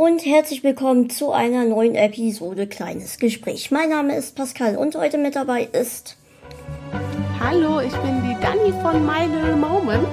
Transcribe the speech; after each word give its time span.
und 0.00 0.24
herzlich 0.24 0.64
willkommen 0.64 1.10
zu 1.10 1.30
einer 1.30 1.66
neuen 1.66 1.94
Episode 1.94 2.66
Kleines 2.66 3.18
Gespräch. 3.18 3.70
Mein 3.70 3.90
Name 3.90 4.16
ist 4.16 4.34
Pascal 4.34 4.78
und 4.78 4.96
heute 4.96 5.18
mit 5.18 5.36
dabei 5.36 5.68
ist. 5.72 6.16
Hallo, 7.38 7.80
ich 7.80 7.92
bin 7.92 8.22
die 8.22 8.34
Dani 8.40 8.72
von 8.80 9.04
My 9.04 9.26
Little 9.26 9.56
Moments. 9.56 10.08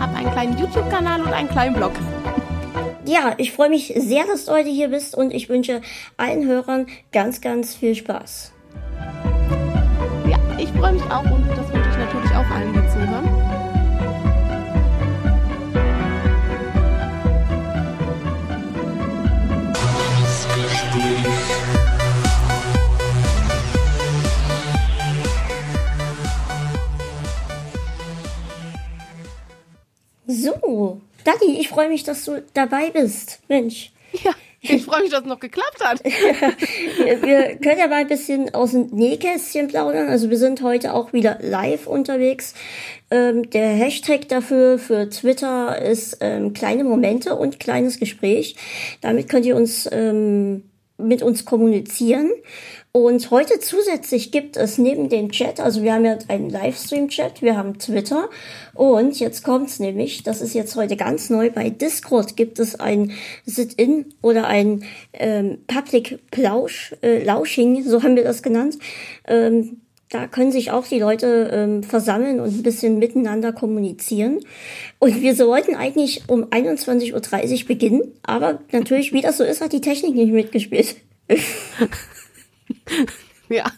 Hab 0.00 0.12
einen 0.16 0.32
kleinen 0.32 0.58
YouTube-Kanal 0.58 1.20
und 1.20 1.32
einen 1.32 1.48
kleinen 1.48 1.76
Blog. 1.76 1.92
Ja, 3.04 3.36
ich 3.38 3.52
freue 3.52 3.70
mich 3.70 3.94
sehr, 3.96 4.24
dass 4.26 4.46
du 4.46 4.50
heute 4.50 4.70
hier 4.70 4.88
bist 4.88 5.16
und 5.16 5.32
ich 5.32 5.48
wünsche 5.48 5.80
allen 6.16 6.44
Hörern 6.44 6.88
ganz, 7.12 7.40
ganz 7.40 7.76
viel 7.76 7.94
Spaß. 7.94 8.50
Ja, 10.28 10.38
ich 10.58 10.70
freue 10.70 10.94
mich 10.94 11.04
auch 11.04 11.22
und 11.22 11.48
das 11.50 11.72
wünsche 11.72 11.88
ich 11.88 11.98
natürlich 11.98 12.30
auch 12.32 12.50
allen, 12.50 12.81
So, 30.32 31.00
Dani, 31.24 31.60
ich 31.60 31.68
freue 31.68 31.88
mich, 31.88 32.04
dass 32.04 32.24
du 32.24 32.42
dabei 32.54 32.90
bist. 32.90 33.40
Mensch. 33.48 33.92
Ja, 34.24 34.32
ich 34.60 34.84
freue 34.84 35.02
mich, 35.02 35.10
dass 35.10 35.22
es 35.22 35.26
noch 35.26 35.40
geklappt 35.40 35.84
hat. 35.84 36.04
wir 36.04 37.56
können 37.56 37.78
ja 37.78 37.88
mal 37.88 37.96
ein 37.96 38.06
bisschen 38.06 38.54
aus 38.54 38.70
dem 38.70 38.86
Nähkästchen 38.86 39.68
plaudern. 39.68 40.08
Also 40.08 40.30
wir 40.30 40.38
sind 40.38 40.62
heute 40.62 40.94
auch 40.94 41.12
wieder 41.12 41.38
live 41.42 41.86
unterwegs. 41.86 42.54
Ähm, 43.10 43.50
der 43.50 43.68
Hashtag 43.68 44.28
dafür 44.28 44.78
für 44.78 45.10
Twitter 45.10 45.80
ist 45.82 46.18
ähm, 46.20 46.52
kleine 46.52 46.84
Momente 46.84 47.34
und 47.34 47.60
kleines 47.60 47.98
Gespräch. 47.98 48.56
Damit 49.00 49.28
könnt 49.28 49.46
ihr 49.46 49.56
uns 49.56 49.88
ähm, 49.90 50.64
mit 50.96 51.22
uns 51.22 51.44
kommunizieren. 51.44 52.30
Und 52.94 53.30
heute 53.30 53.58
zusätzlich 53.58 54.32
gibt 54.32 54.58
es 54.58 54.76
neben 54.76 55.08
dem 55.08 55.32
Chat, 55.32 55.60
also 55.60 55.82
wir 55.82 55.94
haben 55.94 56.04
ja 56.04 56.18
einen 56.28 56.50
Livestream-Chat, 56.50 57.40
wir 57.40 57.56
haben 57.56 57.78
Twitter 57.78 58.28
und 58.74 59.18
jetzt 59.18 59.42
kommt's 59.42 59.80
nämlich, 59.80 60.24
das 60.24 60.42
ist 60.42 60.52
jetzt 60.52 60.76
heute 60.76 60.96
ganz 60.96 61.30
neu, 61.30 61.48
bei 61.48 61.70
Discord 61.70 62.36
gibt 62.36 62.58
es 62.58 62.78
ein 62.78 63.12
Sit-In 63.46 64.12
oder 64.20 64.46
ein 64.46 64.84
ähm, 65.14 65.60
Public 65.68 66.18
Plausch, 66.30 66.94
äh, 67.02 67.24
Lausching, 67.24 67.82
so 67.82 68.02
haben 68.02 68.14
wir 68.14 68.24
das 68.24 68.42
genannt. 68.42 68.76
Ähm, 69.26 69.80
da 70.10 70.26
können 70.26 70.52
sich 70.52 70.70
auch 70.70 70.86
die 70.86 70.98
Leute 70.98 71.48
ähm, 71.50 71.82
versammeln 71.82 72.40
und 72.40 72.58
ein 72.58 72.62
bisschen 72.62 72.98
miteinander 72.98 73.54
kommunizieren. 73.54 74.40
Und 74.98 75.22
wir 75.22 75.34
sollten 75.34 75.74
eigentlich 75.74 76.24
um 76.28 76.44
21.30 76.44 77.62
Uhr 77.62 77.68
beginnen, 77.68 78.02
aber 78.22 78.60
natürlich, 78.70 79.14
wie 79.14 79.22
das 79.22 79.38
so 79.38 79.44
ist, 79.44 79.62
hat 79.62 79.72
die 79.72 79.80
Technik 79.80 80.14
nicht 80.14 80.30
mitgespielt. 80.30 80.96
ja. 83.48 83.70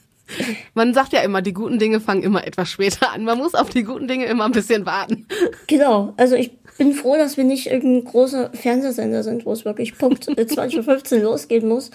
Man 0.73 0.95
sagt 0.95 1.13
ja 1.13 1.21
immer, 1.21 1.43
die 1.43 1.53
guten 1.53 1.79
Dinge 1.79 2.01
fangen 2.01 2.23
immer 2.23 2.47
etwas 2.47 2.71
später 2.71 3.13
an. 3.13 3.25
Man 3.25 3.39
muss 3.39 3.55
auf 3.55 3.71
die 3.71 3.83
guten 3.85 4.09
Dinge 4.09 4.25
immer 4.27 4.47
ein 4.47 4.53
bisschen 4.53 4.87
warten. 4.87 5.27
Genau. 5.67 6.13
Also 6.17 6.35
ich 6.35 6.53
bin 6.79 6.93
froh, 6.93 7.17
dass 7.17 7.37
wir 7.37 7.45
nicht 7.45 7.67
irgendein 7.67 8.11
großer 8.11 8.51
Fernsehsender 8.53 9.23
sind, 9.23 9.47
wo 9.47 9.53
es 9.53 9.65
wirklich 9.65 9.97
Punkt 9.97 10.29
20.15 10.29 11.17
Uhr 11.17 11.23
losgehen 11.23 11.69
muss. 11.69 11.91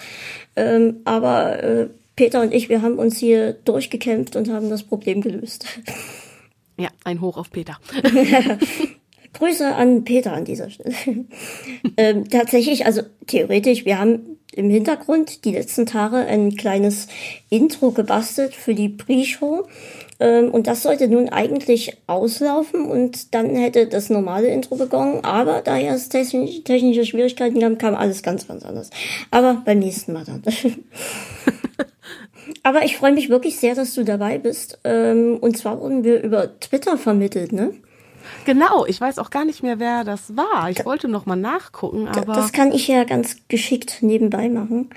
Ähm, 0.56 1.00
aber 1.04 1.62
äh, 1.62 1.88
Peter 2.16 2.40
und 2.42 2.52
ich, 2.52 2.68
wir 2.68 2.82
haben 2.82 2.98
uns 2.98 3.18
hier 3.18 3.52
durchgekämpft 3.52 4.36
und 4.36 4.50
haben 4.50 4.70
das 4.70 4.82
Problem 4.82 5.20
gelöst. 5.20 5.66
Ja, 6.76 6.88
ein 7.04 7.20
Hoch 7.20 7.36
auf 7.36 7.50
Peter. 7.50 7.78
Grüße 9.32 9.74
an 9.74 10.04
Peter 10.04 10.32
an 10.32 10.44
dieser 10.44 10.70
Stelle. 10.70 10.94
ähm, 11.96 12.28
tatsächlich, 12.28 12.86
also 12.86 13.02
theoretisch, 13.26 13.84
wir 13.84 13.98
haben 13.98 14.38
im 14.52 14.70
Hintergrund 14.70 15.44
die 15.44 15.52
letzten 15.52 15.86
Tage 15.86 16.16
ein 16.16 16.56
kleines 16.56 17.06
Intro 17.48 17.92
gebastelt 17.92 18.54
für 18.54 18.74
die 18.74 18.88
Pre-Show. 18.88 19.66
Ähm, 20.18 20.50
und 20.50 20.66
das 20.66 20.82
sollte 20.82 21.08
nun 21.08 21.28
eigentlich 21.28 21.96
auslaufen 22.06 22.84
und 22.84 23.34
dann 23.34 23.54
hätte 23.56 23.86
das 23.86 24.10
normale 24.10 24.48
Intro 24.48 24.76
begonnen. 24.76 25.24
Aber 25.24 25.62
da 25.62 25.76
ja 25.78 25.94
es 25.94 26.08
technische 26.08 27.06
Schwierigkeiten 27.06 27.60
gab, 27.60 27.78
kam 27.78 27.94
alles 27.94 28.22
ganz, 28.22 28.48
ganz 28.48 28.64
anders. 28.64 28.90
Aber 29.30 29.62
beim 29.64 29.78
nächsten 29.78 30.12
Mal 30.12 30.24
dann. 30.24 30.42
Aber 32.62 32.84
ich 32.84 32.96
freue 32.96 33.12
mich 33.12 33.30
wirklich 33.30 33.58
sehr, 33.58 33.74
dass 33.74 33.94
du 33.94 34.04
dabei 34.04 34.38
bist. 34.38 34.78
Ähm, 34.84 35.38
und 35.40 35.56
zwar 35.56 35.80
wurden 35.80 36.04
wir 36.04 36.22
über 36.22 36.58
Twitter 36.60 36.98
vermittelt, 36.98 37.52
ne? 37.52 37.72
Genau, 38.44 38.86
ich 38.86 39.00
weiß 39.00 39.18
auch 39.18 39.30
gar 39.30 39.44
nicht 39.44 39.62
mehr, 39.62 39.78
wer 39.78 40.04
das 40.04 40.36
war. 40.36 40.70
Ich 40.70 40.84
wollte 40.84 41.08
noch 41.08 41.26
mal 41.26 41.36
nachgucken, 41.36 42.08
aber. 42.08 42.34
Das 42.34 42.52
kann 42.52 42.72
ich 42.72 42.88
ja 42.88 43.04
ganz 43.04 43.36
geschickt 43.48 43.98
nebenbei 44.00 44.48
machen. 44.48 44.90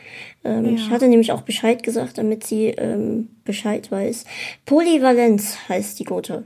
Ähm, 0.43 0.65
ja. 0.65 0.71
Ich 0.71 0.89
hatte 0.89 1.07
nämlich 1.07 1.31
auch 1.31 1.41
Bescheid 1.41 1.83
gesagt, 1.83 2.17
damit 2.17 2.45
sie 2.45 2.67
ähm, 2.67 3.29
Bescheid 3.45 3.91
weiß. 3.91 4.25
Polyvalenz 4.65 5.57
heißt 5.69 5.99
die 5.99 6.05
Gute. 6.05 6.43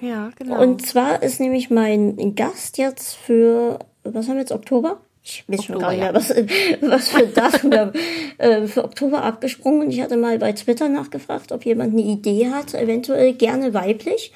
Ja, 0.00 0.30
genau. 0.36 0.60
Und 0.60 0.86
zwar 0.86 1.22
ist 1.22 1.40
nämlich 1.40 1.70
mein 1.70 2.34
Gast 2.34 2.78
jetzt 2.78 3.14
für, 3.14 3.78
was 4.04 4.28
haben 4.28 4.34
wir 4.34 4.40
jetzt, 4.40 4.52
Oktober? 4.52 5.00
Ich 5.22 5.44
weiß 5.48 5.64
schon 5.64 5.78
gar 5.80 5.90
nicht 5.90 6.00
mehr, 6.00 6.14
was, 6.14 6.30
was 6.82 7.08
für 7.08 7.26
Datum 7.26 7.72
wir 7.72 7.92
äh, 8.38 8.66
für 8.66 8.84
Oktober 8.84 9.22
abgesprungen. 9.24 9.82
Und 9.82 9.90
ich 9.90 10.00
hatte 10.00 10.16
mal 10.16 10.38
bei 10.38 10.52
Twitter 10.52 10.88
nachgefragt, 10.88 11.50
ob 11.50 11.64
jemand 11.64 11.92
eine 11.92 12.02
Idee 12.02 12.50
hat, 12.50 12.74
eventuell 12.74 13.32
gerne 13.32 13.74
weiblich. 13.74 14.32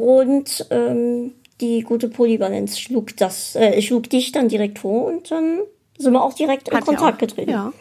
Und 0.00 0.66
ähm, 0.70 1.32
die 1.60 1.82
gute 1.82 2.08
Polyvalenz 2.08 2.78
schlug 2.78 3.16
das, 3.16 3.54
äh, 3.54 3.80
schlug 3.82 4.08
dich 4.08 4.32
dann 4.32 4.48
direkt 4.48 4.78
vor 4.78 5.04
und 5.06 5.30
dann 5.30 5.60
sind 5.98 6.12
wir 6.12 6.22
auch 6.22 6.32
direkt 6.32 6.68
in 6.68 6.76
Hat 6.76 6.86
Kontakt 6.86 7.18
getreten. 7.18 7.50
Ja. 7.50 7.72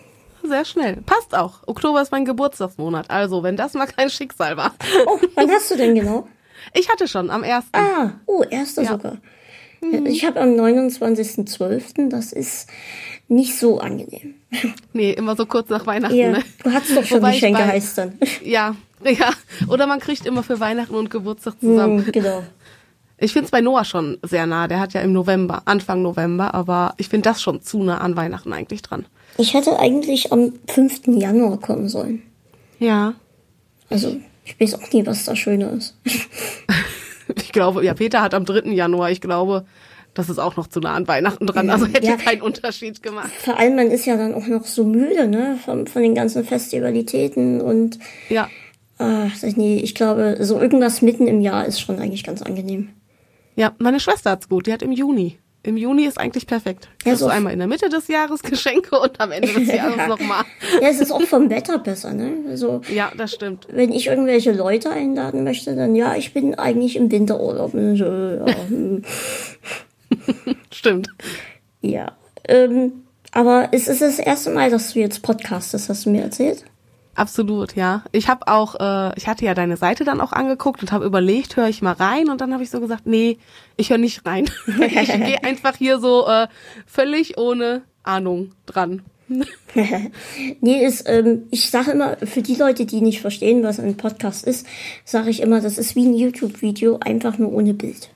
Sehr 0.44 0.66
schnell. 0.66 0.98
Passt 1.06 1.36
auch. 1.36 1.68
Oktober 1.68 2.02
ist 2.02 2.12
mein 2.12 2.26
Geburtstagsmonat. 2.26 3.10
Also, 3.10 3.44
wenn 3.44 3.58
das 3.58 3.74
mal 3.74 3.88
kein 3.88 4.10
Schicksal 4.10 4.58
war. 4.58 4.74
Oh, 5.06 5.20
wann 5.36 5.50
hast 5.50 5.72
du 5.72 5.76
denn 5.76 5.96
genau? 5.96 6.28
Ich 6.74 6.90
hatte 6.90 7.08
schon 7.08 7.30
am 7.30 7.44
1. 7.44 7.68
Ah, 7.72 8.12
oh, 8.26 8.44
1. 8.52 8.76
Ja. 8.76 8.84
sogar. 8.84 9.18
Mhm. 9.82 10.06
Ich 10.06 10.26
habe 10.26 10.42
am 10.42 10.50
29.12., 10.50 12.10
das 12.10 12.34
ist 12.34 12.68
nicht 13.30 13.58
so 13.58 13.80
angenehm. 13.80 14.36
Nee, 14.92 15.12
immer 15.12 15.38
so 15.38 15.46
kurz 15.46 15.70
nach 15.70 15.88
Weihnachten. 15.88 16.16
Ja, 16.16 16.32
ne? 16.32 16.44
Du 16.64 16.72
hast 16.72 16.96
doch 16.96 17.06
schon 17.06 17.20
Wobei 17.20 17.32
Geschenke 17.32 17.66
heißt 17.66 17.98
dann. 17.98 18.20
Ja, 18.44 18.76
ja. 19.20 19.32
Oder 19.68 19.88
man 19.88 20.00
kriegt 20.00 20.26
immer 20.26 20.44
für 20.44 20.60
Weihnachten 20.60 20.96
und 20.96 21.10
Geburtstag 21.10 21.60
zusammen. 21.60 22.06
Mhm, 22.06 22.12
genau. 22.12 22.44
Ich 23.18 23.34
finde 23.34 23.46
es 23.46 23.52
bei 23.52 23.62
Noah 23.62 23.84
schon 23.84 24.18
sehr 24.24 24.46
nah. 24.46 24.68
Der 24.68 24.80
hat 24.80 24.94
ja 24.94 25.02
im 25.02 25.12
November, 25.12 25.64
Anfang 25.66 26.02
November, 26.02 26.54
aber 26.54 26.94
ich 26.98 27.10
finde 27.10 27.30
das 27.30 27.42
schon 27.42 27.62
zu 27.62 27.84
nah 27.84 27.98
an 28.00 28.16
Weihnachten 28.16 28.54
eigentlich 28.54 28.82
dran. 28.82 29.06
Ich 29.38 29.54
hätte 29.54 29.80
eigentlich 29.80 30.32
am 30.32 30.54
5. 30.68 31.08
Januar 31.08 31.60
kommen 31.60 31.90
sollen. 31.90 32.24
Ja. 32.80 33.14
Also, 33.90 34.18
ich 34.46 34.60
weiß 34.60 34.76
auch 34.76 34.92
nie, 34.92 35.06
was 35.06 35.26
da 35.26 35.36
schöner 35.36 35.72
ist. 35.74 35.98
ich 37.36 37.52
glaube, 37.52 37.84
ja, 37.84 37.94
Peter 37.94 38.22
hat 38.22 38.34
am 38.34 38.46
3. 38.46 38.70
Januar, 38.72 39.12
ich 39.12 39.22
glaube, 39.22 39.66
das 40.14 40.30
ist 40.30 40.40
auch 40.40 40.56
noch 40.56 40.68
zu 40.68 40.80
nah 40.80 40.96
an 40.96 41.08
Weihnachten 41.08 41.46
dran. 41.46 41.70
Also 41.70 41.86
hätte 41.86 42.08
ja, 42.08 42.18
keinen 42.18 42.42
Unterschied 42.42 43.04
gemacht. 43.04 43.32
Vor 43.40 43.58
allem, 43.58 43.76
man 43.76 43.92
ist 43.92 44.06
ja 44.06 44.18
dann 44.18 44.34
auch 44.34 44.48
noch 44.48 44.66
so 44.66 44.84
müde, 44.84 45.28
ne, 45.28 45.60
von, 45.64 45.88
von 45.88 46.02
den 46.02 46.16
ganzen 46.16 46.44
Festivalitäten 46.44 47.62
und. 47.62 48.00
Ja. 48.30 48.50
Ach, 49.00 49.32
nee, 49.56 49.78
ich 49.78 49.96
glaube, 49.96 50.38
so 50.42 50.60
irgendwas 50.60 51.02
mitten 51.02 51.26
im 51.26 51.40
Jahr 51.40 51.66
ist 51.66 51.80
schon 51.80 52.00
eigentlich 52.00 52.24
ganz 52.24 52.42
angenehm. 52.42 52.90
Ja, 53.56 53.74
meine 53.80 54.00
Schwester 54.00 54.32
hat's 54.32 54.50
gut. 54.50 54.68
Die 54.68 54.74
hat 54.74 54.82
im 54.82 54.92
Juni. 54.92 55.40
Im 55.64 55.76
Juni 55.76 56.06
ist 56.06 56.18
eigentlich 56.18 56.48
perfekt. 56.48 56.88
Ja, 57.06 57.16
so 57.16 57.28
einmal 57.28 57.52
in 57.52 57.60
der 57.60 57.68
Mitte 57.68 57.90
des 57.90 58.08
Jahres 58.08 58.42
Geschenke 58.42 58.98
und 59.00 59.20
am 59.20 59.32
Ende 59.32 59.54
des 59.54 59.68
Jahres 59.74 60.08
nochmal. 60.08 60.44
Ja, 60.82 60.90
es 60.90 61.00
ist 61.00 61.12
auch 61.12 61.22
vom 61.24 61.50
Wetter 61.50 61.80
besser, 61.80 62.14
ne? 62.14 62.32
Also, 62.50 62.82
ja, 62.94 63.12
das 63.18 63.34
stimmt. 63.34 63.68
Wenn 63.70 63.92
ich 63.92 64.08
irgendwelche 64.08 64.52
Leute 64.52 64.90
einladen 64.90 65.44
möchte, 65.44 65.76
dann 65.76 65.96
ja, 65.96 66.16
ich 66.16 66.34
bin 66.34 66.56
eigentlich 66.56 66.96
im 66.96 67.12
Winterurlaub. 67.12 67.72
So, 67.72 68.06
ja. 68.06 68.46
Hm. 68.70 69.04
stimmt. 70.72 71.08
Ja. 71.82 72.14
Ähm, 72.48 73.04
aber 73.32 73.70
es 73.72 73.88
ist 73.88 74.02
das 74.02 74.20
erste 74.20 74.50
Mal, 74.50 74.72
dass 74.72 74.94
du 74.94 75.00
jetzt 75.00 75.22
podcastest, 75.22 75.88
hast 75.90 76.06
du 76.06 76.10
mir 76.10 76.24
erzählt? 76.24 76.66
Absolut, 77.20 77.76
ja. 77.76 78.06
Ich 78.14 78.30
habe 78.30 78.48
auch, 78.48 78.76
äh, 78.80 79.12
ich 79.18 79.28
hatte 79.28 79.44
ja 79.44 79.54
deine 79.54 79.76
Seite 79.76 80.06
dann 80.06 80.22
auch 80.22 80.32
angeguckt 80.32 80.82
und 80.82 80.94
habe 80.94 81.04
überlegt, 81.04 81.58
höre 81.58 81.68
ich 81.68 81.82
mal 81.82 81.92
rein 81.92 82.30
und 82.30 82.40
dann 82.40 82.54
habe 82.54 82.64
ich 82.64 82.70
so 82.70 82.80
gesagt, 82.80 83.08
nee, 83.08 83.40
ich 83.76 83.90
höre 83.90 83.98
nicht 83.98 84.26
rein. 84.26 84.50
ich 84.68 85.12
gehe 85.12 85.44
einfach 85.44 85.76
hier 85.76 86.00
so 86.00 86.26
äh, 86.28 86.48
völlig 86.86 87.38
ohne 87.38 87.82
Ahnung 88.04 88.54
dran. 88.66 89.02
nee, 90.62 90.86
ist, 90.86 91.10
ähm, 91.10 91.44
ich 91.52 91.70
sage 91.70 91.92
immer, 91.92 92.16
für 92.24 92.42
die 92.42 92.56
Leute, 92.56 92.86
die 92.86 93.02
nicht 93.02 93.20
verstehen, 93.20 93.64
was 93.64 93.82
ein 93.82 93.98
Podcast 93.98 94.48
ist, 94.48 94.66
sage 95.04 95.30
ich 95.30 95.42
immer, 95.42 95.60
das 95.60 95.78
ist 95.78 95.98
wie 95.98 96.06
ein 96.06 96.16
YouTube-Video, 96.16 97.00
einfach 97.02 97.38
nur 97.38 97.52
ohne 97.52 97.74
Bild. 97.74 98.12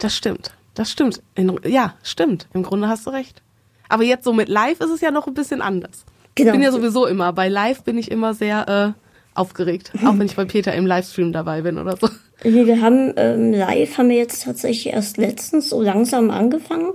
Das 0.00 0.16
stimmt. 0.16 0.50
Das 0.74 0.90
stimmt. 0.90 1.22
In, 1.36 1.56
ja, 1.64 1.94
stimmt. 2.02 2.48
Im 2.52 2.64
Grunde 2.64 2.88
hast 2.88 3.06
du 3.06 3.10
recht. 3.10 3.42
Aber 3.88 4.02
jetzt 4.02 4.24
so 4.24 4.32
mit 4.32 4.48
Live 4.48 4.80
ist 4.80 4.90
es 4.90 5.00
ja 5.00 5.12
noch 5.12 5.28
ein 5.28 5.34
bisschen 5.34 5.62
anders. 5.62 6.04
Genau. 6.36 6.50
Ich 6.50 6.52
bin 6.52 6.62
ja 6.62 6.70
sowieso 6.70 7.06
immer, 7.06 7.32
bei 7.32 7.48
Live 7.48 7.82
bin 7.82 7.98
ich 7.98 8.10
immer 8.10 8.34
sehr 8.34 8.94
äh, 8.94 9.38
aufgeregt, 9.38 9.92
auch 10.04 10.18
wenn 10.18 10.26
ich 10.26 10.36
bei 10.36 10.44
Peter 10.44 10.72
im 10.72 10.86
Livestream 10.86 11.32
dabei 11.32 11.62
bin 11.62 11.78
oder 11.78 11.96
so. 11.96 12.08
Wir 12.42 12.80
haben 12.80 13.14
ähm, 13.16 13.52
live 13.52 13.98
haben 13.98 14.10
wir 14.10 14.16
jetzt 14.16 14.44
tatsächlich 14.44 14.92
erst 14.92 15.16
letztens 15.16 15.70
so 15.70 15.82
langsam 15.82 16.30
angefangen 16.30 16.92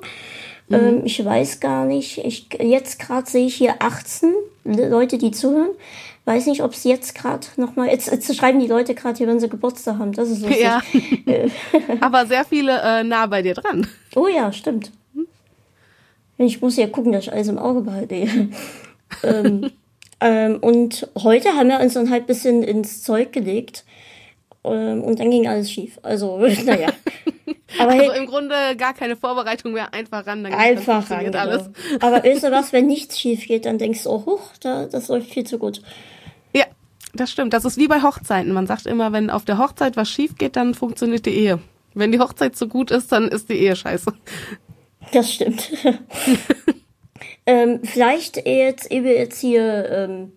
Mhm. 0.71 0.87
Ähm, 0.87 1.01
ich 1.05 1.23
weiß 1.23 1.59
gar 1.59 1.85
nicht. 1.85 2.17
Ich, 2.19 2.47
jetzt 2.59 2.99
gerade 2.99 3.29
sehe 3.29 3.45
ich 3.45 3.55
hier 3.55 3.75
18 3.79 4.33
Leute, 4.63 5.17
die 5.17 5.31
zuhören. 5.31 5.71
Weiß 6.25 6.45
nicht, 6.45 6.61
ob 6.61 6.73
es 6.73 6.83
jetzt 6.83 7.15
gerade 7.15 7.47
nochmal, 7.57 7.87
jetzt, 7.87 8.11
jetzt 8.11 8.35
schreiben 8.35 8.59
die 8.59 8.67
Leute 8.67 8.93
gerade 8.93 9.17
hier, 9.17 9.27
wenn 9.27 9.39
sie 9.39 9.49
Geburtstag 9.49 9.97
haben. 9.97 10.13
Das 10.13 10.29
ist 10.29 10.41
lustig. 10.41 10.61
Ja. 10.61 10.81
Aber 11.99 12.27
sehr 12.27 12.45
viele 12.45 12.79
äh, 12.79 13.03
nah 13.03 13.25
bei 13.25 13.41
dir 13.41 13.55
dran. 13.55 13.87
Oh 14.15 14.27
ja, 14.27 14.51
stimmt. 14.53 14.91
Ich 16.37 16.61
muss 16.61 16.77
ja 16.77 16.87
gucken, 16.87 17.11
dass 17.11 17.25
ich 17.25 17.33
alles 17.33 17.47
im 17.47 17.57
Auge 17.57 17.81
behalte. 17.81 18.49
Ähm, 19.23 19.71
ähm, 20.19 20.57
und 20.61 21.07
heute 21.21 21.53
haben 21.53 21.69
wir 21.69 21.79
uns 21.79 21.93
dann 21.93 22.09
halt 22.09 22.23
ein 22.23 22.27
bisschen 22.27 22.63
ins 22.63 23.03
Zeug 23.03 23.31
gelegt. 23.31 23.85
Ähm, 24.63 25.01
und 25.03 25.19
dann 25.19 25.31
ging 25.31 25.47
alles 25.47 25.71
schief. 25.71 25.99
Also, 26.03 26.37
naja. 26.65 26.89
Aber 27.79 27.91
also 27.91 28.11
im 28.11 28.25
Grunde 28.25 28.53
gar 28.77 28.93
keine 28.93 29.15
Vorbereitung 29.15 29.71
mehr, 29.71 29.93
einfach 29.93 30.27
ran, 30.27 30.43
dann 30.43 30.53
einfach 30.53 31.09
ran, 31.09 31.25
genau. 31.25 31.39
alles. 31.39 31.69
Aber 32.01 32.23
weißt 32.23 32.43
du 32.43 32.51
was, 32.51 32.73
wenn 32.73 32.85
nichts 32.85 33.17
schief 33.17 33.47
geht, 33.47 33.65
dann 33.65 33.77
denkst 33.77 34.03
du, 34.03 34.09
oh, 34.09 34.25
huch, 34.25 34.51
da, 34.59 34.85
das 34.87 35.07
läuft 35.07 35.31
viel 35.31 35.45
zu 35.45 35.57
gut. 35.57 35.81
Ja, 36.53 36.65
das 37.13 37.31
stimmt. 37.31 37.53
Das 37.53 37.63
ist 37.63 37.77
wie 37.77 37.87
bei 37.87 38.01
Hochzeiten. 38.01 38.51
Man 38.51 38.67
sagt 38.67 38.85
immer, 38.85 39.13
wenn 39.13 39.29
auf 39.29 39.45
der 39.45 39.57
Hochzeit 39.57 39.95
was 39.95 40.09
schief 40.09 40.35
geht, 40.37 40.57
dann 40.57 40.73
funktioniert 40.73 41.25
die 41.25 41.31
Ehe. 41.31 41.59
Wenn 41.93 42.11
die 42.11 42.19
Hochzeit 42.19 42.57
so 42.57 42.67
gut 42.67 42.91
ist, 42.91 43.11
dann 43.11 43.29
ist 43.29 43.49
die 43.49 43.57
Ehe 43.57 43.75
scheiße. 43.75 44.13
Das 45.13 45.33
stimmt. 45.33 45.71
Ähm, 47.45 47.79
vielleicht 47.83 48.45
jetzt, 48.45 48.91
ehe 48.91 49.03
wir 49.03 49.15
jetzt 49.15 49.39
hier 49.39 49.89
ähm, 49.89 50.31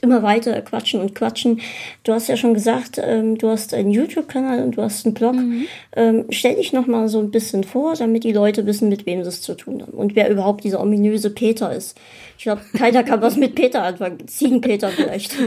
immer 0.00 0.22
weiter 0.22 0.60
quatschen 0.62 1.00
und 1.00 1.14
quatschen. 1.14 1.60
Du 2.04 2.12
hast 2.12 2.28
ja 2.28 2.36
schon 2.36 2.54
gesagt, 2.54 3.00
ähm, 3.02 3.38
du 3.38 3.48
hast 3.48 3.74
einen 3.74 3.90
YouTube-Kanal 3.90 4.62
und 4.62 4.76
du 4.76 4.82
hast 4.82 5.04
einen 5.04 5.14
Blog. 5.14 5.34
Mhm. 5.34 5.66
Ähm, 5.96 6.24
stell 6.30 6.56
dich 6.56 6.72
noch 6.72 6.86
mal 6.86 7.08
so 7.08 7.18
ein 7.18 7.30
bisschen 7.30 7.64
vor, 7.64 7.94
damit 7.94 8.24
die 8.24 8.32
Leute 8.32 8.66
wissen, 8.66 8.88
mit 8.88 9.06
wem 9.06 9.22
sie 9.22 9.28
es 9.28 9.42
zu 9.42 9.54
tun 9.54 9.82
haben 9.82 9.92
und 9.92 10.14
wer 10.14 10.30
überhaupt 10.30 10.64
dieser 10.64 10.80
ominöse 10.80 11.30
Peter 11.30 11.72
ist. 11.72 11.98
Ich 12.36 12.44
glaube, 12.44 12.62
keiner 12.76 13.02
kann 13.02 13.20
was 13.20 13.36
mit 13.36 13.56
Peter 13.56 13.82
anfangen. 13.82 14.26
Ziegenpeter 14.26 14.90
vielleicht. 14.90 15.34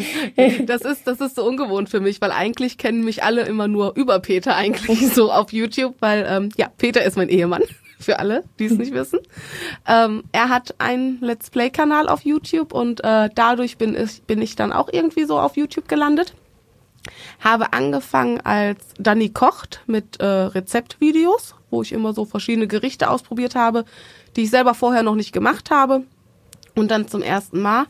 Das 0.65 0.81
ist, 0.81 1.07
das 1.07 1.19
ist 1.19 1.35
so 1.35 1.45
ungewohnt 1.45 1.89
für 1.89 1.99
mich, 1.99 2.21
weil 2.21 2.31
eigentlich 2.31 2.77
kennen 2.77 3.03
mich 3.03 3.23
alle 3.23 3.41
immer 3.43 3.67
nur 3.67 3.95
über 3.95 4.19
Peter 4.19 4.55
eigentlich 4.55 5.07
so 5.13 5.31
auf 5.31 5.51
YouTube, 5.51 5.95
weil 5.99 6.25
ähm, 6.27 6.49
ja, 6.57 6.69
Peter 6.77 7.03
ist 7.03 7.17
mein 7.17 7.29
Ehemann 7.29 7.61
für 8.01 8.19
alle, 8.19 8.43
die 8.59 8.65
es 8.65 8.73
nicht 8.73 8.93
wissen. 8.93 9.19
Ähm, 9.87 10.23
er 10.31 10.49
hat 10.49 10.75
einen 10.79 11.19
Let's 11.21 11.49
Play-Kanal 11.49 12.07
auf 12.07 12.21
YouTube 12.21 12.73
und 12.73 13.03
äh, 13.03 13.29
dadurch 13.33 13.77
bin 13.77 13.95
ich, 13.95 14.23
bin 14.23 14.41
ich 14.41 14.55
dann 14.55 14.73
auch 14.73 14.89
irgendwie 14.91 15.25
so 15.25 15.39
auf 15.39 15.57
YouTube 15.57 15.87
gelandet. 15.87 16.33
Habe 17.39 17.73
angefangen 17.73 18.41
als 18.41 18.79
Dani 18.99 19.29
kocht 19.29 19.81
mit 19.87 20.19
äh, 20.19 20.25
Rezeptvideos, 20.25 21.55
wo 21.71 21.81
ich 21.81 21.91
immer 21.91 22.13
so 22.13 22.25
verschiedene 22.25 22.67
Gerichte 22.67 23.09
ausprobiert 23.09 23.55
habe, 23.55 23.85
die 24.35 24.43
ich 24.43 24.49
selber 24.51 24.73
vorher 24.73 25.03
noch 25.03 25.15
nicht 25.15 25.31
gemacht 25.31 25.71
habe 25.71 26.03
und 26.75 26.91
dann 26.91 27.07
zum 27.07 27.21
ersten 27.21 27.61
Mal. 27.61 27.85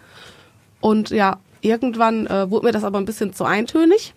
Und 0.80 1.10
ja, 1.10 1.40
irgendwann 1.62 2.28
äh, 2.28 2.50
wurde 2.50 2.68
mir 2.68 2.72
das 2.72 2.84
aber 2.84 3.00
ein 3.00 3.06
bisschen 3.06 3.34
zu 3.34 3.44
eintönig. 3.44 4.14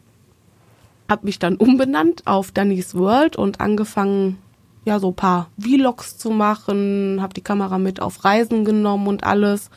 Hab 1.09 1.25
mich 1.25 1.39
dann 1.39 1.57
umbenannt 1.57 2.23
auf 2.27 2.53
Dannys 2.53 2.95
World 2.95 3.37
und 3.37 3.61
angefangen, 3.61 4.39
ja, 4.85 4.99
so 4.99 5.13
paar 5.13 5.51
Vlogs 5.59 6.19
zu 6.19 6.31
machen, 6.31 7.19
habe 7.21 7.35
die 7.35 7.41
Kamera 7.41 7.79
mit 7.79 8.01
auf 8.01 8.25
Reisen 8.25 8.65
genommen 8.65 9.07
und 9.07 9.25
alles. 9.25 9.71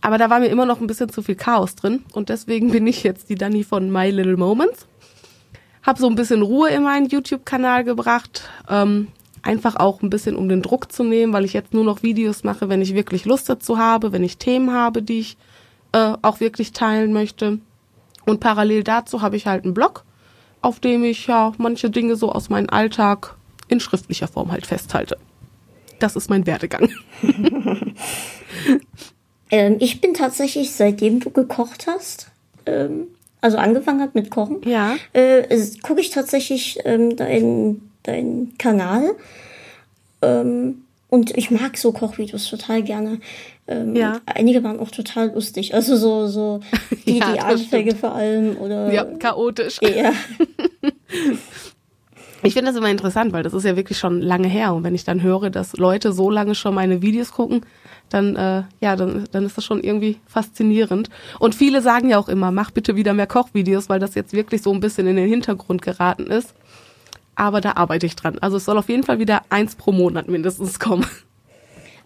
Aber 0.00 0.18
da 0.18 0.30
war 0.30 0.40
mir 0.40 0.48
immer 0.48 0.66
noch 0.66 0.80
ein 0.80 0.86
bisschen 0.86 1.08
zu 1.08 1.22
viel 1.22 1.34
Chaos 1.34 1.74
drin 1.74 2.04
und 2.12 2.28
deswegen 2.28 2.70
bin 2.70 2.86
ich 2.86 3.02
jetzt 3.02 3.30
die 3.30 3.34
Dani 3.34 3.64
von 3.64 3.90
My 3.90 4.10
Little 4.10 4.36
Moments. 4.36 4.86
Hab 5.82 5.98
so 5.98 6.08
ein 6.08 6.14
bisschen 6.14 6.42
Ruhe 6.42 6.70
in 6.70 6.82
meinen 6.82 7.08
YouTube-Kanal 7.08 7.84
gebracht, 7.84 8.48
ähm, 8.68 9.08
einfach 9.42 9.76
auch 9.76 10.02
ein 10.02 10.10
bisschen 10.10 10.36
um 10.36 10.48
den 10.48 10.62
Druck 10.62 10.92
zu 10.92 11.04
nehmen, 11.04 11.32
weil 11.32 11.44
ich 11.44 11.52
jetzt 11.52 11.72
nur 11.72 11.84
noch 11.84 12.02
Videos 12.02 12.44
mache, 12.44 12.68
wenn 12.68 12.82
ich 12.82 12.94
wirklich 12.94 13.24
Lust 13.24 13.48
dazu 13.48 13.78
habe, 13.78 14.12
wenn 14.12 14.24
ich 14.24 14.38
Themen 14.38 14.72
habe, 14.72 15.02
die 15.02 15.20
ich 15.20 15.36
äh, 15.92 16.14
auch 16.22 16.40
wirklich 16.40 16.72
teilen 16.72 17.12
möchte. 17.12 17.58
Und 18.26 18.40
parallel 18.40 18.84
dazu 18.84 19.22
habe 19.22 19.36
ich 19.36 19.46
halt 19.46 19.64
einen 19.64 19.74
Blog, 19.74 20.04
auf 20.60 20.80
dem 20.80 21.04
ich 21.04 21.26
ja 21.26 21.52
manche 21.56 21.88
Dinge 21.88 22.16
so 22.16 22.30
aus 22.30 22.50
meinem 22.50 22.68
Alltag 22.68 23.37
in 23.68 23.80
schriftlicher 23.80 24.28
Form 24.28 24.52
halt 24.52 24.66
festhalte. 24.66 25.16
Das 25.98 26.16
ist 26.16 26.30
mein 26.30 26.46
Werdegang. 26.46 26.90
ähm, 29.50 29.76
ich 29.80 30.00
bin 30.00 30.14
tatsächlich, 30.14 30.72
seitdem 30.72 31.20
du 31.20 31.30
gekocht 31.30 31.86
hast, 31.86 32.30
ähm, 32.66 33.08
also 33.40 33.58
angefangen 33.58 34.00
hat 34.00 34.14
mit 34.14 34.30
Kochen, 34.30 34.62
ja. 34.64 34.96
äh, 35.12 35.42
gucke 35.82 36.00
ich 36.00 36.10
tatsächlich 36.10 36.78
ähm, 36.84 37.16
deinen 37.16 37.88
dein 38.08 38.54
Kanal. 38.58 39.14
Ähm, 40.22 40.82
und 41.10 41.36
ich 41.36 41.50
mag 41.50 41.76
so 41.78 41.92
Kochvideos 41.92 42.50
total 42.50 42.82
gerne. 42.82 43.20
Ähm, 43.66 43.96
ja. 43.96 44.20
Einige 44.26 44.62
waren 44.62 44.78
auch 44.78 44.90
total 44.90 45.32
lustig. 45.32 45.74
Also 45.74 45.96
so, 45.96 46.26
so 46.26 46.60
die, 47.06 47.18
ja, 47.18 47.32
die 47.32 47.40
Anfänge 47.40 47.94
vor 47.94 48.14
allem 48.14 48.56
oder. 48.58 48.92
Ja, 48.92 49.04
chaotisch. 49.04 49.78
Ja. 49.82 50.12
Ich 52.48 52.54
finde 52.54 52.70
das 52.70 52.78
immer 52.78 52.88
interessant, 52.88 53.34
weil 53.34 53.42
das 53.42 53.52
ist 53.52 53.66
ja 53.66 53.76
wirklich 53.76 53.98
schon 53.98 54.22
lange 54.22 54.48
her. 54.48 54.72
Und 54.72 54.82
wenn 54.82 54.94
ich 54.94 55.04
dann 55.04 55.22
höre, 55.22 55.50
dass 55.50 55.76
Leute 55.76 56.14
so 56.14 56.30
lange 56.30 56.54
schon 56.54 56.74
meine 56.74 57.02
Videos 57.02 57.32
gucken, 57.32 57.60
dann, 58.08 58.36
äh, 58.36 58.62
ja, 58.80 58.96
dann, 58.96 59.28
dann 59.32 59.44
ist 59.44 59.58
das 59.58 59.66
schon 59.66 59.82
irgendwie 59.82 60.16
faszinierend. 60.26 61.10
Und 61.40 61.54
viele 61.54 61.82
sagen 61.82 62.08
ja 62.08 62.16
auch 62.16 62.30
immer, 62.30 62.50
mach 62.50 62.70
bitte 62.70 62.96
wieder 62.96 63.12
mehr 63.12 63.26
Kochvideos, 63.26 63.90
weil 63.90 64.00
das 64.00 64.14
jetzt 64.14 64.32
wirklich 64.32 64.62
so 64.62 64.72
ein 64.72 64.80
bisschen 64.80 65.06
in 65.06 65.16
den 65.16 65.28
Hintergrund 65.28 65.82
geraten 65.82 66.28
ist. 66.28 66.54
Aber 67.34 67.60
da 67.60 67.72
arbeite 67.72 68.06
ich 68.06 68.16
dran. 68.16 68.38
Also 68.38 68.56
es 68.56 68.64
soll 68.64 68.78
auf 68.78 68.88
jeden 68.88 69.02
Fall 69.02 69.18
wieder 69.18 69.42
eins 69.50 69.74
pro 69.74 69.92
Monat 69.92 70.28
mindestens 70.28 70.78
kommen. 70.78 71.04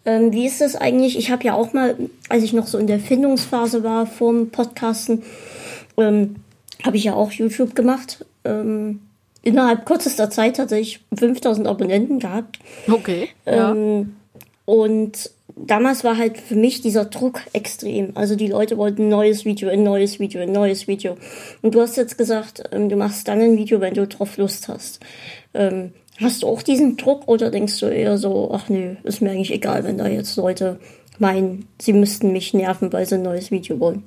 Ähm, 0.05 0.33
wie 0.33 0.49
ist 0.49 0.61
das 0.61 0.75
eigentlich? 0.75 1.17
Ich 1.17 1.31
habe 1.31 1.45
ja 1.45 1.55
auch 1.55 1.73
mal, 1.73 1.97
als 2.29 2.43
ich 2.43 2.53
noch 2.53 2.67
so 2.67 2.79
in 2.79 2.89
der 2.89 2.99
Findungsphase 2.99 3.85
war 3.85 4.07
vorm 4.07 4.51
Podcasten, 4.51 5.23
ähm, 5.97 6.35
habe 6.85 6.97
ich 6.97 7.05
ja 7.05 7.15
auch 7.15 7.31
YouTube 7.31 7.77
gemacht. 7.77 8.27
Ähm, 8.45 8.99
innerhalb 9.43 9.87
kürzester 9.87 10.31
Zeit 10.31 10.59
hatte 10.59 10.79
ich 10.79 11.01
5000 11.17 11.67
Abonnenten 11.67 12.19
gehabt. 12.19 12.59
Okay. 12.89 13.29
Ja. 13.45 13.73
Ähm, 13.73 14.17
und 14.65 15.31
damals 15.57 16.05
war 16.05 16.17
halt 16.17 16.39
für 16.39 16.55
mich 16.55 16.81
dieser 16.81 17.05
Druck 17.05 17.41
extrem. 17.53 18.17
Also 18.17 18.37
die 18.37 18.49
Leute 18.49 18.79
wollten 18.79 19.03
ein 19.03 19.09
neues 19.09 19.45
Video, 19.45 19.69
ein 19.69 19.83
neues 19.83 20.21
Video, 20.21 20.41
ein 20.41 20.53
neues 20.53 20.89
Video. 20.89 21.17
Und 21.63 21.75
du 21.75 21.81
hast 21.81 21.97
jetzt 21.97 22.17
gesagt, 22.17 22.63
ähm, 22.73 22.89
du 22.89 22.97
machst 22.97 23.29
dann 23.29 23.41
ein 23.41 23.57
Video, 23.57 23.81
wenn 23.81 23.95
du 23.95 24.07
drauf 24.07 24.37
Lust 24.37 24.69
hast. 24.69 25.01
Ähm, 25.55 25.93
hast 26.21 26.43
du 26.43 26.49
auch 26.49 26.63
diesen 26.63 26.97
Druck 26.97 27.27
oder 27.29 27.51
denkst 27.51 27.81
du 27.81 27.87
eher 27.87 28.19
so, 28.19 28.51
ach 28.53 28.69
nö, 28.69 28.97
ist 29.03 29.21
mir 29.21 29.31
eigentlich 29.31 29.53
egal, 29.53 29.85
wenn 29.85 29.99
da 29.99 30.07
jetzt 30.07 30.37
Leute 30.37 30.79
meinen, 31.19 31.69
sie 31.81 31.93
müssten 31.93 32.33
mich 32.33 32.55
nerven, 32.55 32.93
weil 32.93 33.07
sie 33.07 33.17
ein 33.17 33.23
neues 33.23 33.51
Video 33.51 33.79
wollen? 33.81 34.05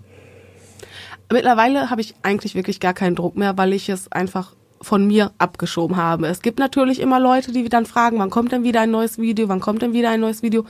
Mittlerweile 1.31 1.89
habe 1.89 2.01
ich 2.01 2.13
eigentlich 2.21 2.55
wirklich 2.55 2.79
gar 2.79 2.93
keinen 2.93 3.15
Druck 3.15 3.35
mehr, 3.35 3.57
weil 3.57 3.73
ich 3.73 3.89
es 3.89 4.11
einfach 4.11 4.55
von 4.85 5.07
mir 5.07 5.31
abgeschoben 5.39 5.97
habe. 5.97 6.27
Es 6.27 6.43
gibt 6.43 6.59
natürlich 6.59 6.99
immer 6.99 7.19
Leute, 7.19 7.51
die 7.51 7.67
dann 7.67 7.87
fragen, 7.87 8.19
wann 8.19 8.29
kommt 8.29 8.51
denn 8.51 8.63
wieder 8.63 8.81
ein 8.81 8.91
neues 8.91 9.17
Video, 9.17 9.49
wann 9.49 9.59
kommt 9.59 9.81
denn 9.81 9.93
wieder 9.93 10.11
ein 10.11 10.19
neues 10.19 10.43
Video. 10.43 10.63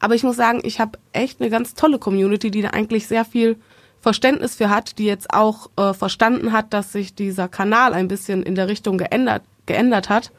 Aber 0.00 0.14
ich 0.14 0.22
muss 0.22 0.36
sagen, 0.36 0.60
ich 0.64 0.80
habe 0.80 0.98
echt 1.12 1.40
eine 1.40 1.50
ganz 1.50 1.74
tolle 1.74 1.98
Community, 1.98 2.50
die 2.50 2.62
da 2.62 2.70
eigentlich 2.70 3.06
sehr 3.06 3.26
viel 3.26 3.56
Verständnis 4.00 4.54
für 4.54 4.70
hat, 4.70 4.98
die 4.98 5.04
jetzt 5.04 5.34
auch 5.34 5.68
äh, 5.76 5.92
verstanden 5.92 6.52
hat, 6.52 6.72
dass 6.72 6.92
sich 6.92 7.14
dieser 7.14 7.46
Kanal 7.46 7.92
ein 7.92 8.08
bisschen 8.08 8.42
in 8.42 8.54
der 8.54 8.68
Richtung 8.68 8.96
geändert, 8.96 9.42
geändert 9.66 10.08
hat. 10.08 10.32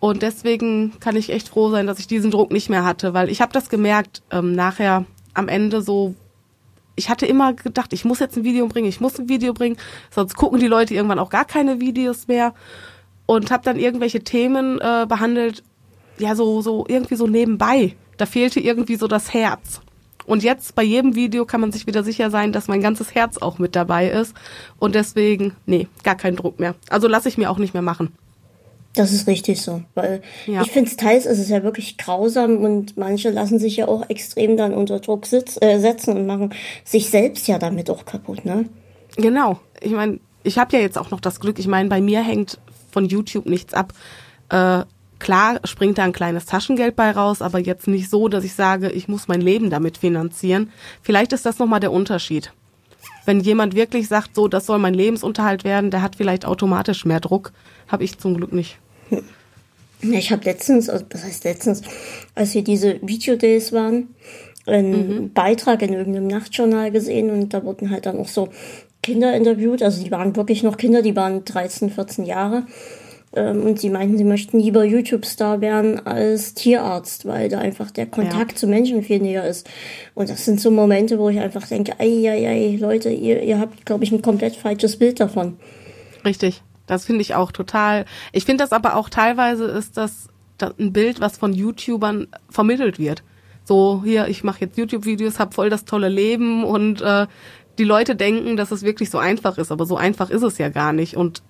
Und 0.00 0.22
deswegen 0.22 0.98
kann 0.98 1.14
ich 1.14 1.30
echt 1.30 1.50
froh 1.50 1.70
sein, 1.70 1.86
dass 1.86 2.00
ich 2.00 2.08
diesen 2.08 2.32
Druck 2.32 2.50
nicht 2.50 2.68
mehr 2.68 2.84
hatte, 2.84 3.14
weil 3.14 3.28
ich 3.28 3.40
habe 3.40 3.52
das 3.52 3.68
gemerkt, 3.68 4.22
ähm, 4.32 4.54
nachher 4.54 5.04
am 5.34 5.46
Ende 5.46 5.82
so, 5.82 6.14
ich 7.00 7.08
hatte 7.08 7.24
immer 7.24 7.54
gedacht, 7.54 7.94
ich 7.94 8.04
muss 8.04 8.18
jetzt 8.18 8.36
ein 8.36 8.44
Video 8.44 8.66
bringen, 8.68 8.86
ich 8.86 9.00
muss 9.00 9.18
ein 9.18 9.30
Video 9.30 9.54
bringen, 9.54 9.78
sonst 10.10 10.34
gucken 10.34 10.60
die 10.60 10.66
Leute 10.66 10.92
irgendwann 10.92 11.18
auch 11.18 11.30
gar 11.30 11.46
keine 11.46 11.80
Videos 11.80 12.28
mehr 12.28 12.52
und 13.24 13.50
habe 13.50 13.64
dann 13.64 13.78
irgendwelche 13.78 14.20
Themen 14.22 14.78
äh, 14.80 15.06
behandelt, 15.08 15.62
ja 16.18 16.34
so 16.34 16.60
so 16.60 16.84
irgendwie 16.86 17.16
so 17.16 17.26
nebenbei. 17.26 17.96
Da 18.18 18.26
fehlte 18.26 18.60
irgendwie 18.60 18.96
so 18.96 19.08
das 19.08 19.32
Herz. 19.32 19.80
Und 20.26 20.42
jetzt 20.42 20.74
bei 20.74 20.82
jedem 20.82 21.14
Video 21.14 21.46
kann 21.46 21.62
man 21.62 21.72
sich 21.72 21.86
wieder 21.86 22.04
sicher 22.04 22.30
sein, 22.30 22.52
dass 22.52 22.68
mein 22.68 22.82
ganzes 22.82 23.14
Herz 23.14 23.38
auch 23.38 23.58
mit 23.58 23.74
dabei 23.74 24.10
ist 24.10 24.34
und 24.78 24.94
deswegen 24.94 25.56
nee, 25.64 25.88
gar 26.04 26.16
kein 26.16 26.36
Druck 26.36 26.60
mehr. 26.60 26.74
Also 26.90 27.08
lasse 27.08 27.30
ich 27.30 27.38
mir 27.38 27.50
auch 27.50 27.56
nicht 27.56 27.72
mehr 27.72 27.82
machen. 27.82 28.12
Das 28.94 29.12
ist 29.12 29.28
richtig 29.28 29.62
so, 29.62 29.82
weil 29.94 30.20
ja. 30.46 30.62
ich 30.62 30.72
finde, 30.72 30.94
teils 30.96 31.24
ist 31.24 31.38
es 31.38 31.48
ja 31.48 31.62
wirklich 31.62 31.96
grausam 31.96 32.64
und 32.64 32.96
manche 32.96 33.30
lassen 33.30 33.60
sich 33.60 33.76
ja 33.76 33.86
auch 33.86 34.10
extrem 34.10 34.56
dann 34.56 34.74
unter 34.74 34.98
Druck 34.98 35.26
sitz, 35.26 35.58
äh, 35.60 35.78
setzen 35.78 36.16
und 36.16 36.26
machen 36.26 36.52
sich 36.84 37.08
selbst 37.08 37.46
ja 37.46 37.58
damit 37.58 37.88
auch 37.88 38.04
kaputt, 38.04 38.44
ne? 38.44 38.68
Genau. 39.16 39.60
Ich 39.80 39.92
meine, 39.92 40.18
ich 40.42 40.58
habe 40.58 40.76
ja 40.76 40.82
jetzt 40.82 40.98
auch 40.98 41.10
noch 41.10 41.20
das 41.20 41.38
Glück, 41.38 41.60
ich 41.60 41.68
meine, 41.68 41.88
bei 41.88 42.00
mir 42.00 42.22
hängt 42.22 42.58
von 42.90 43.04
YouTube 43.04 43.46
nichts 43.46 43.74
ab. 43.74 43.92
Äh, 44.48 44.82
klar 45.20 45.60
springt 45.64 45.98
da 45.98 46.02
ein 46.02 46.12
kleines 46.12 46.46
Taschengeld 46.46 46.96
bei 46.96 47.12
raus, 47.12 47.42
aber 47.42 47.60
jetzt 47.60 47.86
nicht 47.86 48.10
so, 48.10 48.26
dass 48.28 48.42
ich 48.42 48.54
sage, 48.54 48.90
ich 48.90 49.06
muss 49.06 49.28
mein 49.28 49.40
Leben 49.40 49.70
damit 49.70 49.98
finanzieren. 49.98 50.72
Vielleicht 51.02 51.32
ist 51.32 51.46
das 51.46 51.60
nochmal 51.60 51.80
der 51.80 51.92
Unterschied. 51.92 52.52
Wenn 53.26 53.40
jemand 53.40 53.74
wirklich 53.74 54.08
sagt, 54.08 54.34
so, 54.34 54.48
das 54.48 54.66
soll 54.66 54.78
mein 54.78 54.94
Lebensunterhalt 54.94 55.64
werden, 55.64 55.90
der 55.90 56.02
hat 56.02 56.16
vielleicht 56.16 56.44
automatisch 56.44 57.04
mehr 57.04 57.20
Druck, 57.20 57.52
habe 57.88 58.04
ich 58.04 58.18
zum 58.18 58.36
Glück 58.36 58.52
nicht. 58.52 58.78
Ich 60.02 60.32
habe 60.32 60.44
letztens, 60.44 60.88
also 60.88 61.04
was 61.10 61.24
heißt 61.24 61.44
letztens, 61.44 61.82
als 62.34 62.54
wir 62.54 62.64
diese 62.64 62.98
Video-Days 63.02 63.72
waren, 63.72 64.14
einen 64.66 65.22
mhm. 65.22 65.32
Beitrag 65.32 65.82
in 65.82 65.92
irgendeinem 65.92 66.26
Nachtjournal 66.26 66.90
gesehen 66.90 67.30
und 67.30 67.52
da 67.52 67.64
wurden 67.64 67.90
halt 67.90 68.06
dann 68.06 68.18
auch 68.18 68.28
so 68.28 68.48
Kinder 69.02 69.34
interviewt. 69.34 69.82
Also 69.82 70.02
die 70.02 70.10
waren 70.10 70.36
wirklich 70.36 70.62
noch 70.62 70.76
Kinder, 70.76 71.02
die 71.02 71.16
waren 71.16 71.44
13, 71.44 71.90
14 71.90 72.24
Jahre. 72.24 72.64
Ähm, 73.32 73.62
und 73.62 73.78
sie 73.78 73.90
meinten, 73.90 74.18
sie 74.18 74.24
möchten 74.24 74.58
lieber 74.58 74.84
YouTube-Star 74.84 75.60
werden 75.60 76.04
als 76.04 76.54
Tierarzt, 76.54 77.26
weil 77.26 77.48
da 77.48 77.58
einfach 77.58 77.90
der 77.90 78.06
Kontakt 78.06 78.52
ja. 78.52 78.56
zu 78.56 78.66
Menschen 78.66 79.02
viel 79.02 79.20
näher 79.20 79.46
ist. 79.46 79.68
Und 80.14 80.30
das 80.30 80.44
sind 80.44 80.60
so 80.60 80.70
Momente, 80.70 81.18
wo 81.18 81.28
ich 81.28 81.38
einfach 81.38 81.66
denke, 81.66 81.92
ei, 81.98 82.28
ei, 82.28 82.48
ei, 82.48 82.78
Leute, 82.80 83.10
ihr, 83.10 83.42
ihr 83.42 83.58
habt, 83.60 83.86
glaube 83.86 84.04
ich, 84.04 84.10
ein 84.10 84.22
komplett 84.22 84.56
falsches 84.56 84.98
Bild 84.98 85.20
davon. 85.20 85.56
Richtig. 86.24 86.62
Das 86.86 87.04
finde 87.04 87.20
ich 87.20 87.36
auch 87.36 87.52
total. 87.52 88.04
Ich 88.32 88.44
finde 88.44 88.64
das 88.64 88.72
aber 88.72 88.96
auch 88.96 89.08
teilweise 89.08 89.66
ist 89.66 89.96
das, 89.96 90.26
das 90.58 90.74
ein 90.80 90.92
Bild, 90.92 91.20
was 91.20 91.38
von 91.38 91.52
YouTubern 91.52 92.26
vermittelt 92.48 92.98
wird. 92.98 93.22
So, 93.62 94.02
hier, 94.04 94.26
ich 94.26 94.42
mache 94.42 94.62
jetzt 94.62 94.76
YouTube-Videos, 94.76 95.38
habe 95.38 95.54
voll 95.54 95.70
das 95.70 95.84
tolle 95.84 96.08
Leben 96.08 96.64
und 96.64 97.00
äh, 97.00 97.28
die 97.78 97.84
Leute 97.84 98.16
denken, 98.16 98.56
dass 98.56 98.72
es 98.72 98.82
wirklich 98.82 99.08
so 99.08 99.18
einfach 99.18 99.56
ist, 99.56 99.70
aber 99.70 99.86
so 99.86 99.96
einfach 99.96 100.30
ist 100.30 100.42
es 100.42 100.58
ja 100.58 100.68
gar 100.68 100.92
nicht. 100.92 101.16
Und 101.16 101.44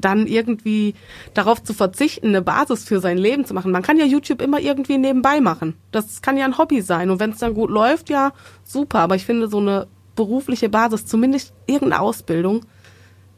dann 0.00 0.26
irgendwie 0.26 0.94
darauf 1.34 1.62
zu 1.62 1.74
verzichten, 1.74 2.28
eine 2.28 2.42
Basis 2.42 2.84
für 2.84 3.00
sein 3.00 3.18
Leben 3.18 3.44
zu 3.44 3.54
machen. 3.54 3.72
Man 3.72 3.82
kann 3.82 3.98
ja 3.98 4.04
YouTube 4.04 4.42
immer 4.42 4.60
irgendwie 4.60 4.98
nebenbei 4.98 5.40
machen. 5.40 5.74
Das 5.92 6.22
kann 6.22 6.36
ja 6.36 6.44
ein 6.44 6.58
Hobby 6.58 6.82
sein. 6.82 7.10
Und 7.10 7.20
wenn 7.20 7.30
es 7.30 7.38
dann 7.38 7.54
gut 7.54 7.70
läuft, 7.70 8.10
ja, 8.10 8.32
super. 8.64 9.00
Aber 9.00 9.16
ich 9.16 9.26
finde 9.26 9.48
so 9.48 9.58
eine 9.58 9.86
berufliche 10.16 10.68
Basis, 10.68 11.06
zumindest 11.06 11.52
irgendeine 11.66 12.02
Ausbildung, 12.02 12.66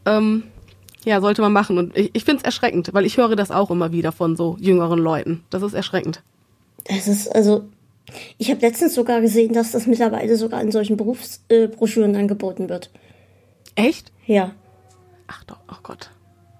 ähm, 0.05 0.43
ja, 1.05 1.21
sollte 1.21 1.41
man 1.41 1.53
machen. 1.53 1.77
Und 1.77 1.97
ich, 1.97 2.11
ich 2.13 2.25
finde 2.25 2.39
es 2.39 2.43
erschreckend, 2.43 2.93
weil 2.93 3.05
ich 3.05 3.17
höre 3.17 3.35
das 3.35 3.51
auch 3.51 3.71
immer 3.71 3.91
wieder 3.91 4.11
von 4.11 4.35
so 4.35 4.57
jüngeren 4.59 4.99
Leuten. 4.99 5.43
Das 5.49 5.61
ist 5.61 5.73
erschreckend. 5.73 6.23
Das 6.85 7.07
ist 7.07 7.33
also, 7.33 7.65
ich 8.37 8.49
habe 8.49 8.61
letztens 8.61 8.95
sogar 8.95 9.21
gesehen, 9.21 9.53
dass 9.53 9.71
das 9.71 9.87
mittlerweile 9.87 10.35
sogar 10.35 10.61
in 10.61 10.71
solchen 10.71 10.97
Berufsbroschüren 10.97 12.15
äh, 12.15 12.17
angeboten 12.17 12.69
wird. 12.69 12.89
Echt? 13.75 14.11
Ja. 14.25 14.51
Ach 15.27 15.43
doch, 15.45 15.59
oh 15.69 15.79
Gott. 15.83 16.11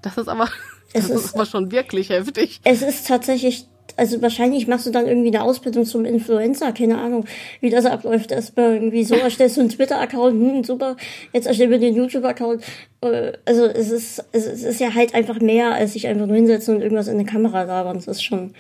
Das 0.04 0.18
ist 0.18 0.28
aber, 0.28 0.50
das 0.94 1.10
ist, 1.10 1.26
ist 1.26 1.34
aber 1.34 1.48
schon 1.48 1.72
wirklich 1.72 2.10
heftig. 2.10 2.60
Es 2.64 2.84
ist 2.84 3.08
tatsächlich, 3.08 3.66
also 3.96 4.22
wahrscheinlich 4.22 4.68
machst 4.68 4.86
du 4.86 4.92
dann 4.92 5.08
irgendwie 5.08 5.30
eine 5.30 5.42
Ausbildung 5.42 5.86
zum 5.86 6.06
Influencer, 6.06 6.74
keine 6.74 7.00
Ahnung, 7.00 7.26
wie 7.62 7.70
das 7.70 7.86
abläuft. 7.86 8.32
Erstmal 8.32 8.76
irgendwie 8.76 9.04
so, 9.06 9.16
erstellst 9.16 9.58
du 9.58 9.62
einen 9.62 9.70
Twitter-Account, 9.70 10.34
hm, 10.34 10.64
super, 10.64 10.98
jetzt 11.32 11.48
erstellen 11.48 11.72
wir 11.72 11.80
den 11.80 11.96
YouTube-Account. 11.96 12.64
Äh, 13.02 13.32
also 13.46 13.66
es 13.66 13.92
ist, 13.92 14.24
es 14.34 14.46
ist 14.46 14.80
ja 14.80 14.94
halt 14.94 15.16
einfach 15.16 15.40
mehr, 15.40 15.74
als 15.74 15.94
sich 15.94 16.06
einfach 16.06 16.28
nur 16.28 16.36
hinsetzen 16.36 16.76
und 16.76 16.82
irgendwas 16.82 17.08
in 17.08 17.16
eine 17.16 17.26
Kamera 17.26 17.64
labern. 17.64 17.96
Das 17.96 18.08
ist 18.08 18.24
schon. 18.24 18.54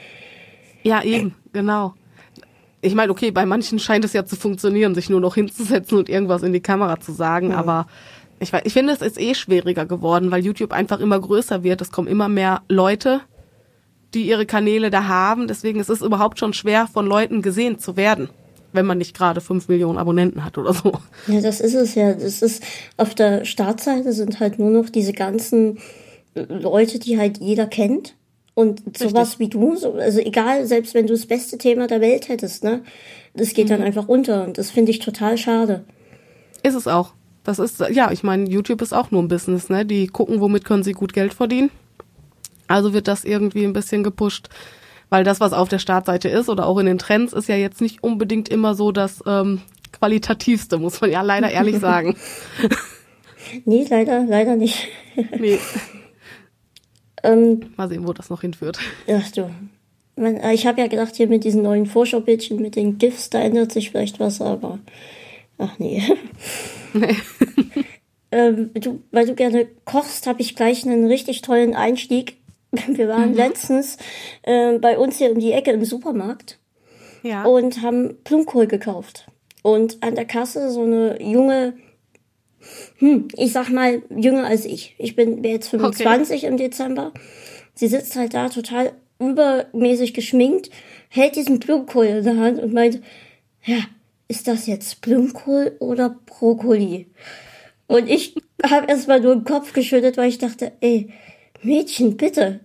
Ja, 0.82 1.04
eben, 1.04 1.36
genau. 1.52 1.94
Ich 2.82 2.96
meine, 2.96 3.12
okay, 3.12 3.32
bei 3.32 3.46
manchen 3.46 3.80
scheint 3.80 4.04
es 4.04 4.14
ja 4.14 4.26
zu 4.26 4.36
funktionieren, 4.36 4.96
sich 4.96 5.10
nur 5.10 5.22
noch 5.22 5.36
hinzusetzen 5.36 5.98
und 5.98 6.10
irgendwas 6.10 6.44
in 6.44 6.54
die 6.54 6.62
Kamera 6.62 7.00
zu 7.00 7.12
sagen, 7.12 7.52
ja. 7.52 7.58
aber 7.58 7.88
ich, 8.44 8.54
weiß, 8.54 8.62
ich 8.66 8.74
finde, 8.74 8.94
es 8.94 9.02
ist 9.02 9.20
eh 9.20 9.34
schwieriger 9.34 9.86
geworden, 9.86 10.32
weil 10.32 10.46
YouTube 10.46 10.72
einfach 10.72 11.00
immer 11.00 11.20
größer 11.20 11.64
wird. 11.64 11.82
Es 11.82 11.92
kommen 11.92 12.08
immer 12.08 12.30
mehr 12.30 12.62
Leute, 12.70 13.22
die 14.14 14.24
ihre 14.24 14.46
Kanäle 14.46 14.90
da 14.90 15.08
haben. 15.08 15.48
Deswegen 15.48 15.80
ist 15.80 15.90
es 15.90 16.02
überhaupt 16.02 16.40
schon 16.40 16.54
schwer, 16.54 16.88
von 16.88 17.08
Leuten 17.08 17.42
gesehen 17.42 17.80
zu 17.80 17.98
werden, 17.98 18.30
wenn 18.72 18.86
man 18.86 18.98
nicht 18.98 19.16
gerade 19.16 19.42
fünf 19.42 19.68
Millionen 19.68 19.98
Abonnenten 19.98 20.46
hat 20.46 20.58
oder 20.58 20.74
so. 20.74 20.94
Ja, 21.28 21.42
das 21.42 21.62
ist 21.62 21.74
es 21.74 21.96
ja. 21.96 22.14
Das 22.14 22.42
ist 22.42 22.64
auf 22.98 23.16
der 23.16 23.46
Startseite 23.46 24.14
sind 24.14 24.40
halt 24.40 24.60
nur 24.60 24.70
noch 24.70 24.90
diese 24.90 25.14
ganzen 25.14 25.80
Leute, 26.36 27.00
die 27.00 27.18
halt 27.18 27.40
jeder 27.40 27.66
kennt. 27.66 28.16
Und 28.56 28.98
sowas 28.98 29.40
Richtig. 29.40 29.40
wie 29.40 29.50
du, 29.50 29.76
so, 29.76 29.94
also 29.94 30.20
egal, 30.20 30.68
selbst 30.68 30.94
wenn 30.94 31.08
du 31.08 31.14
das 31.14 31.26
beste 31.26 31.58
Thema 31.58 31.88
der 31.88 32.02
Welt 32.02 32.30
hättest, 32.30 32.64
ne, 32.64 32.84
das 33.34 33.56
geht 33.56 33.66
mhm. 33.66 33.70
dann 33.70 33.82
einfach 33.82 34.08
unter 34.08 34.46
und 34.46 34.60
das 34.60 34.70
finde 34.70 34.92
ich 34.92 35.00
total 35.00 35.40
schade. 35.40 35.84
Ist 36.62 36.76
es 36.76 36.88
auch. 36.88 37.14
Das 37.44 37.60
ist, 37.60 37.80
ja, 37.92 38.12
ich 38.12 38.24
meine, 38.24 38.50
YouTube 38.50 38.82
ist 38.82 38.94
auch 38.94 39.12
nur 39.12 39.22
ein 39.22 39.28
Business, 39.28 39.70
ne? 39.70 39.86
Die 39.86 40.08
gucken, 40.08 40.40
womit 40.40 40.64
können 40.64 40.84
sie 40.84 40.94
gut 40.94 41.14
Geld 41.14 41.34
verdienen. 41.34 41.72
Also 42.68 42.94
wird 42.94 43.08
das 43.08 43.26
irgendwie 43.26 43.66
ein 43.66 43.74
bisschen 43.74 44.04
gepusht. 44.04 44.50
Weil 45.10 45.24
das, 45.24 45.40
was 45.40 45.54
auf 45.54 45.70
der 45.70 45.80
Startseite 45.80 46.30
ist 46.30 46.50
oder 46.50 46.66
auch 46.66 46.80
in 46.80 46.86
den 46.86 46.98
Trends, 46.98 47.34
ist 47.34 47.48
ja 47.48 47.56
jetzt 47.56 47.82
nicht 47.82 48.04
unbedingt 48.04 48.50
immer 48.50 48.74
so 48.74 48.92
das 48.92 49.22
ähm, 49.28 49.62
qualitativste, 49.92 50.78
muss 50.78 51.02
man 51.02 51.12
ja 51.12 51.22
leider 51.22 51.52
ehrlich 51.52 51.78
sagen. 51.80 52.16
nee, 53.66 53.86
leider, 53.90 54.26
leider 54.26 54.56
nicht. 54.56 54.88
nee. 55.38 55.60
ähm, 57.24 57.62
Mal 57.76 57.90
sehen, 57.90 58.08
wo 58.08 58.14
das 58.14 58.30
noch 58.30 58.42
hinführt. 58.42 58.80
Ach 59.08 59.32
du. 59.32 59.52
Äh, 60.16 60.54
ich 60.54 60.66
habe 60.66 60.82
ja 60.82 60.88
gedacht, 60.88 61.16
hier 61.16 61.28
mit 61.28 61.44
diesen 61.44 61.62
neuen 61.62 61.86
Vorschaubildchen, 61.86 62.62
mit 62.62 62.76
den 62.76 62.98
GIFs, 62.98 63.30
da 63.30 63.40
ändert 63.40 63.72
sich 63.72 63.92
vielleicht 63.92 64.20
was, 64.20 64.42
aber 64.42 64.80
ach 65.58 65.78
nee. 65.78 66.02
Nee. 66.94 67.16
ähm, 68.32 68.72
du, 68.74 69.02
weil 69.12 69.26
du 69.26 69.36
gerne 69.36 69.68
kochst, 69.86 70.28
habe 70.28 70.42
ich 70.42 70.56
gleich 70.56 70.86
einen 70.86 71.06
richtig 71.08 71.42
tollen 71.42 71.76
Einstieg. 71.76 72.38
Wir 72.88 73.08
waren 73.08 73.32
mhm. 73.32 73.38
letztens 73.38 73.98
äh, 74.44 74.78
bei 74.80 74.98
uns 74.98 75.18
hier 75.18 75.32
um 75.32 75.40
die 75.40 75.52
Ecke 75.52 75.72
im 75.72 75.86
Supermarkt 75.86 76.60
ja. 77.24 77.44
und 77.44 77.82
haben 77.82 78.18
Blumenkohl 78.24 78.68
gekauft. 78.68 79.28
Und 79.62 80.04
an 80.04 80.16
der 80.16 80.26
Kasse 80.26 80.72
so 80.72 80.84
eine 80.84 81.22
junge, 81.22 81.74
hm, 82.98 83.30
ich 83.36 83.54
sag 83.54 83.70
mal, 83.70 84.02
jünger 84.10 84.46
als 84.46 84.66
ich. 84.66 84.96
Ich 84.98 85.16
bin 85.16 85.44
jetzt 85.44 85.70
25 85.70 86.44
okay. 86.44 86.48
im 86.48 86.58
Dezember. 86.58 87.14
Sie 87.74 87.88
sitzt 87.88 88.16
halt 88.16 88.34
da 88.34 88.50
total 88.50 88.92
übermäßig 89.20 90.14
geschminkt, 90.14 90.70
hält 91.10 91.36
diesen 91.36 91.60
Blumenkohl 91.60 92.06
in 92.06 92.24
der 92.24 92.38
Hand 92.38 92.60
und 92.60 92.74
meint, 92.74 93.02
ja, 93.64 93.78
ist 94.34 94.48
das 94.48 94.66
jetzt 94.66 95.02
Blumenkohl 95.02 95.76
oder 95.78 96.10
Brokkoli? 96.26 97.06
Und 97.86 98.10
ich 98.10 98.34
habe 98.68 98.88
erstmal 98.88 99.20
nur 99.20 99.36
den 99.36 99.44
Kopf 99.44 99.74
geschüttelt, 99.74 100.18
weil 100.18 100.30
ich 100.30 100.40
dachte, 100.40 100.72
ey, 100.82 101.14
Mädchen, 101.62 102.18
bitte. 102.18 102.62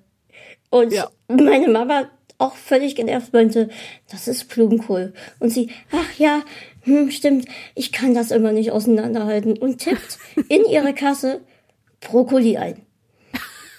Und 0.71 0.95
ja. 0.95 1.11
meine 1.29 1.69
Mama 1.69 2.09
auch 2.39 2.57
völlig 2.57 2.95
genervt 2.95 3.35
meinte, 3.35 3.69
das 4.11 4.29
ist 4.29 4.49
Blumenkohl. 4.49 5.13
Und 5.41 5.51
sie, 5.51 5.69
ach 5.93 6.19
ja, 6.19 6.43
hm, 6.85 7.11
stimmt, 7.11 7.45
ich 7.75 7.93
kann 7.93 8.15
das 8.15 8.31
immer 8.31 8.53
nicht 8.53 8.71
auseinanderhalten. 8.71 9.59
Und 9.59 9.81
tippt 9.81 10.19
in 10.49 10.65
ihre 10.65 10.95
Kasse 10.95 11.43
Brokkoli 12.01 12.57
ein. 12.57 12.81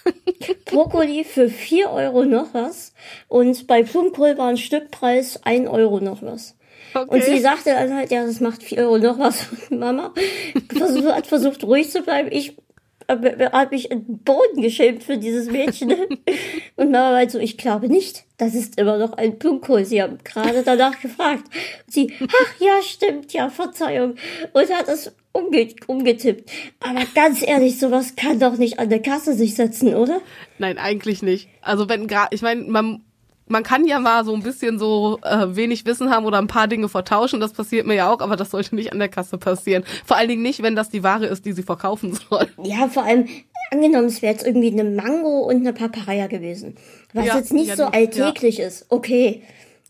Brokkoli 0.64 1.24
für 1.24 1.48
vier 1.48 1.90
Euro 1.90 2.24
noch 2.24 2.54
was. 2.54 2.94
Und 3.26 3.66
bei 3.66 3.82
Blumenkohl 3.82 4.38
war 4.38 4.46
ein 4.46 4.58
Stückpreis 4.58 5.40
ein 5.42 5.66
Euro 5.66 5.98
noch 5.98 6.22
was. 6.22 6.54
Okay. 6.94 7.08
Und 7.08 7.22
sie 7.22 7.40
sagte 7.40 7.70
dann 7.70 7.94
halt, 7.94 8.10
ja, 8.10 8.24
das 8.24 8.40
macht 8.40 8.62
vier 8.62 8.78
Euro 8.78 8.98
noch 8.98 9.18
was. 9.18 9.46
Mama 9.70 10.12
hat 11.14 11.26
versucht, 11.26 11.64
ruhig 11.64 11.90
zu 11.90 12.02
bleiben. 12.02 12.28
Ich 12.32 12.56
habe 13.08 13.68
mich 13.70 13.90
in 13.90 14.06
den 14.06 14.18
Boden 14.18 14.62
geschämt 14.62 15.02
für 15.02 15.18
dieses 15.18 15.50
Mädchen. 15.50 15.90
Und 16.76 16.90
Mama 16.90 17.12
meinte 17.12 17.32
so, 17.32 17.38
ich 17.38 17.58
glaube 17.58 17.88
nicht, 17.88 18.24
das 18.36 18.54
ist 18.54 18.78
immer 18.78 18.98
noch 18.98 19.12
ein 19.14 19.38
Blumenkohl. 19.38 19.84
Sie 19.84 20.02
haben 20.02 20.18
gerade 20.22 20.62
danach 20.62 21.00
gefragt. 21.00 21.44
Und 21.86 21.92
sie, 21.92 22.12
ach 22.22 22.60
ja, 22.60 22.82
stimmt, 22.82 23.32
ja, 23.32 23.48
Verzeihung. 23.48 24.14
Und 24.52 24.70
hat 24.74 24.88
es 24.88 25.12
umge 25.32 25.68
umgetippt. 25.86 26.50
Aber 26.80 27.02
ganz 27.14 27.42
ehrlich, 27.46 27.78
sowas 27.78 28.16
kann 28.16 28.38
doch 28.38 28.56
nicht 28.56 28.78
an 28.78 28.90
der 28.90 29.02
Kasse 29.02 29.34
sich 29.34 29.54
setzen, 29.54 29.94
oder? 29.94 30.20
Nein, 30.58 30.78
eigentlich 30.78 31.22
nicht. 31.22 31.48
Also 31.62 31.88
wenn 31.88 32.06
gerade, 32.06 32.34
ich 32.34 32.42
meine, 32.42 32.62
man 32.62 33.02
man 33.50 33.62
kann 33.62 33.84
ja 33.84 33.98
mal 33.98 34.24
so 34.24 34.34
ein 34.34 34.42
bisschen 34.42 34.78
so 34.78 35.18
äh, 35.22 35.54
wenig 35.54 35.84
Wissen 35.84 36.10
haben 36.10 36.24
oder 36.24 36.38
ein 36.38 36.46
paar 36.46 36.68
Dinge 36.68 36.88
vertauschen. 36.88 37.40
Das 37.40 37.52
passiert 37.52 37.86
mir 37.86 37.94
ja 37.94 38.12
auch, 38.12 38.20
aber 38.20 38.36
das 38.36 38.50
sollte 38.50 38.74
nicht 38.74 38.92
an 38.92 38.98
der 38.98 39.08
Kasse 39.08 39.38
passieren. 39.38 39.84
Vor 40.04 40.16
allen 40.16 40.28
Dingen 40.28 40.42
nicht, 40.42 40.62
wenn 40.62 40.76
das 40.76 40.88
die 40.88 41.02
Ware 41.02 41.26
ist, 41.26 41.44
die 41.44 41.52
sie 41.52 41.62
verkaufen 41.62 42.14
soll. 42.30 42.48
Ja, 42.62 42.88
vor 42.88 43.02
allem 43.02 43.28
angenommen, 43.72 44.06
es 44.06 44.22
wäre 44.22 44.32
jetzt 44.32 44.46
irgendwie 44.46 44.70
eine 44.70 44.84
Mango 44.84 45.40
und 45.40 45.56
eine 45.56 45.72
Papaya 45.72 46.28
gewesen, 46.28 46.76
was 47.12 47.26
ja, 47.26 47.36
jetzt 47.36 47.52
nicht 47.52 47.68
ja, 47.68 47.76
so 47.76 47.84
alltäglich 47.84 48.58
ja. 48.58 48.66
ist. 48.66 48.86
Okay. 48.88 49.42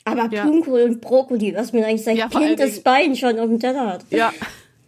Aber 0.05 0.29
Blumenkohl 0.29 0.83
und 0.83 1.00
Brokkoli, 1.02 1.55
was 1.55 1.73
mir 1.73 1.87
eigentlich 1.87 2.05
seit 2.05 2.17
ja, 2.17 2.29
Kindesbein 2.29 3.14
schon 3.14 3.38
auf 3.38 3.49
dem 3.49 3.61
Teller 3.61 3.87
hat. 3.87 4.07
Ja. 4.09 4.33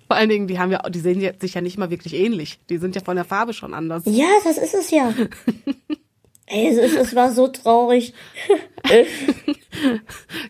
Vor 0.06 0.16
allen 0.16 0.30
Dingen, 0.30 0.46
die 0.46 0.58
haben 0.58 0.70
ja, 0.70 0.82
die 0.88 1.00
sehen 1.00 1.26
sich 1.38 1.54
ja 1.54 1.60
nicht 1.60 1.78
mal 1.78 1.90
wirklich 1.90 2.14
ähnlich. 2.14 2.58
Die 2.70 2.78
sind 2.78 2.94
ja 2.94 3.02
von 3.02 3.16
der 3.16 3.24
Farbe 3.24 3.52
schon 3.52 3.74
anders. 3.74 4.02
Ja, 4.06 4.26
das 4.44 4.58
ist 4.58 4.74
es 4.74 4.90
ja. 4.90 5.12
Ey, 6.46 6.68
es, 6.68 6.94
es 6.94 7.14
war 7.14 7.32
so 7.32 7.48
traurig. 7.48 8.14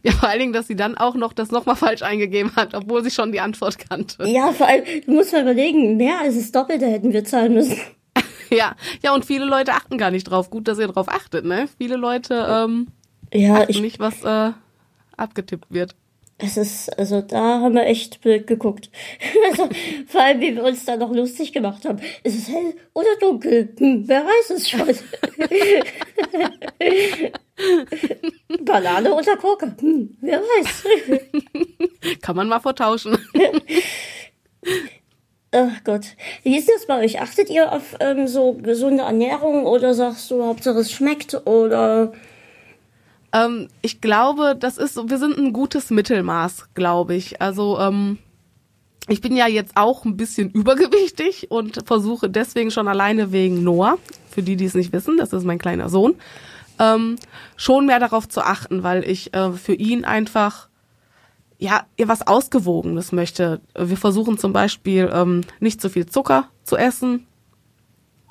ja, 0.02 0.12
vor 0.12 0.28
allen 0.28 0.40
Dingen, 0.40 0.52
dass 0.52 0.66
sie 0.66 0.76
dann 0.76 0.96
auch 0.96 1.14
noch 1.14 1.32
das 1.32 1.50
nochmal 1.50 1.76
falsch 1.76 2.02
eingegeben 2.02 2.56
hat, 2.56 2.74
obwohl 2.74 3.04
sie 3.04 3.10
schon 3.10 3.30
die 3.30 3.40
Antwort 3.40 3.78
kannte. 3.78 4.26
Ja, 4.26 4.52
vor 4.52 4.66
allem, 4.66 4.84
du 5.06 5.12
musst 5.12 5.32
mal 5.32 5.42
überlegen, 5.42 5.96
mehr 5.96 6.20
als 6.20 6.36
das 6.36 6.50
Doppelte 6.50 6.86
hätten 6.86 7.12
wir 7.12 7.24
zahlen 7.24 7.54
müssen. 7.54 7.78
ja, 8.50 8.74
ja, 9.02 9.14
und 9.14 9.24
viele 9.24 9.44
Leute 9.44 9.72
achten 9.72 9.98
gar 9.98 10.10
nicht 10.10 10.24
drauf. 10.24 10.50
Gut, 10.50 10.66
dass 10.66 10.78
ihr 10.78 10.88
drauf 10.88 11.08
achtet, 11.08 11.44
ne? 11.44 11.68
Viele 11.78 11.96
Leute 11.96 12.46
ähm, 12.48 12.88
ja, 13.32 13.54
achten 13.54 13.70
ich, 13.70 13.80
nicht, 13.80 14.00
was 14.00 14.24
äh, 14.24 14.52
abgetippt 15.16 15.66
wird 15.70 15.94
es 16.42 16.56
ist, 16.56 16.98
also 16.98 17.20
da 17.20 17.60
haben 17.60 17.74
wir 17.74 17.86
echt 17.86 18.20
blöd 18.20 18.46
geguckt. 18.46 18.90
also, 19.50 19.68
vor 20.06 20.20
allem, 20.20 20.40
wie 20.40 20.56
wir 20.56 20.64
uns 20.64 20.84
da 20.84 20.96
noch 20.96 21.12
lustig 21.12 21.52
gemacht 21.52 21.84
haben. 21.84 22.00
Ist 22.24 22.36
es 22.36 22.48
hell 22.48 22.74
oder 22.94 23.16
dunkel? 23.20 23.72
Hm, 23.78 24.04
wer 24.06 24.24
weiß 24.24 24.50
es 24.50 24.68
schon. 24.68 24.80
Banane 28.64 29.14
oder 29.14 29.36
Gurke? 29.36 29.74
Hm, 29.80 30.16
wer 30.20 30.40
weiß. 30.40 30.84
Kann 32.22 32.36
man 32.36 32.48
mal 32.48 32.60
vertauschen. 32.60 33.18
Ach 35.52 35.84
Gott. 35.84 36.06
Wie 36.42 36.56
ist 36.56 36.68
das 36.68 36.86
bei 36.86 37.04
euch? 37.04 37.20
Achtet 37.20 37.50
ihr 37.50 37.72
auf 37.72 37.96
ähm, 38.00 38.26
so 38.26 38.54
gesunde 38.54 39.04
Ernährung 39.04 39.66
oder 39.66 39.94
sagst 39.94 40.30
du, 40.30 40.44
Hauptsache 40.44 40.78
es 40.78 40.90
schmeckt 40.90 41.46
oder? 41.46 42.12
Ähm, 43.32 43.68
ich 43.80 44.00
glaube, 44.00 44.56
das 44.58 44.78
ist, 44.78 44.96
wir 45.08 45.18
sind 45.18 45.38
ein 45.38 45.52
gutes 45.52 45.90
Mittelmaß, 45.90 46.74
glaube 46.74 47.14
ich. 47.14 47.40
Also, 47.40 47.78
ähm, 47.78 48.18
ich 49.08 49.20
bin 49.20 49.34
ja 49.36 49.46
jetzt 49.48 49.76
auch 49.76 50.04
ein 50.04 50.16
bisschen 50.16 50.50
übergewichtig 50.52 51.50
und 51.50 51.80
versuche 51.86 52.30
deswegen 52.30 52.70
schon 52.70 52.88
alleine 52.88 53.32
wegen 53.32 53.62
Noah, 53.64 53.98
für 54.30 54.42
die, 54.42 54.56
die 54.56 54.66
es 54.66 54.74
nicht 54.74 54.92
wissen, 54.92 55.16
das 55.16 55.32
ist 55.32 55.44
mein 55.44 55.58
kleiner 55.58 55.88
Sohn, 55.88 56.14
ähm, 56.78 57.16
schon 57.56 57.86
mehr 57.86 58.00
darauf 58.00 58.28
zu 58.28 58.42
achten, 58.42 58.82
weil 58.82 59.08
ich 59.08 59.34
äh, 59.34 59.52
für 59.52 59.74
ihn 59.74 60.04
einfach 60.04 60.68
ja 61.58 61.84
was 61.98 62.26
Ausgewogenes 62.26 63.12
möchte. 63.12 63.60
Wir 63.78 63.96
versuchen 63.96 64.36
zum 64.36 64.52
Beispiel 64.52 65.10
ähm, 65.12 65.42
nicht 65.60 65.80
so 65.80 65.88
viel 65.88 66.06
Zucker 66.06 66.48
zu 66.64 66.76
essen, 66.76 67.26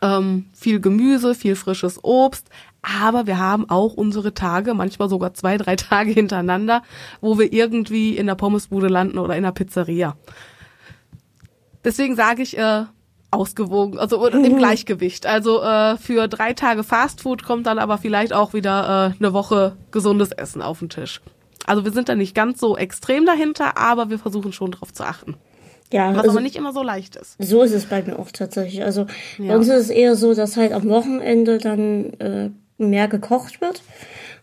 ähm, 0.02 0.48
viel 0.54 0.82
Gemüse, 0.82 1.34
viel 1.34 1.56
frisches 1.56 2.04
Obst, 2.04 2.50
aber 2.82 3.28
wir 3.28 3.38
haben 3.38 3.70
auch 3.70 3.94
unsere 3.94 4.34
Tage, 4.34 4.74
manchmal 4.74 5.10
sogar 5.10 5.34
zwei, 5.34 5.58
drei 5.58 5.76
Tage 5.76 6.12
hintereinander, 6.12 6.84
wo 7.20 7.38
wir 7.38 7.54
irgendwie 7.54 8.18
in 8.18 8.28
der 8.28 8.36
Pommesbude 8.36 8.88
landen 8.88 9.18
oder 9.18 9.36
in 9.36 9.44
der 9.44 9.52
Pizzeria. 9.52 10.16
Deswegen 11.84 12.16
sage 12.16 12.44
ich 12.44 12.58
äh, 12.58 12.86
ausgewogen, 13.32 13.98
also 13.98 14.26
im 14.28 14.42
mhm. 14.42 14.58
Gleichgewicht. 14.58 15.26
Also 15.26 15.62
äh, 15.62 15.98
für 15.98 16.28
drei 16.28 16.54
Tage 16.54 16.84
Fastfood 16.84 17.44
kommt 17.44 17.66
dann 17.66 17.80
aber 17.80 17.98
vielleicht 17.98 18.34
auch 18.34 18.54
wieder 18.54 19.14
äh, 19.14 19.18
eine 19.18 19.34
Woche 19.34 19.78
gesundes 19.92 20.32
Essen 20.32 20.62
auf 20.62 20.80
den 20.80 20.90
Tisch. 20.90 21.22
Also 21.66 21.86
wir 21.86 21.92
sind 21.92 22.10
da 22.10 22.16
nicht 22.16 22.36
ganz 22.36 22.60
so 22.60 22.76
extrem 22.78 23.26
dahinter, 23.26 23.78
aber 23.78 24.10
wir 24.10 24.20
versuchen 24.20 24.52
schon 24.52 24.72
drauf 24.72 24.92
zu 24.94 25.04
achten. 25.04 25.36
Ja, 25.94 26.12
was 26.12 26.20
also, 26.20 26.32
aber 26.32 26.42
nicht 26.42 26.56
immer 26.56 26.74
so 26.74 26.84
leicht 26.84 27.16
ist. 27.16 27.36
So 27.40 27.64
ist 27.64 27.74
es 27.74 27.86
bei 27.86 28.02
mir 28.02 28.18
auch 28.18 28.32
tatsächlich. 28.32 28.84
Also 28.84 29.08
ja. 29.38 29.50
bei 29.50 29.58
uns 29.58 29.68
ist 29.68 29.76
es 29.76 29.90
eher 29.90 30.16
so, 30.16 30.34
dass 30.34 30.58
halt 30.58 30.72
am 30.72 30.88
Wochenende 30.88 31.58
dann 31.58 32.14
äh, 32.14 32.50
mehr 32.90 33.08
gekocht 33.08 33.62
wird 33.62 33.82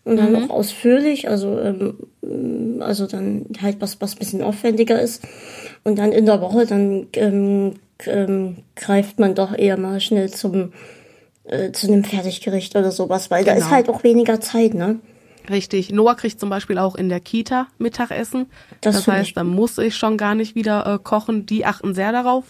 und 0.05 0.17
dann 0.17 0.31
mhm. 0.31 0.45
auch 0.45 0.49
ausführlich, 0.49 1.29
also 1.29 1.59
ähm, 1.59 2.81
also 2.81 3.05
dann 3.05 3.45
halt 3.61 3.77
was 3.79 4.01
was 4.01 4.15
bisschen 4.15 4.41
aufwendiger 4.41 4.99
ist. 4.99 5.23
Und 5.83 5.97
dann 5.97 6.11
in 6.11 6.25
der 6.25 6.41
Woche, 6.41 6.65
dann 6.65 7.07
ähm, 7.13 7.75
ähm, 8.05 8.57
greift 8.75 9.19
man 9.19 9.35
doch 9.35 9.57
eher 9.57 9.77
mal 9.77 9.99
schnell 9.99 10.29
zum 10.29 10.73
äh, 11.43 11.71
zu 11.71 11.87
einem 11.87 12.03
Fertiggericht 12.03 12.75
oder 12.75 12.91
sowas, 12.91 13.31
weil 13.31 13.43
genau. 13.43 13.53
da 13.53 13.57
ist 13.57 13.65
genau. 13.65 13.75
halt 13.75 13.89
auch 13.89 14.03
weniger 14.03 14.39
Zeit, 14.39 14.73
ne? 14.73 14.99
Richtig. 15.49 15.91
Noah 15.91 16.15
kriegt 16.15 16.39
zum 16.39 16.49
Beispiel 16.49 16.77
auch 16.77 16.95
in 16.95 17.09
der 17.09 17.19
Kita 17.19 17.67
Mittagessen. 17.79 18.47
Das, 18.81 18.95
das 18.95 19.07
heißt, 19.07 19.35
da 19.35 19.43
muss 19.43 19.77
ich 19.79 19.95
schon 19.95 20.17
gar 20.17 20.35
nicht 20.35 20.53
wieder 20.53 20.85
äh, 20.85 20.99
kochen. 21.01 21.45
Die 21.47 21.65
achten 21.65 21.95
sehr 21.95 22.11
darauf. 22.11 22.45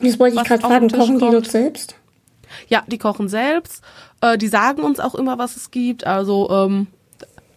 Das 0.00 0.18
wollte 0.18 0.36
ich 0.36 0.44
gerade 0.44 0.62
fragen. 0.62 0.90
Kochen 0.90 1.18
die 1.18 1.30
dort 1.30 1.50
selbst? 1.50 1.96
Ja, 2.68 2.82
die 2.86 2.98
kochen 2.98 3.28
selbst. 3.28 3.82
Äh, 4.22 4.38
die 4.38 4.48
sagen 4.48 4.82
uns 4.82 5.00
auch 5.00 5.14
immer, 5.14 5.36
was 5.36 5.56
es 5.56 5.70
gibt. 5.70 6.06
Also 6.06 6.48
ähm, 6.50 6.86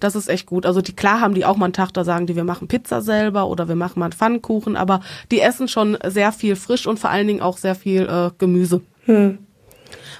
das 0.01 0.15
ist 0.15 0.27
echt 0.27 0.45
gut. 0.45 0.65
Also 0.65 0.81
die 0.81 0.93
klar 0.93 1.21
haben 1.21 1.33
die 1.33 1.45
auch 1.45 1.55
mal 1.55 1.67
einen 1.67 1.73
Tag, 1.73 1.93
da 1.93 2.03
sagen 2.03 2.27
die, 2.27 2.35
wir 2.35 2.43
machen 2.43 2.67
Pizza 2.67 3.01
selber 3.01 3.47
oder 3.47 3.69
wir 3.69 3.75
machen 3.75 3.99
mal 3.99 4.07
einen 4.07 4.13
Pfannkuchen, 4.13 4.75
aber 4.75 4.99
die 5.31 5.39
essen 5.39 5.69
schon 5.69 5.97
sehr 6.05 6.33
viel 6.33 6.57
frisch 6.57 6.85
und 6.85 6.99
vor 6.99 7.09
allen 7.09 7.27
Dingen 7.27 7.41
auch 7.41 7.57
sehr 7.57 7.75
viel 7.75 8.01
äh, 8.01 8.31
Gemüse. 8.37 8.81
Hm. 9.05 9.37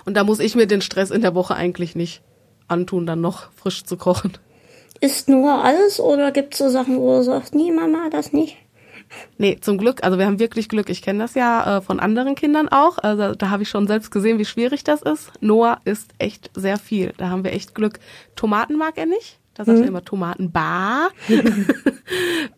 Und 0.06 0.16
da 0.16 0.24
muss 0.24 0.40
ich 0.40 0.56
mir 0.56 0.68
den 0.68 0.82
Stress 0.82 1.12
in 1.12 1.22
der 1.22 1.36
Woche 1.36 1.56
eigentlich 1.56 1.96
nicht 1.96 2.22
antun, 2.68 3.06
dann 3.06 3.22
noch 3.22 3.52
frisch 3.54 3.84
zu 3.84 3.98
kochen. 3.98 4.34
Ist 5.02 5.28
nur 5.28 5.64
alles 5.64 6.00
oder 6.00 6.32
gibt 6.32 6.54
es 6.54 6.60
so 6.60 6.70
Sachen, 6.70 6.98
wo 6.98 7.18
du 7.18 7.24
sagst, 7.24 7.54
nee, 7.54 7.72
Mama, 7.72 8.10
das 8.10 8.32
nicht? 8.32 8.58
Nee, 9.38 9.58
zum 9.62 9.78
Glück. 9.78 10.04
Also 10.04 10.18
wir 10.18 10.26
haben 10.26 10.40
wirklich 10.40 10.70
Glück. 10.70 10.90
Ich 10.90 11.02
kenne 11.02 11.20
das 11.20 11.36
ja 11.36 11.78
äh, 11.78 11.82
von 11.82 12.00
anderen 12.00 12.36
Kindern 12.36 12.68
auch. 12.70 12.98
Also 12.98 13.36
da 13.36 13.50
habe 13.50 13.64
ich 13.64 13.70
schon 13.70 13.88
selbst 13.88 14.12
gesehen, 14.12 14.40
wie 14.40 14.46
schwierig 14.46 14.84
das 14.84 15.02
ist. 15.02 15.32
Noah 15.42 15.80
isst 15.86 16.12
echt 16.20 16.52
sehr 16.56 16.78
viel. 16.78 17.14
Da 17.18 17.30
haben 17.30 17.44
wir 17.44 17.54
echt 17.54 17.76
Glück. 17.76 18.00
Tomaten 18.36 18.76
mag 18.76 18.98
er 18.98 19.06
nicht. 19.06 19.40
Da 19.56 19.64
sagt 19.64 19.78
mhm. 19.78 19.84
er 19.84 19.88
immer 19.90 20.04
Tomatenbar. 20.04 21.10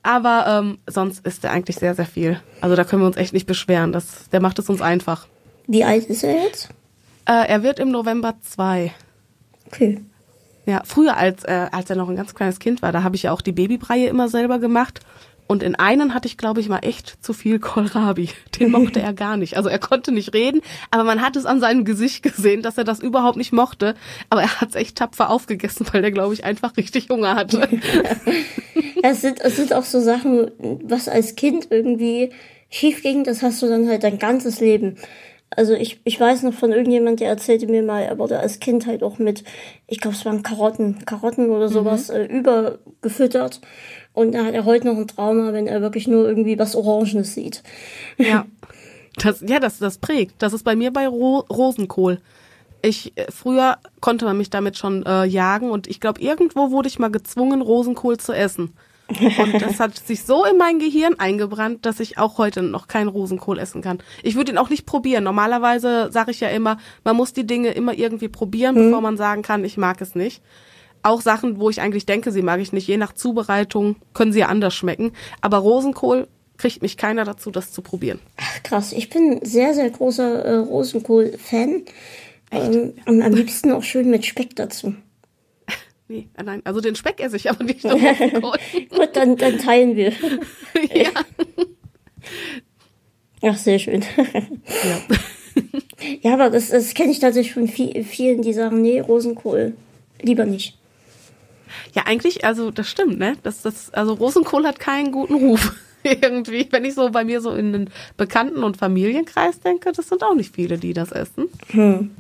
Aber 0.04 0.46
ähm, 0.48 0.78
sonst 0.88 1.26
ist 1.26 1.44
er 1.44 1.52
eigentlich 1.52 1.78
sehr, 1.78 1.94
sehr 1.94 2.08
viel. 2.08 2.42
Also 2.60 2.76
da 2.76 2.84
können 2.84 3.04
wir 3.04 3.08
uns 3.08 3.18
echt 3.18 3.34
nicht 3.34 3.46
beschweren. 3.46 3.92
Das, 3.92 4.30
der 4.30 4.42
macht 4.42 4.58
es 4.60 4.70
uns 4.70 4.82
einfach. 4.82 5.28
Wie 5.68 5.84
alt 5.84 6.06
ist 6.06 6.24
er 6.24 6.44
jetzt? 6.44 6.70
Äh, 7.26 7.48
er 7.48 7.62
wird 7.62 7.80
im 7.80 7.92
November 7.92 8.36
zwei. 8.42 8.94
Okay. 9.68 10.02
Ja, 10.66 10.82
früher, 10.86 11.16
als, 11.16 11.44
äh, 11.44 11.68
als 11.72 11.90
er 11.90 11.96
noch 11.96 12.10
ein 12.10 12.16
ganz 12.16 12.34
kleines 12.34 12.60
Kind 12.60 12.82
war, 12.82 12.92
da 12.92 13.04
habe 13.04 13.16
ich 13.16 13.24
ja 13.24 13.32
auch 13.32 13.42
die 13.42 13.54
Babybreie 13.54 14.08
immer 14.08 14.28
selber 14.28 14.60
gemacht. 14.60 15.00
Und 15.48 15.64
in 15.64 15.76
einen 15.76 16.14
hatte 16.14 16.28
ich, 16.28 16.38
glaube 16.38 16.60
ich, 16.60 16.68
mal 16.68 16.80
echt 16.80 17.24
zu 17.24 17.34
viel 17.34 17.60
Kohlrabi. 17.60 18.30
Den 18.60 18.72
mochte 18.72 19.02
er 19.02 19.14
gar 19.14 19.38
nicht. 19.38 19.56
Also 19.56 19.70
er 19.70 19.80
konnte 19.80 20.12
nicht 20.12 20.34
reden, 20.34 20.62
aber 20.92 21.04
man 21.04 21.22
hat 21.22 21.36
es 21.36 21.46
an 21.46 21.60
seinem 21.60 21.86
Gesicht 21.86 22.22
gesehen, 22.24 22.62
dass 22.62 22.78
er 22.78 22.84
das 22.84 23.00
überhaupt 23.00 23.38
nicht 23.38 23.54
mochte. 23.54 23.96
Aber 24.30 24.42
er 24.42 24.62
hat 24.62 24.70
es 24.70 24.76
echt 24.76 24.98
tapfer 24.98 25.30
aufgegessen, 25.30 25.88
weil 25.92 26.02
der, 26.02 26.12
glaube 26.12 26.34
ich, 26.34 26.44
einfach 26.44 26.76
richtig 26.76 27.10
Hunger 27.10 27.36
hatte. 27.36 27.68
es, 29.04 29.22
sind, 29.22 29.42
es 29.42 29.56
sind 29.56 29.74
auch 29.74 29.86
so 29.86 30.00
Sachen, 30.00 30.52
was 30.84 31.08
als 31.08 31.36
Kind 31.36 31.68
irgendwie 31.70 32.32
schief 32.70 33.02
ging, 33.02 33.24
das 33.24 33.42
hast 33.42 33.62
du 33.62 33.68
dann 33.68 33.88
halt 33.88 34.04
dein 34.04 34.20
ganzes 34.20 34.60
Leben. 34.60 34.98
Also 35.50 35.74
ich, 35.74 36.02
ich 36.04 36.20
weiß 36.20 36.44
noch 36.44 36.54
von 36.54 36.74
irgendjemand, 36.74 37.22
der 37.22 37.30
erzählte 37.30 37.68
mir 37.68 37.82
mal, 37.82 38.02
er 38.02 38.18
wurde 38.18 38.40
als 38.40 38.60
Kind 38.60 38.86
halt 38.86 39.02
auch 39.02 39.18
mit, 39.18 39.46
ich 39.88 40.02
glaube 40.02 40.18
es 40.18 40.26
waren 40.26 40.44
Karotten, 40.44 41.06
Karotten 41.06 41.50
oder 41.50 41.70
sowas 41.70 42.10
mhm. 42.10 42.16
äh, 42.16 42.26
übergefüttert. 42.26 43.62
Und 44.18 44.32
da 44.32 44.46
hat 44.46 44.56
er 44.56 44.66
heute 44.66 44.88
noch 44.88 44.98
ein 44.98 45.08
Trauma, 45.08 45.54
wenn 45.54 45.68
er 45.68 45.80
wirklich 45.80 46.08
nur 46.08 46.28
irgendwie 46.28 46.58
was 46.58 46.76
Orangenes 46.76 47.36
sieht. 47.36 47.62
Ja. 48.18 48.46
Das, 49.20 49.42
ja, 49.42 49.60
das, 49.60 49.80
das 49.80 49.98
prägt. 49.98 50.36
Das 50.44 50.54
ist 50.54 50.62
bei 50.62 50.76
mir 50.76 50.94
bei 50.94 51.08
Ro 51.08 51.40
Rosenkohl. 51.50 52.22
Ich, 52.84 53.18
äh, 53.18 53.32
früher 53.32 53.80
konnte 54.00 54.26
man 54.26 54.38
mich 54.38 54.52
damit 54.52 54.78
schon 54.78 55.04
äh, 55.08 55.26
jagen 55.26 55.72
und 55.72 55.88
ich 55.88 56.00
glaube, 56.00 56.22
irgendwo 56.22 56.70
wurde 56.70 56.88
ich 56.88 57.00
mal 57.00 57.10
gezwungen, 57.10 57.64
Rosenkohl 57.64 58.18
zu 58.18 58.32
essen. 58.32 58.76
Und 59.08 59.54
das 59.60 59.80
hat 59.80 59.98
sich 59.98 60.24
so 60.24 60.46
in 60.46 60.58
mein 60.58 60.78
Gehirn 60.78 61.16
eingebrannt, 61.18 61.88
dass 61.88 62.00
ich 62.00 62.20
auch 62.20 62.38
heute 62.38 62.62
noch 62.62 62.88
keinen 62.88 63.08
Rosenkohl 63.08 63.58
essen 63.58 63.82
kann. 63.82 64.04
Ich 64.22 64.36
würde 64.36 64.52
ihn 64.52 64.60
auch 64.60 64.70
nicht 64.70 64.86
probieren. 64.86 65.24
Normalerweise 65.24 66.12
sage 66.12 66.30
ich 66.30 66.40
ja 66.40 66.50
immer, 66.50 66.78
man 67.04 67.16
muss 67.16 67.34
die 67.34 67.48
Dinge 67.48 67.72
immer 67.72 67.98
irgendwie 67.98 68.30
probieren, 68.30 68.76
mhm. 68.76 68.90
bevor 68.90 69.02
man 69.02 69.18
sagen 69.18 69.42
kann, 69.42 69.66
ich 69.66 69.78
mag 69.78 70.00
es 70.00 70.14
nicht 70.14 70.44
auch 71.08 71.22
Sachen, 71.22 71.60
wo 71.60 71.70
ich 71.70 71.82
eigentlich 71.82 72.06
denke, 72.06 72.32
sie 72.32 72.42
mag 72.42 72.60
ich 72.60 72.74
nicht. 72.74 72.88
Je 72.88 72.98
nach 72.98 73.14
Zubereitung 73.14 73.96
können 74.14 74.32
sie 74.32 74.40
ja 74.40 74.48
anders 74.48 74.76
schmecken. 74.76 75.12
Aber 75.42 75.58
Rosenkohl 75.58 76.28
kriegt 76.58 76.82
mich 76.82 76.98
keiner 76.98 77.24
dazu, 77.24 77.52
das 77.52 77.72
zu 77.72 77.82
probieren. 77.82 78.20
Ach, 78.38 78.64
krass. 78.64 78.92
Ich 78.92 79.10
bin 79.10 79.40
sehr, 79.44 79.74
sehr 79.74 79.90
großer 79.90 80.44
äh, 80.44 80.56
Rosenkohl-Fan. 80.56 81.84
Ähm, 82.52 82.94
und 83.06 83.22
am 83.22 83.34
liebsten 83.34 83.72
auch 83.72 83.84
schön 83.84 84.10
mit 84.10 84.26
Speck 84.26 84.56
dazu. 84.56 84.96
Nee, 86.10 86.30
äh, 86.38 86.44
nein, 86.44 86.62
also 86.64 86.80
den 86.80 86.96
Speck 86.96 87.20
esse 87.20 87.36
ich 87.36 87.50
aber 87.50 87.66
nicht. 87.66 87.82
Gut, 87.84 89.10
dann, 89.12 89.36
dann 89.36 89.58
teilen 89.58 89.98
wir. 89.98 90.14
ja. 90.94 91.10
Ach, 93.42 93.58
sehr 93.58 93.78
schön. 93.78 94.06
ja. 94.16 95.18
ja, 96.22 96.34
aber 96.34 96.50
das, 96.50 96.70
das 96.70 96.94
kenne 96.94 97.12
ich 97.12 97.20
tatsächlich 97.20 97.54
von 97.54 97.68
vielen, 97.68 98.42
die 98.42 98.54
sagen, 98.54 98.82
nee, 98.82 99.02
Rosenkohl, 99.02 99.74
lieber 100.22 100.46
nicht. 100.46 100.78
Ja, 101.94 102.04
eigentlich, 102.06 102.46
also 102.46 102.72
das 102.72 102.88
stimmt, 102.88 103.20
ne? 103.20 103.38
Das, 103.44 103.62
das, 103.62 103.94
also 103.94 104.14
Rosenkohl 104.14 104.66
hat 104.66 104.80
keinen 104.80 105.12
guten 105.12 105.36
Ruf. 105.36 105.76
Irgendwie, 106.04 106.68
wenn 106.72 106.86
ich 106.86 106.94
so 106.94 107.10
bei 107.10 107.24
mir 107.26 107.42
so 107.42 107.52
in 107.52 107.74
den 107.74 107.90
Bekannten- 108.16 108.64
und 108.64 108.78
Familienkreis 108.78 109.60
denke, 109.60 109.92
das 109.92 110.08
sind 110.08 110.24
auch 110.24 110.36
nicht 110.36 110.56
viele, 110.56 110.78
die 110.78 110.94
das 110.94 111.12
essen. 111.12 111.50
Hm. 111.72 112.12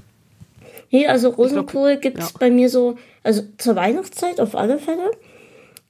Nee, 0.92 1.08
also 1.08 1.30
Rosenkohl 1.30 1.98
gibt 1.98 2.18
es 2.18 2.32
ja. 2.32 2.38
bei 2.40 2.50
mir 2.50 2.70
so, 2.70 2.98
also 3.24 3.44
zur 3.58 3.76
Weihnachtszeit 3.76 4.40
auf 4.40 4.56
alle 4.56 4.80
Fälle. 4.80 5.12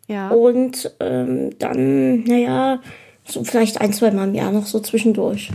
Ja. 0.08 0.30
Und 0.30 0.92
ähm, 1.00 1.58
dann, 1.60 2.24
naja, 2.24 2.82
so 3.26 3.44
vielleicht 3.44 3.82
ein, 3.82 3.94
zwei 3.94 4.12
Mal 4.12 4.30
im 4.30 4.36
Jahr 4.36 4.52
noch 4.52 4.66
so 4.66 4.80
zwischendurch. 4.80 5.52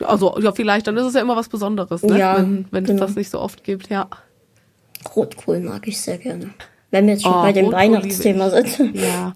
Also, 0.00 0.38
ja, 0.40 0.52
vielleicht, 0.52 0.86
dann 0.86 0.96
ist 0.96 1.04
es 1.04 1.14
ja 1.14 1.20
immer 1.20 1.36
was 1.36 1.48
Besonderes, 1.48 2.02
ne? 2.02 2.18
Ja, 2.18 2.36
wenn, 2.38 2.66
wenn 2.70 2.84
genau. 2.84 3.02
es 3.02 3.08
das 3.08 3.16
nicht 3.16 3.30
so 3.30 3.40
oft 3.40 3.64
gibt, 3.64 3.88
ja. 3.88 4.08
Rotkohl 5.14 5.60
mag 5.60 5.86
ich 5.88 6.00
sehr 6.00 6.18
gerne. 6.18 6.50
Wenn 6.90 7.06
wir 7.06 7.14
jetzt 7.14 7.22
schon 7.22 7.34
oh, 7.34 7.42
bei 7.42 7.52
dem 7.52 7.66
Rotkohl 7.66 7.80
Weihnachtsthema 7.80 8.50
sind. 8.50 8.94
Ja. 8.94 9.34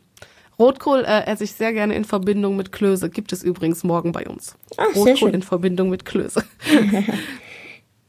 Rotkohl 0.59 1.05
äh, 1.07 1.25
esse 1.27 1.45
ich 1.45 1.53
sehr 1.53 1.73
gerne 1.73 1.95
in 1.95 2.05
Verbindung 2.05 2.57
mit 2.57 2.71
Klöße. 2.71 3.11
Gibt 3.11 3.33
es 3.33 3.43
übrigens 3.43 3.83
morgen 3.83 4.13
bei 4.13 4.27
uns. 4.27 4.57
Ach, 4.77 4.95
Rotkohl 4.95 5.35
in 5.35 5.43
Verbindung 5.43 5.89
mit 5.91 6.05
Klöße. 6.05 6.45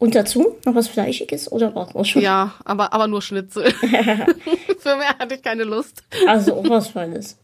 Und 0.02 0.16
dazu 0.16 0.58
noch 0.66 0.74
was 0.74 0.88
Fleischiges 0.88 1.52
oder 1.52 1.70
braucht 1.70 1.94
man 1.94 2.04
schon? 2.06 2.24
Ja, 2.24 2.56
aber, 2.66 2.92
aber 2.92 3.08
nur 3.08 3.22
Schnitzel. 3.22 3.72
Für 4.80 4.96
mehr 4.98 5.16
hatte 5.20 5.36
ich 5.36 5.44
keine 5.44 5.64
Lust. 5.64 6.02
Also 6.28 6.56
auch 6.56 6.68
was 6.68 6.88
Feines. 6.88 7.38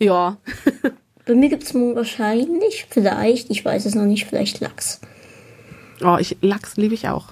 Ja. 0.00 0.38
Bei 1.24 1.36
mir 1.36 1.48
gibt 1.48 1.62
es 1.62 1.72
wahrscheinlich, 1.72 2.86
vielleicht, 2.90 3.48
ich 3.48 3.64
weiß 3.64 3.86
es 3.86 3.94
noch 3.94 4.06
nicht, 4.06 4.26
vielleicht 4.26 4.58
Lachs. 4.58 5.00
Oh, 6.02 6.16
ich, 6.18 6.36
Lachs 6.40 6.76
liebe 6.76 6.94
ich 6.94 7.06
auch. 7.06 7.26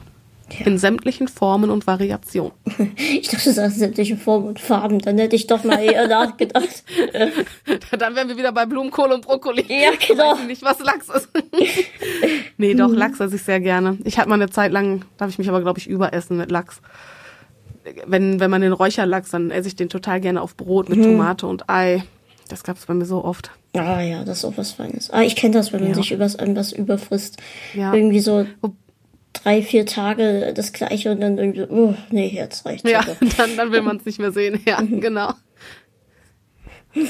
Ja. 0.59 0.67
In 0.67 0.79
sämtlichen 0.79 1.29
Formen 1.29 1.71
und 1.71 1.87
Variationen. 1.87 2.53
Ich 2.97 3.29
dachte, 3.29 3.45
du 3.45 3.53
sagst 3.53 3.79
sämtliche 3.79 4.17
Formen 4.17 4.49
und 4.49 4.61
Farben. 4.61 4.99
Dann 4.99 5.19
hätte 5.19 5.37
ich 5.37 5.47
doch 5.47 5.65
mal 5.65 5.79
eher 5.79 6.09
nachgedacht. 6.09 6.85
Dann 7.99 8.15
wären 8.15 8.29
wir 8.29 8.37
wieder 8.37 8.53
bei 8.53 8.67
Blumenkohl 8.67 9.13
und 9.13 9.25
Brokkoli. 9.25 9.65
Ja, 9.69 9.91
genau. 10.07 10.35
Ich 10.35 10.41
weiß 10.41 10.47
nicht, 10.47 10.63
was 10.63 10.79
Lachs 10.81 11.09
ist. 11.09 11.29
nee, 12.59 12.75
doch, 12.75 12.91
Lachs 12.91 13.21
esse 13.21 13.37
ich 13.37 13.43
sehr 13.43 13.61
gerne. 13.61 13.99
Ich 14.05 14.19
hatte 14.19 14.29
mal 14.29 14.35
eine 14.35 14.51
Zeit 14.51 14.73
lang, 14.73 15.05
darf 15.19 15.31
ich 15.31 15.39
mich 15.39 15.49
aber, 15.49 15.61
glaube 15.61 15.79
ich, 15.79 15.87
überessen 15.87 16.37
mit 16.37 16.51
Lachs. 16.51 16.81
Wenn, 18.07 18.41
wenn 18.41 18.51
man 18.51 18.63
den 18.63 18.73
Räucherlachs, 18.73 19.31
dann 19.31 19.51
esse 19.51 19.69
ich 19.69 19.77
den 19.77 19.89
total 19.89 20.21
gerne 20.21 20.41
auf 20.43 20.57
Brot 20.57 20.89
mit 20.89 20.99
hm. 20.99 21.05
Tomate 21.05 21.47
und 21.47 21.69
Ei. 21.69 22.03
Das 22.49 22.65
gab 22.65 22.77
es 22.77 22.87
bei 22.87 22.95
mir 22.95 23.07
so 23.07 23.25
oft. 23.25 23.51
Ah 23.75 24.01
ja, 24.01 24.25
das 24.25 24.39
ist 24.39 24.45
auch 24.45 24.57
was 24.57 24.73
Feines. 24.73 25.11
Ah, 25.11 25.23
ich 25.23 25.37
kenne 25.37 25.55
das, 25.55 25.73
wenn 25.73 25.81
man 25.81 25.91
ja. 25.91 25.95
sich 25.95 26.13
übers 26.13 26.37
was 26.39 26.73
überfrisst. 26.73 27.39
Ja. 27.75 27.95
Irgendwie 27.95 28.21
so 28.21 28.47
drei, 29.33 29.63
vier 29.63 29.87
Tage 29.87 30.53
das 30.55 30.73
gleiche 30.73 31.11
und 31.11 31.21
dann 31.21 31.39
irgendwie, 31.39 31.63
oh, 31.63 31.95
nee, 32.11 32.29
jetzt 32.29 32.65
reicht 32.67 32.87
Ja, 32.89 33.05
dann, 33.37 33.57
dann 33.57 33.73
will 33.73 33.83
man 33.83 33.97
es 33.99 34.05
nicht 34.05 34.19
mehr 34.19 34.33
sehen. 34.33 34.61
Ja, 34.65 34.81
mhm. 34.81 35.01
genau. 35.01 35.33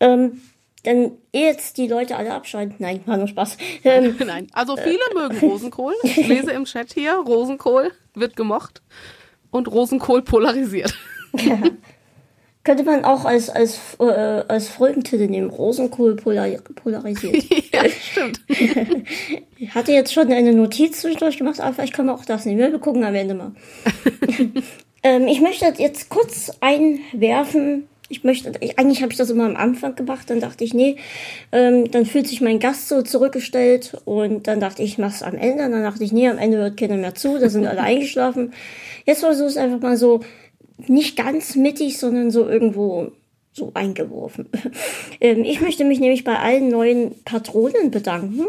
ähm, 0.00 0.40
dann 0.84 1.12
jetzt 1.32 1.78
die 1.78 1.86
Leute 1.86 2.16
alle 2.16 2.34
abschalten. 2.34 2.76
Nein, 2.78 3.02
war 3.06 3.16
nur 3.16 3.28
Spaß. 3.28 3.56
Ähm, 3.84 4.16
Nein, 4.24 4.48
also 4.52 4.76
viele 4.76 4.98
äh, 5.10 5.14
mögen 5.14 5.38
Rosenkohl. 5.38 5.94
Ich 6.02 6.26
lese 6.26 6.52
im 6.52 6.64
Chat 6.64 6.92
hier, 6.92 7.14
Rosenkohl 7.14 7.92
wird 8.14 8.36
gemocht 8.36 8.82
und 9.50 9.68
Rosenkohl 9.68 10.22
polarisiert. 10.22 10.94
Könnte 12.64 12.84
man 12.84 13.04
auch 13.04 13.24
als, 13.24 13.50
als, 13.50 13.96
äh, 13.98 14.04
als 14.04 14.68
Folgentitel 14.68 15.26
nehmen. 15.26 15.50
Rosenkohl 15.50 16.14
polar 16.14 16.46
polarisiert. 16.76 17.42
ja, 17.72 17.82
stimmt. 17.88 18.40
ich 19.58 19.74
hatte 19.74 19.92
jetzt 19.92 20.12
schon 20.12 20.30
eine 20.32 20.52
Notiz 20.52 21.00
zwischendurch 21.00 21.38
gemacht, 21.38 21.60
aber 21.60 21.74
vielleicht 21.74 21.92
können 21.92 22.08
wir 22.08 22.14
auch 22.14 22.24
das 22.24 22.44
nehmen. 22.46 22.60
Wir 22.60 22.78
gucken 22.78 23.02
am 23.02 23.16
Ende 23.16 23.34
mal. 23.34 23.52
ähm, 25.02 25.26
ich 25.26 25.40
möchte 25.40 25.72
jetzt 25.78 26.08
kurz 26.08 26.52
einwerfen. 26.60 27.88
Ich 28.08 28.22
möchte, 28.22 28.52
ich, 28.60 28.78
eigentlich 28.78 29.02
habe 29.02 29.10
ich 29.10 29.18
das 29.18 29.30
immer 29.30 29.46
am 29.46 29.56
Anfang 29.56 29.96
gemacht, 29.96 30.28
dann 30.28 30.38
dachte 30.38 30.64
ich, 30.64 30.74
nee, 30.74 30.96
ähm, 31.50 31.90
dann 31.90 32.04
fühlt 32.04 32.28
sich 32.28 32.42
mein 32.42 32.58
Gast 32.60 32.88
so 32.88 33.00
zurückgestellt 33.00 33.96
und 34.04 34.46
dann 34.46 34.60
dachte 34.60 34.82
ich, 34.82 34.92
ich 34.92 34.98
mach's 34.98 35.22
am 35.22 35.34
Ende. 35.34 35.64
Und 35.64 35.72
dann 35.72 35.82
dachte 35.82 36.04
ich, 36.04 36.12
nee, 36.12 36.28
am 36.28 36.38
Ende 36.38 36.58
hört 36.58 36.76
keiner 36.76 36.96
mehr 36.96 37.16
zu, 37.16 37.38
da 37.38 37.48
sind 37.48 37.66
alle 37.66 37.80
eingeschlafen. 37.82 38.52
Jetzt 39.04 39.20
versuche 39.20 39.48
ich 39.48 39.52
es 39.52 39.56
einfach 39.56 39.80
mal 39.80 39.96
so 39.96 40.20
nicht 40.88 41.16
ganz 41.16 41.56
mittig, 41.56 41.98
sondern 41.98 42.30
so 42.30 42.48
irgendwo 42.48 43.12
so 43.52 43.70
eingeworfen. 43.74 44.48
Ähm, 45.20 45.44
ich 45.44 45.60
möchte 45.60 45.84
mich 45.84 46.00
nämlich 46.00 46.24
bei 46.24 46.36
allen 46.36 46.68
neuen 46.68 47.14
Patronen 47.24 47.92
bedanken 47.92 48.44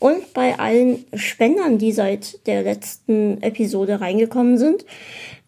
und 0.00 0.34
bei 0.34 0.58
allen 0.58 1.06
Spendern, 1.14 1.78
die 1.78 1.92
seit 1.92 2.46
der 2.46 2.62
letzten 2.62 3.42
Episode 3.42 4.02
reingekommen 4.02 4.58
sind. 4.58 4.84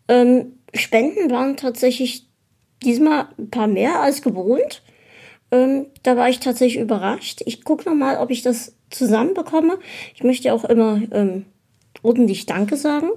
Ähm, 0.08 0.54
Spenden 0.72 1.30
waren 1.30 1.58
tatsächlich 1.58 2.26
diesmal 2.82 3.28
ein 3.38 3.50
paar 3.50 3.66
mehr 3.66 4.00
als 4.00 4.22
gewohnt. 4.22 4.82
Ähm, 5.50 5.86
da 6.04 6.16
war 6.16 6.30
ich 6.30 6.40
tatsächlich 6.40 6.80
überrascht. 6.80 7.42
Ich 7.44 7.64
gucke 7.64 7.86
nochmal, 7.86 8.16
ob 8.16 8.30
ich 8.30 8.40
das 8.40 8.74
zusammenbekomme. 8.88 9.78
Ich 10.14 10.22
möchte 10.24 10.54
auch 10.54 10.64
immer 10.64 11.02
ordentlich 12.02 12.46
Danke 12.46 12.78
sagen. 12.78 13.10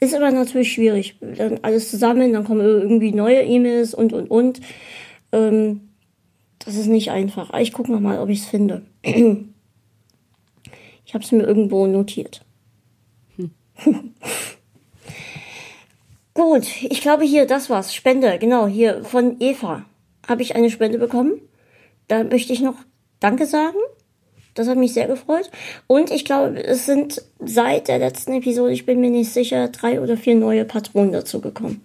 Ist 0.00 0.14
aber 0.14 0.30
natürlich 0.30 0.72
schwierig. 0.72 1.16
Dann 1.20 1.58
alles 1.62 1.90
zusammen, 1.90 2.32
dann 2.32 2.44
kommen 2.44 2.60
irgendwie 2.60 3.12
neue 3.12 3.42
E-Mails 3.42 3.94
und, 3.94 4.12
und, 4.12 4.30
und. 4.30 4.60
Ähm, 5.32 5.88
das 6.58 6.76
ist 6.76 6.86
nicht 6.86 7.10
einfach. 7.10 7.52
Ich 7.58 7.72
gucke 7.72 7.90
noch 7.90 8.00
mal, 8.00 8.20
ob 8.20 8.28
ich 8.34 8.40
es 8.40 8.46
finde. 8.46 8.82
Ich 9.02 9.14
habe 11.14 11.24
es 11.24 11.32
mir 11.32 11.42
irgendwo 11.42 11.86
notiert. 11.86 12.44
Hm. 13.36 13.50
Gut, 16.34 16.68
ich 16.82 17.00
glaube 17.00 17.24
hier, 17.24 17.46
das 17.46 17.68
war's. 17.68 17.92
Spende, 17.92 18.38
genau, 18.38 18.68
hier 18.68 19.02
von 19.02 19.40
Eva 19.40 19.84
habe 20.28 20.42
ich 20.42 20.54
eine 20.54 20.70
Spende 20.70 20.98
bekommen. 20.98 21.40
Da 22.06 22.22
möchte 22.22 22.52
ich 22.52 22.60
noch 22.60 22.76
Danke 23.18 23.46
sagen. 23.46 23.78
Das 24.58 24.66
hat 24.66 24.76
mich 24.76 24.92
sehr 24.92 25.06
gefreut. 25.06 25.50
Und 25.86 26.10
ich 26.10 26.24
glaube, 26.24 26.62
es 26.64 26.84
sind 26.84 27.22
seit 27.38 27.86
der 27.86 27.98
letzten 27.98 28.32
Episode, 28.32 28.72
ich 28.72 28.86
bin 28.86 29.00
mir 29.00 29.10
nicht 29.10 29.32
sicher, 29.32 29.68
drei 29.68 30.00
oder 30.00 30.16
vier 30.16 30.34
neue 30.34 30.64
Patronen 30.64 31.12
dazu 31.12 31.40
gekommen. 31.40 31.80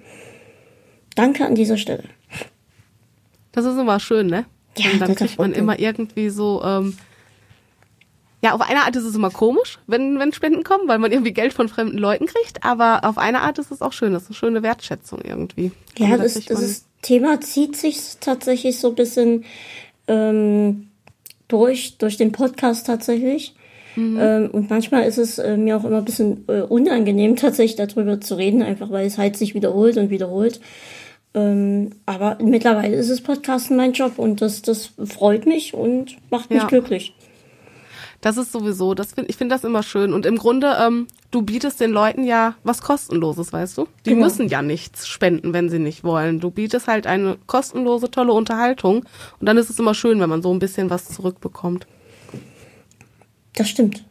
Danke 1.16 1.46
an 1.46 1.54
dieser 1.54 1.78
Stelle. 1.78 2.06
Das 3.52 3.66
ist 3.66 3.78
immer 3.78 4.00
schön, 4.00 4.26
ne? 4.26 4.46
Ja, 4.76 4.90
Und 4.92 5.02
dann 5.02 5.14
kriegt 5.14 5.38
man 5.38 5.54
immer 5.54 5.78
irgendwie 5.78 6.30
so, 6.30 6.64
ähm, 6.64 6.98
ja, 8.42 8.54
auf 8.54 8.62
eine 8.62 8.82
Art 8.82 8.96
ist 8.96 9.04
es 9.04 9.14
immer 9.14 9.30
komisch, 9.30 9.78
wenn, 9.86 10.18
wenn 10.18 10.34
Spenden 10.34 10.64
kommen, 10.64 10.88
weil 10.88 10.98
man 10.98 11.12
irgendwie 11.12 11.32
Geld 11.32 11.54
von 11.54 11.70
fremden 11.70 12.00
Leuten 12.00 12.26
kriegt, 12.26 12.64
aber 12.64 13.06
auf 13.06 13.20
eine 13.20 13.42
Art 13.42 13.60
ist 13.60 13.70
es 13.70 13.84
auch 13.84 13.94
schön. 13.94 14.14
Das 14.14 14.24
ist 14.24 14.30
eine 14.30 14.36
schöne 14.36 14.64
Wertschätzung 14.64 15.22
irgendwie. 15.24 15.72
Ja, 16.00 16.18
das, 16.18 16.34
das 16.34 16.60
ist, 16.60 16.88
Thema 17.04 17.40
zieht 17.40 17.76
sich 17.76 18.18
tatsächlich 18.20 18.80
so 18.80 18.90
ein 18.90 18.96
bisschen 18.96 19.46
ähm, 20.08 20.90
durch, 21.48 21.98
durch 21.98 22.18
den 22.18 22.32
Podcast 22.32 22.88
tatsächlich. 22.88 23.56
Mhm. 23.96 24.18
Ähm, 24.20 24.50
und 24.52 24.70
manchmal 24.70 25.04
ist 25.04 25.18
es 25.18 25.38
äh, 25.38 25.58
mir 25.58 25.78
auch 25.78 25.84
immer 25.84 26.00
ein 26.00 26.06
bisschen 26.06 26.46
äh, 26.48 26.62
unangenehm, 26.62 27.36
tatsächlich 27.38 27.76
darüber 27.76 28.20
zu 28.20 28.36
reden, 28.36 28.64
einfach 28.64 28.90
weil 28.92 29.06
es 29.06 29.18
halt 29.18 29.38
sich 29.38 29.54
wiederholt 29.54 29.98
und 29.98 30.10
wiederholt. 30.10 30.60
Ähm, 31.36 31.92
aber 32.06 32.38
mittlerweile 32.42 32.96
ist 32.96 33.10
es 33.10 33.22
Podcasten 33.22 33.76
mein 33.76 33.94
Job 33.94 34.20
und 34.20 34.42
das, 34.42 34.62
das 34.62 34.92
freut 35.04 35.46
mich 35.46 35.74
und 35.74 36.18
macht 36.30 36.50
mich 36.50 36.62
ja. 36.62 36.68
glücklich. 36.68 37.16
Das 38.24 38.38
ist 38.38 38.54
sowieso, 38.54 38.94
das 38.94 39.12
find, 39.12 39.30
ich 39.30 39.36
finde 39.36 39.54
das 39.54 39.66
immer 39.66 39.84
schön. 39.84 40.14
Und 40.14 40.26
im 40.26 40.38
Grunde, 40.38 40.78
ähm, 40.80 41.08
du 41.32 41.42
bietest 41.42 41.82
den 41.82 41.92
Leuten 41.92 42.24
ja 42.24 42.56
was 42.64 42.82
Kostenloses, 42.82 43.52
weißt 43.52 43.78
du? 43.78 43.88
Die 44.06 44.12
genau. 44.12 44.24
müssen 44.24 44.48
ja 44.48 44.62
nichts 44.62 45.10
spenden, 45.10 45.52
wenn 45.52 45.68
sie 45.68 45.78
nicht 45.78 46.06
wollen. 46.06 46.40
Du 46.40 46.50
bietest 46.50 46.88
halt 46.88 47.06
eine 47.06 47.38
kostenlose, 47.48 48.10
tolle 48.10 48.32
Unterhaltung. 48.32 49.04
Und 49.42 49.46
dann 49.46 49.58
ist 49.58 49.70
es 49.70 49.78
immer 49.78 49.94
schön, 49.94 50.22
wenn 50.22 50.30
man 50.30 50.42
so 50.42 50.54
ein 50.54 50.60
bisschen 50.60 50.90
was 50.90 51.10
zurückbekommt. 51.10 51.86
Das 53.56 53.68
stimmt. 53.68 54.06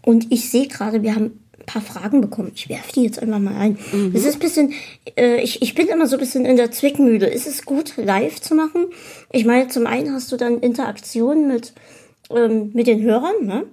Und 0.00 0.32
ich 0.32 0.48
sehe 0.48 0.66
gerade, 0.66 1.02
wir 1.02 1.14
haben 1.14 1.38
ein 1.58 1.66
paar 1.66 1.82
Fragen 1.82 2.22
bekommen. 2.22 2.52
Ich 2.54 2.70
werfe 2.70 2.94
die 2.94 3.02
jetzt 3.02 3.18
einfach 3.18 3.40
mal 3.40 3.56
ein. 3.56 3.76
Mhm. 3.92 4.12
Es 4.14 4.24
ist 4.24 4.36
ein 4.36 4.40
bisschen, 4.40 4.72
äh, 5.18 5.42
ich, 5.42 5.60
ich 5.60 5.74
bin 5.74 5.88
immer 5.88 6.06
so 6.06 6.16
ein 6.16 6.20
bisschen 6.20 6.46
in 6.46 6.56
der 6.56 6.70
Zwickmühle. 6.70 7.26
Ist 7.26 7.46
es 7.46 7.66
gut, 7.66 7.92
live 7.98 8.40
zu 8.40 8.54
machen? 8.54 8.86
Ich 9.32 9.44
meine, 9.44 9.68
zum 9.68 9.86
einen 9.86 10.14
hast 10.14 10.32
du 10.32 10.38
dann 10.38 10.60
Interaktion 10.60 11.46
mit 11.46 11.74
ähm, 12.34 12.70
mit 12.74 12.86
den 12.86 13.02
Hörern, 13.02 13.44
ne? 13.44 13.64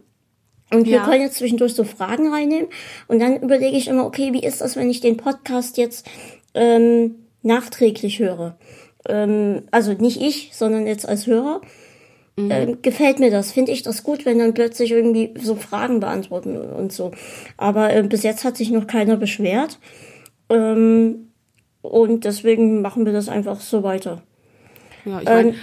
Und 0.72 0.86
wir 0.86 0.94
ja. 0.94 1.06
können 1.06 1.22
jetzt 1.22 1.38
zwischendurch 1.38 1.76
so 1.76 1.84
Fragen 1.84 2.28
reinnehmen. 2.34 2.68
Und 3.08 3.20
dann 3.20 3.42
überlege 3.42 3.78
ich 3.78 3.88
immer, 3.88 4.06
okay, 4.06 4.34
wie 4.34 4.44
ist 4.44 4.62
das, 4.62 4.76
wenn 4.76 4.90
ich 4.90 5.00
den 5.00 5.18
Podcast 5.18 5.78
jetzt 5.78 6.08
ähm, 6.54 7.16
nachträglich 7.44 8.20
höre? 8.20 8.58
Ähm, 9.08 9.64
also 9.72 9.94
nicht 9.94 10.20
ich, 10.22 10.52
sondern 10.54 10.88
jetzt 10.88 11.08
als 11.08 11.28
Hörer. 11.28 11.62
Mhm. 12.36 12.52
Ähm, 12.52 12.82
gefällt 12.82 13.20
mir 13.20 13.32
das? 13.32 13.52
Finde 13.52 13.72
ich 13.72 13.84
das 13.84 14.04
gut, 14.04 14.26
wenn 14.26 14.40
dann 14.40 14.54
plötzlich 14.54 14.92
irgendwie 14.92 15.34
so 15.40 15.56
Fragen 15.56 16.00
beantworten 16.00 16.58
und 16.58 16.92
so. 16.92 17.12
Aber 17.58 17.94
äh, 17.94 18.04
bis 18.04 18.24
jetzt 18.24 18.44
hat 18.44 18.58
sich 18.58 18.72
noch 18.72 18.88
keiner 18.88 19.18
beschwert. 19.18 19.80
Ähm, 20.50 21.32
und 21.82 22.26
deswegen 22.26 22.82
machen 22.82 23.06
wir 23.06 23.14
das 23.14 23.30
einfach 23.30 23.60
so 23.62 23.84
weiter. 23.84 24.24
Ja, 25.06 25.20
ich 25.20 25.26
meine, 25.26 25.50
ähm, 25.50 25.56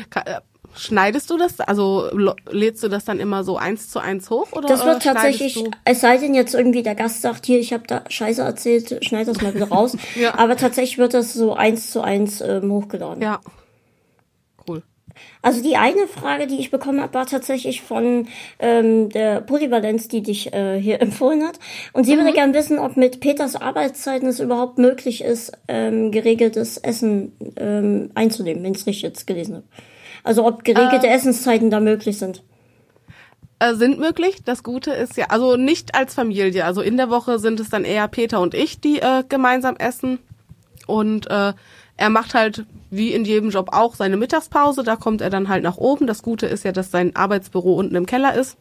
Schneidest 0.74 1.30
du 1.30 1.36
das? 1.36 1.60
Also 1.60 2.08
lädst 2.50 2.82
du 2.82 2.88
das 2.88 3.04
dann 3.04 3.20
immer 3.20 3.44
so 3.44 3.56
eins 3.56 3.90
zu 3.90 3.98
eins 3.98 4.30
hoch? 4.30 4.52
Oder 4.52 4.68
das 4.68 4.84
wird 4.84 5.02
tatsächlich, 5.02 5.62
es 5.84 6.00
sei 6.00 6.16
denn 6.16 6.34
jetzt 6.34 6.54
irgendwie 6.54 6.82
der 6.82 6.94
Gast 6.94 7.22
sagt, 7.22 7.46
hier, 7.46 7.58
ich 7.58 7.72
habe 7.72 7.84
da 7.86 8.04
Scheiße 8.08 8.42
erzählt, 8.42 9.04
schneid 9.04 9.28
das 9.28 9.40
mal 9.42 9.54
wieder 9.54 9.68
raus. 9.68 9.96
ja. 10.14 10.38
Aber 10.38 10.56
tatsächlich 10.56 10.98
wird 10.98 11.14
das 11.14 11.34
so 11.34 11.52
eins 11.52 11.90
zu 11.90 12.00
eins 12.00 12.40
ähm, 12.40 12.72
hochgeladen. 12.72 13.22
Ja. 13.22 13.40
Cool. 14.66 14.82
Also 15.42 15.62
die 15.62 15.76
eine 15.76 16.06
Frage, 16.06 16.46
die 16.46 16.58
ich 16.58 16.70
bekommen 16.70 17.02
habe, 17.02 17.14
war 17.14 17.26
tatsächlich 17.26 17.82
von 17.82 18.28
ähm, 18.58 19.10
der 19.10 19.40
Polyvalenz, 19.42 20.08
die 20.08 20.22
dich 20.22 20.54
äh, 20.54 20.80
hier 20.80 21.00
empfohlen 21.02 21.44
hat. 21.44 21.58
Und 21.92 22.04
sie 22.04 22.14
mhm. 22.14 22.20
würde 22.20 22.32
gern 22.32 22.54
wissen, 22.54 22.78
ob 22.78 22.96
mit 22.96 23.20
Peters 23.20 23.56
Arbeitszeiten 23.56 24.28
es 24.28 24.40
überhaupt 24.40 24.78
möglich 24.78 25.22
ist, 25.22 25.52
ähm, 25.68 26.12
geregeltes 26.12 26.78
Essen 26.78 27.32
ähm, 27.56 28.10
einzunehmen, 28.14 28.62
wenn 28.62 28.72
ich 28.72 28.80
es 28.80 28.86
richtig 28.86 29.02
jetzt 29.02 29.26
gelesen 29.26 29.56
habe. 29.56 29.66
Also 30.22 30.46
ob 30.46 30.64
geregelte 30.64 31.06
äh, 31.06 31.14
Essenszeiten 31.14 31.70
da 31.70 31.80
möglich 31.80 32.18
sind. 32.18 32.42
Äh, 33.58 33.74
sind 33.74 33.98
möglich. 33.98 34.42
Das 34.44 34.62
Gute 34.62 34.92
ist 34.92 35.16
ja, 35.16 35.26
also 35.28 35.56
nicht 35.56 35.94
als 35.94 36.14
Familie. 36.14 36.64
Also 36.64 36.80
in 36.80 36.96
der 36.96 37.10
Woche 37.10 37.38
sind 37.38 37.60
es 37.60 37.70
dann 37.70 37.84
eher 37.84 38.08
Peter 38.08 38.40
und 38.40 38.54
ich, 38.54 38.80
die 38.80 39.00
äh, 39.00 39.24
gemeinsam 39.28 39.76
essen. 39.76 40.18
Und 40.86 41.30
äh, 41.30 41.52
er 41.96 42.10
macht 42.10 42.34
halt 42.34 42.66
wie 42.90 43.12
in 43.12 43.24
jedem 43.24 43.50
Job 43.50 43.70
auch 43.72 43.94
seine 43.94 44.16
Mittagspause. 44.16 44.82
Da 44.82 44.96
kommt 44.96 45.20
er 45.20 45.30
dann 45.30 45.48
halt 45.48 45.62
nach 45.62 45.76
oben. 45.76 46.06
Das 46.06 46.22
Gute 46.22 46.46
ist 46.46 46.64
ja, 46.64 46.72
dass 46.72 46.90
sein 46.90 47.14
Arbeitsbüro 47.16 47.74
unten 47.74 47.94
im 47.94 48.06
Keller 48.06 48.34
ist. 48.34 48.56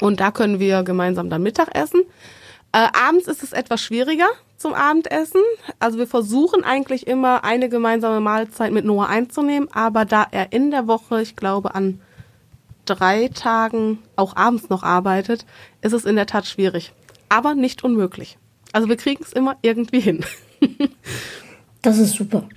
Und 0.00 0.20
da 0.20 0.30
können 0.30 0.58
wir 0.58 0.82
gemeinsam 0.82 1.30
dann 1.30 1.42
Mittag 1.42 1.76
essen. 1.76 2.02
Äh, 2.72 2.88
abends 2.92 3.26
ist 3.26 3.42
es 3.42 3.52
etwas 3.52 3.80
schwieriger 3.80 4.28
zum 4.58 4.74
Abendessen. 4.74 5.40
Also 5.78 5.98
wir 5.98 6.06
versuchen 6.06 6.64
eigentlich 6.64 7.06
immer 7.06 7.44
eine 7.44 7.68
gemeinsame 7.68 8.20
Mahlzeit 8.20 8.72
mit 8.72 8.84
Noah 8.84 9.08
einzunehmen, 9.08 9.68
aber 9.72 10.04
da 10.04 10.26
er 10.30 10.52
in 10.52 10.70
der 10.70 10.86
Woche, 10.86 11.22
ich 11.22 11.36
glaube, 11.36 11.74
an 11.74 12.00
drei 12.84 13.28
Tagen 13.28 13.98
auch 14.16 14.36
abends 14.36 14.68
noch 14.68 14.82
arbeitet, 14.82 15.46
ist 15.80 15.92
es 15.92 16.04
in 16.04 16.16
der 16.16 16.26
Tat 16.26 16.46
schwierig. 16.46 16.92
Aber 17.28 17.54
nicht 17.54 17.84
unmöglich. 17.84 18.38
Also 18.72 18.88
wir 18.88 18.96
kriegen 18.96 19.22
es 19.22 19.32
immer 19.32 19.56
irgendwie 19.62 20.00
hin. 20.00 20.24
das 21.82 21.98
ist 21.98 22.14
super. 22.14 22.48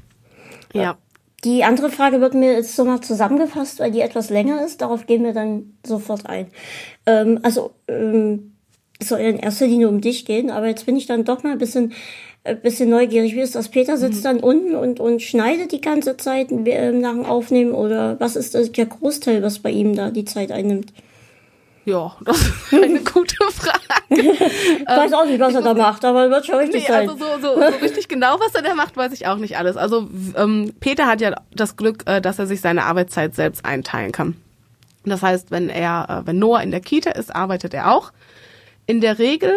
Ja. 0.73 0.97
Die 1.43 1.63
andere 1.63 1.89
Frage 1.89 2.21
wird 2.21 2.35
mir 2.35 2.53
jetzt 2.53 2.75
so 2.75 2.85
mal 2.85 3.01
zusammengefasst, 3.01 3.79
weil 3.79 3.91
die 3.91 4.01
etwas 4.01 4.29
länger 4.29 4.63
ist. 4.63 4.81
Darauf 4.81 5.07
gehen 5.07 5.23
wir 5.23 5.33
dann 5.33 5.77
sofort 5.85 6.27
ein. 6.27 6.47
Ähm, 7.07 7.39
also 7.41 7.71
ähm, 7.87 8.50
soll 9.07 9.19
in 9.19 9.37
erster 9.37 9.67
Linie 9.67 9.89
um 9.89 10.01
dich 10.01 10.25
gehen, 10.25 10.49
aber 10.49 10.67
jetzt 10.67 10.85
bin 10.85 10.95
ich 10.95 11.05
dann 11.05 11.25
doch 11.25 11.43
mal 11.43 11.53
ein 11.53 11.57
bisschen, 11.57 11.93
ein 12.43 12.55
äh, 12.55 12.59
bisschen 12.59 12.89
neugierig. 12.89 13.35
Wie 13.35 13.41
ist 13.41 13.55
das? 13.55 13.69
Peter 13.69 13.97
sitzt 13.97 14.19
mhm. 14.19 14.23
dann 14.23 14.39
unten 14.39 14.75
und, 14.75 14.99
und 14.99 15.21
schneidet 15.21 15.71
die 15.71 15.81
ganze 15.81 16.17
Zeit 16.17 16.51
äh, 16.51 16.91
nach 16.91 17.13
dem 17.13 17.25
Aufnehmen 17.25 17.73
oder 17.73 18.19
was 18.19 18.35
ist 18.35 18.55
das, 18.55 18.71
der 18.71 18.85
Großteil, 18.85 19.43
was 19.43 19.59
bei 19.59 19.71
ihm 19.71 19.95
da 19.95 20.11
die 20.11 20.25
Zeit 20.25 20.51
einnimmt? 20.51 20.93
Ja, 21.85 22.15
das 22.23 22.37
ist 22.41 22.73
eine 22.73 22.99
gute 23.13 23.35
Frage. 23.51 23.79
ich 24.09 24.87
weiß 24.87 25.13
auch 25.13 25.25
nicht, 25.25 25.39
was 25.39 25.55
er 25.55 25.61
da 25.61 25.73
macht, 25.73 26.05
aber 26.05 26.29
wird 26.29 26.45
schon 26.45 26.55
richtig 26.55 26.83
nee, 26.83 26.87
sein. 26.87 27.09
Also 27.09 27.25
so, 27.25 27.41
so, 27.41 27.55
so 27.55 27.77
richtig 27.81 28.07
genau, 28.07 28.39
was 28.39 28.53
er 28.53 28.61
da 28.61 28.75
macht, 28.75 28.95
weiß 28.97 29.11
ich 29.13 29.25
auch 29.25 29.37
nicht 29.37 29.57
alles. 29.57 29.77
Also 29.77 30.07
ähm, 30.35 30.73
Peter 30.79 31.07
hat 31.07 31.21
ja 31.21 31.35
das 31.53 31.77
Glück, 31.77 32.03
äh, 32.05 32.21
dass 32.21 32.37
er 32.37 32.45
sich 32.45 32.61
seine 32.61 32.83
Arbeitszeit 32.83 33.33
selbst 33.33 33.65
einteilen 33.65 34.11
kann. 34.11 34.35
Das 35.05 35.23
heißt, 35.23 35.49
wenn 35.49 35.69
er, 35.69 36.21
äh, 36.23 36.27
wenn 36.27 36.37
Noah 36.37 36.61
in 36.61 36.71
der 36.71 36.81
Kita 36.81 37.11
ist, 37.11 37.35
arbeitet 37.35 37.73
er 37.73 37.91
auch. 37.91 38.11
In 38.91 38.99
der 38.99 39.19
Regel 39.19 39.53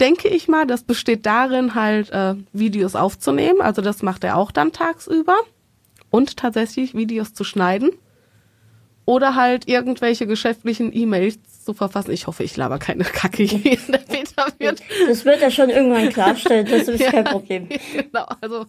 denke 0.00 0.26
ich 0.26 0.48
mal, 0.48 0.66
das 0.66 0.82
besteht 0.82 1.24
darin, 1.24 1.76
halt 1.76 2.10
äh, 2.10 2.34
Videos 2.52 2.96
aufzunehmen. 2.96 3.60
Also 3.60 3.80
das 3.80 4.02
macht 4.02 4.24
er 4.24 4.36
auch 4.36 4.50
dann 4.50 4.72
tagsüber 4.72 5.36
und 6.10 6.36
tatsächlich 6.36 6.92
Videos 6.92 7.32
zu 7.32 7.44
schneiden 7.44 7.92
oder 9.04 9.36
halt 9.36 9.68
irgendwelche 9.68 10.26
geschäftlichen 10.26 10.92
E-Mails 10.92 11.38
zu 11.64 11.74
verfassen. 11.74 12.10
Ich 12.12 12.26
hoffe, 12.26 12.44
ich 12.44 12.56
laber 12.56 12.78
keine 12.78 13.04
Kacke 13.04 13.42
hier 13.42 13.72
in 13.72 13.92
der 13.92 13.98
Beta 13.98 14.46
wird. 14.58 14.80
Das 15.06 15.24
wird 15.24 15.42
er 15.42 15.50
schon 15.50 15.70
irgendwann 15.70 16.08
klarstellen, 16.10 16.66
das 16.66 16.88
ist 16.88 17.00
ja, 17.04 17.10
kein 17.10 17.24
Problem. 17.24 17.68
Genau, 17.68 18.26
also 18.40 18.66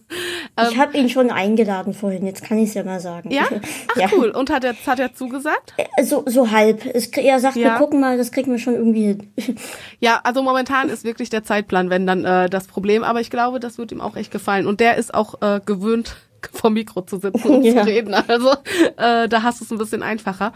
ähm, 0.56 0.66
ich 0.70 0.78
habe 0.78 0.96
ihn 0.96 1.08
schon 1.08 1.30
eingeladen 1.30 1.94
vorhin, 1.94 2.26
jetzt 2.26 2.44
kann 2.44 2.58
ich 2.58 2.68
es 2.68 2.74
ja 2.74 2.84
mal 2.84 3.00
sagen. 3.00 3.30
Ja? 3.30 3.44
Ach 3.92 3.96
ja. 3.96 4.08
cool. 4.16 4.30
Und 4.30 4.50
hat 4.50 4.64
er, 4.64 4.74
hat 4.86 4.98
er 4.98 5.14
zugesagt? 5.14 5.74
Äh, 5.76 6.04
so, 6.04 6.24
so 6.26 6.50
halb. 6.50 6.84
Es, 6.86 7.08
er 7.08 7.40
sagt, 7.40 7.56
ja. 7.56 7.72
wir 7.72 7.78
gucken 7.78 8.00
mal, 8.00 8.16
das 8.16 8.32
kriegen 8.32 8.50
wir 8.50 8.58
schon 8.58 8.74
irgendwie 8.74 9.18
hin. 9.36 9.56
Ja, 10.00 10.20
also 10.24 10.42
momentan 10.42 10.88
ist 10.88 11.04
wirklich 11.04 11.30
der 11.30 11.44
Zeitplan, 11.44 11.90
wenn 11.90 12.06
dann 12.06 12.24
äh, 12.24 12.48
das 12.48 12.66
Problem, 12.66 13.04
aber 13.04 13.20
ich 13.20 13.30
glaube, 13.30 13.60
das 13.60 13.78
wird 13.78 13.92
ihm 13.92 14.00
auch 14.00 14.16
echt 14.16 14.30
gefallen. 14.30 14.66
Und 14.66 14.80
der 14.80 14.96
ist 14.96 15.14
auch 15.14 15.40
äh, 15.42 15.60
gewöhnt, 15.64 16.16
vor 16.52 16.70
Mikro 16.70 17.02
zu 17.02 17.18
sitzen 17.18 17.48
und 17.48 17.64
ja. 17.64 17.82
zu 17.82 17.88
reden. 17.88 18.14
Also 18.14 18.52
äh, 18.96 19.28
da 19.28 19.42
hast 19.42 19.60
du 19.60 19.64
es 19.64 19.70
ein 19.70 19.78
bisschen 19.78 20.02
einfacher. 20.02 20.52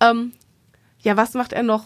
Ähm, 0.00 0.32
ja, 1.06 1.16
was 1.16 1.34
macht 1.34 1.52
er 1.52 1.62
noch? 1.62 1.84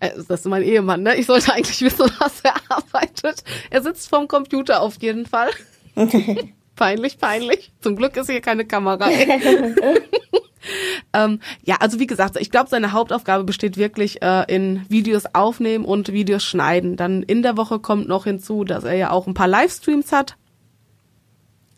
Äh, 0.00 0.10
das 0.16 0.28
ist 0.28 0.46
mein 0.46 0.62
Ehemann, 0.62 1.02
ne? 1.02 1.16
Ich 1.16 1.26
sollte 1.26 1.52
eigentlich 1.52 1.80
wissen, 1.82 2.10
was 2.18 2.40
er 2.40 2.54
arbeitet. 2.68 3.44
Er 3.70 3.82
sitzt 3.82 4.08
vorm 4.08 4.28
Computer 4.28 4.82
auf 4.82 5.00
jeden 5.00 5.26
Fall. 5.26 5.50
peinlich, 6.76 7.18
peinlich. 7.18 7.72
Zum 7.80 7.96
Glück 7.96 8.16
ist 8.16 8.30
hier 8.30 8.40
keine 8.40 8.64
Kamera. 8.64 9.10
ähm, 11.12 11.40
ja, 11.64 11.76
also 11.80 12.00
wie 12.00 12.06
gesagt, 12.06 12.36
ich 12.40 12.50
glaube, 12.50 12.70
seine 12.70 12.92
Hauptaufgabe 12.92 13.44
besteht 13.44 13.76
wirklich 13.76 14.22
äh, 14.22 14.44
in 14.52 14.84
Videos 14.88 15.24
aufnehmen 15.32 15.84
und 15.84 16.12
Videos 16.12 16.44
schneiden. 16.44 16.96
Dann 16.96 17.22
in 17.22 17.42
der 17.42 17.56
Woche 17.56 17.78
kommt 17.78 18.08
noch 18.08 18.24
hinzu, 18.24 18.64
dass 18.64 18.84
er 18.84 18.94
ja 18.94 19.10
auch 19.10 19.26
ein 19.26 19.34
paar 19.34 19.48
Livestreams 19.48 20.10
hat 20.10 20.36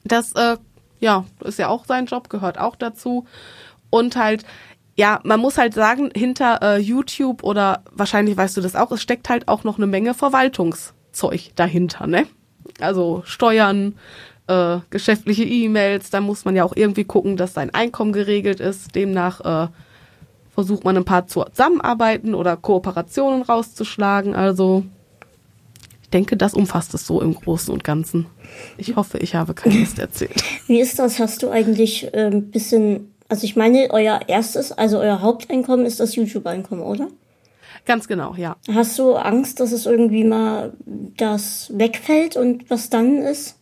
das, 0.05 0.33
äh, 0.33 0.57
ja, 0.99 1.25
ist 1.41 1.59
ja 1.59 1.69
auch 1.69 1.85
sein 1.87 2.07
Job, 2.07 2.29
gehört 2.29 2.59
auch 2.59 2.77
dazu. 2.77 3.27
Und 3.91 4.17
halt, 4.17 4.45
ja, 5.01 5.19
man 5.25 5.41
muss 5.41 5.57
halt 5.57 5.73
sagen, 5.73 6.11
hinter 6.15 6.61
äh, 6.61 6.79
YouTube 6.79 7.43
oder 7.43 7.85
wahrscheinlich 7.91 8.37
weißt 8.37 8.59
du 8.59 8.61
das 8.61 8.77
auch, 8.77 8.93
es 8.93 9.01
steckt 9.01 9.31
halt 9.31 9.49
auch 9.49 9.65
noch 9.65 9.79
eine 9.79 9.87
Menge 9.87 10.13
Verwaltungszeug 10.13 11.57
dahinter, 11.57 12.07
ne? 12.07 12.27
Also 12.81 13.23
Steuern, 13.25 13.95
äh, 14.47 14.81
geschäftliche 14.91 15.45
E-Mails, 15.45 16.11
da 16.11 16.21
muss 16.21 16.45
man 16.45 16.55
ja 16.55 16.65
auch 16.65 16.77
irgendwie 16.77 17.05
gucken, 17.05 17.39
dass 17.39 17.55
sein 17.55 17.73
Einkommen 17.73 18.13
geregelt 18.13 18.61
ist. 18.61 18.95
Demnach 18.95 19.41
äh, 19.41 19.69
versucht 20.53 20.85
man 20.85 20.99
ein 20.99 21.07
paar 21.07 21.27
zusammenarbeiten 21.27 22.35
oder 22.35 22.59
Kooperationen 22.59 23.41
rauszuschlagen. 23.41 24.35
Also 24.35 24.85
denke, 26.13 26.37
das 26.37 26.53
umfasst 26.53 26.93
es 26.93 27.07
so 27.07 27.23
im 27.23 27.35
Großen 27.35 27.73
und 27.73 27.85
Ganzen. 27.85 28.27
Ich 28.77 28.97
hoffe, 28.97 29.17
ich 29.17 29.35
habe 29.35 29.55
keinen 29.55 29.81
Mist 29.81 29.99
erzählt. 29.99 30.45
Wie 30.67 30.79
ist 30.79 30.99
das? 30.99 31.19
Hast 31.19 31.43
du 31.43 31.49
eigentlich 31.49 32.13
ein 32.15 32.33
ähm, 32.33 32.51
bisschen, 32.51 33.10
also 33.31 33.45
ich 33.45 33.57
meine, 33.57 33.89
euer 33.91 34.21
erstes, 34.27 34.73
also 34.73 34.99
euer 34.99 35.23
Haupteinkommen 35.23 35.87
ist 35.87 36.01
das 36.01 36.17
YouTube-Einkommen, 36.17 36.83
oder? 36.83 37.09
Ganz 37.87 38.09
genau, 38.09 38.35
ja. 38.35 38.57
Hast 38.73 38.99
du 38.99 39.15
Angst, 39.15 39.61
dass 39.61 39.73
es 39.73 39.87
irgendwie 39.87 40.25
mal 40.25 40.73
das 41.17 41.71
wegfällt 41.75 42.37
und 42.37 42.69
was 42.69 42.91
dann 42.91 43.19
ist? 43.19 43.57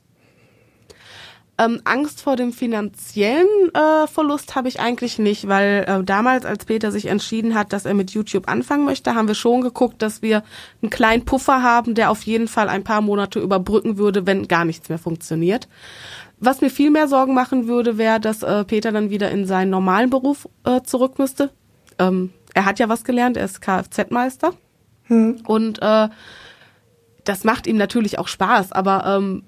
Ähm, 1.60 1.80
Angst 1.84 2.22
vor 2.22 2.36
dem 2.36 2.52
finanziellen 2.52 3.74
äh, 3.74 4.06
Verlust 4.06 4.54
habe 4.54 4.68
ich 4.68 4.78
eigentlich 4.78 5.18
nicht, 5.18 5.48
weil 5.48 5.84
äh, 5.88 6.04
damals, 6.04 6.46
als 6.46 6.64
Peter 6.64 6.92
sich 6.92 7.06
entschieden 7.06 7.56
hat, 7.56 7.72
dass 7.72 7.84
er 7.84 7.94
mit 7.94 8.12
YouTube 8.12 8.48
anfangen 8.48 8.84
möchte, 8.84 9.16
haben 9.16 9.26
wir 9.26 9.34
schon 9.34 9.60
geguckt, 9.60 10.00
dass 10.00 10.22
wir 10.22 10.44
einen 10.82 10.90
kleinen 10.90 11.24
Puffer 11.24 11.62
haben, 11.62 11.94
der 11.96 12.12
auf 12.12 12.22
jeden 12.22 12.46
Fall 12.46 12.68
ein 12.68 12.84
paar 12.84 13.00
Monate 13.00 13.40
überbrücken 13.40 13.98
würde, 13.98 14.24
wenn 14.24 14.46
gar 14.46 14.64
nichts 14.64 14.88
mehr 14.88 15.00
funktioniert. 15.00 15.68
Was 16.40 16.60
mir 16.60 16.70
viel 16.70 16.90
mehr 16.90 17.08
Sorgen 17.08 17.34
machen 17.34 17.66
würde, 17.66 17.98
wäre, 17.98 18.20
dass 18.20 18.42
äh, 18.42 18.64
Peter 18.64 18.92
dann 18.92 19.10
wieder 19.10 19.30
in 19.30 19.46
seinen 19.46 19.70
normalen 19.70 20.10
Beruf 20.10 20.48
äh, 20.64 20.82
zurück 20.82 21.18
müsste. 21.18 21.50
Ähm, 21.98 22.32
er 22.54 22.64
hat 22.64 22.78
ja 22.78 22.88
was 22.88 23.04
gelernt, 23.04 23.36
er 23.36 23.44
ist 23.44 23.60
Kfz-Meister. 23.60 24.52
Hm. 25.04 25.42
Und 25.46 25.82
äh, 25.82 26.08
das 27.24 27.44
macht 27.44 27.66
ihm 27.66 27.76
natürlich 27.76 28.18
auch 28.18 28.28
Spaß, 28.28 28.72
aber 28.72 29.04
ähm, 29.06 29.42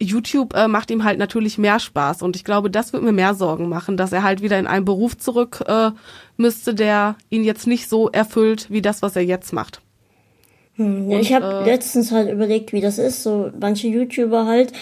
YouTube 0.00 0.54
äh, 0.54 0.66
macht 0.66 0.90
ihm 0.90 1.04
halt 1.04 1.18
natürlich 1.18 1.58
mehr 1.58 1.78
Spaß 1.78 2.22
und 2.22 2.34
ich 2.34 2.44
glaube, 2.44 2.70
das 2.70 2.92
wird 2.92 3.02
mir 3.02 3.12
mehr 3.12 3.34
Sorgen 3.34 3.68
machen, 3.68 3.96
dass 3.96 4.12
er 4.12 4.22
halt 4.22 4.40
wieder 4.40 4.58
in 4.58 4.66
einen 4.66 4.86
Beruf 4.86 5.16
zurück 5.18 5.62
äh, 5.66 5.90
müsste, 6.36 6.74
der 6.74 7.16
ihn 7.28 7.44
jetzt 7.44 7.66
nicht 7.66 7.88
so 7.88 8.08
erfüllt 8.08 8.70
wie 8.70 8.82
das, 8.82 9.02
was 9.02 9.14
er 9.14 9.24
jetzt 9.24 9.52
macht. 9.52 9.82
Hm, 10.80 11.10
ich 11.10 11.34
habe 11.34 11.60
äh, 11.62 11.64
letztens 11.66 12.10
halt 12.10 12.32
überlegt, 12.32 12.72
wie 12.72 12.80
das 12.80 12.98
ist. 12.98 13.22
So 13.22 13.50
manche 13.60 13.86
YouTuber 13.86 14.46
halt, 14.46 14.72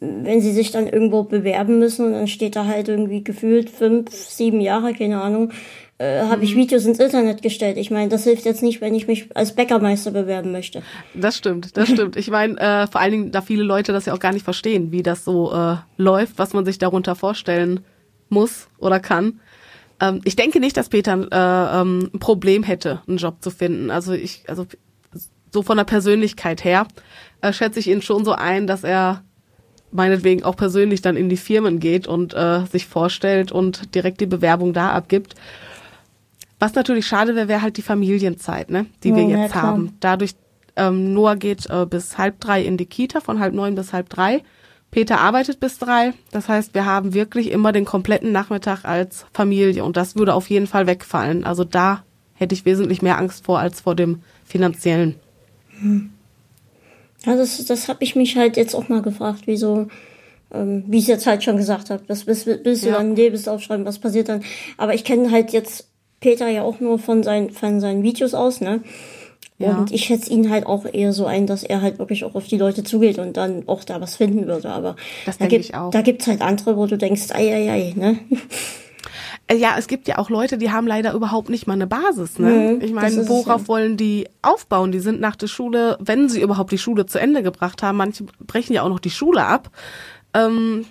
wenn 0.00 0.42
sie 0.42 0.52
sich 0.52 0.70
dann 0.70 0.86
irgendwo 0.86 1.22
bewerben 1.22 1.78
müssen 1.78 2.04
und 2.04 2.12
dann 2.12 2.28
steht 2.28 2.56
da 2.56 2.66
halt 2.66 2.88
irgendwie 2.88 3.24
gefühlt 3.24 3.70
fünf, 3.70 4.10
sieben 4.12 4.60
Jahre, 4.60 4.92
keine 4.92 5.22
Ahnung, 5.22 5.52
äh, 5.96 6.20
habe 6.24 6.44
ich 6.44 6.54
mhm. 6.54 6.58
Videos 6.58 6.84
ins 6.84 6.98
Internet 6.98 7.40
gestellt. 7.40 7.78
Ich 7.78 7.90
meine, 7.90 8.10
das 8.10 8.24
hilft 8.24 8.44
jetzt 8.44 8.62
nicht, 8.62 8.82
wenn 8.82 8.94
ich 8.94 9.06
mich 9.06 9.34
als 9.34 9.54
Bäckermeister 9.54 10.10
bewerben 10.10 10.52
möchte. 10.52 10.82
Das 11.14 11.38
stimmt, 11.38 11.74
das 11.78 11.88
stimmt. 11.88 12.16
Ich 12.16 12.30
meine, 12.30 12.60
äh, 12.60 12.86
vor 12.86 13.00
allen 13.00 13.12
Dingen, 13.12 13.32
da 13.32 13.40
viele 13.40 13.62
Leute 13.62 13.92
das 13.92 14.04
ja 14.04 14.12
auch 14.12 14.20
gar 14.20 14.34
nicht 14.34 14.44
verstehen, 14.44 14.92
wie 14.92 15.02
das 15.02 15.24
so 15.24 15.54
äh, 15.54 15.76
läuft, 15.96 16.38
was 16.38 16.52
man 16.52 16.66
sich 16.66 16.76
darunter 16.76 17.14
vorstellen 17.14 17.80
muss 18.28 18.68
oder 18.76 19.00
kann. 19.00 19.40
Ähm, 20.00 20.20
ich 20.24 20.36
denke 20.36 20.60
nicht, 20.60 20.76
dass 20.76 20.90
Peter 20.90 21.14
äh, 21.14 21.80
ähm, 21.80 22.10
ein 22.12 22.18
Problem 22.18 22.62
hätte, 22.62 23.00
einen 23.08 23.16
Job 23.16 23.36
zu 23.40 23.50
finden. 23.50 23.90
Also 23.90 24.12
ich, 24.12 24.42
also 24.48 24.66
so 25.56 25.62
von 25.62 25.78
der 25.78 25.84
Persönlichkeit 25.84 26.64
her 26.64 26.86
äh, 27.40 27.50
schätze 27.50 27.80
ich 27.80 27.88
ihn 27.88 28.02
schon 28.02 28.26
so 28.26 28.32
ein, 28.32 28.66
dass 28.66 28.84
er 28.84 29.22
meinetwegen 29.90 30.42
auch 30.42 30.54
persönlich 30.54 31.00
dann 31.00 31.16
in 31.16 31.30
die 31.30 31.38
Firmen 31.38 31.80
geht 31.80 32.06
und 32.06 32.34
äh, 32.34 32.66
sich 32.66 32.86
vorstellt 32.86 33.52
und 33.52 33.94
direkt 33.94 34.20
die 34.20 34.26
Bewerbung 34.26 34.74
da 34.74 34.90
abgibt. 34.90 35.34
Was 36.58 36.74
natürlich 36.74 37.06
schade 37.06 37.34
wäre, 37.34 37.48
wäre 37.48 37.62
halt 37.62 37.78
die 37.78 37.82
Familienzeit, 37.82 38.68
ne, 38.68 38.84
die 39.02 39.14
wir 39.14 39.22
ja, 39.22 39.44
jetzt 39.44 39.54
ja, 39.54 39.62
haben. 39.62 39.96
Dadurch, 40.00 40.34
ähm, 40.76 41.14
Noah 41.14 41.36
geht 41.36 41.70
äh, 41.70 41.86
bis 41.86 42.18
halb 42.18 42.38
drei 42.38 42.62
in 42.62 42.76
die 42.76 42.84
Kita, 42.84 43.20
von 43.20 43.40
halb 43.40 43.54
neun 43.54 43.74
bis 43.76 43.94
halb 43.94 44.10
drei. 44.10 44.42
Peter 44.90 45.20
arbeitet 45.20 45.58
bis 45.58 45.78
drei. 45.78 46.12
Das 46.32 46.50
heißt, 46.50 46.74
wir 46.74 46.84
haben 46.84 47.14
wirklich 47.14 47.50
immer 47.50 47.72
den 47.72 47.86
kompletten 47.86 48.30
Nachmittag 48.30 48.84
als 48.84 49.24
Familie 49.32 49.84
und 49.84 49.96
das 49.96 50.16
würde 50.16 50.34
auf 50.34 50.50
jeden 50.50 50.66
Fall 50.66 50.86
wegfallen. 50.86 51.44
Also 51.44 51.64
da 51.64 52.02
hätte 52.34 52.54
ich 52.54 52.66
wesentlich 52.66 53.00
mehr 53.00 53.16
Angst 53.16 53.46
vor 53.46 53.58
als 53.58 53.80
vor 53.80 53.94
dem 53.94 54.20
finanziellen. 54.44 55.16
Hm. 55.80 56.10
Ja, 57.24 57.36
das, 57.36 57.64
das 57.64 57.88
habe 57.88 58.04
ich 58.04 58.14
mich 58.14 58.36
halt 58.36 58.56
jetzt 58.56 58.74
auch 58.74 58.88
mal 58.88 59.02
gefragt, 59.02 59.42
wieso, 59.46 59.88
ähm, 60.52 60.84
wie 60.86 60.98
ich 60.98 61.04
es 61.04 61.08
jetzt 61.08 61.26
halt 61.26 61.42
schon 61.42 61.56
gesagt 61.56 61.90
habe, 61.90 62.02
das 62.06 62.24
bis, 62.24 62.44
bis 62.44 62.84
ja. 62.84 62.92
dann 62.92 63.16
Lebenslauf 63.16 63.62
schreiben, 63.62 63.84
was 63.84 63.98
passiert 63.98 64.28
dann. 64.28 64.44
Aber 64.76 64.94
ich 64.94 65.04
kenne 65.04 65.30
halt 65.30 65.52
jetzt 65.52 65.88
Peter 66.20 66.48
ja 66.48 66.62
auch 66.62 66.80
nur 66.80 66.98
von 66.98 67.22
seinen, 67.22 67.50
von 67.50 67.80
seinen 67.80 68.02
Videos 68.02 68.34
aus, 68.34 68.60
ne? 68.60 68.82
Ja. 69.58 69.78
Und 69.78 69.90
ich 69.90 70.04
schätze 70.04 70.30
ihn 70.30 70.50
halt 70.50 70.66
auch 70.66 70.84
eher 70.84 71.14
so 71.14 71.24
ein, 71.24 71.46
dass 71.46 71.62
er 71.62 71.80
halt 71.80 71.98
wirklich 71.98 72.24
auch 72.24 72.34
auf 72.34 72.46
die 72.46 72.58
Leute 72.58 72.84
zugeht 72.84 73.18
und 73.18 73.38
dann 73.38 73.64
auch 73.66 73.84
da 73.84 74.00
was 74.02 74.16
finden 74.16 74.46
würde. 74.46 74.68
Aber 74.68 74.96
das 75.24 75.38
da, 75.38 75.46
gibt, 75.46 75.72
da 75.72 76.02
gibt's 76.02 76.26
halt 76.26 76.42
andere, 76.42 76.76
wo 76.76 76.86
du 76.86 76.98
denkst, 76.98 77.30
ei, 77.30 77.54
ei, 77.54 77.70
ei, 77.70 77.94
ne? 77.96 78.18
Äh, 79.48 79.56
ja, 79.56 79.76
es 79.78 79.86
gibt 79.86 80.08
ja 80.08 80.18
auch 80.18 80.30
Leute, 80.30 80.58
die 80.58 80.70
haben 80.70 80.86
leider 80.86 81.12
überhaupt 81.12 81.48
nicht 81.48 81.66
mal 81.66 81.74
eine 81.74 81.86
Basis. 81.86 82.38
Ne? 82.38 82.74
Mhm, 82.74 82.80
ich 82.82 82.92
meine, 82.92 83.28
worauf 83.28 83.62
ja. 83.62 83.68
wollen 83.68 83.96
die 83.96 84.28
aufbauen? 84.42 84.92
Die 84.92 85.00
sind 85.00 85.20
nach 85.20 85.36
der 85.36 85.46
Schule, 85.46 85.96
wenn 86.00 86.28
sie 86.28 86.40
überhaupt 86.40 86.72
die 86.72 86.78
Schule 86.78 87.06
zu 87.06 87.18
Ende 87.18 87.42
gebracht 87.42 87.82
haben, 87.82 87.96
manche 87.96 88.24
brechen 88.40 88.72
ja 88.72 88.82
auch 88.82 88.88
noch 88.88 89.00
die 89.00 89.10
Schule 89.10 89.44
ab. 89.44 89.70
Ähm, 90.34 90.84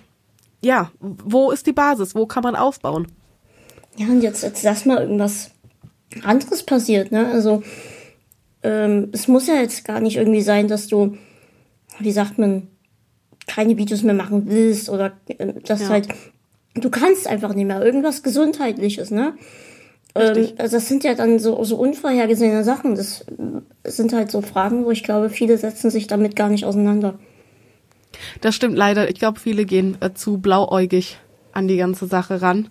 ja, 0.62 0.90
wo 1.00 1.50
ist 1.50 1.66
die 1.66 1.72
Basis? 1.72 2.14
Wo 2.14 2.26
kann 2.26 2.42
man 2.42 2.56
aufbauen? 2.56 3.08
Ja, 3.96 4.06
und 4.06 4.22
jetzt, 4.22 4.42
jetzt 4.42 4.62
lass 4.62 4.84
mal 4.84 4.98
irgendwas 4.98 5.50
anderes 6.22 6.62
passiert, 6.62 7.12
ne? 7.12 7.26
Also, 7.28 7.62
ähm, 8.62 9.10
es 9.12 9.28
muss 9.28 9.46
ja 9.46 9.54
jetzt 9.54 9.84
gar 9.84 10.00
nicht 10.00 10.16
irgendwie 10.16 10.42
sein, 10.42 10.68
dass 10.68 10.86
du, 10.86 11.16
wie 11.98 12.12
sagt 12.12 12.38
man, 12.38 12.68
keine 13.46 13.76
Videos 13.76 14.02
mehr 14.02 14.14
machen 14.14 14.44
willst 14.46 14.88
oder 14.88 15.12
äh, 15.28 15.54
das 15.64 15.82
ja. 15.82 15.88
halt, 15.88 16.08
du 16.76 16.90
kannst 16.90 17.26
einfach 17.26 17.54
nicht 17.54 17.66
mehr. 17.66 17.84
Irgendwas 17.84 18.22
Gesundheitliches, 18.22 19.10
ne? 19.10 19.34
Ähm, 20.14 20.48
also 20.58 20.76
das 20.76 20.88
sind 20.88 21.04
ja 21.04 21.14
dann 21.14 21.38
so, 21.38 21.62
so 21.64 21.76
unvorhergesehene 21.76 22.64
Sachen. 22.64 22.94
Das 22.94 23.24
sind 23.84 24.12
halt 24.12 24.30
so 24.30 24.40
Fragen, 24.40 24.84
wo 24.84 24.90
ich 24.90 25.02
glaube, 25.02 25.30
viele 25.30 25.58
setzen 25.58 25.90
sich 25.90 26.06
damit 26.06 26.36
gar 26.36 26.48
nicht 26.48 26.64
auseinander. 26.64 27.18
Das 28.40 28.54
stimmt 28.54 28.76
leider. 28.76 29.10
Ich 29.10 29.18
glaube, 29.18 29.40
viele 29.40 29.64
gehen 29.64 29.96
äh, 30.00 30.12
zu 30.14 30.38
blauäugig 30.38 31.18
an 31.52 31.68
die 31.68 31.76
ganze 31.76 32.06
Sache 32.06 32.40
ran. 32.42 32.68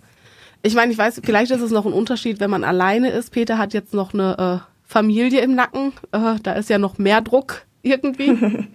Ich 0.64 0.74
meine, 0.74 0.92
ich 0.92 0.98
weiß, 0.98 1.22
vielleicht 1.24 1.52
ist 1.52 1.62
es 1.62 1.72
noch 1.72 1.86
ein 1.86 1.94
Unterschied, 1.94 2.40
wenn 2.40 2.50
man 2.50 2.64
alleine 2.64 3.12
ist. 3.12 3.32
Peter 3.32 3.58
hat 3.58 3.74
jetzt 3.74 3.94
noch 3.94 4.14
eine 4.14 4.64
äh, 4.64 4.72
Familie 4.84 5.42
im 5.42 5.54
Nacken. 5.54 5.94
Äh, 6.12 6.36
da 6.42 6.54
ist 6.54 6.70
ja 6.70 6.80
noch 6.80 6.98
mehr 6.98 7.22
Druck 7.22 7.66
irgendwie. 7.84 8.38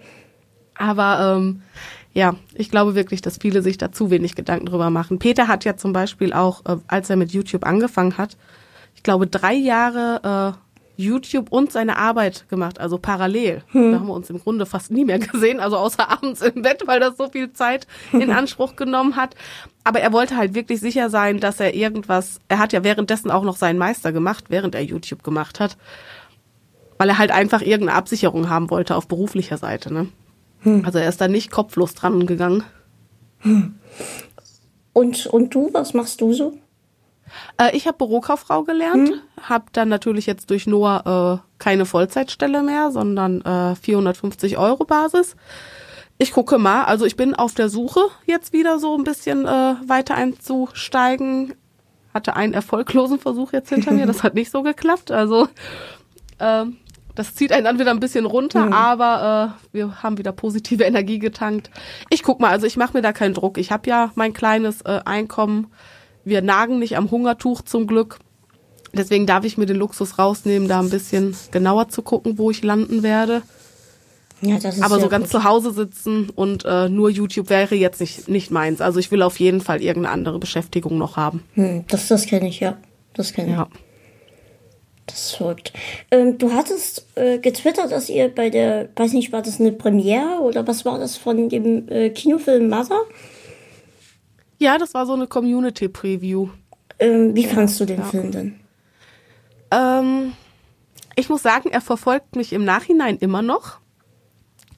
Aber 0.75 1.37
ähm, 1.37 1.61
ja, 2.13 2.35
ich 2.53 2.69
glaube 2.69 2.95
wirklich, 2.95 3.21
dass 3.21 3.37
viele 3.37 3.61
sich 3.61 3.77
da 3.77 3.91
zu 3.91 4.09
wenig 4.09 4.35
Gedanken 4.35 4.65
drüber 4.65 4.89
machen. 4.89 5.19
Peter 5.19 5.47
hat 5.47 5.63
ja 5.63 5.77
zum 5.77 5.93
Beispiel 5.93 6.33
auch, 6.33 6.65
äh, 6.65 6.77
als 6.87 7.09
er 7.09 7.15
mit 7.15 7.31
YouTube 7.31 7.65
angefangen 7.65 8.17
hat, 8.17 8.37
ich 8.95 9.03
glaube, 9.03 9.27
drei 9.27 9.53
Jahre 9.53 10.55
äh, 10.57 10.71
YouTube 11.01 11.51
und 11.51 11.71
seine 11.71 11.97
Arbeit 11.97 12.45
gemacht, 12.49 12.79
also 12.79 12.97
parallel. 12.97 13.63
Hm. 13.71 13.91
Da 13.91 13.99
haben 13.99 14.07
wir 14.07 14.13
uns 14.13 14.29
im 14.29 14.39
Grunde 14.39 14.65
fast 14.65 14.91
nie 14.91 15.05
mehr 15.05 15.19
gesehen, 15.19 15.59
also 15.59 15.77
außer 15.77 16.09
abends 16.11 16.41
im 16.41 16.61
Bett, 16.61 16.83
weil 16.85 16.99
das 16.99 17.17
so 17.17 17.29
viel 17.29 17.53
Zeit 17.53 17.87
in 18.11 18.29
Anspruch 18.31 18.75
genommen 18.75 19.15
hat. 19.15 19.35
Aber 19.83 20.01
er 20.01 20.11
wollte 20.11 20.37
halt 20.37 20.53
wirklich 20.53 20.79
sicher 20.79 21.09
sein, 21.09 21.39
dass 21.39 21.59
er 21.59 21.73
irgendwas, 21.73 22.39
er 22.49 22.59
hat 22.59 22.73
ja 22.73 22.83
währenddessen 22.83 23.31
auch 23.31 23.43
noch 23.43 23.55
seinen 23.55 23.79
Meister 23.79 24.11
gemacht, 24.11 24.45
während 24.49 24.75
er 24.75 24.81
YouTube 24.81 25.23
gemacht 25.23 25.59
hat, 25.59 25.77
weil 26.97 27.09
er 27.09 27.17
halt 27.17 27.31
einfach 27.31 27.61
irgendeine 27.61 27.97
Absicherung 27.97 28.49
haben 28.49 28.69
wollte 28.69 28.95
auf 28.95 29.07
beruflicher 29.07 29.57
Seite. 29.57 29.93
Ne? 29.93 30.09
Hm. 30.61 30.85
Also 30.85 30.99
er 30.99 31.09
ist 31.09 31.21
da 31.21 31.27
nicht 31.27 31.51
kopflos 31.51 31.93
dran 31.93 32.25
gegangen. 32.25 32.63
Hm. 33.39 33.75
Und, 34.93 35.25
und 35.27 35.53
du, 35.53 35.69
was 35.73 35.93
machst 35.93 36.21
du 36.21 36.33
so? 36.33 36.53
Äh, 37.57 37.75
ich 37.75 37.87
habe 37.87 37.97
Bürokauffrau 37.97 38.63
gelernt, 38.63 39.09
hm. 39.09 39.21
habe 39.41 39.65
dann 39.71 39.89
natürlich 39.89 40.25
jetzt 40.25 40.49
durch 40.49 40.67
Noah 40.67 41.41
äh, 41.41 41.47
keine 41.59 41.85
Vollzeitstelle 41.85 42.61
mehr, 42.61 42.91
sondern 42.91 43.41
äh, 43.41 43.75
450 43.75 44.57
Euro 44.57 44.85
Basis. 44.85 45.35
Ich 46.17 46.33
gucke 46.33 46.59
mal, 46.59 46.83
also 46.83 47.05
ich 47.05 47.15
bin 47.15 47.33
auf 47.33 47.55
der 47.55 47.69
Suche 47.69 48.01
jetzt 48.25 48.53
wieder 48.53 48.79
so 48.79 48.95
ein 48.95 49.03
bisschen 49.03 49.45
äh, 49.47 49.75
weiter 49.87 50.15
einzusteigen. 50.15 51.55
Hatte 52.13 52.35
einen 52.35 52.53
erfolglosen 52.53 53.17
Versuch 53.17 53.53
jetzt 53.53 53.69
hinter 53.69 53.91
mir, 53.91 54.05
das 54.07 54.23
hat 54.23 54.35
nicht 54.35 54.51
so 54.51 54.61
geklappt. 54.61 55.09
Also 55.09 55.47
äh, 56.37 56.65
das 57.15 57.35
zieht 57.35 57.51
einen 57.51 57.65
dann 57.65 57.79
wieder 57.79 57.91
ein 57.91 57.99
bisschen 57.99 58.25
runter, 58.25 58.67
mhm. 58.67 58.73
aber 58.73 59.55
äh, 59.57 59.75
wir 59.75 60.03
haben 60.03 60.17
wieder 60.17 60.31
positive 60.31 60.83
Energie 60.85 61.19
getankt. 61.19 61.71
Ich 62.09 62.23
guck 62.23 62.39
mal, 62.39 62.51
also 62.51 62.65
ich 62.65 62.77
mache 62.77 62.93
mir 62.93 63.01
da 63.01 63.13
keinen 63.13 63.33
Druck. 63.33 63.57
Ich 63.57 63.71
habe 63.71 63.89
ja 63.89 64.11
mein 64.15 64.33
kleines 64.33 64.81
äh, 64.81 64.99
Einkommen 65.05 65.67
wir 66.23 66.41
nagen 66.41 66.79
nicht 66.79 66.97
am 66.97 67.11
Hungertuch 67.11 67.61
zum 67.61 67.87
Glück. 67.87 68.19
Deswegen 68.93 69.25
darf 69.25 69.45
ich 69.45 69.57
mir 69.57 69.65
den 69.65 69.77
Luxus 69.77 70.19
rausnehmen, 70.19 70.67
da 70.67 70.79
ein 70.79 70.89
bisschen 70.89 71.35
genauer 71.51 71.89
zu 71.89 72.01
gucken, 72.01 72.37
wo 72.37 72.51
ich 72.51 72.61
landen 72.61 73.03
werde. 73.03 73.41
Ja, 74.41 74.57
das 74.57 74.77
ist 74.77 74.83
Aber 74.83 74.99
so 74.99 75.07
ganz 75.07 75.25
gut. 75.25 75.31
zu 75.31 75.43
Hause 75.43 75.71
sitzen 75.71 76.29
und 76.29 76.65
äh, 76.65 76.89
nur 76.89 77.09
YouTube 77.09 77.49
wäre 77.49 77.75
jetzt 77.75 78.01
nicht, 78.01 78.27
nicht 78.27 78.51
meins. 78.51 78.81
Also 78.81 78.99
ich 78.99 79.11
will 79.11 79.21
auf 79.21 79.39
jeden 79.39 79.61
Fall 79.61 79.81
irgendeine 79.81 80.13
andere 80.13 80.39
Beschäftigung 80.39 80.97
noch 80.97 81.15
haben. 81.15 81.43
Hm, 81.53 81.85
das 81.87 82.07
das 82.07 82.25
kenne 82.25 82.49
ich, 82.49 82.59
ja. 82.59 82.77
Das 83.13 83.33
kenne 83.33 83.49
ich. 83.49 83.55
Ja. 83.55 83.67
Das 85.11 85.25
ist 85.25 85.35
verrückt. 85.35 85.73
Ähm, 86.09 86.37
du 86.37 86.53
hattest 86.53 87.05
äh, 87.15 87.37
getwittert, 87.37 87.91
dass 87.91 88.09
ihr 88.09 88.33
bei 88.33 88.49
der, 88.49 88.87
weiß 88.95 89.11
nicht, 89.11 89.33
war 89.33 89.41
das 89.41 89.59
eine 89.59 89.73
Premiere 89.73 90.39
oder 90.39 90.65
was 90.65 90.85
war 90.85 90.99
das 90.99 91.17
von 91.17 91.49
dem 91.49 91.89
äh, 91.89 92.09
Kinofilm 92.11 92.69
Mother? 92.69 93.01
Ja, 94.57 94.77
das 94.77 94.93
war 94.93 95.05
so 95.05 95.13
eine 95.13 95.27
Community-Preview. 95.27 96.47
Ähm, 96.99 97.35
wie 97.35 97.45
fandst 97.45 97.79
du 97.79 97.85
den 97.85 97.99
ja. 97.99 98.05
Film 98.05 98.31
denn? 98.31 98.59
Ähm, 99.71 100.33
ich 101.17 101.27
muss 101.27 101.41
sagen, 101.41 101.69
er 101.71 101.81
verfolgt 101.81 102.37
mich 102.37 102.53
im 102.53 102.63
Nachhinein 102.63 103.17
immer 103.17 103.41
noch. 103.41 103.79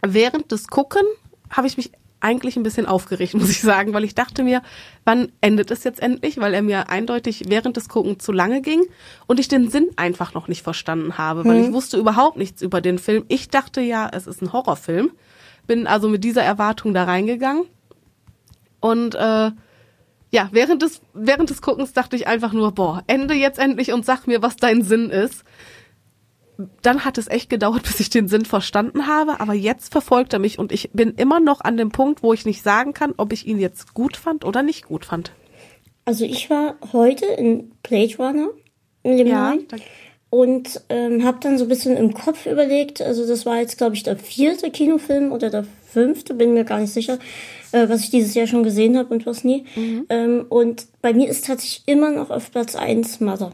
Während 0.02 0.52
des 0.52 0.68
Gucken 0.68 1.04
habe 1.52 1.68
ich 1.68 1.78
mich 1.78 1.92
eigentlich 2.24 2.56
ein 2.56 2.64
bisschen 2.64 2.86
aufgeregt, 2.86 3.34
muss 3.36 3.50
ich 3.50 3.62
sagen, 3.62 3.94
weil 3.94 4.04
ich 4.04 4.16
dachte 4.16 4.44
mir, 4.44 4.62
wann 5.06 5.32
endet 5.42 5.72
es 5.72 5.84
jetzt 5.84 6.02
endlich, 6.02 6.40
weil 6.40 6.54
er 6.54 6.62
mir 6.62 6.90
eindeutig 6.90 7.44
während 7.48 7.78
des 7.78 7.90
Gucken 7.90 8.20
zu 8.20 8.32
lange 8.32 8.62
ging 8.62 8.84
und 9.28 9.40
ich 9.40 9.48
den 9.48 9.70
Sinn 9.70 9.90
einfach 9.96 10.34
noch 10.34 10.48
nicht 10.48 10.64
verstanden 10.64 11.18
habe, 11.18 11.46
weil 11.46 11.58
hm. 11.58 11.66
ich 11.66 11.74
wusste 11.74 11.98
überhaupt 11.98 12.38
nichts 12.38 12.62
über 12.62 12.82
den 12.82 12.98
Film. 12.98 13.26
Ich 13.28 13.50
dachte 13.50 13.82
ja, 13.82 14.10
es 14.12 14.28
ist 14.28 14.42
ein 14.42 14.54
Horrorfilm, 14.54 15.12
bin 15.68 15.88
also 15.88 16.10
mit 16.10 16.24
dieser 16.24 16.44
Erwartung 16.44 16.94
da 16.94 17.04
reingegangen 17.04 17.66
und 18.80 19.16
äh, 19.16 19.52
ja, 20.34 20.50
während 20.52 20.82
des, 20.82 21.02
während 21.14 21.52
des 21.52 21.62
Guckens 21.62 21.94
dachte 21.94 22.16
ich 22.16 22.26
einfach 22.26 22.54
nur, 22.54 22.72
boah, 22.72 23.04
ende 23.06 23.36
jetzt 23.36 23.60
endlich 23.60 23.94
und 23.94 24.04
sag 24.04 24.26
mir, 24.26 24.42
was 24.42 24.56
dein 24.56 24.82
Sinn 24.82 25.12
ist. 25.12 25.44
Dann 26.82 27.06
hat 27.06 27.18
es 27.18 27.28
echt 27.28 27.50
gedauert, 27.50 27.84
bis 27.88 28.00
ich 28.00 28.10
den 28.10 28.28
Sinn 28.28 28.46
verstanden 28.46 29.08
habe, 29.08 29.40
aber 29.40 29.54
jetzt 29.54 29.92
verfolgt 29.92 30.34
er 30.34 30.40
mich 30.40 30.60
und 30.60 30.72
ich 30.72 30.92
bin 30.94 31.14
immer 31.16 31.40
noch 31.40 31.62
an 31.62 31.78
dem 31.78 31.90
Punkt, 31.90 32.24
wo 32.24 32.34
ich 32.34 32.46
nicht 32.46 32.64
sagen 32.64 32.94
kann, 32.94 33.14
ob 33.18 33.34
ich 33.34 33.48
ihn 33.48 33.60
jetzt 33.60 33.94
gut 33.94 34.18
fand 34.18 34.46
oder 34.46 34.64
nicht 34.64 34.86
gut 34.86 35.06
fand. 35.06 35.32
Also 36.06 36.26
ich 36.26 36.50
war 36.50 36.76
heute 36.92 37.26
in 37.26 37.72
Blade 37.82 38.16
Runner 38.18 38.50
in 39.04 39.18
dem 39.18 39.28
ja, 39.28 39.56
und 40.30 40.82
ähm, 40.90 41.24
habe 41.24 41.38
dann 41.42 41.58
so 41.58 41.66
ein 41.66 41.70
bisschen 41.70 41.96
im 41.96 42.14
Kopf 42.14 42.46
überlegt, 42.46 43.02
also 43.02 43.28
das 43.28 43.46
war 43.46 43.58
jetzt 43.58 43.78
glaube 43.78 43.96
ich 43.96 44.04
der 44.04 44.18
vierte 44.18 44.72
Kinofilm 44.72 45.32
oder 45.32 45.50
der 45.50 45.66
fünfte, 45.94 46.34
bin 46.34 46.54
mir 46.54 46.64
gar 46.64 46.80
nicht 46.80 46.92
sicher, 46.92 47.20
äh, 47.72 47.88
was 47.88 48.02
ich 48.02 48.10
dieses 48.10 48.34
Jahr 48.34 48.48
schon 48.48 48.64
gesehen 48.64 48.98
habe 48.98 49.14
und 49.14 49.26
was 49.26 49.44
nie. 49.44 49.66
Mhm. 49.76 50.06
Ähm, 50.10 50.46
und 50.50 50.88
bei 51.02 51.14
mir 51.14 51.30
ist 51.30 51.46
tatsächlich 51.46 51.84
immer 51.86 52.12
noch 52.12 52.32
auf 52.32 52.52
Platz 52.52 52.76
eins 52.76 53.20
Mother. 53.20 53.52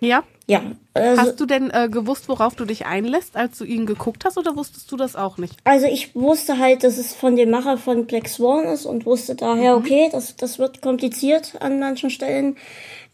Ja? 0.00 0.24
Ja. 0.48 0.62
Also, 0.94 1.22
hast 1.22 1.40
du 1.40 1.46
denn 1.46 1.70
äh, 1.70 1.88
gewusst, 1.90 2.28
worauf 2.28 2.54
du 2.54 2.64
dich 2.64 2.86
einlässt, 2.86 3.36
als 3.36 3.58
du 3.58 3.64
ihn 3.64 3.84
geguckt 3.84 4.24
hast, 4.24 4.38
oder 4.38 4.56
wusstest 4.56 4.90
du 4.90 4.96
das 4.96 5.14
auch 5.14 5.36
nicht? 5.36 5.54
Also 5.64 5.86
ich 5.86 6.14
wusste 6.14 6.58
halt, 6.58 6.84
dass 6.84 6.96
es 6.96 7.14
von 7.14 7.36
dem 7.36 7.50
Macher 7.50 7.76
von 7.76 8.06
Black 8.06 8.28
Swan 8.28 8.64
ist 8.64 8.86
und 8.86 9.04
wusste 9.04 9.34
daher, 9.34 9.76
mhm. 9.76 9.84
okay, 9.84 10.08
das, 10.10 10.36
das 10.36 10.58
wird 10.58 10.80
kompliziert 10.80 11.54
an 11.60 11.78
manchen 11.78 12.08
Stellen. 12.08 12.56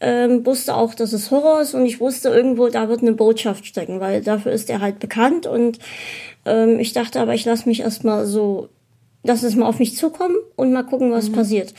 Ähm, 0.00 0.46
wusste 0.46 0.76
auch, 0.76 0.94
dass 0.94 1.12
es 1.12 1.30
Horror 1.30 1.60
ist 1.60 1.74
und 1.74 1.84
ich 1.86 2.00
wusste 2.00 2.28
irgendwo, 2.28 2.68
da 2.68 2.88
wird 2.88 3.02
eine 3.02 3.12
Botschaft 3.12 3.66
stecken, 3.66 4.00
weil 4.00 4.22
dafür 4.22 4.52
ist 4.52 4.70
er 4.70 4.80
halt 4.80 4.98
bekannt 4.98 5.46
und 5.46 5.78
ähm, 6.44 6.78
ich 6.78 6.92
dachte 6.92 7.20
aber, 7.20 7.34
ich 7.34 7.44
lasse 7.44 7.68
mich 7.68 7.80
erstmal 7.80 8.26
so 8.26 8.68
lass 9.24 9.42
es 9.42 9.56
mal 9.56 9.66
auf 9.66 9.80
mich 9.80 9.96
zukommen 9.96 10.36
und 10.54 10.72
mal 10.72 10.84
gucken, 10.84 11.10
was 11.10 11.30
mhm. 11.30 11.34
passiert. 11.34 11.74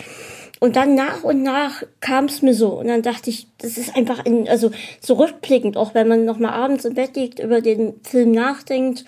Und 0.59 0.77
dann 0.77 0.95
nach 0.95 1.23
und 1.23 1.43
nach 1.43 1.83
kam 1.99 2.25
es 2.25 2.41
mir 2.41 2.53
so. 2.53 2.79
Und 2.79 2.87
dann 2.87 3.01
dachte 3.01 3.29
ich, 3.29 3.47
das 3.57 3.77
ist 3.77 3.95
einfach 3.95 4.25
in, 4.25 4.47
also 4.47 4.71
so 5.01 5.15
rückblickend, 5.15 5.75
auch 5.75 5.93
wenn 5.93 6.07
man 6.07 6.23
noch 6.23 6.39
mal 6.39 6.51
abends 6.51 6.85
im 6.85 6.93
Bett 6.93 7.15
liegt, 7.15 7.39
über 7.39 7.61
den 7.61 7.95
Film 8.03 8.31
nachdenkt 8.31 9.03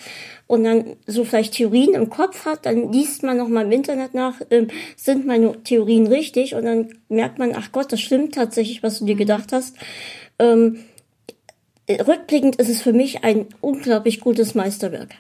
und 0.48 0.66
dann 0.66 0.98
so 1.06 1.24
vielleicht 1.24 1.54
Theorien 1.54 1.94
im 1.94 2.10
Kopf 2.10 2.46
hat, 2.46 2.66
dann 2.66 2.92
liest 2.92 3.24
man 3.24 3.38
noch 3.38 3.48
mal 3.48 3.66
im 3.66 3.72
Internet 3.72 4.14
nach, 4.14 4.42
ähm, 4.50 4.68
sind 4.98 5.26
meine 5.26 5.64
Theorien 5.64 6.08
richtig? 6.08 6.54
Und 6.54 6.66
dann 6.66 6.90
merkt 7.08 7.40
man, 7.40 7.54
ach 7.56 7.72
Gott, 7.72 7.94
das 7.94 8.02
stimmt 8.02 8.36
tatsächlich, 8.36 8.84
was 8.84 9.00
du 9.00 9.06
dir 9.06 9.16
gedacht 9.16 9.54
hast. 9.54 9.76
Ähm, 10.40 10.84
rückblickend 11.90 12.58
ist 12.58 12.70
es 12.70 12.82
für 12.82 12.94
mich 12.94 13.24
ein 13.24 13.46
unglaublich 13.62 14.20
gutes 14.20 14.54
Meisterwerk. 14.54 15.16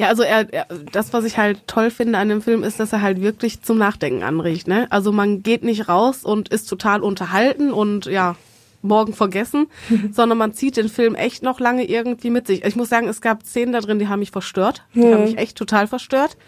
Ja, 0.00 0.08
also 0.08 0.22
er, 0.22 0.50
er, 0.50 0.66
das, 0.92 1.12
was 1.12 1.24
ich 1.26 1.36
halt 1.36 1.66
toll 1.66 1.90
finde 1.90 2.16
an 2.16 2.30
dem 2.30 2.40
Film, 2.40 2.64
ist, 2.64 2.80
dass 2.80 2.94
er 2.94 3.02
halt 3.02 3.20
wirklich 3.20 3.60
zum 3.60 3.76
Nachdenken 3.76 4.22
anregt. 4.22 4.66
Ne? 4.66 4.86
Also 4.88 5.12
man 5.12 5.42
geht 5.42 5.62
nicht 5.62 5.90
raus 5.90 6.24
und 6.24 6.48
ist 6.48 6.70
total 6.70 7.02
unterhalten 7.02 7.70
und 7.70 8.06
ja, 8.06 8.34
morgen 8.80 9.12
vergessen, 9.12 9.66
sondern 10.10 10.38
man 10.38 10.54
zieht 10.54 10.78
den 10.78 10.88
Film 10.88 11.14
echt 11.14 11.42
noch 11.42 11.60
lange 11.60 11.84
irgendwie 11.84 12.30
mit 12.30 12.46
sich. 12.46 12.64
Ich 12.64 12.76
muss 12.76 12.88
sagen, 12.88 13.08
es 13.08 13.20
gab 13.20 13.42
Szenen 13.42 13.74
da 13.74 13.80
drin, 13.80 13.98
die 13.98 14.08
haben 14.08 14.20
mich 14.20 14.30
verstört. 14.30 14.84
Die 14.94 15.00
mhm. 15.00 15.12
haben 15.12 15.24
mich 15.24 15.36
echt 15.36 15.58
total 15.58 15.86
verstört. 15.86 16.38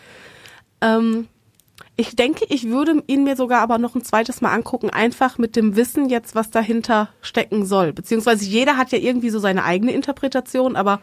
Ähm, 0.80 1.28
ich 1.96 2.16
denke, 2.16 2.46
ich 2.48 2.70
würde 2.70 3.02
ihn 3.06 3.22
mir 3.22 3.36
sogar 3.36 3.60
aber 3.60 3.76
noch 3.76 3.94
ein 3.94 4.02
zweites 4.02 4.40
Mal 4.40 4.52
angucken, 4.54 4.88
einfach 4.88 5.36
mit 5.36 5.56
dem 5.56 5.76
Wissen 5.76 6.08
jetzt, 6.08 6.34
was 6.34 6.48
dahinter 6.48 7.10
stecken 7.20 7.66
soll. 7.66 7.92
Beziehungsweise 7.92 8.46
jeder 8.46 8.78
hat 8.78 8.92
ja 8.92 8.98
irgendwie 8.98 9.28
so 9.28 9.38
seine 9.38 9.64
eigene 9.64 9.92
Interpretation, 9.92 10.74
aber 10.74 11.02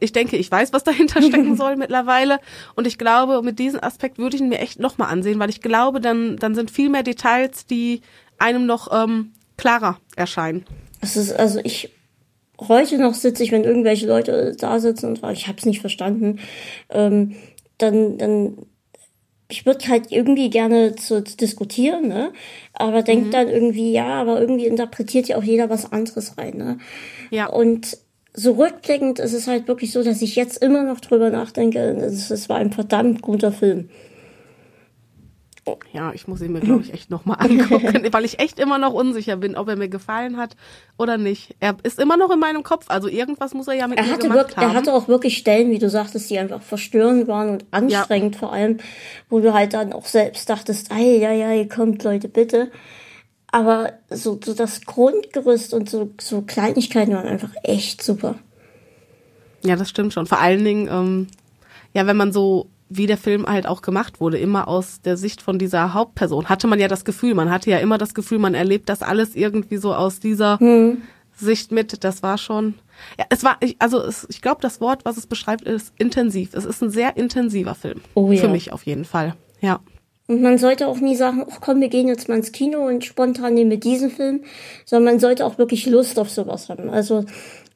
ich 0.00 0.12
denke, 0.12 0.36
ich 0.36 0.50
weiß, 0.50 0.72
was 0.72 0.84
dahinter 0.84 1.22
stecken 1.22 1.56
soll 1.56 1.76
mittlerweile. 1.76 2.38
Und 2.74 2.86
ich 2.86 2.98
glaube, 2.98 3.42
mit 3.42 3.58
diesem 3.58 3.82
Aspekt 3.82 4.18
würde 4.18 4.36
ich 4.36 4.42
ihn 4.42 4.48
mir 4.48 4.58
echt 4.58 4.78
nochmal 4.78 5.10
ansehen, 5.10 5.38
weil 5.38 5.50
ich 5.50 5.60
glaube, 5.60 6.00
dann, 6.00 6.36
dann 6.36 6.54
sind 6.54 6.70
viel 6.70 6.88
mehr 6.88 7.02
Details, 7.02 7.66
die 7.66 8.02
einem 8.38 8.66
noch 8.66 8.88
ähm, 8.92 9.32
klarer 9.56 9.98
erscheinen. 10.16 10.64
Es 11.00 11.16
ist, 11.16 11.32
also 11.32 11.60
ich, 11.62 11.90
heute 12.60 12.98
noch 12.98 13.14
sitze 13.14 13.42
ich, 13.42 13.52
wenn 13.52 13.64
irgendwelche 13.64 14.06
Leute 14.06 14.56
da 14.58 14.78
sitzen 14.80 15.06
und 15.06 15.20
sagen, 15.20 15.34
ich 15.34 15.48
habe 15.48 15.58
es 15.58 15.66
nicht 15.66 15.80
verstanden, 15.80 16.38
ähm, 16.90 17.36
dann, 17.78 18.18
dann 18.18 18.58
ich 19.50 19.64
würde 19.64 19.88
halt 19.88 20.12
irgendwie 20.12 20.50
gerne 20.50 20.94
zu, 20.94 21.24
zu 21.24 21.36
diskutieren, 21.36 22.06
ne? 22.08 22.32
Aber 22.74 23.02
denkt 23.02 23.28
mhm. 23.28 23.30
dann 23.30 23.48
irgendwie, 23.48 23.92
ja, 23.92 24.20
aber 24.20 24.40
irgendwie 24.40 24.66
interpretiert 24.66 25.26
ja 25.28 25.38
auch 25.38 25.42
jeder 25.42 25.70
was 25.70 25.90
anderes 25.90 26.36
rein, 26.36 26.56
ne? 26.56 26.78
Ja. 27.30 27.46
Und 27.46 27.98
so 28.38 28.52
rückblickend 28.52 29.18
ist 29.18 29.32
es 29.32 29.48
halt 29.48 29.66
wirklich 29.66 29.92
so, 29.92 30.02
dass 30.04 30.22
ich 30.22 30.36
jetzt 30.36 30.62
immer 30.62 30.84
noch 30.84 31.00
drüber 31.00 31.30
nachdenke. 31.30 31.80
Es 31.80 32.48
war 32.48 32.56
ein 32.58 32.72
verdammt 32.72 33.20
guter 33.20 33.50
Film. 33.50 33.88
Ja, 35.92 36.12
ich 36.14 36.26
muss 36.26 36.40
ihn 36.40 36.52
mir, 36.52 36.60
glaube 36.60 36.82
ich, 36.82 36.94
echt 36.94 37.10
nochmal 37.10 37.36
angucken, 37.40 38.08
weil 38.12 38.24
ich 38.24 38.38
echt 38.38 38.58
immer 38.58 38.78
noch 38.78 38.94
unsicher 38.94 39.36
bin, 39.36 39.54
ob 39.54 39.68
er 39.68 39.76
mir 39.76 39.88
gefallen 39.88 40.38
hat 40.38 40.56
oder 40.96 41.18
nicht. 41.18 41.56
Er 41.60 41.76
ist 41.82 41.98
immer 41.98 42.16
noch 42.16 42.30
in 42.30 42.38
meinem 42.38 42.62
Kopf, 42.62 42.86
also 42.88 43.06
irgendwas 43.06 43.52
muss 43.52 43.68
er 43.68 43.74
ja 43.74 43.86
mit 43.86 43.98
er 43.98 44.04
mir 44.04 44.12
hatte 44.12 44.22
gemacht 44.22 44.38
wirklich, 44.38 44.56
haben. 44.56 44.70
Er 44.70 44.74
hatte 44.74 44.94
auch 44.94 45.08
wirklich 45.08 45.36
Stellen, 45.36 45.70
wie 45.70 45.78
du 45.78 45.90
sagtest, 45.90 46.30
die 46.30 46.38
einfach 46.38 46.62
verstörend 46.62 47.28
waren 47.28 47.50
und 47.50 47.66
anstrengend 47.70 48.36
ja. 48.36 48.38
vor 48.38 48.52
allem, 48.52 48.78
wo 49.28 49.40
du 49.40 49.52
halt 49.52 49.74
dann 49.74 49.92
auch 49.92 50.06
selbst 50.06 50.48
dachtest, 50.48 50.90
ei, 50.90 51.18
ja, 51.18 51.32
ja, 51.32 51.52
ihr 51.52 51.68
kommt, 51.68 52.02
Leute, 52.02 52.28
bitte. 52.28 52.70
Aber 53.50 53.92
so, 54.10 54.38
so 54.44 54.54
das 54.54 54.82
Grundgerüst 54.82 55.72
und 55.72 55.88
so, 55.88 56.10
so 56.20 56.42
Kleinigkeiten 56.42 57.14
waren 57.14 57.26
einfach 57.26 57.52
echt 57.62 58.02
super. 58.02 58.36
Ja, 59.64 59.76
das 59.76 59.88
stimmt 59.88 60.12
schon. 60.12 60.26
Vor 60.26 60.38
allen 60.38 60.64
Dingen, 60.64 60.88
ähm, 60.90 61.26
ja, 61.94 62.06
wenn 62.06 62.16
man 62.16 62.32
so 62.32 62.68
wie 62.90 63.06
der 63.06 63.18
Film 63.18 63.46
halt 63.46 63.66
auch 63.66 63.82
gemacht 63.82 64.20
wurde, 64.20 64.38
immer 64.38 64.66
aus 64.66 65.02
der 65.02 65.16
Sicht 65.16 65.42
von 65.42 65.58
dieser 65.58 65.92
Hauptperson, 65.92 66.48
hatte 66.48 66.66
man 66.66 66.80
ja 66.80 66.88
das 66.88 67.04
Gefühl, 67.04 67.34
man 67.34 67.50
hatte 67.50 67.70
ja 67.70 67.78
immer 67.78 67.98
das 67.98 68.14
Gefühl, 68.14 68.38
man 68.38 68.54
erlebt 68.54 68.88
das 68.88 69.02
alles 69.02 69.34
irgendwie 69.34 69.76
so 69.76 69.94
aus 69.94 70.20
dieser 70.20 70.58
hm. 70.58 71.02
Sicht 71.36 71.70
mit. 71.70 72.02
Das 72.04 72.22
war 72.22 72.38
schon, 72.38 72.74
ja, 73.18 73.26
es 73.28 73.44
war, 73.44 73.56
ich, 73.60 73.76
also 73.78 74.02
es, 74.02 74.26
ich 74.30 74.40
glaube, 74.40 74.60
das 74.62 74.80
Wort, 74.80 75.04
was 75.04 75.16
es 75.16 75.26
beschreibt, 75.26 75.62
ist 75.62 75.92
intensiv. 75.98 76.54
Es 76.54 76.64
ist 76.64 76.82
ein 76.82 76.90
sehr 76.90 77.16
intensiver 77.16 77.74
Film. 77.74 78.00
Oh, 78.14 78.32
ja. 78.32 78.40
Für 78.40 78.48
mich 78.48 78.72
auf 78.72 78.84
jeden 78.84 79.04
Fall. 79.04 79.34
Ja. 79.60 79.80
Und 80.28 80.42
man 80.42 80.58
sollte 80.58 80.86
auch 80.86 81.00
nie 81.00 81.16
sagen, 81.16 81.44
ach 81.50 81.60
komm, 81.62 81.80
wir 81.80 81.88
gehen 81.88 82.06
jetzt 82.06 82.28
mal 82.28 82.36
ins 82.36 82.52
Kino 82.52 82.86
und 82.86 83.02
spontan 83.02 83.54
nehmen 83.54 83.70
wir 83.70 83.80
diesen 83.80 84.10
Film, 84.10 84.44
sondern 84.84 85.14
man 85.14 85.20
sollte 85.20 85.44
auch 85.44 85.56
wirklich 85.56 85.86
Lust 85.86 86.18
auf 86.18 86.28
sowas 86.28 86.68
haben. 86.68 86.90
Also 86.90 87.24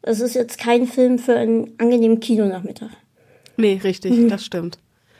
es 0.03 0.21
ist 0.21 0.35
jetzt 0.35 0.59
kein 0.59 0.87
Film 0.87 1.19
für 1.19 1.35
einen 1.35 1.73
angenehmen 1.79 2.21
Kinonachmittag. 2.21 2.91
Nee, 3.57 3.81
richtig, 3.83 4.13
mhm. 4.13 4.29
das 4.29 4.45
stimmt. 4.45 4.79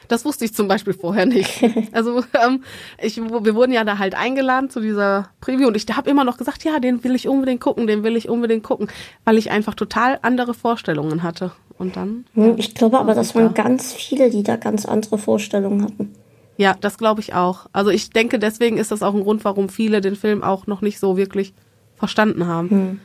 Das 0.09 0.27
wusste 0.27 0.45
ich 0.45 0.53
zum 0.53 0.69
Beispiel 0.69 0.93
vorher 0.93 1.25
nicht. 1.25 1.63
Also 1.93 2.23
ähm, 2.45 2.65
ich, 3.01 3.17
wir 3.17 3.55
wurden 3.55 3.73
ja 3.73 3.85
da 3.85 3.99
halt 3.99 4.15
eingeladen 4.15 4.69
zu 4.69 4.81
dieser 4.81 5.31
Preview 5.41 5.69
und 5.69 5.77
ich 5.77 5.87
habe 5.95 6.11
immer 6.11 6.25
noch 6.25 6.37
gesagt, 6.37 6.65
ja, 6.65 6.81
den 6.81 7.03
will 7.03 7.15
ich 7.15 7.29
unbedingt 7.29 7.61
gucken, 7.61 7.87
den 7.87 8.03
will 8.03 8.17
ich 8.17 8.29
unbedingt 8.29 8.63
gucken, 8.63 8.89
weil 9.25 9.39
ich 9.39 9.51
einfach 9.51 9.75
total 9.75 10.19
andere 10.21 10.53
Vorstellungen 10.53 11.23
hatte. 11.23 11.53
Und 11.79 11.97
dann. 11.97 12.27
Ich 12.59 12.75
glaube 12.75 12.99
aber, 12.99 13.15
das 13.15 13.35
waren 13.35 13.55
ganz 13.55 13.93
viele, 13.93 14.31
die 14.31 14.43
da 14.43 14.57
ganz 14.57 14.85
andere 14.87 15.19
Vorstellungen 15.19 15.83
hatten. 15.83 16.15
Ja, 16.63 16.77
das 16.81 16.97
glaube 16.97 17.21
ich 17.21 17.35
auch. 17.35 17.67
Also 17.73 17.91
ich 17.91 18.11
denke, 18.11 18.39
deswegen 18.39 18.77
ist 18.77 18.93
das 18.93 19.03
auch 19.03 19.15
ein 19.15 19.25
Grund, 19.25 19.45
warum 19.45 19.69
viele 19.69 20.01
den 20.01 20.15
Film 20.15 20.45
auch 20.45 20.69
noch 20.69 20.81
nicht 20.81 21.01
so 21.01 21.17
wirklich 21.17 21.55
verstanden 21.97 22.47
haben. 22.47 22.71
Hm. 22.71 23.01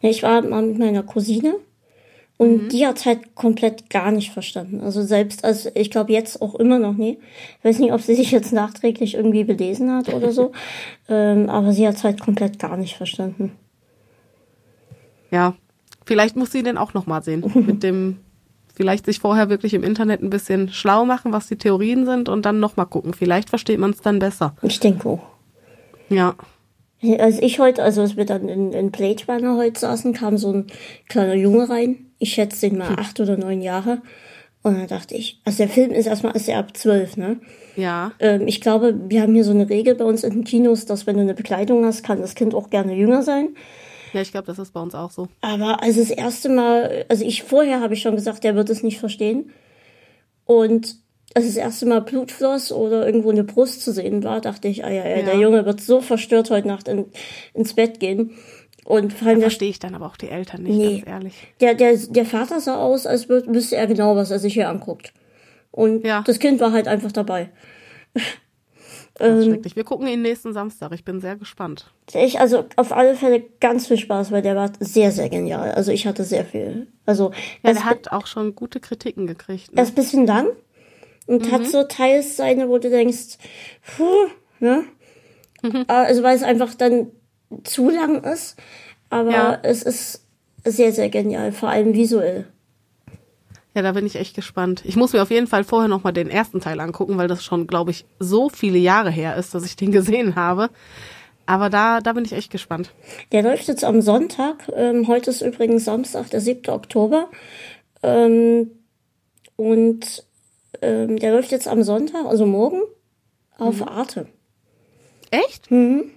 Ich 0.00 0.22
war 0.22 0.40
mal 0.40 0.62
mit 0.62 0.78
meiner 0.78 1.02
Cousine 1.02 1.56
und 2.36 2.62
mhm. 2.62 2.68
die 2.68 2.86
hat 2.86 3.04
halt 3.06 3.34
komplett 3.34 3.90
gar 3.90 4.12
nicht 4.12 4.30
verstanden. 4.30 4.80
Also 4.82 5.02
selbst, 5.02 5.44
also 5.44 5.68
ich 5.74 5.90
glaube 5.90 6.12
jetzt 6.12 6.40
auch 6.42 6.54
immer 6.54 6.78
noch 6.78 6.94
nie. 6.94 7.18
Ich 7.58 7.64
weiß 7.64 7.80
nicht, 7.80 7.92
ob 7.92 8.00
sie 8.02 8.14
sich 8.14 8.30
jetzt 8.30 8.52
nachträglich 8.52 9.16
irgendwie 9.16 9.42
belesen 9.42 9.90
hat 9.90 10.14
oder 10.14 10.30
so. 10.30 10.52
ähm, 11.08 11.50
aber 11.50 11.72
sie 11.72 11.88
hat 11.88 11.96
es 11.96 12.04
halt 12.04 12.20
komplett 12.20 12.60
gar 12.60 12.76
nicht 12.76 12.96
verstanden. 12.96 13.50
Ja, 15.32 15.56
vielleicht 16.06 16.36
muss 16.36 16.52
sie 16.52 16.62
den 16.62 16.78
auch 16.78 16.94
noch 16.94 17.06
mal 17.06 17.24
sehen. 17.24 17.50
Mit 17.66 17.82
dem, 17.82 18.20
vielleicht 18.74 19.06
sich 19.06 19.20
vorher 19.20 19.48
wirklich 19.48 19.74
im 19.74 19.84
Internet 19.84 20.22
ein 20.22 20.30
bisschen 20.30 20.68
schlau 20.70 21.04
machen, 21.04 21.32
was 21.32 21.46
die 21.46 21.56
Theorien 21.56 22.06
sind 22.06 22.28
und 22.28 22.44
dann 22.44 22.60
noch 22.60 22.76
mal 22.76 22.84
gucken. 22.84 23.14
Vielleicht 23.14 23.48
versteht 23.48 23.78
man 23.78 23.90
es 23.90 24.00
dann 24.00 24.18
besser. 24.18 24.54
Ich 24.62 24.80
denke 24.80 25.08
auch. 25.08 25.22
Ja. 26.08 26.34
Als 27.18 27.38
ich 27.40 27.58
heute, 27.58 27.82
also 27.82 28.00
als 28.00 28.16
wir 28.16 28.24
dann 28.24 28.48
in, 28.48 28.72
in 28.72 28.90
Blade 28.90 29.22
Runner 29.28 29.56
heute 29.56 29.78
saßen, 29.78 30.12
kam 30.14 30.38
so 30.38 30.52
ein 30.52 30.66
kleiner 31.08 31.34
Junge 31.34 31.68
rein. 31.68 32.06
Ich 32.18 32.32
schätze 32.32 32.68
den 32.68 32.78
mal 32.78 32.90
hm. 32.90 32.98
acht 32.98 33.20
oder 33.20 33.36
neun 33.36 33.60
Jahre. 33.60 34.00
Und 34.62 34.78
dann 34.78 34.86
dachte 34.86 35.14
ich, 35.14 35.40
also 35.44 35.58
der 35.58 35.68
Film 35.68 35.90
ist 35.90 36.06
erstmal, 36.06 36.34
ist 36.34 36.48
ja 36.48 36.58
ab 36.58 36.74
zwölf, 36.74 37.18
ne? 37.18 37.38
Ja. 37.76 38.12
Ähm, 38.18 38.48
ich 38.48 38.62
glaube, 38.62 38.98
wir 39.08 39.20
haben 39.20 39.34
hier 39.34 39.44
so 39.44 39.50
eine 39.50 39.68
Regel 39.68 39.94
bei 39.94 40.04
uns 40.04 40.24
in 40.24 40.32
den 40.32 40.44
Kinos, 40.44 40.86
dass 40.86 41.06
wenn 41.06 41.16
du 41.16 41.22
eine 41.22 41.34
Bekleidung 41.34 41.84
hast, 41.84 42.02
kann 42.02 42.22
das 42.22 42.34
Kind 42.34 42.54
auch 42.54 42.70
gerne 42.70 42.94
jünger 42.94 43.22
sein. 43.22 43.50
Ja, 44.14 44.20
ich 44.20 44.30
glaube, 44.30 44.46
das 44.46 44.60
ist 44.60 44.72
bei 44.72 44.80
uns 44.80 44.94
auch 44.94 45.10
so. 45.10 45.28
Aber 45.40 45.82
also 45.82 46.00
das 46.00 46.10
erste 46.10 46.48
Mal, 46.48 47.04
also 47.08 47.24
ich 47.24 47.42
vorher 47.42 47.80
habe 47.80 47.94
ich 47.94 48.02
schon 48.02 48.14
gesagt, 48.14 48.44
der 48.44 48.54
wird 48.54 48.70
es 48.70 48.84
nicht 48.84 49.00
verstehen. 49.00 49.50
Und 50.44 50.96
als 51.34 51.46
das 51.46 51.56
erste 51.56 51.86
Mal 51.86 52.00
Blut 52.00 52.30
floss 52.30 52.70
oder 52.70 53.04
irgendwo 53.04 53.30
eine 53.30 53.42
Brust 53.42 53.82
zu 53.82 53.92
sehen 53.92 54.22
war, 54.22 54.40
dachte 54.40 54.68
ich, 54.68 54.84
ah 54.84 54.90
ja, 54.90 55.04
ja, 55.04 55.22
der 55.22 55.36
Junge 55.36 55.66
wird 55.66 55.80
so 55.80 56.00
verstört 56.00 56.50
heute 56.50 56.68
Nacht 56.68 56.86
in, 56.86 57.06
ins 57.54 57.74
Bett 57.74 57.98
gehen. 57.98 58.30
Und 58.84 59.12
vor 59.12 59.28
allem 59.28 59.40
da 59.40 59.46
verstehe 59.46 59.70
ich 59.70 59.80
dann 59.80 59.94
aber 59.96 60.06
auch 60.06 60.16
die 60.16 60.28
Eltern 60.28 60.62
nicht, 60.62 60.76
nee, 60.76 60.96
ganz 61.00 61.08
ehrlich. 61.08 61.34
Der, 61.60 61.74
der, 61.74 61.96
der 61.96 62.26
Vater 62.26 62.60
sah 62.60 62.76
aus, 62.76 63.06
als 63.06 63.28
wüsste 63.28 63.76
er 63.76 63.86
genau, 63.88 64.14
was 64.14 64.30
er 64.30 64.38
sich 64.38 64.54
hier 64.54 64.68
anguckt. 64.68 65.12
Und 65.72 66.04
ja. 66.04 66.22
das 66.24 66.38
Kind 66.38 66.60
war 66.60 66.70
halt 66.70 66.86
einfach 66.86 67.10
dabei. 67.10 67.50
Ähm, 69.20 69.42
schrecklich. 69.44 69.76
Wir 69.76 69.84
gucken 69.84 70.06
ihn 70.08 70.22
nächsten 70.22 70.52
Samstag. 70.52 70.92
Ich 70.92 71.04
bin 71.04 71.20
sehr 71.20 71.36
gespannt. 71.36 71.92
Ich, 72.12 72.40
also 72.40 72.64
auf 72.76 72.92
alle 72.92 73.14
Fälle 73.14 73.44
ganz 73.60 73.86
viel 73.86 73.98
Spaß, 73.98 74.32
weil 74.32 74.42
der 74.42 74.56
war 74.56 74.72
sehr, 74.80 75.12
sehr 75.12 75.28
genial. 75.28 75.72
Also 75.72 75.92
ich 75.92 76.06
hatte 76.06 76.24
sehr 76.24 76.44
viel. 76.44 76.88
Also 77.06 77.30
ja, 77.62 77.72
der 77.72 77.84
hat 77.84 78.10
auch 78.10 78.26
schon 78.26 78.54
gute 78.54 78.80
Kritiken 78.80 79.26
gekriegt. 79.26 79.72
Ne? 79.72 79.78
Er 79.78 79.84
ist 79.84 79.90
ein 79.90 79.94
bisschen 79.94 80.26
lang, 80.26 80.48
und 81.26 81.46
mhm. 81.46 81.52
hat 81.52 81.66
so 81.66 81.84
teils 81.84 82.36
seine, 82.36 82.68
wo 82.68 82.78
du 82.78 82.90
denkst, 82.90 83.38
puh, 83.96 84.28
ne? 84.60 84.84
Mhm. 85.62 85.84
Also 85.86 86.22
weil 86.22 86.36
es 86.36 86.42
einfach 86.42 86.74
dann 86.74 87.10
zu 87.64 87.88
lang 87.88 88.22
ist. 88.22 88.56
Aber 89.10 89.30
ja. 89.30 89.58
es 89.62 89.82
ist 89.82 90.26
sehr, 90.64 90.92
sehr 90.92 91.08
genial, 91.08 91.52
vor 91.52 91.68
allem 91.68 91.94
visuell. 91.94 92.46
Ja, 93.74 93.82
da 93.82 93.92
bin 93.92 94.06
ich 94.06 94.16
echt 94.16 94.36
gespannt. 94.36 94.82
Ich 94.84 94.94
muss 94.94 95.12
mir 95.12 95.22
auf 95.22 95.30
jeden 95.30 95.48
Fall 95.48 95.64
vorher 95.64 95.88
nochmal 95.88 96.12
den 96.12 96.30
ersten 96.30 96.60
Teil 96.60 96.78
angucken, 96.78 97.18
weil 97.18 97.26
das 97.26 97.44
schon, 97.44 97.66
glaube 97.66 97.90
ich, 97.90 98.06
so 98.20 98.48
viele 98.48 98.78
Jahre 98.78 99.10
her 99.10 99.36
ist, 99.36 99.54
dass 99.54 99.64
ich 99.64 99.76
den 99.76 99.90
gesehen 99.92 100.36
habe. 100.36 100.70
Aber 101.46 101.68
da, 101.68 102.00
da 102.00 102.12
bin 102.12 102.24
ich 102.24 102.32
echt 102.32 102.50
gespannt. 102.50 102.92
Der 103.32 103.42
läuft 103.42 103.68
jetzt 103.68 103.84
am 103.84 104.00
Sonntag. 104.00 104.70
Ähm, 104.74 105.08
heute 105.08 105.30
ist 105.30 105.42
übrigens 105.42 105.84
Samstag, 105.84 106.30
der 106.30 106.40
7. 106.40 106.72
Oktober. 106.72 107.28
Ähm, 108.02 108.70
und 109.56 110.24
ähm, 110.80 111.18
der 111.18 111.32
läuft 111.32 111.50
jetzt 111.50 111.68
am 111.68 111.82
Sonntag, 111.82 112.26
also 112.26 112.46
morgen, 112.46 112.80
auf 113.58 113.80
mhm. 113.80 113.88
Arte. 113.88 114.26
Echt? 115.30 115.70
Mhm. 115.70 116.12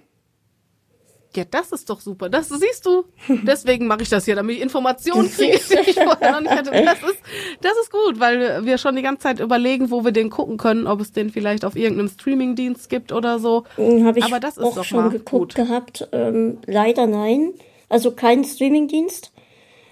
Ja, 1.38 1.44
das 1.48 1.70
ist 1.70 1.88
doch 1.88 2.00
super. 2.00 2.28
Das 2.28 2.48
siehst 2.48 2.84
du. 2.84 3.04
Deswegen 3.28 3.86
mache 3.86 4.02
ich 4.02 4.08
das 4.08 4.24
hier, 4.24 4.34
damit 4.34 4.56
ich 4.56 4.62
Informationen 4.62 5.30
kriege, 5.36 5.56
die 5.56 5.90
ich 5.90 5.94
vorher 5.94 6.32
noch 6.32 6.40
nicht 6.40 6.50
hatte. 6.50 6.70
Das 6.72 6.98
ist, 6.98 7.22
das 7.60 7.72
ist 7.80 7.92
gut, 7.92 8.18
weil 8.18 8.66
wir 8.66 8.76
schon 8.76 8.96
die 8.96 9.02
ganze 9.02 9.22
Zeit 9.22 9.38
überlegen, 9.38 9.92
wo 9.92 10.04
wir 10.04 10.10
den 10.10 10.30
gucken 10.30 10.56
können, 10.56 10.88
ob 10.88 11.00
es 11.00 11.12
den 11.12 11.30
vielleicht 11.30 11.64
auf 11.64 11.76
irgendeinem 11.76 12.08
Streamingdienst 12.08 12.88
gibt 12.90 13.12
oder 13.12 13.38
so. 13.38 13.62
Hm, 13.76 14.04
Habe 14.04 14.18
ich 14.18 14.24
Aber 14.24 14.40
das 14.40 14.56
ist 14.56 14.64
auch 14.64 14.82
schon 14.82 15.10
geguckt 15.10 15.54
gut. 15.54 15.54
gehabt. 15.54 16.08
Ähm, 16.10 16.58
leider 16.66 17.06
nein. 17.06 17.52
Also 17.88 18.10
kein 18.10 18.42
Streamingdienst. 18.42 19.30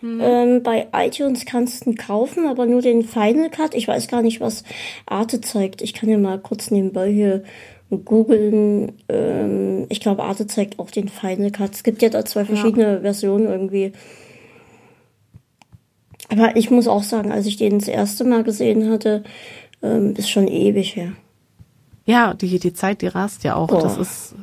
Mhm. 0.01 0.21
Ähm, 0.21 0.63
bei 0.65 0.89
iTunes 0.93 1.47
kannst 1.47 1.87
du 1.87 1.91
ihn 1.91 1.97
kaufen, 1.97 2.47
aber 2.49 2.67
nur 2.67 2.83
den 2.83 3.05
Final 3.05 3.51
Cut. 3.51 3.75
Ich 3.75 3.87
weiß 3.87 4.09
gar 4.09 4.23
nicht, 4.23 4.41
was 4.41 4.65
Arte 5.07 5.41
zeigt. 5.41 5.81
Ich 5.81 5.95
kann 5.95 6.09
ja 6.09 6.19
mal 6.19 6.39
kurz 6.41 6.71
nebenbei 6.73 7.09
hier 7.11 7.45
googeln. 7.91 8.93
Ähm, 9.09 9.87
ich 9.89 10.01
glaube, 10.01 10.25
Arte 10.25 10.47
zeigt 10.47 10.79
auch 10.79 10.91
den 10.91 11.09
Final 11.09 11.51
Cut. 11.51 11.73
Es 11.73 11.83
gibt 11.83 12.03
ja 12.03 12.09
da 12.09 12.25
zwei 12.25 12.45
verschiedene 12.45 12.95
ja. 12.95 13.01
Versionen 13.01 13.47
irgendwie. 13.47 13.93
Aber 16.29 16.57
ich 16.57 16.71
muss 16.71 16.89
auch 16.89 17.05
sagen, 17.05 17.31
als 17.31 17.47
ich 17.47 17.57
den 17.57 17.79
das 17.79 17.89
erste 17.89 18.25
Mal 18.25 18.43
gesehen 18.43 18.91
hatte, 18.91 19.23
ähm, 19.83 20.15
ist 20.17 20.31
schon 20.31 20.49
ewig 20.49 20.97
her. 20.97 21.13
Ja, 22.05 22.35
die, 22.35 22.59
die 22.59 22.73
Zeit, 22.73 23.03
die 23.03 23.07
rast 23.07 23.45
ja 23.45 23.55
auch. 23.55 23.69
Boah. 23.69 23.83
Das 23.83 23.97
ist, 23.97 24.35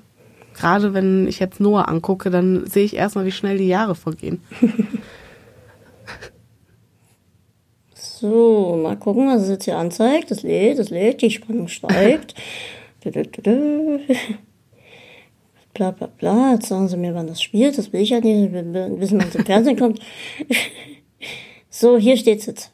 gerade 0.53 0.93
wenn 0.93 1.27
ich 1.27 1.39
jetzt 1.39 1.59
Noah 1.59 1.89
angucke, 1.89 2.29
dann 2.29 2.65
sehe 2.67 2.85
ich 2.85 2.95
erstmal, 2.95 3.25
wie 3.25 3.31
schnell 3.31 3.57
die 3.57 3.67
Jahre 3.67 3.95
vergehen. 3.95 4.41
So, 8.23 8.79
mal 8.81 8.95
gucken, 8.95 9.27
was 9.27 9.41
es 9.41 9.49
jetzt 9.49 9.65
hier 9.65 9.77
anzeigt. 9.77 10.31
Das 10.31 10.43
lädt, 10.43 10.79
das 10.79 10.89
lädt, 10.89 11.21
die 11.21 11.29
Spannung 11.29 11.67
steigt. 11.67 12.35
bla 15.73 15.91
bla 15.91 16.07
bla. 16.07 16.53
Jetzt 16.53 16.67
sagen 16.67 16.87
sie 16.87 16.97
mir, 16.97 17.15
wann 17.15 17.27
das 17.27 17.41
spielt. 17.41 17.77
Das 17.77 17.93
will 17.93 18.01
ich 18.01 18.11
ja 18.11 18.19
nicht. 18.19 18.53
Wissen, 18.53 19.19
wann 19.19 19.27
es 19.27 19.35
im 19.35 19.45
Fernsehen 19.45 19.77
kommt. 19.77 19.99
so, 21.69 21.97
hier 21.97 22.17
steht's 22.17 22.45
jetzt. 22.45 22.71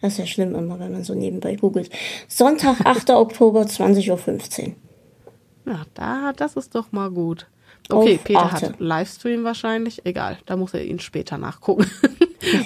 Das 0.00 0.14
ist 0.14 0.18
ja 0.18 0.26
schlimm 0.26 0.54
immer, 0.54 0.78
wenn 0.78 0.92
man 0.92 1.04
so 1.04 1.14
nebenbei 1.14 1.56
googelt. 1.56 1.90
Sonntag, 2.26 2.80
8. 2.84 3.10
Oktober, 3.10 3.62
20.15 3.62 4.68
Uhr. 4.68 4.74
Ja, 5.66 5.82
da, 5.94 6.32
das 6.34 6.56
ist 6.56 6.74
doch 6.74 6.90
mal 6.92 7.10
gut. 7.10 7.46
Okay, 7.88 8.18
Peter 8.22 8.42
Arte. 8.42 8.66
hat 8.66 8.80
Livestream 8.80 9.44
wahrscheinlich. 9.44 10.04
Egal, 10.06 10.38
da 10.46 10.56
muss 10.56 10.74
er 10.74 10.84
ihn 10.84 11.00
später 11.00 11.38
nachgucken. 11.38 11.86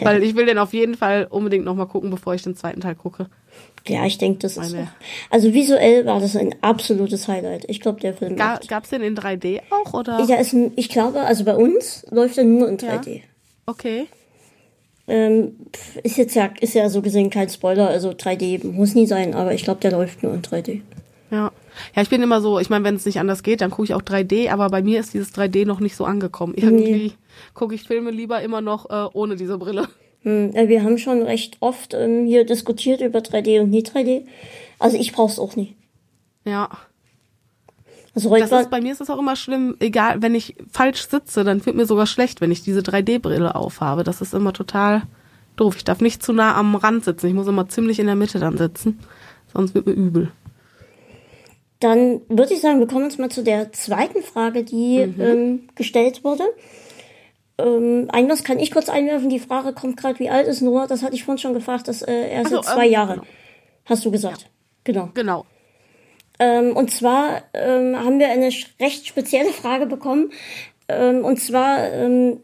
Weil 0.02 0.22
ich 0.22 0.36
will 0.36 0.46
den 0.46 0.58
auf 0.58 0.72
jeden 0.72 0.94
Fall 0.94 1.26
unbedingt 1.28 1.64
nochmal 1.64 1.88
gucken, 1.88 2.10
bevor 2.10 2.34
ich 2.34 2.42
den 2.42 2.56
zweiten 2.56 2.80
Teil 2.80 2.94
gucke. 2.94 3.28
Ja, 3.86 4.06
ich 4.06 4.16
denke, 4.16 4.38
das 4.38 4.56
ist. 4.56 4.74
Also 5.30 5.52
visuell 5.52 6.06
war 6.06 6.18
das 6.20 6.36
ein 6.36 6.54
absolutes 6.62 7.28
Highlight. 7.28 7.66
Ich 7.68 7.80
glaube, 7.80 8.00
der 8.00 8.14
Film. 8.14 8.36
Ga, 8.36 8.58
gab's 8.66 8.90
den 8.90 9.02
in 9.02 9.16
3D 9.16 9.60
auch 9.70 9.92
oder? 9.92 10.20
Ja, 10.24 10.36
ist, 10.36 10.56
ich 10.76 10.88
glaube, 10.88 11.20
also 11.20 11.44
bei 11.44 11.54
uns 11.54 12.06
läuft 12.10 12.38
er 12.38 12.44
nur 12.44 12.68
in 12.68 12.78
3D. 12.78 13.16
Ja. 13.16 13.20
Okay. 13.66 14.06
Ähm, 15.06 15.56
ist 16.02 16.16
jetzt 16.16 16.34
ja, 16.34 16.50
ist 16.60 16.72
ja 16.72 16.88
so 16.88 17.02
gesehen 17.02 17.28
kein 17.28 17.50
Spoiler, 17.50 17.88
also 17.88 18.10
3D 18.10 18.66
muss 18.66 18.94
nie 18.94 19.06
sein, 19.06 19.34
aber 19.34 19.52
ich 19.52 19.64
glaube, 19.64 19.80
der 19.80 19.90
läuft 19.90 20.22
nur 20.22 20.32
in 20.32 20.40
3D. 20.40 20.80
Ja. 21.30 21.52
Ja, 21.94 22.02
ich 22.02 22.08
bin 22.08 22.22
immer 22.22 22.40
so, 22.40 22.60
ich 22.60 22.70
meine, 22.70 22.84
wenn 22.84 22.94
es 22.94 23.04
nicht 23.04 23.18
anders 23.18 23.42
geht, 23.42 23.60
dann 23.60 23.70
gucke 23.70 23.84
ich 23.84 23.94
auch 23.94 24.02
3D, 24.02 24.50
aber 24.50 24.70
bei 24.70 24.80
mir 24.82 25.00
ist 25.00 25.12
dieses 25.12 25.34
3D 25.34 25.66
noch 25.66 25.80
nicht 25.80 25.96
so 25.96 26.04
angekommen. 26.04 26.54
Irgendwie 26.56 26.92
nee. 26.92 27.12
gucke 27.52 27.74
ich 27.74 27.82
Filme 27.82 28.12
lieber 28.12 28.40
immer 28.42 28.60
noch 28.60 28.88
äh, 28.88 29.08
ohne 29.12 29.36
diese 29.36 29.58
Brille. 29.58 29.88
Hm, 30.24 30.52
wir 30.54 30.82
haben 30.82 30.98
schon 30.98 31.22
recht 31.22 31.58
oft 31.60 31.94
ähm, 31.94 32.26
hier 32.26 32.44
diskutiert 32.44 33.00
über 33.00 33.20
3D 33.20 33.60
und 33.60 33.70
nie 33.70 33.82
3D. 33.82 34.24
Also 34.78 34.96
ich 34.96 35.12
brauch's 35.12 35.38
auch 35.38 35.54
nie. 35.54 35.76
Ja. 36.44 36.68
Also 38.14 38.30
heute 38.30 38.46
das 38.46 38.62
ist, 38.62 38.70
bei 38.70 38.80
mir 38.80 38.92
ist 38.92 39.00
es 39.00 39.10
auch 39.10 39.18
immer 39.18 39.36
schlimm, 39.36 39.76
egal, 39.80 40.22
wenn 40.22 40.34
ich 40.34 40.56
falsch 40.70 41.08
sitze, 41.08 41.42
dann 41.42 41.64
wird 41.66 41.76
mir 41.76 41.86
sogar 41.86 42.06
schlecht, 42.06 42.40
wenn 42.40 42.52
ich 42.52 42.62
diese 42.62 42.80
3D-Brille 42.80 43.54
aufhabe. 43.54 44.04
Das 44.04 44.20
ist 44.20 44.34
immer 44.34 44.52
total 44.52 45.02
doof. 45.56 45.76
Ich 45.76 45.84
darf 45.84 46.00
nicht 46.00 46.22
zu 46.22 46.32
nah 46.32 46.54
am 46.54 46.74
Rand 46.74 47.04
sitzen. 47.04 47.26
Ich 47.26 47.34
muss 47.34 47.48
immer 47.48 47.68
ziemlich 47.68 47.98
in 47.98 48.06
der 48.06 48.14
Mitte 48.14 48.38
dann 48.38 48.56
sitzen. 48.56 49.00
Sonst 49.52 49.74
wird 49.74 49.86
mir 49.86 49.92
übel. 49.92 50.30
Dann 51.80 52.22
würde 52.28 52.54
ich 52.54 52.60
sagen, 52.60 52.78
wir 52.78 52.86
kommen 52.86 53.04
jetzt 53.04 53.18
mal 53.18 53.30
zu 53.30 53.42
der 53.42 53.72
zweiten 53.72 54.22
Frage, 54.22 54.64
die 54.64 55.06
mhm. 55.06 55.20
ähm, 55.20 55.60
gestellt 55.74 56.24
wurde. 56.24 56.44
Ähm, 57.58 58.08
Einlass 58.10 58.44
kann 58.44 58.58
ich 58.58 58.70
kurz 58.70 58.88
einwerfen. 58.88 59.28
Die 59.28 59.38
Frage 59.38 59.72
kommt 59.72 59.96
gerade, 59.96 60.18
wie 60.18 60.30
alt 60.30 60.46
ist 60.46 60.60
Noah? 60.60 60.86
Das 60.86 61.02
hatte 61.02 61.14
ich 61.14 61.24
vorhin 61.24 61.38
schon 61.38 61.54
gefragt, 61.54 61.88
dass 61.88 62.02
äh, 62.02 62.12
er 62.12 62.42
ist 62.42 62.52
also, 62.52 62.60
zwei 62.60 62.86
ähm, 62.86 62.92
Jahre. 62.92 63.14
Genau. 63.14 63.26
Hast 63.86 64.04
du 64.04 64.10
gesagt. 64.10 64.42
Ja. 64.42 64.48
Genau. 64.84 65.10
Genau. 65.14 65.46
Ähm, 66.38 66.76
und 66.76 66.90
zwar 66.90 67.42
ähm, 67.52 67.96
haben 67.96 68.18
wir 68.18 68.28
eine 68.28 68.50
recht 68.80 69.06
spezielle 69.06 69.50
Frage 69.50 69.86
bekommen. 69.86 70.30
Ähm, 70.88 71.24
und 71.24 71.40
zwar, 71.40 71.92
ähm, 71.92 72.40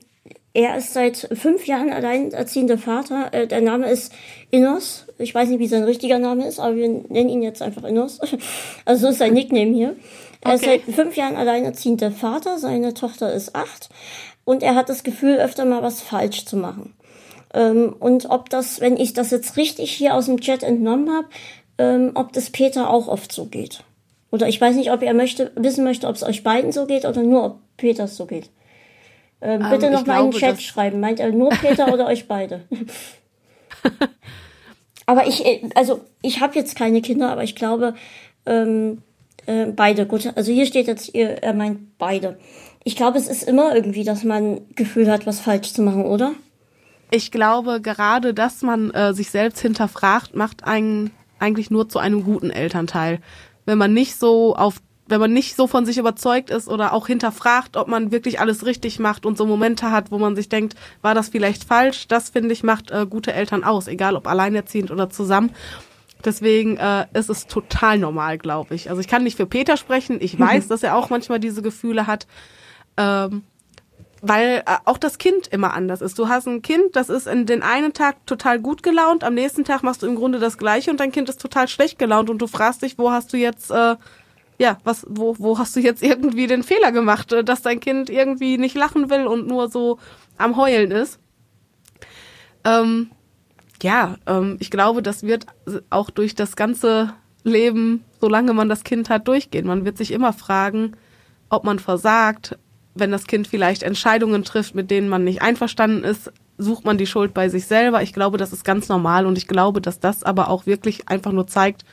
er 0.52 0.76
ist 0.76 0.94
seit 0.94 1.28
fünf 1.32 1.66
Jahren 1.66 1.92
alleinerziehender 1.92 2.78
Vater. 2.78 3.32
Äh, 3.32 3.46
der 3.46 3.60
Name 3.60 3.90
ist 3.90 4.12
Innos. 4.50 5.06
Ich 5.18 5.34
weiß 5.34 5.48
nicht, 5.48 5.58
wie 5.58 5.66
sein 5.66 5.84
richtiger 5.84 6.18
Name 6.18 6.46
ist, 6.46 6.60
aber 6.60 6.76
wir 6.76 6.88
nennen 6.88 7.28
ihn 7.28 7.42
jetzt 7.42 7.62
einfach 7.62 7.84
Innos. 7.84 8.20
Also 8.84 9.06
so 9.06 9.08
ist 9.12 9.18
sein 9.18 9.34
Nickname 9.34 9.72
hier. 9.72 9.96
Er 10.40 10.54
okay. 10.54 10.54
ist 10.54 10.64
seit 10.64 10.94
fünf 10.94 11.16
Jahren 11.16 11.36
alleinerziehender 11.36 12.10
Vater. 12.10 12.58
Seine 12.58 12.94
Tochter 12.94 13.32
ist 13.32 13.54
acht. 13.54 13.90
Und 14.50 14.64
er 14.64 14.74
hat 14.74 14.88
das 14.88 15.04
Gefühl, 15.04 15.36
öfter 15.36 15.64
mal 15.64 15.80
was 15.80 16.00
falsch 16.00 16.44
zu 16.44 16.56
machen. 16.56 16.92
Ähm, 17.54 17.94
und 18.00 18.30
ob 18.30 18.50
das, 18.50 18.80
wenn 18.80 18.96
ich 18.96 19.12
das 19.12 19.30
jetzt 19.30 19.56
richtig 19.56 19.92
hier 19.92 20.12
aus 20.16 20.26
dem 20.26 20.40
Chat 20.40 20.64
entnommen 20.64 21.08
habe, 21.08 21.28
ähm, 21.78 22.10
ob 22.14 22.32
das 22.32 22.50
Peter 22.50 22.90
auch 22.90 23.06
oft 23.06 23.30
so 23.30 23.44
geht. 23.44 23.84
Oder 24.32 24.48
ich 24.48 24.60
weiß 24.60 24.74
nicht, 24.74 24.90
ob 24.90 25.02
er 25.02 25.14
möchte, 25.14 25.52
wissen 25.54 25.84
möchte, 25.84 26.08
ob 26.08 26.16
es 26.16 26.24
euch 26.24 26.42
beiden 26.42 26.72
so 26.72 26.86
geht 26.86 27.04
oder 27.04 27.22
nur 27.22 27.44
ob 27.44 27.58
Peter 27.76 28.08
so 28.08 28.26
geht. 28.26 28.50
Ähm, 29.40 29.64
bitte 29.70 29.86
ähm, 29.86 29.92
noch 29.92 30.04
mal 30.04 30.24
in 30.24 30.32
den 30.32 30.40
Chat 30.40 30.60
schreiben. 30.60 30.98
Meint 30.98 31.20
er 31.20 31.30
nur 31.30 31.50
Peter 31.50 31.92
oder 31.92 32.08
euch 32.08 32.26
beide? 32.26 32.62
aber 35.06 35.28
ich, 35.28 35.46
äh, 35.46 35.70
also 35.76 36.00
ich 36.22 36.40
habe 36.40 36.56
jetzt 36.56 36.74
keine 36.74 37.02
Kinder, 37.02 37.30
aber 37.30 37.44
ich 37.44 37.54
glaube 37.54 37.94
ähm, 38.46 39.02
äh, 39.50 39.72
beide. 39.72 40.06
Gut, 40.06 40.30
also 40.36 40.52
hier 40.52 40.66
steht 40.66 40.86
jetzt, 40.86 41.14
ihr, 41.14 41.42
er 41.42 41.54
meint 41.54 41.98
beide. 41.98 42.38
Ich 42.84 42.96
glaube, 42.96 43.18
es 43.18 43.28
ist 43.28 43.42
immer 43.42 43.74
irgendwie, 43.74 44.04
dass 44.04 44.24
man 44.24 44.60
Gefühl 44.74 45.10
hat, 45.10 45.26
was 45.26 45.40
falsch 45.40 45.72
zu 45.72 45.82
machen, 45.82 46.04
oder? 46.04 46.32
Ich 47.10 47.30
glaube, 47.30 47.80
gerade, 47.80 48.32
dass 48.32 48.62
man 48.62 48.90
äh, 48.92 49.12
sich 49.12 49.30
selbst 49.30 49.60
hinterfragt, 49.60 50.34
macht 50.34 50.64
einen 50.64 51.10
eigentlich 51.38 51.70
nur 51.70 51.88
zu 51.88 51.98
einem 51.98 52.22
guten 52.22 52.50
Elternteil. 52.50 53.18
Wenn 53.66 53.78
man 53.78 53.92
nicht 53.92 54.16
so 54.16 54.54
auf 54.54 54.80
wenn 55.10 55.18
man 55.20 55.32
nicht 55.32 55.56
so 55.56 55.66
von 55.66 55.84
sich 55.84 55.98
überzeugt 55.98 56.50
ist 56.50 56.68
oder 56.68 56.92
auch 56.92 57.08
hinterfragt, 57.08 57.76
ob 57.76 57.88
man 57.88 58.12
wirklich 58.12 58.38
alles 58.38 58.64
richtig 58.64 59.00
macht 59.00 59.26
und 59.26 59.36
so 59.36 59.44
Momente 59.44 59.90
hat, 59.90 60.12
wo 60.12 60.18
man 60.18 60.36
sich 60.36 60.48
denkt, 60.48 60.76
war 61.02 61.16
das 61.16 61.30
vielleicht 61.30 61.64
falsch, 61.64 62.06
das 62.06 62.30
finde 62.30 62.52
ich 62.52 62.62
macht 62.62 62.92
äh, 62.92 63.06
gute 63.10 63.32
Eltern 63.32 63.64
aus, 63.64 63.88
egal 63.88 64.14
ob 64.14 64.28
alleinerziehend 64.28 64.92
oder 64.92 65.10
zusammen. 65.10 65.50
Deswegen 66.24 66.76
äh, 66.76 67.06
ist 67.12 67.30
es 67.30 67.46
total 67.46 67.98
normal, 67.98 68.38
glaube 68.38 68.74
ich. 68.74 68.90
Also 68.90 69.00
ich 69.00 69.08
kann 69.08 69.24
nicht 69.24 69.36
für 69.36 69.46
Peter 69.46 69.76
sprechen. 69.76 70.18
Ich 70.20 70.38
weiß, 70.38 70.68
dass 70.68 70.82
er 70.82 70.96
auch 70.96 71.10
manchmal 71.10 71.40
diese 71.40 71.62
Gefühle 71.62 72.06
hat. 72.06 72.26
Ähm, 72.96 73.42
weil 74.22 74.62
äh, 74.66 74.76
auch 74.84 74.98
das 74.98 75.18
Kind 75.18 75.48
immer 75.48 75.72
anders 75.72 76.00
ist. 76.00 76.18
Du 76.18 76.28
hast 76.28 76.46
ein 76.46 76.62
Kind, 76.62 76.94
das 76.96 77.08
ist 77.08 77.26
in 77.26 77.46
den 77.46 77.62
einen 77.62 77.92
Tag 77.92 78.26
total 78.26 78.60
gut 78.60 78.82
gelaunt, 78.82 79.24
am 79.24 79.34
nächsten 79.34 79.64
Tag 79.64 79.82
machst 79.82 80.02
du 80.02 80.06
im 80.06 80.16
Grunde 80.16 80.38
das 80.38 80.58
Gleiche 80.58 80.90
und 80.90 81.00
dein 81.00 81.12
Kind 81.12 81.28
ist 81.28 81.40
total 81.40 81.68
schlecht 81.68 81.98
gelaunt 81.98 82.30
und 82.30 82.38
du 82.38 82.46
fragst 82.46 82.82
dich, 82.82 82.98
wo 82.98 83.10
hast 83.10 83.32
du 83.32 83.36
jetzt, 83.36 83.70
äh, 83.70 83.96
ja, 84.58 84.78
was, 84.84 85.06
wo, 85.08 85.36
wo 85.38 85.58
hast 85.58 85.74
du 85.74 85.80
jetzt 85.80 86.02
irgendwie 86.02 86.46
den 86.46 86.62
Fehler 86.62 86.92
gemacht, 86.92 87.32
äh, 87.32 87.44
dass 87.44 87.62
dein 87.62 87.80
Kind 87.80 88.10
irgendwie 88.10 88.58
nicht 88.58 88.76
lachen 88.76 89.10
will 89.10 89.26
und 89.26 89.46
nur 89.46 89.70
so 89.70 89.98
am 90.36 90.56
Heulen 90.56 90.90
ist. 90.90 91.18
Ähm, 92.64 93.10
ja, 93.82 94.16
ähm, 94.26 94.56
ich 94.60 94.70
glaube, 94.70 95.02
das 95.02 95.22
wird 95.22 95.46
auch 95.90 96.10
durch 96.10 96.34
das 96.34 96.56
ganze 96.56 97.12
Leben, 97.44 98.04
solange 98.20 98.52
man 98.52 98.68
das 98.68 98.84
Kind 98.84 99.08
hat, 99.08 99.28
durchgehen. 99.28 99.66
Man 99.66 99.84
wird 99.84 99.96
sich 99.96 100.12
immer 100.12 100.32
fragen, 100.32 100.92
ob 101.48 101.64
man 101.64 101.78
versagt, 101.78 102.58
wenn 102.94 103.10
das 103.10 103.26
Kind 103.26 103.46
vielleicht 103.46 103.82
Entscheidungen 103.82 104.44
trifft, 104.44 104.74
mit 104.74 104.90
denen 104.90 105.08
man 105.08 105.24
nicht 105.24 105.42
einverstanden 105.42 106.04
ist, 106.04 106.32
sucht 106.58 106.84
man 106.84 106.98
die 106.98 107.06
Schuld 107.06 107.32
bei 107.32 107.48
sich 107.48 107.66
selber. 107.66 108.02
Ich 108.02 108.12
glaube, 108.12 108.36
das 108.36 108.52
ist 108.52 108.64
ganz 108.64 108.88
normal 108.88 109.26
und 109.26 109.38
ich 109.38 109.46
glaube, 109.46 109.80
dass 109.80 110.00
das 110.00 110.22
aber 110.22 110.50
auch 110.50 110.66
wirklich 110.66 111.08
einfach 111.08 111.32
nur 111.32 111.46
zeigt, 111.46 111.84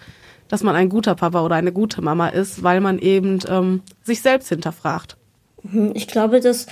dass 0.47 0.63
man 0.63 0.75
ein 0.75 0.89
guter 0.89 1.15
Papa 1.15 1.41
oder 1.41 1.55
eine 1.55 1.71
gute 1.71 2.01
Mama 2.01 2.29
ist, 2.29 2.63
weil 2.63 2.81
man 2.81 2.99
eben 2.99 3.39
ähm, 3.47 3.81
sich 4.03 4.21
selbst 4.21 4.49
hinterfragt. 4.49 5.17
Mhm, 5.63 5.91
ich 5.93 6.07
glaube, 6.07 6.39
dass, 6.39 6.67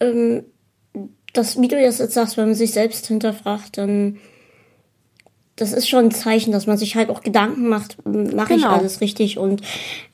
ähm, 0.00 0.44
dass, 1.32 1.60
wie 1.60 1.68
du 1.68 1.80
jetzt 1.80 1.98
sagst, 1.98 2.36
wenn 2.36 2.46
man 2.46 2.54
sich 2.54 2.72
selbst 2.72 3.06
hinterfragt, 3.06 3.78
dann 3.78 4.18
das 5.56 5.72
ist 5.72 5.88
schon 5.88 6.06
ein 6.06 6.10
Zeichen, 6.10 6.52
dass 6.52 6.66
man 6.66 6.76
sich 6.76 6.96
halt 6.96 7.08
auch 7.08 7.22
Gedanken 7.22 7.68
macht, 7.68 7.96
mache 8.04 8.54
genau. 8.54 8.56
ich 8.56 8.66
alles 8.66 9.00
richtig 9.00 9.38
und 9.38 9.62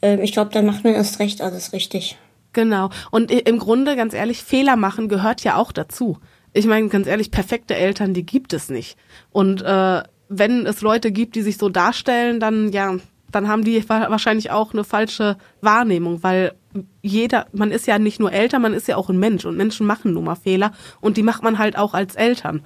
äh, 0.01 0.22
ich 0.22 0.32
glaube, 0.32 0.51
dann 0.53 0.66
macht 0.66 0.84
man 0.84 0.95
erst 0.95 1.18
recht 1.18 1.43
alles 1.43 1.72
richtig. 1.72 2.16
Genau. 2.53 2.90
Und 3.11 3.30
im 3.30 3.59
Grunde, 3.59 3.97
ganz 3.97 4.14
ehrlich, 4.14 4.43
Fehler 4.43 4.76
machen 4.76 5.09
gehört 5.09 5.43
ja 5.43 5.57
auch 5.57 5.72
dazu. 5.72 6.18
Ich 6.53 6.66
meine, 6.66 6.88
ganz 6.88 7.07
ehrlich, 7.07 7.30
perfekte 7.30 7.74
Eltern, 7.74 8.12
die 8.12 8.26
gibt 8.26 8.53
es 8.53 8.68
nicht. 8.68 8.97
Und 9.30 9.62
äh, 9.62 10.03
wenn 10.28 10.66
es 10.66 10.82
Leute 10.82 11.12
gibt, 11.12 11.34
die 11.34 11.43
sich 11.43 11.57
so 11.57 11.70
darstellen, 11.70 12.40
dann 12.40 12.70
ja, 12.70 12.97
dann 13.30 13.49
haben 13.49 13.64
die 13.64 13.88
wahrscheinlich 13.88 14.51
auch 14.51 14.74
eine 14.74 14.84
falsche 14.84 15.38
Wahrnehmung, 15.62 16.22
weil 16.22 16.53
jeder, 17.01 17.47
man 17.53 17.70
ist 17.70 17.86
ja 17.86 17.99
nicht 17.99 18.20
nur 18.20 18.32
Eltern, 18.32 18.62
man 18.62 18.74
ist 18.74 18.88
ja 18.88 18.97
auch 18.97 19.09
ein 19.09 19.18
Mensch 19.18 19.45
und 19.45 19.57
Menschen 19.57 19.86
machen 19.86 20.12
nun 20.12 20.24
mal 20.24 20.34
Fehler 20.34 20.72
und 21.01 21.16
die 21.16 21.22
macht 21.22 21.43
man 21.43 21.59
halt 21.59 21.76
auch 21.76 21.95
als 21.95 22.14
Eltern. 22.14 22.62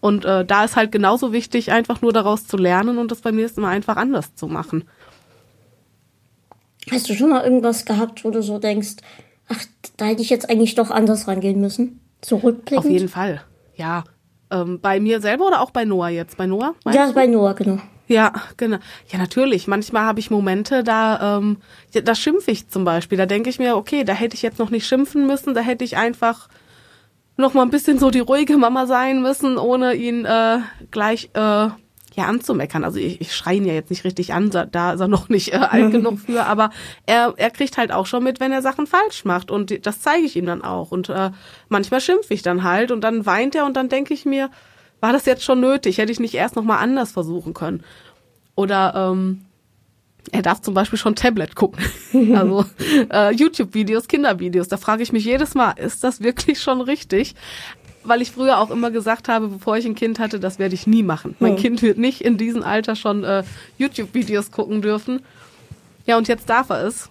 Und 0.00 0.24
äh, 0.24 0.44
da 0.44 0.64
ist 0.64 0.76
halt 0.76 0.92
genauso 0.92 1.32
wichtig, 1.32 1.72
einfach 1.72 2.00
nur 2.00 2.12
daraus 2.12 2.46
zu 2.46 2.56
lernen 2.56 2.98
und 2.98 3.10
das 3.10 3.20
beim 3.20 3.36
nächsten 3.36 3.60
Mal 3.60 3.70
einfach 3.70 3.96
anders 3.96 4.34
zu 4.34 4.46
machen. 4.46 4.84
Hast 6.90 7.08
du 7.08 7.14
schon 7.14 7.30
mal 7.30 7.44
irgendwas 7.44 7.84
gehabt, 7.84 8.24
wo 8.24 8.30
du 8.30 8.42
so 8.42 8.58
denkst, 8.58 8.96
ach, 9.48 9.62
da 9.96 10.06
hätte 10.06 10.22
ich 10.22 10.30
jetzt 10.30 10.48
eigentlich 10.48 10.74
doch 10.74 10.90
anders 10.90 11.28
rangehen 11.28 11.60
müssen. 11.60 12.00
Zurückblickend. 12.22 12.86
Auf 12.86 12.90
jeden 12.90 13.08
Fall, 13.08 13.42
ja. 13.74 14.04
Ähm, 14.50 14.80
bei 14.80 14.98
mir 14.98 15.20
selber 15.20 15.46
oder 15.46 15.60
auch 15.60 15.70
bei 15.70 15.84
Noah 15.84 16.08
jetzt? 16.08 16.36
Bei 16.36 16.46
Noah? 16.46 16.74
Ja, 16.86 17.08
du? 17.08 17.12
bei 17.12 17.26
Noah, 17.26 17.54
genau. 17.54 17.78
Ja, 18.08 18.32
genau. 18.56 18.78
Ja, 19.08 19.18
natürlich. 19.18 19.68
Manchmal 19.68 20.02
habe 20.02 20.18
ich 20.18 20.32
Momente, 20.32 20.82
da, 20.82 21.36
ähm, 21.38 21.58
da 21.92 22.14
schimpfe 22.16 22.50
ich 22.50 22.68
zum 22.68 22.84
Beispiel. 22.84 23.16
Da 23.16 23.26
denke 23.26 23.48
ich 23.48 23.60
mir, 23.60 23.76
okay, 23.76 24.02
da 24.02 24.14
hätte 24.14 24.34
ich 24.34 24.42
jetzt 24.42 24.58
noch 24.58 24.70
nicht 24.70 24.86
schimpfen 24.86 25.28
müssen, 25.28 25.54
da 25.54 25.60
hätte 25.60 25.84
ich 25.84 25.96
einfach 25.96 26.48
noch 27.40 27.54
mal 27.54 27.62
ein 27.62 27.70
bisschen 27.70 27.98
so 27.98 28.10
die 28.10 28.20
ruhige 28.20 28.56
Mama 28.56 28.86
sein 28.86 29.22
müssen, 29.22 29.58
ohne 29.58 29.94
ihn 29.94 30.24
äh, 30.24 30.58
gleich 30.90 31.30
äh, 31.34 31.68
ja 32.14 32.26
anzumeckern. 32.26 32.84
Also 32.84 32.98
ich, 32.98 33.20
ich 33.20 33.34
schreie 33.34 33.56
ihn 33.56 33.64
ja 33.64 33.74
jetzt 33.74 33.90
nicht 33.90 34.04
richtig 34.04 34.32
an, 34.32 34.50
da 34.50 34.92
ist 34.92 35.00
er 35.00 35.08
noch 35.08 35.28
nicht 35.28 35.52
äh, 35.52 35.56
alt 35.56 35.90
genug 35.92 36.20
für, 36.20 36.44
aber 36.44 36.70
er, 37.06 37.34
er 37.36 37.50
kriegt 37.50 37.78
halt 37.78 37.92
auch 37.92 38.06
schon 38.06 38.24
mit, 38.24 38.40
wenn 38.40 38.52
er 38.52 38.62
Sachen 38.62 38.86
falsch 38.86 39.24
macht 39.24 39.50
und 39.50 39.86
das 39.86 40.00
zeige 40.00 40.24
ich 40.24 40.36
ihm 40.36 40.46
dann 40.46 40.62
auch. 40.62 40.92
Und 40.92 41.08
äh, 41.08 41.30
manchmal 41.68 42.00
schimpfe 42.00 42.34
ich 42.34 42.42
dann 42.42 42.62
halt 42.62 42.90
und 42.90 43.02
dann 43.02 43.26
weint 43.26 43.54
er 43.54 43.66
und 43.66 43.76
dann 43.76 43.88
denke 43.88 44.14
ich 44.14 44.24
mir, 44.24 44.50
war 45.00 45.12
das 45.12 45.26
jetzt 45.26 45.44
schon 45.44 45.60
nötig? 45.60 45.98
Hätte 45.98 46.12
ich 46.12 46.20
nicht 46.20 46.34
erst 46.34 46.56
noch 46.56 46.64
mal 46.64 46.78
anders 46.78 47.12
versuchen 47.12 47.54
können? 47.54 47.82
Oder 48.54 48.94
ähm, 48.94 49.46
er 50.32 50.42
darf 50.42 50.60
zum 50.60 50.74
Beispiel 50.74 50.98
schon 50.98 51.16
Tablet 51.16 51.54
gucken. 51.54 51.84
also 52.34 52.64
äh, 53.12 53.34
YouTube-Videos, 53.34 54.08
Kindervideos. 54.08 54.68
Da 54.68 54.76
frage 54.76 55.02
ich 55.02 55.12
mich 55.12 55.24
jedes 55.24 55.54
Mal, 55.54 55.72
ist 55.72 56.04
das 56.04 56.20
wirklich 56.20 56.60
schon 56.60 56.80
richtig? 56.80 57.34
weil 58.02 58.22
ich 58.22 58.30
früher 58.30 58.58
auch 58.58 58.70
immer 58.70 58.90
gesagt 58.90 59.28
habe, 59.28 59.48
bevor 59.48 59.76
ich 59.76 59.84
ein 59.84 59.94
Kind 59.94 60.18
hatte, 60.18 60.40
das 60.40 60.58
werde 60.58 60.74
ich 60.74 60.86
nie 60.86 61.02
machen. 61.02 61.36
Mein 61.38 61.52
hm. 61.52 61.58
Kind 61.58 61.82
wird 61.82 61.98
nicht 61.98 62.22
in 62.22 62.38
diesem 62.38 62.62
Alter 62.62 62.96
schon 62.96 63.24
äh, 63.24 63.44
YouTube-Videos 63.78 64.50
gucken 64.50 64.80
dürfen. 64.82 65.20
Ja, 66.06 66.16
und 66.16 66.28
jetzt 66.28 66.48
darf 66.48 66.70
er 66.70 66.84
es. 66.84 67.10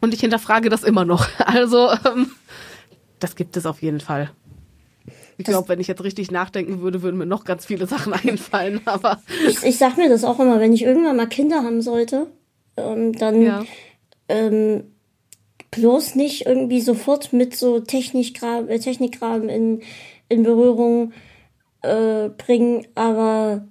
Und 0.00 0.14
ich 0.14 0.20
hinterfrage 0.20 0.68
das 0.68 0.82
immer 0.82 1.04
noch. 1.04 1.28
Also, 1.38 1.90
ähm, 2.06 2.30
das 3.20 3.36
gibt 3.36 3.56
es 3.56 3.66
auf 3.66 3.82
jeden 3.82 4.00
Fall. 4.00 4.30
Ich 5.38 5.44
glaube, 5.44 5.68
wenn 5.68 5.80
ich 5.80 5.88
jetzt 5.88 6.04
richtig 6.04 6.30
nachdenken 6.30 6.80
würde, 6.80 7.02
würden 7.02 7.18
mir 7.18 7.26
noch 7.26 7.44
ganz 7.44 7.66
viele 7.66 7.86
Sachen 7.86 8.12
einfallen. 8.28 8.80
Aber 8.84 9.22
ich, 9.48 9.62
ich 9.62 9.78
sag 9.78 9.96
mir 9.96 10.08
das 10.08 10.24
auch 10.24 10.38
immer, 10.40 10.60
wenn 10.60 10.72
ich 10.72 10.82
irgendwann 10.82 11.16
mal 11.16 11.26
Kinder 11.26 11.62
haben 11.62 11.82
sollte, 11.82 12.28
ähm, 12.76 13.12
dann 13.12 13.42
ja. 13.42 13.64
ähm, 14.28 14.84
bloß 15.70 16.14
nicht 16.14 16.46
irgendwie 16.46 16.80
sofort 16.80 17.32
mit 17.32 17.56
so 17.56 17.80
Technikkram, 17.80 18.68
äh, 18.68 19.56
in, 19.56 19.82
in 20.28 20.42
Berührung 20.42 21.12
äh, 21.82 22.28
bringen, 22.28 22.86
aber 22.94 23.66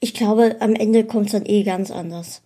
ich 0.00 0.14
glaube, 0.14 0.56
am 0.60 0.74
Ende 0.74 1.04
kommt 1.04 1.26
es 1.26 1.32
dann 1.32 1.46
eh 1.46 1.62
ganz 1.62 1.90
anders. 1.90 2.42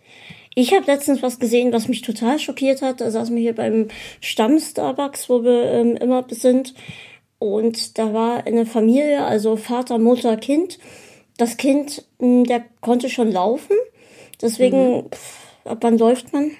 Ich 0.55 0.75
habe 0.75 0.87
letztens 0.87 1.23
was 1.23 1.39
gesehen, 1.39 1.73
was 1.73 1.89
mich 1.89 2.01
total 2.01 2.39
schockiert 2.39 2.81
hat. 2.81 3.01
Da 3.01 3.11
saßen 3.11 3.35
wir 3.35 3.43
hier 3.43 3.55
beim 3.55 3.89
Stamm 4.21 4.59
Starbucks, 4.59 5.29
wo 5.29 5.45
wir 5.45 5.65
ähm, 5.71 5.97
immer 5.97 6.25
sind. 6.31 6.75
Und 7.39 7.99
da 7.99 8.13
war 8.15 8.47
eine 8.47 8.67
Familie, 8.67 9.25
also 9.25 9.57
Vater, 9.57 9.99
Mutter, 9.99 10.37
Kind. 10.37 10.79
Das 11.37 11.57
Kind, 11.57 12.05
hm, 12.19 12.45
der 12.45 12.65
konnte 12.81 13.11
schon 13.11 13.31
laufen. 13.31 13.77
Deswegen, 14.41 14.97
mhm. 14.97 15.11
pff, 15.11 15.39
ab 15.65 15.79
wann 15.83 15.99
läuft 15.99 16.33
man? 16.33 16.51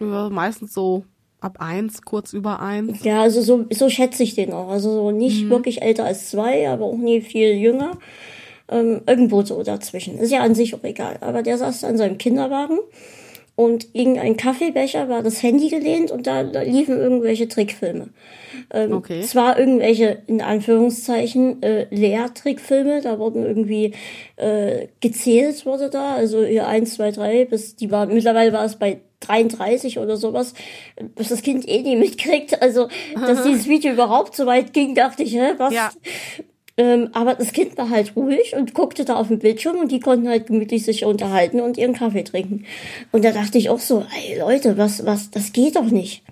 Ja, 0.00 0.30
meistens 0.30 0.72
so 0.72 1.04
ab 1.40 1.56
eins, 1.58 2.02
kurz 2.02 2.32
über 2.32 2.60
eins. 2.60 3.02
Ja, 3.04 3.22
also 3.22 3.42
so, 3.42 3.66
so 3.70 3.88
schätze 3.88 4.22
ich 4.22 4.34
den 4.34 4.52
auch. 4.52 4.68
Also 4.68 4.92
so 4.92 5.10
nicht 5.10 5.44
mhm. 5.44 5.50
wirklich 5.50 5.82
älter 5.82 6.04
als 6.04 6.30
zwei, 6.30 6.68
aber 6.68 6.84
auch 6.84 6.96
nie 6.96 7.20
viel 7.20 7.52
jünger. 7.54 7.98
Ähm, 8.68 9.02
irgendwo 9.06 9.42
so 9.42 9.62
dazwischen. 9.62 10.18
Ist 10.18 10.30
ja 10.30 10.40
an 10.40 10.54
sich 10.54 10.74
auch 10.74 10.84
egal. 10.84 11.18
Aber 11.20 11.42
der 11.42 11.58
saß 11.58 11.84
an 11.84 11.96
seinem 11.96 12.18
Kinderwagen 12.18 12.78
und 13.60 13.88
irgendein 13.92 14.38
Kaffeebecher 14.38 15.10
war 15.10 15.22
das 15.22 15.42
Handy 15.42 15.68
gelehnt 15.68 16.10
und 16.10 16.26
da, 16.26 16.44
da 16.44 16.62
liefen 16.62 16.96
irgendwelche 16.96 17.46
Trickfilme. 17.46 18.08
Ähm, 18.72 18.94
okay. 18.94 19.20
Zwar 19.20 19.58
irgendwelche, 19.58 20.22
in 20.26 20.40
Anführungszeichen, 20.40 21.62
äh, 21.62 21.86
Lehrtrickfilme, 21.90 23.02
da 23.02 23.18
wurden 23.18 23.44
irgendwie 23.44 23.92
äh, 24.36 24.86
gezählt, 25.00 25.66
wurde 25.66 25.90
da, 25.90 26.14
also 26.14 26.42
hier 26.42 26.68
eins, 26.68 26.94
zwei, 26.94 27.10
drei, 27.10 27.44
bis 27.44 27.76
die 27.76 27.90
war, 27.90 28.06
mittlerweile 28.06 28.54
war 28.54 28.64
es 28.64 28.76
bei 28.76 29.02
33 29.20 29.98
oder 29.98 30.16
sowas, 30.16 30.54
bis 31.14 31.28
das 31.28 31.42
Kind 31.42 31.68
eh 31.68 31.82
nie 31.82 31.96
mitkriegt. 31.96 32.62
Also, 32.62 32.88
dass 33.14 33.42
dieses 33.44 33.68
Video 33.68 33.92
überhaupt 33.92 34.36
so 34.36 34.46
weit 34.46 34.72
ging, 34.72 34.94
dachte 34.94 35.22
ich, 35.22 35.34
hä, 35.34 35.52
was? 35.58 35.74
Ja. 35.74 35.90
Ähm, 36.80 37.10
aber 37.12 37.34
das 37.34 37.52
Kind 37.52 37.76
war 37.76 37.90
halt 37.90 38.16
ruhig 38.16 38.54
und 38.56 38.72
guckte 38.72 39.04
da 39.04 39.16
auf 39.16 39.28
den 39.28 39.38
Bildschirm 39.38 39.76
und 39.76 39.92
die 39.92 40.00
konnten 40.00 40.26
halt 40.26 40.46
gemütlich 40.46 40.82
sich 40.82 41.04
unterhalten 41.04 41.60
und 41.60 41.76
ihren 41.76 41.92
Kaffee 41.92 42.24
trinken. 42.24 42.64
Und 43.12 43.22
da 43.22 43.32
dachte 43.32 43.58
ich 43.58 43.68
auch 43.68 43.80
so, 43.80 44.06
ey 44.16 44.40
Leute, 44.40 44.78
was, 44.78 45.04
was, 45.04 45.30
das 45.30 45.52
geht 45.52 45.76
doch 45.76 45.90
nicht. 45.90 46.22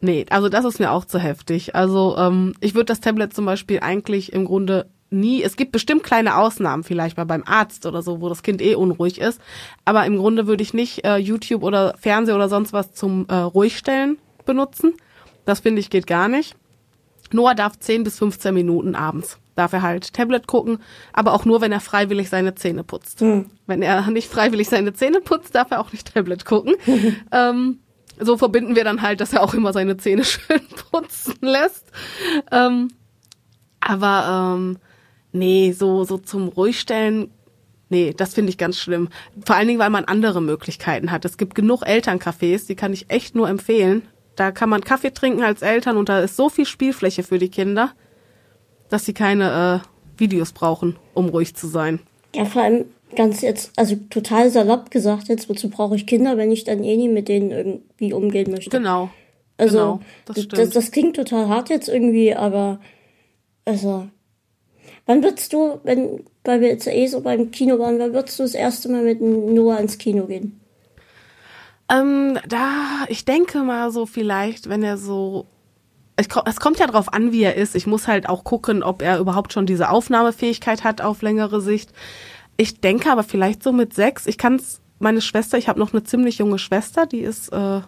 Nee, 0.00 0.24
also 0.30 0.48
das 0.48 0.64
ist 0.64 0.80
mir 0.80 0.92
auch 0.92 1.04
zu 1.04 1.18
heftig. 1.18 1.74
Also 1.74 2.16
ähm, 2.16 2.54
ich 2.60 2.74
würde 2.74 2.86
das 2.86 3.00
Tablet 3.00 3.34
zum 3.34 3.44
Beispiel 3.44 3.80
eigentlich 3.80 4.32
im 4.32 4.46
Grunde 4.46 4.86
nie, 5.10 5.42
es 5.42 5.56
gibt 5.56 5.72
bestimmt 5.72 6.04
kleine 6.04 6.38
Ausnahmen, 6.38 6.84
vielleicht 6.84 7.18
mal 7.18 7.26
beim 7.26 7.42
Arzt 7.44 7.84
oder 7.84 8.00
so, 8.00 8.22
wo 8.22 8.30
das 8.30 8.42
Kind 8.42 8.62
eh 8.62 8.74
unruhig 8.74 9.20
ist. 9.20 9.42
Aber 9.84 10.06
im 10.06 10.16
Grunde 10.16 10.46
würde 10.46 10.62
ich 10.62 10.72
nicht 10.72 11.04
äh, 11.04 11.18
YouTube 11.18 11.62
oder 11.62 11.96
Fernseher 11.98 12.36
oder 12.36 12.48
sonst 12.48 12.72
was 12.72 12.94
zum 12.94 13.26
äh, 13.28 13.34
Ruhigstellen 13.34 14.16
benutzen. 14.46 14.94
Das 15.44 15.60
finde 15.60 15.80
ich 15.80 15.90
geht 15.90 16.06
gar 16.06 16.28
nicht. 16.28 16.56
Noah 17.30 17.54
darf 17.54 17.78
10 17.78 18.04
bis 18.04 18.18
15 18.18 18.54
Minuten 18.54 18.94
abends 18.94 19.38
darf 19.54 19.72
er 19.72 19.82
halt 19.82 20.12
Tablet 20.12 20.46
gucken, 20.46 20.78
aber 21.12 21.32
auch 21.34 21.44
nur, 21.44 21.60
wenn 21.60 21.72
er 21.72 21.80
freiwillig 21.80 22.28
seine 22.28 22.54
Zähne 22.54 22.84
putzt. 22.84 23.20
Mhm. 23.20 23.46
Wenn 23.66 23.82
er 23.82 24.10
nicht 24.10 24.30
freiwillig 24.30 24.68
seine 24.68 24.94
Zähne 24.94 25.20
putzt, 25.20 25.54
darf 25.54 25.70
er 25.70 25.80
auch 25.80 25.92
nicht 25.92 26.12
Tablet 26.12 26.44
gucken. 26.44 26.74
ähm, 27.32 27.78
so 28.18 28.36
verbinden 28.36 28.76
wir 28.76 28.84
dann 28.84 29.02
halt, 29.02 29.20
dass 29.20 29.32
er 29.32 29.42
auch 29.42 29.54
immer 29.54 29.72
seine 29.72 29.96
Zähne 29.96 30.24
schön 30.24 30.60
putzen 30.90 31.36
lässt. 31.40 31.86
Ähm, 32.50 32.88
aber 33.80 34.54
ähm, 34.56 34.78
nee, 35.32 35.72
so, 35.72 36.04
so 36.04 36.18
zum 36.18 36.48
Ruhigstellen, 36.48 37.30
nee, 37.88 38.14
das 38.16 38.34
finde 38.34 38.50
ich 38.50 38.58
ganz 38.58 38.78
schlimm. 38.78 39.08
Vor 39.44 39.56
allen 39.56 39.66
Dingen, 39.66 39.80
weil 39.80 39.90
man 39.90 40.04
andere 40.04 40.40
Möglichkeiten 40.40 41.10
hat. 41.10 41.24
Es 41.24 41.36
gibt 41.36 41.54
genug 41.54 41.82
Elterncafés, 41.82 42.66
die 42.66 42.76
kann 42.76 42.92
ich 42.92 43.10
echt 43.10 43.34
nur 43.34 43.48
empfehlen. 43.48 44.02
Da 44.36 44.50
kann 44.50 44.70
man 44.70 44.82
Kaffee 44.82 45.12
trinken 45.12 45.42
als 45.42 45.62
Eltern 45.62 45.96
und 45.96 46.08
da 46.08 46.20
ist 46.20 46.36
so 46.36 46.48
viel 46.48 46.64
Spielfläche 46.64 47.22
für 47.22 47.38
die 47.38 47.50
Kinder 47.50 47.92
dass 48.92 49.06
sie 49.06 49.14
keine 49.14 49.82
äh, 49.82 50.20
Videos 50.20 50.52
brauchen, 50.52 50.96
um 51.14 51.30
ruhig 51.30 51.54
zu 51.54 51.66
sein. 51.66 52.00
Ja, 52.34 52.44
vor 52.44 52.62
allem 52.62 52.84
ganz 53.16 53.40
jetzt, 53.40 53.72
also 53.76 53.96
total 54.10 54.50
salopp 54.50 54.90
gesagt, 54.90 55.28
jetzt 55.28 55.48
wozu 55.48 55.70
brauche 55.70 55.96
ich 55.96 56.06
Kinder, 56.06 56.36
wenn 56.36 56.52
ich 56.52 56.64
dann 56.64 56.84
eh 56.84 56.96
nie 56.96 57.08
mit 57.08 57.28
denen 57.28 57.50
irgendwie 57.50 58.12
umgehen 58.12 58.50
möchte. 58.50 58.70
Genau. 58.70 59.10
Also 59.56 59.78
genau, 59.78 60.00
das, 60.26 60.48
das, 60.48 60.70
das, 60.70 60.90
klingt 60.90 61.16
total 61.16 61.48
hart 61.48 61.70
jetzt 61.70 61.88
irgendwie, 61.88 62.34
aber 62.34 62.80
also 63.64 64.08
wann 65.06 65.22
würdest 65.22 65.52
du, 65.52 65.78
wenn, 65.84 66.24
weil 66.44 66.60
wir 66.60 66.68
jetzt 66.68 66.86
eh 66.86 67.06
so 67.06 67.20
beim 67.20 67.50
Kino 67.50 67.78
waren, 67.78 67.98
wann 67.98 68.12
würdest 68.12 68.38
du 68.38 68.42
das 68.42 68.54
erste 68.54 68.88
Mal 68.88 69.04
mit 69.04 69.20
Noah 69.20 69.78
ins 69.78 69.98
Kino 69.98 70.26
gehen? 70.26 70.60
Ähm, 71.88 72.38
da, 72.48 73.04
ich 73.08 73.24
denke 73.24 73.58
mal 73.58 73.90
so 73.90 74.06
vielleicht, 74.06 74.68
wenn 74.68 74.82
er 74.82 74.96
so 74.96 75.46
es 76.16 76.60
kommt 76.60 76.78
ja 76.78 76.86
drauf 76.86 77.12
an, 77.12 77.32
wie 77.32 77.42
er 77.42 77.56
ist. 77.56 77.74
Ich 77.74 77.86
muss 77.86 78.06
halt 78.06 78.28
auch 78.28 78.44
gucken, 78.44 78.82
ob 78.82 79.02
er 79.02 79.18
überhaupt 79.18 79.52
schon 79.52 79.66
diese 79.66 79.88
Aufnahmefähigkeit 79.88 80.84
hat 80.84 81.00
auf 81.00 81.22
längere 81.22 81.60
Sicht. 81.60 81.90
Ich 82.56 82.80
denke 82.80 83.10
aber 83.10 83.22
vielleicht 83.22 83.62
so 83.62 83.72
mit 83.72 83.94
sechs. 83.94 84.26
Ich 84.26 84.38
kann 84.38 84.56
es, 84.56 84.80
meine 84.98 85.20
Schwester, 85.20 85.56
ich 85.56 85.68
habe 85.68 85.80
noch 85.80 85.92
eine 85.92 86.04
ziemlich 86.04 86.38
junge 86.38 86.58
Schwester, 86.58 87.06
die 87.06 87.20
ist 87.20 87.48
äh, 87.52 87.80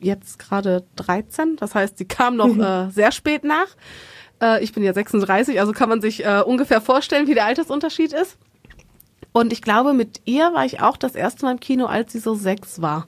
jetzt 0.00 0.38
gerade 0.38 0.84
13. 0.96 1.56
Das 1.56 1.74
heißt, 1.74 1.98
sie 1.98 2.06
kam 2.06 2.36
noch 2.36 2.54
mhm. 2.54 2.62
äh, 2.62 2.90
sehr 2.90 3.12
spät 3.12 3.44
nach. 3.44 3.68
Äh, 4.42 4.64
ich 4.64 4.72
bin 4.72 4.82
ja 4.82 4.94
36, 4.94 5.60
also 5.60 5.72
kann 5.72 5.88
man 5.88 6.00
sich 6.00 6.24
äh, 6.24 6.42
ungefähr 6.44 6.80
vorstellen, 6.80 7.26
wie 7.26 7.34
der 7.34 7.44
Altersunterschied 7.44 8.12
ist. 8.12 8.38
Und 9.32 9.52
ich 9.52 9.62
glaube, 9.62 9.92
mit 9.92 10.22
ihr 10.24 10.52
war 10.54 10.64
ich 10.64 10.80
auch 10.80 10.96
das 10.96 11.14
erste 11.14 11.44
Mal 11.44 11.52
im 11.52 11.60
Kino, 11.60 11.86
als 11.86 12.12
sie 12.12 12.18
so 12.18 12.34
sechs 12.34 12.80
war. 12.82 13.06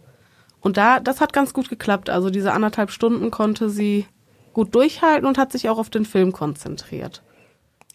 Und 0.61 0.77
da, 0.77 1.01
das 1.01 1.21
hat 1.21 1.33
ganz 1.33 1.53
gut 1.53 1.69
geklappt. 1.69 2.11
Also 2.11 2.31
diese 2.31 2.53
anderthalb 2.53 2.93
Stunden 2.93 3.33
konnte 3.33 3.69
sie 3.69 4.07
gut 4.53 4.75
durchhalten 4.75 5.27
und 5.27 5.39
hat 5.39 5.53
sich 5.53 5.69
auch 5.69 5.79
auf 5.79 5.91
den 5.91 6.05
Film 6.05 6.33
konzentriert. 6.33 7.23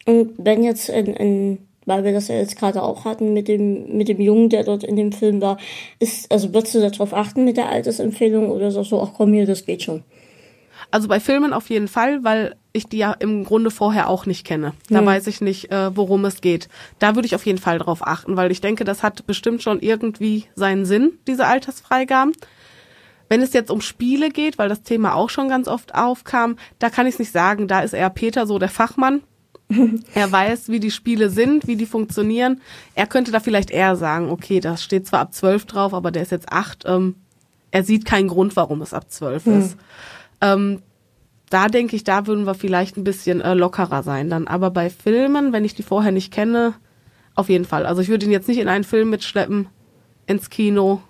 Und 0.05 0.33
wenn 0.37 0.63
jetzt 0.63 0.89
in, 0.89 1.07
in 1.07 1.57
weil 1.87 2.03
wir 2.03 2.11
das 2.11 2.27
ja 2.27 2.35
jetzt 2.35 2.59
gerade 2.59 2.83
auch 2.83 3.05
hatten 3.05 3.33
mit 3.33 3.47
dem, 3.47 3.97
mit 3.97 4.09
dem 4.09 4.19
Jungen, 4.19 4.49
der 4.49 4.63
dort 4.65 4.83
in 4.83 4.97
dem 4.97 5.13
Film 5.13 5.41
war, 5.41 5.57
ist, 5.99 6.29
also 6.31 6.53
würdest 6.53 6.75
du 6.75 6.81
darauf 6.81 7.13
achten 7.13 7.45
mit 7.45 7.57
der 7.57 7.69
Altersempfehlung 7.69 8.51
oder 8.51 8.71
sagst 8.71 8.91
du, 8.91 8.99
ach 8.99 9.11
komm 9.15 9.33
hier, 9.33 9.45
das 9.45 9.65
geht 9.65 9.83
schon? 9.83 10.03
Also 10.91 11.07
bei 11.07 11.19
Filmen 11.19 11.53
auf 11.53 11.69
jeden 11.69 11.87
Fall, 11.87 12.23
weil 12.23 12.55
ich 12.73 12.87
die 12.87 12.97
ja 12.97 13.13
im 13.13 13.43
Grunde 13.45 13.71
vorher 13.71 14.09
auch 14.09 14.25
nicht 14.25 14.45
kenne. 14.45 14.73
Da 14.89 14.99
hm. 14.99 15.05
weiß 15.05 15.27
ich 15.27 15.41
nicht, 15.41 15.71
äh, 15.71 15.95
worum 15.95 16.25
es 16.25 16.41
geht. 16.41 16.67
Da 16.99 17.15
würde 17.15 17.25
ich 17.25 17.35
auf 17.35 17.45
jeden 17.45 17.57
Fall 17.57 17.79
drauf 17.79 18.05
achten, 18.05 18.37
weil 18.37 18.51
ich 18.51 18.61
denke, 18.61 18.83
das 18.83 19.01
hat 19.01 19.25
bestimmt 19.25 19.63
schon 19.63 19.79
irgendwie 19.79 20.45
seinen 20.55 20.85
Sinn, 20.85 21.13
diese 21.25 21.47
Altersfreigaben. 21.47 22.33
Wenn 23.29 23.41
es 23.41 23.53
jetzt 23.53 23.71
um 23.71 23.81
Spiele 23.81 24.29
geht, 24.29 24.57
weil 24.57 24.69
das 24.69 24.83
Thema 24.83 25.15
auch 25.15 25.29
schon 25.29 25.49
ganz 25.49 25.67
oft 25.67 25.95
aufkam, 25.95 26.57
da 26.79 26.89
kann 26.89 27.07
ich 27.07 27.15
es 27.15 27.19
nicht 27.19 27.31
sagen. 27.31 27.67
Da 27.67 27.81
ist 27.81 27.93
eher 27.93 28.09
Peter 28.09 28.47
so 28.47 28.59
der 28.59 28.69
Fachmann. 28.69 29.21
er 30.13 30.31
weiß, 30.31 30.69
wie 30.69 30.79
die 30.79 30.91
Spiele 30.91 31.29
sind, 31.29 31.67
wie 31.67 31.75
die 31.75 31.85
funktionieren. 31.85 32.61
Er 32.95 33.05
könnte 33.05 33.31
da 33.31 33.39
vielleicht 33.39 33.69
eher 33.69 33.95
sagen, 33.95 34.29
okay, 34.29 34.59
das 34.59 34.83
steht 34.83 35.07
zwar 35.07 35.19
ab 35.19 35.33
zwölf 35.33 35.65
drauf, 35.65 35.93
aber 35.93 36.11
der 36.11 36.21
ist 36.21 36.31
jetzt 36.31 36.51
acht. 36.51 36.83
Ähm, 36.85 37.15
er 37.71 37.83
sieht 37.83 38.05
keinen 38.05 38.29
Grund, 38.29 38.55
warum 38.55 38.81
es 38.81 38.93
ab 38.93 39.11
zwölf 39.11 39.45
hm. 39.45 39.59
ist. 39.59 39.77
Ähm, 40.39 40.81
da 41.49 41.67
denke 41.67 41.95
ich, 41.95 42.03
da 42.03 42.27
würden 42.27 42.45
wir 42.45 42.55
vielleicht 42.55 42.97
ein 42.97 43.03
bisschen 43.03 43.41
äh, 43.41 43.53
lockerer 43.53 44.03
sein 44.03 44.29
dann. 44.29 44.47
Aber 44.47 44.71
bei 44.71 44.89
Filmen, 44.89 45.53
wenn 45.53 45.65
ich 45.65 45.75
die 45.75 45.83
vorher 45.83 46.11
nicht 46.11 46.31
kenne, 46.31 46.73
auf 47.35 47.49
jeden 47.49 47.65
Fall. 47.65 47.85
Also 47.85 48.01
ich 48.01 48.09
würde 48.09 48.25
ihn 48.25 48.31
jetzt 48.31 48.47
nicht 48.47 48.59
in 48.59 48.67
einen 48.67 48.83
Film 48.83 49.09
mitschleppen 49.09 49.67
ins 50.25 50.49
Kino, 50.49 51.01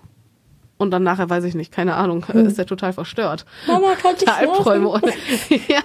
und 0.78 0.90
dann 0.92 1.02
nachher 1.02 1.28
weiß 1.28 1.44
ich 1.44 1.54
nicht, 1.54 1.72
keine 1.72 1.94
Ahnung, 1.94 2.26
hm. 2.26 2.46
ist 2.46 2.58
der 2.58 2.66
total 2.66 2.92
verstört. 2.92 3.44
Mama, 3.66 3.94
kann 3.94 4.14
ich 4.20 4.28
Albträume. 4.28 5.00
ja. 5.68 5.82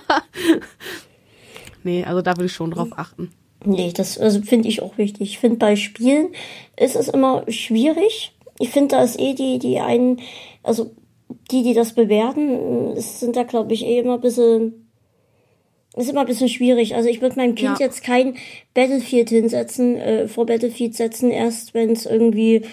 Nee, 1.83 2.05
also 2.05 2.21
da 2.21 2.37
würde 2.37 2.45
ich 2.45 2.53
schon 2.53 2.71
drauf 2.71 2.89
achten. 2.95 3.31
Nee, 3.65 3.91
das 3.95 4.17
also 4.17 4.41
finde 4.41 4.67
ich 4.67 4.81
auch 4.81 4.97
wichtig. 4.97 5.21
Ich 5.21 5.39
finde 5.39 5.57
bei 5.57 5.75
Spielen 5.75 6.29
ist 6.77 6.95
es 6.95 7.07
immer 7.07 7.43
schwierig. 7.49 8.33
Ich 8.59 8.69
finde, 8.69 8.95
da 8.95 9.03
ist 9.03 9.19
eh 9.19 9.33
die, 9.33 9.57
die 9.59 9.79
einen, 9.79 10.21
also 10.61 10.91
die, 11.51 11.63
die 11.63 11.73
das 11.73 11.93
bewerten, 11.93 12.99
sind 12.99 13.35
da, 13.35 13.43
glaube 13.43 13.73
ich, 13.73 13.85
eh 13.85 13.99
immer 13.99 14.15
ein 14.15 14.21
bisschen, 14.21 14.89
ist 15.95 16.09
immer 16.09 16.21
ein 16.21 16.27
bisschen 16.27 16.49
schwierig. 16.49 16.95
Also 16.95 17.09
ich 17.09 17.21
würde 17.21 17.37
meinem 17.37 17.55
Kind 17.55 17.79
ja. 17.79 17.85
jetzt 17.85 18.03
kein 18.03 18.35
Battlefield 18.73 19.29
hinsetzen, 19.29 19.97
äh, 19.97 20.27
vor 20.27 20.45
Battlefield 20.45 20.95
setzen, 20.95 21.31
erst 21.31 21.73
wenn 21.73 21.91
es 21.91 22.05
irgendwie 22.05 22.65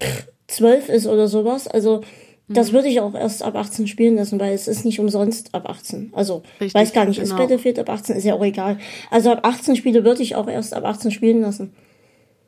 pff, 0.00 0.31
zwölf 0.52 0.88
ist 0.88 1.06
oder 1.06 1.28
sowas. 1.28 1.66
Also 1.68 2.02
das 2.48 2.70
mhm. 2.70 2.74
würde 2.74 2.88
ich 2.88 3.00
auch 3.00 3.14
erst 3.14 3.42
ab 3.42 3.56
18 3.56 3.86
spielen 3.86 4.16
lassen, 4.16 4.38
weil 4.40 4.52
es 4.52 4.68
ist 4.68 4.84
nicht 4.84 5.00
umsonst 5.00 5.54
ab 5.54 5.68
18. 5.68 6.12
Also 6.14 6.42
Richtig, 6.60 6.74
weiß 6.74 6.92
gar 6.92 7.04
nicht, 7.04 7.20
genau. 7.20 7.32
ist 7.32 7.36
Battlefield 7.36 7.78
ab 7.78 7.88
18, 7.88 8.16
ist 8.16 8.24
ja 8.24 8.34
auch 8.34 8.44
egal. 8.44 8.78
Also 9.10 9.32
ab 9.32 9.40
18 9.42 9.76
Spiele 9.76 10.04
würde 10.04 10.22
ich 10.22 10.36
auch 10.36 10.48
erst 10.48 10.74
ab 10.74 10.84
18 10.84 11.10
spielen 11.10 11.40
lassen. 11.40 11.74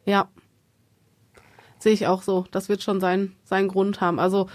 Ja. 0.04 0.28
Sehe 1.78 1.92
ich 1.92 2.06
auch 2.06 2.22
so. 2.22 2.44
Das 2.50 2.68
wird 2.68 2.82
schon 2.82 3.00
seinen, 3.00 3.36
seinen 3.44 3.68
Grund 3.68 4.00
haben. 4.00 4.18
Also 4.18 4.48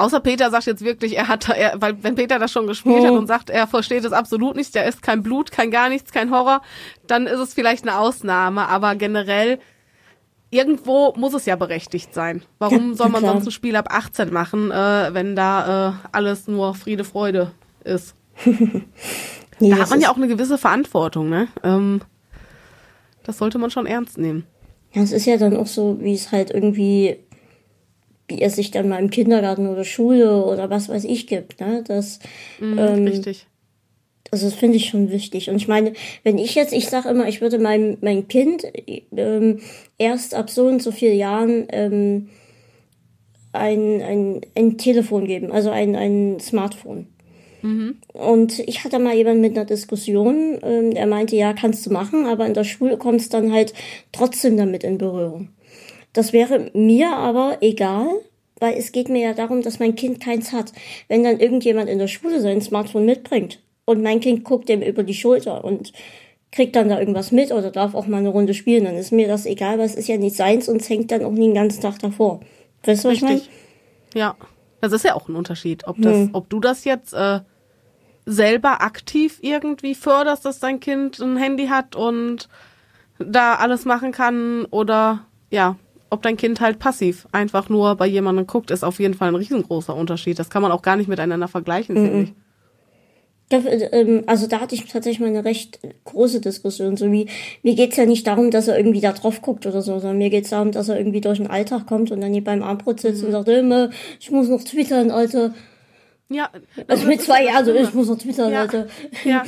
Außer 0.00 0.20
Peter 0.20 0.48
sagt 0.52 0.66
jetzt 0.66 0.84
wirklich, 0.84 1.16
er 1.16 1.26
hat, 1.26 1.48
er, 1.48 1.82
weil 1.82 2.00
wenn 2.04 2.14
Peter 2.14 2.38
das 2.38 2.52
schon 2.52 2.68
gespielt 2.68 3.00
oh. 3.00 3.06
hat 3.06 3.12
und 3.18 3.26
sagt, 3.26 3.50
er 3.50 3.66
versteht 3.66 4.04
es 4.04 4.12
absolut 4.12 4.54
nicht, 4.54 4.76
der 4.76 4.86
ist 4.86 5.02
kein 5.02 5.24
Blut, 5.24 5.50
kein 5.50 5.72
gar 5.72 5.88
nichts, 5.88 6.12
kein 6.12 6.30
Horror, 6.30 6.62
dann 7.08 7.26
ist 7.26 7.40
es 7.40 7.52
vielleicht 7.52 7.82
eine 7.82 7.98
Ausnahme. 7.98 8.68
Aber 8.68 8.94
generell 8.94 9.58
irgendwo 10.50 11.12
muss 11.16 11.34
es 11.34 11.46
ja 11.46 11.56
berechtigt 11.56 12.14
sein. 12.14 12.42
Warum 12.58 12.94
soll 12.94 13.08
man 13.08 13.24
sonst 13.24 13.46
ein 13.46 13.50
Spiel 13.50 13.76
ab 13.76 13.88
18 13.90 14.32
machen, 14.32 14.70
äh, 14.70 15.12
wenn 15.12 15.36
da 15.36 15.90
äh, 15.90 16.08
alles 16.12 16.48
nur 16.48 16.74
Friede, 16.74 17.04
Freude 17.04 17.52
ist? 17.84 18.14
nee, 18.44 19.70
da 19.70 19.78
hat 19.78 19.90
man 19.90 20.00
ja 20.00 20.10
auch 20.10 20.16
eine 20.16 20.28
gewisse 20.28 20.58
Verantwortung, 20.58 21.28
ne? 21.28 21.48
Ähm, 21.62 22.00
das 23.24 23.38
sollte 23.38 23.58
man 23.58 23.70
schon 23.70 23.86
ernst 23.86 24.16
nehmen. 24.16 24.46
Ja, 24.92 25.02
es 25.02 25.12
ist 25.12 25.26
ja 25.26 25.36
dann 25.36 25.56
auch 25.56 25.66
so, 25.66 25.98
wie 26.00 26.14
es 26.14 26.32
halt 26.32 26.50
irgendwie, 26.50 27.18
wie 28.26 28.40
es 28.40 28.56
sich 28.56 28.70
dann 28.70 28.88
mal 28.88 28.98
im 28.98 29.10
Kindergarten 29.10 29.66
oder 29.66 29.84
Schule 29.84 30.44
oder 30.44 30.70
was 30.70 30.88
weiß 30.88 31.04
ich 31.04 31.26
gibt, 31.26 31.60
ne? 31.60 31.84
Das, 31.86 32.20
mm, 32.58 32.78
ähm, 32.78 33.04
richtig. 33.06 33.46
Also 34.30 34.46
das 34.46 34.54
finde 34.54 34.76
ich 34.76 34.86
schon 34.86 35.10
wichtig. 35.10 35.48
Und 35.48 35.56
ich 35.56 35.68
meine, 35.68 35.92
wenn 36.22 36.38
ich 36.38 36.54
jetzt, 36.54 36.72
ich 36.72 36.88
sage 36.88 37.08
immer, 37.08 37.28
ich 37.28 37.40
würde 37.40 37.58
meinem 37.58 37.96
mein 38.00 38.28
Kind 38.28 38.64
ähm, 39.16 39.60
erst 39.96 40.34
ab 40.34 40.50
so 40.50 40.66
und 40.66 40.82
so 40.82 40.90
vielen 40.90 41.16
Jahren 41.16 41.66
ähm, 41.70 42.28
ein, 43.52 44.02
ein, 44.02 44.40
ein 44.54 44.78
Telefon 44.78 45.26
geben, 45.26 45.50
also 45.50 45.70
ein, 45.70 45.96
ein 45.96 46.40
Smartphone. 46.40 47.06
Mhm. 47.62 47.96
Und 48.12 48.58
ich 48.60 48.84
hatte 48.84 48.98
mal 48.98 49.14
jemanden 49.14 49.40
mit 49.40 49.56
einer 49.56 49.64
Diskussion, 49.64 50.58
ähm, 50.62 50.94
der 50.94 51.06
meinte, 51.06 51.34
ja, 51.34 51.54
kannst 51.54 51.86
du 51.86 51.90
machen, 51.90 52.26
aber 52.26 52.46
in 52.46 52.54
der 52.54 52.64
Schule 52.64 52.98
kommt 52.98 53.20
es 53.20 53.30
dann 53.30 53.52
halt 53.52 53.72
trotzdem 54.12 54.56
damit 54.56 54.84
in 54.84 54.98
Berührung. 54.98 55.48
Das 56.12 56.32
wäre 56.32 56.70
mir 56.74 57.10
aber 57.12 57.58
egal, 57.60 58.08
weil 58.60 58.76
es 58.76 58.92
geht 58.92 59.08
mir 59.08 59.22
ja 59.22 59.34
darum, 59.34 59.62
dass 59.62 59.78
mein 59.78 59.94
Kind 59.94 60.20
keins 60.20 60.52
hat. 60.52 60.72
Wenn 61.08 61.24
dann 61.24 61.40
irgendjemand 61.40 61.88
in 61.88 61.98
der 61.98 62.08
Schule 62.08 62.40
sein 62.40 62.60
Smartphone 62.60 63.06
mitbringt 63.06 63.60
und 63.88 64.02
mein 64.02 64.20
Kind 64.20 64.44
guckt 64.44 64.68
dem 64.68 64.82
über 64.82 65.02
die 65.02 65.14
Schulter 65.14 65.64
und 65.64 65.92
kriegt 66.52 66.76
dann 66.76 66.88
da 66.88 66.98
irgendwas 66.98 67.32
mit 67.32 67.52
oder 67.52 67.70
darf 67.70 67.94
auch 67.94 68.06
mal 68.06 68.18
eine 68.18 68.28
Runde 68.28 68.54
spielen, 68.54 68.84
dann 68.84 68.96
ist 68.96 69.12
mir 69.12 69.28
das 69.28 69.46
egal, 69.46 69.78
weil 69.78 69.86
es 69.86 69.94
ist 69.94 70.08
ja 70.08 70.16
nicht 70.16 70.36
seins 70.36 70.68
und 70.68 70.80
es 70.80 70.88
hängt 70.88 71.10
dann 71.10 71.24
auch 71.24 71.32
nie 71.32 71.46
den 71.46 71.54
ganzen 71.54 71.80
Tag 71.80 71.98
davor. 71.98 72.40
Weißt 72.84 73.04
du, 73.04 73.08
was 73.08 73.14
Richtig. 73.14 73.30
ich 73.30 73.50
meine? 74.14 74.22
Ja. 74.24 74.36
Das 74.80 74.92
ist 74.92 75.04
ja 75.04 75.14
auch 75.14 75.28
ein 75.28 75.34
Unterschied, 75.34 75.88
ob 75.88 75.96
das, 76.00 76.14
hm. 76.14 76.30
ob 76.34 76.48
du 76.48 76.60
das 76.60 76.84
jetzt 76.84 77.12
äh, 77.12 77.40
selber 78.26 78.80
aktiv 78.80 79.38
irgendwie 79.42 79.94
förderst, 79.94 80.44
dass 80.44 80.60
dein 80.60 80.78
Kind 80.78 81.18
ein 81.18 81.36
Handy 81.36 81.66
hat 81.66 81.96
und 81.96 82.48
da 83.18 83.54
alles 83.56 83.84
machen 83.84 84.12
kann 84.12 84.66
oder 84.66 85.24
ja, 85.50 85.76
ob 86.10 86.22
dein 86.22 86.36
Kind 86.36 86.60
halt 86.60 86.78
passiv 86.78 87.26
einfach 87.32 87.68
nur 87.68 87.96
bei 87.96 88.06
jemandem 88.06 88.46
guckt, 88.46 88.70
ist 88.70 88.84
auf 88.84 89.00
jeden 89.00 89.14
Fall 89.14 89.28
ein 89.28 89.34
riesengroßer 89.34 89.96
Unterschied. 89.96 90.38
Das 90.38 90.48
kann 90.48 90.62
man 90.62 90.70
auch 90.70 90.82
gar 90.82 90.96
nicht 90.96 91.08
miteinander 91.08 91.48
vergleichen, 91.48 91.96
mhm. 91.96 92.04
finde 92.04 92.22
ich. 92.22 92.32
Ähm, 93.50 94.24
also 94.26 94.46
da 94.46 94.60
hatte 94.60 94.74
ich 94.74 94.84
tatsächlich 94.86 95.20
mal 95.20 95.28
eine 95.28 95.44
recht 95.44 95.80
große 96.04 96.40
Diskussion. 96.40 96.96
So 96.96 97.10
wie, 97.10 97.28
mir 97.62 97.74
geht's 97.74 97.96
ja 97.96 98.04
nicht 98.04 98.26
darum, 98.26 98.50
dass 98.50 98.68
er 98.68 98.76
irgendwie 98.76 99.00
da 99.00 99.12
drauf 99.12 99.40
guckt 99.42 99.66
oder 99.66 99.82
so, 99.82 99.98
sondern 99.98 100.18
mir 100.18 100.30
geht's 100.30 100.50
darum, 100.50 100.72
dass 100.72 100.88
er 100.88 100.98
irgendwie 100.98 101.20
durch 101.20 101.38
den 101.38 101.48
Alltag 101.48 101.86
kommt 101.86 102.10
und 102.10 102.20
dann 102.20 102.32
hier 102.32 102.44
beim 102.44 102.62
Armbrot 102.62 103.00
sitzt 103.00 103.22
mhm. 103.22 103.28
und 103.28 103.32
sagt, 103.32 103.48
immer, 103.48 103.90
ich 104.20 104.30
muss 104.30 104.48
noch 104.48 104.62
twittern, 104.62 105.10
Alter. 105.10 105.54
Ja. 106.28 106.50
Also 106.86 107.06
mit 107.06 107.22
zwei 107.22 107.44
Jahren, 107.44 107.56
also 107.56 107.74
ich 107.74 107.94
muss 107.94 108.08
noch 108.08 108.18
twittern, 108.18 108.52
ja. 108.52 108.60
Alter. 108.60 108.86
Ja. 109.24 109.44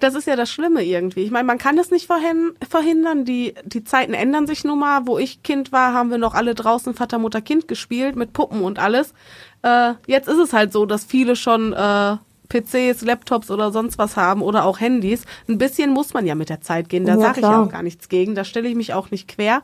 Das 0.00 0.14
ist 0.14 0.26
ja 0.26 0.36
das 0.36 0.50
Schlimme 0.50 0.84
irgendwie. 0.84 1.22
Ich 1.22 1.30
meine, 1.30 1.46
man 1.46 1.58
kann 1.58 1.78
es 1.78 1.90
nicht 1.90 2.06
verhindern. 2.06 3.24
Die, 3.24 3.54
die 3.64 3.82
Zeiten 3.82 4.14
ändern 4.14 4.46
sich 4.46 4.62
nun 4.62 4.78
mal. 4.78 5.06
Wo 5.06 5.18
ich 5.18 5.42
Kind 5.42 5.72
war, 5.72 5.94
haben 5.94 6.10
wir 6.10 6.18
noch 6.18 6.34
alle 6.34 6.54
draußen 6.54 6.92
Vater, 6.94 7.18
Mutter, 7.18 7.40
Kind 7.40 7.66
gespielt 7.66 8.14
mit 8.14 8.32
Puppen 8.32 8.60
und 8.60 8.78
alles. 8.78 9.14
Äh, 9.62 9.94
jetzt 10.06 10.28
ist 10.28 10.38
es 10.38 10.52
halt 10.52 10.72
so, 10.72 10.84
dass 10.86 11.04
viele 11.04 11.34
schon 11.34 11.72
äh, 11.72 12.16
PCs, 12.48 13.02
Laptops 13.02 13.50
oder 13.50 13.72
sonst 13.72 13.98
was 13.98 14.16
haben 14.16 14.42
oder 14.42 14.64
auch 14.64 14.80
Handys. 14.80 15.24
Ein 15.48 15.58
bisschen 15.58 15.90
muss 15.90 16.14
man 16.14 16.26
ja 16.26 16.34
mit 16.34 16.48
der 16.48 16.60
Zeit 16.60 16.88
gehen. 16.88 17.04
Da 17.04 17.14
ja, 17.14 17.20
sage 17.20 17.40
ich 17.40 17.46
ja 17.46 17.62
auch 17.62 17.70
gar 17.70 17.82
nichts 17.82 18.08
gegen. 18.08 18.34
Da 18.34 18.44
stelle 18.44 18.68
ich 18.68 18.74
mich 18.74 18.94
auch 18.94 19.10
nicht 19.10 19.28
quer. 19.28 19.62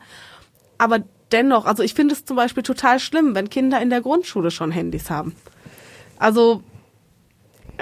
Aber 0.77 0.99
dennoch, 1.31 1.65
also 1.65 1.83
ich 1.83 1.93
finde 1.93 2.13
es 2.13 2.25
zum 2.25 2.37
Beispiel 2.37 2.63
total 2.63 2.99
schlimm, 2.99 3.35
wenn 3.35 3.49
Kinder 3.49 3.81
in 3.81 3.89
der 3.89 4.01
Grundschule 4.01 4.51
schon 4.51 4.71
Handys 4.71 5.09
haben. 5.09 5.35
Also 6.17 6.63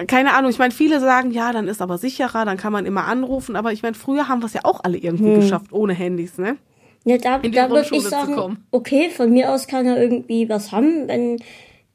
keine 0.08 0.34
Ahnung, 0.34 0.50
ich 0.50 0.58
meine, 0.58 0.72
viele 0.72 1.00
sagen, 1.00 1.32
ja, 1.32 1.52
dann 1.52 1.68
ist 1.68 1.82
aber 1.82 1.98
sicherer, 1.98 2.46
dann 2.46 2.58
kann 2.58 2.72
man 2.72 2.86
immer 2.86 3.06
anrufen, 3.06 3.56
aber 3.56 3.74
ich 3.74 3.84
meine, 3.84 3.94
früher 3.94 4.28
haben 4.28 4.42
wir 4.42 4.46
es 4.46 4.54
ja 4.54 4.62
auch 4.64 4.84
alle 4.84 4.98
irgendwie 4.98 5.34
hm. 5.34 5.42
geschafft, 5.42 5.74
ohne 5.74 5.94
Handys, 5.94 6.38
ne? 6.38 6.58
Ja, 7.04 7.18
da, 7.18 7.40
da 7.40 7.70
würde 7.70 7.88
ich 7.92 8.04
sagen, 8.04 8.60
okay, 8.70 9.10
von 9.10 9.32
mir 9.32 9.52
aus 9.52 9.68
kann 9.68 9.88
er 9.88 10.00
irgendwie 10.00 10.48
was 10.50 10.72
haben, 10.72 11.08
wenn 11.08 11.42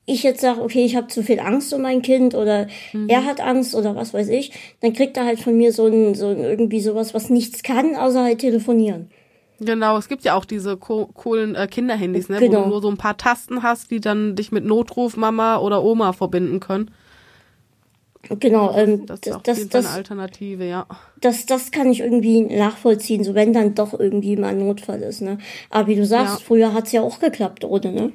ich 0.06 0.22
jetzt 0.22 0.40
sage, 0.40 0.62
okay, 0.62 0.84
ich 0.84 0.96
habe 0.96 1.08
zu 1.08 1.22
viel 1.22 1.40
Angst 1.40 1.74
um 1.74 1.82
mein 1.82 2.00
Kind 2.00 2.34
oder 2.34 2.68
mhm. 2.92 3.08
er 3.08 3.24
hat 3.24 3.40
Angst 3.40 3.74
oder 3.74 3.96
was 3.96 4.14
weiß 4.14 4.28
ich, 4.28 4.52
dann 4.80 4.92
kriegt 4.92 5.16
er 5.16 5.26
halt 5.26 5.40
von 5.40 5.56
mir 5.56 5.72
so 5.72 5.86
ein, 5.86 6.14
so 6.14 6.28
ein 6.28 6.38
irgendwie 6.38 6.80
sowas, 6.80 7.12
was 7.12 7.28
nichts 7.28 7.62
kann, 7.62 7.96
außer 7.96 8.22
halt 8.22 8.38
telefonieren. 8.38 9.10
Genau, 9.58 9.96
es 9.96 10.08
gibt 10.08 10.22
ja 10.22 10.34
auch 10.34 10.44
diese 10.44 10.76
co 10.76 11.06
coolen 11.06 11.54
äh, 11.54 11.66
Kinderhandys, 11.66 12.28
ne, 12.28 12.38
genau. 12.38 12.60
wo 12.60 12.64
du 12.64 12.68
nur 12.70 12.82
so 12.82 12.90
ein 12.90 12.98
paar 12.98 13.16
Tasten 13.16 13.62
hast, 13.62 13.90
die 13.90 14.00
dann 14.00 14.36
dich 14.36 14.52
mit 14.52 14.64
Notruf 14.64 15.16
Mama 15.16 15.58
oder 15.58 15.82
Oma 15.82 16.12
verbinden 16.12 16.60
können. 16.60 16.90
Genau, 18.28 18.74
ähm, 18.76 19.06
das, 19.06 19.20
das, 19.20 19.42
das, 19.42 19.68
das, 19.68 19.86
eine 19.86 19.94
Alternative, 19.94 20.64
ja. 20.64 20.86
Das, 21.20 21.46
das 21.46 21.70
kann 21.70 21.90
ich 21.90 22.00
irgendwie 22.00 22.40
nachvollziehen, 22.42 23.24
so 23.24 23.34
wenn 23.34 23.52
dann 23.52 23.74
doch 23.74 23.98
irgendwie 23.98 24.36
mal 24.36 24.48
ein 24.48 24.58
Notfall 24.58 25.00
ist, 25.02 25.22
ne. 25.22 25.38
Aber 25.70 25.88
wie 25.88 25.96
du 25.96 26.04
sagst, 26.04 26.40
ja. 26.40 26.44
früher 26.44 26.74
hat's 26.74 26.92
ja 26.92 27.02
auch 27.02 27.18
geklappt, 27.18 27.64
oder, 27.64 27.90
ne? 27.92 28.12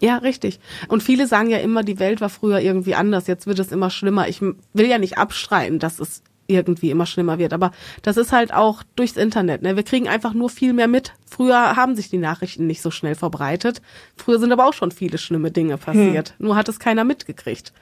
Ja, 0.00 0.16
richtig. 0.16 0.58
Und 0.88 1.02
viele 1.02 1.26
sagen 1.26 1.50
ja 1.50 1.58
immer, 1.58 1.82
die 1.82 1.98
Welt 1.98 2.20
war 2.20 2.30
früher 2.30 2.60
irgendwie 2.60 2.94
anders, 2.94 3.26
jetzt 3.26 3.46
wird 3.46 3.58
es 3.58 3.70
immer 3.70 3.90
schlimmer. 3.90 4.28
Ich 4.28 4.40
will 4.40 4.86
ja 4.86 4.98
nicht 4.98 5.18
abstreiten, 5.18 5.78
dass 5.78 6.00
es 6.00 6.22
irgendwie 6.46 6.90
immer 6.90 7.06
schlimmer 7.06 7.38
wird, 7.38 7.52
aber 7.52 7.70
das 8.02 8.16
ist 8.16 8.32
halt 8.32 8.52
auch 8.52 8.82
durchs 8.96 9.16
Internet. 9.16 9.62
Ne? 9.62 9.76
Wir 9.76 9.84
kriegen 9.84 10.08
einfach 10.08 10.34
nur 10.34 10.50
viel 10.50 10.72
mehr 10.72 10.88
mit. 10.88 11.12
Früher 11.30 11.76
haben 11.76 11.94
sich 11.94 12.08
die 12.10 12.18
Nachrichten 12.18 12.66
nicht 12.66 12.82
so 12.82 12.90
schnell 12.90 13.14
verbreitet. 13.14 13.80
Früher 14.16 14.38
sind 14.38 14.50
aber 14.50 14.66
auch 14.66 14.72
schon 14.72 14.90
viele 14.90 15.18
schlimme 15.18 15.50
Dinge 15.52 15.76
passiert. 15.76 16.30
Hm. 16.30 16.46
Nur 16.46 16.56
hat 16.56 16.68
es 16.68 16.80
keiner 16.80 17.04
mitgekriegt. 17.04 17.72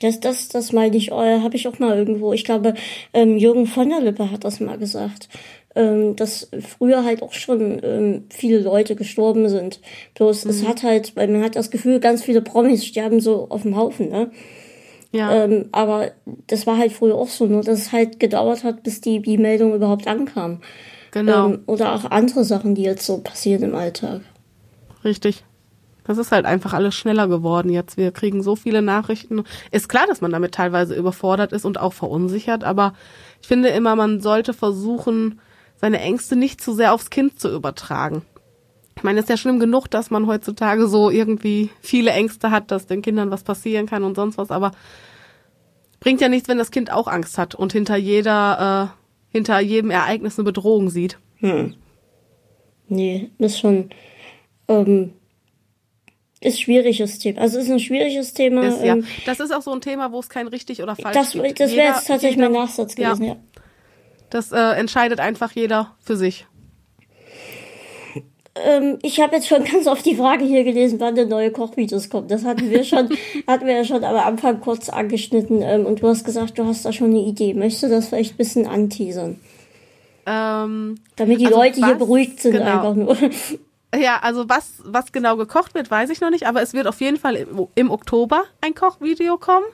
Das, 0.00 0.20
das, 0.20 0.48
das 0.48 0.72
meine 0.72 0.96
ich, 0.96 1.10
äh, 1.10 1.40
habe 1.40 1.56
ich 1.56 1.68
auch 1.68 1.78
mal 1.78 1.96
irgendwo. 1.96 2.32
Ich 2.32 2.44
glaube, 2.44 2.74
ähm, 3.12 3.36
Jürgen 3.36 3.66
von 3.66 3.88
der 3.88 4.00
Lippe 4.00 4.30
hat 4.30 4.44
das 4.44 4.60
mal 4.60 4.78
gesagt 4.78 5.28
ähm, 5.76 6.16
dass 6.16 6.50
früher 6.60 7.04
halt 7.04 7.22
auch 7.22 7.32
schon 7.32 7.80
ähm, 7.84 8.24
viele 8.30 8.60
Leute 8.60 8.96
gestorben 8.96 9.48
sind. 9.48 9.80
Bloß 10.14 10.44
mhm. 10.44 10.50
es 10.50 10.66
hat 10.66 10.82
halt, 10.82 11.14
weil 11.14 11.28
man 11.28 11.44
hat 11.44 11.54
das 11.54 11.70
Gefühl, 11.70 12.00
ganz 12.00 12.24
viele 12.24 12.42
Promis 12.42 12.84
sterben 12.84 13.20
so 13.20 13.46
auf 13.50 13.62
dem 13.62 13.76
Haufen, 13.76 14.08
ne? 14.08 14.30
Ja. 15.12 15.44
Ähm, 15.44 15.66
aber 15.72 16.10
das 16.46 16.66
war 16.66 16.76
halt 16.76 16.92
früher 16.92 17.14
auch 17.14 17.28
so, 17.28 17.46
nur 17.46 17.62
dass 17.62 17.78
es 17.78 17.92
halt 17.92 18.18
gedauert 18.18 18.64
hat, 18.64 18.82
bis 18.82 19.00
die, 19.00 19.22
die 19.22 19.38
Meldung 19.38 19.74
überhaupt 19.74 20.08
ankam. 20.08 20.60
Genau. 21.12 21.46
Ähm, 21.50 21.60
oder 21.66 21.94
auch 21.94 22.10
andere 22.10 22.44
Sachen, 22.44 22.74
die 22.74 22.82
jetzt 22.82 23.06
so 23.06 23.18
passieren 23.18 23.62
im 23.62 23.74
Alltag. 23.74 24.22
Richtig. 25.04 25.44
Das 26.04 26.18
ist 26.18 26.32
halt 26.32 26.44
einfach 26.46 26.72
alles 26.72 26.94
schneller 26.94 27.28
geworden 27.28 27.70
jetzt. 27.70 27.96
Wir 27.96 28.12
kriegen 28.12 28.42
so 28.42 28.56
viele 28.56 28.82
Nachrichten. 28.82 29.44
Ist 29.70 29.88
klar, 29.88 30.06
dass 30.06 30.20
man 30.20 30.30
damit 30.30 30.52
teilweise 30.52 30.94
überfordert 30.94 31.52
ist 31.52 31.64
und 31.64 31.80
auch 31.80 31.92
verunsichert, 31.92 32.64
aber 32.64 32.94
ich 33.40 33.48
finde 33.48 33.68
immer, 33.68 33.96
man 33.96 34.20
sollte 34.20 34.52
versuchen, 34.52 35.40
seine 35.76 36.00
Ängste 36.00 36.36
nicht 36.36 36.60
zu 36.60 36.72
sehr 36.72 36.92
aufs 36.92 37.10
Kind 37.10 37.38
zu 37.38 37.54
übertragen. 37.54 38.22
Ich 38.96 39.02
meine, 39.02 39.18
es 39.18 39.24
ist 39.24 39.30
ja 39.30 39.36
schlimm 39.36 39.60
genug, 39.60 39.88
dass 39.88 40.10
man 40.10 40.26
heutzutage 40.26 40.88
so 40.88 41.10
irgendwie 41.10 41.70
viele 41.80 42.12
Ängste 42.12 42.50
hat, 42.50 42.70
dass 42.70 42.86
den 42.86 43.02
Kindern 43.02 43.30
was 43.30 43.44
passieren 43.44 43.86
kann 43.86 44.04
und 44.04 44.14
sonst 44.14 44.38
was, 44.38 44.50
aber 44.50 44.72
bringt 46.00 46.20
ja 46.20 46.28
nichts, 46.28 46.48
wenn 46.48 46.58
das 46.58 46.70
Kind 46.70 46.90
auch 46.90 47.06
Angst 47.06 47.36
hat 47.36 47.54
und 47.54 47.72
hinter 47.72 47.96
jeder, 47.96 48.92
äh, 48.92 49.34
hinter 49.36 49.60
jedem 49.60 49.90
Ereignis 49.90 50.38
eine 50.38 50.44
Bedrohung 50.44 50.88
sieht. 50.88 51.18
Hm. 51.36 51.74
Nee, 52.88 53.30
das 53.38 53.52
ist 53.52 53.58
schon, 53.58 53.90
ähm, 54.68 55.12
ist 56.40 56.60
schwieriges 56.60 57.18
Thema. 57.18 57.40
Also 57.40 57.58
ist 57.58 57.70
ein 57.70 57.80
schwieriges 57.80 58.32
Thema. 58.32 58.62
Ist, 58.62 58.82
ja. 58.82 58.94
Ähm, 58.94 59.06
das 59.26 59.40
ist 59.40 59.52
auch 59.52 59.62
so 59.62 59.72
ein 59.72 59.80
Thema, 59.80 60.12
wo 60.12 60.20
es 60.20 60.28
kein 60.28 60.48
richtig 60.48 60.82
oder 60.82 60.94
falsch 60.94 61.14
das, 61.14 61.32
gibt. 61.32 61.60
Das 61.60 61.72
wäre 61.74 61.88
jetzt 61.88 62.06
tatsächlich 62.06 62.36
jeder, 62.36 62.50
mein 62.50 62.62
Nachsatz 62.62 62.94
gewesen, 62.94 63.24
ja. 63.24 63.32
ja. 63.32 63.40
Das 64.36 64.52
äh, 64.52 64.78
entscheidet 64.78 65.18
einfach 65.18 65.52
jeder 65.52 65.94
für 65.98 66.14
sich. 66.14 66.44
Ähm, 68.54 68.98
ich 69.00 69.18
habe 69.18 69.36
jetzt 69.36 69.48
schon 69.48 69.64
ganz 69.64 69.86
oft 69.86 70.04
die 70.04 70.14
Frage 70.14 70.44
hier 70.44 70.62
gelesen, 70.62 71.00
wann 71.00 71.14
der 71.14 71.24
neue 71.24 71.50
Kochvideos 71.50 72.10
kommt. 72.10 72.30
Das 72.30 72.44
hatten 72.44 72.68
wir 72.68 72.84
schon, 72.84 73.08
hatten 73.46 73.66
wir 73.66 73.76
ja 73.76 73.84
schon 73.84 74.04
am 74.04 74.14
Anfang 74.14 74.60
kurz 74.60 74.90
angeschnitten. 74.90 75.62
Ähm, 75.62 75.86
und 75.86 76.02
du 76.02 76.08
hast 76.08 76.24
gesagt, 76.24 76.58
du 76.58 76.66
hast 76.66 76.84
da 76.84 76.92
schon 76.92 77.12
eine 77.12 77.20
Idee. 77.20 77.54
Möchtest 77.54 77.84
du 77.84 77.88
das 77.88 78.08
vielleicht 78.08 78.34
ein 78.34 78.36
bisschen 78.36 78.66
anteasern? 78.66 79.40
Ähm, 80.26 80.96
Damit 81.16 81.40
die 81.40 81.46
also 81.46 81.58
Leute 81.58 81.80
was, 81.80 81.88
hier 81.88 81.94
beruhigt 81.94 82.40
sind 82.40 82.52
genau. 82.52 82.66
einfach 82.66 82.94
nur. 82.94 83.16
Ja, 83.94 84.18
also 84.20 84.46
was, 84.50 84.82
was 84.84 85.12
genau 85.12 85.36
gekocht 85.38 85.74
wird, 85.74 85.90
weiß 85.90 86.10
ich 86.10 86.20
noch 86.20 86.28
nicht, 86.28 86.46
aber 86.46 86.60
es 86.60 86.74
wird 86.74 86.86
auf 86.86 87.00
jeden 87.00 87.16
Fall 87.16 87.36
im, 87.36 87.68
im 87.74 87.90
Oktober 87.90 88.44
ein 88.60 88.74
Kochvideo 88.74 89.38
kommen. 89.38 89.64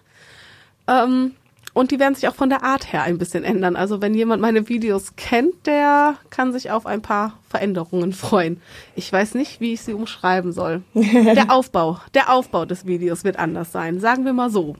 Ähm, 0.87 1.35
und 1.75 1.91
die 1.91 1.99
werden 1.99 2.14
sich 2.14 2.29
auch 2.29 2.35
von 2.35 2.51
der 2.51 2.62
Art 2.62 2.93
her 2.93 3.03
ein 3.03 3.18
bisschen 3.18 3.45
ändern. 3.45 3.77
Also 3.77 4.03
wenn 4.03 4.14
jemand 4.14 4.43
meine 4.43 4.68
Videos 4.68 5.16
kennt, 5.16 5.66
der 5.66 6.16
kann 6.31 6.53
sich 6.53 6.70
auf 6.70 6.87
ein 6.87 7.03
paar 7.03 7.39
Veränderungen 7.49 8.12
freuen. 8.12 8.61
Ich 8.95 9.12
weiß 9.12 9.35
nicht, 9.35 9.61
wie 9.61 9.73
ich 9.73 9.81
sie 9.83 9.95
umschreiben 9.95 10.53
soll. 10.53 10.83
Der 10.95 11.51
Aufbau, 11.51 11.99
der 12.14 12.33
Aufbau 12.33 12.64
des 12.64 12.87
Videos 12.87 13.25
wird 13.25 13.39
anders 13.39 13.73
sein, 13.73 14.01
sagen 14.01 14.25
wir 14.25 14.33
mal 14.33 14.51
so. 14.51 14.77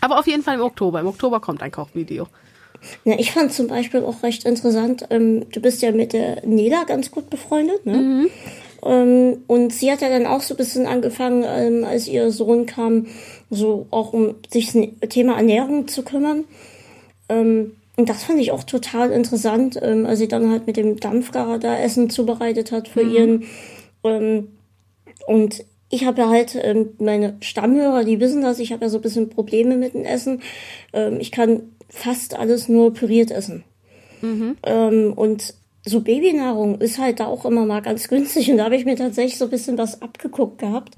Aber 0.00 0.18
auf 0.18 0.26
jeden 0.26 0.42
Fall 0.42 0.56
im 0.56 0.60
Oktober. 0.62 1.00
Im 1.00 1.06
Oktober 1.06 1.40
kommt 1.40 1.62
ein 1.62 1.70
Kochvideo. 1.70 2.26
Ja, 3.04 3.16
ich 3.18 3.32
fand 3.32 3.52
zum 3.52 3.68
Beispiel 3.68 4.02
auch 4.02 4.22
recht 4.22 4.44
interessant, 4.44 5.06
ähm, 5.10 5.48
du 5.50 5.60
bist 5.60 5.82
ja 5.82 5.92
mit 5.92 6.12
der 6.12 6.44
Nela 6.44 6.84
ganz 6.84 7.10
gut 7.12 7.30
befreundet, 7.30 7.86
ne? 7.86 7.96
Mhm. 7.96 8.30
Ähm, 8.84 9.44
und 9.46 9.72
sie 9.72 9.92
hat 9.92 10.00
ja 10.00 10.08
dann 10.08 10.26
auch 10.26 10.40
so 10.40 10.54
ein 10.54 10.56
bisschen 10.56 10.86
angefangen, 10.86 11.44
ähm, 11.46 11.84
als 11.84 12.08
ihr 12.08 12.32
Sohn 12.32 12.66
kam, 12.66 13.06
so 13.52 13.86
auch 13.90 14.12
um 14.12 14.34
sich 14.50 14.72
das 14.72 15.08
Thema 15.10 15.36
Ernährung 15.36 15.86
zu 15.86 16.02
kümmern. 16.02 16.44
Ähm, 17.28 17.72
und 17.96 18.08
das 18.08 18.24
fand 18.24 18.40
ich 18.40 18.50
auch 18.50 18.64
total 18.64 19.12
interessant, 19.12 19.78
ähm, 19.80 20.06
als 20.06 20.18
sie 20.18 20.28
dann 20.28 20.50
halt 20.50 20.66
mit 20.66 20.76
dem 20.76 20.98
Dampfgarer 20.98 21.58
da 21.58 21.78
Essen 21.78 22.08
zubereitet 22.08 22.72
hat 22.72 22.88
für 22.88 23.04
mhm. 23.04 23.14
ihren. 23.14 23.44
Ähm, 24.04 24.48
und 25.26 25.64
ich 25.90 26.06
habe 26.06 26.22
ja 26.22 26.30
halt 26.30 26.58
ähm, 26.60 26.94
meine 26.98 27.36
Stammhörer, 27.40 28.04
die 28.04 28.18
wissen 28.18 28.40
das, 28.40 28.58
ich 28.58 28.72
habe 28.72 28.86
ja 28.86 28.88
so 28.88 28.98
ein 28.98 29.02
bisschen 29.02 29.28
Probleme 29.28 29.76
mit 29.76 29.92
dem 29.92 30.04
Essen. 30.04 30.40
Ähm, 30.94 31.18
ich 31.20 31.30
kann 31.30 31.62
fast 31.90 32.38
alles 32.38 32.68
nur 32.68 32.94
püriert 32.94 33.30
essen. 33.30 33.64
Mhm. 34.22 34.56
Ähm, 34.62 35.12
und 35.14 35.54
so 35.84 36.00
Babynahrung 36.00 36.80
ist 36.80 36.98
halt 36.98 37.20
da 37.20 37.26
auch 37.26 37.44
immer 37.44 37.66
mal 37.66 37.82
ganz 37.82 38.08
günstig 38.08 38.50
und 38.50 38.56
da 38.56 38.64
habe 38.64 38.76
ich 38.76 38.86
mir 38.86 38.96
tatsächlich 38.96 39.36
so 39.36 39.44
ein 39.44 39.50
bisschen 39.50 39.76
was 39.76 40.00
abgeguckt 40.00 40.58
gehabt. 40.58 40.94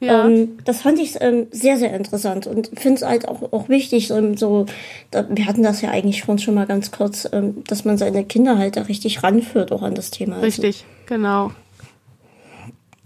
Ja. 0.00 0.26
Ähm, 0.26 0.58
das 0.64 0.82
fand 0.82 0.98
ich 0.98 1.16
ähm, 1.20 1.46
sehr, 1.50 1.78
sehr 1.78 1.94
interessant 1.94 2.46
und 2.46 2.70
finde 2.78 2.96
es 2.96 3.02
halt 3.02 3.28
auch, 3.28 3.52
auch 3.52 3.68
wichtig, 3.68 4.10
ähm, 4.10 4.36
so, 4.36 4.66
da, 5.10 5.26
wir 5.30 5.46
hatten 5.46 5.62
das 5.62 5.80
ja 5.80 5.90
eigentlich 5.90 6.18
schon 6.18 6.38
schon 6.38 6.54
mal 6.54 6.66
ganz 6.66 6.90
kurz, 6.90 7.28
ähm, 7.32 7.64
dass 7.64 7.84
man 7.84 7.96
seine 7.96 8.24
Kinder 8.24 8.58
halt 8.58 8.76
da 8.76 8.82
richtig 8.82 9.22
ranführt, 9.22 9.72
auch 9.72 9.82
an 9.82 9.94
das 9.94 10.10
Thema. 10.10 10.40
Richtig, 10.40 10.84
also. 10.84 11.06
genau. 11.06 11.52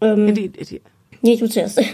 Ähm, 0.01 0.35
die, 0.35 0.49
die, 0.49 0.81
nee, 1.23 1.37
du 1.37 1.49
zuerst. 1.49 1.81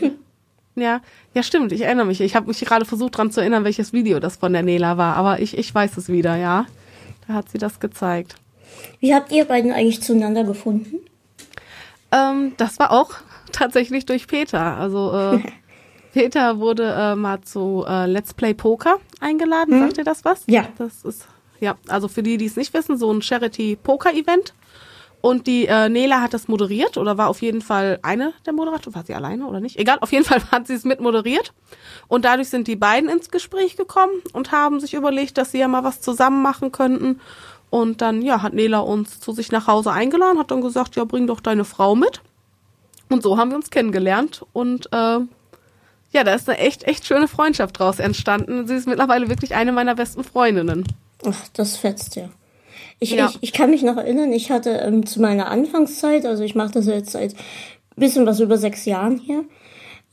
Ja, 0.78 1.00
ja, 1.32 1.42
stimmt. 1.42 1.72
Ich 1.72 1.80
erinnere 1.80 2.04
mich. 2.04 2.20
Ich 2.20 2.36
habe 2.36 2.48
mich 2.48 2.60
gerade 2.60 2.84
versucht, 2.84 3.14
daran 3.14 3.30
zu 3.30 3.40
erinnern, 3.40 3.64
welches 3.64 3.94
Video 3.94 4.20
das 4.20 4.36
von 4.36 4.52
der 4.52 4.62
Nela 4.62 4.98
war. 4.98 5.16
Aber 5.16 5.40
ich, 5.40 5.56
ich 5.56 5.74
weiß 5.74 5.96
es 5.96 6.10
wieder, 6.10 6.36
ja. 6.36 6.66
Da 7.26 7.32
hat 7.32 7.48
sie 7.48 7.56
das 7.56 7.80
gezeigt. 7.80 8.36
Wie 9.00 9.14
habt 9.14 9.32
ihr 9.32 9.46
beiden 9.46 9.72
eigentlich 9.72 10.02
zueinander 10.02 10.44
gefunden? 10.44 10.98
Ähm, 12.12 12.52
das 12.58 12.78
war 12.78 12.92
auch 12.92 13.14
tatsächlich 13.56 14.06
durch 14.06 14.26
Peter. 14.26 14.76
Also 14.76 15.12
äh, 15.12 15.40
Peter 16.12 16.58
wurde 16.58 16.94
äh, 16.96 17.14
mal 17.14 17.40
zu 17.42 17.84
äh, 17.88 18.06
Let's 18.06 18.34
Play 18.34 18.54
Poker 18.54 18.96
eingeladen. 19.20 19.74
Hm? 19.74 19.80
Sagt 19.80 19.98
ihr 19.98 20.04
das 20.04 20.24
was? 20.24 20.44
Ja. 20.46 20.66
Das 20.78 21.04
ist 21.04 21.26
ja, 21.60 21.76
also 21.88 22.08
für 22.08 22.22
die, 22.22 22.36
die 22.36 22.46
es 22.46 22.56
nicht 22.56 22.74
wissen, 22.74 22.98
so 22.98 23.10
ein 23.10 23.22
Charity 23.22 23.76
Poker 23.76 24.12
Event. 24.12 24.54
Und 25.22 25.46
die 25.46 25.66
äh, 25.66 25.88
Nela 25.88 26.20
hat 26.20 26.34
das 26.34 26.46
moderiert 26.46 26.98
oder 26.98 27.18
war 27.18 27.28
auf 27.28 27.42
jeden 27.42 27.60
Fall 27.60 27.98
eine 28.02 28.32
der 28.44 28.52
Moderatoren. 28.52 28.94
War 28.94 29.04
sie 29.04 29.14
alleine 29.14 29.46
oder 29.46 29.60
nicht? 29.60 29.76
Egal, 29.78 29.98
auf 30.00 30.12
jeden 30.12 30.24
Fall 30.24 30.42
hat 30.52 30.66
sie 30.66 30.74
es 30.74 30.84
mit 30.84 31.00
moderiert. 31.00 31.52
Und 32.06 32.24
dadurch 32.24 32.48
sind 32.48 32.68
die 32.68 32.76
beiden 32.76 33.08
ins 33.08 33.30
Gespräch 33.30 33.76
gekommen 33.76 34.12
und 34.32 34.52
haben 34.52 34.78
sich 34.78 34.94
überlegt, 34.94 35.38
dass 35.38 35.52
sie 35.52 35.58
ja 35.58 35.68
mal 35.68 35.84
was 35.84 36.00
zusammen 36.00 36.42
machen 36.42 36.70
könnten. 36.70 37.20
Und 37.70 38.02
dann, 38.02 38.22
ja, 38.22 38.42
hat 38.42 38.52
Nela 38.52 38.78
uns 38.78 39.18
zu 39.18 39.32
sich 39.32 39.50
nach 39.50 39.66
Hause 39.66 39.90
eingeladen, 39.90 40.38
hat 40.38 40.50
dann 40.50 40.60
gesagt, 40.60 40.94
ja, 40.94 41.04
bring 41.04 41.26
doch 41.26 41.40
deine 41.40 41.64
Frau 41.64 41.96
mit. 41.96 42.20
Und 43.08 43.22
so 43.22 43.38
haben 43.38 43.50
wir 43.50 43.56
uns 43.56 43.70
kennengelernt 43.70 44.42
und 44.52 44.86
äh, 44.92 45.18
ja, 46.12 46.24
da 46.24 46.34
ist 46.34 46.48
eine 46.48 46.58
echt, 46.58 46.84
echt 46.84 47.06
schöne 47.06 47.28
Freundschaft 47.28 47.78
draus 47.78 47.98
entstanden. 47.98 48.66
Sie 48.66 48.74
ist 48.74 48.88
mittlerweile 48.88 49.28
wirklich 49.28 49.54
eine 49.54 49.72
meiner 49.72 49.94
besten 49.94 50.24
Freundinnen. 50.24 50.84
Ach, 51.24 51.48
das 51.52 51.76
fetzt 51.76 52.16
ja. 52.16 52.28
Ich, 52.98 53.10
ja. 53.10 53.26
ich, 53.26 53.38
ich 53.42 53.52
kann 53.52 53.70
mich 53.70 53.82
noch 53.82 53.96
erinnern, 53.96 54.32
ich 54.32 54.50
hatte 54.50 54.70
ähm, 54.70 55.04
zu 55.04 55.20
meiner 55.20 55.48
Anfangszeit, 55.48 56.24
also 56.24 56.42
ich 56.42 56.54
mache 56.54 56.72
das 56.72 56.86
jetzt 56.86 57.10
seit 57.10 57.34
bisschen 57.96 58.26
was 58.26 58.40
über 58.40 58.58
sechs 58.58 58.84
Jahren 58.84 59.18
hier, 59.18 59.44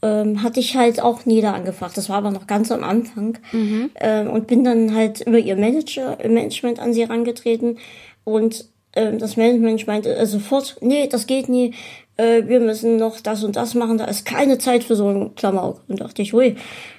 ähm, 0.01 0.41
hatte 0.43 0.59
ich 0.59 0.75
halt 0.75 1.01
auch 1.01 1.25
Nieder 1.25 1.53
angefragt. 1.53 1.97
Das 1.97 2.09
war 2.09 2.17
aber 2.17 2.31
noch 2.31 2.47
ganz 2.47 2.71
am 2.71 2.83
Anfang. 2.83 3.37
Mhm. 3.51 3.91
Ähm, 3.95 4.29
und 4.29 4.47
bin 4.47 4.63
dann 4.63 4.95
halt 4.95 5.21
über 5.21 5.39
ihr 5.39 5.55
Manager, 5.55 6.17
Management 6.27 6.79
an 6.79 6.93
sie 6.93 7.01
herangetreten 7.01 7.77
und 8.23 8.65
ähm, 8.95 9.19
das 9.19 9.37
Management 9.37 9.87
meinte 9.87 10.15
äh, 10.15 10.25
sofort, 10.25 10.77
nee, 10.81 11.07
das 11.07 11.27
geht 11.27 11.49
nie, 11.49 11.73
äh, 12.17 12.43
wir 12.47 12.59
müssen 12.59 12.97
noch 12.97 13.19
das 13.19 13.43
und 13.43 13.55
das 13.55 13.73
machen, 13.73 13.97
da 13.97 14.05
ist 14.05 14.25
keine 14.25 14.57
Zeit 14.57 14.83
für 14.83 14.95
so 14.95 15.07
einen 15.07 15.35
Klamauk. 15.35 15.81
Und 15.87 16.01
dachte 16.01 16.21
ich, 16.21 16.33
ui, 16.33 16.55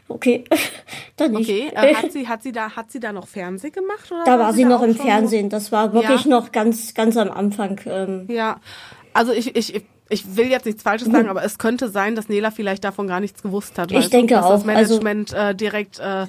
okay, 0.09 0.45
dann 1.17 1.33
nicht. 1.33 1.49
Okay, 1.49 1.71
äh, 1.75 1.95
hat 2.03 2.13
sie, 2.13 2.29
hat 2.29 2.43
sie 2.43 2.53
da, 2.53 2.71
hat 2.71 2.91
sie 2.91 3.01
da 3.01 3.13
noch 3.13 3.27
Fernsehen 3.27 3.73
gemacht? 3.73 4.11
Oder 4.11 4.25
da 4.25 4.33
war, 4.33 4.39
war 4.39 4.53
sie, 4.53 4.65
noch 4.65 4.83
im 4.83 4.95
Fernsehen, 4.95 5.49
das 5.51 5.73
war 5.73 5.93
wirklich 5.93 6.25
ja. 6.25 6.31
noch 6.31 6.53
ganz, 6.53 6.95
ganz 6.95 7.17
am 7.17 7.31
Anfang. 7.31 7.81
Ähm. 7.87 8.27
Ja, 8.29 8.61
also 9.13 9.33
ich, 9.33 9.55
ich, 9.57 9.85
ich 10.09 10.37
will 10.37 10.49
jetzt 10.49 10.67
nichts 10.67 10.83
Falsches 10.83 11.09
sagen, 11.09 11.29
aber 11.29 11.45
es 11.45 11.59
könnte 11.59 11.89
sein, 11.89 12.15
dass 12.15 12.29
Nela 12.29 12.51
vielleicht 12.51 12.85
davon 12.85 13.07
gar 13.07 13.21
nichts 13.21 13.43
gewusst 13.43 13.79
hat. 13.79 13.93
Ich 13.93 14.11
denke 14.11 14.35
dass 14.35 14.45
auch. 14.45 14.51
das 14.51 14.65
Management 14.65 15.35
also, 15.35 15.51
äh, 15.51 15.55
direkt 15.55 15.99
äh, 15.99 16.27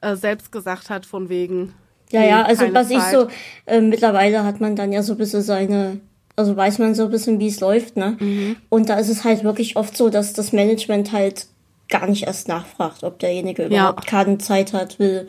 äh, 0.00 0.16
selbst 0.16 0.52
gesagt 0.52 0.90
hat, 0.90 1.06
von 1.06 1.28
wegen, 1.28 1.74
ja, 2.10 2.22
ja, 2.22 2.42
also 2.42 2.72
was 2.74 2.88
Zeit. 2.88 2.98
ich 2.98 3.02
so, 3.04 3.28
äh, 3.66 3.80
mittlerweile 3.80 4.44
hat 4.44 4.60
man 4.60 4.76
dann 4.76 4.92
ja 4.92 5.02
so 5.02 5.14
ein 5.14 5.18
bisschen 5.18 5.42
seine, 5.42 6.00
also 6.36 6.56
weiß 6.56 6.78
man 6.78 6.94
so 6.94 7.04
ein 7.04 7.10
bisschen, 7.10 7.38
wie 7.38 7.48
es 7.48 7.60
läuft, 7.60 7.96
ne? 7.96 8.16
Mhm. 8.18 8.56
Und 8.68 8.88
da 8.88 8.96
ist 8.96 9.08
es 9.08 9.24
halt 9.24 9.44
wirklich 9.44 9.76
oft 9.76 9.96
so, 9.96 10.08
dass 10.08 10.32
das 10.32 10.52
Management 10.52 11.12
halt 11.12 11.46
gar 11.88 12.06
nicht 12.06 12.26
erst 12.26 12.48
nachfragt, 12.48 13.04
ob 13.04 13.18
derjenige 13.18 13.66
überhaupt 13.66 14.04
ja. 14.04 14.10
keine 14.10 14.38
Zeit 14.38 14.72
hat, 14.72 14.98
will. 14.98 15.28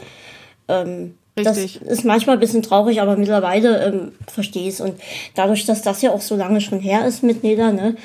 Ähm, 0.68 1.16
Richtig. 1.38 1.80
Das 1.82 2.00
ist 2.00 2.06
manchmal 2.06 2.38
ein 2.38 2.40
bisschen 2.40 2.62
traurig, 2.62 3.02
aber 3.02 3.18
mittlerweile 3.18 3.86
ähm, 3.86 4.12
verstehe 4.28 4.70
ich 4.70 4.76
es. 4.76 4.82
Und 4.82 5.00
dadurch, 5.36 5.66
dass 5.66 5.82
das 5.82 6.02
ja 6.02 6.12
auch 6.12 6.22
so 6.22 6.36
lange 6.36 6.62
schon 6.62 6.80
her 6.80 7.06
ist 7.06 7.24
mit 7.24 7.44
Neda, 7.44 7.72
ne, 7.72 7.98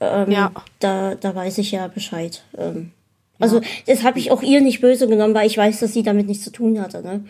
ähm, 0.00 0.30
ja. 0.30 0.52
da, 0.78 1.14
da 1.14 1.34
weiß 1.34 1.58
ich 1.58 1.72
ja 1.72 1.88
Bescheid. 1.88 2.42
Ähm, 2.56 2.92
also 3.38 3.60
das 3.86 4.02
habe 4.02 4.18
ich 4.18 4.30
auch 4.30 4.42
ihr 4.42 4.60
nicht 4.60 4.80
böse 4.80 5.08
genommen, 5.08 5.34
weil 5.34 5.46
ich 5.46 5.56
weiß, 5.56 5.80
dass 5.80 5.92
sie 5.92 6.02
damit 6.02 6.26
nichts 6.26 6.44
zu 6.44 6.50
tun 6.50 6.80
hatte. 6.80 7.02
Ne? 7.02 7.24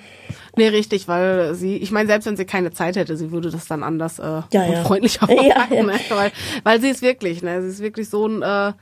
Nee, 0.57 0.69
richtig, 0.69 1.07
weil 1.07 1.55
sie, 1.55 1.77
ich 1.77 1.91
meine, 1.91 2.09
selbst 2.09 2.27
wenn 2.27 2.37
sie 2.37 2.45
keine 2.45 2.73
Zeit 2.73 2.97
hätte, 2.97 3.17
sie 3.17 3.31
würde 3.31 3.51
das 3.51 3.67
dann 3.67 3.83
anders 3.83 4.19
äh, 4.19 4.23
ja, 4.23 4.47
ja. 4.53 4.83
freundlicher 4.83 5.31
ja, 5.43 5.69
ja. 5.71 5.83
Ne? 5.83 5.93
Weil, 6.09 6.33
weil 6.65 6.81
sie 6.81 6.89
ist 6.89 7.03
wirklich, 7.03 7.43
ne, 7.43 7.63
sie 7.63 7.69
ist 7.69 7.81
wirklich 7.81 8.09
so 8.09 8.27
ein 8.27 8.43
äh, 8.43 8.73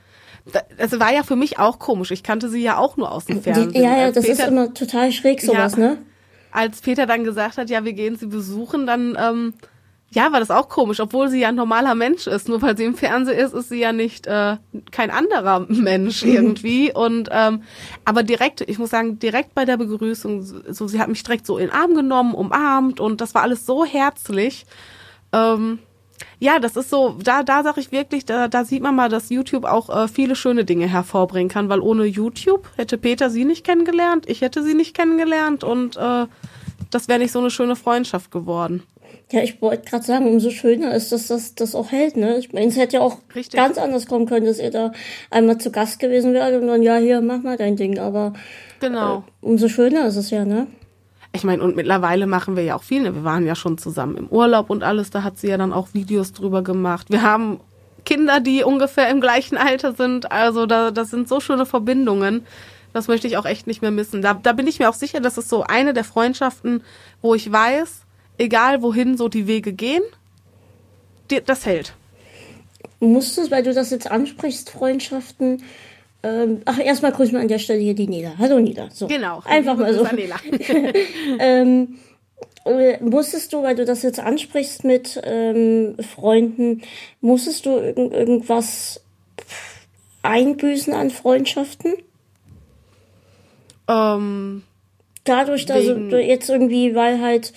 das 0.77 0.97
war 0.99 1.13
ja 1.13 1.23
für 1.23 1.35
mich 1.35 1.59
auch 1.59 1.77
komisch. 1.77 2.11
Ich 2.11 2.23
kannte 2.23 2.49
sie 2.49 2.63
ja 2.63 2.77
auch 2.77 2.95
nur 2.97 3.11
aus 3.11 3.25
dem 3.25 3.41
Fernsehen. 3.41 3.83
Ja, 3.83 3.97
ja, 3.97 4.11
das 4.11 4.25
Peter, 4.25 4.43
ist 4.43 4.47
immer 4.47 4.73
total 4.73 5.11
schräg 5.11 5.41
sowas, 5.41 5.73
ja, 5.73 5.79
ne? 5.79 5.97
Als 6.51 6.79
Peter 6.81 7.05
dann 7.05 7.23
gesagt 7.23 7.57
hat, 7.57 7.69
ja, 7.69 7.83
wir 7.83 7.93
gehen 7.93 8.15
sie 8.15 8.27
besuchen, 8.27 8.87
dann 8.87 9.17
ähm, 9.19 9.53
ja, 10.09 10.31
war 10.31 10.39
das 10.39 10.51
auch 10.51 10.69
komisch, 10.69 11.01
obwohl 11.01 11.27
sie 11.27 11.41
ja 11.41 11.49
ein 11.49 11.55
normaler 11.55 11.93
Mensch 11.93 12.27
ist. 12.27 12.47
Nur 12.47 12.61
weil 12.61 12.77
sie 12.77 12.85
im 12.85 12.95
Fernsehen 12.95 13.37
ist, 13.37 13.53
ist 13.53 13.69
sie 13.69 13.79
ja 13.79 13.91
nicht 13.91 14.25
äh, 14.25 14.57
kein 14.91 15.11
anderer 15.11 15.65
Mensch 15.69 16.23
irgendwie. 16.23 16.93
Und 16.93 17.29
ähm, 17.31 17.63
aber 18.05 18.23
direkt, 18.23 18.61
ich 18.61 18.79
muss 18.79 18.91
sagen, 18.91 19.19
direkt 19.19 19.53
bei 19.53 19.65
der 19.65 19.77
Begrüßung, 19.77 20.43
so 20.43 20.87
sie 20.87 20.99
hat 20.99 21.09
mich 21.09 21.23
direkt 21.23 21.45
so 21.45 21.57
in 21.57 21.67
den 21.67 21.75
Arm 21.75 21.93
genommen, 21.93 22.33
umarmt 22.35 22.99
und 22.99 23.19
das 23.19 23.35
war 23.35 23.41
alles 23.41 23.65
so 23.65 23.85
herzlich. 23.85 24.65
Ähm, 25.33 25.79
ja, 26.39 26.59
das 26.59 26.75
ist 26.77 26.89
so, 26.89 27.17
da, 27.21 27.43
da 27.43 27.63
sag 27.63 27.77
ich 27.77 27.91
wirklich, 27.91 28.25
da, 28.25 28.47
da 28.47 28.63
sieht 28.63 28.81
man 28.81 28.95
mal, 28.95 29.09
dass 29.09 29.29
YouTube 29.29 29.65
auch 29.65 29.89
äh, 29.89 30.07
viele 30.07 30.35
schöne 30.35 30.65
Dinge 30.65 30.87
hervorbringen 30.87 31.49
kann, 31.49 31.69
weil 31.69 31.79
ohne 31.79 32.05
YouTube 32.05 32.67
hätte 32.75 32.97
Peter 32.97 33.29
sie 33.29 33.43
nicht 33.43 33.65
kennengelernt, 33.65 34.25
ich 34.27 34.41
hätte 34.41 34.63
sie 34.63 34.73
nicht 34.73 34.95
kennengelernt 34.95 35.63
und 35.63 35.97
äh, 35.97 36.27
das 36.91 37.07
wäre 37.07 37.19
nicht 37.19 37.31
so 37.31 37.39
eine 37.39 37.51
schöne 37.51 37.75
Freundschaft 37.75 38.31
geworden. 38.31 38.83
Ja, 39.31 39.41
ich 39.41 39.61
wollte 39.61 39.89
gerade 39.89 40.05
sagen, 40.05 40.25
umso 40.25 40.51
schöner 40.51 40.95
ist, 40.95 41.11
dass 41.11 41.27
das, 41.27 41.53
das 41.53 41.75
auch 41.75 41.91
hält, 41.91 42.15
ne? 42.15 42.37
Ich 42.37 42.53
meine, 42.53 42.67
es 42.67 42.77
hätte 42.77 42.97
ja 42.97 43.01
auch 43.01 43.17
Richtig. 43.35 43.59
ganz 43.59 43.77
anders 43.77 44.07
kommen 44.07 44.25
können, 44.25 44.45
dass 44.45 44.59
ihr 44.59 44.71
da 44.71 44.93
einmal 45.29 45.57
zu 45.57 45.69
Gast 45.69 45.99
gewesen 45.99 46.33
wärt 46.33 46.59
und 46.61 46.67
dann, 46.67 46.81
ja, 46.81 46.95
hier, 46.95 47.19
mach 47.19 47.43
mal 47.43 47.57
dein 47.57 47.75
Ding, 47.75 47.99
aber 47.99 48.31
genau. 48.79 49.17
Äh, 49.17 49.45
umso 49.45 49.67
schöner 49.67 50.07
ist 50.07 50.15
es 50.15 50.29
ja, 50.29 50.45
ne? 50.45 50.67
Ich 51.33 51.43
meine, 51.43 51.61
und 51.61 51.75
mittlerweile 51.75 52.25
machen 52.25 52.55
wir 52.55 52.63
ja 52.63 52.77
auch 52.77 52.83
viel, 52.83 53.01
ne? 53.01 53.13
Wir 53.15 53.25
waren 53.25 53.45
ja 53.45 53.55
schon 53.55 53.77
zusammen 53.77 54.15
im 54.15 54.27
Urlaub 54.29 54.69
und 54.69 54.81
alles, 54.81 55.09
da 55.09 55.23
hat 55.23 55.37
sie 55.37 55.49
ja 55.49 55.57
dann 55.57 55.73
auch 55.73 55.89
Videos 55.93 56.31
drüber 56.31 56.61
gemacht. 56.61 57.07
Wir 57.09 57.21
haben 57.21 57.59
Kinder, 58.05 58.39
die 58.39 58.63
ungefähr 58.63 59.09
im 59.09 59.19
gleichen 59.19 59.57
Alter 59.57 59.91
sind, 59.91 60.31
also 60.31 60.65
da, 60.65 60.91
das 60.91 61.09
sind 61.09 61.27
so 61.27 61.41
schöne 61.41 61.65
Verbindungen. 61.65 62.45
Das 62.93 63.09
möchte 63.09 63.27
ich 63.27 63.35
auch 63.35 63.45
echt 63.45 63.67
nicht 63.67 63.81
mehr 63.81 63.91
missen. 63.91 64.21
Da, 64.21 64.33
da 64.33 64.53
bin 64.53 64.65
ich 64.65 64.79
mir 64.79 64.89
auch 64.89 64.93
sicher, 64.93 65.19
das 65.19 65.37
ist 65.37 65.49
so 65.49 65.63
eine 65.63 65.93
der 65.93 66.05
Freundschaften, 66.05 66.81
wo 67.21 67.35
ich 67.35 67.51
weiß, 67.51 68.06
egal 68.37 68.81
wohin 68.81 69.17
so 69.17 69.27
die 69.29 69.47
Wege 69.47 69.73
gehen, 69.73 70.03
die, 71.29 71.41
das 71.41 71.65
hält. 71.65 71.93
Musst 72.99 73.37
du, 73.37 73.49
weil 73.51 73.63
du 73.63 73.73
das 73.73 73.91
jetzt 73.91 74.09
ansprichst, 74.09 74.69
Freundschaften, 74.69 75.63
ähm, 76.23 76.61
ach, 76.65 76.79
erstmal 76.79 77.11
grüßen 77.11 77.33
wir 77.33 77.41
an 77.41 77.47
der 77.47 77.59
Stelle 77.59 77.79
hier 77.79 77.93
die 77.93 78.07
Nela. 78.07 78.33
Hallo 78.39 78.59
Nela. 78.59 78.89
So. 78.91 79.07
Genau. 79.07 79.41
Einfach 79.45 79.77
mal 79.77 79.93
so. 79.93 80.05
ähm, 81.39 81.99
äh, 82.65 83.01
musstest 83.03 83.53
du, 83.53 83.61
weil 83.61 83.75
du 83.75 83.85
das 83.85 84.01
jetzt 84.01 84.19
ansprichst 84.19 84.83
mit 84.83 85.19
ähm, 85.23 85.95
Freunden, 85.99 86.81
musstest 87.21 87.65
du 87.65 87.77
irg 87.77 87.97
irgendwas 87.97 89.01
einbüßen 90.23 90.93
an 90.93 91.11
Freundschaften? 91.11 91.93
Ähm, 93.87 94.63
Dadurch, 95.23 95.65
dass 95.65 95.85
du 95.85 96.21
jetzt 96.21 96.49
irgendwie, 96.49 96.95
weil 96.95 97.21
halt 97.21 97.53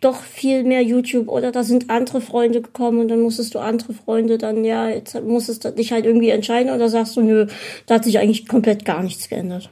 doch 0.00 0.20
viel 0.20 0.62
mehr 0.64 0.82
YouTube 0.82 1.28
oder 1.28 1.52
da 1.52 1.64
sind 1.64 1.88
andere 1.90 2.20
Freunde 2.20 2.60
gekommen 2.60 3.00
und 3.00 3.08
dann 3.08 3.20
musstest 3.20 3.54
du 3.54 3.58
andere 3.58 3.94
Freunde 3.94 4.36
dann, 4.36 4.64
ja, 4.64 4.88
jetzt 4.88 5.20
musstest 5.22 5.64
du 5.64 5.72
dich 5.72 5.92
halt 5.92 6.04
irgendwie 6.04 6.30
entscheiden 6.30 6.72
oder 6.72 6.88
sagst 6.88 7.16
du, 7.16 7.22
nö, 7.22 7.46
da 7.86 7.94
hat 7.94 8.04
sich 8.04 8.18
eigentlich 8.18 8.46
komplett 8.46 8.84
gar 8.84 9.02
nichts 9.02 9.28
geändert. 9.28 9.70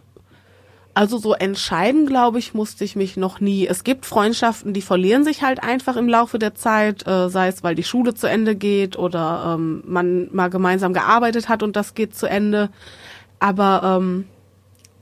Also 0.94 1.18
so 1.18 1.34
entscheiden, 1.34 2.06
glaube 2.06 2.38
ich, 2.38 2.54
musste 2.54 2.84
ich 2.84 2.94
mich 2.94 3.16
noch 3.16 3.40
nie. 3.40 3.66
Es 3.66 3.82
gibt 3.82 4.06
Freundschaften, 4.06 4.72
die 4.72 4.80
verlieren 4.80 5.24
sich 5.24 5.42
halt 5.42 5.60
einfach 5.62 5.96
im 5.96 6.08
Laufe 6.08 6.38
der 6.38 6.54
Zeit, 6.54 7.06
äh, 7.06 7.28
sei 7.28 7.48
es, 7.48 7.64
weil 7.64 7.74
die 7.74 7.82
Schule 7.82 8.14
zu 8.14 8.28
Ende 8.28 8.54
geht 8.54 8.96
oder 8.96 9.56
ähm, 9.56 9.82
man 9.86 10.28
mal 10.32 10.50
gemeinsam 10.50 10.92
gearbeitet 10.92 11.48
hat 11.48 11.64
und 11.64 11.74
das 11.74 11.94
geht 11.94 12.14
zu 12.14 12.26
Ende. 12.26 12.70
Aber 13.40 13.98
ähm, 13.98 14.26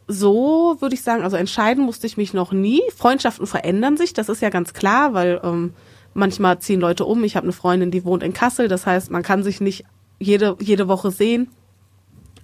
so 0.09 0.77
würde 0.81 0.95
ich 0.95 1.03
sagen, 1.03 1.23
also 1.23 1.37
entscheiden 1.37 1.85
musste 1.85 2.07
ich 2.07 2.17
mich 2.17 2.35
noch 2.35 2.53
nie. 2.53 2.83
Freundschaften 2.97 3.47
verändern 3.47 3.97
sich, 3.97 4.13
das 4.13 4.29
ist 4.29 4.43
ja 4.43 4.51
ganz 4.51 4.73
klar, 4.75 5.15
weil 5.15 5.41
ähm, 5.43 5.73
manchmal 6.15 6.59
ziehen 6.59 6.81
Leute 6.81 7.05
um. 7.05 7.25
Ich 7.25 7.37
habe 7.37 7.45
eine 7.45 7.53
Freundin, 7.53 7.91
die 7.91 8.05
wohnt 8.05 8.23
in 8.23 8.33
Kassel, 8.33 8.69
das 8.69 8.87
heißt, 8.87 9.11
man 9.11 9.23
kann 9.23 9.43
sich 9.43 9.61
nicht 9.61 9.85
jede, 10.19 10.57
jede 10.61 10.89
Woche 10.89 11.11
sehen. 11.11 11.49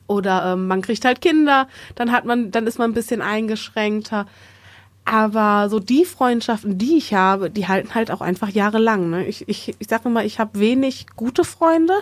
Oder 0.07 0.55
ähm, 0.55 0.67
man 0.67 0.81
kriegt 0.81 1.05
halt 1.05 1.21
Kinder, 1.21 1.69
dann 1.95 2.13
hat 2.13 2.25
man, 2.25 2.51
dann 2.51 2.67
ist 2.67 2.79
man 2.79 2.91
ein 2.91 2.95
bisschen 2.95 3.21
eingeschränkter. 3.21 4.27
Aber 5.05 5.69
so 5.69 5.81
die 5.81 6.05
Freundschaften, 6.05 6.79
die 6.79 6.97
ich 6.97 7.15
habe, 7.15 7.51
die 7.51 7.69
halten 7.69 7.95
halt 7.95 8.11
auch 8.11 8.21
einfach 8.21 8.49
jahrelang. 8.49 9.11
Ne? 9.11 9.27
Ich, 9.27 9.49
ich, 9.49 9.75
ich 9.79 9.89
sage 9.89 10.09
immer, 10.09 10.25
ich 10.25 10.39
habe 10.39 10.59
wenig 10.61 11.07
gute 11.17 11.45
Freunde 11.45 11.95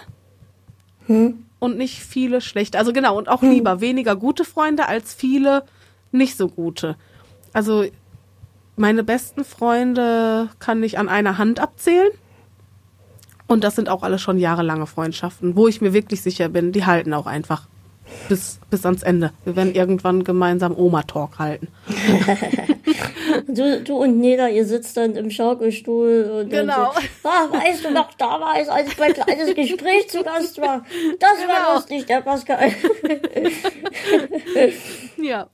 hm. 1.06 1.45
Und 1.58 1.76
nicht 1.76 2.00
viele 2.00 2.40
schlechte. 2.40 2.78
Also 2.78 2.92
genau, 2.92 3.16
und 3.16 3.28
auch 3.28 3.42
hm. 3.42 3.50
lieber 3.50 3.80
weniger 3.80 4.16
gute 4.16 4.44
Freunde 4.44 4.86
als 4.86 5.14
viele 5.14 5.64
nicht 6.12 6.36
so 6.36 6.48
gute. 6.48 6.96
Also 7.52 7.84
meine 8.76 9.04
besten 9.04 9.44
Freunde 9.44 10.50
kann 10.58 10.82
ich 10.82 10.98
an 10.98 11.08
einer 11.08 11.38
Hand 11.38 11.60
abzählen. 11.60 12.10
Und 13.46 13.62
das 13.64 13.76
sind 13.76 13.88
auch 13.88 14.02
alle 14.02 14.18
schon 14.18 14.38
jahrelange 14.38 14.86
Freundschaften, 14.86 15.56
wo 15.56 15.68
ich 15.68 15.80
mir 15.80 15.92
wirklich 15.92 16.20
sicher 16.20 16.48
bin, 16.48 16.72
die 16.72 16.84
halten 16.84 17.14
auch 17.14 17.26
einfach 17.26 17.68
bis, 18.28 18.60
bis 18.70 18.84
ans 18.84 19.02
Ende. 19.02 19.32
Wir 19.44 19.56
werden 19.56 19.74
irgendwann 19.74 20.24
gemeinsam 20.24 20.76
Oma-Talk 20.76 21.38
halten. 21.38 21.68
du, 23.48 23.82
du 23.82 23.96
und 23.96 24.18
Neda, 24.18 24.48
ihr 24.48 24.64
sitzt 24.64 24.96
dann 24.96 25.16
im 25.16 25.30
Schaukelstuhl 25.30 26.42
und 26.42 26.50
genau. 26.50 26.92
so, 26.92 27.28
ah, 27.28 27.48
weißt 27.50 27.84
du 27.84 27.90
noch 27.90 28.14
damals, 28.14 28.68
als 28.68 28.88
ich 28.88 28.98
mein 28.98 29.12
kleines 29.12 29.54
Gespräch 29.54 30.08
zu 30.08 30.22
Gast 30.22 30.60
war? 30.60 30.84
Das 31.18 31.36
genau. 31.40 31.48
war 31.48 31.74
lustig, 31.74 32.06
der 32.06 32.20
Pascal. 32.20 32.72
ja. 35.22 35.48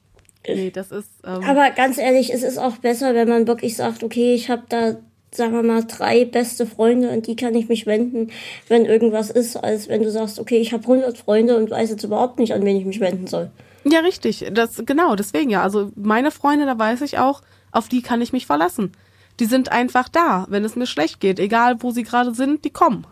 Nee, 0.47 0.71
das 0.71 0.91
ist. 0.91 1.11
Ähm 1.25 1.45
Aber 1.45 1.71
ganz 1.71 1.99
ehrlich, 1.99 2.33
es 2.33 2.43
ist 2.43 2.59
auch 2.59 2.77
besser, 2.79 3.15
wenn 3.15 3.29
man 3.29 3.47
wirklich 3.47 3.77
sagt, 3.77 4.03
okay, 4.03 4.35
ich 4.35 4.51
habe 4.51 4.65
da 4.69 4.97
sagen 5.35 5.55
wir 5.55 5.63
mal, 5.63 5.85
drei 5.85 6.25
beste 6.25 6.67
Freunde, 6.67 7.11
an 7.11 7.23
die 7.23 7.37
kann 7.37 7.55
ich 7.55 7.69
mich 7.69 7.87
wenden, 7.87 8.31
wenn 8.69 8.85
irgendwas 8.85 9.31
ist, 9.31 9.57
als 9.57 9.89
wenn 9.89 10.03
du 10.03 10.11
sagst, 10.11 10.39
okay, 10.39 10.59
ich 10.59 10.73
habe 10.73 10.83
100 10.83 11.17
Freunde 11.17 11.57
und 11.57 11.71
weiß 11.71 11.91
jetzt 11.91 12.05
überhaupt 12.05 12.39
nicht, 12.39 12.53
an 12.53 12.65
wen 12.65 12.77
ich 12.77 12.85
mich 12.85 13.01
wenden 13.01 13.27
soll. 13.27 13.51
Ja, 13.85 14.01
richtig. 14.01 14.47
Das, 14.53 14.83
genau, 14.85 15.17
deswegen 15.17 15.51
ja. 15.51 15.63
Also 15.63 15.91
meine 15.97 16.31
Freunde, 16.31 16.67
da 16.67 16.79
weiß 16.79 17.01
ich 17.01 17.19
auch, 17.19 17.41
auf 17.73 17.89
die 17.89 18.03
kann 18.03 18.21
ich 18.21 18.33
mich 18.33 18.47
verlassen. 18.47 18.93
Die 19.41 19.47
sind 19.47 19.73
einfach 19.73 20.09
da, 20.09 20.47
wenn 20.51 20.65
es 20.65 20.77
mir 20.77 20.87
schlecht 20.87 21.19
geht. 21.19 21.41
Egal, 21.41 21.83
wo 21.83 21.91
sie 21.91 22.03
gerade 22.03 22.35
sind, 22.35 22.65
die 22.65 22.71
kommen. 22.71 23.07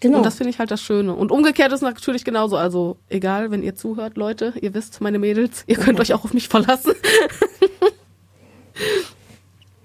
Genau. 0.00 0.16
Und 0.16 0.26
das 0.26 0.36
finde 0.36 0.50
ich 0.50 0.58
halt 0.58 0.72
das 0.72 0.82
Schöne. 0.82 1.14
Und 1.14 1.30
umgekehrt 1.30 1.70
ist 1.72 1.82
natürlich 1.82 2.24
genauso. 2.24 2.56
Also 2.56 2.96
egal, 3.08 3.52
wenn 3.52 3.62
ihr 3.62 3.76
zuhört, 3.76 4.16
Leute, 4.16 4.54
ihr 4.60 4.74
wisst, 4.74 5.00
meine 5.00 5.20
Mädels, 5.20 5.62
ihr 5.68 5.76
könnt 5.76 6.00
euch 6.00 6.12
auch 6.14 6.24
auf 6.24 6.34
mich 6.34 6.48
verlassen. 6.48 6.94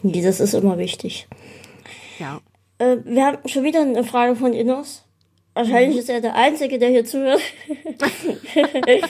Nee, 0.03 0.21
das 0.21 0.39
ist 0.39 0.53
immer 0.53 0.77
wichtig. 0.77 1.27
Ja. 2.19 2.39
Äh, 2.77 2.97
wir 3.03 3.25
haben 3.25 3.47
schon 3.47 3.63
wieder 3.63 3.81
eine 3.81 4.03
Frage 4.03 4.35
von 4.35 4.53
Innos. 4.53 5.03
Wahrscheinlich 5.53 5.95
mhm. 5.95 5.99
ist 5.99 6.09
er 6.09 6.21
der 6.21 6.35
Einzige, 6.35 6.77
der 6.77 6.89
hier 6.89 7.03
zuhört. 7.03 7.41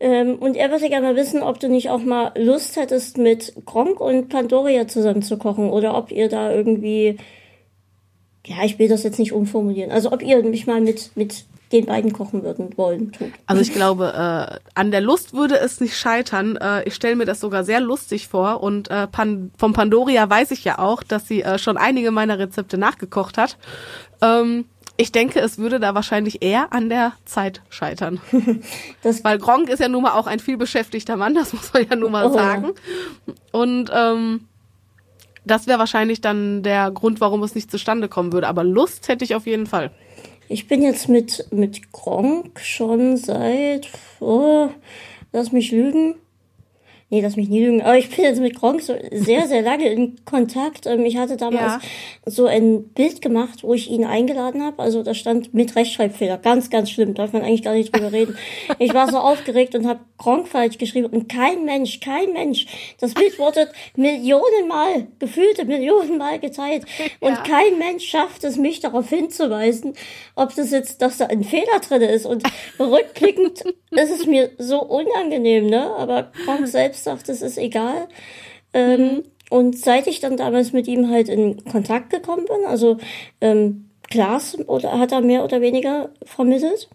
ähm, 0.00 0.36
und 0.36 0.56
er 0.56 0.70
würde 0.70 0.88
gerne 0.88 1.08
mal 1.08 1.16
wissen, 1.16 1.42
ob 1.42 1.60
du 1.60 1.68
nicht 1.68 1.90
auch 1.90 2.02
mal 2.02 2.32
Lust 2.36 2.76
hättest, 2.76 3.18
mit 3.18 3.52
Gronk 3.66 4.00
und 4.00 4.30
Pandoria 4.30 4.88
zusammen 4.88 5.22
zu 5.22 5.36
kochen 5.36 5.68
oder 5.68 5.98
ob 5.98 6.10
ihr 6.10 6.30
da 6.30 6.50
irgendwie, 6.50 7.18
ja, 8.46 8.64
ich 8.64 8.78
will 8.78 8.88
das 8.88 9.02
jetzt 9.02 9.18
nicht 9.18 9.32
umformulieren, 9.32 9.90
also 9.90 10.12
ob 10.12 10.22
ihr 10.22 10.42
mich 10.42 10.66
mal 10.66 10.80
mit, 10.80 11.10
mit 11.14 11.44
den 11.74 11.86
beiden 11.86 12.12
kochen 12.12 12.42
würden 12.44 12.70
wollen. 12.78 13.12
Tun. 13.12 13.32
Also 13.46 13.60
ich 13.60 13.72
glaube, 13.72 14.12
äh, 14.14 14.58
an 14.74 14.90
der 14.92 15.00
Lust 15.00 15.34
würde 15.34 15.58
es 15.58 15.80
nicht 15.80 15.98
scheitern. 15.98 16.56
Äh, 16.56 16.84
ich 16.84 16.94
stelle 16.94 17.16
mir 17.16 17.26
das 17.26 17.40
sogar 17.40 17.64
sehr 17.64 17.80
lustig 17.80 18.28
vor 18.28 18.62
und 18.62 18.90
äh, 18.90 19.08
Pan 19.08 19.50
von 19.58 19.72
Pandoria 19.72 20.30
weiß 20.30 20.52
ich 20.52 20.64
ja 20.64 20.78
auch, 20.78 21.02
dass 21.02 21.26
sie 21.26 21.42
äh, 21.42 21.58
schon 21.58 21.76
einige 21.76 22.12
meiner 22.12 22.38
Rezepte 22.38 22.78
nachgekocht 22.78 23.36
hat. 23.36 23.58
Ähm, 24.22 24.66
ich 24.96 25.10
denke, 25.10 25.40
es 25.40 25.58
würde 25.58 25.80
da 25.80 25.96
wahrscheinlich 25.96 26.42
eher 26.42 26.72
an 26.72 26.88
der 26.88 27.12
Zeit 27.24 27.60
scheitern. 27.68 28.20
Das 29.02 29.24
Weil 29.24 29.38
Gronk 29.38 29.68
ist 29.68 29.80
ja 29.80 29.88
nun 29.88 30.04
mal 30.04 30.12
auch 30.12 30.28
ein 30.28 30.38
vielbeschäftigter 30.38 31.16
Mann, 31.16 31.34
das 31.34 31.52
muss 31.52 31.72
man 31.72 31.86
ja 31.90 31.96
nun 31.96 32.12
mal 32.12 32.26
oh. 32.26 32.32
sagen. 32.32 32.72
Und 33.50 33.90
ähm, 33.92 34.46
das 35.44 35.66
wäre 35.66 35.78
wahrscheinlich 35.78 36.20
dann 36.20 36.62
der 36.62 36.90
Grund, 36.90 37.20
warum 37.20 37.42
es 37.42 37.54
nicht 37.54 37.70
zustande 37.70 38.08
kommen 38.08 38.32
würde. 38.32 38.48
Aber 38.48 38.64
Lust 38.64 39.08
hätte 39.08 39.24
ich 39.24 39.34
auf 39.34 39.46
jeden 39.46 39.66
Fall. 39.66 39.90
Ich 40.48 40.68
bin 40.68 40.82
jetzt 40.82 41.08
mit, 41.08 41.46
mit 41.50 41.90
Gronk 41.92 42.60
schon 42.60 43.16
seit, 43.16 43.88
oh, 44.20 44.68
lass 45.32 45.52
mich 45.52 45.72
lügen, 45.72 46.16
nee, 47.14 47.20
lass 47.20 47.36
mich 47.36 47.48
nie 47.48 47.64
lügen, 47.64 47.82
aber 47.82 47.96
ich 47.96 48.10
bin 48.10 48.24
jetzt 48.24 48.40
mit 48.40 48.56
Gronk 48.56 48.82
so 48.82 48.96
sehr, 49.12 49.46
sehr 49.46 49.62
lange 49.62 49.88
in 49.88 50.24
Kontakt. 50.24 50.86
Ähm, 50.86 51.04
ich 51.04 51.16
hatte 51.16 51.36
damals 51.36 51.74
ja. 51.74 51.80
so 52.26 52.46
ein 52.46 52.88
Bild 52.88 53.22
gemacht, 53.22 53.62
wo 53.62 53.72
ich 53.72 53.88
ihn 53.88 54.04
eingeladen 54.04 54.62
habe. 54.62 54.82
Also 54.82 55.02
da 55.04 55.14
stand 55.14 55.54
mit 55.54 55.76
Rechtschreibfehler. 55.76 56.38
Ganz, 56.38 56.70
ganz 56.70 56.90
schlimm. 56.90 57.14
Darf 57.14 57.32
man 57.32 57.42
eigentlich 57.42 57.62
gar 57.62 57.74
nicht 57.74 57.94
drüber 57.94 58.12
reden. 58.12 58.36
Ich 58.80 58.94
war 58.94 59.10
so 59.10 59.18
aufgeregt 59.18 59.76
und 59.76 59.86
habe 59.86 60.00
Gronk 60.18 60.48
falsch 60.48 60.78
geschrieben. 60.78 61.06
Und 61.06 61.28
kein 61.28 61.64
Mensch, 61.64 62.00
kein 62.00 62.32
Mensch. 62.32 62.66
Das 62.98 63.14
Bild 63.14 63.38
wurde 63.38 63.68
Millionenmal, 63.94 65.06
gefühlte 65.20 65.64
Millionenmal 65.64 66.40
geteilt. 66.40 66.84
Und 67.20 67.32
ja. 67.34 67.42
kein 67.42 67.78
Mensch 67.78 68.06
schafft 68.08 68.42
es, 68.42 68.56
mich 68.56 68.80
darauf 68.80 69.08
hinzuweisen, 69.08 69.94
ob 70.34 70.54
das 70.56 70.72
jetzt, 70.72 71.00
dass 71.00 71.18
da 71.18 71.26
ein 71.26 71.44
Fehler 71.44 71.78
drin 71.86 72.02
ist. 72.02 72.26
Und 72.26 72.42
rückblickend 72.80 73.62
ist 73.96 74.10
es 74.10 74.26
mir 74.26 74.50
so 74.58 74.82
unangenehm, 74.82 75.66
ne? 75.66 75.90
Aber 75.96 76.30
Gronk 76.44 76.66
selbst 76.68 77.04
sagt, 77.04 77.28
es 77.28 77.42
ist 77.42 77.58
egal. 77.58 78.08
Ähm, 78.72 79.00
mhm. 79.00 79.22
Und 79.50 79.78
seit 79.78 80.06
ich 80.06 80.20
dann 80.20 80.36
damals 80.36 80.72
mit 80.72 80.88
ihm 80.88 81.10
halt 81.10 81.28
in 81.28 81.64
Kontakt 81.64 82.10
gekommen 82.10 82.46
bin, 82.46 82.66
also 82.66 82.96
ähm, 83.40 83.90
Glas 84.10 84.58
oder 84.66 84.98
hat 84.98 85.12
er 85.12 85.20
mehr 85.20 85.44
oder 85.44 85.60
weniger 85.60 86.10
vermittelt, 86.24 86.88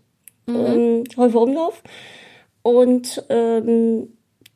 mhm. 0.46 0.56
ähm, 0.56 1.04
Häufer 1.16 1.42
Umlauf. 1.42 1.84
Und 2.62 3.24
ähm, 3.30 4.10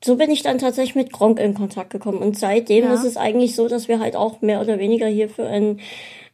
so 0.04 0.18
bin 0.18 0.32
ich 0.32 0.44
dann 0.44 0.58
tatsächlich 0.58 0.96
mit 0.96 1.14
Gronk 1.14 1.40
in 1.40 1.54
Kontakt 1.54 1.92
gekommen. 1.92 2.18
Und 2.18 2.38
seitdem 2.38 2.86
ja. 2.86 2.94
ist 2.94 3.06
es 3.06 3.16
eigentlich 3.16 3.56
so, 3.56 3.68
dass 3.68 3.88
wir 3.88 4.00
halt 4.00 4.16
auch 4.16 4.42
mehr 4.42 4.60
oder 4.60 4.80
weniger 4.80 5.08
hier 5.08 5.30
für 5.30 5.48
einen 5.48 5.80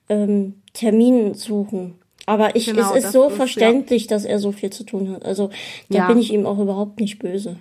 ähm, 0.09 0.61
Termin 0.73 1.35
suchen. 1.35 1.99
Aber 2.29 2.55
ich, 2.55 2.67
genau, 2.67 2.93
es 2.93 3.05
ist 3.05 3.11
so 3.11 3.27
ist, 3.27 3.37
verständlich, 3.37 4.03
ja. 4.03 4.09
dass 4.09 4.23
er 4.23 4.37
so 4.37 4.51
viel 4.51 4.69
zu 4.69 4.83
tun 4.83 5.09
hat. 5.09 5.25
Also 5.25 5.49
da 5.89 5.97
ja. 5.97 6.07
bin 6.07 6.19
ich 6.19 6.31
ihm 6.31 6.45
auch 6.45 6.59
überhaupt 6.59 6.99
nicht 6.99 7.17
böse. 7.17 7.55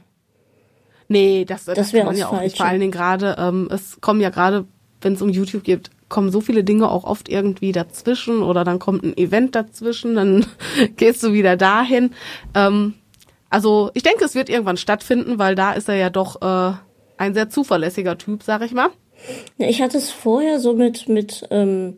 Nee, 1.08 1.46
das, 1.46 1.64
das, 1.64 1.74
das 1.74 1.92
man 1.94 2.14
ja 2.14 2.26
auch 2.26 2.32
falsch. 2.32 2.44
nicht. 2.44 2.56
Vor 2.58 2.66
allen 2.66 2.80
Dingen 2.80 2.92
gerade, 2.92 3.36
ähm, 3.38 3.70
es 3.72 3.98
kommen 4.02 4.20
ja 4.20 4.28
gerade, 4.28 4.66
wenn 5.00 5.14
es 5.14 5.22
um 5.22 5.30
YouTube 5.30 5.64
geht, 5.64 5.88
kommen 6.10 6.30
so 6.30 6.42
viele 6.42 6.64
Dinge 6.64 6.90
auch 6.90 7.04
oft 7.04 7.30
irgendwie 7.30 7.72
dazwischen 7.72 8.42
oder 8.42 8.62
dann 8.62 8.78
kommt 8.78 9.04
ein 9.04 9.16
Event 9.16 9.54
dazwischen, 9.54 10.14
dann 10.14 10.44
gehst 10.96 11.22
du 11.22 11.32
wieder 11.32 11.56
dahin. 11.56 12.10
Ähm, 12.54 12.92
also 13.48 13.90
ich 13.94 14.02
denke, 14.02 14.22
es 14.22 14.34
wird 14.34 14.50
irgendwann 14.50 14.76
stattfinden, 14.76 15.38
weil 15.38 15.54
da 15.54 15.72
ist 15.72 15.88
er 15.88 15.96
ja 15.96 16.10
doch 16.10 16.42
äh, 16.42 16.74
ein 17.16 17.32
sehr 17.32 17.48
zuverlässiger 17.48 18.18
Typ, 18.18 18.42
sag 18.42 18.60
ich 18.60 18.72
mal. 18.72 18.90
Ich 19.56 19.80
hatte 19.80 19.96
es 19.96 20.10
vorher 20.10 20.60
so 20.60 20.74
mit, 20.74 21.08
mit 21.08 21.48
ähm, 21.50 21.96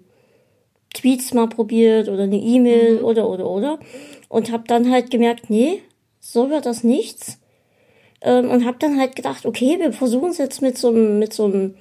Tweets 0.94 1.34
mal 1.34 1.48
probiert 1.48 2.08
oder 2.08 2.24
eine 2.24 2.38
E-Mail 2.38 2.98
mhm. 2.98 3.04
oder 3.04 3.28
oder 3.28 3.48
oder 3.48 3.78
und 4.28 4.50
habe 4.52 4.64
dann 4.66 4.90
halt 4.90 5.10
gemerkt, 5.10 5.50
nee, 5.50 5.82
so 6.20 6.50
wird 6.50 6.66
das 6.66 6.84
nichts. 6.84 7.38
Ähm, 8.22 8.50
und 8.50 8.66
habe 8.66 8.76
dann 8.78 8.98
halt 8.98 9.16
gedacht, 9.16 9.46
okay, 9.46 9.78
wir 9.78 9.92
versuchen 9.92 10.30
es 10.30 10.38
jetzt 10.38 10.60
mit 10.60 10.76
so 10.76 10.88
einem 10.88 11.18
mit 11.18 11.32
so 11.32 11.44
einem 11.44 11.74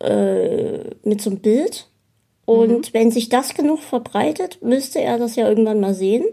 äh, 0.00 0.90
mit 1.02 1.20
so 1.22 1.30
einem 1.30 1.40
Bild. 1.40 1.88
Und 2.44 2.68
mhm. 2.68 2.82
wenn 2.92 3.10
sich 3.10 3.28
das 3.28 3.54
genug 3.54 3.80
verbreitet, 3.80 4.62
müsste 4.62 5.00
er 5.00 5.18
das 5.18 5.36
ja 5.36 5.48
irgendwann 5.48 5.80
mal 5.80 5.94
sehen. 5.94 6.24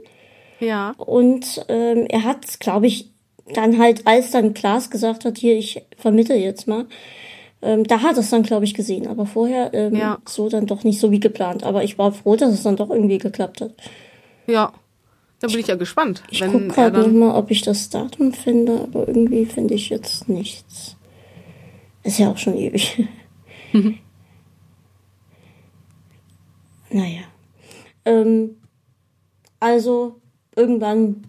Ja. 0.59 0.93
Und 0.97 1.65
ähm, 1.69 2.05
er 2.07 2.23
hat, 2.23 2.59
glaube 2.59 2.87
ich, 2.87 3.09
dann 3.53 3.79
halt, 3.79 4.05
als 4.05 4.31
dann 4.31 4.53
Klaas 4.53 4.89
gesagt 4.89 5.25
hat, 5.25 5.37
hier, 5.37 5.57
ich 5.57 5.83
vermittle 5.97 6.35
jetzt 6.35 6.67
mal, 6.67 6.85
ähm, 7.63 7.83
da 7.85 8.01
hat 8.01 8.17
es 8.17 8.29
dann, 8.29 8.43
glaube 8.43 8.65
ich, 8.65 8.73
gesehen. 8.73 9.07
Aber 9.07 9.25
vorher 9.25 9.73
ähm, 9.73 9.95
ja. 9.95 10.19
so 10.27 10.49
dann 10.49 10.65
doch 10.65 10.83
nicht 10.83 10.99
so 10.99 11.11
wie 11.11 11.19
geplant. 11.19 11.63
Aber 11.63 11.83
ich 11.83 11.97
war 11.97 12.11
froh, 12.11 12.35
dass 12.35 12.53
es 12.53 12.63
dann 12.63 12.75
doch 12.75 12.89
irgendwie 12.89 13.17
geklappt 13.17 13.61
hat. 13.61 13.71
Ja. 14.47 14.73
Da 15.39 15.47
bin 15.47 15.59
ich 15.59 15.67
ja 15.67 15.75
gespannt. 15.75 16.23
Ich 16.29 16.41
gucke 16.41 16.67
gerade 16.67 16.99
nochmal, 16.99 17.35
ob 17.35 17.51
ich 17.51 17.61
das 17.61 17.89
Datum 17.89 18.31
finde, 18.31 18.81
aber 18.81 19.07
irgendwie 19.07 19.45
finde 19.45 19.73
ich 19.73 19.89
jetzt 19.89 20.29
nichts. 20.29 20.95
Ist 22.03 22.19
ja 22.19 22.31
auch 22.31 22.37
schon 22.37 22.57
ewig. 22.57 23.07
Mhm. 23.71 23.97
Naja. 26.95 27.21
Ähm, 28.05 28.57
also 29.59 30.21
irgendwann 30.55 31.23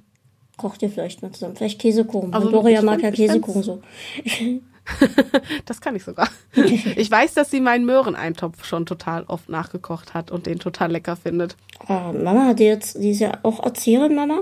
Kocht 0.57 0.83
ihr 0.83 0.91
vielleicht 0.91 1.23
mal 1.23 1.33
zusammen. 1.33 1.57
Vielleicht 1.57 1.81
Käsekuchen. 1.81 2.33
Also 2.33 2.51
Doria 2.51 2.83
mag 2.83 3.03
ja 3.03 3.11
Käsekuchen 3.11 3.63
so. 3.63 3.83
das 5.65 5.81
kann 5.81 5.97
ich 5.97 6.05
sogar. 6.05 6.29
Ich 6.97 7.11
weiß, 7.11 7.35
dass 7.35 7.51
sie 7.51 7.61
meinen 7.61 7.85
Möhreneintopf 7.85 8.65
schon 8.65 8.87
total 8.87 9.25
oft 9.25 9.49
nachgekocht 9.49 10.15
hat 10.15 10.31
und 10.31 10.47
den 10.47 10.59
total 10.59 10.93
lecker 10.93 11.17
findet. 11.17 11.57
Ah, 11.87 12.13
Mama 12.13 12.47
hat 12.47 12.61
jetzt, 12.61 13.03
die 13.03 13.11
ist 13.11 13.21
ja 13.21 13.39
auch 13.43 13.63
Erzieherin, 13.63 14.15
Mama. 14.15 14.41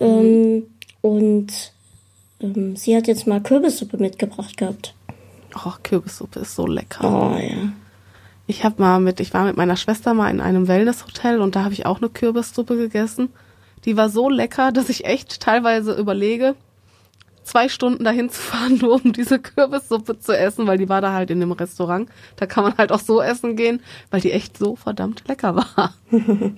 Mhm. 0.00 0.06
Ähm, 0.06 0.62
und 1.02 1.72
ähm, 2.40 2.76
sie 2.76 2.96
hat 2.96 3.06
jetzt 3.06 3.26
mal 3.26 3.42
Kürbissuppe 3.42 3.98
mitgebracht 3.98 4.56
gehabt. 4.56 4.94
Oh, 5.54 5.72
Kürbissuppe 5.82 6.40
ist 6.40 6.54
so 6.54 6.66
lecker. 6.66 7.04
Oh 7.04 7.36
ja. 7.36 7.72
Ich 8.46 8.64
habe 8.64 8.82
mal 8.82 9.00
mit, 9.00 9.20
ich 9.20 9.32
war 9.34 9.44
mit 9.44 9.56
meiner 9.56 9.76
Schwester 9.76 10.14
mal 10.14 10.30
in 10.30 10.40
einem 10.40 10.66
Wellnesshotel 10.66 11.40
und 11.40 11.54
da 11.54 11.64
habe 11.64 11.74
ich 11.74 11.86
auch 11.86 11.98
eine 11.98 12.08
Kürbissuppe 12.08 12.76
gegessen. 12.76 13.30
Die 13.84 13.96
war 13.96 14.08
so 14.08 14.28
lecker, 14.28 14.72
dass 14.72 14.88
ich 14.88 15.04
echt 15.04 15.40
teilweise 15.40 15.94
überlege, 15.94 16.54
zwei 17.44 17.68
Stunden 17.68 18.04
dahin 18.04 18.30
zu 18.30 18.40
fahren, 18.40 18.78
nur 18.80 19.00
um 19.02 19.12
diese 19.12 19.38
Kürbissuppe 19.38 20.18
zu 20.18 20.36
essen, 20.36 20.66
weil 20.66 20.78
die 20.78 20.88
war 20.88 21.00
da 21.00 21.12
halt 21.12 21.30
in 21.30 21.40
dem 21.40 21.52
Restaurant. 21.52 22.08
Da 22.36 22.46
kann 22.46 22.64
man 22.64 22.76
halt 22.76 22.92
auch 22.92 23.00
so 23.00 23.20
essen 23.20 23.56
gehen, 23.56 23.82
weil 24.10 24.20
die 24.20 24.32
echt 24.32 24.58
so 24.58 24.76
verdammt 24.76 25.26
lecker 25.28 25.56
war. 25.56 25.94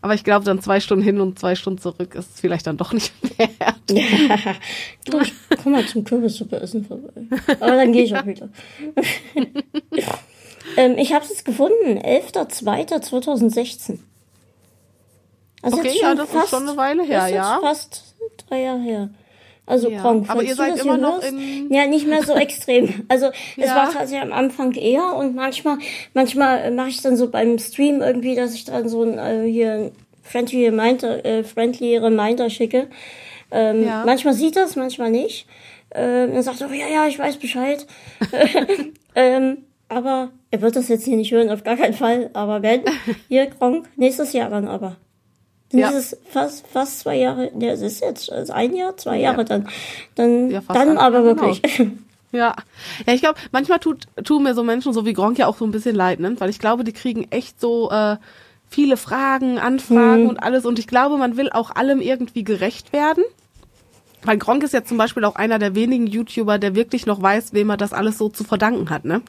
Aber 0.00 0.14
ich 0.14 0.22
glaube, 0.22 0.44
dann 0.44 0.62
zwei 0.62 0.78
Stunden 0.78 1.02
hin 1.02 1.20
und 1.20 1.40
zwei 1.40 1.56
Stunden 1.56 1.80
zurück 1.80 2.14
ist 2.14 2.34
es 2.34 2.40
vielleicht 2.40 2.68
dann 2.68 2.76
doch 2.76 2.92
nicht 2.92 3.12
wert. 3.38 3.50
Ja, 3.90 4.54
du, 5.06 5.20
ich 5.20 5.32
komm 5.60 5.72
mal 5.72 5.84
zum 5.86 6.04
Kürbissuppe 6.04 6.60
essen 6.60 6.84
vorbei. 6.84 7.10
Aber 7.58 7.76
dann 7.76 7.92
gehe 7.92 8.04
ich 8.04 8.16
auch 8.16 8.24
wieder. 8.24 8.48
ähm, 10.76 10.96
ich 10.98 11.12
habe 11.12 11.24
es 11.24 11.42
gefunden, 11.42 11.98
11.02.2016. 11.98 13.98
Also 15.62 15.78
okay, 15.78 15.98
ja, 16.00 16.14
das 16.14 16.30
fast, 16.30 16.44
ist 16.44 16.50
schon 16.50 16.68
eine 16.68 16.76
Weile 16.76 17.02
her, 17.02 17.26
ja. 17.26 17.58
fast 17.60 18.14
drei 18.46 18.62
Jahre 18.62 18.80
her. 18.80 19.10
Also 19.68 19.90
ja, 19.90 20.00
Gronk, 20.00 20.30
aber 20.30 20.42
ihr 20.42 20.54
seid 20.54 20.78
immer 20.78 20.96
noch 20.96 21.22
in 21.22 21.70
ja 21.70 21.86
nicht 21.86 22.06
mehr 22.06 22.22
so 22.22 22.34
extrem. 22.36 23.04
Also 23.08 23.26
es 23.56 23.66
ja. 23.66 23.76
war 23.76 23.92
tatsächlich 23.92 24.22
am 24.22 24.32
Anfang 24.32 24.72
eher 24.72 25.14
und 25.14 25.34
manchmal 25.34 25.78
manchmal 26.14 26.70
mache 26.70 26.88
ich 26.88 27.02
dann 27.02 27.16
so 27.16 27.30
beim 27.30 27.58
Stream 27.58 28.00
irgendwie, 28.00 28.34
dass 28.34 28.54
ich 28.54 28.64
dann 28.64 28.88
so 28.88 29.02
ein 29.02 29.18
äh, 29.18 29.50
hier 29.50 29.92
friendly 30.22 30.66
reminder, 30.66 31.24
äh, 31.24 31.44
friendly 31.44 31.98
reminder 31.98 32.48
schicke. 32.48 32.88
Ähm, 33.50 33.84
ja. 33.84 34.04
Manchmal 34.04 34.34
sieht 34.34 34.56
das, 34.56 34.76
manchmal 34.76 35.10
nicht. 35.10 35.46
Ähm, 35.94 36.32
dann 36.34 36.42
sagt 36.42 36.60
er, 36.60 36.72
ja 36.72 36.86
ja, 36.88 37.06
ich 37.06 37.18
weiß 37.18 37.36
Bescheid. 37.36 37.86
ähm, 39.14 39.58
aber 39.88 40.30
er 40.50 40.60
wird 40.60 40.76
das 40.76 40.88
jetzt 40.88 41.04
hier 41.04 41.16
nicht 41.16 41.32
hören, 41.32 41.50
auf 41.50 41.64
gar 41.64 41.76
keinen 41.76 41.94
Fall. 41.94 42.30
Aber 42.34 42.62
wenn, 42.62 42.82
hier 43.28 43.46
Gronk, 43.46 43.86
nächstes 43.96 44.32
Jahr 44.32 44.50
dann 44.50 44.68
aber. 44.68 44.96
Dann 45.70 45.80
ja. 45.80 45.88
ist 45.90 46.12
es 46.12 46.18
fast, 46.30 46.66
fast 46.66 47.00
zwei 47.00 47.16
Jahre, 47.16 47.50
ja, 47.58 47.72
es 47.72 47.82
ist 47.82 48.00
jetzt 48.00 48.32
also 48.32 48.52
ein 48.52 48.74
Jahr, 48.74 48.96
zwei 48.96 49.18
Jahre 49.18 49.38
ja. 49.38 49.44
dann. 49.44 49.68
Dann, 50.14 50.50
ja, 50.50 50.62
dann 50.68 50.96
aber 50.96 51.22
genau. 51.22 51.42
wirklich. 51.42 51.62
Genau. 51.76 51.92
Ja, 52.30 52.54
ja, 53.06 53.14
ich 53.14 53.22
glaube, 53.22 53.38
manchmal 53.52 53.78
tut, 53.78 54.06
tun 54.22 54.42
mir 54.42 54.54
so 54.54 54.62
Menschen 54.62 54.92
so 54.92 55.06
wie 55.06 55.14
Gronk 55.14 55.38
ja 55.38 55.46
auch 55.46 55.56
so 55.56 55.64
ein 55.64 55.70
bisschen 55.70 55.96
leid, 55.96 56.20
ne? 56.20 56.38
Weil 56.38 56.50
ich 56.50 56.58
glaube, 56.58 56.84
die 56.84 56.92
kriegen 56.92 57.26
echt 57.30 57.58
so 57.58 57.90
äh, 57.90 58.18
viele 58.68 58.98
Fragen, 58.98 59.58
Anfragen 59.58 60.24
hm. 60.24 60.28
und 60.28 60.42
alles. 60.42 60.66
Und 60.66 60.78
ich 60.78 60.86
glaube, 60.86 61.16
man 61.16 61.38
will 61.38 61.50
auch 61.50 61.74
allem 61.74 62.02
irgendwie 62.02 62.44
gerecht 62.44 62.92
werden. 62.92 63.24
Weil 64.24 64.36
Gronk 64.36 64.64
ist 64.64 64.74
ja 64.74 64.82
zum 64.82 64.98
Beispiel 64.98 65.24
auch 65.24 65.36
einer 65.36 65.60
der 65.60 65.76
wenigen 65.76 66.06
YouTuber, 66.06 66.58
der 66.58 66.74
wirklich 66.74 67.06
noch 67.06 67.22
weiß, 67.22 67.52
wem 67.52 67.70
er 67.70 67.76
das 67.76 67.92
alles 67.92 68.18
so 68.18 68.28
zu 68.28 68.42
verdanken 68.42 68.90
hat. 68.90 69.04
Ne? 69.04 69.22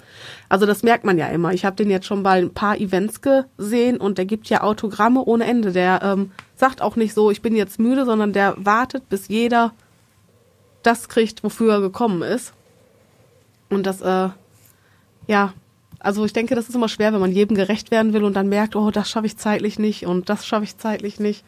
Also 0.49 0.65
das 0.65 0.81
merkt 0.81 1.03
man 1.03 1.17
ja 1.17 1.27
immer. 1.27 1.53
Ich 1.53 1.63
habe 1.63 1.75
den 1.75 1.91
jetzt 1.91 2.07
schon 2.07 2.23
bei 2.23 2.39
ein 2.39 2.53
paar 2.53 2.77
Events 2.77 3.21
gesehen 3.21 3.97
und 3.97 4.17
der 4.17 4.25
gibt 4.25 4.49
ja 4.49 4.61
Autogramme 4.61 5.23
ohne 5.23 5.45
Ende. 5.45 5.71
Der 5.71 6.01
ähm, 6.03 6.31
sagt 6.55 6.81
auch 6.81 6.95
nicht 6.95 7.13
so, 7.13 7.29
ich 7.29 7.43
bin 7.43 7.55
jetzt 7.55 7.79
müde, 7.79 8.05
sondern 8.05 8.33
der 8.33 8.55
wartet, 8.57 9.07
bis 9.09 9.27
jeder 9.27 9.73
das 10.81 11.07
kriegt, 11.07 11.43
wofür 11.43 11.73
er 11.73 11.81
gekommen 11.81 12.23
ist. 12.23 12.53
Und 13.69 13.85
das, 13.85 14.01
äh, 14.01 14.29
ja, 15.27 15.53
also 15.99 16.25
ich 16.25 16.33
denke, 16.33 16.55
das 16.55 16.67
ist 16.67 16.75
immer 16.75 16.89
schwer, 16.89 17.13
wenn 17.13 17.19
man 17.19 17.31
jedem 17.31 17.55
gerecht 17.55 17.91
werden 17.91 18.13
will 18.13 18.23
und 18.23 18.33
dann 18.33 18.49
merkt, 18.49 18.75
oh, 18.75 18.89
das 18.89 19.09
schaffe 19.09 19.27
ich 19.27 19.37
zeitlich 19.37 19.77
nicht 19.77 20.05
und 20.07 20.29
das 20.29 20.47
schaffe 20.47 20.63
ich 20.63 20.77
zeitlich 20.77 21.19
nicht. 21.19 21.43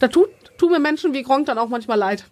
Da 0.00 0.08
tut, 0.08 0.28
tun 0.58 0.72
mir 0.72 0.80
Menschen 0.80 1.14
wie 1.14 1.22
Gronk 1.22 1.46
dann 1.46 1.58
auch 1.58 1.68
manchmal 1.68 1.98
leid. 1.98 2.26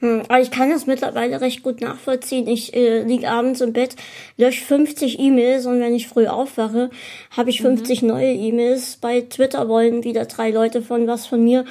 Hm, 0.00 0.22
aber 0.28 0.40
ich 0.40 0.50
kann 0.50 0.70
das 0.70 0.86
mittlerweile 0.86 1.40
recht 1.40 1.62
gut 1.62 1.80
nachvollziehen. 1.80 2.46
Ich 2.48 2.74
äh, 2.74 3.02
liege 3.02 3.28
abends 3.28 3.60
im 3.60 3.72
Bett, 3.72 3.96
lösche 4.36 4.64
50 4.64 5.18
E-Mails 5.18 5.66
und 5.66 5.80
wenn 5.80 5.94
ich 5.94 6.08
früh 6.08 6.26
aufwache, 6.26 6.90
habe 7.30 7.50
ich 7.50 7.60
50 7.60 8.02
mhm. 8.02 8.08
neue 8.08 8.32
E-Mails. 8.32 8.96
Bei 8.96 9.20
Twitter 9.20 9.68
wollen 9.68 10.02
wieder 10.02 10.24
drei 10.24 10.50
Leute 10.50 10.82
von 10.82 11.06
was 11.06 11.26
von 11.26 11.44
mir. 11.44 11.64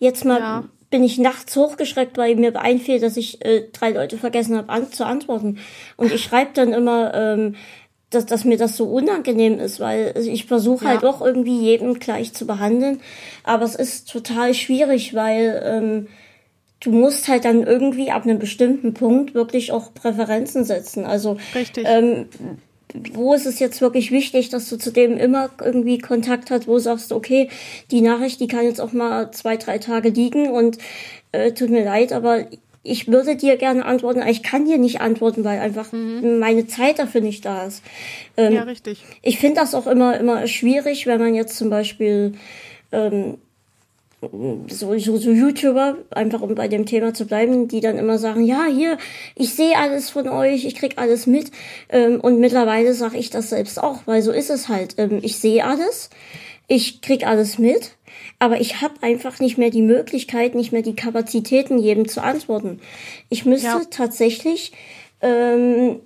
Jetzt 0.00 0.24
mal 0.24 0.40
ja. 0.40 0.64
bin 0.90 1.04
ich 1.04 1.18
nachts 1.18 1.56
hochgeschreckt, 1.56 2.18
weil 2.18 2.34
mir 2.34 2.60
einfiel, 2.60 2.98
dass 2.98 3.16
ich 3.16 3.44
äh, 3.44 3.68
drei 3.72 3.90
Leute 3.90 4.18
vergessen 4.18 4.56
habe 4.56 4.68
an, 4.68 4.90
zu 4.90 5.06
antworten. 5.06 5.58
Und 5.96 6.12
ich 6.12 6.22
schreibe 6.22 6.50
dann 6.54 6.72
immer, 6.72 7.14
ähm, 7.14 7.54
dass, 8.10 8.26
dass 8.26 8.44
mir 8.44 8.56
das 8.56 8.76
so 8.76 8.84
unangenehm 8.84 9.58
ist, 9.60 9.78
weil 9.78 10.14
ich 10.16 10.46
versuche 10.46 10.86
halt 10.86 11.02
ja. 11.02 11.08
halt 11.08 11.14
doch 11.14 11.24
irgendwie 11.24 11.60
jedem 11.60 11.94
gleich 12.00 12.32
zu 12.32 12.46
behandeln. 12.46 13.00
Aber 13.44 13.64
es 13.64 13.76
ist 13.76 14.10
total 14.10 14.54
schwierig, 14.54 15.14
weil 15.14 15.62
ähm, 15.64 16.08
du 16.86 16.92
musst 16.92 17.26
halt 17.26 17.44
dann 17.44 17.64
irgendwie 17.64 18.10
ab 18.12 18.24
einem 18.24 18.38
bestimmten 18.38 18.94
Punkt 18.94 19.34
wirklich 19.34 19.72
auch 19.72 19.92
Präferenzen 19.92 20.64
setzen. 20.64 21.04
Also 21.04 21.36
Richtig. 21.54 21.84
Ähm, 21.86 22.26
wo 23.12 23.34
ist 23.34 23.44
es 23.44 23.58
jetzt 23.58 23.80
wirklich 23.80 24.12
wichtig, 24.12 24.48
dass 24.50 24.68
du 24.68 24.76
zu 24.76 24.92
dem 24.92 25.18
immer 25.18 25.50
irgendwie 25.60 25.98
Kontakt 25.98 26.50
hast, 26.50 26.68
wo 26.68 26.78
sagst 26.78 27.12
okay, 27.12 27.50
die 27.90 28.00
Nachricht, 28.00 28.40
die 28.40 28.46
kann 28.46 28.64
jetzt 28.64 28.80
auch 28.80 28.92
mal 28.92 29.32
zwei, 29.32 29.56
drei 29.56 29.78
Tage 29.78 30.10
liegen 30.10 30.48
und 30.48 30.78
äh, 31.32 31.52
tut 31.52 31.70
mir 31.70 31.84
leid, 31.84 32.12
aber 32.12 32.46
ich 32.84 33.08
würde 33.08 33.34
dir 33.34 33.56
gerne 33.56 33.84
antworten, 33.84 34.20
aber 34.20 34.30
ich 34.30 34.44
kann 34.44 34.64
dir 34.64 34.78
nicht 34.78 35.00
antworten, 35.00 35.42
weil 35.42 35.58
einfach 35.58 35.90
mhm. 35.90 36.38
meine 36.38 36.68
Zeit 36.68 37.00
dafür 37.00 37.20
nicht 37.20 37.44
da 37.44 37.66
ist. 37.66 37.82
Ähm, 38.36 38.52
ja, 38.52 38.62
richtig. 38.62 39.02
Ich 39.22 39.40
finde 39.40 39.60
das 39.60 39.74
auch 39.74 39.88
immer, 39.88 40.16
immer 40.20 40.46
schwierig, 40.46 41.08
wenn 41.08 41.18
man 41.18 41.34
jetzt 41.34 41.56
zum 41.56 41.68
Beispiel 41.68 42.34
ähm, 42.92 43.38
so, 44.20 44.98
so, 44.98 45.16
so 45.18 45.30
YouTuber, 45.30 45.98
einfach 46.10 46.40
um 46.40 46.54
bei 46.54 46.68
dem 46.68 46.86
Thema 46.86 47.12
zu 47.12 47.26
bleiben, 47.26 47.68
die 47.68 47.80
dann 47.80 47.98
immer 47.98 48.18
sagen, 48.18 48.44
ja, 48.44 48.64
hier, 48.64 48.98
ich 49.34 49.54
sehe 49.54 49.76
alles 49.76 50.10
von 50.10 50.28
euch, 50.28 50.64
ich 50.64 50.74
krieg 50.74 50.94
alles 50.96 51.26
mit. 51.26 51.50
Ähm, 51.90 52.20
und 52.20 52.40
mittlerweile 52.40 52.94
sage 52.94 53.18
ich 53.18 53.30
das 53.30 53.50
selbst 53.50 53.82
auch, 53.82 54.00
weil 54.06 54.22
so 54.22 54.32
ist 54.32 54.50
es 54.50 54.68
halt. 54.68 54.94
Ähm, 54.98 55.20
ich 55.22 55.38
sehe 55.38 55.64
alles, 55.64 56.10
ich 56.66 57.02
krieg 57.02 57.26
alles 57.26 57.58
mit, 57.58 57.92
aber 58.38 58.60
ich 58.60 58.80
habe 58.80 58.94
einfach 59.02 59.38
nicht 59.38 59.58
mehr 59.58 59.70
die 59.70 59.82
Möglichkeit, 59.82 60.54
nicht 60.54 60.72
mehr 60.72 60.82
die 60.82 60.96
Kapazitäten, 60.96 61.78
jedem 61.78 62.08
zu 62.08 62.22
antworten. 62.22 62.80
Ich 63.28 63.44
müsste 63.44 63.66
ja. 63.66 63.82
tatsächlich 63.90 64.72
ähm, 65.20 66.00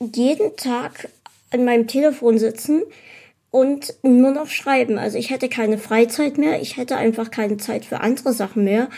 jeden 0.00 0.56
Tag 0.56 1.08
an 1.50 1.64
meinem 1.64 1.86
Telefon 1.86 2.38
sitzen, 2.38 2.82
und 3.54 3.94
nur 4.02 4.32
noch 4.32 4.48
schreiben. 4.48 4.98
Also 4.98 5.16
ich 5.16 5.30
hätte 5.30 5.48
keine 5.48 5.78
Freizeit 5.78 6.38
mehr, 6.38 6.60
ich 6.60 6.76
hätte 6.76 6.96
einfach 6.96 7.30
keine 7.30 7.56
Zeit 7.56 7.84
für 7.84 8.00
andere 8.00 8.32
Sachen 8.32 8.64
mehr. 8.64 8.88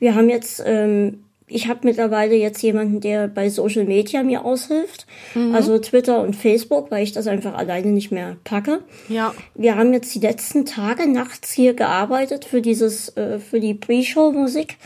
Wir 0.00 0.16
haben 0.16 0.28
jetzt, 0.28 0.60
ähm, 0.66 1.22
ich 1.46 1.68
habe 1.68 1.82
mittlerweile 1.84 2.34
jetzt 2.34 2.60
jemanden, 2.60 3.00
der 3.00 3.28
bei 3.28 3.48
Social 3.48 3.84
Media 3.84 4.24
mir 4.24 4.44
aushilft, 4.44 5.06
mhm. 5.36 5.54
also 5.54 5.78
Twitter 5.78 6.22
und 6.22 6.34
Facebook, 6.34 6.90
weil 6.90 7.04
ich 7.04 7.12
das 7.12 7.28
einfach 7.28 7.54
alleine 7.54 7.92
nicht 7.92 8.10
mehr 8.10 8.36
packe. 8.42 8.80
Ja. 9.08 9.32
Wir 9.54 9.76
haben 9.76 9.92
jetzt 9.92 10.12
die 10.12 10.18
letzten 10.20 10.66
Tage 10.66 11.08
nachts 11.08 11.52
hier 11.52 11.74
gearbeitet 11.74 12.44
für 12.44 12.62
dieses, 12.62 13.16
äh, 13.16 13.38
für 13.38 13.60
die 13.60 13.74
Pre-Show-Musik. 13.74 14.76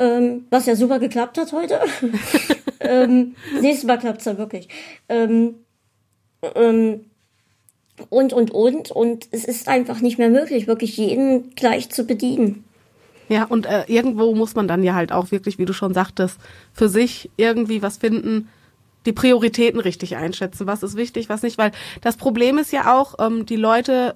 Ähm, 0.00 0.46
was 0.50 0.66
ja 0.66 0.74
super 0.74 0.98
geklappt 0.98 1.38
hat 1.38 1.52
heute. 1.52 1.78
ähm, 2.80 3.36
nächstes 3.60 3.86
Mal 3.86 3.98
klappt's 3.98 4.24
ja 4.24 4.36
wirklich. 4.36 4.68
Ähm, 5.08 5.54
ähm, 6.56 7.04
und, 8.10 8.32
und, 8.32 8.50
und. 8.50 8.90
Und 8.90 9.28
es 9.30 9.44
ist 9.44 9.68
einfach 9.68 10.00
nicht 10.00 10.18
mehr 10.18 10.30
möglich, 10.30 10.66
wirklich 10.66 10.96
jeden 10.96 11.54
gleich 11.54 11.90
zu 11.90 12.04
bedienen. 12.04 12.64
Ja, 13.28 13.44
und 13.44 13.66
äh, 13.66 13.84
irgendwo 13.86 14.34
muss 14.34 14.54
man 14.54 14.68
dann 14.68 14.82
ja 14.82 14.94
halt 14.94 15.12
auch 15.12 15.30
wirklich, 15.30 15.58
wie 15.58 15.66
du 15.66 15.72
schon 15.72 15.92
sagtest, 15.92 16.38
für 16.72 16.88
sich 16.88 17.30
irgendwie 17.36 17.82
was 17.82 17.98
finden, 17.98 18.48
die 19.06 19.12
Prioritäten 19.12 19.80
richtig 19.80 20.16
einschätzen, 20.16 20.66
was 20.66 20.82
ist 20.82 20.96
wichtig, 20.96 21.28
was 21.28 21.42
nicht, 21.42 21.58
weil 21.58 21.72
das 22.00 22.16
Problem 22.16 22.58
ist 22.58 22.72
ja 22.72 22.98
auch, 22.98 23.14
ähm, 23.18 23.46
die 23.46 23.56
Leute, 23.56 24.14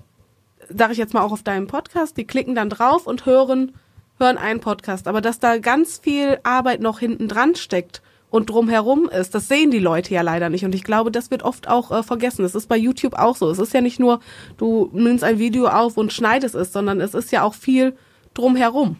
sage 0.69 0.93
ich 0.93 0.99
jetzt 0.99 1.15
mal 1.15 1.23
auch 1.23 1.33
auf 1.33 1.43
deinem 1.43 1.67
Podcast, 1.67 2.17
die 2.17 2.27
klicken 2.27 2.55
dann 2.55 2.71
drauf 2.71 3.07
und 3.07 3.27
hören, 3.27 3.73
hören 4.19 4.39
einen 4.39 4.61
Podcast, 4.61 5.09
aber 5.09 5.21
dass 5.21 5.39
da 5.39 5.59
ganz 5.59 5.99
viel 5.99 6.39
Arbeit 6.43 6.81
noch 6.81 6.99
hinten 6.99 7.29
dran 7.29 7.55
steckt 7.55 8.03
und 8.33 8.49
drumherum 8.49 9.09
ist. 9.11 9.35
Das 9.35 9.47
sehen 9.47 9.71
die 9.71 9.79
Leute 9.79 10.15
ja 10.15 10.23
leider 10.23 10.49
nicht. 10.49 10.65
Und 10.65 10.75
ich 10.75 10.83
glaube, 10.83 11.13
das 11.13 11.31
wird 11.31 11.43
oft 11.43 11.69
auch 11.69 11.93
äh, 11.93 12.03
vergessen. 12.03 12.45
Es 12.45 12.55
ist 12.55 12.67
bei 12.67 12.79
YouTube 12.79 13.15
auch 13.15 13.37
so. 13.37 13.51
Es 13.51 13.59
ist 13.59 13.75
ja 13.75 13.83
nicht 13.83 14.01
nur, 14.01 14.21
du 14.57 14.89
nimmst 14.93 15.23
ein 15.23 15.39
Video 15.39 15.69
auf 15.69 15.99
und 15.99 16.15
schneidest 16.15 16.55
es, 16.55 16.73
sondern 16.73 17.01
es 17.03 17.13
ist 17.13 17.31
ja 17.31 17.43
auch 17.43 17.53
viel 17.53 17.95
drumherum, 18.33 18.97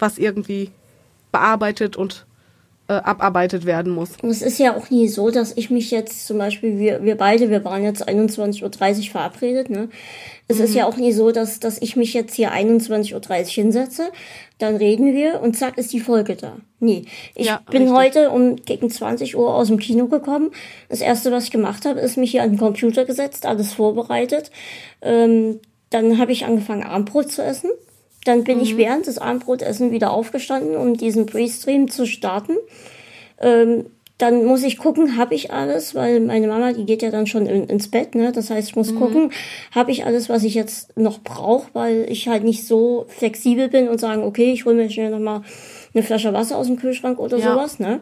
was 0.00 0.18
irgendwie 0.18 0.72
bearbeitet 1.30 1.96
und 1.96 2.26
äh, 2.88 2.94
abarbeitet 2.94 3.66
werden 3.66 3.92
muss. 3.92 4.16
Es 4.20 4.42
ist 4.42 4.58
ja 4.58 4.76
auch 4.76 4.90
nie 4.90 5.06
so, 5.06 5.30
dass 5.30 5.56
ich 5.56 5.70
mich 5.70 5.92
jetzt 5.92 6.26
zum 6.26 6.38
Beispiel, 6.38 6.80
wir, 6.80 7.04
wir 7.04 7.16
beide, 7.16 7.50
wir 7.50 7.64
waren 7.64 7.84
jetzt 7.84 8.08
21.30 8.08 8.98
Uhr 8.98 9.10
verabredet, 9.12 9.70
ne? 9.70 9.90
Es 10.48 10.58
mhm. 10.58 10.64
ist 10.64 10.74
ja 10.74 10.86
auch 10.86 10.96
nie 10.96 11.12
so, 11.12 11.30
dass, 11.30 11.60
dass 11.60 11.80
ich 11.80 11.96
mich 11.96 12.14
jetzt 12.14 12.34
hier 12.34 12.52
21.30 12.52 13.14
Uhr 13.14 13.44
hinsetze, 13.46 14.10
dann 14.58 14.76
reden 14.76 15.14
wir 15.14 15.40
und 15.40 15.56
zack 15.56 15.78
ist 15.78 15.92
die 15.92 16.00
Folge 16.00 16.36
da. 16.36 16.56
Nee. 16.78 17.04
Ich 17.34 17.46
ja, 17.46 17.60
bin 17.70 17.82
richtig. 17.82 17.96
heute 17.96 18.30
um 18.30 18.56
gegen 18.56 18.90
20 18.90 19.36
Uhr 19.36 19.54
aus 19.54 19.68
dem 19.68 19.78
Kino 19.78 20.06
gekommen. 20.06 20.50
Das 20.88 21.00
erste, 21.00 21.32
was 21.32 21.44
ich 21.44 21.50
gemacht 21.50 21.84
habe, 21.84 22.00
ist 22.00 22.16
mich 22.16 22.30
hier 22.30 22.42
an 22.42 22.50
den 22.50 22.58
Computer 22.58 23.04
gesetzt, 23.04 23.46
alles 23.46 23.72
vorbereitet. 23.72 24.50
Ähm, 25.00 25.60
dann 25.90 26.18
habe 26.18 26.32
ich 26.32 26.44
angefangen, 26.44 26.84
Abendbrot 26.84 27.30
zu 27.30 27.42
essen. 27.42 27.70
Dann 28.24 28.44
bin 28.44 28.58
mhm. 28.58 28.64
ich 28.64 28.76
während 28.76 29.06
des 29.06 29.18
Abendbrotessen 29.18 29.90
wieder 29.90 30.12
aufgestanden, 30.12 30.76
um 30.76 30.96
diesen 30.96 31.26
Pre-Stream 31.26 31.90
zu 31.90 32.06
starten. 32.06 32.56
Ähm, 33.40 33.86
dann 34.22 34.44
muss 34.44 34.62
ich 34.62 34.78
gucken, 34.78 35.16
habe 35.16 35.34
ich 35.34 35.52
alles, 35.52 35.96
weil 35.96 36.20
meine 36.20 36.46
Mama, 36.46 36.72
die 36.72 36.86
geht 36.86 37.02
ja 37.02 37.10
dann 37.10 37.26
schon 37.26 37.46
in, 37.46 37.64
ins 37.64 37.88
Bett, 37.88 38.14
ne? 38.14 38.30
Das 38.30 38.50
heißt, 38.50 38.68
ich 38.68 38.76
muss 38.76 38.92
mhm. 38.92 38.98
gucken, 38.98 39.32
habe 39.72 39.90
ich 39.90 40.06
alles, 40.06 40.28
was 40.28 40.44
ich 40.44 40.54
jetzt 40.54 40.96
noch 40.96 41.18
brauche, 41.24 41.68
weil 41.72 42.06
ich 42.08 42.28
halt 42.28 42.44
nicht 42.44 42.64
so 42.64 43.06
flexibel 43.08 43.68
bin 43.68 43.88
und 43.88 43.98
sagen, 43.98 44.22
okay, 44.22 44.52
ich 44.52 44.64
hole 44.64 44.76
mir 44.76 44.88
schnell 44.88 45.10
nochmal 45.10 45.42
eine 45.92 46.04
Flasche 46.04 46.32
Wasser 46.32 46.56
aus 46.56 46.68
dem 46.68 46.76
Kühlschrank 46.76 47.18
oder 47.18 47.36
ja. 47.36 47.52
sowas, 47.52 47.80
ne? 47.80 47.98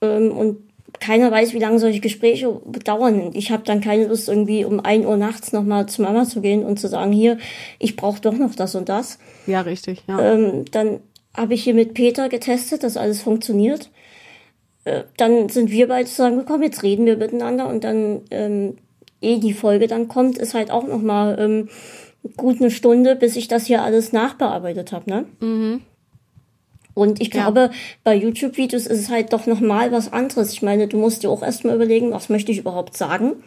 Ähm, 0.00 0.32
und 0.32 0.56
keiner 0.98 1.30
weiß, 1.30 1.54
wie 1.54 1.60
lange 1.60 1.78
solche 1.78 2.00
Gespräche 2.00 2.60
dauern. 2.84 3.30
Ich 3.34 3.52
habe 3.52 3.62
dann 3.64 3.80
keine 3.80 4.08
Lust, 4.08 4.28
irgendwie 4.28 4.64
um 4.64 4.80
ein 4.80 5.06
Uhr 5.06 5.16
nachts 5.16 5.52
nochmal 5.52 5.86
zu 5.86 6.02
Mama 6.02 6.24
zu 6.24 6.40
gehen 6.40 6.64
und 6.64 6.80
zu 6.80 6.88
sagen, 6.88 7.12
hier, 7.12 7.38
ich 7.78 7.94
brauche 7.94 8.20
doch 8.20 8.34
noch 8.34 8.56
das 8.56 8.74
und 8.74 8.88
das. 8.88 9.20
Ja, 9.46 9.60
richtig, 9.60 10.02
ja. 10.08 10.34
Ähm, 10.34 10.64
dann 10.72 10.98
habe 11.36 11.54
ich 11.54 11.62
hier 11.62 11.74
mit 11.74 11.94
Peter 11.94 12.28
getestet, 12.28 12.82
dass 12.82 12.96
alles 12.96 13.22
funktioniert. 13.22 13.90
Äh, 14.84 15.02
dann 15.16 15.48
sind 15.48 15.70
wir 15.70 15.88
beide 15.88 16.08
zusammengekommen, 16.08 16.62
jetzt 16.62 16.82
reden 16.82 17.06
wir 17.06 17.16
miteinander 17.16 17.68
und 17.68 17.84
dann, 17.84 18.22
ähm, 18.30 18.76
eh 19.20 19.38
die 19.38 19.52
Folge 19.52 19.86
dann 19.86 20.08
kommt, 20.08 20.38
ist 20.38 20.54
halt 20.54 20.70
auch 20.70 20.86
nochmal 20.86 21.38
ähm, 21.38 21.68
gut 22.36 22.60
eine 22.60 22.70
Stunde, 22.70 23.16
bis 23.16 23.36
ich 23.36 23.48
das 23.48 23.66
hier 23.66 23.82
alles 23.82 24.12
nachbearbeitet 24.12 24.92
habe, 24.92 25.10
ne? 25.10 25.24
Mhm. 25.40 25.82
Und 26.94 27.20
ich 27.20 27.30
glaube, 27.30 27.60
ja. 27.60 27.70
bei 28.02 28.14
YouTube-Videos 28.14 28.86
ist 28.86 28.98
es 28.98 29.10
halt 29.10 29.32
doch 29.32 29.46
nochmal 29.46 29.92
was 29.92 30.12
anderes. 30.12 30.52
Ich 30.52 30.60
meine, 30.60 30.88
du 30.88 30.98
musst 30.98 31.22
dir 31.22 31.30
auch 31.30 31.42
erstmal 31.42 31.76
überlegen, 31.76 32.10
was 32.10 32.28
möchte 32.28 32.52
ich 32.52 32.58
überhaupt 32.58 32.96
sagen. 32.96 33.42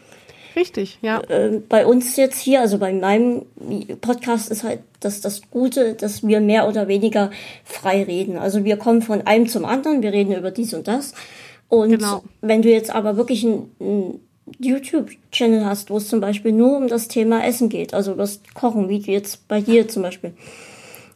Richtig, 0.56 1.00
ja. 1.02 1.22
Äh, 1.30 1.62
bei 1.68 1.86
uns 1.86 2.16
jetzt 2.16 2.40
hier, 2.40 2.62
also 2.62 2.78
bei 2.78 2.94
meinem 2.94 3.46
Podcast 4.02 4.52
ist 4.52 4.64
halt 4.64 4.80
das, 5.00 5.22
das 5.22 5.42
Gute, 5.50 5.94
dass 5.96 6.26
wir 6.26 6.42
mehr 6.42 6.68
oder 6.68 6.88
weniger 6.88 7.32
frei 7.64 8.04
reden. 8.04 8.38
Also 8.38 8.64
wir 8.64 8.78
kommen 8.78 9.02
von 9.02 9.22
einem 9.22 9.48
zum 9.48 9.66
anderen, 9.66 10.02
wir 10.02 10.14
reden 10.14 10.36
über 10.36 10.52
dies 10.52 10.74
und 10.74 10.88
das. 10.88 11.14
Und 11.70 11.90
genau. 11.90 12.24
wenn 12.42 12.62
du 12.62 12.70
jetzt 12.70 12.94
aber 12.94 13.18
wirklich 13.18 13.44
einen 13.44 14.20
YouTube-Channel 14.60 15.66
hast, 15.66 15.90
wo 15.90 15.98
es 15.98 16.08
zum 16.08 16.20
Beispiel 16.20 16.52
nur 16.52 16.78
um 16.78 16.88
das 16.88 17.08
Thema 17.08 17.44
Essen 17.46 17.70
geht, 17.70 17.94
also 17.94 18.14
das 18.14 18.42
Kochen, 18.54 18.90
wie 18.90 18.98
jetzt 18.98 19.48
bei 19.48 19.62
dir 19.62 19.88
zum 19.88 20.04
Beispiel, 20.04 20.34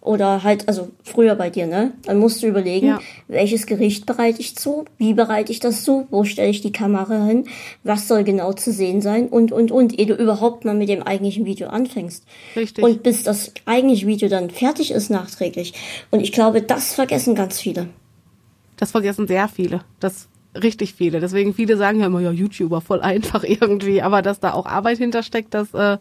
oder 0.07 0.43
halt, 0.43 0.67
also 0.67 0.89
früher 1.03 1.35
bei 1.35 1.49
dir, 1.49 1.67
ne? 1.67 1.93
Dann 2.03 2.19
musst 2.19 2.41
du 2.41 2.47
überlegen, 2.47 2.87
ja. 2.87 2.99
welches 3.27 3.65
Gericht 3.65 4.05
bereite 4.05 4.39
ich 4.39 4.55
zu, 4.55 4.85
wie 4.97 5.13
bereite 5.13 5.51
ich 5.51 5.59
das 5.59 5.83
zu, 5.83 6.07
wo 6.09 6.23
stelle 6.23 6.49
ich 6.49 6.61
die 6.61 6.71
Kamera 6.71 7.25
hin, 7.25 7.45
was 7.83 8.07
soll 8.07 8.23
genau 8.23 8.53
zu 8.53 8.71
sehen 8.71 9.01
sein 9.01 9.27
und, 9.27 9.51
und, 9.51 9.71
und, 9.71 9.97
ehe 9.99 10.05
du 10.05 10.15
überhaupt 10.15 10.65
mal 10.65 10.75
mit 10.75 10.89
dem 10.89 11.03
eigentlichen 11.03 11.45
Video 11.45 11.67
anfängst. 11.67 12.25
Richtig. 12.55 12.83
Und 12.83 13.03
bis 13.03 13.23
das 13.23 13.53
eigentliche 13.65 14.07
Video 14.07 14.29
dann 14.29 14.49
fertig 14.49 14.91
ist 14.91 15.09
nachträglich. 15.09 15.73
Und 16.11 16.21
ich 16.21 16.31
glaube, 16.31 16.61
das 16.61 16.93
vergessen 16.93 17.35
ganz 17.35 17.59
viele. 17.59 17.89
Das 18.77 18.91
vergessen 18.91 19.27
sehr 19.27 19.47
viele. 19.47 19.81
Das 19.99 20.29
richtig 20.63 20.93
viele. 20.93 21.19
Deswegen 21.19 21.53
viele 21.53 21.77
sagen 21.77 21.99
ja 21.99 22.07
immer, 22.07 22.19
ja, 22.19 22.31
YouTuber, 22.31 22.81
voll 22.81 23.01
einfach 23.01 23.43
irgendwie. 23.47 24.01
Aber 24.01 24.21
dass 24.21 24.39
da 24.39 24.53
auch 24.53 24.65
Arbeit 24.65 24.97
hintersteckt, 24.97 25.53
das 25.53 25.73
äh, 25.73 25.97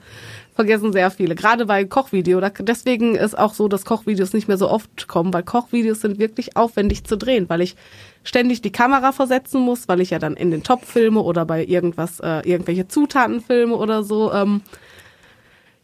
vergessen 0.57 0.93
sehr 0.93 1.11
viele. 1.11 1.35
Gerade 1.35 1.67
bei 1.67 1.85
Kochvideo. 1.85 2.41
Deswegen 2.61 3.15
ist 3.15 3.39
auch 3.39 3.55
so, 3.55 3.69
dass 3.69 3.85
Kochvideos 3.85 4.33
nicht 4.33 4.49
mehr 4.49 4.59
so 4.59 4.69
oft 4.69 5.07
kommen, 5.07 5.33
weil 5.33 5.45
Kochvideos 5.45 6.01
sind 6.01 6.19
wirklich 6.19 6.57
aufwendig 6.57 7.05
zu 7.05 7.17
drehen, 7.17 7.49
weil 7.49 7.61
ich 7.61 7.77
ständig 8.25 8.63
die 8.63 8.73
Kamera 8.73 9.13
versetzen 9.13 9.61
muss, 9.61 9.87
weil 9.87 10.01
ich 10.01 10.11
ja 10.11 10.19
dann 10.19 10.35
in 10.35 10.51
den 10.51 10.63
Top 10.63 10.85
filme 10.85 11.21
oder 11.21 11.45
bei 11.45 11.65
irgendwas, 11.65 12.19
äh, 12.21 12.41
irgendwelche 12.49 12.89
Zutaten 12.89 13.41
filme 13.41 13.77
oder 13.77 14.03
so. 14.03 14.33
Ähm, 14.33 14.63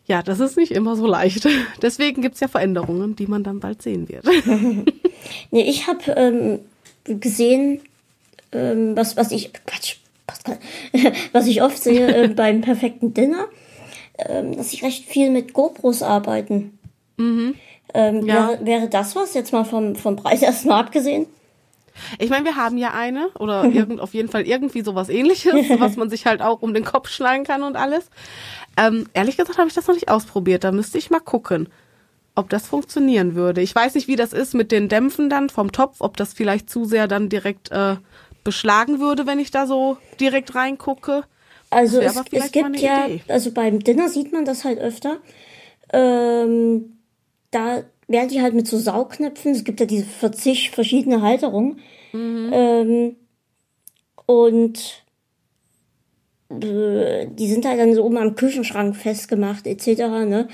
ja, 0.06 0.22
das 0.22 0.40
ist 0.40 0.56
nicht 0.56 0.72
immer 0.72 0.96
so 0.96 1.06
leicht. 1.06 1.46
Deswegen 1.82 2.22
gibt's 2.22 2.40
ja 2.40 2.48
Veränderungen, 2.48 3.14
die 3.14 3.26
man 3.26 3.44
dann 3.44 3.60
bald 3.60 3.82
sehen 3.82 4.08
wird. 4.08 4.24
nee, 5.50 5.62
ich 5.62 5.86
habe 5.86 6.12
ähm, 6.16 6.58
gesehen, 7.04 7.80
ähm, 8.52 8.96
was, 8.96 9.16
was 9.16 9.30
ich, 9.30 9.52
Quatsch, 9.66 9.96
Pascal, 10.26 10.58
was 11.32 11.46
ich 11.46 11.62
oft 11.62 11.78
sehe 11.78 12.24
äh, 12.24 12.28
beim 12.28 12.62
perfekten 12.62 13.14
Dinner, 13.14 13.46
ähm, 14.18 14.56
dass 14.56 14.70
sie 14.70 14.84
recht 14.84 15.06
viel 15.06 15.30
mit 15.30 15.52
GoPros 15.52 16.02
arbeiten. 16.02 16.78
Mhm. 17.16 17.54
Ähm, 17.94 18.26
ja. 18.26 18.48
wäre, 18.48 18.66
wäre 18.66 18.88
das 18.88 19.16
was, 19.16 19.34
jetzt 19.34 19.52
mal 19.52 19.64
vom, 19.64 19.96
vom 19.96 20.16
Preis 20.16 20.42
erstmal 20.42 20.80
abgesehen? 20.80 21.26
Ich 22.18 22.30
meine, 22.30 22.44
wir 22.44 22.56
haben 22.56 22.78
ja 22.78 22.92
eine 22.92 23.28
oder 23.38 23.64
irgend, 23.72 24.00
auf 24.00 24.14
jeden 24.14 24.28
Fall 24.28 24.46
irgendwie 24.46 24.82
sowas 24.82 25.08
ähnliches, 25.08 25.54
was 25.78 25.96
man 25.96 26.10
sich 26.10 26.26
halt 26.26 26.42
auch 26.42 26.62
um 26.62 26.74
den 26.74 26.84
Kopf 26.84 27.08
schlagen 27.08 27.44
kann 27.44 27.62
und 27.62 27.76
alles. 27.76 28.10
Ähm, 28.76 29.06
ehrlich 29.12 29.36
gesagt 29.36 29.58
habe 29.58 29.68
ich 29.68 29.74
das 29.74 29.86
noch 29.86 29.94
nicht 29.94 30.08
ausprobiert. 30.08 30.64
Da 30.64 30.72
müsste 30.72 30.98
ich 30.98 31.10
mal 31.10 31.20
gucken, 31.20 31.68
ob 32.34 32.48
das 32.48 32.66
funktionieren 32.66 33.34
würde. 33.34 33.60
Ich 33.60 33.74
weiß 33.74 33.94
nicht, 33.94 34.08
wie 34.08 34.16
das 34.16 34.32
ist 34.32 34.54
mit 34.54 34.72
den 34.72 34.88
Dämpfen 34.88 35.28
dann 35.28 35.50
vom 35.50 35.72
Topf, 35.72 35.96
ob 36.00 36.16
das 36.16 36.32
vielleicht 36.32 36.70
zu 36.70 36.84
sehr 36.84 37.08
dann 37.08 37.28
direkt 37.28 37.70
äh, 37.70 37.96
beschlagen 38.44 39.00
würde, 39.00 39.26
wenn 39.26 39.38
ich 39.38 39.50
da 39.50 39.66
so 39.66 39.98
direkt 40.18 40.54
reingucke. 40.54 41.24
Also 41.72 42.00
es, 42.00 42.16
es 42.30 42.52
gibt 42.52 42.80
ja, 42.80 43.06
Idee. 43.06 43.22
also 43.28 43.50
beim 43.52 43.80
Dinner 43.80 44.08
sieht 44.08 44.32
man 44.32 44.44
das 44.44 44.64
halt 44.64 44.78
öfter. 44.78 45.18
Ähm, 45.92 46.98
da 47.50 47.84
werden 48.08 48.28
die 48.28 48.42
halt 48.42 48.54
mit 48.54 48.68
so 48.68 48.78
Saugnäpfen, 48.78 49.52
es 49.52 49.64
gibt 49.64 49.80
ja 49.80 49.86
diese 49.86 50.04
40 50.04 50.70
verschiedene 50.70 51.22
Halterungen. 51.22 51.80
Mhm. 52.12 52.50
Ähm, 52.52 53.16
und 54.26 55.04
äh, 56.50 57.26
die 57.26 57.48
sind 57.48 57.64
halt 57.64 57.80
dann 57.80 57.94
so 57.94 58.04
oben 58.04 58.18
am 58.18 58.34
Küchenschrank 58.34 58.96
festgemacht, 58.96 59.66
etc. 59.66 59.86
Ne? 60.26 60.48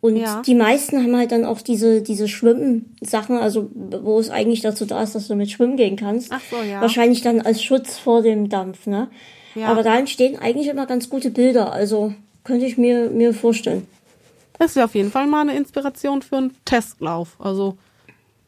Und 0.00 0.16
ja. 0.16 0.42
die 0.42 0.54
meisten 0.54 1.02
haben 1.02 1.16
halt 1.16 1.32
dann 1.32 1.44
auch 1.44 1.60
diese, 1.60 2.02
diese 2.02 2.28
Schwimmsachen, 2.28 3.38
also 3.38 3.70
wo 3.74 4.18
es 4.18 4.30
eigentlich 4.30 4.60
dazu 4.60 4.84
da 4.84 5.02
ist, 5.02 5.14
dass 5.14 5.28
du 5.28 5.34
mit 5.34 5.50
schwimmen 5.50 5.76
gehen 5.76 5.96
kannst. 5.96 6.30
Ach 6.32 6.42
so, 6.50 6.62
ja. 6.62 6.80
Wahrscheinlich 6.80 7.22
dann 7.22 7.40
als 7.40 7.62
Schutz 7.62 7.98
vor 7.98 8.22
dem 8.22 8.48
Dampf, 8.48 8.86
ne? 8.86 9.08
Ja. 9.56 9.68
Aber 9.68 9.82
da 9.82 9.98
entstehen 9.98 10.38
eigentlich 10.38 10.68
immer 10.68 10.86
ganz 10.86 11.08
gute 11.08 11.30
Bilder, 11.30 11.72
also 11.72 12.12
könnte 12.44 12.66
ich 12.66 12.76
mir, 12.76 13.10
mir 13.10 13.34
vorstellen. 13.34 13.86
Das 14.58 14.76
wäre 14.76 14.84
auf 14.84 14.94
jeden 14.94 15.10
Fall 15.10 15.26
mal 15.26 15.40
eine 15.40 15.56
Inspiration 15.56 16.22
für 16.22 16.36
einen 16.36 16.56
Testlauf. 16.64 17.36
Also 17.38 17.76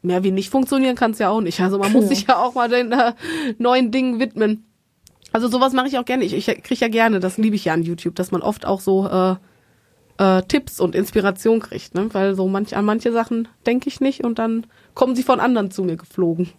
mehr 0.01 0.23
wie 0.23 0.31
nicht 0.31 0.49
funktionieren 0.49 0.95
kann 0.95 1.11
es 1.11 1.19
ja 1.19 1.29
auch 1.29 1.41
nicht. 1.41 1.59
Also 1.59 1.77
man 1.77 1.89
genau. 1.89 2.01
muss 2.01 2.09
sich 2.09 2.27
ja 2.27 2.37
auch 2.37 2.53
mal 2.53 2.69
den 2.69 2.91
äh, 2.91 3.13
neuen 3.57 3.91
Dingen 3.91 4.19
widmen. 4.19 4.65
Also 5.31 5.47
sowas 5.47 5.73
mache 5.73 5.87
ich 5.87 5.97
auch 5.97 6.05
gerne. 6.05 6.23
Ich, 6.23 6.33
ich 6.33 6.45
kriege 6.63 6.81
ja 6.81 6.87
gerne, 6.87 7.19
das 7.19 7.37
liebe 7.37 7.55
ich 7.55 7.65
ja 7.65 7.73
an 7.73 7.83
YouTube, 7.83 8.15
dass 8.15 8.31
man 8.31 8.41
oft 8.41 8.65
auch 8.65 8.79
so 8.79 9.07
äh, 9.07 9.35
äh, 10.19 10.43
Tipps 10.43 10.79
und 10.79 10.95
Inspiration 10.95 11.61
kriegt, 11.61 11.95
ne? 11.95 12.09
Weil 12.13 12.35
so 12.35 12.47
manch, 12.47 12.75
an 12.75 12.85
manche 12.85 13.11
Sachen 13.11 13.47
denke 13.65 13.87
ich 13.87 14.01
nicht 14.01 14.23
und 14.23 14.37
dann 14.37 14.67
kommen 14.93 15.15
sie 15.15 15.23
von 15.23 15.39
anderen 15.39 15.71
zu 15.71 15.81
mir 15.83 15.95
geflogen. 15.95 16.49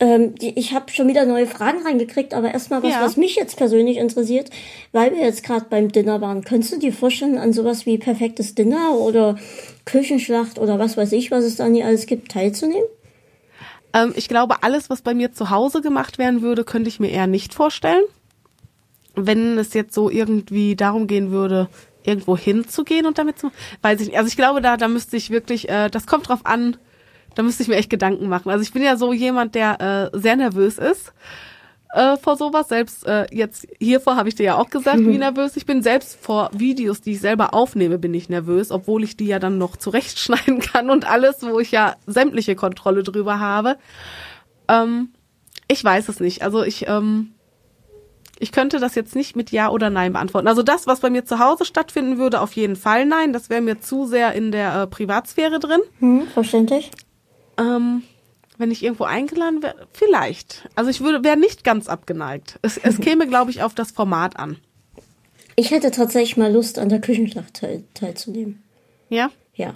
Ähm, 0.00 0.34
ich 0.40 0.74
habe 0.74 0.90
schon 0.90 1.06
wieder 1.06 1.24
neue 1.24 1.46
Fragen 1.46 1.86
reingekriegt, 1.86 2.34
aber 2.34 2.52
erstmal 2.52 2.82
was, 2.82 2.90
ja. 2.90 3.00
was 3.00 3.16
mich 3.16 3.36
jetzt 3.36 3.56
persönlich 3.56 3.96
interessiert, 3.96 4.50
weil 4.90 5.12
wir 5.12 5.20
jetzt 5.20 5.44
gerade 5.44 5.66
beim 5.70 5.92
Dinner 5.92 6.20
waren. 6.20 6.42
Könntest 6.42 6.72
du 6.72 6.78
dir 6.80 6.92
vorstellen, 6.92 7.38
an 7.38 7.52
sowas 7.52 7.86
wie 7.86 7.96
perfektes 7.96 8.56
Dinner 8.56 8.94
oder 8.94 9.36
Küchenschlacht 9.84 10.58
oder 10.58 10.80
was 10.80 10.96
weiß 10.96 11.12
ich, 11.12 11.30
was 11.30 11.44
es 11.44 11.56
da 11.56 11.68
nie 11.68 11.84
alles 11.84 12.06
gibt, 12.06 12.32
teilzunehmen? 12.32 12.88
Ähm, 13.92 14.12
ich 14.16 14.26
glaube, 14.26 14.64
alles, 14.64 14.90
was 14.90 15.02
bei 15.02 15.14
mir 15.14 15.32
zu 15.32 15.50
Hause 15.50 15.80
gemacht 15.80 16.18
werden 16.18 16.42
würde, 16.42 16.64
könnte 16.64 16.88
ich 16.88 16.98
mir 16.98 17.10
eher 17.10 17.28
nicht 17.28 17.54
vorstellen. 17.54 18.02
Wenn 19.14 19.58
es 19.58 19.74
jetzt 19.74 19.94
so 19.94 20.10
irgendwie 20.10 20.74
darum 20.74 21.06
gehen 21.06 21.30
würde, 21.30 21.68
irgendwo 22.04 22.36
hinzugehen 22.36 23.06
und 23.06 23.18
damit 23.18 23.38
zu, 23.38 23.50
weiß 23.82 24.00
ich 24.00 24.08
nicht. 24.08 24.18
Also 24.18 24.28
ich 24.28 24.36
glaube, 24.36 24.60
da, 24.60 24.76
da 24.76 24.88
müsste 24.88 25.16
ich 25.16 25.30
wirklich, 25.30 25.68
äh, 25.68 25.88
das 25.88 26.06
kommt 26.06 26.28
drauf 26.28 26.40
an, 26.44 26.76
da 27.34 27.42
müsste 27.42 27.62
ich 27.62 27.68
mir 27.68 27.76
echt 27.76 27.90
Gedanken 27.90 28.28
machen. 28.28 28.50
Also 28.50 28.62
ich 28.62 28.72
bin 28.72 28.82
ja 28.82 28.96
so 28.96 29.12
jemand, 29.12 29.54
der 29.54 30.10
äh, 30.12 30.18
sehr 30.18 30.36
nervös 30.36 30.78
ist 30.78 31.12
äh, 31.92 32.16
vor 32.16 32.36
sowas. 32.36 32.68
Selbst 32.68 33.06
äh, 33.06 33.26
jetzt 33.30 33.66
hiervor 33.78 34.16
habe 34.16 34.28
ich 34.28 34.34
dir 34.34 34.44
ja 34.44 34.56
auch 34.56 34.70
gesagt, 34.70 35.00
mhm. 35.00 35.12
wie 35.12 35.18
nervös 35.18 35.56
ich 35.56 35.66
bin. 35.66 35.82
Selbst 35.82 36.18
vor 36.20 36.50
Videos, 36.52 37.00
die 37.00 37.12
ich 37.12 37.20
selber 37.20 37.54
aufnehme, 37.54 37.98
bin 37.98 38.14
ich 38.14 38.28
nervös, 38.28 38.70
obwohl 38.70 39.04
ich 39.04 39.16
die 39.16 39.26
ja 39.26 39.38
dann 39.38 39.58
noch 39.58 39.76
zurechtschneiden 39.76 40.60
kann 40.60 40.90
und 40.90 41.08
alles, 41.08 41.42
wo 41.42 41.58
ich 41.60 41.70
ja 41.70 41.96
sämtliche 42.06 42.54
Kontrolle 42.54 43.02
drüber 43.02 43.40
habe. 43.40 43.76
Ähm, 44.68 45.10
ich 45.68 45.82
weiß 45.82 46.08
es 46.08 46.20
nicht. 46.20 46.42
Also 46.42 46.62
ich 46.62 46.88
ähm, 46.88 47.32
ich 48.40 48.52
könnte 48.52 48.80
das 48.80 48.94
jetzt 48.94 49.14
nicht 49.14 49.36
mit 49.36 49.52
Ja 49.52 49.70
oder 49.70 49.90
Nein 49.90 50.14
beantworten. 50.14 50.48
Also 50.48 50.62
das, 50.62 50.86
was 50.86 51.00
bei 51.00 51.10
mir 51.10 51.26
zu 51.26 51.38
Hause 51.38 51.66
stattfinden 51.66 52.16
würde, 52.16 52.40
auf 52.40 52.52
jeden 52.54 52.74
Fall 52.74 53.04
Nein. 53.04 53.32
Das 53.32 53.50
wäre 53.50 53.60
mir 53.60 53.80
zu 53.80 54.06
sehr 54.06 54.32
in 54.32 54.50
der 54.50 54.82
äh, 54.82 54.86
Privatsphäre 54.86 55.60
drin. 55.60 55.80
Hm, 55.98 56.26
verständlich. 56.28 56.90
Ähm, 57.58 58.02
wenn 58.56 58.70
ich 58.70 58.82
irgendwo 58.82 59.04
eingeladen 59.04 59.62
wäre, 59.62 59.86
vielleicht. 59.92 60.68
Also 60.74 60.90
ich 60.90 61.02
würde, 61.02 61.22
wäre 61.22 61.36
nicht 61.36 61.64
ganz 61.64 61.86
abgeneigt. 61.86 62.58
Es, 62.62 62.78
es 62.78 62.98
käme, 63.00 63.28
glaube 63.28 63.50
ich, 63.50 63.62
auf 63.62 63.74
das 63.74 63.90
Format 63.90 64.38
an. 64.38 64.56
Ich 65.56 65.70
hätte 65.70 65.90
tatsächlich 65.90 66.38
mal 66.38 66.50
Lust, 66.50 66.78
an 66.78 66.88
der 66.88 67.02
Küchenschlacht 67.02 67.54
teil, 67.54 67.84
teilzunehmen. 67.92 68.62
Ja? 69.10 69.30
Ja. 69.54 69.74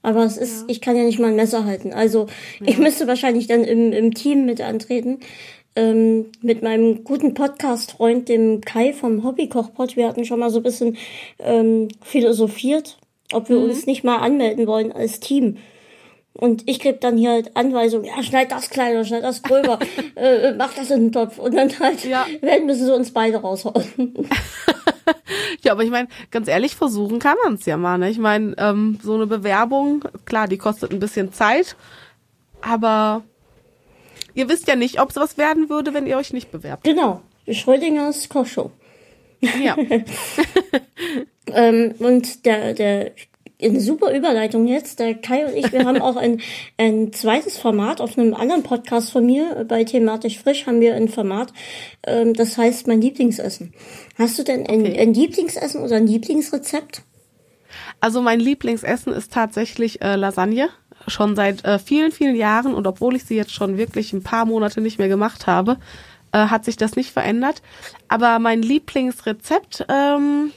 Aber 0.00 0.24
es 0.24 0.38
ist, 0.38 0.62
ja. 0.62 0.64
ich 0.68 0.80
kann 0.80 0.96
ja 0.96 1.02
nicht 1.02 1.18
mal 1.18 1.28
ein 1.28 1.36
Messer 1.36 1.66
halten. 1.66 1.92
Also 1.92 2.28
ja. 2.60 2.68
ich 2.68 2.78
müsste 2.78 3.06
wahrscheinlich 3.06 3.46
dann 3.46 3.64
im, 3.64 3.92
im 3.92 4.14
Team 4.14 4.46
mit 4.46 4.62
antreten. 4.62 5.20
Ähm, 5.80 6.26
mit 6.42 6.62
meinem 6.62 7.04
guten 7.04 7.32
Podcast-Freund, 7.32 8.28
dem 8.28 8.60
Kai 8.60 8.92
vom 8.92 9.24
Hobbykochpot. 9.24 9.96
Wir 9.96 10.08
hatten 10.08 10.26
schon 10.26 10.38
mal 10.38 10.50
so 10.50 10.58
ein 10.58 10.62
bisschen 10.62 10.98
ähm, 11.38 11.88
philosophiert, 12.02 12.98
ob 13.32 13.48
wir 13.48 13.56
mhm. 13.56 13.70
uns 13.70 13.86
nicht 13.86 14.04
mal 14.04 14.18
anmelden 14.18 14.66
wollen 14.66 14.92
als 14.92 15.20
Team. 15.20 15.56
Und 16.34 16.68
ich 16.68 16.80
gebe 16.80 16.98
dann 16.98 17.16
hier 17.16 17.30
halt 17.30 17.56
Anweisungen, 17.56 18.04
ja, 18.04 18.22
schneid 18.22 18.52
das 18.52 18.68
kleiner, 18.68 19.06
schneid 19.06 19.24
das 19.24 19.42
gröber, 19.42 19.78
äh, 20.16 20.52
mach 20.52 20.74
das 20.74 20.90
in 20.90 21.04
den 21.04 21.12
Topf. 21.12 21.38
Und 21.38 21.56
dann 21.56 21.70
halt 21.80 22.04
ja. 22.04 22.26
werden 22.42 22.66
müssen 22.66 22.84
sie 22.84 22.94
uns 22.94 23.10
beide 23.10 23.38
raushauen. 23.38 23.86
ja, 25.62 25.72
aber 25.72 25.82
ich 25.82 25.90
meine, 25.90 26.08
ganz 26.30 26.48
ehrlich, 26.48 26.76
versuchen 26.76 27.20
kann 27.20 27.38
man 27.42 27.54
es 27.54 27.64
ja 27.64 27.78
mal. 27.78 27.96
Ne? 27.96 28.10
Ich 28.10 28.18
meine, 28.18 28.54
ähm, 28.58 28.98
so 29.02 29.14
eine 29.14 29.26
Bewerbung, 29.26 30.04
klar, 30.26 30.46
die 30.46 30.58
kostet 30.58 30.92
ein 30.92 31.00
bisschen 31.00 31.32
Zeit, 31.32 31.74
aber 32.60 33.22
ihr 34.34 34.48
wisst 34.48 34.68
ja 34.68 34.76
nicht, 34.76 35.00
ob 35.00 35.10
es 35.10 35.16
was 35.16 35.38
werden 35.38 35.68
würde, 35.68 35.94
wenn 35.94 36.06
ihr 36.06 36.16
euch 36.16 36.32
nicht 36.32 36.50
bewerbt. 36.50 36.84
Genau, 36.84 37.20
Schrödingers 37.48 38.28
Kochshow. 38.28 38.70
Ja. 39.40 39.76
ähm, 41.54 41.94
und 41.98 42.44
der, 42.44 42.74
der 42.74 43.12
eine 43.62 43.80
super 43.80 44.14
Überleitung 44.14 44.66
jetzt. 44.66 44.98
Der 44.98 45.14
Kai 45.14 45.46
und 45.46 45.56
ich, 45.56 45.72
wir 45.72 45.84
haben 45.84 46.00
auch 46.00 46.16
ein, 46.16 46.40
ein 46.76 47.12
zweites 47.12 47.58
Format 47.58 48.00
auf 48.00 48.18
einem 48.18 48.34
anderen 48.34 48.62
Podcast 48.62 49.10
von 49.10 49.24
mir. 49.24 49.64
Bei 49.68 49.84
Thematisch 49.84 50.38
Frisch 50.38 50.66
haben 50.66 50.80
wir 50.80 50.94
ein 50.94 51.08
Format, 51.08 51.52
ähm, 52.06 52.34
das 52.34 52.56
heißt 52.56 52.86
mein 52.86 53.00
Lieblingsessen. 53.00 53.72
Hast 54.18 54.38
du 54.38 54.42
denn 54.42 54.66
ein, 54.66 54.80
okay. 54.80 54.98
ein 54.98 55.14
Lieblingsessen 55.14 55.82
oder 55.82 55.96
ein 55.96 56.06
Lieblingsrezept? 56.06 57.02
Also 58.00 58.22
mein 58.22 58.40
Lieblingsessen 58.40 59.12
ist 59.12 59.32
tatsächlich 59.32 60.02
äh, 60.02 60.16
Lasagne. 60.16 60.70
Schon 61.06 61.36
seit 61.36 61.64
äh, 61.64 61.78
vielen, 61.78 62.12
vielen 62.12 62.36
Jahren 62.36 62.74
und 62.74 62.86
obwohl 62.86 63.16
ich 63.16 63.24
sie 63.24 63.36
jetzt 63.36 63.52
schon 63.52 63.78
wirklich 63.78 64.12
ein 64.12 64.22
paar 64.22 64.44
Monate 64.44 64.80
nicht 64.80 64.98
mehr 64.98 65.08
gemacht 65.08 65.46
habe, 65.46 65.78
äh, 66.32 66.46
hat 66.46 66.64
sich 66.64 66.76
das 66.76 66.96
nicht 66.96 67.10
verändert. 67.10 67.62
Aber 68.08 68.38
mein 68.38 68.62
Lieblingsrezept 68.62 69.86
ähm, 69.88 70.52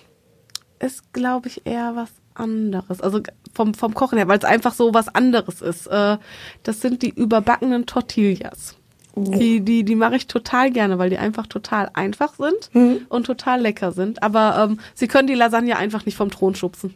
ist, 0.80 1.14
glaube 1.14 1.48
ich, 1.48 1.66
eher 1.66 1.96
was 1.96 2.10
anderes. 2.36 3.02
Also 3.02 3.22
vom, 3.54 3.74
vom 3.74 3.94
Kochen 3.94 4.18
her, 4.18 4.28
weil 4.28 4.38
es 4.38 4.46
einfach 4.46 4.74
so 4.74 4.94
was 4.94 5.14
anderes 5.14 5.62
ist. 5.62 5.88
Äh, 5.88 6.18
das 6.64 6.82
sind 6.82 7.02
die 7.02 7.10
überbackenen 7.10 7.86
Tortillas. 7.86 8.76
Die, 9.16 9.62
die, 9.62 9.84
die 9.84 9.96
mache 9.96 10.16
ich 10.16 10.26
total 10.26 10.72
gerne, 10.72 10.98
weil 10.98 11.12
die 11.12 11.20
einfach 11.20 11.46
total 11.46 11.92
einfach 11.94 12.34
sind 12.34 12.74
mhm. 12.74 13.06
und 13.10 13.28
total 13.28 13.62
lecker 13.62 13.92
sind. 13.92 14.24
Aber 14.24 14.58
ähm, 14.58 14.80
sie 14.96 15.08
können 15.08 15.28
die 15.28 15.36
Lasagne 15.36 15.78
einfach 15.78 16.08
nicht 16.08 16.18
vom 16.18 16.32
Thron 16.32 16.56
schubsen. 16.56 16.96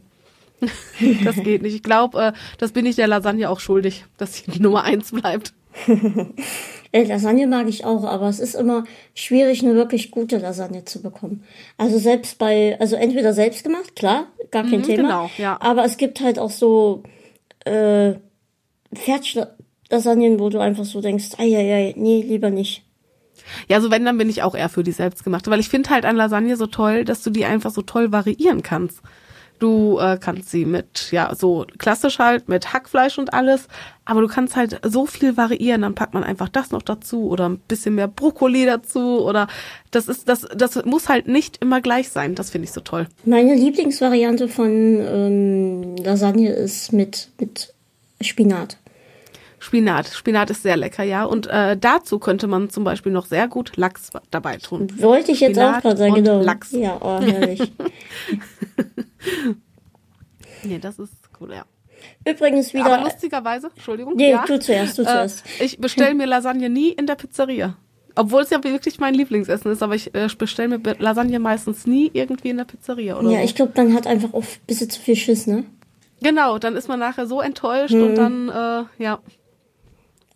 das 1.24 1.36
geht 1.36 1.62
nicht. 1.62 1.76
Ich 1.76 1.84
glaube, 1.84 2.22
äh, 2.22 2.34
das 2.58 2.72
bin 2.72 2.86
ich 2.86 2.96
der 2.96 3.08
Lasagne 3.08 3.50
auch 3.50 3.60
schuldig, 3.60 4.06
dass 4.18 4.36
sie 4.36 4.52
die 4.52 4.62
Nummer 4.62 4.84
eins 4.84 5.12
bleibt. 5.12 5.54
Lasagne 6.94 7.46
mag 7.46 7.68
ich 7.68 7.86
auch, 7.86 8.04
aber 8.04 8.28
es 8.28 8.40
ist 8.40 8.56
immer 8.56 8.86
schwierig, 9.14 9.62
eine 9.62 9.76
wirklich 9.76 10.10
gute 10.10 10.38
Lasagne 10.38 10.86
zu 10.86 11.02
bekommen. 11.02 11.44
Also 11.78 12.00
selbst 12.00 12.40
bei, 12.40 12.78
also 12.80 12.96
entweder 12.96 13.34
selbst 13.34 13.64
gemacht, 13.64 13.96
klar, 13.96 14.28
gar 14.50 14.64
kein 14.64 14.80
mhm, 14.80 14.84
Thema. 14.84 15.04
Genau, 15.04 15.30
ja. 15.38 15.58
Aber 15.62 15.86
es 15.86 15.98
gibt 15.98 16.22
halt 16.22 16.40
auch 16.40 16.50
so 16.50 17.04
äh, 17.66 18.14
Fertiglasagnen, 18.94 20.40
wo 20.40 20.50
du 20.50 20.60
einfach 20.60 20.86
so 20.86 21.02
denkst, 21.02 21.36
ei, 21.38 21.56
ei, 21.56 21.74
ei, 21.74 21.94
nee, 21.96 22.22
lieber 22.22 22.50
nicht. 22.50 22.84
Ja, 23.70 23.80
so 23.80 23.92
wenn, 23.92 24.04
dann 24.04 24.18
bin 24.18 24.30
ich 24.30 24.44
auch 24.44 24.56
eher 24.56 24.70
für 24.70 24.84
die 24.84 24.92
selbstgemachte, 24.92 25.52
weil 25.52 25.60
ich 25.60 25.70
finde 25.70 25.90
halt 25.90 26.06
an 26.06 26.16
Lasagne 26.16 26.58
so 26.58 26.68
toll, 26.68 27.06
dass 27.06 27.24
du 27.24 27.30
die 27.30 27.46
einfach 27.46 27.72
so 27.72 27.82
toll 27.82 28.12
variieren 28.12 28.64
kannst. 28.64 29.02
Du 29.60 30.00
äh, 30.00 30.18
kannst 30.20 30.50
sie 30.50 30.66
mit, 30.66 31.12
ja, 31.12 31.34
so 31.36 31.66
klassisch 31.78 32.20
halt, 32.20 32.48
mit 32.48 32.74
Hackfleisch 32.74 33.18
und 33.18 33.34
alles, 33.34 33.68
aber 34.06 34.22
du 34.22 34.28
kannst 34.28 34.56
halt 34.56 34.80
so 34.86 35.06
viel 35.06 35.36
variieren, 35.36 35.82
dann 35.82 35.96
packt 35.96 36.14
man 36.14 36.24
einfach 36.24 36.50
das 36.50 36.72
noch 36.72 36.82
dazu 36.82 37.28
oder 37.30 37.50
ein 37.50 37.60
bisschen 37.60 37.96
mehr 37.96 38.08
Brokkoli 38.08 38.66
dazu 38.66 39.22
oder 39.24 39.48
das 39.92 40.08
ist, 40.08 40.30
das, 40.30 40.42
das 40.56 40.86
muss 40.86 41.10
halt 41.10 41.28
nicht 41.28 41.58
immer 41.58 41.82
gleich 41.82 42.10
sein. 42.10 42.36
Das 42.36 42.52
finde 42.52 42.66
ich 42.66 42.72
so 42.72 42.82
toll. 42.82 43.08
Meine 43.26 43.56
Lieblingsvariante 43.56 44.48
von 44.48 44.70
ähm, 44.70 45.96
Lasagne 45.98 46.52
ist 46.52 46.94
mit, 46.94 47.30
mit 47.40 47.74
Spinat. 48.22 48.78
Spinat. 49.68 50.08
Spinat 50.08 50.50
ist 50.50 50.64
sehr 50.64 50.78
lecker, 50.78 51.04
ja. 51.04 51.26
Und 51.26 51.48
äh, 51.48 51.76
dazu 51.76 52.20
könnte 52.20 52.48
man 52.48 52.70
zum 52.70 52.86
Beispiel 52.86 53.12
noch 53.12 53.26
sehr 53.26 53.50
gut 53.50 53.76
Lachs 53.76 54.12
dabei 54.32 54.56
tun. 54.58 54.88
Wollte 55.02 55.34
ich 55.34 55.42
jetzt 55.42 55.58
Spinat 55.58 55.76
auch 55.76 55.82
gerade 55.82 55.98
sagen, 55.98 56.16
genau. 56.16 56.42
Lachs. 56.42 56.72
Ja, 56.72 56.98
oh, 57.02 57.20
herrlich. 57.20 57.60
nee, 60.64 60.80
das 60.80 61.00
ist 61.00 61.12
cool, 61.42 61.52
ja. 61.54 61.66
Übrigens 62.26 62.74
wieder. 62.74 62.86
Aber 62.86 63.04
lustigerweise, 63.04 63.70
Entschuldigung. 63.76 64.16
Nee, 64.16 64.32
ja, 64.32 64.46
du 64.48 64.58
zuerst, 64.58 64.98
du 65.00 65.02
äh, 65.02 65.06
zuerst. 65.06 65.44
Äh, 65.60 65.66
ich 65.66 65.78
bestelle 65.80 66.16
mir 66.16 66.28
Lasagne 66.28 66.70
nie 66.70 66.92
in 66.92 67.06
der 67.06 67.16
Pizzeria. 67.16 67.76
Obwohl 68.16 68.44
es 68.44 68.50
ja 68.50 68.64
wirklich 68.64 69.00
mein 69.00 69.14
Lieblingsessen 69.16 69.70
ist, 69.70 69.84
aber 69.84 69.96
ich 69.96 70.16
äh, 70.16 70.30
bestelle 70.38 70.78
mir 70.78 70.96
Lasagne 70.98 71.40
meistens 71.40 71.86
nie 71.86 72.10
irgendwie 72.14 72.50
in 72.50 72.58
der 72.58 72.64
Pizzeria, 72.64 73.20
oder? 73.20 73.30
Ja, 73.32 73.40
so. 73.40 73.44
ich 73.44 73.56
glaube, 73.56 73.74
man 73.76 73.94
hat 73.94 74.08
einfach 74.08 74.34
oft 74.34 74.62
ein 74.62 74.66
bisschen 74.66 74.90
zu 74.90 75.02
viel 75.02 75.18
Schiss, 75.18 75.46
ne? 75.46 75.66
Genau, 76.22 76.58
dann 76.58 76.78
ist 76.78 76.88
man 76.88 77.00
nachher 77.00 77.28
so 77.28 77.42
enttäuscht 77.42 77.94
hm. 77.94 78.04
und 78.04 78.16
dann, 78.16 78.50
äh, 78.50 79.04
ja. 79.04 79.20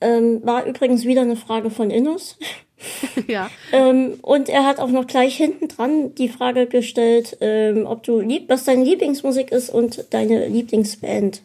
Ähm, 0.01 0.41
war 0.43 0.65
übrigens 0.65 1.05
wieder 1.05 1.21
eine 1.21 1.35
Frage 1.35 1.69
von 1.69 1.91
Innos. 1.91 2.37
ja. 3.27 3.49
Ähm, 3.71 4.15
und 4.21 4.49
er 4.49 4.65
hat 4.65 4.79
auch 4.79 4.89
noch 4.89 5.07
gleich 5.07 5.35
hinten 5.37 5.67
dran 5.67 6.15
die 6.15 6.29
Frage 6.29 6.67
gestellt, 6.67 7.37
ähm, 7.41 7.85
ob 7.85 8.03
du 8.03 8.19
lieb, 8.19 8.49
was 8.49 8.63
deine 8.63 8.83
Lieblingsmusik 8.83 9.51
ist 9.51 9.69
und 9.69 10.05
deine 10.11 10.47
Lieblingsband. 10.47 11.43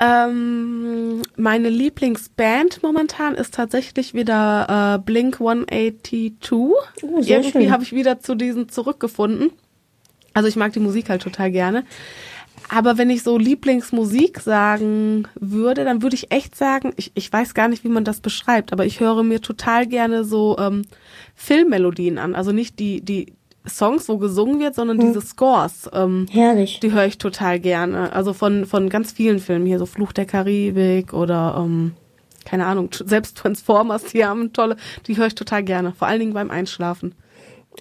Ähm, 0.00 1.22
meine 1.36 1.68
Lieblingsband 1.68 2.82
momentan 2.82 3.34
ist 3.34 3.54
tatsächlich 3.54 4.12
wieder 4.12 4.96
äh, 4.96 5.04
Blink 5.04 5.40
182. 5.40 6.32
Oh, 6.52 6.74
Irgendwie 7.20 7.70
habe 7.70 7.84
ich 7.84 7.92
wieder 7.92 8.20
zu 8.20 8.34
diesen 8.34 8.68
zurückgefunden. 8.68 9.50
Also 10.32 10.48
ich 10.48 10.56
mag 10.56 10.72
die 10.72 10.80
Musik 10.80 11.08
halt 11.08 11.22
total 11.22 11.50
gerne. 11.52 11.84
Aber 12.68 12.98
wenn 12.98 13.10
ich 13.10 13.22
so 13.22 13.36
Lieblingsmusik 13.36 14.40
sagen 14.40 15.28
würde, 15.34 15.84
dann 15.84 16.02
würde 16.02 16.16
ich 16.16 16.32
echt 16.32 16.56
sagen, 16.56 16.92
ich, 16.96 17.12
ich 17.14 17.32
weiß 17.32 17.54
gar 17.54 17.68
nicht, 17.68 17.84
wie 17.84 17.88
man 17.88 18.04
das 18.04 18.20
beschreibt, 18.20 18.72
aber 18.72 18.86
ich 18.86 19.00
höre 19.00 19.22
mir 19.22 19.40
total 19.40 19.86
gerne 19.86 20.24
so 20.24 20.56
ähm, 20.58 20.82
Filmmelodien 21.34 22.18
an. 22.18 22.34
Also 22.34 22.52
nicht 22.52 22.78
die, 22.78 23.02
die 23.02 23.34
Songs, 23.66 24.08
wo 24.08 24.18
gesungen 24.18 24.60
wird, 24.60 24.74
sondern 24.74 24.98
hm. 24.98 25.06
diese 25.06 25.20
Scores. 25.20 25.88
Ähm, 25.92 26.26
Herrlich. 26.30 26.80
Die 26.80 26.92
höre 26.92 27.06
ich 27.06 27.18
total 27.18 27.60
gerne. 27.60 28.12
Also 28.12 28.32
von, 28.32 28.66
von 28.66 28.88
ganz 28.88 29.12
vielen 29.12 29.38
Filmen 29.38 29.66
hier, 29.66 29.78
so 29.78 29.86
Fluch 29.86 30.12
der 30.12 30.26
Karibik 30.26 31.12
oder 31.12 31.56
ähm, 31.58 31.92
keine 32.44 32.66
Ahnung, 32.66 32.90
selbst 32.92 33.38
Transformers, 33.38 34.04
die 34.04 34.24
haben 34.24 34.52
tolle, 34.52 34.76
die 35.06 35.16
höre 35.16 35.26
ich 35.26 35.34
total 35.34 35.62
gerne. 35.62 35.92
Vor 35.92 36.08
allen 36.08 36.20
Dingen 36.20 36.34
beim 36.34 36.50
Einschlafen. 36.50 37.14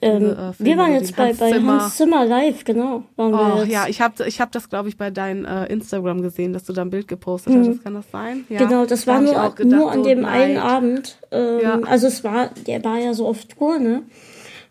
Ähm, 0.02 0.32
äh, 0.32 0.54
wir 0.58 0.78
waren 0.78 0.94
jetzt 0.94 1.16
bei, 1.16 1.34
bei 1.34 1.52
Zimmer. 1.52 1.84
Hans 1.84 1.98
Zimmer 1.98 2.26
live, 2.26 2.64
genau. 2.64 3.04
Waren 3.16 3.34
oh, 3.34 3.58
wir 3.58 3.66
ja, 3.66 3.88
ich 3.88 4.02
habe 4.02 4.28
ich 4.28 4.42
hab 4.42 4.52
das, 4.52 4.70
glaube 4.70 4.90
ich, 4.90 4.98
bei 4.98 5.12
deinem 5.12 5.46
äh, 5.46 5.66
Instagram 5.68 6.22
gesehen, 6.22 6.54
dass 6.54 6.64
du 6.64 6.74
da 6.74 6.82
ein 6.82 6.90
Bild 6.90 7.08
gepostet 7.08 7.54
mhm. 7.54 7.70
hast. 7.70 7.84
Kann 7.84 7.94
das 7.94 8.10
sein? 8.12 8.46
Ja. 8.50 8.60
Genau, 8.60 8.86
das 8.86 9.08
war 9.08 9.22
nur, 9.22 9.34
gedacht, 9.34 9.64
nur 9.66 9.92
an 9.92 10.04
dem 10.04 10.24
oh, 10.24 10.28
einen 10.28 10.58
Abend. 10.58 11.18
Ähm, 11.32 11.60
ja. 11.62 11.80
Also 11.82 12.08
es 12.08 12.24
war, 12.24 12.50
der 12.68 12.84
war 12.84 12.98
ja 12.98 13.14
so 13.14 13.28
auf 13.28 13.46
Tour, 13.46 13.80
ne? 13.80 14.04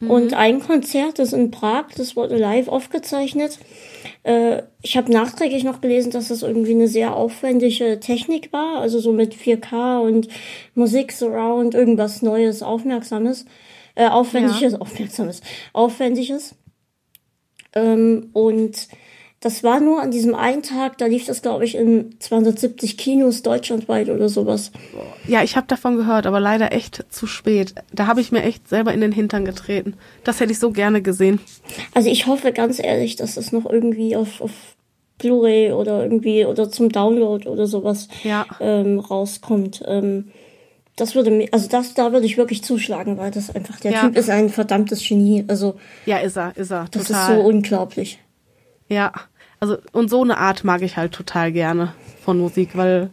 Mhm. 0.00 0.10
Und 0.10 0.34
ein 0.34 0.60
Konzert, 0.60 1.18
das 1.18 1.32
in 1.32 1.50
Prag, 1.50 1.86
das 1.96 2.16
wurde 2.16 2.36
live 2.36 2.68
aufgezeichnet. 2.68 3.58
Äh, 4.24 4.62
ich 4.82 4.96
habe 4.96 5.12
nachträglich 5.12 5.64
noch 5.64 5.80
gelesen, 5.80 6.10
dass 6.10 6.28
das 6.28 6.42
irgendwie 6.42 6.72
eine 6.72 6.88
sehr 6.88 7.14
aufwendige 7.14 8.00
Technik 8.00 8.52
war, 8.52 8.80
also 8.80 8.98
so 8.98 9.12
mit 9.12 9.34
4K 9.34 10.00
und 10.00 10.28
Musik 10.74 11.12
Surround, 11.12 11.74
irgendwas 11.74 12.22
Neues, 12.22 12.62
Aufmerksames 12.62 13.46
äh, 13.94 14.08
aufwendiges, 14.08 14.72
ja. 14.72 14.78
aufmerksames, 14.78 15.40
aufwendiges. 15.72 16.54
Ähm, 17.74 18.30
und 18.32 18.88
das 19.42 19.64
war 19.64 19.80
nur 19.80 20.00
an 20.00 20.12
diesem 20.12 20.36
einen 20.36 20.62
Tag, 20.62 20.98
da 20.98 21.06
lief 21.06 21.26
das, 21.26 21.42
glaube 21.42 21.64
ich, 21.64 21.74
in 21.74 22.14
270 22.20 22.96
Kinos 22.96 23.42
deutschlandweit 23.42 24.08
oder 24.08 24.28
sowas. 24.28 24.70
Ja, 25.26 25.42
ich 25.42 25.56
habe 25.56 25.66
davon 25.66 25.96
gehört, 25.96 26.26
aber 26.26 26.38
leider 26.38 26.72
echt 26.72 27.04
zu 27.10 27.26
spät. 27.26 27.74
Da 27.92 28.06
habe 28.06 28.20
ich 28.20 28.30
mir 28.30 28.44
echt 28.44 28.68
selber 28.68 28.94
in 28.94 29.00
den 29.00 29.10
Hintern 29.10 29.44
getreten. 29.44 29.94
Das 30.22 30.38
hätte 30.38 30.52
ich 30.52 30.60
so 30.60 30.70
gerne 30.70 31.02
gesehen. 31.02 31.40
Also 31.92 32.08
ich 32.08 32.28
hoffe 32.28 32.52
ganz 32.52 32.78
ehrlich, 32.78 33.16
dass 33.16 33.34
das 33.34 33.50
noch 33.50 33.68
irgendwie 33.68 34.14
auf, 34.14 34.40
auf 34.40 34.52
Blu-ray 35.18 35.72
oder 35.72 36.04
irgendwie 36.04 36.44
oder 36.44 36.70
zum 36.70 36.90
Download 36.90 37.48
oder 37.48 37.66
sowas 37.66 38.06
ja. 38.22 38.46
ähm, 38.60 39.00
rauskommt. 39.00 39.82
Ähm, 39.86 40.30
das 40.96 41.14
würde 41.14 41.30
mir, 41.30 41.48
also 41.52 41.68
das, 41.68 41.94
da 41.94 42.12
würde 42.12 42.26
ich 42.26 42.36
wirklich 42.36 42.62
zuschlagen, 42.62 43.16
weil 43.16 43.30
das 43.30 43.54
einfach, 43.54 43.80
der 43.80 43.92
ja. 43.92 44.00
Typ 44.02 44.16
ist 44.16 44.28
ein 44.28 44.50
verdammtes 44.50 45.06
Genie. 45.06 45.44
Also. 45.48 45.78
Ja, 46.04 46.18
ist 46.18 46.36
er, 46.36 46.56
ist 46.56 46.70
er. 46.70 46.86
Das 46.90 47.06
total. 47.06 47.30
ist 47.30 47.42
so 47.42 47.46
unglaublich. 47.46 48.18
Ja. 48.88 49.12
Also, 49.58 49.78
und 49.92 50.10
so 50.10 50.22
eine 50.22 50.38
Art 50.38 50.64
mag 50.64 50.82
ich 50.82 50.96
halt 50.96 51.12
total 51.12 51.52
gerne 51.52 51.94
von 52.24 52.38
Musik, 52.38 52.70
weil 52.76 53.10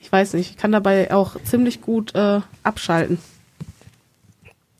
ich 0.00 0.10
weiß 0.10 0.34
nicht, 0.34 0.50
ich 0.50 0.56
kann 0.56 0.72
dabei 0.72 1.12
auch 1.12 1.36
ziemlich 1.42 1.82
gut 1.82 2.14
äh, 2.14 2.40
abschalten. 2.62 3.18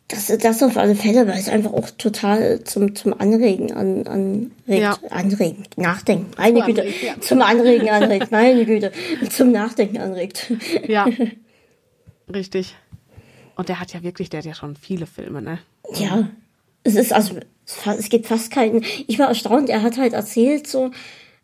Das, 0.09 0.27
das 0.27 0.63
auf 0.63 0.77
alle 0.77 0.97
Fälle, 0.97 1.29
weil 1.29 1.39
es 1.39 1.49
einfach 1.49 1.73
auch 1.73 1.89
total 1.91 2.65
zum, 2.65 2.97
zum 2.97 3.21
Anregen 3.21 3.73
an, 3.73 4.07
anregt. 4.09 4.51
Ja. 4.67 4.97
Anregen, 5.11 5.65
nachdenken. 5.77 6.31
Meine 6.37 6.63
Güte. 6.63 6.83
Anregen, 6.83 7.07
ja. 7.07 7.21
Zum 7.21 7.43
Anregen 7.43 7.91
anregt. 7.91 8.33
Meine 8.33 8.65
Güte. 8.65 8.93
Zum 9.31 9.53
Nachdenken 9.53 9.99
anregt. 9.99 10.53
Ja. 10.89 11.07
Richtig. 12.33 12.77
Und 13.57 13.69
der 13.69 13.81
hat 13.81 13.93
ja 13.93 14.03
wirklich, 14.03 14.31
der 14.31 14.39
hat 14.39 14.47
ja 14.47 14.55
schon 14.55 14.77
viele 14.77 15.07
Filme, 15.07 15.43
ne? 15.43 15.59
Ja. 15.95 16.29
Es 16.83 16.95
ist 16.95 17.13
also, 17.13 17.35
es 17.67 18.09
gibt 18.09 18.27
fast 18.27 18.51
keinen. 18.51 18.83
Ich 19.07 19.19
war 19.19 19.29
erstaunt, 19.29 19.69
er 19.69 19.83
hat 19.83 19.99
halt 19.99 20.15
erzählt, 20.15 20.67
so, 20.67 20.91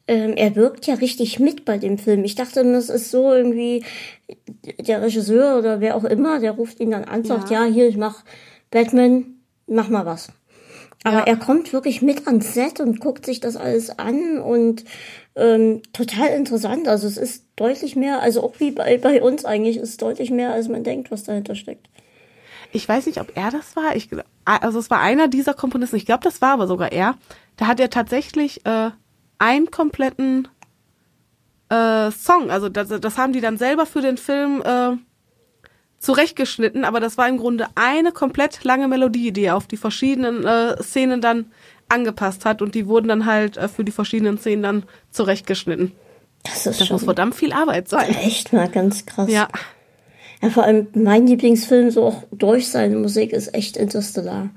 ähm, 0.09 0.35
er 0.37 0.55
wirkt 0.57 0.87
ja 0.87 0.95
richtig 0.95 1.39
mit 1.41 1.65
bei 1.65 1.79
dem 1.79 1.99
Film. 1.99 2.25
Ich 2.25 2.35
dachte, 2.35 2.65
das 2.65 2.89
ist 2.89 3.11
so 3.11 3.35
irgendwie 3.35 3.85
der 4.79 5.03
Regisseur 5.03 5.59
oder 5.59 5.81
wer 5.81 5.97
auch 5.97 6.05
immer, 6.05 6.39
der 6.39 6.53
ruft 6.53 6.81
ihn 6.81 6.93
dann 6.93 7.05
an, 7.05 7.25
sagt, 7.25 7.51
ja, 7.51 7.67
ja 7.67 7.73
hier, 7.73 7.89
ich 7.89 7.97
mach 7.97 8.25
Batman, 8.71 9.27
mach 9.67 9.89
mal 9.89 10.07
was. 10.07 10.29
Aber 11.05 11.19
ja. 11.19 11.25
er 11.25 11.37
kommt 11.37 11.73
wirklich 11.73 12.03
mit 12.03 12.27
ans 12.27 12.55
Set 12.55 12.81
und 12.81 13.01
guckt 13.01 13.27
sich 13.27 13.41
das 13.41 13.57
alles 13.57 13.97
an 13.99 14.39
und 14.39 14.85
ähm, 15.37 15.83
total 15.93 16.29
interessant. 16.29 16.89
Also 16.89 17.07
es 17.07 17.17
ist 17.17 17.45
deutlich 17.55 17.95
mehr, 17.95 18.23
also 18.23 18.43
auch 18.43 18.59
wie 18.59 18.73
bei, 18.73 18.99
bei 18.99 19.23
uns 19.23 19.45
eigentlich, 19.45 19.77
ist 19.77 20.03
deutlich 20.03 20.31
mehr, 20.31 20.53
als 20.53 20.69
man 20.69 20.83
denkt, 20.83 21.11
was 21.11 21.25
dahinter 21.25 21.55
steckt. 21.55 21.89
Ich 22.73 22.89
weiß 22.89 23.07
nicht, 23.07 23.21
ob 23.21 23.37
er 23.37 23.51
das 23.51 23.77
war. 23.77 23.95
Ich, 23.95 24.09
also 24.45 24.79
es 24.79 24.91
war 24.91 25.01
einer 25.01 25.29
dieser 25.29 25.55
Komponisten. 25.55 25.97
Ich 25.97 26.07
glaube, 26.07 26.25
das 26.25 26.43
war 26.43 26.55
aber 26.55 26.67
sogar 26.67 26.93
er. 26.93 27.17
Da 27.57 27.67
hat 27.69 27.81
er 27.81 27.91
tatsächlich 27.91 28.67
äh, 28.67 28.91
einen 29.39 29.71
kompletten 29.71 30.49
äh, 31.69 32.11
Song. 32.11 32.51
Also 32.51 32.69
das, 32.69 32.89
das 32.89 33.19
haben 33.19 33.33
die 33.33 33.41
dann 33.41 33.59
selber 33.59 33.87
für 33.87 34.01
den 34.01 34.17
Film 34.17 34.63
äh, 34.63 34.97
zurechtgeschnitten, 35.99 36.85
aber 36.85 37.01
das 37.01 37.19
war 37.19 37.29
im 37.29 37.39
Grunde 37.39 37.67
eine 37.75 38.13
komplett 38.13 38.65
lange 38.65 38.89
Melodie, 38.89 39.33
die 39.33 39.45
er 39.45 39.57
auf 39.57 39.67
die 39.67 39.77
verschiedenen 39.77 40.45
äh, 40.45 40.83
Szenen 40.83 41.21
dann 41.21 41.47
angepasst 41.89 42.45
hat 42.45 42.63
und 42.63 42.75
die 42.75 42.87
wurden 42.87 43.09
dann 43.09 43.27
halt 43.27 43.57
äh, 43.57 43.69
für 43.69 43.85
die 43.85 43.93
verschiedenen 43.93 44.39
Szenen 44.39 44.63
dann 44.63 44.83
zurechtgeschnitten. 45.11 45.93
Das 46.45 46.67
ist 46.67 46.81
das 46.81 46.87
schon 46.87 46.95
muss 46.97 47.05
verdammt 47.05 47.35
viel 47.35 47.53
Arbeit 47.53 47.89
sein. 47.89 48.15
Echt 48.15 48.53
mal 48.53 48.69
ganz 48.69 49.07
krass. 49.07 49.31
Ja. 49.31 49.49
Ja, 50.43 50.51
vor 50.51 50.65
allem 50.65 50.89
mein 50.95 51.27
Lieblingsfilm, 51.27 51.91
so 51.91 52.05
auch 52.05 52.23
durch 52.31 52.69
seine 52.69 52.97
Musik, 52.97 53.33
ist 53.33 53.55
echt 53.55 53.77
Interstellar. 53.77 54.51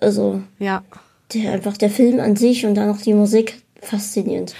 Also. 0.00 0.42
Ja. 0.58 0.84
Der, 1.32 1.52
einfach 1.52 1.76
der 1.76 1.90
Film 1.90 2.20
an 2.20 2.36
sich 2.36 2.66
und 2.66 2.74
dann 2.74 2.88
noch 2.88 3.00
die 3.00 3.14
Musik 3.14 3.62
faszinierend. 3.80 4.54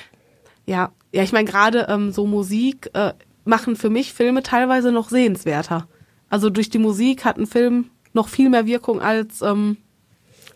Ja, 0.66 0.90
ja, 1.12 1.22
ich 1.22 1.32
meine, 1.32 1.48
gerade 1.48 1.86
ähm, 1.88 2.12
so 2.12 2.26
Musik 2.26 2.90
äh, 2.94 3.12
machen 3.44 3.76
für 3.76 3.90
mich 3.90 4.12
Filme 4.12 4.42
teilweise 4.42 4.92
noch 4.92 5.08
sehenswerter. 5.08 5.86
Also 6.30 6.50
durch 6.50 6.70
die 6.70 6.78
Musik 6.78 7.24
hat 7.24 7.38
ein 7.38 7.46
Film 7.46 7.90
noch 8.12 8.28
viel 8.28 8.50
mehr 8.50 8.66
Wirkung 8.66 9.00
als 9.00 9.42
ähm, 9.42 9.76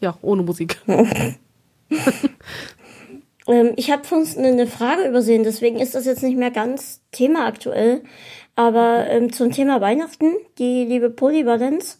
ja 0.00 0.18
ohne 0.22 0.42
Musik. 0.42 0.78
ähm, 3.46 3.72
ich 3.76 3.90
habe 3.90 4.04
von 4.04 4.18
uns 4.18 4.36
eine 4.36 4.66
Frage 4.66 5.08
übersehen, 5.08 5.44
deswegen 5.44 5.78
ist 5.78 5.94
das 5.94 6.04
jetzt 6.04 6.22
nicht 6.22 6.36
mehr 6.36 6.50
ganz 6.50 7.00
Thema 7.12 7.46
aktuell. 7.46 8.02
Aber 8.54 9.06
ähm, 9.08 9.32
zum 9.32 9.50
Thema 9.50 9.80
Weihnachten, 9.80 10.34
die 10.58 10.84
liebe 10.84 11.08
Polyvalenz, 11.08 11.98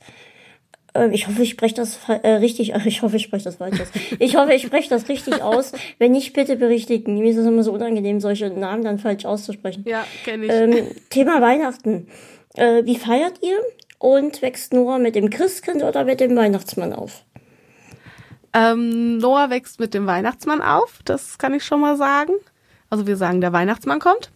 äh, 0.94 1.08
ich 1.12 1.26
hoffe, 1.28 1.42
ich 1.42 1.50
spreche 1.50 1.74
das 1.74 1.98
äh, 2.08 2.28
richtig, 2.28 2.74
ich 2.86 3.02
hoffe, 3.02 3.16
ich 3.16 3.22
spreche 3.22 3.44
das 3.44 3.56
falsch 3.56 3.80
aus. 3.80 3.88
Ich 4.18 4.36
hoffe, 4.36 4.52
ich 4.52 4.62
spreche 4.62 4.90
das 4.90 5.08
richtig 5.08 5.42
aus. 5.42 5.72
Wenn 5.98 6.12
nicht, 6.12 6.32
bitte 6.34 6.56
berichtigen. 6.56 7.18
Mir 7.18 7.30
ist 7.30 7.38
es 7.38 7.46
immer 7.46 7.62
so 7.62 7.72
unangenehm, 7.72 8.20
solche 8.20 8.50
Namen 8.50 8.84
dann 8.84 8.98
falsch 8.98 9.24
auszusprechen. 9.24 9.84
Ja, 9.86 10.04
kenne 10.24 10.46
ich. 10.46 10.52
Ähm, 10.52 10.86
Thema 11.08 11.40
Weihnachten. 11.40 12.08
Äh, 12.54 12.84
wie 12.84 12.96
feiert 12.96 13.42
ihr? 13.42 13.58
Und 13.98 14.42
wächst 14.42 14.72
Noah 14.72 14.98
mit 14.98 15.14
dem 15.14 15.30
Christkind 15.30 15.82
oder 15.84 16.04
mit 16.04 16.20
dem 16.20 16.34
Weihnachtsmann 16.34 16.92
auf? 16.92 17.24
Ähm, 18.52 19.18
Noah 19.18 19.48
wächst 19.50 19.80
mit 19.80 19.94
dem 19.94 20.06
Weihnachtsmann 20.06 20.60
auf, 20.60 20.98
das 21.04 21.38
kann 21.38 21.54
ich 21.54 21.64
schon 21.64 21.80
mal 21.80 21.96
sagen. 21.96 22.32
Also 22.90 23.06
wir 23.06 23.16
sagen, 23.16 23.40
der 23.40 23.52
Weihnachtsmann 23.52 24.00
kommt. 24.00 24.30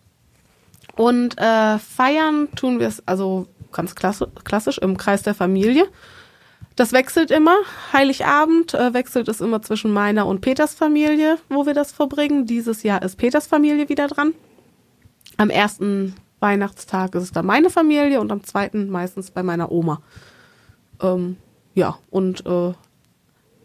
Und 0.94 1.38
äh, 1.38 1.78
feiern 1.78 2.48
tun 2.55 2.80
wir 2.80 2.88
es 2.88 3.06
also 3.06 3.47
ganz 3.72 3.94
klassisch 3.94 4.78
im 4.78 4.97
Kreis 4.97 5.22
der 5.22 5.34
Familie. 5.34 5.86
Das 6.76 6.93
wechselt 6.93 7.30
immer. 7.30 7.56
Heiligabend 7.93 8.72
äh, 8.72 8.94
wechselt 8.94 9.28
es 9.28 9.40
immer 9.40 9.60
zwischen 9.62 9.93
meiner 9.93 10.26
und 10.26 10.40
Peters 10.40 10.74
Familie, 10.74 11.38
wo 11.48 11.66
wir 11.66 11.74
das 11.74 11.93
verbringen. 11.93 12.47
Dieses 12.47 12.82
Jahr 12.82 13.02
ist 13.02 13.16
Peters 13.16 13.47
Familie 13.47 13.88
wieder 13.88 14.09
dran. 14.09 14.32
Am 15.36 15.51
ersten 15.51 16.14
Weihnachtstag 16.40 17.14
ist 17.14 17.22
es 17.22 17.32
dann 17.32 17.46
meine 17.46 17.70
Familie 17.70 18.20
und 18.20 18.30
am 18.30 18.44
zweiten 18.44 18.90
meistens 18.90 19.30
bei 19.30 19.42
meiner 19.42 19.72
Oma. 19.72 20.02
Ähm, 21.00 21.36
ja, 21.74 21.98
und 22.10 22.44
äh, 22.46 22.72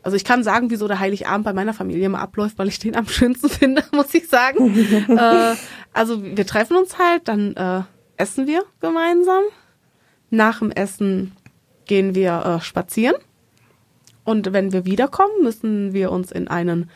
also 0.03 0.17
ich 0.17 0.23
kann 0.23 0.43
sagen, 0.43 0.69
wieso 0.69 0.87
der 0.87 0.99
Heiligabend 0.99 1.45
bei 1.45 1.53
meiner 1.53 1.73
Familie 1.73 2.05
immer 2.05 2.19
abläuft, 2.19 2.57
weil 2.57 2.67
ich 2.67 2.79
den 2.79 2.95
am 2.95 3.07
schönsten 3.07 3.49
finde, 3.49 3.83
muss 3.91 4.13
ich 4.13 4.27
sagen. 4.27 4.75
äh, 5.09 5.55
also 5.93 6.23
wir 6.23 6.45
treffen 6.45 6.77
uns 6.77 6.97
halt, 6.97 7.27
dann 7.27 7.55
äh, 7.55 7.81
essen 8.17 8.47
wir 8.47 8.63
gemeinsam. 8.79 9.43
Nach 10.29 10.59
dem 10.59 10.71
Essen 10.71 11.33
gehen 11.85 12.15
wir 12.15 12.45
äh, 12.45 12.61
spazieren. 12.63 13.15
Und 14.23 14.53
wenn 14.53 14.71
wir 14.71 14.85
wiederkommen, 14.85 15.43
müssen 15.43 15.93
wir 15.93 16.11
uns 16.11 16.31
in 16.31 16.47
einen 16.47 16.89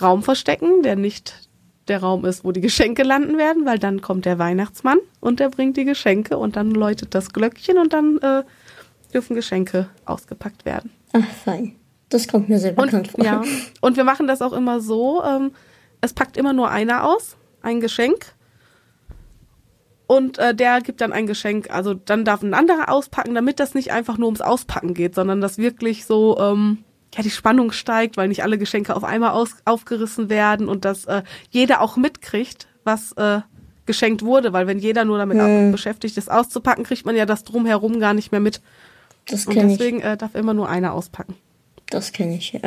Raum 0.00 0.22
verstecken, 0.22 0.82
der 0.82 0.96
nicht 0.96 1.48
der 1.88 2.00
Raum 2.00 2.24
ist, 2.24 2.44
wo 2.44 2.52
die 2.52 2.60
Geschenke 2.60 3.02
landen 3.02 3.38
werden, 3.38 3.66
weil 3.66 3.78
dann 3.78 4.00
kommt 4.00 4.24
der 4.24 4.38
Weihnachtsmann 4.38 4.98
und 5.20 5.40
der 5.40 5.50
bringt 5.50 5.76
die 5.76 5.84
Geschenke 5.84 6.38
und 6.38 6.56
dann 6.56 6.70
läutet 6.70 7.14
das 7.14 7.32
Glöckchen 7.32 7.78
und 7.78 7.92
dann 7.92 8.18
äh, 8.18 8.44
dürfen 9.12 9.34
Geschenke 9.34 9.88
ausgepackt 10.04 10.64
werden. 10.64 10.90
Ach, 11.12 11.24
fein. 11.44 11.74
Das 12.08 12.28
kommt 12.28 12.48
mir 12.48 12.58
sehr 12.58 12.72
bekannt 12.72 12.94
und, 12.94 13.08
vor. 13.08 13.24
Ja. 13.24 13.42
Und 13.80 13.96
wir 13.96 14.04
machen 14.04 14.26
das 14.26 14.42
auch 14.42 14.52
immer 14.52 14.80
so, 14.80 15.22
ähm, 15.24 15.52
es 16.00 16.12
packt 16.12 16.36
immer 16.36 16.52
nur 16.52 16.70
einer 16.70 17.04
aus, 17.04 17.36
ein 17.62 17.80
Geschenk. 17.80 18.34
Und 20.06 20.38
äh, 20.38 20.54
der 20.54 20.82
gibt 20.82 21.00
dann 21.00 21.12
ein 21.12 21.26
Geschenk, 21.26 21.70
also 21.70 21.94
dann 21.94 22.24
darf 22.24 22.42
ein 22.42 22.52
anderer 22.52 22.90
auspacken, 22.90 23.34
damit 23.34 23.60
das 23.60 23.74
nicht 23.74 23.92
einfach 23.92 24.18
nur 24.18 24.26
ums 24.26 24.42
Auspacken 24.42 24.92
geht, 24.92 25.14
sondern 25.14 25.40
dass 25.40 25.56
wirklich 25.56 26.04
so 26.04 26.38
ähm, 26.38 26.84
ja 27.14 27.22
die 27.22 27.30
Spannung 27.30 27.72
steigt, 27.72 28.16
weil 28.16 28.28
nicht 28.28 28.42
alle 28.42 28.58
Geschenke 28.58 28.96
auf 28.96 29.04
einmal 29.04 29.30
aus, 29.30 29.56
aufgerissen 29.64 30.30
werden 30.30 30.68
und 30.68 30.84
dass 30.84 31.04
äh, 31.04 31.22
jeder 31.50 31.80
auch 31.80 31.96
mitkriegt, 31.96 32.68
was 32.84 33.12
äh, 33.12 33.40
geschenkt 33.86 34.22
wurde, 34.22 34.52
weil 34.52 34.66
wenn 34.66 34.78
jeder 34.78 35.04
nur 35.04 35.18
damit 35.18 35.38
hm. 35.38 35.72
beschäftigt 35.72 36.16
ist, 36.16 36.30
auszupacken, 36.30 36.84
kriegt 36.84 37.04
man 37.04 37.16
ja 37.16 37.26
das 37.26 37.44
drumherum 37.44 38.00
gar 38.00 38.14
nicht 38.14 38.32
mehr 38.32 38.40
mit. 38.40 38.60
Das 39.26 39.46
und 39.46 39.54
deswegen 39.54 40.00
äh, 40.00 40.16
darf 40.16 40.34
immer 40.34 40.54
nur 40.54 40.68
einer 40.68 40.92
auspacken. 40.94 41.36
Das 41.90 42.12
kenne 42.12 42.36
ich, 42.36 42.52
ja. 42.52 42.60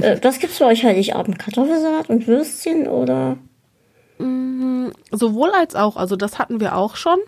äh, 0.00 0.18
was 0.22 0.38
gibt's 0.38 0.58
bei 0.58 0.66
euch 0.66 0.84
Heiligabend? 0.84 1.38
Kartoffelsalat 1.38 2.08
und 2.08 2.26
Würstchen 2.26 2.86
oder? 2.86 3.38
Mm, 4.18 4.88
sowohl 5.10 5.50
als 5.50 5.74
auch. 5.74 5.96
Also 5.96 6.16
das 6.16 6.38
hatten 6.38 6.60
wir 6.60 6.76
auch 6.76 6.96
schon. 6.96 7.18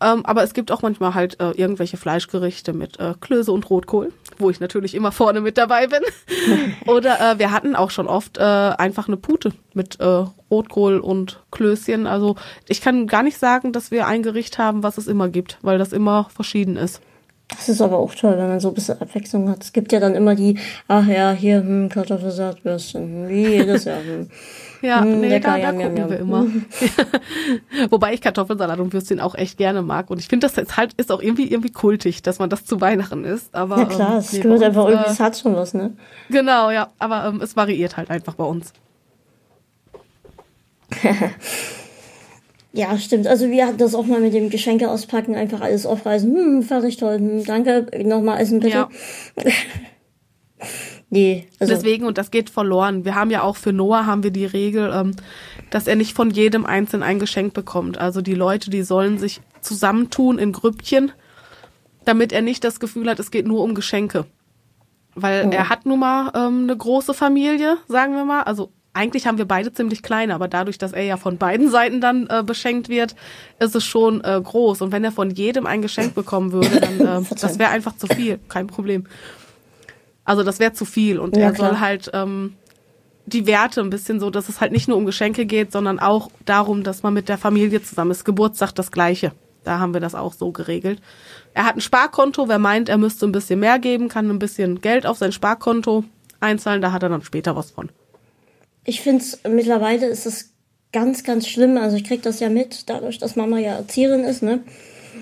Ähm, 0.00 0.26
aber 0.26 0.42
es 0.42 0.54
gibt 0.54 0.72
auch 0.72 0.82
manchmal 0.82 1.14
halt 1.14 1.40
äh, 1.40 1.52
irgendwelche 1.52 1.96
Fleischgerichte 1.96 2.72
mit 2.72 2.98
äh, 2.98 3.14
Klöße 3.20 3.52
und 3.52 3.70
Rotkohl, 3.70 4.12
wo 4.38 4.50
ich 4.50 4.60
natürlich 4.60 4.94
immer 4.94 5.12
vorne 5.12 5.40
mit 5.40 5.56
dabei 5.56 5.86
bin. 5.86 6.02
Oder 6.86 7.20
äh, 7.20 7.38
wir 7.38 7.52
hatten 7.52 7.76
auch 7.76 7.90
schon 7.90 8.08
oft 8.08 8.38
äh, 8.38 8.42
einfach 8.42 9.06
eine 9.06 9.16
Pute 9.16 9.52
mit 9.72 10.00
äh, 10.00 10.24
Rotkohl 10.50 10.98
und 10.98 11.40
Klößchen. 11.52 12.06
Also 12.06 12.36
ich 12.68 12.80
kann 12.80 13.06
gar 13.06 13.22
nicht 13.22 13.38
sagen, 13.38 13.72
dass 13.72 13.90
wir 13.90 14.06
ein 14.06 14.22
Gericht 14.22 14.58
haben, 14.58 14.82
was 14.82 14.98
es 14.98 15.06
immer 15.06 15.28
gibt, 15.28 15.58
weil 15.62 15.78
das 15.78 15.92
immer 15.92 16.28
verschieden 16.34 16.76
ist. 16.76 17.00
Das 17.56 17.68
ist 17.68 17.80
aber 17.80 17.98
auch 17.98 18.14
toll, 18.14 18.36
wenn 18.36 18.48
man 18.48 18.60
so 18.60 18.68
ein 18.68 18.74
bisschen 18.74 19.00
Abwechslung 19.00 19.48
hat. 19.48 19.62
Es 19.62 19.72
gibt 19.72 19.92
ja 19.92 20.00
dann 20.00 20.14
immer 20.14 20.34
die, 20.34 20.58
ach 20.88 21.06
ja, 21.06 21.32
hier, 21.32 21.58
hm, 21.58 21.88
Kartoffelsaatwürstchen, 21.88 23.28
wie 23.28 23.46
jedes 23.46 23.84
Jahr. 23.84 24.00
Hm. 24.00 24.28
ja, 24.82 25.00
hm, 25.00 25.20
nee, 25.20 25.28
lecker, 25.28 25.58
da, 25.58 25.58
da 25.58 25.72
gucken 25.72 25.96
jam, 25.96 26.10
wir 26.10 26.18
immer. 26.18 26.46
Wobei 27.90 28.14
ich 28.14 28.20
Kartoffelsalat 28.20 28.78
und 28.78 28.92
Würstchen 28.92 29.20
auch 29.20 29.34
echt 29.34 29.56
gerne 29.56 29.82
mag. 29.82 30.10
Und 30.10 30.18
ich 30.18 30.28
finde, 30.28 30.46
das 30.46 30.58
ist 30.58 30.76
halt 30.76 30.92
ist 30.94 31.12
auch 31.12 31.22
irgendwie 31.22 31.50
irgendwie 31.50 31.72
kultig, 31.72 32.22
dass 32.22 32.38
man 32.38 32.50
das 32.50 32.64
zu 32.64 32.80
Weihnachten 32.80 33.24
isst. 33.24 33.54
Aber, 33.54 33.78
ja 33.78 33.84
klar, 33.86 34.12
ähm, 34.12 34.18
es 34.18 34.32
nee, 34.32 34.40
gehört 34.40 34.62
einfach 34.62 34.88
irgendwie, 34.88 35.08
äh, 35.08 35.12
es 35.12 35.20
hat 35.20 35.38
schon 35.38 35.54
was, 35.54 35.74
ne? 35.74 35.92
Genau, 36.30 36.70
ja. 36.70 36.88
Aber 36.98 37.26
ähm, 37.26 37.40
es 37.40 37.56
variiert 37.56 37.96
halt 37.96 38.10
einfach 38.10 38.34
bei 38.34 38.44
uns. 38.44 38.72
Ja, 42.76 42.98
stimmt. 42.98 43.28
Also 43.28 43.50
wir 43.50 43.68
hatten 43.68 43.78
das 43.78 43.94
auch 43.94 44.04
mal 44.04 44.20
mit 44.20 44.34
dem 44.34 44.50
Geschenke 44.50 44.90
auspacken, 44.90 45.36
einfach 45.36 45.60
alles 45.60 45.86
aufreißen. 45.86 46.34
Hm, 46.34 46.62
fertig, 46.64 46.96
toll. 46.96 47.18
Hm, 47.18 47.44
danke, 47.44 47.86
nochmal 48.04 48.40
essen 48.40 48.58
bitte. 48.58 48.74
Ja. 48.74 48.88
nee, 51.08 51.46
also. 51.60 51.72
Deswegen, 51.72 52.04
und 52.04 52.18
das 52.18 52.32
geht 52.32 52.50
verloren. 52.50 53.04
Wir 53.04 53.14
haben 53.14 53.30
ja 53.30 53.42
auch 53.42 53.54
für 53.54 53.72
Noah 53.72 54.06
haben 54.06 54.24
wir 54.24 54.32
die 54.32 54.44
Regel, 54.44 54.90
ähm, 54.92 55.14
dass 55.70 55.86
er 55.86 55.94
nicht 55.94 56.14
von 56.14 56.30
jedem 56.30 56.66
einzeln 56.66 57.04
ein 57.04 57.20
Geschenk 57.20 57.54
bekommt. 57.54 57.98
Also 57.98 58.22
die 58.22 58.34
Leute, 58.34 58.70
die 58.70 58.82
sollen 58.82 59.18
sich 59.18 59.40
zusammentun 59.60 60.40
in 60.40 60.50
Grüppchen, 60.50 61.12
damit 62.04 62.32
er 62.32 62.42
nicht 62.42 62.64
das 62.64 62.80
Gefühl 62.80 63.08
hat, 63.08 63.20
es 63.20 63.30
geht 63.30 63.46
nur 63.46 63.62
um 63.62 63.76
Geschenke. 63.76 64.26
Weil 65.14 65.46
oh. 65.46 65.50
er 65.52 65.68
hat 65.68 65.86
nun 65.86 66.00
mal 66.00 66.32
ähm, 66.34 66.64
eine 66.64 66.76
große 66.76 67.14
Familie, 67.14 67.76
sagen 67.86 68.14
wir 68.14 68.24
mal. 68.24 68.42
Also 68.42 68.72
eigentlich 68.94 69.26
haben 69.26 69.38
wir 69.38 69.44
beide 69.44 69.72
ziemlich 69.72 70.02
kleine, 70.02 70.34
aber 70.34 70.48
dadurch, 70.48 70.78
dass 70.78 70.92
er 70.92 71.02
ja 71.02 71.16
von 71.16 71.36
beiden 71.36 71.68
Seiten 71.68 72.00
dann 72.00 72.28
äh, 72.28 72.42
beschenkt 72.44 72.88
wird, 72.88 73.14
ist 73.58 73.74
es 73.74 73.84
schon 73.84 74.22
äh, 74.22 74.40
groß. 74.42 74.80
Und 74.82 74.92
wenn 74.92 75.04
er 75.04 75.12
von 75.12 75.30
jedem 75.30 75.66
ein 75.66 75.82
Geschenk 75.82 76.14
bekommen 76.14 76.52
würde, 76.52 76.80
dann 76.80 77.00
äh, 77.24 77.34
das 77.40 77.58
wäre 77.58 77.70
einfach 77.70 77.96
zu 77.96 78.06
viel, 78.06 78.38
kein 78.48 78.68
Problem. 78.68 79.04
Also 80.24 80.42
das 80.42 80.58
wäre 80.60 80.72
zu 80.72 80.84
viel 80.84 81.18
und 81.18 81.36
ja, 81.36 81.42
er 81.42 81.54
soll 81.54 81.80
halt 81.80 82.10
ähm, 82.14 82.54
die 83.26 83.46
Werte 83.46 83.80
ein 83.80 83.90
bisschen 83.90 84.20
so, 84.20 84.30
dass 84.30 84.48
es 84.48 84.60
halt 84.60 84.72
nicht 84.72 84.88
nur 84.88 84.96
um 84.96 85.06
Geschenke 85.06 85.44
geht, 85.44 85.72
sondern 85.72 85.98
auch 85.98 86.30
darum, 86.44 86.82
dass 86.82 87.02
man 87.02 87.12
mit 87.12 87.28
der 87.28 87.36
Familie 87.36 87.82
zusammen 87.82 88.12
ist. 88.12 88.24
Geburtstag 88.24 88.72
das 88.74 88.90
gleiche. 88.90 89.32
Da 89.64 89.78
haben 89.80 89.94
wir 89.94 90.00
das 90.00 90.14
auch 90.14 90.34
so 90.34 90.52
geregelt. 90.52 91.00
Er 91.52 91.64
hat 91.64 91.76
ein 91.76 91.80
Sparkonto, 91.80 92.48
wer 92.48 92.58
meint, 92.58 92.88
er 92.88 92.98
müsste 92.98 93.26
ein 93.26 93.32
bisschen 93.32 93.60
mehr 93.60 93.78
geben, 93.78 94.08
kann 94.08 94.30
ein 94.30 94.38
bisschen 94.38 94.80
Geld 94.80 95.06
auf 95.06 95.18
sein 95.18 95.32
Sparkonto 95.32 96.04
einzahlen, 96.40 96.82
da 96.82 96.92
hat 96.92 97.02
er 97.02 97.08
dann 97.08 97.22
später 97.22 97.56
was 97.56 97.70
von. 97.70 97.88
Ich 98.84 99.00
finde 99.00 99.22
es 99.22 99.40
mittlerweile 99.48 100.06
ist 100.06 100.26
es 100.26 100.52
ganz, 100.92 101.24
ganz 101.24 101.48
schlimm. 101.48 101.76
Also 101.76 101.96
ich 101.96 102.04
krieg 102.04 102.22
das 102.22 102.40
ja 102.40 102.48
mit, 102.48 102.88
dadurch, 102.88 103.18
dass 103.18 103.36
Mama 103.36 103.58
ja 103.58 103.72
Erzieherin 103.72 104.24
ist, 104.24 104.42
ne? 104.42 104.60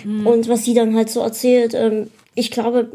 Mhm. 0.05 0.27
Und 0.27 0.49
was 0.49 0.65
sie 0.65 0.75
dann 0.75 0.95
halt 0.95 1.11
so 1.11 1.21
erzählt, 1.21 1.75
ähm, 1.75 2.11
ich 2.35 2.51
glaube, 2.51 2.91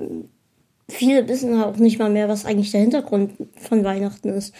viele 0.89 1.27
wissen 1.27 1.61
auch 1.61 1.77
nicht 1.77 1.99
mal 1.99 2.09
mehr, 2.09 2.29
was 2.29 2.45
eigentlich 2.45 2.71
der 2.71 2.81
Hintergrund 2.81 3.31
von 3.55 3.83
Weihnachten 3.83 4.29
ist. 4.29 4.53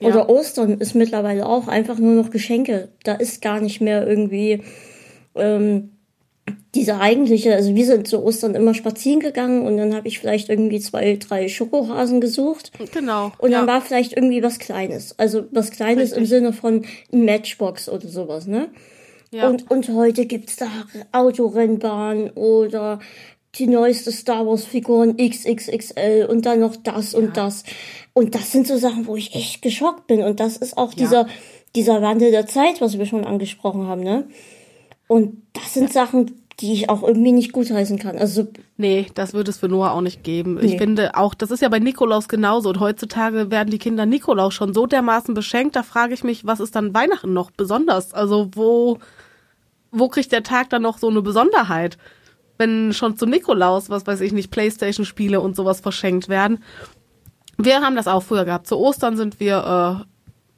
Ja. 0.00 0.08
Oder 0.08 0.28
Ostern 0.28 0.78
ist 0.80 0.94
mittlerweile 0.94 1.46
auch 1.46 1.68
einfach 1.68 1.98
nur 1.98 2.14
noch 2.14 2.30
Geschenke. 2.30 2.88
Da 3.04 3.14
ist 3.14 3.40
gar 3.40 3.60
nicht 3.60 3.80
mehr 3.80 4.06
irgendwie 4.06 4.62
ähm, 5.34 5.90
diese 6.74 6.98
eigentliche, 7.00 7.54
also 7.54 7.74
wir 7.74 7.86
sind 7.86 8.08
zu 8.08 8.22
Ostern 8.22 8.54
immer 8.54 8.74
spazieren 8.74 9.20
gegangen 9.20 9.64
und 9.66 9.76
dann 9.76 9.94
habe 9.94 10.08
ich 10.08 10.18
vielleicht 10.18 10.48
irgendwie 10.48 10.80
zwei, 10.80 11.16
drei 11.16 11.48
Schokohasen 11.48 12.20
gesucht. 12.20 12.72
Genau. 12.92 13.32
Und 13.38 13.52
dann 13.52 13.66
ja. 13.66 13.74
war 13.74 13.80
vielleicht 13.80 14.12
irgendwie 14.12 14.42
was 14.42 14.58
Kleines. 14.58 15.18
Also 15.18 15.44
was 15.52 15.70
Kleines 15.70 16.10
Richtig. 16.10 16.18
im 16.18 16.26
Sinne 16.26 16.52
von 16.52 16.84
Matchbox 17.12 17.88
oder 17.88 18.08
sowas, 18.08 18.46
ne? 18.46 18.68
Ja. 19.30 19.48
Und, 19.48 19.70
und 19.70 19.88
heute 19.88 20.26
gibt's 20.26 20.56
da 20.56 20.68
Autorennbahn 21.12 22.30
oder 22.30 23.00
die 23.56 23.66
neueste 23.66 24.12
Star 24.12 24.46
Wars 24.46 24.64
Figuren 24.64 25.16
XXXL 25.16 26.26
und 26.28 26.46
dann 26.46 26.60
noch 26.60 26.76
das 26.76 27.12
ja. 27.12 27.18
und 27.18 27.36
das. 27.36 27.64
Und 28.12 28.34
das 28.34 28.52
sind 28.52 28.66
so 28.66 28.76
Sachen, 28.76 29.06
wo 29.06 29.16
ich 29.16 29.34
echt 29.34 29.62
geschockt 29.62 30.06
bin. 30.06 30.22
Und 30.22 30.40
das 30.40 30.56
ist 30.56 30.76
auch 30.76 30.94
dieser, 30.94 31.26
dieser 31.74 32.02
Wandel 32.02 32.30
der 32.30 32.46
Zeit, 32.46 32.80
was 32.80 32.98
wir 32.98 33.06
schon 33.06 33.24
angesprochen 33.24 33.86
haben, 33.86 34.02
ne? 34.02 34.26
Und 35.06 35.42
das 35.52 35.74
sind 35.74 35.92
Sachen, 35.92 36.40
die 36.60 36.72
ich 36.72 36.88
auch 36.88 37.02
irgendwie 37.02 37.32
nicht 37.32 37.52
gutheißen 37.52 37.98
kann. 37.98 38.16
Also 38.16 38.46
nee, 38.76 39.06
das 39.14 39.34
würde 39.34 39.50
es 39.50 39.58
für 39.58 39.68
Noah 39.68 39.92
auch 39.92 40.00
nicht 40.00 40.22
geben. 40.22 40.54
Nee. 40.54 40.66
Ich 40.66 40.78
finde 40.78 41.16
auch, 41.16 41.34
das 41.34 41.50
ist 41.50 41.62
ja 41.62 41.68
bei 41.68 41.80
Nikolaus 41.80 42.28
genauso. 42.28 42.68
Und 42.68 42.80
heutzutage 42.80 43.50
werden 43.50 43.70
die 43.70 43.78
Kinder 43.78 44.06
Nikolaus 44.06 44.54
schon 44.54 44.72
so 44.72 44.86
dermaßen 44.86 45.34
beschenkt. 45.34 45.74
Da 45.74 45.82
frage 45.82 46.14
ich 46.14 46.22
mich, 46.22 46.46
was 46.46 46.60
ist 46.60 46.76
dann 46.76 46.94
Weihnachten 46.94 47.32
noch 47.32 47.50
besonders? 47.50 48.14
Also 48.14 48.50
wo 48.54 48.98
wo 49.94 50.08
kriegt 50.08 50.32
der 50.32 50.42
Tag 50.42 50.70
dann 50.70 50.82
noch 50.82 50.98
so 50.98 51.08
eine 51.08 51.22
Besonderheit? 51.22 51.98
Wenn 52.58 52.92
schon 52.92 53.16
zu 53.16 53.26
Nikolaus, 53.26 53.90
was 53.90 54.06
weiß 54.06 54.20
ich 54.20 54.32
nicht, 54.32 54.50
Playstation-Spiele 54.50 55.40
und 55.40 55.56
sowas 55.56 55.80
verschenkt 55.80 56.28
werden. 56.28 56.62
Wir 57.56 57.80
haben 57.80 57.96
das 57.96 58.08
auch 58.08 58.22
früher 58.22 58.44
gehabt. 58.44 58.66
Zu 58.66 58.76
Ostern 58.76 59.16
sind 59.16 59.38
wir 59.40 60.02
äh, 60.02 60.13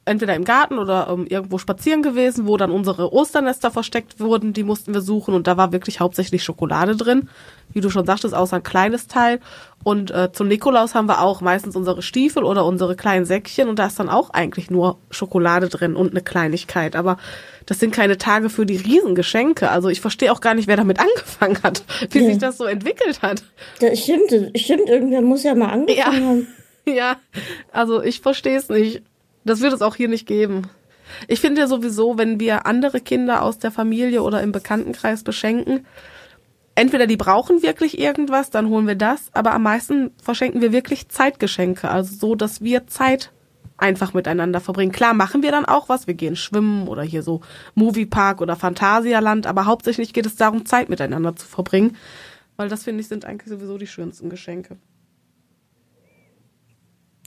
entweder 0.07 0.35
im 0.35 0.43
Garten 0.43 0.79
oder 0.79 1.07
ähm, 1.09 1.27
irgendwo 1.27 1.57
spazieren 1.57 2.01
gewesen, 2.01 2.47
wo 2.47 2.57
dann 2.57 2.71
unsere 2.71 3.13
Osternester 3.13 3.71
versteckt 3.71 4.19
wurden. 4.19 4.53
Die 4.53 4.63
mussten 4.63 4.93
wir 4.93 5.01
suchen 5.01 5.33
und 5.33 5.47
da 5.47 5.57
war 5.57 5.71
wirklich 5.71 5.99
hauptsächlich 5.99 6.43
Schokolade 6.43 6.95
drin. 6.95 7.29
Wie 7.73 7.81
du 7.81 7.89
schon 7.89 8.05
sagtest, 8.05 8.33
außer 8.33 8.57
ein 8.57 8.63
kleines 8.63 9.07
Teil. 9.07 9.39
Und 9.83 10.09
äh, 10.11 10.31
zum 10.31 10.47
Nikolaus 10.47 10.95
haben 10.95 11.07
wir 11.07 11.21
auch 11.21 11.41
meistens 11.41 11.75
unsere 11.75 12.01
Stiefel 12.01 12.43
oder 12.43 12.65
unsere 12.65 12.95
kleinen 12.95 13.25
Säckchen 13.25 13.69
und 13.69 13.77
da 13.77 13.87
ist 13.87 13.99
dann 13.99 14.09
auch 14.09 14.31
eigentlich 14.31 14.71
nur 14.71 14.97
Schokolade 15.11 15.69
drin 15.69 15.95
und 15.95 16.11
eine 16.11 16.21
Kleinigkeit. 16.21 16.95
Aber 16.95 17.17
das 17.65 17.79
sind 17.79 17.93
keine 17.93 18.17
Tage 18.17 18.49
für 18.49 18.65
die 18.65 18.77
Riesengeschenke. 18.77 19.69
Also 19.69 19.89
ich 19.89 20.01
verstehe 20.01 20.31
auch 20.31 20.41
gar 20.41 20.55
nicht, 20.55 20.67
wer 20.67 20.77
damit 20.77 20.99
angefangen 21.01 21.61
hat, 21.63 21.83
wie 22.09 22.19
ja. 22.19 22.25
sich 22.25 22.37
das 22.37 22.57
so 22.57 22.65
entwickelt 22.65 23.21
hat. 23.21 23.43
Das 23.79 23.99
stimmt, 23.99 24.31
stimmt, 24.57 24.89
irgendwer 24.89 25.21
muss 25.21 25.43
ja 25.43 25.53
mal 25.53 25.69
angefangen 25.69 26.17
ja. 26.19 26.27
haben. 26.27 26.47
Ja, 26.87 27.17
also 27.73 28.01
ich 28.01 28.21
verstehe 28.21 28.57
es 28.57 28.69
nicht. 28.69 29.01
Das 29.47 29.61
wird 29.61 29.73
es 29.73 29.81
auch 29.81 29.95
hier 29.95 30.07
nicht 30.07 30.27
geben. 30.27 30.69
Ich 31.27 31.39
finde 31.39 31.61
ja 31.61 31.67
sowieso, 31.67 32.17
wenn 32.17 32.39
wir 32.39 32.65
andere 32.65 32.99
Kinder 32.99 33.41
aus 33.41 33.59
der 33.59 33.71
Familie 33.71 34.21
oder 34.23 34.41
im 34.41 34.51
Bekanntenkreis 34.51 35.23
beschenken, 35.23 35.85
entweder 36.75 37.07
die 37.07 37.17
brauchen 37.17 37.63
wirklich 37.63 37.97
irgendwas, 37.99 38.49
dann 38.49 38.69
holen 38.69 38.87
wir 38.87 38.95
das, 38.95 39.29
aber 39.33 39.53
am 39.53 39.63
meisten 39.63 40.11
verschenken 40.21 40.61
wir 40.61 40.71
wirklich 40.71 41.09
Zeitgeschenke, 41.09 41.89
also 41.89 42.15
so, 42.15 42.35
dass 42.35 42.61
wir 42.61 42.87
Zeit 42.87 43.31
einfach 43.77 44.13
miteinander 44.13 44.59
verbringen. 44.59 44.91
Klar 44.91 45.13
machen 45.13 45.43
wir 45.43 45.51
dann 45.51 45.65
auch 45.65 45.89
was, 45.89 46.07
wir 46.07 46.13
gehen 46.13 46.35
schwimmen 46.35 46.87
oder 46.87 47.03
hier 47.03 47.23
so 47.23 47.41
Moviepark 47.75 48.41
oder 48.41 48.55
Phantasialand, 48.55 49.47
aber 49.47 49.65
hauptsächlich 49.65 50.13
geht 50.13 50.25
es 50.25 50.35
darum, 50.35 50.65
Zeit 50.65 50.89
miteinander 50.89 51.35
zu 51.35 51.47
verbringen, 51.47 51.95
weil 52.57 52.69
das 52.69 52.83
finde 52.83 53.01
ich 53.01 53.07
sind 53.07 53.25
eigentlich 53.25 53.49
sowieso 53.49 53.77
die 53.77 53.87
schönsten 53.87 54.29
Geschenke. 54.29 54.77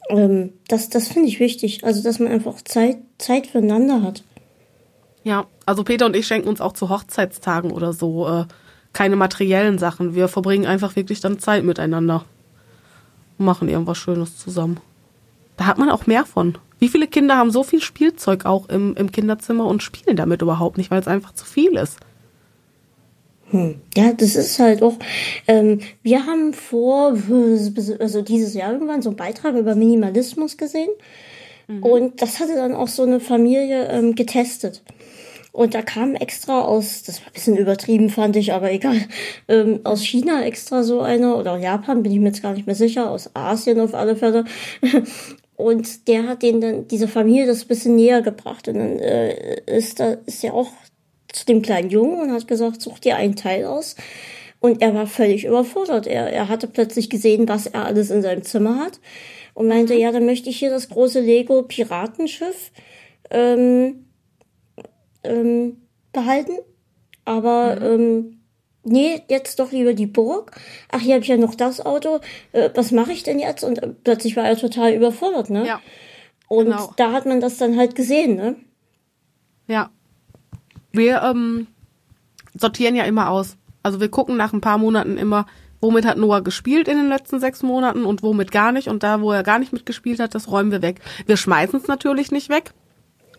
Ähm, 0.08 0.54
das 0.68 0.88
das 0.88 1.08
finde 1.08 1.28
ich 1.28 1.40
wichtig. 1.40 1.84
Also, 1.84 2.02
dass 2.02 2.18
man 2.18 2.32
einfach 2.32 2.62
Zeit, 2.62 2.98
Zeit 3.18 3.46
füreinander 3.46 4.02
hat. 4.02 4.22
Ja, 5.22 5.46
also 5.66 5.84
Peter 5.84 6.06
und 6.06 6.16
ich 6.16 6.26
schenken 6.26 6.48
uns 6.48 6.60
auch 6.60 6.72
zu 6.72 6.88
Hochzeitstagen 6.88 7.70
oder 7.70 7.92
so 7.92 8.26
äh, 8.26 8.44
keine 8.92 9.16
materiellen 9.16 9.78
Sachen. 9.78 10.14
Wir 10.14 10.28
verbringen 10.28 10.66
einfach 10.66 10.96
wirklich 10.96 11.20
dann 11.20 11.38
Zeit 11.38 11.64
miteinander. 11.64 12.24
Und 13.38 13.44
machen 13.44 13.68
irgendwas 13.68 13.98
Schönes 13.98 14.36
zusammen. 14.38 14.80
Da 15.56 15.66
hat 15.66 15.78
man 15.78 15.90
auch 15.90 16.06
mehr 16.06 16.24
von. 16.24 16.56
Wie 16.78 16.88
viele 16.88 17.06
Kinder 17.06 17.36
haben 17.36 17.50
so 17.50 17.62
viel 17.62 17.82
Spielzeug 17.82 18.46
auch 18.46 18.68
im, 18.68 18.96
im 18.96 19.12
Kinderzimmer 19.12 19.66
und 19.66 19.82
spielen 19.82 20.16
damit 20.16 20.40
überhaupt 20.40 20.78
nicht, 20.78 20.90
weil 20.90 21.00
es 21.00 21.08
einfach 21.08 21.34
zu 21.34 21.44
viel 21.44 21.76
ist? 21.76 22.00
Hm. 23.50 23.76
Ja, 23.96 24.12
das 24.12 24.36
ist 24.36 24.58
halt 24.58 24.82
auch. 24.82 24.94
Ähm, 25.48 25.80
wir 26.02 26.26
haben 26.26 26.54
vor, 26.54 27.16
also 27.98 28.22
dieses 28.22 28.54
Jahr 28.54 28.72
irgendwann 28.72 29.02
so 29.02 29.10
einen 29.10 29.16
Beitrag 29.16 29.56
über 29.56 29.74
Minimalismus 29.74 30.56
gesehen. 30.56 30.90
Mhm. 31.66 31.82
Und 31.82 32.22
das 32.22 32.40
hatte 32.40 32.54
dann 32.54 32.74
auch 32.74 32.88
so 32.88 33.02
eine 33.02 33.20
Familie 33.20 33.88
ähm, 33.88 34.14
getestet. 34.14 34.82
Und 35.52 35.74
da 35.74 35.82
kam 35.82 36.14
extra 36.14 36.62
aus, 36.62 37.02
das 37.02 37.20
war 37.20 37.28
ein 37.28 37.32
bisschen 37.32 37.56
übertrieben, 37.56 38.08
fand 38.08 38.36
ich, 38.36 38.52
aber 38.52 38.70
egal, 38.70 38.96
ähm, 39.48 39.80
aus 39.82 40.04
China 40.04 40.44
extra 40.44 40.84
so 40.84 41.00
einer, 41.00 41.36
oder 41.36 41.56
Japan, 41.56 42.04
bin 42.04 42.12
ich 42.12 42.20
mir 42.20 42.28
jetzt 42.28 42.42
gar 42.42 42.52
nicht 42.52 42.66
mehr 42.66 42.76
sicher, 42.76 43.10
aus 43.10 43.30
Asien 43.34 43.80
auf 43.80 43.94
alle 43.94 44.14
Fälle. 44.14 44.44
Und 45.56 46.08
der 46.08 46.26
hat 46.26 46.42
den 46.42 46.60
dann, 46.60 46.88
diese 46.88 47.08
Familie 47.08 47.46
das 47.46 47.62
ein 47.62 47.68
bisschen 47.68 47.96
näher 47.96 48.22
gebracht. 48.22 48.68
Und 48.68 48.78
dann 48.78 48.98
äh, 48.98 49.60
ist 49.66 50.00
da, 50.00 50.16
ist 50.24 50.42
ja 50.42 50.52
auch 50.52 50.70
zu 51.32 51.46
dem 51.46 51.62
kleinen 51.62 51.90
Jungen 51.90 52.20
und 52.20 52.32
hat 52.32 52.48
gesagt, 52.48 52.82
such 52.82 52.98
dir 52.98 53.16
einen 53.16 53.36
Teil 53.36 53.64
aus. 53.64 53.96
Und 54.60 54.82
er 54.82 54.94
war 54.94 55.06
völlig 55.06 55.44
überfordert. 55.44 56.06
Er, 56.06 56.30
er 56.30 56.48
hatte 56.48 56.66
plötzlich 56.66 57.08
gesehen, 57.08 57.48
was 57.48 57.66
er 57.66 57.86
alles 57.86 58.10
in 58.10 58.22
seinem 58.22 58.42
Zimmer 58.42 58.78
hat 58.78 59.00
und 59.54 59.68
meinte, 59.68 59.94
mhm. 59.94 60.00
ja, 60.00 60.12
dann 60.12 60.26
möchte 60.26 60.50
ich 60.50 60.58
hier 60.58 60.70
das 60.70 60.88
große 60.88 61.20
Lego 61.20 61.62
Piratenschiff 61.62 62.70
ähm, 63.30 64.06
ähm, 65.24 65.86
behalten. 66.12 66.52
Aber 67.24 67.76
mhm. 67.76 67.86
ähm, 67.86 68.40
nee, 68.84 69.22
jetzt 69.28 69.58
doch 69.58 69.72
lieber 69.72 69.94
die 69.94 70.06
Burg. 70.06 70.52
Ach, 70.90 71.00
hier 71.00 71.14
habe 71.14 71.22
ich 71.22 71.28
ja 71.28 71.36
noch 71.36 71.54
das 71.54 71.84
Auto. 71.84 72.20
Äh, 72.52 72.70
was 72.74 72.92
mache 72.92 73.12
ich 73.12 73.22
denn 73.22 73.38
jetzt? 73.38 73.64
Und 73.64 73.82
äh, 73.82 73.88
plötzlich 73.88 74.36
war 74.36 74.44
er 74.44 74.56
total 74.56 74.92
überfordert, 74.92 75.50
ne? 75.50 75.66
Ja. 75.66 75.80
Und 76.48 76.66
genau. 76.66 76.92
da 76.96 77.12
hat 77.12 77.26
man 77.26 77.40
das 77.40 77.58
dann 77.58 77.76
halt 77.76 77.94
gesehen, 77.94 78.36
ne? 78.36 78.56
Ja. 79.68 79.90
Wir 80.92 81.22
ähm, 81.22 81.66
sortieren 82.54 82.96
ja 82.96 83.04
immer 83.04 83.30
aus. 83.30 83.56
Also 83.82 84.00
wir 84.00 84.08
gucken 84.08 84.36
nach 84.36 84.52
ein 84.52 84.60
paar 84.60 84.78
Monaten 84.78 85.16
immer, 85.16 85.46
womit 85.80 86.04
hat 86.04 86.18
Noah 86.18 86.42
gespielt 86.42 86.88
in 86.88 86.96
den 86.96 87.08
letzten 87.08 87.40
sechs 87.40 87.62
Monaten 87.62 88.04
und 88.04 88.22
womit 88.22 88.50
gar 88.52 88.72
nicht. 88.72 88.88
Und 88.88 89.02
da, 89.02 89.20
wo 89.20 89.32
er 89.32 89.42
gar 89.42 89.58
nicht 89.58 89.72
mitgespielt 89.72 90.20
hat, 90.20 90.34
das 90.34 90.50
räumen 90.50 90.70
wir 90.70 90.82
weg. 90.82 91.00
Wir 91.26 91.36
schmeißen 91.36 91.80
es 91.80 91.88
natürlich 91.88 92.30
nicht 92.30 92.48
weg. 92.48 92.72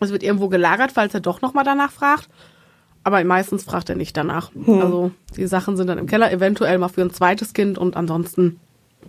Es 0.00 0.10
wird 0.10 0.22
irgendwo 0.22 0.48
gelagert, 0.48 0.92
falls 0.92 1.14
er 1.14 1.20
doch 1.20 1.42
nochmal 1.42 1.64
danach 1.64 1.92
fragt. 1.92 2.28
Aber 3.04 3.22
meistens 3.24 3.64
fragt 3.64 3.88
er 3.88 3.96
nicht 3.96 4.16
danach. 4.16 4.52
Hm. 4.54 4.80
Also 4.80 5.10
die 5.36 5.46
Sachen 5.46 5.76
sind 5.76 5.86
dann 5.88 5.98
im 5.98 6.06
Keller, 6.06 6.32
eventuell 6.32 6.78
mal 6.78 6.88
für 6.88 7.02
ein 7.02 7.12
zweites 7.12 7.52
Kind 7.52 7.78
und 7.78 7.96
ansonsten 7.96 8.60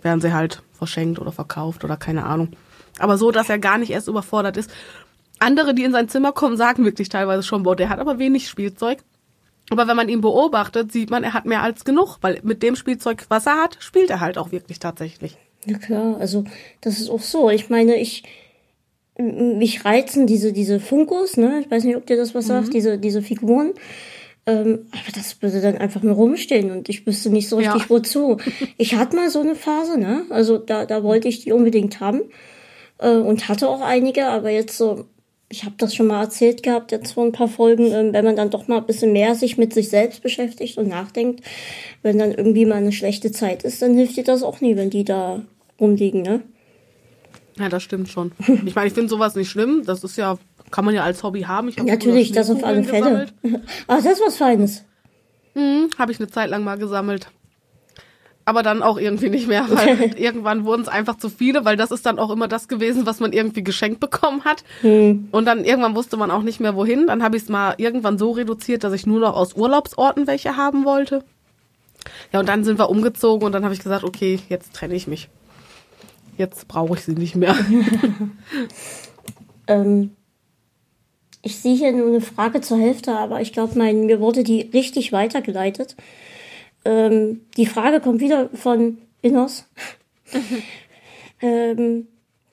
werden 0.02 0.20
sie 0.20 0.32
halt 0.32 0.62
verschenkt 0.72 1.18
oder 1.18 1.32
verkauft 1.32 1.84
oder 1.84 1.96
keine 1.96 2.24
Ahnung. 2.24 2.50
Aber 2.98 3.18
so, 3.18 3.30
dass 3.30 3.48
er 3.48 3.58
gar 3.58 3.78
nicht 3.78 3.90
erst 3.90 4.08
überfordert 4.08 4.56
ist 4.56 4.70
andere, 5.44 5.74
die 5.74 5.84
in 5.84 5.92
sein 5.92 6.08
Zimmer 6.08 6.32
kommen, 6.32 6.56
sagen 6.56 6.84
wirklich 6.84 7.08
teilweise 7.08 7.42
schon, 7.42 7.62
boah, 7.62 7.76
der 7.76 7.88
hat 7.88 8.00
aber 8.00 8.18
wenig 8.18 8.48
Spielzeug. 8.48 8.98
Aber 9.70 9.88
wenn 9.88 9.96
man 9.96 10.08
ihn 10.08 10.20
beobachtet, 10.20 10.92
sieht 10.92 11.10
man, 11.10 11.24
er 11.24 11.32
hat 11.32 11.46
mehr 11.46 11.62
als 11.62 11.84
genug, 11.84 12.18
weil 12.20 12.40
mit 12.42 12.62
dem 12.62 12.76
Spielzeug, 12.76 13.24
was 13.28 13.46
er 13.46 13.62
hat, 13.62 13.78
spielt 13.80 14.10
er 14.10 14.20
halt 14.20 14.36
auch 14.36 14.52
wirklich 14.52 14.78
tatsächlich. 14.78 15.36
Ja 15.66 15.78
klar, 15.78 16.16
also 16.18 16.44
das 16.82 16.98
ist 17.00 17.08
auch 17.08 17.22
so. 17.22 17.48
Ich 17.48 17.70
meine, 17.70 17.96
ich 17.96 18.24
mich 19.16 19.84
reizen 19.84 20.26
diese 20.26 20.52
diese 20.52 20.80
Funkos, 20.80 21.36
ne? 21.36 21.60
Ich 21.60 21.70
weiß 21.70 21.84
nicht, 21.84 21.96
ob 21.96 22.06
dir 22.06 22.16
das 22.16 22.34
was 22.34 22.46
mhm. 22.46 22.48
sagt, 22.48 22.74
diese 22.74 22.98
diese 22.98 23.22
Figuren. 23.22 23.72
Ähm, 24.46 24.86
aber 24.92 25.12
das 25.14 25.40
würde 25.40 25.62
dann 25.62 25.78
einfach 25.78 26.02
nur 26.02 26.16
rumstehen 26.16 26.70
und 26.70 26.90
ich 26.90 27.06
wüsste 27.06 27.30
nicht 27.30 27.48
so 27.48 27.56
richtig 27.56 27.82
ja. 27.82 27.88
wozu. 27.88 28.36
Ich 28.76 28.94
hatte 28.96 29.16
mal 29.16 29.30
so 29.30 29.40
eine 29.40 29.54
Phase, 29.54 29.98
ne? 29.98 30.26
Also 30.28 30.58
da 30.58 30.84
da 30.84 31.02
wollte 31.02 31.28
ich 31.28 31.40
die 31.40 31.52
unbedingt 31.52 32.00
haben 32.00 32.22
äh, 32.98 33.08
und 33.08 33.48
hatte 33.48 33.68
auch 33.68 33.80
einige, 33.80 34.26
aber 34.26 34.50
jetzt 34.50 34.76
so 34.76 35.06
ich 35.54 35.62
habe 35.62 35.76
das 35.78 35.94
schon 35.94 36.08
mal 36.08 36.20
erzählt 36.20 36.64
gehabt, 36.64 36.90
jetzt 36.90 37.12
vor 37.12 37.24
ein 37.24 37.30
paar 37.30 37.46
Folgen, 37.46 37.92
ähm, 37.92 38.12
wenn 38.12 38.24
man 38.24 38.34
dann 38.34 38.50
doch 38.50 38.66
mal 38.66 38.78
ein 38.78 38.86
bisschen 38.86 39.12
mehr 39.12 39.36
sich 39.36 39.56
mit 39.56 39.72
sich 39.72 39.88
selbst 39.88 40.20
beschäftigt 40.20 40.78
und 40.78 40.88
nachdenkt, 40.88 41.44
wenn 42.02 42.18
dann 42.18 42.32
irgendwie 42.32 42.66
mal 42.66 42.76
eine 42.76 42.90
schlechte 42.90 43.30
Zeit 43.30 43.62
ist, 43.62 43.80
dann 43.80 43.94
hilft 43.94 44.16
dir 44.16 44.24
das 44.24 44.42
auch 44.42 44.60
nie, 44.60 44.76
wenn 44.76 44.90
die 44.90 45.04
da 45.04 45.42
rumliegen, 45.80 46.22
ne? 46.22 46.42
Ja, 47.56 47.68
das 47.68 47.84
stimmt 47.84 48.08
schon. 48.08 48.32
Ich 48.66 48.74
meine, 48.74 48.88
ich 48.88 48.94
finde 48.94 49.08
sowas 49.08 49.36
nicht 49.36 49.48
schlimm. 49.48 49.84
Das 49.86 50.02
ist 50.02 50.16
ja, 50.16 50.38
kann 50.72 50.84
man 50.84 50.92
ja 50.92 51.04
als 51.04 51.22
Hobby 51.22 51.42
haben. 51.42 51.68
Ich 51.68 51.76
Natürlich, 51.76 52.32
das 52.32 52.50
auf 52.50 52.64
alle 52.64 52.82
Fälle. 52.82 53.26
Ach, 53.86 53.96
das 54.02 54.14
ist 54.14 54.22
was 54.26 54.36
Feines. 54.36 54.84
Mhm, 55.54 55.88
habe 55.96 56.10
ich 56.10 56.18
eine 56.18 56.28
Zeit 56.28 56.50
lang 56.50 56.64
mal 56.64 56.78
gesammelt 56.78 57.28
aber 58.44 58.62
dann 58.62 58.82
auch 58.82 58.98
irgendwie 58.98 59.30
nicht 59.30 59.48
mehr, 59.48 59.66
weil 59.70 60.14
irgendwann 60.18 60.64
wurden 60.64 60.82
es 60.82 60.88
einfach 60.88 61.16
zu 61.16 61.28
viele, 61.30 61.64
weil 61.64 61.76
das 61.76 61.90
ist 61.90 62.04
dann 62.04 62.18
auch 62.18 62.30
immer 62.30 62.48
das 62.48 62.68
gewesen, 62.68 63.06
was 63.06 63.20
man 63.20 63.32
irgendwie 63.32 63.64
geschenkt 63.64 64.00
bekommen 64.00 64.44
hat. 64.44 64.64
Hm. 64.82 65.28
Und 65.30 65.46
dann 65.46 65.64
irgendwann 65.64 65.94
wusste 65.94 66.16
man 66.16 66.30
auch 66.30 66.42
nicht 66.42 66.60
mehr 66.60 66.76
wohin. 66.76 67.06
Dann 67.06 67.22
habe 67.22 67.36
ich 67.36 67.44
es 67.44 67.48
mal 67.48 67.74
irgendwann 67.78 68.18
so 68.18 68.32
reduziert, 68.32 68.84
dass 68.84 68.92
ich 68.92 69.06
nur 69.06 69.20
noch 69.20 69.34
aus 69.34 69.54
Urlaubsorten 69.54 70.26
welche 70.26 70.56
haben 70.56 70.84
wollte. 70.84 71.24
Ja, 72.32 72.40
und 72.40 72.48
dann 72.48 72.64
sind 72.64 72.78
wir 72.78 72.90
umgezogen 72.90 73.46
und 73.46 73.52
dann 73.52 73.64
habe 73.64 73.74
ich 73.74 73.82
gesagt, 73.82 74.04
okay, 74.04 74.40
jetzt 74.48 74.74
trenne 74.74 74.94
ich 74.94 75.06
mich. 75.06 75.28
Jetzt 76.36 76.68
brauche 76.68 76.94
ich 76.94 77.04
sie 77.04 77.14
nicht 77.14 77.36
mehr. 77.36 77.56
ähm, 79.68 80.10
ich 81.40 81.58
sehe 81.58 81.76
hier 81.76 81.92
nur 81.92 82.08
eine 82.08 82.20
Frage 82.20 82.60
zur 82.60 82.78
Hälfte, 82.78 83.16
aber 83.16 83.40
ich 83.40 83.52
glaube, 83.52 83.78
mir 83.78 84.20
wurde 84.20 84.42
die 84.42 84.62
richtig 84.62 85.12
weitergeleitet. 85.12 85.94
Ähm, 86.84 87.42
die 87.56 87.66
Frage 87.66 88.00
kommt 88.00 88.20
wieder 88.20 88.48
von 88.54 88.98
Innos. 89.22 89.66
ähm, 91.40 92.08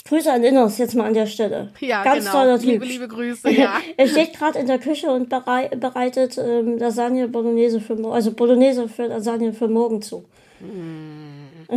Grüße 0.07 0.31
an 0.31 0.43
Innos 0.43 0.77
jetzt 0.77 0.95
mal 0.95 1.05
an 1.05 1.13
der 1.13 1.27
Stelle. 1.27 1.71
Ja, 1.79 2.03
Ganz 2.03 2.25
genau. 2.25 2.31
toller 2.37 2.59
Typ. 2.59 2.69
Liebe, 2.69 2.85
liebe 2.85 3.07
Grüße, 3.07 3.49
ja. 3.51 3.79
er 3.97 4.07
steht 4.07 4.33
gerade 4.33 4.59
in 4.59 4.67
der 4.67 4.79
Küche 4.79 5.11
und 5.11 5.29
berei 5.29 5.69
bereitet 5.69 6.37
ähm, 6.37 6.77
Lasagne 6.77 7.27
Bolognese 7.27 7.79
für 7.79 7.97
also 8.11 8.31
Bolognese 8.33 8.89
für 8.89 9.07
Lasagne 9.07 9.53
für 9.53 9.67
morgen 9.67 10.01
zu. 10.01 10.25
Mm. 10.59 11.41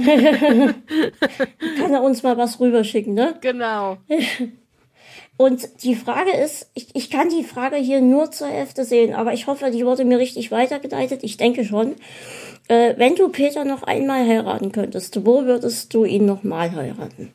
Kann 1.78 1.94
er 1.94 2.02
uns 2.02 2.22
mal 2.24 2.36
was 2.36 2.58
rüberschicken, 2.58 3.14
ne? 3.14 3.34
Genau. 3.40 3.98
Und 5.36 5.82
die 5.82 5.96
Frage 5.96 6.30
ist, 6.30 6.70
ich, 6.74 6.94
ich 6.94 7.10
kann 7.10 7.28
die 7.28 7.42
Frage 7.42 7.76
hier 7.76 8.00
nur 8.00 8.30
zur 8.30 8.46
Hälfte 8.46 8.84
sehen, 8.84 9.14
aber 9.14 9.32
ich 9.32 9.46
hoffe, 9.48 9.70
die 9.70 9.84
wurde 9.84 10.04
mir 10.04 10.18
richtig 10.18 10.50
weitergeleitet. 10.52 11.24
Ich 11.24 11.36
denke 11.36 11.64
schon. 11.64 11.96
Äh, 12.68 12.94
wenn 12.96 13.14
du 13.14 13.28
Peter 13.28 13.64
noch 13.64 13.82
einmal 13.82 14.26
heiraten 14.26 14.72
könntest, 14.72 15.26
wo 15.26 15.44
würdest 15.44 15.92
du 15.92 16.04
ihn 16.04 16.24
nochmal 16.24 16.74
heiraten? 16.74 17.32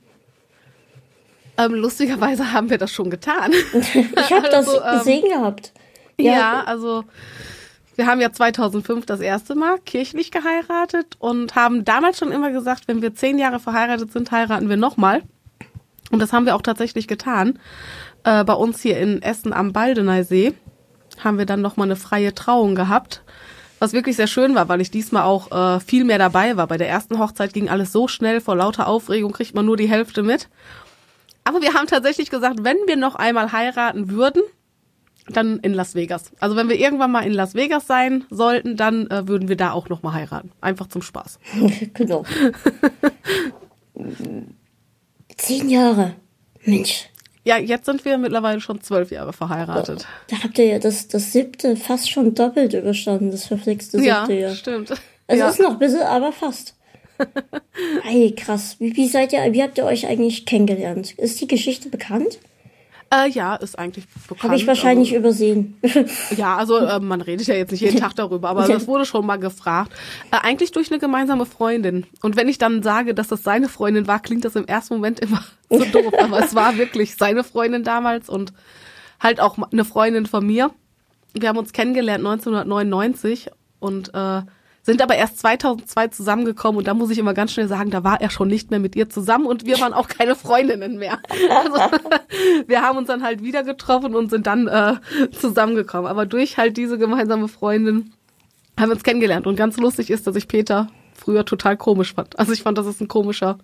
Ähm, 1.58 1.74
lustigerweise 1.74 2.54
haben 2.54 2.70
wir 2.70 2.78
das 2.78 2.92
schon 2.92 3.10
getan. 3.10 3.52
ich 3.74 4.32
habe 4.32 4.50
das 4.50 4.68
also, 4.68 4.82
ähm, 4.82 4.98
gesehen 4.98 5.30
gehabt. 5.30 5.74
Ja. 6.18 6.34
ja, 6.34 6.64
also 6.64 7.04
wir 7.96 8.08
haben 8.08 8.22
ja 8.22 8.32
2005 8.32 9.06
das 9.06 9.20
erste 9.20 9.56
Mal 9.56 9.78
kirchlich 9.80 10.32
geheiratet 10.32 11.18
und 11.20 11.56
haben 11.56 11.84
damals 11.84 12.18
schon 12.18 12.32
immer 12.32 12.50
gesagt, 12.50 12.88
wenn 12.88 13.02
wir 13.02 13.14
zehn 13.14 13.38
Jahre 13.38 13.60
verheiratet 13.60 14.14
sind, 14.14 14.32
heiraten 14.32 14.70
wir 14.70 14.78
nochmal. 14.78 15.22
Und 16.12 16.20
das 16.20 16.34
haben 16.34 16.46
wir 16.46 16.56
auch 16.56 16.62
tatsächlich 16.62 17.08
getan. 17.08 17.60
Äh, 18.24 18.44
bei 18.44 18.54
uns 18.54 18.82
hier 18.82 18.98
in 19.00 19.22
Essen 19.22 19.54
am 19.54 19.74
Baldeneysee 19.74 20.54
haben 21.24 21.38
wir 21.38 21.46
dann 21.46 21.62
nochmal 21.62 21.88
eine 21.88 21.96
freie 21.96 22.34
Trauung 22.34 22.76
gehabt. 22.76 23.24
Was 23.80 23.94
wirklich 23.94 24.18
sehr 24.18 24.28
schön 24.28 24.56
war, 24.56 24.68
weil 24.68 24.82
ich 24.82 24.92
diesmal 24.92 25.24
auch 25.24 25.52
äh, 25.52 25.80
viel 25.80 26.04
mehr 26.04 26.18
dabei 26.18 26.58
war. 26.58 26.68
Bei 26.68 26.78
der 26.78 26.90
ersten 26.90 27.18
Hochzeit 27.18 27.54
ging 27.54 27.70
alles 27.70 27.94
so 27.94 28.10
schnell, 28.10 28.42
vor 28.42 28.58
lauter 28.58 28.88
Aufregung 28.88 29.32
kriegt 29.32 29.56
man 29.56 29.66
nur 29.66 29.78
die 29.78 29.88
Hälfte 29.88 30.22
mit. 30.22 30.50
Aber 31.46 31.62
wir 31.62 31.74
haben 31.74 31.88
tatsächlich 31.88 32.30
gesagt, 32.30 32.64
wenn 32.64 32.78
wir 32.88 32.98
noch 32.98 33.16
einmal 33.16 33.54
heiraten 33.54 34.10
würden, 34.10 34.42
dann 35.30 35.60
in 35.60 35.74
Las 35.74 35.96
Vegas. 35.96 36.32
Also 36.40 36.56
wenn 36.58 36.68
wir 36.68 36.78
irgendwann 36.78 37.12
mal 37.12 37.22
in 37.22 37.32
Las 37.34 37.56
Vegas 37.56 37.88
sein 37.88 38.26
sollten, 38.30 38.76
dann 38.76 39.08
äh, 39.08 39.28
würden 39.28 39.48
wir 39.48 39.56
da 39.56 39.72
auch 39.72 39.88
noch 39.88 40.04
mal 40.04 40.14
heiraten. 40.14 40.52
Einfach 40.60 40.88
zum 40.88 41.02
Spaß. 41.02 41.40
genau. 41.94 42.26
Zehn 45.40 45.70
Jahre. 45.70 46.16
Mensch. 46.64 47.10
Ja, 47.46 47.58
jetzt 47.58 47.86
sind 47.86 48.04
wir 48.06 48.18
mittlerweile 48.18 48.62
schon 48.62 48.82
zwölf 48.82 49.12
Jahre 49.12 49.34
verheiratet. 49.34 50.06
Da 50.28 50.44
habt 50.44 50.60
ihr 50.60 50.66
ja 50.66 50.80
das, 50.80 51.08
das 51.08 51.32
siebte 51.32 51.76
fast 51.76 52.12
schon 52.12 52.36
doppelt 52.36 52.74
überstanden, 52.74 53.32
das 53.32 53.46
verflixte 53.46 53.98
siebte 53.98 54.08
ja, 54.08 54.30
Jahr. 54.30 54.56
stimmt. 54.56 54.92
Es 55.28 55.40
ja. 55.40 55.50
ist 55.50 55.60
noch 55.60 55.72
ein 55.72 55.80
bisschen, 55.80 56.02
aber 56.02 56.32
fast. 56.32 56.76
Ey, 58.08 58.36
krass. 58.36 58.76
Wie, 58.80 58.96
wie 58.96 59.08
seid 59.08 59.34
ihr, 59.34 59.54
wie 59.54 59.64
habt 59.64 59.78
ihr 59.78 59.86
euch 59.86 60.08
eigentlich 60.08 60.46
kennengelernt? 60.46 61.14
Ist 61.14 61.40
die 61.42 61.48
Geschichte 61.48 61.90
bekannt? 61.90 62.40
Äh, 63.12 63.30
ja, 63.30 63.56
ist 63.56 63.80
eigentlich 63.80 64.06
bekannt. 64.28 64.44
Habe 64.44 64.56
ich 64.56 64.68
wahrscheinlich 64.68 65.10
also, 65.10 65.20
übersehen. 65.20 65.78
ja, 66.38 66.58
also 66.58 66.78
äh, 66.78 67.00
man 67.00 67.22
redet 67.22 67.48
ja 67.48 67.56
jetzt 67.56 67.72
nicht 67.72 67.82
jeden 67.82 68.00
Tag 68.00 68.16
darüber, 68.16 68.50
aber 68.50 68.68
das 68.68 68.88
wurde 68.88 69.06
schon 69.06 69.26
mal 69.26 69.38
gefragt. 69.38 69.92
Äh, 70.32 70.38
eigentlich 70.44 70.72
durch 70.72 70.92
eine 70.92 71.00
gemeinsame 71.00 71.48
Freundin. 71.48 72.06
Und 72.22 72.36
wenn 72.36 72.48
ich 72.48 72.60
dann 72.60 72.84
sage, 72.84 73.16
dass 73.16 73.28
das 73.28 73.42
seine 73.42 73.68
Freundin 73.68 74.06
war, 74.06 74.20
klingt 74.20 74.46
das 74.46 74.56
im 74.56 74.66
ersten 74.66 74.94
Moment 74.94 75.20
immer 75.22 75.44
so 75.70 75.84
doof. 75.86 76.14
aber 76.22 76.44
es 76.44 76.54
war 76.54 76.78
wirklich 76.78 77.16
seine 77.16 77.44
Freundin 77.44 77.84
damals 77.84 78.30
und 78.30 78.54
halt 79.20 79.40
auch 79.40 79.58
eine 79.72 79.86
Freundin 79.86 80.28
von 80.28 80.46
mir. 80.46 80.70
Wir 81.34 81.50
haben 81.50 81.58
uns 81.58 81.74
kennengelernt 81.74 82.26
1999 82.26 83.50
und 83.80 84.14
äh, 84.14 84.42
sind 84.82 85.02
aber 85.02 85.16
erst 85.16 85.40
2002 85.40 86.08
zusammengekommen 86.08 86.78
und 86.80 86.88
da 86.88 86.94
muss 86.94 87.10
ich 87.10 87.18
immer 87.18 87.34
ganz 87.34 87.52
schnell 87.52 87.68
sagen, 87.68 87.92
da 87.92 88.04
war 88.04 88.22
er 88.22 88.30
schon 88.30 88.48
nicht 88.48 88.72
mehr 88.72 88.80
mit 88.80 88.96
ihr 88.96 89.10
zusammen 89.10 89.46
und 89.46 89.66
wir 89.66 89.80
waren 89.80 89.94
auch 89.94 90.08
keine 90.08 90.36
Freundinnen 90.36 90.98
mehr. 90.98 91.20
Also 91.30 91.76
wir 92.68 92.82
haben 92.82 92.98
uns 92.98 93.08
dann 93.08 93.24
halt 93.24 93.44
wieder 93.44 93.64
getroffen 93.64 94.16
und 94.16 94.30
sind 94.30 94.48
dann 94.48 94.68
äh, 94.68 94.96
zusammengekommen. 95.32 96.10
Aber 96.10 96.26
durch 96.26 96.58
halt 96.58 96.78
diese 96.78 96.98
gemeinsame 96.98 97.48
Freundin 97.48 98.14
haben 98.80 98.90
wir 98.90 98.94
uns 98.94 99.04
kennengelernt. 99.04 99.46
Und 99.48 99.56
ganz 99.56 99.78
lustig 99.78 100.10
ist, 100.10 100.26
dass 100.26 100.36
ich 100.36 100.48
Peter 100.48 100.88
früher 101.14 101.46
total 101.46 101.78
komisch 101.78 102.14
fand. 102.14 102.40
Also 102.40 102.54
ich 102.54 102.64
fand, 102.64 102.78
das 102.78 102.86
ist 102.86 103.02
ein 103.02 103.08
komischer 103.08 103.58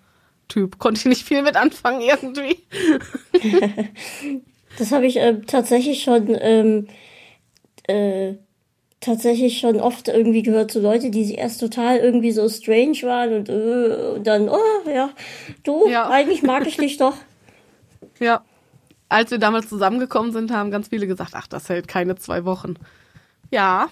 Typ. 0.48 0.78
Konnte 0.78 1.00
ich 1.00 1.06
nicht 1.06 1.26
viel 1.26 1.42
mit 1.42 1.56
anfangen 1.56 2.02
irgendwie. 2.02 2.60
das 4.78 4.92
habe 4.92 5.08
ich 5.08 5.18
äh, 5.18 5.42
tatsächlich 5.48 6.04
schon 6.04 6.38
ähm, 6.40 6.88
äh, 7.88 8.34
tatsächlich 9.00 9.60
schon 9.60 9.80
oft 9.80 10.08
irgendwie 10.08 10.42
gehört 10.42 10.72
zu 10.72 10.80
Leute, 10.80 11.10
die 11.10 11.26
sich 11.26 11.38
erst 11.38 11.60
total 11.60 11.98
irgendwie 11.98 12.32
so 12.32 12.48
strange 12.50 13.02
waren 13.04 13.34
und, 13.34 13.50
äh, 13.50 14.16
und 14.16 14.26
dann, 14.26 14.50
oh 14.50 14.90
ja, 14.90 15.10
du, 15.64 15.88
ja. 15.88 16.10
eigentlich 16.10 16.44
mag 16.44 16.66
ich 16.68 16.78
dich 16.78 16.98
doch. 16.98 17.16
Ja. 18.20 18.46
Als 19.10 19.30
wir 19.32 19.40
damals 19.40 19.68
zusammengekommen 19.68 20.32
sind, 20.32 20.50
haben 20.50 20.72
ganz 20.72 20.88
viele 20.88 21.06
gesagt, 21.06 21.32
ach, 21.34 21.48
das 21.48 21.68
hält 21.68 21.90
keine 21.90 22.16
zwei 22.16 22.46
Wochen. 22.46 22.76
Ja, 23.52 23.90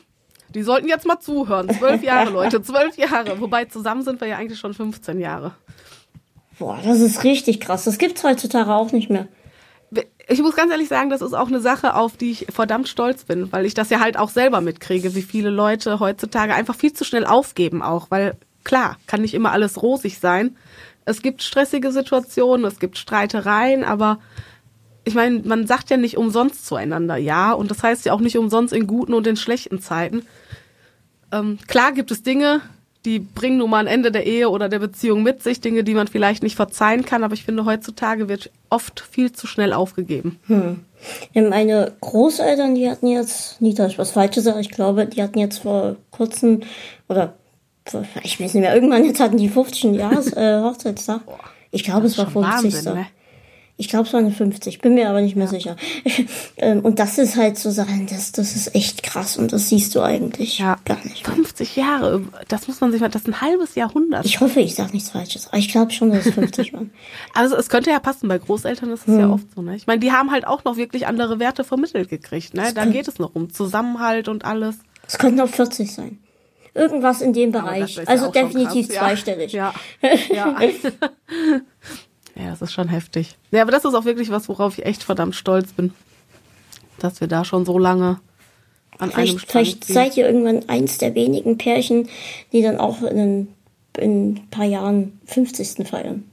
die 0.56 0.64
sollten 0.64 0.88
jetzt 0.88 1.06
mal 1.06 1.20
zuhören. 1.20 1.70
Zwölf 1.70 2.02
Jahre, 2.04 2.30
Leute, 2.30 2.62
zwölf 2.62 2.98
Jahre. 2.98 3.42
Wobei 3.42 3.66
zusammen 3.66 4.04
sind 4.04 4.22
wir 4.22 4.30
ja 4.30 4.38
eigentlich 4.38 4.60
schon 4.60 4.74
15 4.74 5.20
Jahre. 5.20 5.56
Boah, 6.58 6.80
das 6.84 7.02
ist 7.02 7.26
richtig 7.26 7.60
krass. 7.60 7.84
Das 7.84 7.98
gibt's 7.98 8.24
heutzutage 8.24 8.74
auch 8.74 8.94
nicht 8.94 9.10
mehr 9.10 9.28
ich 10.28 10.42
muss 10.42 10.56
ganz 10.56 10.72
ehrlich 10.72 10.88
sagen, 10.88 11.10
das 11.10 11.22
ist 11.22 11.34
auch 11.34 11.48
eine 11.48 11.60
Sache, 11.60 11.96
auf 11.96 12.18
die 12.18 12.32
ich 12.32 12.48
verdammt 12.50 12.88
stolz 12.88 13.26
bin, 13.26 13.52
weil 13.52 13.66
ich 13.66 13.74
das 13.74 13.90
ja 13.90 14.00
halt 14.00 14.18
auch 14.18 14.30
selber 14.30 14.62
mitkriege, 14.62 15.16
wie 15.16 15.22
viele 15.22 15.50
Leute 15.50 16.00
heutzutage 16.00 16.54
einfach 16.54 16.76
viel 16.76 16.94
zu 16.94 17.04
schnell 17.04 17.26
aufgeben 17.26 17.82
auch, 17.82 18.10
weil 18.10 18.36
klar, 18.64 18.98
kann 19.08 19.22
nicht 19.22 19.34
immer 19.34 19.52
alles 19.52 19.82
rosig 19.82 20.20
sein. 20.20 20.56
Es 21.06 21.22
gibt 21.22 21.44
stressige 21.44 21.92
Situationen, 21.92 22.66
es 22.66 22.80
gibt 22.80 22.98
Streitereien, 22.98 23.84
aber 23.84 24.20
ich 25.04 25.16
meine, 25.16 25.40
man 25.40 25.68
sagt 25.68 25.90
ja 25.90 25.98
nicht 25.98 26.18
umsonst 26.18 26.66
zueinander, 26.66 27.18
ja, 27.18 27.52
und 27.52 27.70
das 27.70 27.84
heißt 27.84 28.06
ja 28.06 28.14
auch 28.14 28.22
nicht 28.22 28.38
umsonst 28.38 28.74
in 28.74 28.88
guten 28.88 29.14
und 29.14 29.28
in 29.28 29.36
schlechten 29.36 29.82
Zeiten. 29.82 30.26
Ähm, 31.34 31.58
klar 31.68 31.92
gibt 31.92 32.12
es 32.12 32.24
Dinge, 32.24 32.62
die 33.06 33.20
bringen 33.20 33.58
nun 33.58 33.70
mal 33.70 33.80
ein 33.80 33.88
Ende 33.88 34.12
der 34.12 34.26
Ehe 34.26 34.50
oder 34.50 34.70
der 34.70 34.80
Beziehung 34.80 35.24
mit 35.24 35.44
sich, 35.44 35.60
Dinge, 35.60 35.84
die 35.84 35.94
man 35.94 36.08
vielleicht 36.08 36.42
nicht 36.44 36.56
verzeihen 36.56 37.06
kann, 37.06 37.24
aber 37.24 37.34
ich 37.34 37.44
finde, 37.44 37.66
heutzutage 37.66 38.30
wird 38.30 38.50
oft 38.70 39.02
viel 39.02 39.32
zu 39.32 39.46
schnell 39.46 39.74
aufgegeben. 39.74 40.40
Hm. 40.48 40.80
Meine 41.34 41.92
Großeltern, 42.00 42.76
die 42.76 42.90
hatten 42.90 43.08
jetzt, 43.08 43.62
nicht, 43.62 43.78
dass 43.78 43.92
ich 43.92 43.98
was 43.98 44.12
Falsches 44.12 44.46
sage, 44.46 44.62
ich 44.62 44.72
glaube, 44.72 45.06
die 45.06 45.22
hatten 45.22 45.40
jetzt 45.40 45.60
vor 45.60 45.98
kurzem, 46.12 46.62
oder 47.10 47.34
ich 48.24 48.40
weiß 48.40 48.54
nicht 48.54 48.62
mehr, 48.62 48.74
irgendwann 48.74 49.04
jetzt 49.04 49.20
hatten 49.20 49.38
die 49.38 49.50
50. 49.50 49.96
Jahres 49.96 50.32
äh, 50.34 50.62
Hochzeitstag. 50.62 51.22
Ich 51.72 51.84
glaube, 51.84 52.08
es 52.08 52.18
war 52.18 52.30
50. 52.30 52.74
Wahnsinn, 52.74 52.94
ne? 52.94 53.08
Ich 53.76 53.90
glaube, 53.90 54.06
es 54.06 54.14
waren 54.14 54.32
50, 54.32 54.80
bin 54.82 54.94
mir 54.94 55.10
aber 55.10 55.22
nicht 55.22 55.36
mehr 55.36 55.46
ja. 55.46 55.52
sicher. 55.52 55.76
Ähm, 56.56 56.82
und 56.82 57.00
das 57.00 57.18
ist 57.18 57.36
halt 57.36 57.58
so 57.58 57.72
Sachen, 57.72 58.06
das, 58.06 58.32
das 58.32 58.56
ist 58.56 58.76
echt 58.76 59.02
krass 59.02 59.38
und 59.38 59.52
das 59.52 59.70
siehst 59.70 59.96
du 59.96 60.02
eigentlich 60.02 60.60
ja. 60.60 60.78
gar 60.86 61.04
nicht. 61.04 61.26
50 61.26 61.76
Jahre, 61.76 62.22
das 62.48 62.68
muss 62.68 62.80
man 62.80 62.92
sich 62.92 63.02
mal, 63.02 63.10
das 63.10 63.24
ist 63.24 63.28
ein 63.28 63.42
halbes 63.42 63.76
Jahrhundert. 63.76 64.26
Ich 64.26 64.40
hoffe, 64.40 64.62
ich 64.62 64.76
sage 64.76 64.92
nichts 64.94 65.10
Falsches, 65.10 65.48
aber 65.48 65.58
ich 65.58 65.70
glaube 65.70 65.92
schon, 65.92 66.12
dass 66.12 66.26
es 66.26 66.36
50 66.36 66.74
waren. 66.74 66.92
Also 67.34 67.56
es 67.56 67.70
könnte 67.70 67.90
ja 67.90 68.00
passen, 68.00 68.28
bei 68.28 68.38
Großeltern 68.38 68.92
ist 68.92 69.02
es 69.02 69.08
hm. 69.08 69.20
ja 69.20 69.30
oft 69.30 69.48
so, 69.56 69.62
ne? 69.62 69.76
Ich 69.76 69.88
meine, 69.88 70.00
die 70.00 70.12
haben 70.12 70.32
halt 70.32 70.46
auch 70.46 70.64
noch 70.64 70.78
wirklich 70.78 71.08
andere 71.08 71.40
Werte 71.40 71.64
vermittelt 71.64 72.10
gekriegt, 72.10 72.54
ne? 72.54 72.72
Da 72.74 72.86
geht 72.86 73.08
es 73.08 73.18
noch 73.18 73.34
um 73.34 73.52
Zusammenhalt 73.52 74.28
und 74.28 74.46
alles. 74.46 74.78
Es 75.08 75.18
könnten 75.18 75.42
auch 75.42 75.50
40 75.50 75.92
sein. 75.92 76.20
Irgendwas 76.76 77.22
in 77.22 77.34
dem 77.34 77.52
Bereich. 77.52 78.00
Also 78.08 78.32
definitiv 78.32 78.90
zweistellig. 78.90 79.52
Ja. 79.54 79.74
ja. 80.34 80.56
Ja, 82.36 82.50
das 82.50 82.62
ist 82.62 82.74
schon 82.74 82.88
heftig. 82.88 83.38
Ja, 83.52 83.62
aber 83.62 83.72
das 83.72 83.86
ist 83.86 83.94
auch 83.94 84.06
wirklich 84.06 84.32
was, 84.32 84.50
worauf 84.50 84.78
ich 84.78 84.86
echt 84.86 85.04
verdammt 85.04 85.36
stolz 85.36 85.74
bin. 85.74 85.94
dass 87.00 87.20
wir 87.22 87.28
da 87.28 87.44
schon 87.44 87.66
so 87.66 87.78
lange 87.78 88.20
an 88.98 89.12
vielleicht, 89.12 89.30
einem 89.30 89.40
Strang 89.40 89.64
Vielleicht 89.64 89.84
ziehen. 89.84 89.94
seid 89.94 90.18
ihr 90.18 90.26
irgendwann 90.26 90.70
eins 90.70 90.98
der 90.98 91.16
wenigen 91.16 91.58
Pärchen, 91.58 92.08
die 92.52 92.62
dann 92.62 92.78
auch 92.78 93.02
in, 93.02 93.48
in 93.98 94.34
ein 94.34 94.48
paar 94.50 94.66
Jahren 94.66 95.20
50. 95.26 95.88
feiern. 95.88 96.24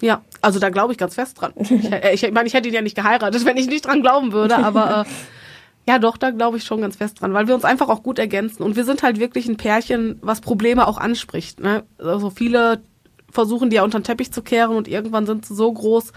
Ja, 0.00 0.22
also 0.40 0.58
da 0.58 0.70
glaube 0.70 0.92
ich 0.92 0.98
ganz 0.98 1.14
fest 1.14 1.40
dran. 1.40 1.52
Ich, 1.58 1.70
äh, 1.92 2.14
ich 2.14 2.30
meine, 2.32 2.46
ich 2.46 2.54
hätte 2.54 2.68
ihn 2.68 2.74
ja 2.74 2.82
nicht 2.82 2.96
geheiratet, 2.96 3.44
wenn 3.44 3.56
ich 3.56 3.66
nicht 3.66 3.86
dran 3.86 4.02
glauben 4.02 4.32
würde, 4.32 4.56
aber 4.56 5.06
äh, 5.06 5.10
ja, 5.90 5.98
doch, 5.98 6.16
da 6.16 6.30
glaube 6.30 6.56
ich 6.56 6.64
schon 6.64 6.80
ganz 6.80 6.96
fest 6.96 7.20
dran, 7.20 7.34
weil 7.34 7.46
wir 7.46 7.54
uns 7.54 7.64
einfach 7.64 7.88
auch 7.88 8.02
gut 8.02 8.18
ergänzen 8.18 8.62
und 8.62 8.76
wir 8.76 8.84
sind 8.84 9.02
halt 9.02 9.20
wirklich 9.20 9.46
ein 9.48 9.56
Pärchen, 9.56 10.18
was 10.22 10.40
Probleme 10.40 10.88
auch 10.88 10.98
anspricht. 10.98 11.60
Ne? 11.60 11.84
Also 11.98 12.30
viele 12.30 12.82
versuchen 13.30 13.70
die 13.70 13.76
ja 13.76 13.84
unter 13.84 13.98
den 13.98 14.04
Teppich 14.04 14.32
zu 14.32 14.42
kehren 14.42 14.76
und 14.76 14.88
irgendwann 14.88 15.26
sind 15.26 15.46
sie 15.46 15.54
so 15.54 15.72
groß, 15.72 16.12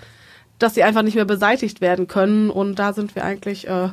dass 0.59 0.75
sie 0.75 0.83
einfach 0.83 1.01
nicht 1.01 1.15
mehr 1.15 1.25
beseitigt 1.25 1.81
werden 1.81 2.07
können 2.07 2.49
und 2.49 2.79
da 2.79 2.93
sind 2.93 3.15
wir 3.15 3.23
eigentlich 3.23 3.67
äh, 3.67 3.89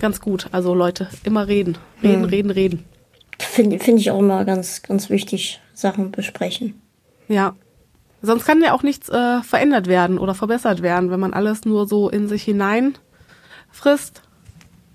ganz 0.00 0.20
gut. 0.20 0.48
Also 0.52 0.74
Leute, 0.74 1.08
immer 1.24 1.48
reden, 1.48 1.78
reden, 2.02 2.22
hm. 2.22 2.28
reden, 2.28 2.50
reden. 2.50 2.84
Finde 3.38 3.78
find 3.78 3.98
ich 3.98 4.10
auch 4.10 4.20
immer 4.20 4.44
ganz, 4.44 4.82
ganz 4.82 5.10
wichtig, 5.10 5.60
Sachen 5.74 6.12
besprechen. 6.12 6.80
Ja, 7.28 7.54
Sonst 8.22 8.44
kann 8.44 8.62
ja 8.62 8.72
auch 8.72 8.84
nichts 8.84 9.08
äh, 9.08 9.42
verändert 9.42 9.88
werden 9.88 10.18
oder 10.18 10.34
verbessert 10.34 10.80
werden, 10.80 11.10
wenn 11.10 11.18
man 11.18 11.34
alles 11.34 11.64
nur 11.64 11.88
so 11.88 12.08
in 12.08 12.28
sich 12.28 12.44
hinein 12.44 12.96
frisst. 13.72 14.22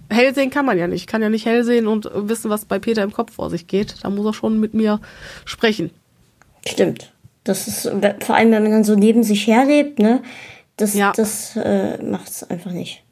Hell 0.09 0.33
sehen 0.33 0.49
kann 0.49 0.65
man 0.65 0.77
ja 0.77 0.87
nicht. 0.87 1.01
Ich 1.01 1.07
kann 1.07 1.21
ja 1.21 1.29
nicht 1.29 1.45
hell 1.45 1.65
sehen 1.65 1.87
und 1.87 2.09
wissen, 2.13 2.49
was 2.49 2.63
bei 2.63 2.79
Peter 2.79 3.03
im 3.03 3.11
Kopf 3.11 3.33
vor 3.33 3.49
sich 3.49 3.67
geht. 3.67 3.95
Da 4.03 4.09
muss 4.09 4.25
er 4.25 4.33
schon 4.33 4.61
mit 4.61 4.73
mir 4.73 5.01
sprechen. 5.43 5.91
Stimmt. 6.65 7.13
Das 7.47 7.67
ist, 7.67 7.89
vor 8.21 8.35
allem, 8.35 8.51
wenn 8.51 8.63
man 8.63 8.71
dann 8.71 8.83
so 8.83 8.95
neben 8.95 9.23
sich 9.23 9.47
herlebt, 9.47 9.99
ne? 9.99 10.21
Das, 10.75 10.93
ja. 10.93 11.11
das 11.15 11.55
äh, 11.55 12.01
macht 12.03 12.29
es 12.29 12.43
einfach 12.43 12.71
nicht. 12.71 13.03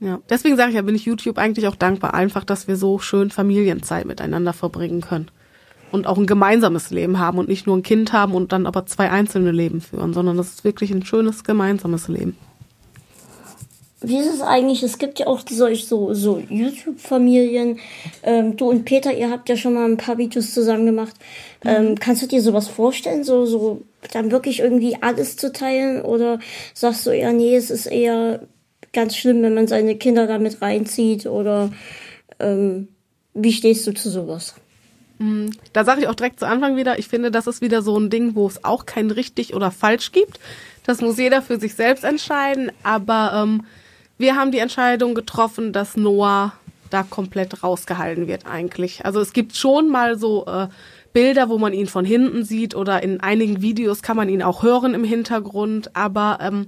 Ja, 0.00 0.20
deswegen 0.30 0.56
sage 0.56 0.70
ich 0.70 0.76
ja, 0.76 0.82
bin 0.82 0.94
ich 0.94 1.04
YouTube 1.04 1.36
eigentlich 1.36 1.68
auch 1.68 1.76
dankbar, 1.76 2.14
einfach, 2.14 2.44
dass 2.44 2.66
wir 2.66 2.76
so 2.76 2.98
schön 2.98 3.30
Familienzeit 3.30 4.06
miteinander 4.06 4.54
verbringen 4.54 5.02
können 5.02 5.30
und 5.92 6.06
auch 6.06 6.16
ein 6.16 6.26
gemeinsames 6.26 6.90
Leben 6.90 7.18
haben 7.18 7.38
und 7.38 7.48
nicht 7.48 7.66
nur 7.66 7.76
ein 7.76 7.82
Kind 7.82 8.12
haben 8.12 8.34
und 8.34 8.52
dann 8.52 8.66
aber 8.66 8.86
zwei 8.86 9.10
einzelne 9.10 9.50
Leben 9.50 9.82
führen, 9.82 10.14
sondern 10.14 10.38
das 10.38 10.48
ist 10.48 10.64
wirklich 10.64 10.90
ein 10.90 11.04
schönes 11.04 11.44
gemeinsames 11.44 12.08
Leben. 12.08 12.36
Wie 14.02 14.16
ist 14.16 14.32
es 14.32 14.40
eigentlich? 14.40 14.82
Es 14.82 14.96
gibt 14.96 15.18
ja 15.18 15.26
auch 15.26 15.42
solch 15.48 15.86
so, 15.86 16.14
so 16.14 16.42
YouTube-Familien. 16.48 17.78
Ähm, 18.22 18.56
du 18.56 18.70
und 18.70 18.84
Peter, 18.84 19.12
ihr 19.12 19.30
habt 19.30 19.48
ja 19.50 19.56
schon 19.56 19.74
mal 19.74 19.84
ein 19.84 19.98
paar 19.98 20.16
Videos 20.16 20.54
zusammen 20.54 20.86
gemacht. 20.86 21.14
Ähm, 21.64 21.90
mhm. 21.90 21.94
kannst 21.98 22.22
du 22.22 22.26
dir 22.26 22.40
sowas 22.40 22.68
vorstellen, 22.68 23.24
so, 23.24 23.44
so 23.44 23.82
dann 24.12 24.30
wirklich 24.30 24.60
irgendwie 24.60 24.96
alles 25.02 25.36
zu 25.36 25.52
teilen? 25.52 26.00
Oder 26.00 26.38
sagst 26.72 27.06
du 27.06 27.10
eher, 27.10 27.32
nee, 27.32 27.54
es 27.54 27.70
ist 27.70 27.86
eher 27.86 28.40
ganz 28.94 29.16
schlimm, 29.16 29.42
wenn 29.42 29.54
man 29.54 29.68
seine 29.68 29.96
Kinder 29.96 30.26
damit 30.26 30.62
reinzieht? 30.62 31.26
Oder 31.26 31.70
ähm, 32.38 32.88
wie 33.34 33.52
stehst 33.52 33.86
du 33.86 33.92
zu 33.92 34.08
sowas? 34.08 34.54
Mhm. 35.18 35.50
Da 35.74 35.84
sage 35.84 36.00
ich 36.00 36.08
auch 36.08 36.14
direkt 36.14 36.40
zu 36.40 36.46
Anfang 36.46 36.76
wieder, 36.76 36.98
ich 36.98 37.08
finde, 37.08 37.30
das 37.30 37.46
ist 37.46 37.60
wieder 37.60 37.82
so 37.82 37.98
ein 37.98 38.08
Ding, 38.08 38.34
wo 38.34 38.46
es 38.46 38.64
auch 38.64 38.86
kein 38.86 39.10
richtig 39.10 39.52
oder 39.52 39.70
falsch 39.70 40.12
gibt. 40.12 40.40
Das 40.86 41.02
muss 41.02 41.18
jeder 41.18 41.42
für 41.42 41.60
sich 41.60 41.74
selbst 41.74 42.04
entscheiden. 42.04 42.72
Aber 42.82 43.44
ähm, 43.44 43.64
wir 44.20 44.36
haben 44.36 44.52
die 44.52 44.58
Entscheidung 44.58 45.14
getroffen, 45.14 45.72
dass 45.72 45.96
Noah 45.96 46.52
da 46.90 47.02
komplett 47.02 47.62
rausgehalten 47.62 48.26
wird 48.26 48.46
eigentlich. 48.46 49.04
Also 49.04 49.18
es 49.20 49.32
gibt 49.32 49.56
schon 49.56 49.88
mal 49.88 50.18
so 50.18 50.44
äh, 50.46 50.68
Bilder, 51.14 51.48
wo 51.48 51.56
man 51.56 51.72
ihn 51.72 51.86
von 51.86 52.04
hinten 52.04 52.44
sieht 52.44 52.74
oder 52.74 53.02
in 53.02 53.20
einigen 53.20 53.62
Videos 53.62 54.02
kann 54.02 54.16
man 54.16 54.28
ihn 54.28 54.42
auch 54.42 54.62
hören 54.62 54.92
im 54.92 55.04
Hintergrund, 55.04 55.96
aber 55.96 56.38
ähm, 56.42 56.66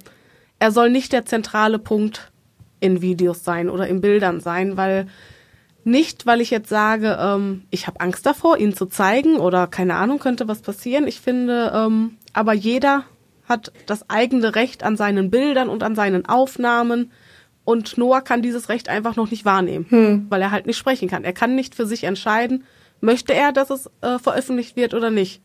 er 0.59 0.73
soll 0.73 0.91
nicht 0.91 1.13
der 1.13 1.27
zentrale 1.27 1.79
Punkt 1.79 2.33
in 2.81 3.03
Videos 3.03 3.45
sein 3.45 3.69
oder 3.69 3.87
in 3.87 4.01
Bildern 4.01 4.41
sein, 4.41 4.79
weil 4.79 5.07
nicht, 5.85 6.25
weil 6.25 6.41
ich 6.41 6.51
jetzt 6.51 6.71
sage, 6.71 7.19
ähm, 7.21 7.65
ich 7.71 7.87
habe 7.87 8.01
Angst 8.01 8.25
davor, 8.25 8.57
ihn 8.57 8.75
zu 8.75 8.87
zeigen 8.87 9.37
oder 9.37 9.67
keine 9.67 9.97
Ahnung, 9.97 10.21
könnte 10.21 10.49
was 10.49 10.63
passieren. 10.63 11.07
Ich 11.07 11.21
finde, 11.21 11.71
ähm, 11.75 12.17
aber 12.33 12.55
jeder 12.55 13.05
hat 13.47 13.73
das 13.87 14.09
eigene 14.09 14.55
Recht 14.55 14.85
an 14.85 14.97
seinen 14.97 15.31
Bildern 15.31 15.69
und 15.69 15.83
an 15.83 15.95
seinen 15.95 16.25
Aufnahmen. 16.27 17.11
Und 17.65 17.97
Noah 17.97 18.23
kann 18.23 18.43
dieses 18.43 18.69
Recht 18.69 18.89
einfach 18.89 19.17
noch 19.17 19.31
nicht 19.31 19.45
wahrnehmen, 19.45 19.87
hm. 19.89 20.27
weil 20.29 20.43
er 20.43 20.51
halt 20.51 20.67
nicht 20.67 20.79
sprechen 20.79 21.09
kann. 21.09 21.25
Er 21.25 21.33
kann 21.33 21.55
nicht 21.55 21.75
für 21.75 21.87
sich 21.87 22.05
entscheiden, 22.05 22.65
möchte 23.01 23.35
er, 23.35 23.53
dass 23.53 23.71
es 23.71 23.91
äh, 24.01 24.19
veröffentlicht 24.19 24.77
wird 24.77 24.95
oder 24.95 25.11
nicht. 25.11 25.41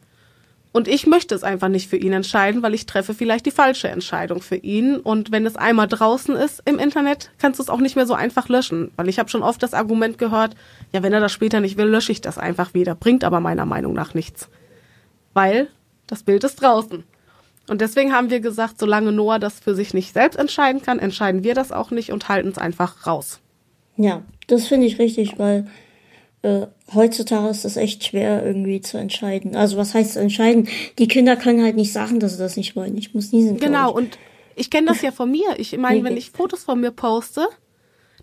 Und 0.78 0.88
ich 0.88 1.08
möchte 1.08 1.34
es 1.34 1.44
einfach 1.44 1.70
nicht 1.70 1.90
für 1.90 1.98
ihn 1.98 2.14
entscheiden, 2.14 2.62
weil 2.62 2.74
ich 2.74 2.86
treffe 2.86 3.14
vielleicht 3.14 3.46
die 3.46 3.52
falsche 3.52 3.88
Entscheidung 3.88 4.42
für 4.42 4.58
ihn. 4.58 4.98
Und 4.98 5.32
wenn 5.32 5.46
es 5.46 5.56
einmal 5.56 5.88
draußen 5.88 6.36
ist 6.36 6.62
im 6.66 6.78
Internet, 6.78 7.32
kannst 7.40 7.60
du 7.60 7.64
es 7.64 7.70
auch 7.70 7.80
nicht 7.80 7.96
mehr 7.96 8.06
so 8.06 8.14
einfach 8.14 8.48
löschen. 8.48 8.92
Weil 8.96 9.10
ich 9.10 9.18
habe 9.18 9.30
schon 9.30 9.42
oft 9.42 9.64
das 9.64 9.74
Argument 9.74 10.18
gehört, 10.20 10.56
ja, 10.92 11.02
wenn 11.02 11.14
er 11.14 11.20
das 11.20 11.32
später 11.32 11.62
nicht 11.62 11.78
will, 11.78 11.88
lösche 11.88 12.12
ich 12.12 12.22
das 12.22 12.38
einfach 12.38 12.74
wieder. 12.74 12.94
Bringt 12.94 13.24
aber 13.24 13.40
meiner 13.40 13.66
Meinung 13.66 13.94
nach 13.94 14.14
nichts. 14.14 14.50
Weil 15.34 15.68
das 16.06 16.22
Bild 16.22 16.44
ist 16.44 16.62
draußen. 16.62 17.04
Und 17.70 17.82
deswegen 17.82 18.14
haben 18.14 18.30
wir 18.30 18.40
gesagt, 18.40 18.80
solange 18.80 19.12
Noah 19.12 19.40
das 19.40 19.60
für 19.60 19.76
sich 19.76 19.94
nicht 19.94 20.14
selbst 20.14 20.38
entscheiden 20.38 20.82
kann, 20.82 21.00
entscheiden 21.00 21.44
wir 21.44 21.54
das 21.54 21.72
auch 21.72 21.92
nicht 21.92 22.12
und 22.12 22.30
halten 22.30 22.50
es 22.50 22.58
einfach 22.58 23.06
raus. 23.06 23.40
Ja, 23.98 24.24
das 24.48 24.68
finde 24.68 24.88
ich 24.88 25.00
richtig, 25.00 25.38
weil 25.38 25.68
äh, 26.44 26.68
heutzutage 26.94 27.50
ist 27.50 27.66
das 27.66 27.78
echt 27.78 28.06
schwer 28.06 28.46
irgendwie 28.46 28.80
zu 28.80 28.98
entscheiden. 28.98 29.56
Also 29.56 29.78
was 29.78 29.94
heißt 29.94 30.18
entscheiden? 30.18 30.70
Die 30.98 31.08
Kinder 31.08 31.36
können 31.36 31.64
halt 31.64 31.76
nicht 31.76 31.92
sagen, 31.92 32.20
dass 32.20 32.34
sie 32.34 32.40
das 32.40 32.56
nicht 32.56 32.76
wollen. 32.76 32.98
Ich 32.98 33.14
muss 33.14 33.32
niesen. 33.32 33.58
Genau, 33.58 33.92
und 33.92 34.18
ich 34.56 34.70
kenne 34.70 34.88
das 34.88 35.02
ja 35.04 35.12
von 35.12 35.30
mir. 35.30 35.56
Ich 35.58 35.76
meine, 35.78 36.04
wenn 36.04 36.16
ich 36.16 36.32
Fotos 36.32 36.64
von 36.64 36.80
mir 36.80 36.92
poste, 36.92 37.48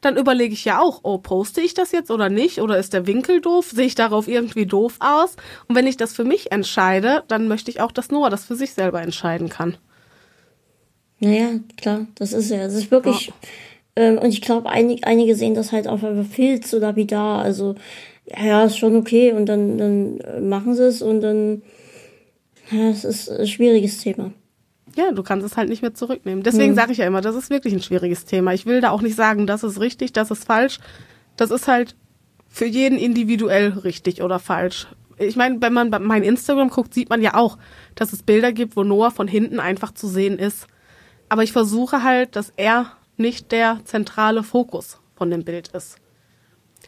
dann 0.04 0.16
überlege 0.16 0.52
ich 0.52 0.64
ja 0.64 0.80
auch, 0.80 1.00
oh, 1.02 1.18
poste 1.18 1.60
ich 1.60 1.74
das 1.74 1.92
jetzt 1.92 2.10
oder 2.10 2.28
nicht? 2.28 2.60
Oder 2.60 2.78
ist 2.78 2.92
der 2.92 3.06
Winkel 3.06 3.40
doof? 3.40 3.70
Sehe 3.70 3.86
ich 3.86 3.94
darauf 3.94 4.28
irgendwie 4.28 4.66
doof 4.66 4.96
aus? 5.00 5.36
Und 5.68 5.76
wenn 5.76 5.86
ich 5.86 5.96
das 5.96 6.14
für 6.14 6.24
mich 6.24 6.52
entscheide, 6.52 7.22
dann 7.28 7.48
möchte 7.48 7.70
ich 7.70 7.80
auch, 7.80 7.92
dass 7.92 8.10
Noah 8.10 8.30
das 8.30 8.44
für 8.44 8.56
sich 8.56 8.74
selber 8.74 9.00
entscheiden 9.02 9.48
kann. 9.48 9.76
Naja, 11.20 11.60
klar, 11.76 12.06
das 12.16 12.32
ist 12.32 12.50
ja, 12.50 12.58
es 12.58 12.74
ist 12.74 12.90
wirklich, 12.90 13.28
ja. 13.28 13.32
ähm, 13.96 14.18
und 14.18 14.28
ich 14.28 14.42
glaube, 14.42 14.68
einig, 14.68 15.06
einige 15.06 15.36
sehen 15.36 15.54
das 15.54 15.72
halt 15.72 15.88
auch 15.88 16.00
viel 16.30 16.60
zu 16.60 16.78
lapidar. 16.78 17.40
Also, 17.40 17.76
ja, 18.26 18.64
ist 18.64 18.76
schon 18.76 18.96
okay 18.96 19.32
und 19.32 19.46
dann, 19.46 19.78
dann 19.78 20.20
äh, 20.20 20.40
machen 20.40 20.74
sie 20.74 20.84
es 20.84 21.02
und 21.02 21.20
dann, 21.20 21.62
ja, 22.70 22.88
es 22.90 23.04
ist 23.04 23.30
ein 23.30 23.46
schwieriges 23.46 23.98
Thema. 23.98 24.32
Ja, 24.96 25.12
du 25.12 25.22
kannst 25.22 25.44
es 25.46 25.56
halt 25.56 25.68
nicht 25.68 25.82
mehr 25.82 25.94
zurücknehmen. 25.94 26.42
Deswegen 26.42 26.70
hm. 26.70 26.76
sage 26.76 26.92
ich 26.92 26.98
ja 26.98 27.06
immer, 27.06 27.20
das 27.20 27.34
ist 27.34 27.50
wirklich 27.50 27.74
ein 27.74 27.82
schwieriges 27.82 28.24
Thema. 28.24 28.54
Ich 28.54 28.66
will 28.66 28.80
da 28.80 28.90
auch 28.90 29.02
nicht 29.02 29.16
sagen, 29.16 29.46
das 29.46 29.64
ist 29.64 29.80
richtig, 29.80 30.12
das 30.12 30.30
ist 30.30 30.44
falsch. 30.44 30.78
Das 31.36 31.50
ist 31.50 31.66
halt 31.66 31.96
für 32.48 32.66
jeden 32.66 32.98
individuell 32.98 33.70
richtig 33.70 34.22
oder 34.22 34.38
falsch. 34.38 34.86
Ich 35.18 35.36
meine, 35.36 35.60
wenn 35.60 35.72
man 35.72 35.90
bei 35.90 35.98
mein 35.98 36.22
Instagram 36.22 36.70
guckt, 36.70 36.94
sieht 36.94 37.08
man 37.08 37.22
ja 37.22 37.34
auch, 37.34 37.58
dass 37.94 38.12
es 38.12 38.22
Bilder 38.22 38.52
gibt, 38.52 38.76
wo 38.76 38.84
Noah 38.84 39.10
von 39.10 39.28
hinten 39.28 39.60
einfach 39.60 39.92
zu 39.92 40.06
sehen 40.06 40.38
ist. 40.38 40.66
Aber 41.28 41.42
ich 41.42 41.52
versuche 41.52 42.02
halt, 42.02 42.36
dass 42.36 42.52
er 42.56 42.92
nicht 43.16 43.52
der 43.52 43.80
zentrale 43.84 44.42
Fokus 44.42 45.00
von 45.16 45.30
dem 45.30 45.44
Bild 45.44 45.68
ist. 45.68 45.96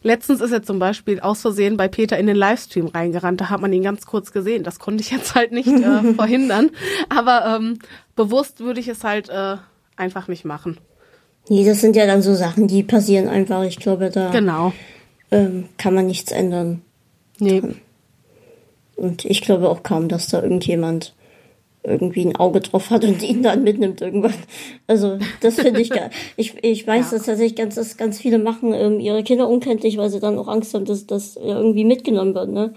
Letztens 0.07 0.41
ist 0.41 0.53
er 0.53 0.63
zum 0.63 0.79
Beispiel 0.79 1.19
aus 1.19 1.41
Versehen 1.41 1.77
bei 1.77 1.89
Peter 1.89 2.17
in 2.17 2.29
den 2.29 2.37
Livestream 2.37 2.87
reingerannt. 2.87 3.41
Da 3.41 3.51
hat 3.51 3.61
man 3.61 3.73
ihn 3.73 3.83
ganz 3.83 4.07
kurz 4.07 4.31
gesehen. 4.31 4.63
Das 4.63 4.79
konnte 4.79 5.03
ich 5.03 5.11
jetzt 5.11 5.35
halt 5.35 5.51
nicht 5.51 5.67
äh, 5.67 6.13
verhindern. 6.15 6.71
Aber 7.09 7.57
ähm, 7.57 7.81
bewusst 8.15 8.61
würde 8.61 8.79
ich 8.79 8.87
es 8.87 9.03
halt 9.03 9.29
äh, 9.31 9.57
einfach 9.97 10.29
nicht 10.29 10.45
machen. 10.45 10.79
Nee, 11.49 11.65
das 11.65 11.81
sind 11.81 11.97
ja 11.97 12.07
dann 12.07 12.23
so 12.23 12.35
Sachen, 12.35 12.69
die 12.69 12.85
passieren 12.85 13.27
einfach. 13.27 13.65
Ich 13.65 13.81
glaube, 13.81 14.11
da 14.11 14.31
genau. 14.31 14.73
ähm, 15.33 15.69
kann 15.77 15.93
man 15.93 16.07
nichts 16.07 16.31
ändern. 16.31 16.83
Nee. 17.41 17.63
Und 18.95 19.25
ich 19.25 19.41
glaube 19.41 19.69
auch 19.69 19.83
kaum, 19.83 20.07
dass 20.07 20.29
da 20.29 20.41
irgendjemand 20.41 21.16
irgendwie 21.87 22.27
ein 22.27 22.37
Auge 22.37 22.61
drauf 22.61 22.91
hat 22.91 23.05
und 23.05 23.23
ihn 23.23 23.43
dann 23.43 23.63
mitnimmt 23.63 24.01
irgendwann. 24.01 24.35
Also 24.87 25.19
das 25.41 25.55
finde 25.55 25.81
ich 25.81 25.91
geil. 25.91 26.11
Ich, 26.37 26.63
ich 26.63 26.87
weiß, 26.87 27.13
ja. 27.13 27.17
dass 27.17 27.27
tatsächlich 27.27 27.57
ganz, 27.57 27.77
dass 27.77 27.97
ganz 27.97 28.19
viele 28.19 28.39
machen 28.39 28.75
ähm, 28.75 29.01
ihre 29.01 29.23
Kinder 29.23 29.49
unkenntlich, 29.49 29.97
weil 29.97 30.11
sie 30.11 30.21
dann 30.21 30.39
auch 30.39 30.49
Angst 30.49 30.75
haben, 30.75 30.85
dass 30.85 31.07
das 31.07 31.37
irgendwie 31.37 31.85
mitgenommen 31.85 32.35
wird, 32.35 32.51
ne? 32.51 32.75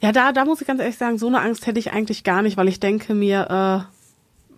Ja, 0.00 0.12
da, 0.12 0.32
da 0.32 0.44
muss 0.44 0.60
ich 0.60 0.66
ganz 0.66 0.80
ehrlich 0.80 0.98
sagen, 0.98 1.16
so 1.16 1.28
eine 1.28 1.40
Angst 1.40 1.66
hätte 1.66 1.78
ich 1.78 1.92
eigentlich 1.92 2.24
gar 2.24 2.42
nicht, 2.42 2.58
weil 2.58 2.68
ich 2.68 2.78
denke 2.78 3.14
mir, 3.14 3.86
äh, 3.88 3.93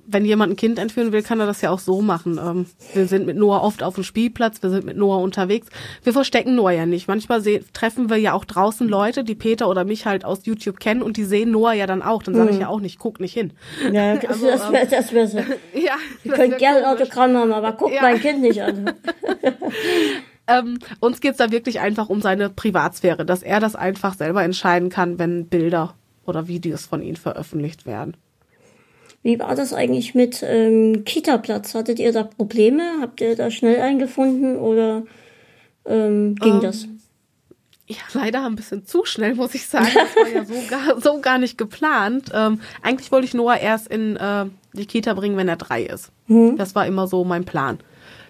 wenn 0.09 0.25
jemand 0.25 0.53
ein 0.53 0.57
Kind 0.57 0.79
entführen 0.79 1.13
will, 1.13 1.23
kann 1.23 1.41
er 1.41 1.47
das 1.47 1.61
ja 1.61 1.71
auch 1.71 1.79
so 1.79 2.01
machen. 2.03 2.39
Ähm, 2.43 2.67
wir 2.95 3.07
sind 3.07 3.27
mit 3.27 3.37
Noah 3.37 3.63
oft 3.63 3.83
auf 3.83 3.95
dem 3.95 4.05
Spielplatz, 4.05 4.63
wir 4.63 4.71
sind 4.71 4.85
mit 4.85 4.97
Noah 4.97 5.21
unterwegs. 5.21 5.69
Wir 6.03 6.13
verstecken 6.13 6.55
Noah 6.55 6.73
ja 6.73 6.87
nicht. 6.87 7.09
Manchmal 7.09 7.43
treffen 7.73 8.11
wir 8.11 8.17
ja 8.17 8.33
auch 8.33 8.45
draußen 8.45 8.89
Leute, 8.89 9.25
die 9.25 9.35
Peter 9.35 9.69
oder 9.69 9.85
mich 9.85 10.07
halt 10.07 10.25
aus 10.25 10.47
YouTube 10.47 10.81
kennen 10.81 11.03
und 11.03 11.17
die 11.17 11.25
sehen 11.25 11.51
Noah 11.51 11.73
ja 11.73 11.87
dann 11.87 12.03
auch. 12.03 12.23
Dann 12.23 12.35
sage 12.35 12.51
ich 12.51 12.57
hm. 12.57 12.63
ja 12.63 12.69
auch 12.69 12.81
nicht, 12.81 12.99
guck 12.99 13.21
nicht 13.21 13.35
hin. 13.35 13.53
Ja, 13.93 14.13
also, 14.29 14.47
das 14.47 14.73
wäre 14.73 14.87
das 14.87 15.13
wär 15.13 15.27
so. 15.27 15.39
ja, 15.75 15.97
Ihr 16.25 16.33
könnt 16.33 16.59
gerne 16.59 16.79
ein 16.79 16.85
Autogramm 16.85 17.37
haben, 17.37 17.53
aber 17.53 17.73
guckt 17.73 17.95
ja. 17.95 18.03
mein 18.03 18.21
Kind 18.21 18.41
nicht 18.41 18.63
an. 18.63 18.93
Ähm, 20.49 20.79
uns 21.01 21.21
geht's 21.21 21.39
da 21.39 21.51
wirklich 21.51 21.81
einfach 21.81 22.09
um 22.09 22.23
seine 22.23 22.51
Privatsphäre, 22.51 23.27
dass 23.27 23.43
er 23.43 23.59
das 23.59 23.75
einfach 23.75 24.15
selber 24.15 24.45
entscheiden 24.45 24.91
kann, 24.91 25.19
wenn 25.19 25.49
Bilder 25.49 25.95
oder 26.25 26.47
Videos 26.47 26.87
von 26.87 27.03
ihm 27.03 27.17
veröffentlicht 27.17 27.85
werden. 27.85 28.17
Wie 29.27 29.41
war 29.41 29.57
das 29.57 29.73
eigentlich 29.73 30.15
mit 30.15 30.45
ähm, 30.47 31.05
Kita-Platz? 31.05 31.75
Hattet 31.75 31.99
ihr 31.99 32.13
da 32.13 32.23
Probleme? 32.23 32.85
Habt 33.01 33.21
ihr 33.21 33.35
da 33.35 33.51
schnell 33.51 33.81
eingefunden 33.81 34.57
oder 34.57 35.03
ähm, 35.85 36.37
ging 36.37 36.53
um, 36.53 36.59
ähm, 36.59 36.63
das? 36.63 36.87
Ja, 37.89 37.97
leider 38.13 38.47
ein 38.47 38.55
bisschen 38.55 38.87
zu 38.87 39.05
schnell, 39.05 39.35
muss 39.35 39.57
ich 39.57 39.67
sagen. 39.67 39.89
Das 39.93 40.15
war 40.15 40.29
ja 40.29 40.45
so 40.45 40.55
gar, 40.71 41.01
so 41.01 41.21
gar 41.21 41.39
nicht 41.39 41.59
geplant. 41.59 42.31
Ähm, 42.33 42.61
eigentlich 42.83 43.11
wollte 43.11 43.27
ich 43.27 43.35
Noah 43.35 43.57
erst 43.57 43.89
in 43.89 44.15
äh, 44.15 44.47
die 44.75 44.87
Kita 44.87 45.13
bringen, 45.15 45.37
wenn 45.37 45.49
er 45.49 45.57
drei 45.57 45.83
ist. 45.83 46.13
Mhm. 46.29 46.57
Das 46.57 46.77
war 46.77 46.87
immer 46.87 47.09
so 47.09 47.25
mein 47.25 47.45
Plan. 47.45 47.81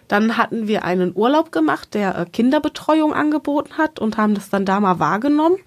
Dann 0.08 0.38
hatten 0.38 0.66
wir 0.66 0.86
einen 0.86 1.12
Urlaub 1.14 1.52
gemacht, 1.52 1.92
der 1.92 2.16
äh, 2.16 2.24
Kinderbetreuung 2.24 3.12
angeboten 3.12 3.76
hat 3.76 3.98
und 3.98 4.16
haben 4.16 4.34
das 4.34 4.48
dann 4.48 4.64
da 4.64 4.80
mal 4.80 4.98
wahrgenommen. 4.98 5.58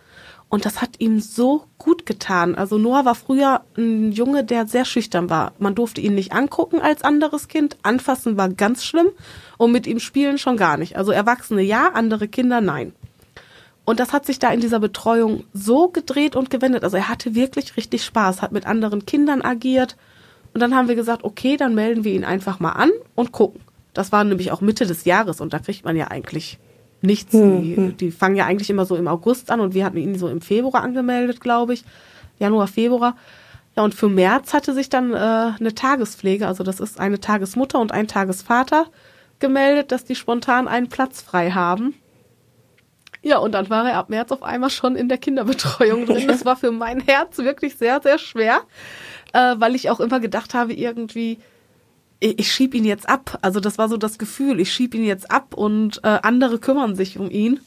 Und 0.50 0.66
das 0.66 0.82
hat 0.82 0.96
ihm 0.98 1.20
so 1.20 1.66
gut 1.78 2.08
getan. 2.08 2.56
Also 2.56 2.80
Noah 2.80 3.06
war 3.06 3.14
früher 3.14 3.62
ein 3.78 4.12
Junge, 4.12 4.44
der 4.44 4.66
sehr 4.66 4.84
schüchtern 4.84 5.30
war. 5.30 5.54
Man 5.60 5.76
durfte 5.76 6.02
ihn 6.02 6.16
nicht 6.16 6.34
angucken 6.34 6.82
als 6.82 7.04
anderes 7.04 7.48
Kind. 7.48 7.78
Anfassen 7.84 8.36
war 8.36 8.50
ganz 8.50 8.84
schlimm. 8.84 9.10
Und 9.58 9.72
mit 9.72 9.86
ihm 9.86 10.00
spielen 10.00 10.40
schon 10.40 10.58
gar 10.58 10.78
nicht. 10.78 10.98
Also 10.98 11.12
Erwachsene 11.12 11.62
ja, 11.62 11.90
andere 11.94 12.28
Kinder 12.28 12.62
nein. 12.62 12.94
Und 13.86 14.00
das 14.00 14.12
hat 14.12 14.26
sich 14.26 14.40
da 14.40 14.52
in 14.52 14.60
dieser 14.60 14.80
Betreuung 14.80 15.44
so 15.54 15.88
gedreht 15.88 16.36
und 16.36 16.50
gewendet. 16.50 16.84
Also 16.84 16.98
er 16.98 17.10
hatte 17.10 17.36
wirklich 17.36 17.78
richtig 17.78 18.04
Spaß, 18.04 18.42
hat 18.42 18.52
mit 18.52 18.66
anderen 18.66 19.06
Kindern 19.06 19.44
agiert. 19.44 19.98
Und 20.54 20.62
dann 20.62 20.76
haben 20.76 20.88
wir 20.88 20.96
gesagt, 20.96 21.24
okay, 21.24 21.58
dann 21.58 21.76
melden 21.76 22.04
wir 22.04 22.14
ihn 22.14 22.26
einfach 22.26 22.60
mal 22.60 22.72
an 22.72 22.92
und 23.14 23.32
gucken. 23.32 23.62
Das 23.94 24.12
war 24.12 24.24
nämlich 24.24 24.52
auch 24.52 24.62
Mitte 24.62 24.86
des 24.88 25.06
Jahres 25.06 25.42
und 25.42 25.54
da 25.54 25.60
kriegt 25.60 25.86
man 25.86 25.96
ja 25.96 26.08
eigentlich 26.08 26.60
nichts. 27.02 27.34
Hm, 27.34 27.62
die, 27.62 27.76
hm. 27.76 27.98
die 27.98 28.12
fangen 28.12 28.36
ja 28.36 28.46
eigentlich 28.46 28.70
immer 28.70 28.86
so 28.86 28.96
im 28.96 29.08
August 29.08 29.52
an 29.52 29.60
und 29.60 29.74
wir 29.74 29.86
hatten 29.86 29.98
ihn 29.98 30.18
so 30.18 30.28
im 30.28 30.42
Februar 30.42 30.84
angemeldet, 30.84 31.42
glaube 31.42 31.74
ich. 31.74 31.84
Januar, 32.40 32.68
Februar. 32.68 33.16
Ja, 33.76 33.84
und 33.84 33.94
für 33.94 34.10
März 34.10 34.54
hatte 34.54 34.74
sich 34.74 34.90
dann 34.90 35.14
äh, 35.14 35.16
eine 35.18 35.74
Tagespflege, 35.76 36.48
also 36.48 36.64
das 36.64 36.80
ist 36.80 37.00
eine 37.00 37.20
Tagesmutter 37.20 37.80
und 37.80 37.92
ein 37.92 38.08
Tagesvater, 38.08 38.88
gemeldet, 39.40 39.92
dass 39.92 40.04
die 40.04 40.16
spontan 40.16 40.68
einen 40.68 40.90
Platz 40.90 41.22
frei 41.22 41.52
haben. 41.52 41.94
Ja, 43.22 43.38
und 43.40 43.54
dann 43.54 43.70
war 43.70 43.90
er 43.90 43.98
ab 43.98 44.10
März 44.10 44.32
auf 44.32 44.44
einmal 44.44 44.70
schon 44.70 44.96
in 44.96 45.10
der 45.10 45.18
Kinderbetreuung 45.18 46.06
drin. 46.06 46.28
Das 46.28 46.46
war 46.46 46.56
für 46.56 46.72
mein 46.72 47.02
Herz 47.02 47.38
wirklich 47.38 47.76
sehr, 47.76 48.02
sehr 48.02 48.18
schwer, 48.18 48.62
äh, 49.34 49.56
weil 49.58 49.76
ich 49.76 49.90
auch 49.90 50.00
immer 50.00 50.20
gedacht 50.20 50.54
habe, 50.54 50.74
irgendwie, 50.74 51.40
ich, 52.20 52.40
ich 52.40 52.52
schieb 52.52 52.74
ihn 52.74 52.86
jetzt 52.86 53.08
ab. 53.08 53.40
Also 53.42 53.60
das 53.60 53.78
war 53.78 53.90
so 53.90 53.98
das 53.98 54.18
Gefühl, 54.18 54.60
ich 54.60 54.72
schieb 54.72 54.94
ihn 54.94 55.04
jetzt 55.04 55.32
ab 55.32 55.54
und 55.54 56.04
äh, 56.04 56.20
andere 56.24 56.60
kümmern 56.60 56.96
sich 56.96 57.18
um 57.18 57.30
ihn. 57.30 57.60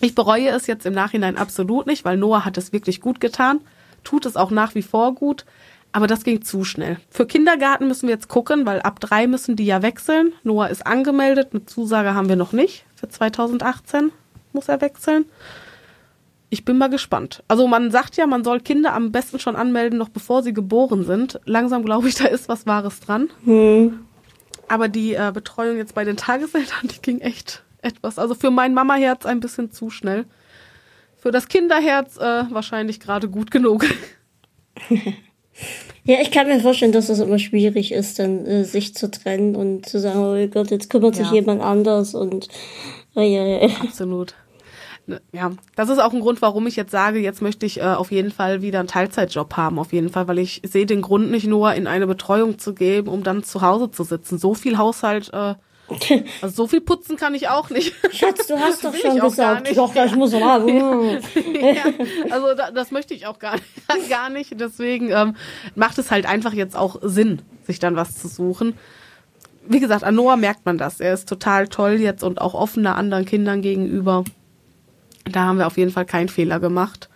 Ich 0.00 0.14
bereue 0.14 0.48
es 0.48 0.66
jetzt 0.66 0.86
im 0.86 0.94
Nachhinein 0.94 1.36
absolut 1.36 1.86
nicht, 1.86 2.04
weil 2.04 2.16
Noah 2.16 2.44
hat 2.44 2.58
es 2.58 2.72
wirklich 2.72 3.00
gut 3.00 3.20
getan, 3.20 3.60
tut 4.02 4.26
es 4.26 4.36
auch 4.36 4.50
nach 4.50 4.74
wie 4.74 4.82
vor 4.82 5.14
gut, 5.14 5.44
aber 5.92 6.08
das 6.08 6.24
ging 6.24 6.42
zu 6.42 6.64
schnell. 6.64 6.98
Für 7.10 7.26
Kindergarten 7.26 7.86
müssen 7.86 8.08
wir 8.08 8.14
jetzt 8.14 8.28
gucken, 8.28 8.66
weil 8.66 8.82
ab 8.82 8.98
drei 8.98 9.28
müssen 9.28 9.54
die 9.54 9.64
ja 9.64 9.82
wechseln. 9.82 10.32
Noah 10.42 10.68
ist 10.68 10.86
angemeldet, 10.86 11.50
eine 11.52 11.64
Zusage 11.64 12.14
haben 12.14 12.28
wir 12.28 12.36
noch 12.36 12.52
nicht 12.52 12.84
für 13.04 13.08
2018 13.08 14.12
muss 14.52 14.68
er 14.68 14.80
wechseln 14.80 15.26
ich 16.50 16.64
bin 16.64 16.78
mal 16.78 16.88
gespannt. 16.88 17.42
Also 17.48 17.66
man 17.66 17.90
sagt 17.90 18.16
ja, 18.16 18.26
man 18.26 18.44
soll 18.44 18.60
Kinder 18.60 18.92
am 18.92 19.12
besten 19.12 19.38
schon 19.38 19.56
anmelden, 19.56 19.98
noch 19.98 20.08
bevor 20.08 20.42
sie 20.42 20.52
geboren 20.52 21.04
sind. 21.04 21.40
Langsam 21.44 21.84
glaube 21.84 22.08
ich, 22.08 22.14
da 22.14 22.26
ist 22.26 22.48
was 22.48 22.66
Wahres 22.66 23.00
dran. 23.00 23.30
Hm. 23.44 24.00
Aber 24.68 24.88
die 24.88 25.14
äh, 25.14 25.30
Betreuung 25.32 25.76
jetzt 25.76 25.94
bei 25.94 26.04
den 26.04 26.16
Tageseltern, 26.16 26.88
die 26.88 27.02
ging 27.02 27.20
echt 27.20 27.62
etwas. 27.82 28.18
Also 28.18 28.34
für 28.34 28.50
mein 28.50 28.74
Mamaherz 28.74 29.26
ein 29.26 29.40
bisschen 29.40 29.72
zu 29.72 29.90
schnell. 29.90 30.26
Für 31.16 31.30
das 31.30 31.48
Kinderherz 31.48 32.16
äh, 32.18 32.44
wahrscheinlich 32.50 33.00
gerade 33.00 33.28
gut 33.28 33.50
genug. 33.50 33.86
Ja, 36.06 36.16
ich 36.20 36.30
kann 36.30 36.48
mir 36.48 36.60
vorstellen, 36.60 36.92
dass 36.92 37.08
es 37.08 37.18
immer 37.18 37.38
schwierig 37.38 37.92
ist, 37.92 38.18
dann 38.18 38.44
äh, 38.44 38.64
sich 38.64 38.94
zu 38.94 39.10
trennen 39.10 39.56
und 39.56 39.86
zu 39.86 39.98
sagen, 39.98 40.18
oh 40.18 40.46
Gott, 40.48 40.70
jetzt 40.70 40.90
kümmert 40.90 41.14
sich 41.14 41.28
ja. 41.28 41.34
jemand 41.34 41.62
anders 41.62 42.14
und 42.14 42.48
oh, 43.14 43.20
ja, 43.20 43.46
ja. 43.46 43.68
Absolut. 43.80 44.34
Ne, 45.06 45.20
ja, 45.32 45.50
das 45.76 45.90
ist 45.90 45.98
auch 45.98 46.14
ein 46.14 46.20
Grund, 46.20 46.40
warum 46.40 46.66
ich 46.66 46.76
jetzt 46.76 46.90
sage, 46.90 47.18
jetzt 47.18 47.42
möchte 47.42 47.66
ich 47.66 47.78
äh, 47.78 47.82
auf 47.82 48.10
jeden 48.10 48.30
Fall 48.30 48.62
wieder 48.62 48.78
einen 48.78 48.88
Teilzeitjob 48.88 49.54
haben, 49.54 49.78
auf 49.78 49.92
jeden 49.92 50.08
Fall, 50.08 50.28
weil 50.28 50.38
ich 50.38 50.62
sehe 50.64 50.86
den 50.86 51.02
Grund 51.02 51.30
nicht 51.30 51.46
nur 51.46 51.74
in 51.74 51.86
eine 51.86 52.06
Betreuung 52.06 52.58
zu 52.58 52.72
geben, 52.72 53.08
um 53.08 53.22
dann 53.22 53.44
zu 53.44 53.60
Hause 53.60 53.90
zu 53.90 54.02
sitzen. 54.02 54.38
So 54.38 54.54
viel 54.54 54.78
Haushalt, 54.78 55.30
äh, 55.34 55.56
also 56.40 56.54
so 56.54 56.66
viel 56.66 56.80
putzen 56.80 57.16
kann 57.16 57.34
ich 57.34 57.48
auch 57.48 57.68
nicht. 57.68 57.94
Schatz, 58.12 58.46
du 58.46 58.58
hast 58.58 58.82
doch 58.84 58.94
schon 58.94 59.18
gesagt, 59.20 59.76
doch, 59.76 59.94
ich 59.94 60.16
muss 60.16 60.32
mal. 60.32 60.66
ja, 60.68 61.84
also 62.30 62.54
da, 62.54 62.70
das 62.70 62.90
möchte 62.90 63.12
ich 63.12 63.26
auch 63.26 63.38
gar 63.38 63.56
nicht, 63.56 64.08
gar 64.08 64.30
nicht. 64.30 64.58
Deswegen 64.58 65.10
ähm, 65.10 65.36
macht 65.74 65.98
es 65.98 66.10
halt 66.10 66.24
einfach 66.26 66.54
jetzt 66.54 66.76
auch 66.76 66.96
Sinn, 67.02 67.42
sich 67.66 67.78
dann 67.78 67.96
was 67.96 68.18
zu 68.18 68.28
suchen. 68.28 68.74
Wie 69.66 69.80
gesagt, 69.80 70.04
an 70.04 70.14
Noah 70.14 70.36
merkt 70.36 70.64
man 70.64 70.78
das. 70.78 71.00
Er 71.00 71.12
ist 71.12 71.28
total 71.28 71.68
toll 71.68 71.94
jetzt 71.94 72.22
und 72.22 72.40
auch 72.40 72.54
offener 72.54 72.96
anderen 72.96 73.26
Kindern 73.26 73.60
gegenüber. 73.60 74.24
Da 75.24 75.40
haben 75.44 75.58
wir 75.58 75.66
auf 75.66 75.76
jeden 75.76 75.90
Fall 75.90 76.04
keinen 76.04 76.28
Fehler 76.28 76.60
gemacht. 76.60 77.08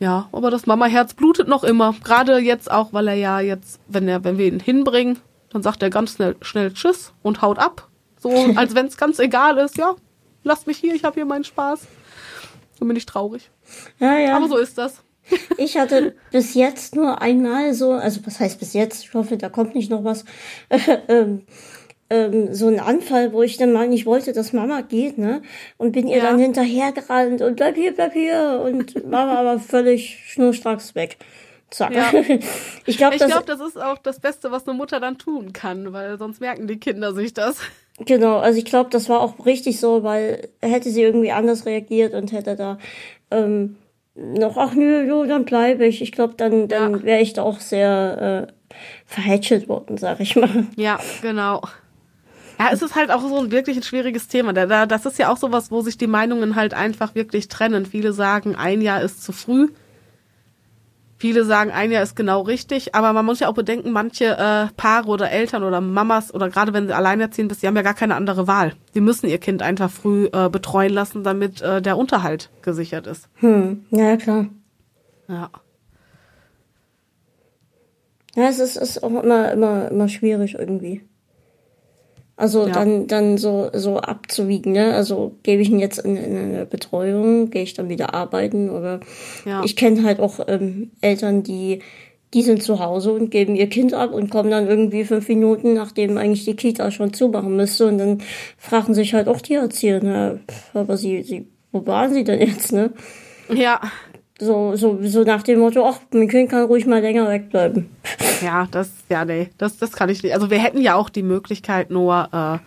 Ja, 0.00 0.28
aber 0.32 0.50
das 0.50 0.66
Mama-Herz 0.66 1.14
blutet 1.14 1.48
noch 1.48 1.64
immer. 1.64 1.94
Gerade 2.04 2.38
jetzt 2.38 2.70
auch, 2.70 2.92
weil 2.92 3.08
er 3.08 3.14
ja 3.14 3.40
jetzt, 3.40 3.80
wenn 3.88 4.08
er, 4.08 4.22
wenn 4.24 4.38
wir 4.38 4.46
ihn 4.46 4.60
hinbringen, 4.60 5.18
dann 5.50 5.62
sagt 5.62 5.82
er 5.82 5.90
ganz 5.90 6.12
schnell, 6.14 6.36
schnell 6.40 6.72
Tschüss 6.72 7.12
und 7.22 7.42
haut 7.42 7.58
ab. 7.58 7.88
So, 8.20 8.30
als 8.56 8.74
wenn 8.74 8.86
es 8.86 8.96
ganz 8.96 9.18
egal 9.18 9.58
ist, 9.58 9.76
ja, 9.76 9.94
lasst 10.44 10.66
mich 10.66 10.78
hier, 10.78 10.94
ich 10.94 11.04
habe 11.04 11.14
hier 11.14 11.24
meinen 11.24 11.44
Spaß. 11.44 11.80
So 12.78 12.84
bin 12.84 12.96
ich 12.96 13.06
traurig. 13.06 13.50
Ja, 13.98 14.16
ja. 14.18 14.36
Aber 14.36 14.48
so 14.48 14.56
ist 14.56 14.78
das. 14.78 15.02
Ich 15.58 15.76
hatte 15.76 16.14
bis 16.30 16.54
jetzt 16.54 16.96
nur 16.96 17.20
einmal 17.20 17.74
so, 17.74 17.92
also 17.92 18.20
was 18.24 18.40
heißt 18.40 18.58
bis 18.58 18.72
jetzt? 18.72 19.04
Ich 19.04 19.12
hoffe, 19.12 19.36
da 19.36 19.50
kommt 19.50 19.74
nicht 19.74 19.90
noch 19.90 20.02
was. 20.02 20.24
ähm, 21.08 21.42
ähm, 22.10 22.54
so 22.54 22.68
ein 22.68 22.80
Anfall, 22.80 23.32
wo 23.32 23.42
ich 23.42 23.56
dann 23.56 23.72
mal 23.72 23.88
nicht 23.88 24.06
wollte, 24.06 24.32
dass 24.32 24.52
Mama 24.52 24.80
geht, 24.80 25.18
ne? 25.18 25.42
Und 25.76 25.92
bin 25.92 26.08
ihr 26.08 26.18
ja. 26.18 26.24
dann 26.24 26.38
hinterhergerannt 26.38 27.42
und 27.42 27.56
bleib 27.56 27.76
hier, 27.76 27.94
bleib 27.94 28.12
hier 28.12 28.62
und 28.64 29.08
Mama 29.08 29.34
aber 29.34 29.58
völlig 29.58 30.18
schnurstracks 30.26 30.94
weg. 30.94 31.18
Zack. 31.70 31.94
Ja. 31.94 32.12
Ich 32.86 32.96
glaube, 32.96 33.18
das, 33.18 33.30
glaub, 33.30 33.44
das 33.44 33.60
ist 33.60 33.76
auch 33.76 33.98
das 33.98 34.20
Beste, 34.20 34.50
was 34.50 34.66
eine 34.66 34.76
Mutter 34.76 35.00
dann 35.00 35.18
tun 35.18 35.52
kann, 35.52 35.92
weil 35.92 36.16
sonst 36.16 36.40
merken 36.40 36.66
die 36.66 36.78
Kinder 36.78 37.12
sich 37.12 37.34
das. 37.34 37.58
Genau, 38.06 38.38
also 38.38 38.58
ich 38.58 38.64
glaube, 38.64 38.88
das 38.90 39.10
war 39.10 39.20
auch 39.20 39.44
richtig 39.44 39.78
so, 39.78 40.02
weil 40.02 40.48
hätte 40.62 40.90
sie 40.90 41.02
irgendwie 41.02 41.32
anders 41.32 41.66
reagiert 41.66 42.14
und 42.14 42.32
hätte 42.32 42.56
da 42.56 42.78
ähm, 43.30 43.76
noch, 44.14 44.56
ach 44.56 44.74
nö, 44.74 45.06
jo, 45.06 45.24
dann 45.26 45.44
bleibe 45.44 45.84
ich. 45.84 46.00
Ich 46.00 46.12
glaube, 46.12 46.34
dann, 46.36 46.68
dann 46.68 46.92
ja. 46.92 47.02
wäre 47.02 47.20
ich 47.20 47.34
da 47.34 47.42
auch 47.42 47.60
sehr 47.60 48.48
äh, 48.48 48.74
verhätschelt 49.04 49.68
worden, 49.68 49.98
sag 49.98 50.20
ich 50.20 50.36
mal. 50.36 50.66
Ja, 50.76 50.98
genau. 51.20 51.60
Ja, 52.58 52.70
es 52.72 52.82
ist 52.82 52.96
halt 52.96 53.10
auch 53.10 53.20
so 53.20 53.38
ein 53.38 53.52
wirklich 53.52 53.76
ein 53.76 53.82
schwieriges 53.82 54.26
Thema. 54.26 54.52
Da, 54.52 54.66
da, 54.66 54.86
das 54.86 55.06
ist 55.06 55.18
ja 55.18 55.30
auch 55.30 55.36
sowas, 55.36 55.70
wo 55.70 55.80
sich 55.80 55.96
die 55.96 56.08
Meinungen 56.08 56.56
halt 56.56 56.74
einfach 56.74 57.14
wirklich 57.14 57.48
trennen. 57.48 57.86
Viele 57.86 58.12
sagen, 58.12 58.56
ein 58.56 58.80
Jahr 58.80 59.00
ist 59.00 59.22
zu 59.22 59.32
früh. 59.32 59.68
Viele 61.20 61.44
sagen, 61.44 61.72
ein 61.72 61.90
Jahr 61.90 62.04
ist 62.04 62.14
genau 62.14 62.42
richtig, 62.42 62.94
aber 62.94 63.12
man 63.12 63.24
muss 63.24 63.40
ja 63.40 63.48
auch 63.48 63.54
bedenken, 63.54 63.90
manche 63.90 64.38
äh, 64.38 64.66
Paare 64.76 65.08
oder 65.08 65.32
Eltern 65.32 65.64
oder 65.64 65.80
Mamas 65.80 66.32
oder 66.32 66.48
gerade 66.48 66.72
wenn 66.72 66.86
sie 66.86 66.94
alleinerziehend 66.94 67.50
sind, 67.50 67.62
die 67.62 67.66
haben 67.66 67.74
ja 67.74 67.82
gar 67.82 67.94
keine 67.94 68.14
andere 68.14 68.46
Wahl. 68.46 68.74
Sie 68.94 69.00
müssen 69.00 69.26
ihr 69.26 69.38
Kind 69.38 69.60
einfach 69.60 69.90
früh 69.90 70.28
äh, 70.32 70.48
betreuen 70.48 70.92
lassen, 70.92 71.24
damit 71.24 71.60
äh, 71.60 71.82
der 71.82 71.96
Unterhalt 71.96 72.50
gesichert 72.62 73.08
ist. 73.08 73.28
Hm, 73.36 73.84
ja 73.90 74.16
klar. 74.16 74.46
Ja. 75.26 75.50
Ja, 78.36 78.48
es 78.48 78.60
ist, 78.60 78.76
ist 78.76 79.02
auch 79.02 79.22
immer, 79.22 79.50
immer, 79.50 79.90
immer 79.90 80.08
schwierig 80.08 80.54
irgendwie. 80.56 81.02
Also 82.38 82.68
ja. 82.68 82.72
dann, 82.72 83.08
dann 83.08 83.36
so, 83.36 83.68
so 83.72 83.98
abzuwiegen, 83.98 84.72
ne? 84.72 84.94
Also 84.94 85.34
gebe 85.42 85.60
ich 85.60 85.70
ihn 85.70 85.80
jetzt 85.80 85.98
in, 85.98 86.16
in 86.16 86.36
eine 86.36 86.66
Betreuung, 86.66 87.50
gehe 87.50 87.64
ich 87.64 87.74
dann 87.74 87.88
wieder 87.88 88.14
arbeiten 88.14 88.70
oder 88.70 89.00
ja. 89.44 89.62
ich 89.64 89.74
kenne 89.74 90.04
halt 90.04 90.20
auch 90.20 90.38
ähm, 90.46 90.92
Eltern, 91.00 91.42
die 91.42 91.80
die 92.34 92.42
sind 92.42 92.62
zu 92.62 92.78
Hause 92.78 93.12
und 93.12 93.30
geben 93.30 93.56
ihr 93.56 93.68
Kind 93.68 93.94
ab 93.94 94.12
und 94.12 94.30
kommen 94.30 94.50
dann 94.50 94.68
irgendwie 94.68 95.04
fünf 95.04 95.28
Minuten, 95.28 95.72
nachdem 95.74 96.18
eigentlich 96.18 96.44
die 96.44 96.56
Kita 96.56 96.90
schon 96.90 97.12
zumachen 97.12 97.56
müsste. 97.56 97.86
Und 97.86 97.98
dann 97.98 98.22
fragen 98.58 98.94
sich 98.94 99.14
halt 99.14 99.28
auch 99.28 99.40
die 99.40 99.54
Erzieher, 99.54 100.02
ne? 100.02 100.40
Aber 100.74 100.96
sie, 100.96 101.22
sie, 101.22 101.48
wo 101.72 101.86
waren 101.86 102.12
sie 102.12 102.24
denn 102.24 102.40
jetzt, 102.40 102.72
ne? 102.72 102.92
Ja. 103.52 103.80
So, 104.40 104.76
so, 104.76 104.98
so 105.02 105.24
nach 105.24 105.42
dem 105.42 105.58
Motto, 105.58 105.84
ach, 105.84 105.98
mein 106.12 106.28
Kind 106.28 106.50
kann 106.50 106.64
ruhig 106.64 106.86
mal 106.86 107.00
länger 107.00 107.28
wegbleiben. 107.28 107.90
Ja, 108.40 108.68
das, 108.70 108.90
ja, 109.08 109.24
nee, 109.24 109.50
das, 109.58 109.78
das 109.78 109.92
kann 109.92 110.08
ich 110.10 110.22
nicht. 110.22 110.32
Also 110.32 110.48
wir 110.48 110.58
hätten 110.58 110.80
ja 110.80 110.94
auch 110.94 111.08
die 111.08 111.24
Möglichkeit, 111.24 111.90
nur 111.90 112.28
äh, 112.32 112.58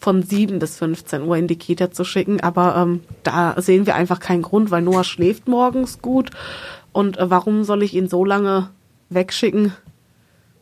von 0.00 0.22
7 0.22 0.58
bis 0.58 0.78
15 0.78 1.22
Uhr 1.22 1.36
in 1.36 1.46
die 1.46 1.56
Kita 1.56 1.92
zu 1.92 2.04
schicken, 2.04 2.40
aber 2.40 2.74
ähm, 2.76 3.00
da 3.22 3.54
sehen 3.58 3.86
wir 3.86 3.94
einfach 3.94 4.18
keinen 4.18 4.42
Grund, 4.42 4.72
weil 4.72 4.82
Noah 4.82 5.04
schläft 5.04 5.46
morgens 5.46 6.02
gut. 6.02 6.30
Und 6.92 7.18
äh, 7.18 7.30
warum 7.30 7.62
soll 7.62 7.84
ich 7.84 7.94
ihn 7.94 8.08
so 8.08 8.24
lange 8.24 8.70
wegschicken? 9.08 9.72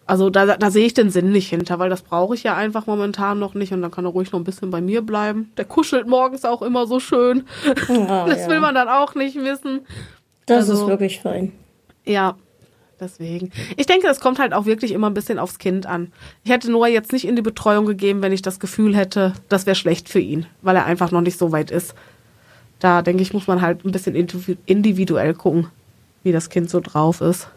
Also 0.07 0.29
da, 0.29 0.59
da 0.59 0.71
sehe 0.71 0.85
ich 0.85 0.93
den 0.93 1.09
Sinn 1.09 1.31
nicht 1.33 1.49
hinter, 1.49 1.79
weil 1.79 1.89
das 1.89 2.03
brauche 2.03 2.35
ich 2.35 2.43
ja 2.43 2.55
einfach 2.55 2.87
momentan 2.87 3.39
noch 3.39 3.55
nicht 3.55 3.73
und 3.73 3.81
dann 3.81 3.91
kann 3.91 4.05
er 4.05 4.11
ruhig 4.11 4.33
noch 4.33 4.41
ein 4.41 4.45
bisschen 4.45 4.71
bei 4.71 4.83
mir 4.83 5.01
bleiben. 5.01 5.51
Der 5.57 5.65
kuschelt 5.65 6.07
morgens 6.07 6.45
auch 6.45 6.61
immer 6.61 6.87
so 6.87 7.01
schön. 7.01 7.45
Oh, 7.89 8.05
das 8.27 8.43
ja. 8.43 8.49
will 8.49 8.61
man 8.61 8.75
dann 8.75 8.89
auch 8.89 9.15
nicht 9.15 9.37
wissen. 9.37 9.87
Das 10.47 10.71
also, 10.71 10.83
ist 10.85 10.89
wirklich 10.89 11.21
fein. 11.21 11.53
Ja, 12.05 12.37
Deswegen. 13.01 13.51
Ich 13.77 13.87
denke, 13.87 14.07
es 14.07 14.21
kommt 14.21 14.39
halt 14.39 14.53
auch 14.53 14.66
wirklich 14.66 14.93
immer 14.93 15.11
ein 15.11 15.15
bisschen 15.15 15.39
aufs 15.39 15.59
Kind 15.59 15.87
an. 15.87 16.12
Ich 16.45 16.51
hätte 16.51 16.71
Noah 16.71 16.89
jetzt 16.89 17.12
nicht 17.12 17.27
in 17.27 17.37
die 17.37 17.43
Betreuung 17.43 17.87
gegeben, 17.87 18.23
wenn 18.23 18.33
ich 18.33 18.43
das 18.43 18.61
Gefühl 18.61 18.97
hätte, 18.97 19.35
das 19.49 19.66
wäre 19.66 19.75
schlecht 19.75 20.09
für 20.09 20.21
ihn, 20.21 20.47
weil 20.62 20.77
er 20.77 20.87
einfach 20.87 21.11
noch 21.11 21.21
nicht 21.21 21.39
so 21.39 21.53
weit 21.53 21.71
ist. 21.71 21.95
Da 22.79 23.03
denke 23.03 23.23
ich, 23.23 23.33
muss 23.33 23.47
man 23.47 23.61
halt 23.61 23.85
ein 23.85 23.93
bisschen 23.93 24.15
individuell 24.15 25.35
gucken, 25.35 25.69
wie 26.23 26.33
das 26.33 26.51
Kind 26.51 26.71
so 26.71 26.81
drauf 26.81 27.21
ist. 27.21 27.49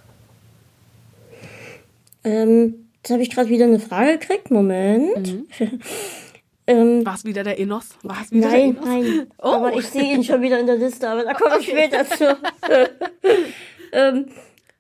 Ähm, 2.24 2.76
jetzt 2.98 3.12
habe 3.12 3.22
ich 3.22 3.30
gerade 3.30 3.50
wieder 3.50 3.66
eine 3.66 3.80
Frage 3.80 4.18
gekriegt. 4.18 4.52
Moment. 4.52 5.34
Mhm. 5.34 5.48
ähm, 6.68 7.06
War 7.06 7.16
es 7.16 7.26
wieder 7.26 7.44
der 7.44 7.60
Enos? 7.60 7.90
War's 8.04 8.32
wieder 8.32 8.50
nein, 8.50 8.76
der 8.76 8.92
Enos? 8.92 9.16
nein. 9.16 9.32
Oh. 9.42 9.48
Aber 9.48 9.74
ich 9.74 9.88
sehe 9.88 10.14
ihn 10.14 10.24
schon 10.24 10.42
wieder 10.42 10.60
in 10.60 10.68
der 10.68 10.78
Liste, 10.78 11.10
aber 11.10 11.24
da 11.24 11.34
komme 11.34 11.56
okay. 11.56 11.62
ich 11.62 11.70
später 11.70 12.06
zu. 12.06 12.38
ähm, 13.94 14.26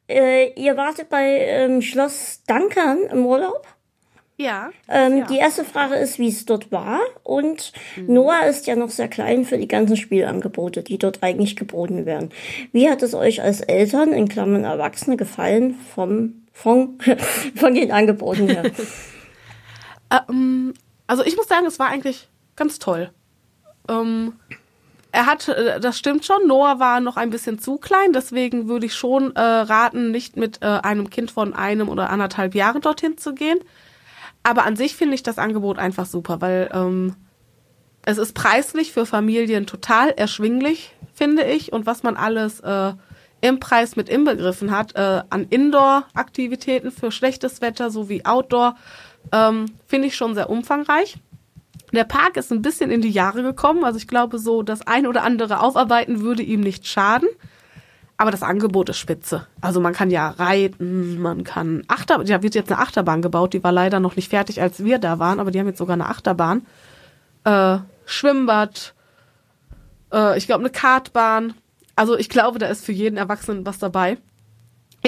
äh, 0.09 0.53
ihr 0.53 0.77
wartet 0.77 1.09
bei 1.09 1.23
ähm, 1.23 1.81
Schloss 1.81 2.43
Dankern 2.45 2.99
im 3.11 3.25
Urlaub? 3.25 3.65
Ja, 4.39 4.69
ähm, 4.87 5.19
ja. 5.19 5.25
Die 5.25 5.37
erste 5.37 5.65
Frage 5.65 5.95
ist, 5.95 6.19
wie 6.19 6.27
es 6.27 6.45
dort 6.45 6.71
war. 6.71 6.99
Und 7.23 7.73
mhm. 7.95 8.13
Noah 8.13 8.45
ist 8.45 8.67
ja 8.67 8.75
noch 8.75 8.91
sehr 8.91 9.07
klein 9.07 9.45
für 9.45 9.57
die 9.57 9.67
ganzen 9.67 9.97
Spielangebote, 9.97 10.83
die 10.83 10.99
dort 10.99 11.23
eigentlich 11.23 11.55
geboten 11.55 12.05
werden. 12.05 12.29
Wie 12.71 12.87
hat 12.87 13.01
es 13.01 13.15
euch 13.15 13.41
als 13.41 13.61
Eltern, 13.61 14.13
in 14.13 14.29
Klammern 14.29 14.63
Erwachsene, 14.63 15.17
gefallen 15.17 15.79
vom, 15.95 16.43
von, 16.53 16.99
von 17.55 17.73
den 17.73 17.91
Angeboten 17.91 18.47
her? 18.47 18.63
ähm, 20.29 20.73
also 21.07 21.23
ich 21.23 21.35
muss 21.35 21.47
sagen, 21.47 21.65
es 21.65 21.79
war 21.79 21.87
eigentlich 21.87 22.27
ganz 22.55 22.79
toll. 22.79 23.11
Ähm, 23.89 24.33
er 25.11 25.25
hat, 25.25 25.47
äh, 25.47 25.79
das 25.79 25.97
stimmt 25.97 26.25
schon, 26.25 26.45
Noah 26.47 26.79
war 26.79 26.99
noch 26.99 27.17
ein 27.17 27.29
bisschen 27.29 27.59
zu 27.59 27.77
klein, 27.77 28.13
deswegen 28.13 28.67
würde 28.67 28.85
ich 28.85 28.95
schon 28.95 29.35
äh, 29.35 29.41
raten, 29.41 30.11
nicht 30.11 30.37
mit 30.37 30.61
äh, 30.61 30.65
einem 30.65 31.09
Kind 31.09 31.31
von 31.31 31.53
einem 31.53 31.89
oder 31.89 32.09
anderthalb 32.09 32.53
Jahren 32.53 32.81
dorthin 32.81 33.17
zu 33.17 33.33
gehen. 33.33 33.59
Aber 34.43 34.65
an 34.65 34.75
sich 34.75 34.95
finde 34.95 35.15
ich 35.15 35.23
das 35.23 35.39
Angebot 35.39 35.79
einfach 35.79 36.05
super, 36.05 36.41
weil 36.41 36.69
ähm, 36.73 37.15
es 38.03 38.17
ist 38.17 38.33
preislich 38.33 38.93
für 38.93 39.05
Familien 39.05 39.65
total 39.65 40.11
erschwinglich, 40.11 40.93
finde 41.13 41.43
ich. 41.43 41.73
Und 41.73 41.85
was 41.85 42.03
man 42.03 42.15
alles 42.15 42.61
äh, 42.61 42.93
im 43.41 43.59
Preis 43.59 43.95
mit 43.95 44.07
inbegriffen 44.07 44.71
hat, 44.71 44.95
äh, 44.95 45.23
an 45.29 45.47
Indoor-Aktivitäten 45.49 46.91
für 46.91 47.11
schlechtes 47.11 47.61
Wetter 47.61 47.91
sowie 47.91 48.23
Outdoor, 48.23 48.75
ähm, 49.31 49.65
finde 49.85 50.07
ich 50.07 50.15
schon 50.15 50.35
sehr 50.35 50.49
umfangreich. 50.49 51.17
Der 51.93 52.03
Park 52.03 52.37
ist 52.37 52.51
ein 52.51 52.61
bisschen 52.61 52.91
in 52.91 53.01
die 53.01 53.09
Jahre 53.09 53.43
gekommen, 53.43 53.85
also 53.85 53.97
ich 53.97 54.07
glaube 54.07 54.39
so, 54.39 54.61
das 54.61 54.85
ein 54.85 55.07
oder 55.07 55.23
andere 55.23 55.61
aufarbeiten 55.61 56.21
würde 56.21 56.43
ihm 56.43 56.59
nicht 56.61 56.87
schaden. 56.87 57.29
Aber 58.19 58.31
das 58.31 58.41
Angebot 58.41 58.89
ist 58.89 58.97
spitze. 58.97 59.45
Also 59.61 59.79
man 59.79 59.93
kann 59.93 60.09
ja 60.09 60.29
reiten, 60.29 61.19
man 61.19 61.43
kann 61.43 61.83
Achterbahn, 61.87 62.25
ja, 62.25 62.41
wird 62.41 62.55
jetzt 62.55 62.71
eine 62.71 62.81
Achterbahn 62.81 63.21
gebaut, 63.21 63.53
die 63.53 63.63
war 63.63 63.71
leider 63.71 63.99
noch 63.99 64.15
nicht 64.15 64.29
fertig, 64.29 64.59
als 64.59 64.83
wir 64.83 64.97
da 64.97 65.19
waren, 65.19 65.39
aber 65.39 65.51
die 65.51 65.59
haben 65.59 65.67
jetzt 65.67 65.77
sogar 65.77 65.93
eine 65.93 66.07
Achterbahn. 66.07 66.65
Äh, 67.43 67.77
Schwimmbad, 68.05 68.95
äh, 70.11 70.37
ich 70.37 70.47
glaube 70.47 70.61
eine 70.61 70.71
Kartbahn. 70.71 71.53
Also 71.95 72.17
ich 72.17 72.29
glaube, 72.29 72.57
da 72.57 72.67
ist 72.67 72.83
für 72.83 72.91
jeden 72.91 73.17
Erwachsenen 73.17 73.65
was 73.65 73.77
dabei 73.77 74.17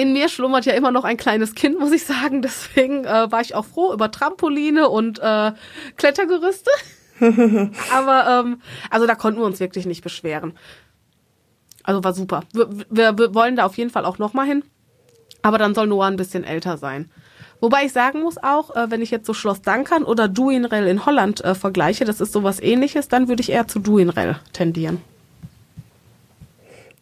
in 0.00 0.14
mir 0.14 0.30
schlummert 0.30 0.64
ja 0.64 0.72
immer 0.72 0.90
noch 0.90 1.04
ein 1.04 1.18
kleines 1.18 1.54
Kind, 1.54 1.78
muss 1.78 1.92
ich 1.92 2.04
sagen. 2.04 2.40
Deswegen 2.42 3.04
äh, 3.04 3.30
war 3.30 3.42
ich 3.42 3.54
auch 3.54 3.66
froh 3.66 3.92
über 3.92 4.10
Trampoline 4.10 4.88
und 4.88 5.18
äh, 5.18 5.52
Klettergerüste. 5.96 6.70
Aber 7.92 8.44
ähm, 8.44 8.62
also 8.88 9.06
da 9.06 9.14
konnten 9.14 9.40
wir 9.40 9.46
uns 9.46 9.60
wirklich 9.60 9.84
nicht 9.84 10.02
beschweren. 10.02 10.54
Also 11.82 12.02
war 12.02 12.14
super. 12.14 12.44
Wir, 12.54 12.68
wir, 12.88 13.18
wir 13.18 13.34
wollen 13.34 13.56
da 13.56 13.66
auf 13.66 13.76
jeden 13.76 13.90
Fall 13.90 14.06
auch 14.06 14.16
nochmal 14.16 14.46
hin. 14.46 14.64
Aber 15.42 15.58
dann 15.58 15.74
soll 15.74 15.86
Noah 15.86 16.06
ein 16.06 16.16
bisschen 16.16 16.44
älter 16.44 16.78
sein. 16.78 17.10
Wobei 17.60 17.84
ich 17.84 17.92
sagen 17.92 18.22
muss 18.22 18.38
auch, 18.38 18.74
äh, 18.74 18.90
wenn 18.90 19.02
ich 19.02 19.10
jetzt 19.10 19.26
so 19.26 19.34
Schloss 19.34 19.60
Dankern 19.60 20.04
oder 20.04 20.28
Duinrell 20.28 20.86
in 20.86 21.04
Holland 21.04 21.44
äh, 21.44 21.54
vergleiche, 21.54 22.06
das 22.06 22.22
ist 22.22 22.32
sowas 22.32 22.58
ähnliches, 22.58 23.08
dann 23.08 23.28
würde 23.28 23.42
ich 23.42 23.50
eher 23.50 23.68
zu 23.68 23.80
Duinrell 23.80 24.36
tendieren. 24.54 25.02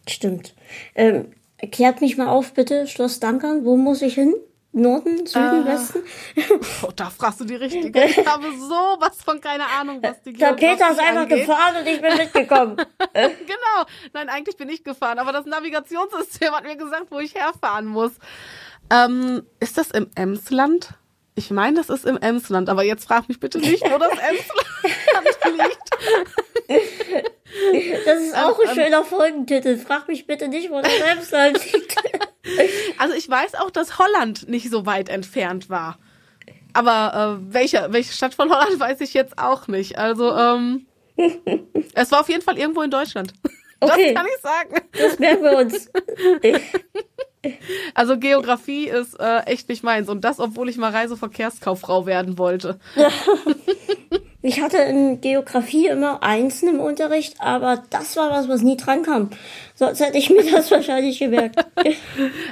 Stimmt. 0.05 0.53
Ähm, 0.95 1.27
Erklärt 1.61 2.01
mich 2.01 2.17
mal 2.17 2.27
auf, 2.27 2.53
bitte, 2.53 2.87
Schloss 2.87 3.19
Dankern. 3.19 3.65
Wo 3.65 3.75
muss 3.75 4.01
ich 4.01 4.13
hin? 4.15 4.33
Norden, 4.71 5.25
Süden, 5.25 5.65
äh, 5.65 5.71
Westen? 5.71 6.03
Oh, 6.83 6.91
da 6.95 7.09
fragst 7.09 7.39
du 7.41 7.45
die 7.45 7.55
Richtige. 7.55 8.05
Ich 8.05 8.25
habe 8.25 8.45
sowas 8.57 9.17
von 9.25 9.41
keine 9.41 9.65
Ahnung, 9.65 9.99
was 10.01 10.21
die 10.21 10.33
Der 10.33 10.53
Peter 10.53 10.91
ist 10.91 10.99
einfach 10.99 11.21
angeht. 11.21 11.39
gefahren 11.47 11.75
und 11.81 11.87
ich 11.87 11.99
bin 12.01 12.15
mitgekommen. 12.15 12.75
genau. 13.13 13.85
Nein, 14.13 14.29
eigentlich 14.29 14.57
bin 14.57 14.69
ich 14.69 14.83
gefahren, 14.83 15.17
aber 15.19 15.31
das 15.31 15.45
Navigationssystem 15.45 16.51
hat 16.51 16.63
mir 16.63 16.75
gesagt, 16.77 17.07
wo 17.09 17.19
ich 17.19 17.33
herfahren 17.33 17.87
muss. 17.87 18.11
Ähm, 18.91 19.43
ist 19.59 19.77
das 19.77 19.89
im 19.91 20.07
Emsland? 20.15 20.91
Ich 21.35 21.49
meine, 21.51 21.77
das 21.77 21.89
ist 21.89 22.05
im 22.05 22.17
Emsland, 22.17 22.69
aber 22.69 22.83
jetzt 22.83 23.05
frag 23.05 23.27
mich 23.27 23.39
bitte 23.39 23.57
nicht, 23.59 23.83
wo 23.89 23.97
das 23.97 24.11
Emsland 24.19 25.67
liegt. 26.67 27.31
Das 28.05 28.21
ist 28.21 28.35
auch 28.35 28.59
ein 28.59 28.69
ähm, 28.69 28.75
schöner 28.75 29.03
Folgentitel. 29.03 29.77
Frag 29.77 30.07
mich 30.07 30.27
bitte 30.27 30.47
nicht, 30.47 30.69
wo 30.69 30.81
das 30.81 30.99
Emsland 30.99 31.73
liegt. 31.73 31.95
Also 32.97 33.13
ich 33.13 33.29
weiß 33.29 33.55
auch, 33.55 33.69
dass 33.69 33.99
Holland 33.99 34.49
nicht 34.49 34.71
so 34.71 34.85
weit 34.85 35.09
entfernt 35.09 35.69
war. 35.69 35.99
Aber 36.73 37.37
äh, 37.39 37.53
welche, 37.53 37.87
welche 37.91 38.13
Stadt 38.13 38.33
von 38.33 38.49
Holland 38.49 38.79
weiß 38.79 39.01
ich 39.01 39.13
jetzt 39.13 39.37
auch 39.37 39.67
nicht. 39.67 39.97
Also 39.97 40.35
ähm, 40.35 40.87
es 41.93 42.11
war 42.11 42.21
auf 42.21 42.29
jeden 42.29 42.41
Fall 42.41 42.57
irgendwo 42.57 42.81
in 42.81 42.91
Deutschland. 42.91 43.33
Okay. 43.79 44.13
Das 44.13 44.23
kann 44.23 44.25
ich 44.25 44.41
sagen. 44.41 44.81
Das 44.91 45.19
merken 45.19 45.43
wir 45.43 45.57
uns. 45.57 45.91
Also 47.93 48.17
Geografie 48.17 48.87
ist 48.89 49.17
äh, 49.19 49.41
echt 49.45 49.69
nicht 49.69 49.83
meins. 49.83 50.09
Und 50.09 50.25
das, 50.25 50.39
obwohl 50.39 50.69
ich 50.69 50.77
mal 50.77 50.91
Reiseverkehrskauffrau 50.91 52.05
werden 52.05 52.37
wollte. 52.37 52.79
Ich 54.41 54.61
hatte 54.61 54.77
in 54.77 55.19
Geografie 55.19 55.87
immer 55.87 56.23
Einsen 56.23 56.69
im 56.69 56.79
Unterricht, 56.79 57.35
aber 57.39 57.83
das 57.89 58.15
war 58.15 58.29
was, 58.31 58.47
was 58.47 58.61
nie 58.61 58.77
dran 58.77 59.03
kam. 59.03 59.29
Sonst 59.75 59.99
hätte 59.99 60.17
ich 60.17 60.29
mir 60.29 60.49
das 60.49 60.71
wahrscheinlich 60.71 61.19
gemerkt. 61.19 61.65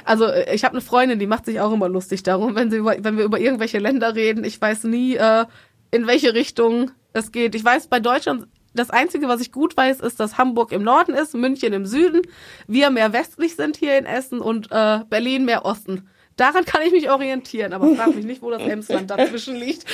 Also 0.04 0.26
äh, 0.26 0.54
ich 0.54 0.64
habe 0.64 0.72
eine 0.72 0.80
Freundin, 0.80 1.18
die 1.18 1.26
macht 1.26 1.46
sich 1.46 1.60
auch 1.60 1.72
immer 1.72 1.88
lustig 1.88 2.22
darum, 2.22 2.54
wenn, 2.54 2.70
sie 2.70 2.78
über, 2.78 2.96
wenn 2.98 3.16
wir 3.16 3.24
über 3.24 3.38
irgendwelche 3.38 3.78
Länder 3.78 4.14
reden. 4.14 4.44
Ich 4.44 4.60
weiß 4.60 4.84
nie, 4.84 5.16
äh, 5.16 5.44
in 5.90 6.06
welche 6.06 6.34
Richtung 6.34 6.90
es 7.12 7.32
geht. 7.32 7.54
Ich 7.54 7.64
weiß, 7.64 7.88
bei 7.88 8.00
Deutschland 8.00 8.46
das 8.74 8.90
Einzige, 8.90 9.28
was 9.28 9.40
ich 9.40 9.52
gut 9.52 9.76
weiß, 9.76 10.00
ist, 10.00 10.20
dass 10.20 10.38
Hamburg 10.38 10.72
im 10.72 10.82
Norden 10.82 11.14
ist, 11.14 11.34
München 11.34 11.72
im 11.72 11.86
Süden, 11.86 12.22
wir 12.66 12.90
mehr 12.90 13.12
westlich 13.12 13.56
sind 13.56 13.76
hier 13.76 13.98
in 13.98 14.06
Essen 14.06 14.40
und 14.40 14.70
äh, 14.70 15.00
Berlin 15.08 15.44
mehr 15.44 15.64
Osten. 15.64 16.08
Daran 16.38 16.64
kann 16.64 16.80
ich 16.82 16.92
mich 16.92 17.10
orientieren, 17.10 17.74
aber 17.74 17.94
frag 17.94 18.14
mich 18.14 18.24
nicht, 18.24 18.40
wo 18.40 18.50
das 18.50 18.62
Emsland 18.62 19.10
dazwischen 19.10 19.56
liegt. 19.56 19.84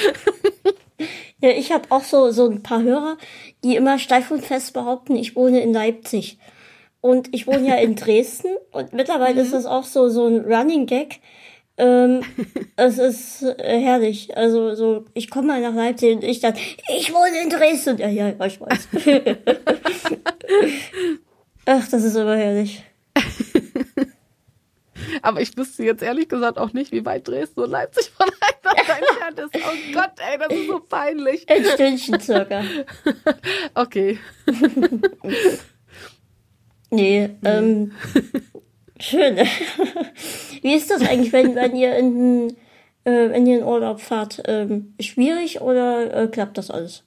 ja, 1.41 1.51
ich 1.51 1.73
habe 1.73 1.87
auch 1.91 2.05
so, 2.05 2.31
so 2.31 2.49
ein 2.49 2.63
paar 2.63 2.83
Hörer, 2.83 3.17
die 3.65 3.75
immer 3.75 3.99
steif 3.99 4.31
und 4.31 4.45
fest 4.45 4.73
behaupten, 4.75 5.17
ich 5.17 5.35
wohne 5.35 5.61
in 5.61 5.73
Leipzig. 5.73 6.39
Und 7.01 7.35
ich 7.35 7.47
wohne 7.47 7.67
ja 7.67 7.75
in 7.75 7.95
Dresden 7.97 8.57
und 8.71 8.93
mittlerweile 8.93 9.35
mhm. 9.35 9.41
ist 9.41 9.53
das 9.53 9.67
auch 9.67 9.85
so, 9.85 10.09
so 10.09 10.27
ein 10.27 10.41
Running 10.45 10.87
Gag 10.87 11.21
ähm, 11.77 12.21
es 12.77 12.99
ist 12.99 13.43
äh, 13.43 13.81
herrlich. 13.81 14.37
Also 14.37 14.75
so, 14.75 15.05
ich 15.15 15.31
komme 15.31 15.49
mal 15.49 15.61
nach 15.61 15.75
Leipzig 15.75 16.17
und 16.17 16.25
ich 16.25 16.41
dann, 16.41 16.55
ich 16.97 17.13
wohne 17.13 17.43
in 17.43 17.51
Dresden. 17.51 17.99
Ja, 17.99 18.09
ja, 18.09 18.29
ich 18.29 18.61
weiß. 18.61 18.89
Ach, 21.67 21.89
das 21.89 22.05
ist 22.05 22.17
aber 22.17 22.37
herrlich. 22.37 22.85
Aber 25.23 25.41
ich 25.41 25.57
wüsste 25.57 25.85
jetzt 25.85 26.03
ehrlich 26.03 26.29
gesagt 26.29 26.59
auch 26.59 26.73
nicht, 26.73 26.93
wie 26.93 27.05
weit 27.05 27.27
Dresden 27.27 27.61
und 27.61 27.71
Leipzig 27.71 28.11
voneinander 28.11 29.09
entfernt 29.09 29.39
ist. 29.41 29.65
Oh 29.65 29.93
Gott, 29.93 30.13
ey, 30.19 30.39
das 30.39 30.53
ist 30.53 30.67
so 30.67 30.81
peinlich. 30.81 31.49
Ein 31.49 31.65
Stündchen 31.65 32.21
circa. 32.21 32.63
Okay. 33.75 34.19
nee, 36.91 37.31
ähm, 37.43 37.93
Schön. 39.01 39.37
Wie 40.63 40.75
ist 40.75 40.91
das 40.91 41.03
eigentlich, 41.03 41.33
wenn, 41.33 41.55
wenn 41.55 41.75
ihr 41.75 41.97
in, 41.97 42.57
äh, 43.05 43.27
ihr 43.27 43.59
in 43.59 43.65
Urlaub 43.65 44.01
fahrt? 44.01 44.43
Ähm, 44.47 44.95
schwierig 45.01 45.61
oder 45.61 46.23
äh, 46.23 46.29
klappt 46.29 46.59
das 46.59 46.71
alles? 46.71 47.03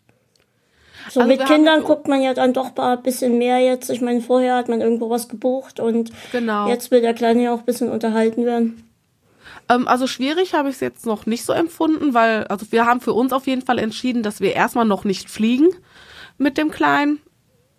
So 1.10 1.22
also 1.22 1.32
mit 1.32 1.46
Kindern 1.46 1.84
guckt 1.84 2.08
man 2.08 2.22
ja 2.22 2.34
dann 2.34 2.54
doch 2.54 2.76
ein 2.76 3.02
bisschen 3.04 3.38
mehr 3.38 3.60
jetzt. 3.60 3.90
Ich 3.90 4.02
meine, 4.02 4.22
vorher 4.22 4.56
hat 4.56 4.70
man 4.70 4.82
irgendwo 4.82 5.10
was 5.10 5.28
gebucht 5.28 5.80
und 5.80 6.12
genau. 6.32 6.68
jetzt 6.68 6.92
will 6.92 7.02
der 7.02 7.14
Kleine 7.14 7.44
ja 7.44 7.54
auch 7.54 7.60
ein 7.60 7.66
bisschen 7.66 7.90
unterhalten 7.90 8.46
werden. 8.46 8.84
Ähm, 9.70 9.88
also 9.88 10.08
schwierig 10.08 10.54
habe 10.54 10.70
ich 10.70 10.76
es 10.76 10.82
jetzt 10.82 11.06
noch 11.06 11.26
nicht 11.26 11.46
so 11.46 11.54
empfunden, 11.54 12.14
weil, 12.14 12.46
also 12.46 12.66
wir 12.72 12.86
haben 12.86 13.02
für 13.02 13.14
uns 13.14 13.34
auf 13.34 13.48
jeden 13.48 13.62
Fall 13.62 13.80
entschieden, 13.80 14.24
dass 14.24 14.42
wir 14.42 14.54
erstmal 14.54 14.86
noch 14.86 15.04
nicht 15.04 15.30
fliegen 15.30 15.68
mit 16.38 16.58
dem 16.58 16.72
Kleinen 16.72 17.20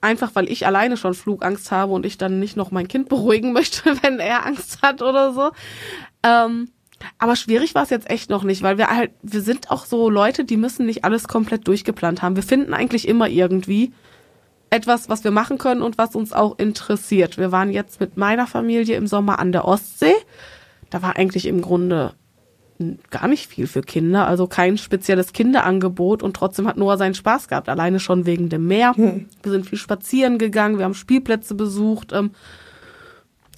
einfach 0.01 0.35
weil 0.35 0.51
ich 0.51 0.67
alleine 0.67 0.97
schon 0.97 1.15
Flugangst 1.15 1.71
habe 1.71 1.93
und 1.93 2.07
ich 2.07 2.19
dann 2.19 2.39
nicht 2.39 2.57
noch 2.57 2.71
mein 2.71 2.89
Kind 2.89 3.09
beruhigen 3.09 3.53
möchte, 3.53 4.03
wenn 4.03 4.21
er 4.21 4.47
Angst 4.47 4.83
hat 4.83 5.03
oder 5.03 5.33
so. 5.33 5.51
Ähm, 6.23 6.71
aber 7.19 7.37
schwierig 7.37 7.75
war 7.75 7.83
es 7.83 7.91
jetzt 7.91 8.11
echt 8.11 8.31
noch 8.31 8.45
nicht, 8.45 8.62
weil 8.62 8.79
wir 8.79 8.89
halt, 8.89 9.12
wir 9.23 9.41
sind 9.41 9.70
auch 9.70 9.85
so 9.85 10.11
Leute, 10.11 10.45
die 10.45 10.57
müssen 10.57 10.87
nicht 10.87 11.05
alles 11.05 11.29
komplett 11.29 11.66
durchgeplant 11.66 12.23
haben. 12.23 12.37
Wir 12.37 12.43
finden 12.43 12.75
eigentlich 12.75 13.07
immer 13.07 13.29
irgendwie 13.29 13.93
etwas, 14.70 15.09
was 15.09 15.25
wir 15.25 15.31
machen 15.31 15.59
können 15.59 15.83
und 15.83 15.99
was 15.99 16.15
uns 16.15 16.33
auch 16.33 16.59
interessiert. 16.59 17.39
Wir 17.39 17.53
waren 17.53 17.70
jetzt 17.70 18.01
mit 18.01 18.16
meiner 18.16 18.47
Familie 18.47 18.97
im 18.97 19.07
Sommer 19.07 19.39
an 19.39 19.53
der 19.53 19.65
Ostsee. 19.65 20.15
da 20.91 21.03
war 21.03 21.16
eigentlich 21.16 21.47
im 21.47 21.61
Grunde 21.61 22.15
gar 23.11 23.27
nicht 23.27 23.49
viel 23.49 23.66
für 23.66 23.83
Kinder, 23.83 24.27
also 24.27 24.47
kein 24.47 24.79
spezielles 24.79 25.33
Kinderangebot 25.33 26.23
und 26.23 26.37
trotzdem 26.37 26.69
hat 26.69 26.77
Noah 26.77 26.97
seinen 26.97 27.15
Spaß 27.15 27.49
gehabt, 27.49 27.69
alleine 27.69 27.99
schon 27.99 28.25
wegen 28.25 28.49
dem 28.49 28.66
Meer. 28.66 28.95
Hm. 28.95 29.27
Wir 29.43 29.53
sind 29.53 29.66
viel 29.66 29.79
spazieren 29.79 30.39
gegangen, 30.39 30.79
wir 30.79 30.85
haben 30.85 30.95
Spielplätze 30.95 31.55
besucht. 31.55 32.12
Ähm, 32.12 32.31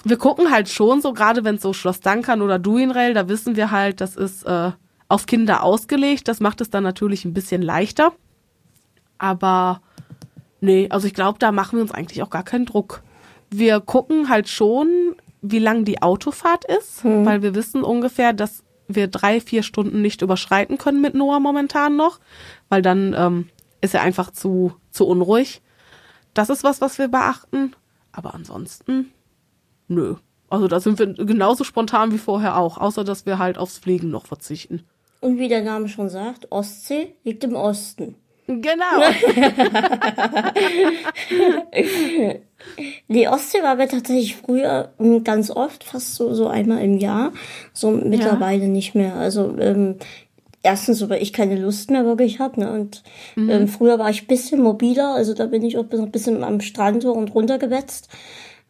wir 0.05 0.16
gucken 0.16 0.51
halt 0.51 0.68
schon 0.68 1.01
so, 1.01 1.12
gerade 1.12 1.44
wenn 1.44 1.56
es 1.56 1.62
so 1.62 1.72
Schloss 1.72 2.01
Dankern 2.01 2.43
oder 2.43 2.59
Duinrail, 2.59 3.14
da 3.14 3.28
wissen 3.28 3.56
wir 3.56 3.70
halt, 3.70 4.01
das 4.01 4.16
ist 4.16 4.44
äh, 4.44 4.72
auf 5.09 5.27
Kinder 5.27 5.62
ausgelegt. 5.62 6.28
Das 6.28 6.40
macht 6.40 6.60
es 6.60 6.70
dann 6.70 6.85
natürlich 6.85 7.24
ein 7.24 7.35
bisschen 7.35 7.62
leichter. 7.62 8.12
Aber 9.18 9.82
nee, 10.60 10.89
also 10.90 11.06
ich 11.06 11.14
glaube, 11.14 11.39
da 11.39 11.52
machen 11.52 11.77
wir 11.77 11.82
uns 11.82 11.93
eigentlich 11.93 12.22
auch 12.22 12.31
gar 12.31 12.44
keinen 12.44 12.66
Druck. 12.66 13.02
Wir 13.51 13.81
gucken 13.81 14.28
halt 14.28 14.48
schon, 14.48 15.16
wie 15.43 15.59
lang 15.59 15.85
die 15.85 16.02
Autofahrt 16.02 16.64
ist, 16.64 17.02
hm. 17.02 17.27
weil 17.27 17.43
wir 17.43 17.55
wissen 17.55 17.82
ungefähr, 17.82 18.32
dass 18.32 18.62
wir 18.89 19.09
drei, 19.09 19.40
vier 19.40 19.62
Stunden 19.62 20.02
nicht 20.02 20.22
überschreiten 20.22 20.78
können 20.78 21.01
mit 21.01 21.14
Noah 21.14 21.40
momentan 21.40 21.97
noch, 21.97 22.20
weil 22.68 22.82
dann 22.82 23.14
ähm, 23.16 23.48
ist 23.81 23.94
er 23.94 24.02
einfach 24.02 24.31
zu, 24.31 24.72
zu 24.90 25.06
unruhig. 25.06 25.62
Das 26.35 26.51
ist 26.51 26.64
was, 26.64 26.81
was 26.81 26.98
wir 26.98 27.09
beachten. 27.09 27.74
Aber 28.12 28.35
ansonsten, 28.35 29.12
nö. 29.91 30.15
Also 30.49 30.67
da 30.67 30.81
sind 30.81 30.99
wir 30.99 31.15
genauso 31.15 31.65
spontan 31.65 32.12
wie 32.12 32.19
vorher 32.19 32.57
auch, 32.57 32.79
außer 32.79 33.05
dass 33.05 33.27
wir 33.27 33.39
halt 33.39 33.59
aufs 33.59 33.79
Fliegen 33.79 34.11
noch 34.11 34.27
verzichten. 34.27 34.83
Und 35.21 35.39
wie 35.39 35.49
der 35.49 35.62
Name 35.62 35.89
schon 35.89 36.09
sagt, 36.09 36.51
Ostsee 36.51 37.15
liegt 37.25 37.45
im 37.45 37.55
Osten. 37.55 38.17
Genau. 38.47 38.73
Die 43.09 43.29
Ostsee 43.29 43.62
war 43.62 43.79
wir 43.79 43.89
tatsächlich 43.89 44.35
früher 44.37 44.93
ganz 45.23 45.53
oft, 45.53 45.85
fast 45.85 46.17
so, 46.17 46.35
so 46.35 46.49
einmal 46.49 46.83
im 46.83 46.99
Jahr. 46.99 47.33
So 47.73 47.93
mittlerweile 47.93 48.62
ja. 48.62 48.69
nicht 48.69 48.97
mehr. 48.97 49.15
Also 49.15 49.57
ähm, 49.61 49.99
erstens, 50.62 51.09
weil 51.09 51.23
ich 51.23 51.33
keine 51.33 51.57
Lust 51.57 51.91
mehr 51.91 52.05
wirklich 52.05 52.39
habe. 52.41 52.61
Ne? 52.61 52.71
Und 52.73 53.03
mhm. 53.37 53.51
ähm, 53.51 53.69
früher 53.69 54.01
war 54.01 54.11
ich 54.11 54.27
bisschen 54.27 54.61
mobiler, 54.61 55.15
also 55.15 55.33
da 55.35 55.47
bin 55.47 55.65
ich 55.65 55.79
auch 55.79 55.87
ein 55.91 56.11
bisschen 56.11 56.43
am 56.43 56.61
Strand 56.61 57.05
hoch 57.05 57.17
und 57.17 57.33
runter 57.35 57.59
gewetzt. 57.59 58.09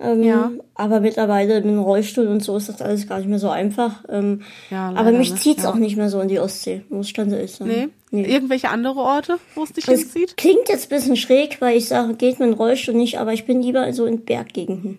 Ähm, 0.01 0.23
ja. 0.23 0.51
Aber 0.75 1.01
mittlerweile 1.01 1.57
mit 1.57 1.65
dem 1.65 1.79
Rollstuhl 1.79 2.27
und 2.27 2.43
so 2.43 2.57
ist 2.57 2.71
das 2.71 2.81
alles 2.81 3.07
gar 3.07 3.19
nicht 3.19 3.29
mehr 3.29 3.39
so 3.39 3.51
einfach. 3.51 4.05
Ähm, 4.09 4.43
ja, 4.71 4.93
aber 4.95 5.13
mich 5.13 5.35
zieht's 5.37 5.65
ja. 5.65 5.71
auch 5.71 5.75
nicht 5.75 5.97
mehr 5.97 6.09
so 6.09 6.21
in 6.21 6.29
die 6.29 6.41
Ostsee, 6.41 6.83
muss 6.89 7.09
ich 7.09 7.15
ganz 7.15 7.33
ehrlich 7.33 7.53
sagen. 7.53 7.71
Nee. 7.71 7.89
nee. 8.11 8.25
Irgendwelche 8.25 8.71
andere 8.71 9.01
Orte, 9.01 9.39
wo 9.55 9.63
es 9.63 9.73
dich 9.73 9.85
das 9.85 10.01
hinzieht? 10.01 10.37
Klingt 10.39 10.69
jetzt 10.69 10.91
ein 10.91 10.97
bisschen 10.97 11.17
schräg, 11.17 11.61
weil 11.61 11.77
ich 11.77 11.89
sage, 11.89 12.15
geht 12.15 12.41
mit 12.41 12.49
dem 12.49 12.55
Rollstuhl 12.55 12.95
nicht, 12.95 13.19
aber 13.19 13.35
ich 13.35 13.45
bin 13.45 13.61
lieber 13.61 13.93
so 13.93 14.07
in 14.07 14.25
Berggegenden. 14.25 14.99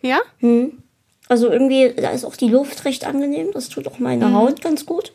Ja? 0.00 0.18
Hm. 0.38 0.78
Also 1.28 1.50
irgendwie, 1.50 1.92
da 1.96 2.10
ist 2.10 2.24
auch 2.24 2.36
die 2.36 2.48
Luft 2.48 2.84
recht 2.84 3.04
angenehm, 3.04 3.48
das 3.52 3.68
tut 3.68 3.88
auch 3.88 3.98
meine 3.98 4.26
mhm. 4.26 4.34
Haut 4.34 4.62
ganz 4.62 4.86
gut. 4.86 5.12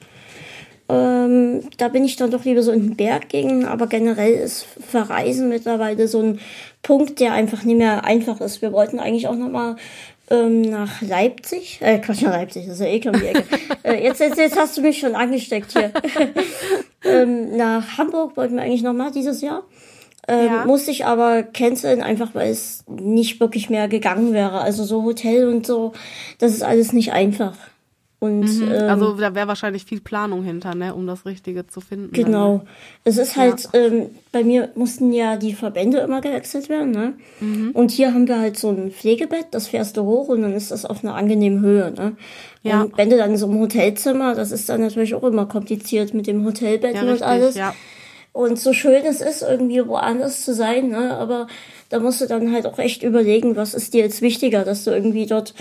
Ähm, 0.91 1.61
da 1.77 1.87
bin 1.87 2.03
ich 2.03 2.17
dann 2.17 2.31
doch 2.31 2.43
lieber 2.43 2.63
so 2.63 2.71
in 2.71 2.81
den 2.81 2.95
Berggegenden, 2.97 3.65
aber 3.65 3.87
generell 3.87 4.33
ist 4.33 4.65
Verreisen 4.85 5.47
mittlerweile 5.47 6.09
so 6.09 6.21
ein 6.21 6.39
Punkt, 6.81 7.21
der 7.21 7.31
einfach 7.31 7.63
nicht 7.63 7.77
mehr 7.77 8.03
einfach 8.03 8.41
ist. 8.41 8.61
Wir 8.61 8.73
wollten 8.73 8.99
eigentlich 8.99 9.29
auch 9.29 9.35
nochmal 9.35 9.77
ähm, 10.29 10.61
nach 10.61 11.01
Leipzig, 11.01 11.79
äh, 11.81 11.99
Quatsch, 11.99 12.23
nach 12.23 12.31
Leipzig, 12.31 12.65
das 12.65 12.75
ist 12.75 12.81
ja 12.81 12.87
eh 12.87 13.07
um 13.07 13.13
die 13.13 13.25
Ecke. 13.25 13.43
äh, 13.83 14.03
jetzt, 14.03 14.19
jetzt, 14.19 14.37
jetzt 14.37 14.57
hast 14.57 14.77
du 14.77 14.81
mich 14.81 14.99
schon 14.99 15.15
angesteckt 15.15 15.71
hier. 15.71 15.93
ähm, 17.05 17.55
nach 17.55 17.97
Hamburg 17.97 18.35
wollten 18.35 18.55
wir 18.55 18.63
eigentlich 18.63 18.83
nochmal 18.83 19.11
dieses 19.11 19.41
Jahr. 19.41 19.63
Ähm, 20.27 20.45
ja. 20.45 20.65
Musste 20.65 20.91
ich 20.91 21.05
aber 21.05 21.43
canceln, 21.43 22.01
einfach 22.01 22.35
weil 22.35 22.51
es 22.51 22.83
nicht 22.87 23.39
wirklich 23.39 23.69
mehr 23.69 23.87
gegangen 23.87 24.33
wäre. 24.33 24.59
Also 24.59 24.83
so 24.83 25.03
Hotel 25.03 25.47
und 25.47 25.65
so, 25.65 25.93
das 26.37 26.51
ist 26.51 26.63
alles 26.63 26.91
nicht 26.91 27.13
einfach. 27.13 27.55
Und, 28.23 28.41
mhm. 28.41 28.71
ähm, 28.71 28.87
also 28.87 29.13
da 29.13 29.33
wäre 29.33 29.47
wahrscheinlich 29.47 29.83
viel 29.83 29.99
Planung 29.99 30.43
hinter, 30.43 30.75
ne, 30.75 30.93
um 30.93 31.07
das 31.07 31.25
Richtige 31.25 31.65
zu 31.65 31.81
finden. 31.81 32.11
Genau. 32.11 32.59
Dann. 32.59 32.67
Es 33.03 33.17
ist 33.17 33.35
halt, 33.35 33.67
ja. 33.73 33.79
ähm, 33.79 34.09
bei 34.31 34.43
mir 34.43 34.69
mussten 34.75 35.11
ja 35.11 35.37
die 35.37 35.53
Verbände 35.53 35.97
immer 35.97 36.21
gewechselt 36.21 36.69
werden, 36.69 36.91
ne? 36.91 37.13
Mhm. 37.39 37.71
Und 37.71 37.89
hier 37.89 38.13
haben 38.13 38.27
wir 38.27 38.39
halt 38.39 38.59
so 38.59 38.69
ein 38.69 38.91
Pflegebett, 38.91 39.47
das 39.49 39.69
fährst 39.69 39.97
du 39.97 40.03
hoch 40.03 40.27
und 40.27 40.43
dann 40.43 40.53
ist 40.53 40.69
das 40.69 40.85
auf 40.85 41.03
einer 41.03 41.15
angenehmen 41.15 41.61
Höhe, 41.61 41.91
ne? 41.97 42.15
Ja. 42.61 42.83
Und 42.83 42.95
wenn 42.95 43.09
du 43.09 43.17
dann 43.17 43.35
so 43.37 43.47
im 43.47 43.59
Hotelzimmer, 43.59 44.35
das 44.35 44.51
ist 44.51 44.69
dann 44.69 44.81
natürlich 44.81 45.15
auch 45.15 45.23
immer 45.23 45.47
kompliziert 45.47 46.13
mit 46.13 46.27
dem 46.27 46.45
Hotelbetten 46.45 47.07
ja, 47.07 47.11
und 47.11 47.23
alles. 47.23 47.55
Ja. 47.55 47.73
Und 48.33 48.59
so 48.59 48.71
schön 48.71 49.03
es 49.03 49.21
ist, 49.21 49.41
irgendwie 49.41 49.85
woanders 49.87 50.45
zu 50.45 50.53
sein, 50.53 50.89
ne? 50.89 51.17
Aber 51.17 51.47
da 51.89 51.99
musst 51.99 52.21
du 52.21 52.27
dann 52.27 52.53
halt 52.53 52.67
auch 52.67 52.77
echt 52.77 53.01
überlegen, 53.01 53.55
was 53.55 53.73
ist 53.73 53.95
dir 53.95 54.03
jetzt 54.03 54.21
wichtiger, 54.21 54.63
dass 54.63 54.83
du 54.83 54.91
irgendwie 54.91 55.25
dort 55.25 55.55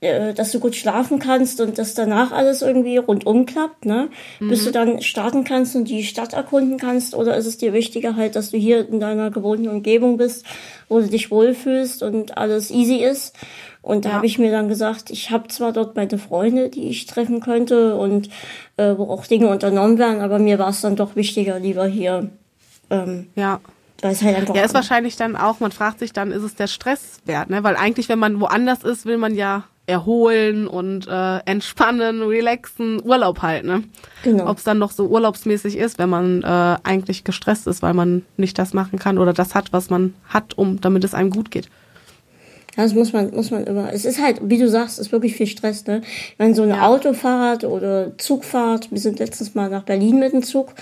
dass 0.00 0.52
du 0.52 0.60
gut 0.60 0.76
schlafen 0.76 1.18
kannst 1.18 1.60
und 1.60 1.76
dass 1.76 1.94
danach 1.94 2.30
alles 2.30 2.62
irgendwie 2.62 2.98
rundum 2.98 3.46
klappt, 3.46 3.84
ne? 3.84 4.10
Mhm. 4.38 4.48
Bis 4.48 4.64
du 4.64 4.70
dann 4.70 5.02
starten 5.02 5.42
kannst 5.42 5.74
und 5.74 5.86
die 5.86 6.04
Stadt 6.04 6.34
erkunden 6.34 6.78
kannst, 6.78 7.16
oder 7.16 7.36
ist 7.36 7.46
es 7.46 7.58
dir 7.58 7.72
wichtiger 7.72 8.14
halt, 8.14 8.36
dass 8.36 8.52
du 8.52 8.56
hier 8.56 8.88
in 8.88 9.00
deiner 9.00 9.32
gewohnten 9.32 9.68
Umgebung 9.68 10.16
bist, 10.16 10.46
wo 10.88 11.00
du 11.00 11.08
dich 11.08 11.32
wohlfühlst 11.32 12.04
und 12.04 12.38
alles 12.38 12.70
easy 12.70 12.96
ist. 12.96 13.34
Und 13.82 14.04
da 14.04 14.10
ja. 14.10 14.14
habe 14.16 14.26
ich 14.26 14.38
mir 14.38 14.52
dann 14.52 14.68
gesagt, 14.68 15.10
ich 15.10 15.32
habe 15.32 15.48
zwar 15.48 15.72
dort 15.72 15.96
meine 15.96 16.18
Freunde, 16.18 16.68
die 16.68 16.88
ich 16.88 17.06
treffen 17.06 17.40
könnte 17.40 17.96
und 17.96 18.28
äh, 18.76 18.94
wo 18.96 19.04
auch 19.04 19.26
Dinge 19.26 19.48
unternommen 19.48 19.98
werden, 19.98 20.20
aber 20.20 20.38
mir 20.38 20.60
war 20.60 20.68
es 20.68 20.80
dann 20.80 20.94
doch 20.94 21.16
wichtiger, 21.16 21.58
lieber 21.58 21.86
hier. 21.86 22.30
Ähm, 22.90 23.28
ja. 23.34 23.60
Halt 24.00 24.22
ja, 24.54 24.62
ist 24.62 24.74
wahrscheinlich 24.74 25.16
dann 25.16 25.34
auch, 25.34 25.58
man 25.58 25.72
fragt 25.72 25.98
sich 25.98 26.12
dann, 26.12 26.30
ist 26.30 26.44
es 26.44 26.54
der 26.54 26.68
Stress 26.68 27.18
wert, 27.24 27.50
ne? 27.50 27.64
Weil 27.64 27.74
eigentlich, 27.74 28.08
wenn 28.08 28.20
man 28.20 28.40
woanders 28.40 28.84
ist, 28.84 29.06
will 29.06 29.18
man 29.18 29.34
ja 29.34 29.64
erholen 29.88 30.68
und 30.68 31.08
äh, 31.08 31.38
entspannen, 31.46 32.22
relaxen, 32.22 33.00
Urlaub 33.02 33.40
halt, 33.40 33.64
ne? 33.64 33.84
Genau. 34.22 34.48
Ob 34.48 34.58
es 34.58 34.64
dann 34.64 34.78
noch 34.78 34.90
so 34.90 35.06
urlaubsmäßig 35.06 35.78
ist, 35.78 35.98
wenn 35.98 36.10
man 36.10 36.42
äh, 36.42 36.76
eigentlich 36.82 37.24
gestresst 37.24 37.66
ist, 37.66 37.82
weil 37.82 37.94
man 37.94 38.24
nicht 38.36 38.58
das 38.58 38.74
machen 38.74 38.98
kann 38.98 39.18
oder 39.18 39.32
das 39.32 39.54
hat, 39.54 39.72
was 39.72 39.88
man 39.88 40.14
hat, 40.28 40.56
um 40.58 40.80
damit 40.80 41.04
es 41.04 41.14
einem 41.14 41.30
gut 41.30 41.50
geht. 41.50 41.68
Das 42.76 42.94
muss 42.94 43.12
man, 43.12 43.34
muss 43.34 43.50
man 43.50 43.64
immer. 43.64 43.92
Es 43.92 44.04
ist 44.04 44.22
halt, 44.22 44.40
wie 44.42 44.58
du 44.58 44.68
sagst, 44.68 45.00
ist 45.00 45.10
wirklich 45.10 45.34
viel 45.34 45.48
Stress, 45.48 45.84
ne? 45.86 46.02
Meine, 46.38 46.54
so 46.54 46.62
eine 46.62 46.76
ja. 46.76 46.86
Autofahrt 46.86 47.64
oder 47.64 48.16
Zugfahrt, 48.18 48.92
wir 48.92 49.00
sind 49.00 49.18
letztens 49.18 49.54
mal 49.54 49.68
nach 49.68 49.82
Berlin 49.82 50.20
mit 50.20 50.32
dem 50.32 50.44
Zug 50.44 50.74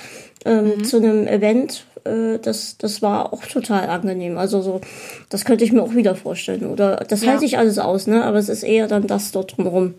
ähm, 0.47 0.79
mhm. 0.79 0.85
zu 0.85 0.97
einem 0.97 1.27
Event 1.27 1.85
äh, 2.07 2.39
das, 2.39 2.79
das 2.79 3.03
war 3.03 3.33
auch 3.33 3.45
total 3.45 3.89
angenehm. 3.89 4.39
Also 4.39 4.63
so, 4.63 4.81
das 5.29 5.45
könnte 5.45 5.65
ich 5.65 5.73
mir 5.73 5.83
auch 5.83 5.95
wieder 5.95 6.15
vorstellen. 6.15 6.67
Oder 6.67 6.97
das 6.97 7.23
ja. 7.23 7.33
halte 7.33 7.45
ich 7.45 7.59
alles 7.59 7.79
aus, 7.79 8.07
ne? 8.07 8.25
Aber 8.25 8.39
es 8.39 8.49
ist 8.49 8.63
eher 8.63 8.89
dann 8.89 9.07
das 9.07 9.33
dort 9.33 9.57
drumherum. 9.57 9.95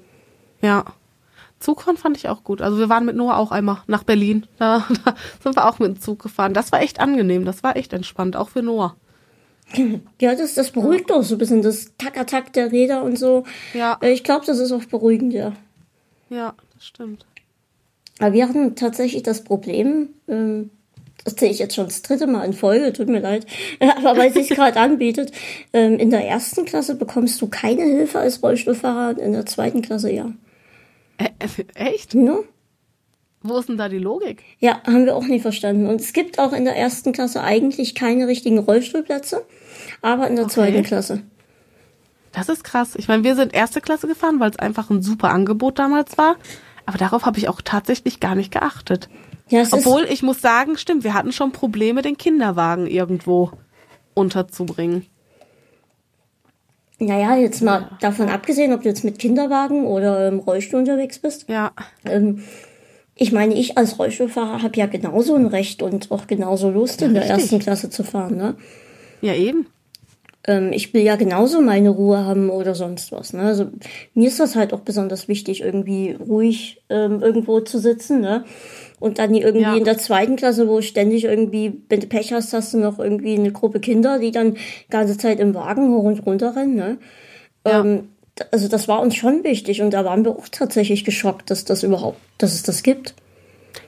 Ja. 0.61 0.85
Zugfahren 1.59 1.97
fand 1.97 2.17
ich 2.17 2.29
auch 2.29 2.43
gut. 2.43 2.61
Also 2.61 2.77
wir 2.77 2.87
waren 2.87 3.05
mit 3.05 3.15
Noah 3.15 3.37
auch 3.37 3.51
einmal 3.51 3.79
nach 3.87 4.03
Berlin. 4.03 4.45
Da, 4.57 4.85
da 5.05 5.15
sind 5.43 5.55
wir 5.55 5.67
auch 5.67 5.79
mit 5.79 5.87
dem 5.87 6.01
Zug 6.01 6.21
gefahren. 6.21 6.53
Das 6.53 6.71
war 6.71 6.81
echt 6.81 6.99
angenehm. 6.99 7.45
Das 7.45 7.63
war 7.63 7.75
echt 7.75 7.93
entspannt, 7.93 8.35
auch 8.35 8.49
für 8.49 8.63
Noah. 8.63 8.95
Ja, 10.21 10.33
das, 10.33 10.55
das 10.55 10.71
beruhigt 10.71 11.09
doch 11.09 11.23
so 11.23 11.35
ein 11.35 11.37
bisschen, 11.37 11.61
das 11.61 11.91
Tack-Attack 11.97 12.53
der 12.53 12.71
Räder 12.71 13.03
und 13.03 13.19
so. 13.19 13.43
Ja. 13.73 13.97
Äh, 14.01 14.11
ich 14.11 14.23
glaube, 14.23 14.45
das 14.45 14.59
ist 14.59 14.71
auch 14.71 14.85
beruhigend, 14.85 15.33
ja. 15.33 15.51
Ja, 16.29 16.53
das 16.73 16.85
stimmt. 16.85 17.25
Aber 18.19 18.33
wir 18.33 18.47
hatten 18.47 18.75
tatsächlich 18.75 19.23
das 19.23 19.43
Problem, 19.43 20.09
ähm, 20.27 20.71
das 21.23 21.35
sehe 21.35 21.51
ich 21.51 21.59
jetzt 21.59 21.75
schon 21.75 21.85
das 21.85 22.01
dritte 22.01 22.25
Mal 22.27 22.45
in 22.45 22.53
Folge, 22.53 22.93
tut 22.93 23.09
mir 23.09 23.19
leid, 23.19 23.45
aber 23.79 24.17
weil 24.17 24.29
es 24.29 24.35
sich 24.35 24.49
gerade 24.49 24.79
anbietet, 24.79 25.31
ähm, 25.73 25.99
in 25.99 26.09
der 26.09 26.25
ersten 26.27 26.65
Klasse 26.65 26.95
bekommst 26.95 27.41
du 27.41 27.47
keine 27.47 27.83
Hilfe 27.83 28.19
als 28.19 28.41
Rollstuhlfahrer, 28.41 29.19
in 29.19 29.33
der 29.33 29.45
zweiten 29.45 29.81
Klasse 29.81 30.11
ja. 30.11 30.31
Ä 31.19 31.29
echt? 31.75 32.13
Ja. 32.13 32.39
Wo 33.43 33.57
ist 33.57 33.69
denn 33.69 33.77
da 33.77 33.87
die 33.87 33.99
Logik? 33.99 34.43
Ja, 34.59 34.81
haben 34.85 35.05
wir 35.05 35.15
auch 35.15 35.25
nicht 35.25 35.41
verstanden. 35.41 35.87
Und 35.87 36.01
es 36.01 36.11
gibt 36.11 36.39
auch 36.39 36.53
in 36.53 36.65
der 36.65 36.75
ersten 36.75 37.13
Klasse 37.13 37.41
eigentlich 37.41 37.95
keine 37.95 38.27
richtigen 38.27 38.59
Rollstuhlplätze, 38.59 39.45
aber 40.01 40.27
in 40.27 40.35
der 40.35 40.45
okay. 40.45 40.53
zweiten 40.53 40.83
Klasse. 40.83 41.21
Das 42.31 42.49
ist 42.49 42.63
krass. 42.63 42.95
Ich 42.97 43.07
meine, 43.07 43.23
wir 43.23 43.35
sind 43.35 43.53
erste 43.53 43.81
Klasse 43.81 44.07
gefahren, 44.07 44.39
weil 44.39 44.51
es 44.51 44.59
einfach 44.59 44.89
ein 44.89 45.01
super 45.01 45.29
Angebot 45.29 45.79
damals 45.79 46.17
war. 46.17 46.35
Aber 46.87 46.97
darauf 46.97 47.25
habe 47.25 47.37
ich 47.37 47.49
auch 47.49 47.61
tatsächlich 47.61 48.19
gar 48.19 48.33
nicht 48.33 48.51
geachtet. 48.51 49.09
Ja, 49.49 49.63
Obwohl, 49.71 50.05
ich 50.09 50.23
muss 50.23 50.41
sagen, 50.41 50.77
stimmt, 50.77 51.03
wir 51.03 51.13
hatten 51.13 51.33
schon 51.33 51.51
Probleme, 51.51 52.01
den 52.01 52.17
Kinderwagen 52.17 52.87
irgendwo 52.87 53.51
unterzubringen. 54.13 55.05
Naja, 56.97 57.35
jetzt 57.35 57.61
mal 57.61 57.81
ja. 57.81 57.97
davon 58.01 58.29
abgesehen, 58.29 58.73
ob 58.73 58.81
du 58.81 58.89
jetzt 58.89 59.03
mit 59.03 59.19
Kinderwagen 59.19 59.85
oder 59.85 60.29
im 60.29 60.39
Rollstuhl 60.39 60.79
unterwegs 60.79 61.19
bist. 61.19 61.47
Ja. 61.49 61.71
Ähm, 62.05 62.43
ich 63.15 63.31
meine, 63.33 63.53
ich 63.53 63.77
als 63.77 63.99
Rollstuhlfahrer 63.99 64.63
habe 64.63 64.77
ja 64.77 64.85
genauso 64.85 65.35
ein 65.35 65.45
Recht 65.45 65.83
und 65.83 66.09
auch 66.11 66.25
genauso 66.25 66.69
Lust, 66.69 67.01
ja, 67.01 67.07
in 67.07 67.13
der 67.13 67.23
richtig. 67.23 67.39
ersten 67.39 67.59
Klasse 67.59 67.89
zu 67.89 68.03
fahren, 68.03 68.37
ne? 68.37 68.55
Ja, 69.21 69.33
eben. 69.33 69.67
Ähm, 70.47 70.71
ich 70.71 70.93
will 70.93 71.01
ja 71.03 71.17
genauso 71.17 71.61
meine 71.61 71.89
Ruhe 71.89 72.25
haben 72.25 72.49
oder 72.49 72.73
sonst 72.73 73.11
was, 73.11 73.33
ne? 73.33 73.41
Also 73.41 73.67
mir 74.13 74.29
ist 74.29 74.39
das 74.39 74.55
halt 74.55 74.73
auch 74.73 74.79
besonders 74.79 75.27
wichtig, 75.27 75.61
irgendwie 75.61 76.13
ruhig 76.13 76.81
ähm, 76.89 77.21
irgendwo 77.21 77.59
zu 77.59 77.79
sitzen, 77.79 78.21
ne? 78.21 78.45
Und 78.99 79.19
dann 79.19 79.35
irgendwie 79.35 79.61
ja. 79.61 79.75
in 79.75 79.83
der 79.83 79.97
zweiten 79.97 80.37
Klasse, 80.37 80.67
wo 80.67 80.81
ständig 80.81 81.25
irgendwie, 81.25 81.83
wenn 81.89 81.99
du 81.99 82.07
Pech 82.07 82.33
hast, 82.33 82.53
hast 82.53 82.73
du 82.73 82.79
noch 82.79 82.97
irgendwie 82.97 83.35
eine 83.35 83.51
Gruppe 83.51 83.79
Kinder, 83.79 84.17
die 84.17 84.31
dann 84.31 84.55
die 84.55 84.89
ganze 84.89 85.17
Zeit 85.17 85.39
im 85.39 85.53
Wagen 85.53 85.93
hoch 85.93 86.03
und 86.03 86.25
runter 86.25 86.55
rennen. 86.55 86.75
Ne? 86.75 86.97
Ja. 87.65 87.81
Ähm, 87.81 88.09
also 88.51 88.67
das 88.67 88.87
war 88.87 89.01
uns 89.01 89.15
schon 89.15 89.43
wichtig 89.43 89.81
und 89.81 89.91
da 89.91 90.05
waren 90.05 90.23
wir 90.23 90.31
auch 90.31 90.47
tatsächlich 90.49 91.03
geschockt, 91.03 91.49
dass 91.51 91.65
das 91.65 91.83
überhaupt, 91.83 92.19
dass 92.37 92.53
es 92.53 92.63
das 92.63 92.83
gibt. 92.83 93.13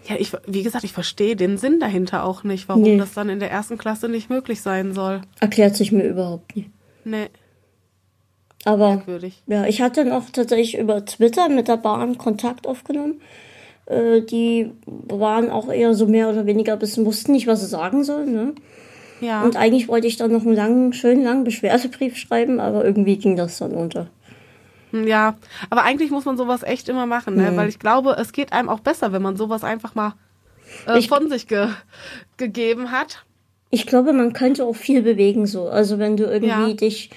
Ja, 0.10 0.16
ich, 0.18 0.32
wie 0.48 0.64
gesagt, 0.64 0.84
ich 0.84 0.92
verstehe 0.92 1.36
den 1.36 1.60
Sinn 1.60 1.80
dahinter 1.80 2.24
auch 2.24 2.44
nicht, 2.44 2.68
warum 2.68 2.82
nee. 2.82 2.98
das 2.98 3.14
dann 3.14 3.30
in 3.30 3.40
der 3.40 3.52
ersten 3.52 3.78
Klasse 3.78 4.10
nicht 4.10 4.30
möglich 4.30 4.62
sein 4.62 4.94
soll. 4.94 5.22
Erklärt 5.40 5.76
sich 5.76 5.92
mir 5.92 6.04
überhaupt 6.04 6.56
nicht. 6.56 6.72
Nee. 7.06 7.28
Aber 8.66 8.96
Merkwürdig. 8.96 9.44
ja, 9.46 9.66
ich 9.68 9.82
hatte 9.82 10.06
noch 10.06 10.32
tatsächlich 10.32 10.78
über 10.78 11.06
Twitter 11.06 11.48
mit 11.48 11.68
der 11.68 11.78
Bahn 11.78 12.18
Kontakt 12.18 12.66
aufgenommen. 12.66 13.22
Äh, 13.86 14.22
die 14.22 14.72
waren 14.84 15.52
auch 15.52 15.72
eher 15.72 15.94
so 15.94 16.08
mehr 16.08 16.30
oder 16.30 16.48
weniger 16.48 16.74
ein 16.74 16.80
bisschen, 16.80 17.06
wussten 17.06 17.32
nicht, 17.32 17.46
was 17.46 17.62
sie 17.62 17.68
sagen 17.68 18.04
sollen. 18.04 18.34
Ne? 18.34 18.56
Ja. 19.22 19.44
Und 19.44 19.58
eigentlich 19.58 19.88
wollte 19.88 20.08
ich 20.08 20.18
dann 20.18 20.32
noch 20.32 20.42
einen 20.42 20.56
langen, 20.56 20.94
schönen 20.94 21.24
langen 21.24 21.44
Beschwerdebrief 21.44 22.18
schreiben, 22.18 22.60
aber 22.60 22.84
irgendwie 22.84 23.18
ging 23.18 23.36
das 23.36 23.60
dann 23.60 23.74
unter. 23.74 24.08
Hm, 24.92 25.08
ja, 25.08 25.36
aber 25.70 25.84
eigentlich 25.84 26.12
muss 26.12 26.26
man 26.26 26.38
sowas 26.38 26.64
echt 26.64 26.90
immer 26.90 27.06
machen, 27.06 27.36
ne? 27.36 27.52
Mhm. 27.52 27.58
weil 27.58 27.70
ich 27.70 27.80
glaube, 27.80 28.16
es 28.20 28.32
geht 28.32 28.54
einem 28.54 28.70
auch 28.70 28.80
besser, 28.80 29.12
wenn 29.12 29.22
man 29.22 29.38
sowas 29.38 29.64
einfach 29.64 29.96
mal 29.96 30.14
äh, 30.88 31.00
ich, 31.00 31.08
von 31.08 31.30
sich 31.30 31.48
ge 31.48 31.68
gegeben 32.38 32.92
hat. 32.92 33.26
Ich 33.70 33.86
glaube, 33.86 34.14
man 34.14 34.34
könnte 34.34 34.66
auch 34.66 34.76
viel 34.76 35.02
bewegen 35.02 35.46
so. 35.46 35.70
Also 35.70 36.00
wenn 36.00 36.18
du 36.18 36.26
irgendwie 36.26 36.70
ja. 36.70 36.74
dich, 36.74 37.12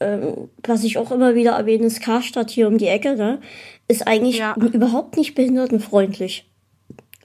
ähm, 0.00 0.48
was 0.62 0.84
ich 0.84 0.98
auch 0.98 1.10
immer 1.10 1.34
wieder 1.34 1.52
erwähne, 1.52 1.86
ist 1.86 2.00
Karstadt 2.00 2.50
hier 2.50 2.68
um 2.68 2.78
die 2.78 2.86
Ecke, 2.86 3.16
ne? 3.16 3.40
ist 3.88 4.06
eigentlich 4.06 4.38
ja. 4.38 4.54
überhaupt 4.54 5.16
nicht 5.16 5.34
behindertenfreundlich. 5.34 6.48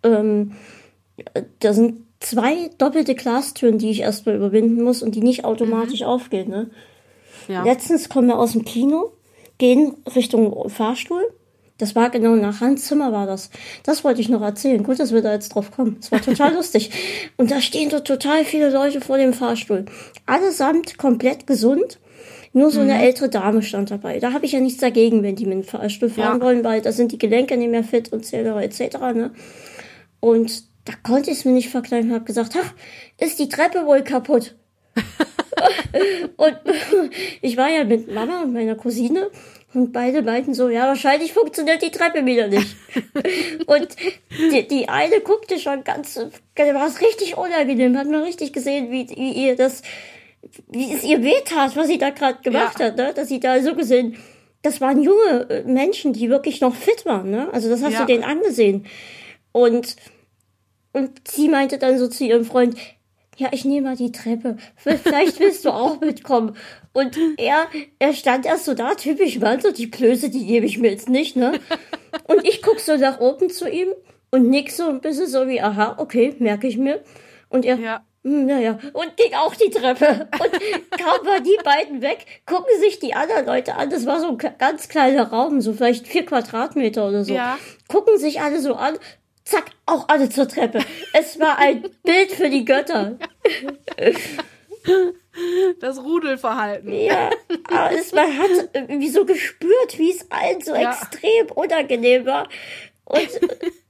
Ähm, 0.01 0.53
da 1.59 1.73
sind 1.73 2.05
zwei 2.19 2.69
doppelte 2.77 3.15
Glastüren, 3.15 3.77
die 3.77 3.91
ich 3.91 3.99
erstmal 3.99 4.35
überwinden 4.35 4.81
muss 4.81 5.03
und 5.03 5.13
die 5.13 5.21
nicht 5.21 5.45
automatisch 5.45 5.99
mhm. 5.99 6.07
aufgehen. 6.07 6.49
Ne? 6.49 6.69
Ja. 7.49 7.63
Letztens 7.63 8.09
kommen 8.09 8.29
wir 8.29 8.39
aus 8.39 8.53
dem 8.53 8.63
Kino 8.63 9.11
gehen 9.63 9.95
Richtung 10.13 10.67
Fahrstuhl. 10.69 11.23
Das 11.77 11.95
war 11.95 12.09
genau 12.09 12.35
nach 12.35 12.59
Hans 12.59 12.85
Zimmer 12.85 13.13
war 13.13 13.25
das. 13.25 13.49
Das 13.83 14.03
wollte 14.03 14.19
ich 14.19 14.27
noch 14.27 14.41
erzählen. 14.41 14.83
Gut, 14.83 14.99
dass 14.99 15.13
wir 15.13 15.21
da 15.21 15.31
jetzt 15.31 15.55
drauf 15.55 15.71
kommen. 15.71 15.95
Es 16.01 16.11
war 16.11 16.21
total 16.21 16.53
lustig. 16.59 16.91
Und 17.37 17.49
da 17.49 17.61
stehen 17.61 17.89
so 17.89 18.01
total 18.01 18.43
viele 18.43 18.69
Leute 18.69 18.99
vor 18.99 19.17
dem 19.17 19.31
Fahrstuhl. 19.31 19.85
Allesamt 20.25 20.97
komplett 20.97 21.47
gesund. 21.47 21.99
Nur 22.51 22.71
so 22.71 22.81
eine 22.81 22.95
mhm. 22.95 22.99
ältere 22.99 23.29
Dame 23.29 23.63
stand 23.63 23.89
dabei. 23.89 24.19
Da 24.19 24.33
habe 24.33 24.45
ich 24.45 24.51
ja 24.51 24.59
nichts 24.59 24.81
dagegen, 24.81 25.23
wenn 25.23 25.37
die 25.37 25.45
mit 25.45 25.53
dem 25.53 25.63
Fahrstuhl 25.63 26.09
fahren 26.09 26.41
ja. 26.41 26.45
wollen, 26.45 26.65
weil 26.65 26.81
da 26.81 26.91
sind 26.91 27.13
die 27.13 27.17
Gelenke 27.17 27.55
nicht 27.55 27.71
mehr 27.71 27.85
fit 27.85 28.11
und 28.11 28.31
etc. 28.33 28.81
etc. 28.81 28.97
Ne? 29.15 29.31
Und 30.19 30.65
da 30.83 30.91
konnte 31.03 31.31
ich 31.31 31.37
es 31.37 31.45
mir 31.45 31.53
nicht 31.53 31.69
verkleiden 31.69 32.09
und 32.09 32.15
habe 32.15 32.25
gesagt, 32.25 32.57
ach, 32.61 32.73
ist 33.17 33.39
die 33.39 33.47
Treppe 33.47 33.85
wohl 33.85 34.03
kaputt? 34.03 34.55
und 36.37 36.57
ich 37.41 37.57
war 37.57 37.69
ja 37.69 37.83
mit 37.83 38.13
Mama 38.13 38.43
und 38.43 38.53
meiner 38.53 38.75
Cousine 38.75 39.29
und 39.73 39.91
beide 39.91 40.21
meinten 40.21 40.53
so, 40.53 40.69
ja, 40.69 40.87
wahrscheinlich 40.87 41.33
funktioniert 41.33 41.81
die 41.81 41.91
Treppe 41.91 42.25
wieder 42.25 42.47
nicht. 42.47 42.75
und 43.65 43.87
die, 44.51 44.67
die 44.67 44.89
eine 44.89 45.19
guckte 45.21 45.59
schon 45.59 45.83
ganz, 45.83 46.17
war 46.17 46.87
es 46.87 47.01
richtig 47.01 47.37
unangenehm, 47.37 47.97
hat 47.97 48.07
man 48.07 48.23
richtig 48.23 48.53
gesehen, 48.53 48.91
wie, 48.91 49.09
wie 49.09 49.31
ihr 49.31 49.55
das, 49.55 49.81
wie 50.69 50.93
es 50.93 51.03
ihr 51.03 51.23
wehtat, 51.23 51.75
was 51.75 51.87
sie 51.87 51.97
da 51.97 52.11
gerade 52.11 52.41
gemacht 52.41 52.79
ja. 52.79 52.87
hat, 52.87 52.97
ne? 52.97 53.13
dass 53.13 53.29
sie 53.29 53.39
da 53.39 53.61
so 53.61 53.75
gesehen, 53.75 54.17
das 54.61 54.79
waren 54.79 55.01
junge 55.01 55.49
äh, 55.49 55.63
Menschen, 55.63 56.13
die 56.13 56.29
wirklich 56.29 56.61
noch 56.61 56.73
fit 56.73 57.05
waren, 57.05 57.29
ne? 57.29 57.49
Also 57.51 57.69
das 57.69 57.83
hast 57.83 57.93
ja. 57.93 57.99
du 58.01 58.05
denen 58.05 58.23
angesehen. 58.23 58.85
Und, 59.51 59.97
und 60.93 61.27
sie 61.27 61.49
meinte 61.49 61.77
dann 61.77 61.99
so 61.99 62.07
zu 62.07 62.23
ihrem 62.23 62.45
Freund, 62.45 62.77
ja, 63.37 63.49
ich 63.51 63.65
nehme 63.65 63.89
mal 63.89 63.95
die 63.97 64.11
Treppe. 64.11 64.57
Vielleicht 64.75 65.39
willst 65.39 65.65
du 65.65 65.71
auch 65.71 65.99
mitkommen. 65.99 66.55
Und 66.93 67.17
er, 67.37 67.67
er 67.99 68.13
stand 68.13 68.45
erst 68.45 68.65
so 68.65 68.75
da, 68.75 68.93
typisch 68.93 69.39
Mann, 69.39 69.59
so 69.59 69.71
die 69.71 69.89
Klöße, 69.89 70.29
die 70.29 70.45
gebe 70.45 70.65
ich 70.65 70.77
mir 70.77 70.91
jetzt 70.91 71.09
nicht, 71.09 71.35
ne? 71.35 71.59
Und 72.27 72.47
ich 72.47 72.61
guck 72.61 72.79
so 72.79 72.95
nach 72.95 73.19
oben 73.19 73.49
zu 73.49 73.67
ihm 73.67 73.89
und 74.29 74.49
nick 74.49 74.71
so 74.71 74.87
ein 74.87 75.01
bisschen 75.01 75.27
so 75.27 75.47
wie, 75.47 75.61
aha, 75.61 75.95
okay, 75.97 76.35
merke 76.39 76.67
ich 76.67 76.77
mir. 76.77 77.03
Und 77.49 77.65
er, 77.65 77.77
ja. 77.77 78.05
Hm, 78.23 78.45
naja, 78.45 78.79
und 78.93 79.17
ging 79.17 79.33
auch 79.33 79.53
die 79.53 79.69
Treppe. 79.69 80.29
Und 80.31 80.51
kaum 80.97 81.25
war 81.27 81.41
die 81.41 81.57
beiden 81.63 82.01
weg, 82.01 82.25
gucken 82.45 82.79
sich 82.79 82.99
die 82.99 83.13
anderen 83.13 83.45
Leute 83.45 83.75
an. 83.75 83.89
Das 83.89 84.05
war 84.05 84.21
so 84.21 84.29
ein 84.29 84.37
ganz 84.37 84.87
kleiner 84.87 85.29
Raum, 85.29 85.59
so 85.59 85.73
vielleicht 85.73 86.07
vier 86.07 86.25
Quadratmeter 86.25 87.07
oder 87.07 87.25
so. 87.25 87.33
Ja. 87.33 87.59
Gucken 87.89 88.17
sich 88.17 88.41
alle 88.41 88.59
so 88.59 88.75
an, 88.75 88.97
zack, 89.43 89.71
auch 89.85 90.07
alle 90.07 90.29
zur 90.29 90.47
Treppe. 90.47 90.79
Es 91.13 91.39
war 91.39 91.57
ein 91.57 91.83
Bild 92.03 92.31
für 92.31 92.49
die 92.49 92.63
Götter. 92.63 93.17
Das 95.79 96.03
Rudelverhalten. 96.03 96.93
Ja, 96.93 97.31
aber 97.69 97.91
es, 97.91 98.11
man 98.13 98.37
hat 98.37 98.69
irgendwie 98.73 99.09
so 99.09 99.25
gespürt, 99.25 99.97
wie 99.97 100.11
es 100.11 100.29
allen 100.29 100.61
so 100.61 100.75
ja. 100.75 100.91
extrem 100.91 101.47
unangenehm 101.55 102.25
war. 102.25 102.47
Und, 103.05 103.29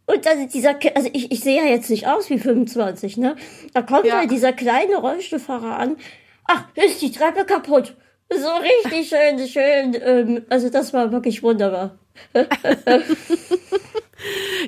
und 0.06 0.26
dann 0.26 0.48
dieser, 0.48 0.78
also 0.96 1.10
ich, 1.12 1.32
ich 1.32 1.42
sehe 1.42 1.62
ja 1.62 1.70
jetzt 1.70 1.90
nicht 1.90 2.08
aus 2.08 2.30
wie 2.30 2.40
25, 2.40 3.18
ne? 3.18 3.36
Da 3.74 3.82
kommt 3.82 4.06
ja. 4.06 4.20
halt 4.20 4.32
dieser 4.32 4.54
kleine 4.54 4.98
Rollstuhlfahrer 4.98 5.78
an. 5.78 5.98
Ach, 6.46 6.66
ist 6.76 7.02
die 7.02 7.12
Treppe 7.12 7.46
kaputt. 7.46 7.96
So 8.30 8.50
richtig 8.50 9.10
schön, 9.10 9.48
schön. 9.48 10.02
Ähm, 10.02 10.46
also 10.50 10.70
das 10.70 10.94
war 10.94 11.12
wirklich 11.12 11.44
wunderbar. 11.44 12.00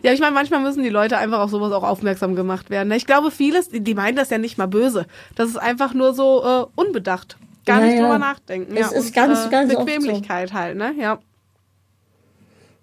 Ja, 0.04 0.12
ich 0.12 0.20
meine, 0.20 0.34
manchmal 0.34 0.60
müssen 0.60 0.84
die 0.84 0.90
Leute 0.90 1.18
einfach 1.18 1.40
auf 1.40 1.50
sowas 1.50 1.72
auch 1.72 1.84
aufmerksam 1.84 2.36
gemacht 2.36 2.70
werden. 2.70 2.92
Ich 2.92 3.06
glaube, 3.06 3.32
vieles, 3.32 3.70
die 3.70 3.94
meinen 3.94 4.16
das 4.16 4.30
ja 4.30 4.38
nicht 4.38 4.58
mal 4.58 4.68
böse. 4.68 5.06
Das 5.36 5.50
ist 5.50 5.58
einfach 5.58 5.94
nur 5.94 6.14
so 6.14 6.44
äh, 6.44 6.66
unbedacht. 6.76 7.38
Gar 7.66 7.80
ja, 7.80 7.86
nicht 7.86 7.96
ja. 7.96 8.02
drüber 8.02 8.20
nachdenken. 8.20 8.76
Es 8.76 8.92
ja, 8.92 8.98
ist 8.98 9.08
und, 9.08 9.16
ganz, 9.16 9.46
äh, 9.46 9.50
ganz 9.50 9.74
Bequemlichkeit 9.74 10.50
so. 10.50 10.56
halt, 10.56 10.78
ne? 10.78 10.94
Ja. 11.00 11.20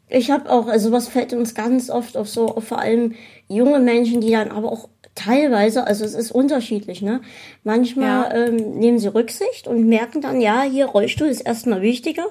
Ich 0.08 0.30
habe 0.30 0.50
auch, 0.50 0.66
also 0.66 0.92
was 0.92 1.08
fällt 1.08 1.32
uns 1.32 1.54
ganz 1.54 1.88
oft 1.88 2.16
auf 2.16 2.28
so, 2.28 2.48
auf 2.48 2.66
vor 2.68 2.78
allem 2.78 3.14
junge 3.48 3.80
Menschen, 3.80 4.20
die 4.20 4.30
dann 4.32 4.50
aber 4.50 4.70
auch 4.70 4.88
teilweise, 5.14 5.86
also 5.86 6.04
es 6.04 6.14
ist 6.14 6.32
unterschiedlich, 6.32 7.02
ne? 7.02 7.20
Manchmal 7.64 8.30
ja. 8.30 8.46
ähm, 8.46 8.78
nehmen 8.78 8.98
sie 8.98 9.08
Rücksicht 9.08 9.68
und 9.68 9.86
merken 9.86 10.20
dann, 10.20 10.40
ja, 10.40 10.62
hier 10.62 10.86
Rollstuhl 10.86 11.28
ist 11.28 11.40
erstmal 11.40 11.82
wichtiger. 11.82 12.26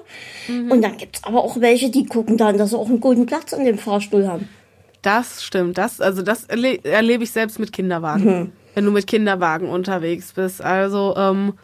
Mhm. 0.48 0.70
Und 0.70 0.82
dann 0.82 0.96
gibt's 0.96 1.22
aber 1.24 1.44
auch 1.44 1.60
welche, 1.60 1.90
die 1.90 2.06
gucken 2.06 2.36
dann, 2.36 2.58
dass 2.58 2.70
sie 2.70 2.78
auch 2.78 2.88
einen 2.88 3.00
guten 3.00 3.26
Platz 3.26 3.52
in 3.52 3.64
dem 3.64 3.78
Fahrstuhl 3.78 4.26
haben. 4.26 4.48
Das 5.02 5.42
stimmt. 5.42 5.78
Das, 5.78 6.00
also 6.00 6.22
das 6.22 6.44
erle 6.44 6.82
erlebe 6.84 7.24
ich 7.24 7.32
selbst 7.32 7.58
mit 7.58 7.72
Kinderwagen. 7.72 8.24
Mhm. 8.24 8.52
Wenn 8.74 8.84
du 8.84 8.90
mit 8.90 9.06
Kinderwagen 9.06 9.68
unterwegs 9.68 10.32
bist. 10.32 10.62
Also, 10.62 11.14
ähm, 11.16 11.54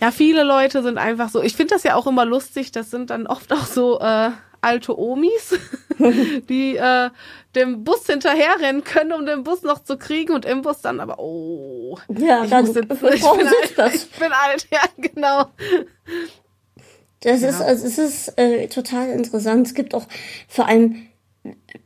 ja, 0.00 0.10
viele 0.10 0.42
Leute 0.42 0.82
sind 0.82 0.98
einfach 0.98 1.30
so. 1.30 1.42
Ich 1.42 1.56
finde 1.56 1.74
das 1.74 1.82
ja 1.84 1.94
auch 1.94 2.06
immer 2.06 2.26
lustig. 2.26 2.70
Das 2.70 2.90
sind 2.90 3.08
dann 3.08 3.26
oft 3.26 3.50
auch 3.52 3.64
so 3.64 3.98
äh, 4.00 4.30
alte 4.60 4.98
Omis, 4.98 5.58
die 6.48 6.76
äh, 6.76 7.10
dem 7.54 7.84
Bus 7.84 8.06
hinterherrennen 8.06 8.84
können, 8.84 9.12
um 9.12 9.26
den 9.26 9.42
Bus 9.42 9.62
noch 9.62 9.82
zu 9.82 9.96
kriegen 9.96 10.32
und 10.32 10.44
im 10.44 10.62
Bus 10.62 10.80
dann 10.82 11.00
aber, 11.00 11.18
oh, 11.18 11.98
ja, 12.08 12.44
ich, 12.44 12.50
dann, 12.50 12.66
muss 12.66 12.74
jetzt, 12.76 12.90
ich, 12.90 12.98
bin 13.00 13.46
alt, 13.46 13.94
ich 13.94 14.10
bin 14.10 14.32
alt, 14.32 14.66
ja, 14.70 14.80
genau. 14.98 15.46
Das 17.20 17.40
ja. 17.40 17.48
ist, 17.48 17.60
also 17.60 17.86
es 17.86 17.98
ist 17.98 18.38
äh, 18.38 18.68
total 18.68 19.08
interessant. 19.10 19.66
Es 19.66 19.74
gibt 19.74 19.94
auch 19.94 20.06
vor 20.48 20.68
allem 20.68 21.08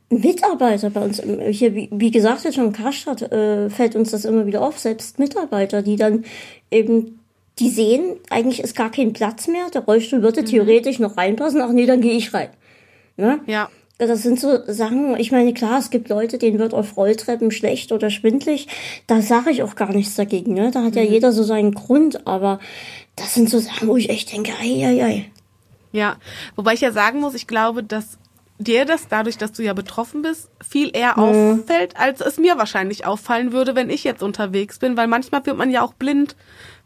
Mitarbeiter 0.09 0.89
bei 0.89 1.01
uns, 1.01 1.21
hier, 1.51 1.73
wie, 1.73 1.89
wie 1.91 2.11
gesagt, 2.11 2.43
jetzt 2.43 2.55
schon 2.55 2.73
Karstadt 2.73 3.21
äh, 3.21 3.69
fällt 3.69 3.95
uns 3.95 4.11
das 4.11 4.25
immer 4.25 4.45
wieder 4.45 4.61
auf, 4.61 4.77
selbst 4.77 5.19
Mitarbeiter, 5.19 5.81
die 5.81 5.95
dann 5.95 6.25
eben, 6.69 7.19
die 7.59 7.69
sehen, 7.69 8.17
eigentlich 8.29 8.61
ist 8.61 8.75
gar 8.75 8.91
kein 8.91 9.13
Platz 9.13 9.47
mehr, 9.47 9.69
der 9.69 9.81
Rollstuhl 9.81 10.21
würde 10.21 10.41
mhm. 10.41 10.47
theoretisch 10.47 10.99
noch 10.99 11.17
reinpassen, 11.17 11.61
ach 11.61 11.71
nee, 11.71 11.85
dann 11.85 12.01
gehe 12.01 12.13
ich 12.13 12.33
rein. 12.33 12.49
Ne? 13.17 13.39
Ja. 13.45 13.69
Das 13.97 14.23
sind 14.23 14.39
so 14.39 14.57
Sachen, 14.65 15.15
ich 15.17 15.31
meine, 15.31 15.53
klar, 15.53 15.77
es 15.77 15.91
gibt 15.91 16.09
Leute, 16.09 16.39
denen 16.39 16.57
wird 16.57 16.73
auf 16.73 16.97
Rolltreppen 16.97 17.51
schlecht 17.51 17.91
oder 17.91 18.09
schwindlig. 18.09 18.67
Da 19.05 19.21
sage 19.21 19.51
ich 19.51 19.61
auch 19.61 19.75
gar 19.75 19.93
nichts 19.93 20.15
dagegen. 20.15 20.55
Ne? 20.55 20.71
Da 20.71 20.83
hat 20.83 20.93
mhm. 20.93 20.97
ja 20.97 21.03
jeder 21.03 21.31
so 21.31 21.43
seinen 21.43 21.75
Grund, 21.75 22.25
aber 22.25 22.59
das 23.15 23.35
sind 23.35 23.47
so 23.47 23.59
Sachen, 23.59 23.87
wo 23.87 23.97
ich 23.97 24.09
echt 24.09 24.33
denke, 24.33 24.53
ei, 24.59 24.87
ei, 24.87 25.05
ei. 25.05 25.31
Ja, 25.91 26.15
wobei 26.55 26.73
ich 26.73 26.81
ja 26.81 26.91
sagen 26.91 27.19
muss, 27.19 27.35
ich 27.35 27.45
glaube, 27.45 27.83
dass 27.83 28.17
dir 28.57 28.85
das 28.85 29.07
dadurch, 29.07 29.37
dass 29.37 29.51
du 29.51 29.63
ja 29.63 29.73
betroffen 29.73 30.21
bist, 30.21 30.49
viel 30.67 30.95
eher 30.95 31.13
mhm. 31.17 31.59
auffällt, 31.59 31.97
als 31.97 32.21
es 32.21 32.37
mir 32.37 32.57
wahrscheinlich 32.57 33.05
auffallen 33.05 33.51
würde, 33.51 33.75
wenn 33.75 33.89
ich 33.89 34.03
jetzt 34.03 34.23
unterwegs 34.23 34.79
bin, 34.79 34.97
weil 34.97 35.07
manchmal 35.07 35.45
wird 35.45 35.57
man 35.57 35.69
ja 35.69 35.81
auch 35.83 35.93
blind 35.93 36.35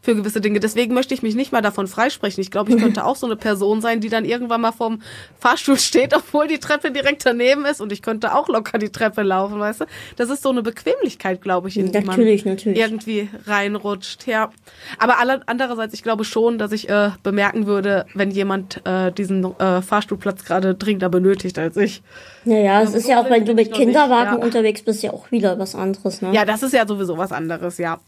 für 0.06 0.14
gewisse 0.14 0.40
Dinge. 0.40 0.60
Deswegen 0.60 0.94
möchte 0.94 1.14
ich 1.14 1.22
mich 1.22 1.34
nicht 1.34 1.50
mal 1.50 1.62
davon 1.62 1.88
freisprechen. 1.88 2.40
Ich 2.40 2.52
glaube, 2.52 2.70
ich 2.70 2.78
könnte 2.78 3.04
auch 3.04 3.16
so 3.16 3.26
eine 3.26 3.34
Person 3.34 3.80
sein, 3.80 4.00
die 4.00 4.08
dann 4.08 4.24
irgendwann 4.24 4.60
mal 4.60 4.70
vorm 4.70 5.02
Fahrstuhl 5.40 5.78
steht, 5.78 6.14
obwohl 6.16 6.46
die 6.46 6.58
Treppe 6.58 6.92
direkt 6.92 7.26
daneben 7.26 7.64
ist 7.64 7.80
und 7.80 7.92
ich 7.92 8.02
könnte 8.02 8.32
auch 8.34 8.48
locker 8.48 8.78
die 8.78 8.90
Treppe 8.90 9.22
laufen, 9.22 9.58
weißt 9.58 9.80
du? 9.80 9.84
Das 10.14 10.30
ist 10.30 10.42
so 10.42 10.50
eine 10.50 10.62
Bequemlichkeit, 10.62 11.42
glaube 11.42 11.68
ich, 11.68 11.76
in 11.76 11.90
die 11.90 11.98
natürlich, 11.98 12.44
man 12.44 12.54
natürlich. 12.54 12.78
irgendwie 12.78 13.28
reinrutscht. 13.46 14.28
Ja. 14.28 14.50
Aber 14.98 15.16
andererseits, 15.46 15.92
ich 15.92 16.04
glaube 16.04 16.24
schon, 16.24 16.58
dass 16.58 16.70
ich 16.70 16.88
äh, 16.88 17.10
bemerken 17.24 17.66
würde, 17.66 18.06
wenn 18.14 18.30
jemand 18.30 18.86
äh, 18.86 19.10
diesen 19.10 19.44
äh, 19.58 19.82
Fahrstuhlplatz 19.82 20.44
gerade 20.44 20.76
dringender 20.76 21.08
benötigt 21.08 21.58
als 21.58 21.76
ich. 21.76 22.00
Naja, 22.44 22.80
es 22.82 22.94
ist 22.94 23.08
ja 23.08 23.20
auch, 23.20 23.28
wenn 23.28 23.44
du 23.44 23.54
mit 23.54 23.72
Kinderwagen 23.72 24.38
ja. 24.38 24.44
unterwegs 24.44 24.82
bist, 24.82 25.02
ja 25.02 25.12
auch 25.12 25.32
wieder 25.32 25.58
was 25.58 25.74
anderes, 25.74 26.22
ne? 26.22 26.32
Ja, 26.32 26.44
das 26.44 26.62
ist 26.62 26.72
ja 26.72 26.86
sowieso 26.86 27.18
was 27.18 27.32
anderes, 27.32 27.78
ja. 27.78 27.98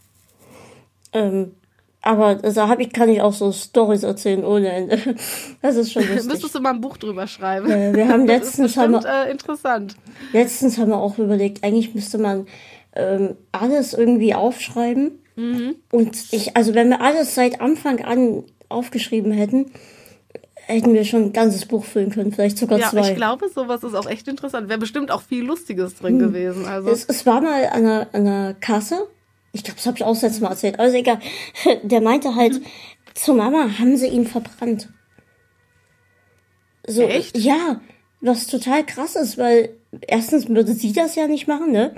Ähm, 1.12 1.52
Aber 2.00 2.36
da 2.36 2.68
hab 2.68 2.78
ich, 2.78 2.92
kann 2.92 3.08
ich 3.08 3.20
auch 3.20 3.32
so 3.32 3.50
Stories 3.50 4.04
erzählen 4.04 4.44
ohne 4.44 4.70
Ende. 4.70 4.98
Das 5.62 5.76
ist 5.76 5.92
schon 5.92 6.02
lustig. 6.08 6.30
Müsstest 6.30 6.54
du 6.54 6.60
mal 6.60 6.74
ein 6.74 6.80
Buch 6.80 6.96
drüber 6.96 7.26
schreiben. 7.26 7.70
Äh, 7.70 7.94
wir 7.94 8.08
haben 8.08 8.26
letztens 8.26 8.74
das 8.74 8.84
ist 8.84 8.90
bestimmt, 8.90 9.04
haben 9.04 9.04
wir, 9.04 9.26
äh, 9.26 9.30
interessant. 9.30 9.96
Letztens 10.32 10.78
haben 10.78 10.90
wir 10.90 10.98
auch 10.98 11.18
überlegt, 11.18 11.64
eigentlich 11.64 11.94
müsste 11.94 12.18
man 12.18 12.46
ähm, 12.94 13.36
alles 13.52 13.94
irgendwie 13.94 14.34
aufschreiben. 14.34 15.18
Mhm. 15.36 15.76
Und 15.90 16.32
ich, 16.32 16.56
also 16.56 16.74
wenn 16.74 16.88
wir 16.88 17.00
alles 17.00 17.34
seit 17.34 17.60
Anfang 17.60 18.04
an 18.04 18.44
aufgeschrieben 18.68 19.32
hätten, 19.32 19.72
hätten 20.68 20.92
wir 20.92 21.04
schon 21.04 21.24
ein 21.24 21.32
ganzes 21.32 21.66
Buch 21.66 21.84
füllen 21.84 22.10
können, 22.10 22.32
vielleicht 22.32 22.58
sogar 22.58 22.78
ja, 22.78 22.90
zwei. 22.90 23.00
Ja, 23.00 23.08
ich 23.08 23.16
glaube, 23.16 23.48
sowas 23.48 23.82
ist 23.82 23.94
auch 23.94 24.06
echt 24.06 24.28
interessant. 24.28 24.68
Wäre 24.68 24.78
bestimmt 24.78 25.10
auch 25.10 25.22
viel 25.22 25.44
Lustiges 25.44 25.96
drin 25.96 26.20
hm. 26.20 26.28
gewesen. 26.28 26.66
Also. 26.66 26.90
Es, 26.90 27.04
es 27.06 27.24
war 27.26 27.40
mal 27.40 27.66
an 27.66 27.84
einer, 27.84 28.06
an 28.12 28.26
einer 28.26 28.54
Kasse. 28.54 29.08
Ich 29.58 29.64
glaube, 29.64 29.76
das 29.76 29.86
habe 29.86 29.96
ich 29.96 30.04
auch 30.04 30.14
letztes 30.14 30.40
Mal 30.40 30.50
erzählt. 30.50 30.78
Also 30.78 30.96
egal. 30.96 31.18
Der 31.82 32.00
meinte 32.00 32.36
halt, 32.36 32.54
hm. 32.54 32.64
zu 33.14 33.34
Mama 33.34 33.78
haben 33.78 33.96
sie 33.96 34.06
ihn 34.06 34.26
verbrannt. 34.26 34.88
So, 36.86 37.02
echt? 37.02 37.36
Ja, 37.36 37.80
was 38.20 38.46
total 38.46 38.86
krass 38.86 39.16
ist, 39.16 39.36
weil 39.36 39.76
erstens 40.06 40.48
würde 40.48 40.72
sie 40.74 40.92
das 40.92 41.16
ja 41.16 41.26
nicht 41.26 41.48
machen, 41.48 41.72
ne? 41.72 41.94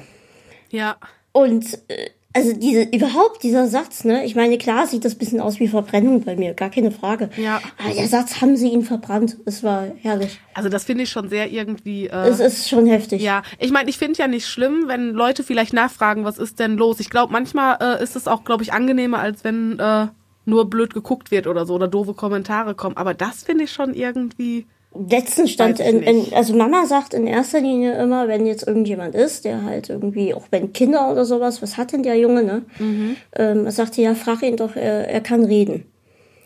Ja. 0.70 0.96
Und 1.32 1.78
äh, 1.88 2.10
also 2.32 2.52
diese, 2.52 2.82
überhaupt 2.82 3.42
dieser 3.42 3.66
Satz, 3.66 4.04
ne? 4.04 4.24
Ich 4.24 4.36
meine, 4.36 4.56
klar 4.56 4.86
sieht 4.86 5.04
das 5.04 5.16
bisschen 5.16 5.40
aus 5.40 5.58
wie 5.58 5.66
Verbrennung 5.66 6.22
bei 6.22 6.36
mir, 6.36 6.54
gar 6.54 6.70
keine 6.70 6.92
Frage. 6.92 7.28
Ja. 7.36 7.60
Aber 7.76 7.92
der 7.92 8.06
Satz, 8.06 8.40
haben 8.40 8.56
sie 8.56 8.68
ihn 8.68 8.82
verbrannt, 8.82 9.36
es 9.46 9.64
war 9.64 9.88
herrlich. 10.00 10.38
Also 10.54 10.68
das 10.68 10.84
finde 10.84 11.04
ich 11.04 11.10
schon 11.10 11.28
sehr 11.28 11.50
irgendwie. 11.50 12.06
Äh, 12.06 12.28
es 12.28 12.38
ist 12.38 12.68
schon 12.68 12.86
heftig. 12.86 13.20
Ja, 13.20 13.42
ich 13.58 13.72
meine, 13.72 13.90
ich 13.90 13.98
finde 13.98 14.18
ja 14.18 14.28
nicht 14.28 14.46
schlimm, 14.46 14.84
wenn 14.86 15.10
Leute 15.10 15.42
vielleicht 15.42 15.72
nachfragen, 15.72 16.24
was 16.24 16.38
ist 16.38 16.60
denn 16.60 16.76
los. 16.76 17.00
Ich 17.00 17.10
glaube, 17.10 17.32
manchmal 17.32 17.78
äh, 17.80 18.02
ist 18.02 18.14
es 18.14 18.28
auch, 18.28 18.44
glaube 18.44 18.62
ich, 18.62 18.72
angenehmer, 18.72 19.18
als 19.18 19.42
wenn 19.42 19.78
äh, 19.80 20.06
nur 20.44 20.70
blöd 20.70 20.94
geguckt 20.94 21.32
wird 21.32 21.48
oder 21.48 21.66
so 21.66 21.74
oder 21.74 21.88
doofe 21.88 22.14
Kommentare 22.14 22.76
kommen. 22.76 22.96
Aber 22.96 23.12
das 23.12 23.42
finde 23.42 23.64
ich 23.64 23.72
schon 23.72 23.92
irgendwie 23.94 24.66
letztens 24.94 25.50
stand 25.50 25.80
in, 25.80 26.02
in, 26.02 26.34
also 26.34 26.54
Mama 26.54 26.86
sagt 26.86 27.14
in 27.14 27.26
erster 27.26 27.60
Linie 27.60 28.00
immer, 28.00 28.28
wenn 28.28 28.46
jetzt 28.46 28.66
irgendjemand 28.66 29.14
ist, 29.14 29.44
der 29.44 29.64
halt 29.64 29.88
irgendwie, 29.88 30.34
auch 30.34 30.46
wenn 30.50 30.72
Kinder 30.72 31.10
oder 31.10 31.24
sowas, 31.24 31.62
was 31.62 31.76
hat 31.76 31.92
denn 31.92 32.02
der 32.02 32.16
Junge, 32.16 32.42
ne? 32.42 32.62
Mhm. 32.78 33.16
Ähm, 33.36 33.70
sagte 33.70 34.02
ja, 34.02 34.14
frag 34.14 34.42
ihn 34.42 34.56
doch, 34.56 34.76
er, 34.76 35.08
er 35.08 35.20
kann 35.20 35.44
reden. 35.44 35.84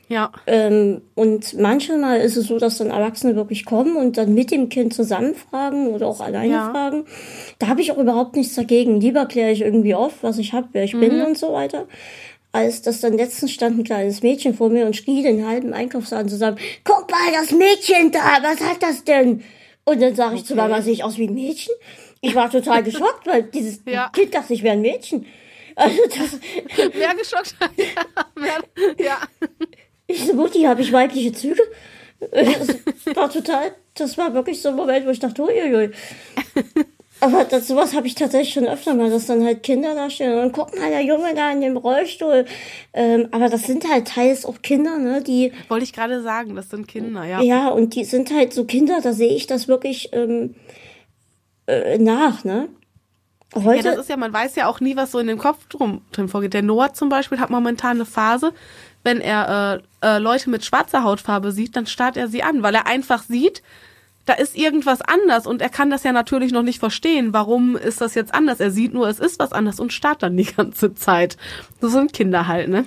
Ja. 0.08 0.30
Ähm, 0.46 1.00
und 1.14 1.58
manchmal 1.58 2.20
ist 2.20 2.36
es 2.36 2.48
so, 2.48 2.58
dass 2.58 2.76
dann 2.76 2.90
Erwachsene 2.90 3.36
wirklich 3.36 3.64
kommen 3.64 3.96
und 3.96 4.18
dann 4.18 4.34
mit 4.34 4.50
dem 4.50 4.68
Kind 4.68 4.92
zusammen 4.92 5.34
fragen 5.34 5.88
oder 5.88 6.06
auch 6.06 6.20
alleine 6.20 6.52
ja. 6.52 6.70
fragen. 6.70 7.06
Da 7.58 7.68
habe 7.68 7.80
ich 7.80 7.90
auch 7.90 7.96
überhaupt 7.96 8.36
nichts 8.36 8.54
dagegen. 8.54 9.00
Lieber 9.00 9.24
kläre 9.24 9.50
ich 9.50 9.62
irgendwie 9.62 9.94
auf, 9.94 10.22
was 10.22 10.36
ich 10.36 10.52
habe, 10.52 10.68
wer 10.72 10.84
ich 10.84 10.94
mhm. 10.94 11.00
bin 11.00 11.22
und 11.22 11.38
so 11.38 11.54
weiter 11.54 11.86
als 12.54 12.82
dass 12.82 13.00
dann 13.00 13.14
letztens 13.14 13.50
stand 13.50 13.80
ein 13.80 13.84
kleines 13.84 14.22
Mädchen 14.22 14.54
vor 14.54 14.70
mir 14.70 14.86
und 14.86 14.94
schrie 14.94 15.24
den 15.24 15.44
halben 15.44 15.72
Einkaufsladen 15.72 16.28
zusammen, 16.28 16.56
guck 16.84 17.10
mal, 17.10 17.32
das 17.32 17.50
Mädchen 17.50 18.12
da, 18.12 18.38
was 18.42 18.60
hat 18.60 18.80
das 18.80 19.02
denn? 19.02 19.42
Und 19.84 20.00
dann 20.00 20.14
sage 20.14 20.36
ich 20.36 20.42
okay. 20.42 20.48
zu 20.48 20.54
Mama, 20.54 20.80
sehe 20.80 20.92
ich 20.92 21.02
aus 21.02 21.18
wie 21.18 21.26
ein 21.26 21.34
Mädchen? 21.34 21.74
Ich 22.20 22.36
war 22.36 22.48
total 22.48 22.82
geschockt, 22.84 23.26
weil 23.26 23.42
dieses 23.42 23.80
ja. 23.86 24.08
Kind 24.10 24.32
dachte, 24.34 24.54
ich 24.54 24.62
wäre 24.62 24.74
ein 24.74 24.82
Mädchen. 24.82 25.26
Also 25.74 26.00
das, 26.06 26.38
Mehr 26.94 27.14
geschockt. 27.16 27.56
ja. 28.36 29.04
ja. 29.04 29.18
Ich 30.06 30.24
so, 30.24 30.34
Mutti, 30.34 30.62
habe 30.62 30.80
ich 30.80 30.92
weibliche 30.92 31.32
Züge? 31.32 31.62
Das 32.20 33.16
war 33.16 33.30
total, 33.30 33.74
das 33.94 34.16
war 34.16 34.32
wirklich 34.32 34.62
so 34.62 34.68
ein 34.68 34.76
Moment, 34.76 35.04
wo 35.06 35.10
ich 35.10 35.18
dachte, 35.18 35.42
uiuiui. 35.42 35.90
Aber 37.20 37.44
das, 37.44 37.68
sowas 37.68 37.94
habe 37.94 38.06
ich 38.06 38.14
tatsächlich 38.14 38.52
schon 38.52 38.66
öfter 38.66 38.94
mal, 38.94 39.08
dass 39.08 39.26
dann 39.26 39.44
halt 39.44 39.62
Kinder 39.62 39.94
da 39.94 40.10
stehen 40.10 40.38
und 40.38 40.52
guck 40.52 40.76
mal, 40.78 40.90
der 40.90 41.02
Junge 41.02 41.34
da 41.34 41.50
in 41.52 41.60
dem 41.60 41.76
Rollstuhl. 41.76 42.44
Ähm, 42.92 43.28
aber 43.30 43.48
das 43.48 43.62
sind 43.62 43.88
halt 43.88 44.08
teils 44.08 44.44
auch 44.44 44.60
Kinder, 44.62 44.98
ne, 44.98 45.22
die. 45.22 45.52
Wollte 45.68 45.84
ich 45.84 45.92
gerade 45.92 46.22
sagen, 46.22 46.54
das 46.54 46.70
sind 46.70 46.86
Kinder, 46.86 47.24
ja. 47.24 47.40
Ja, 47.40 47.68
und 47.68 47.94
die 47.94 48.04
sind 48.04 48.30
halt 48.30 48.52
so 48.52 48.64
Kinder, 48.64 49.00
da 49.00 49.12
sehe 49.12 49.34
ich 49.34 49.46
das 49.46 49.68
wirklich 49.68 50.10
ähm, 50.12 50.54
äh, 51.66 51.98
nach, 51.98 52.44
ne? 52.44 52.68
Heute, 53.54 53.88
ja, 53.88 53.94
das 53.94 54.00
ist 54.00 54.10
ja, 54.10 54.16
man 54.16 54.32
weiß 54.32 54.56
ja 54.56 54.66
auch 54.66 54.80
nie, 54.80 54.96
was 54.96 55.12
so 55.12 55.18
in 55.20 55.28
dem 55.28 55.38
Kopf 55.38 55.66
drum, 55.68 56.02
drin 56.10 56.28
vorgeht. 56.28 56.54
Der 56.54 56.62
Noah 56.62 56.92
zum 56.92 57.08
Beispiel 57.08 57.38
hat 57.38 57.50
momentan 57.50 57.98
eine 57.98 58.04
Phase, 58.04 58.52
wenn 59.04 59.20
er 59.20 59.80
äh, 60.02 60.16
äh, 60.16 60.18
Leute 60.18 60.50
mit 60.50 60.64
schwarzer 60.64 61.04
Hautfarbe 61.04 61.52
sieht, 61.52 61.76
dann 61.76 61.86
starrt 61.86 62.16
er 62.16 62.26
sie 62.26 62.42
an, 62.42 62.62
weil 62.62 62.74
er 62.74 62.86
einfach 62.86 63.22
sieht, 63.22 63.62
da 64.26 64.34
ist 64.34 64.56
irgendwas 64.56 65.00
anders 65.02 65.46
und 65.46 65.60
er 65.60 65.68
kann 65.68 65.90
das 65.90 66.02
ja 66.02 66.12
natürlich 66.12 66.52
noch 66.52 66.62
nicht 66.62 66.78
verstehen. 66.78 67.32
Warum 67.32 67.76
ist 67.76 68.00
das 68.00 68.14
jetzt 68.14 68.32
anders? 68.34 68.60
Er 68.60 68.70
sieht 68.70 68.94
nur, 68.94 69.08
es 69.08 69.18
ist 69.18 69.38
was 69.38 69.52
anders 69.52 69.80
und 69.80 69.92
starrt 69.92 70.22
dann 70.22 70.36
die 70.36 70.44
ganze 70.56 70.94
Zeit. 70.94 71.36
So 71.80 71.88
sind 71.88 72.12
Kinder 72.12 72.46
halt, 72.46 72.68
ne? 72.68 72.86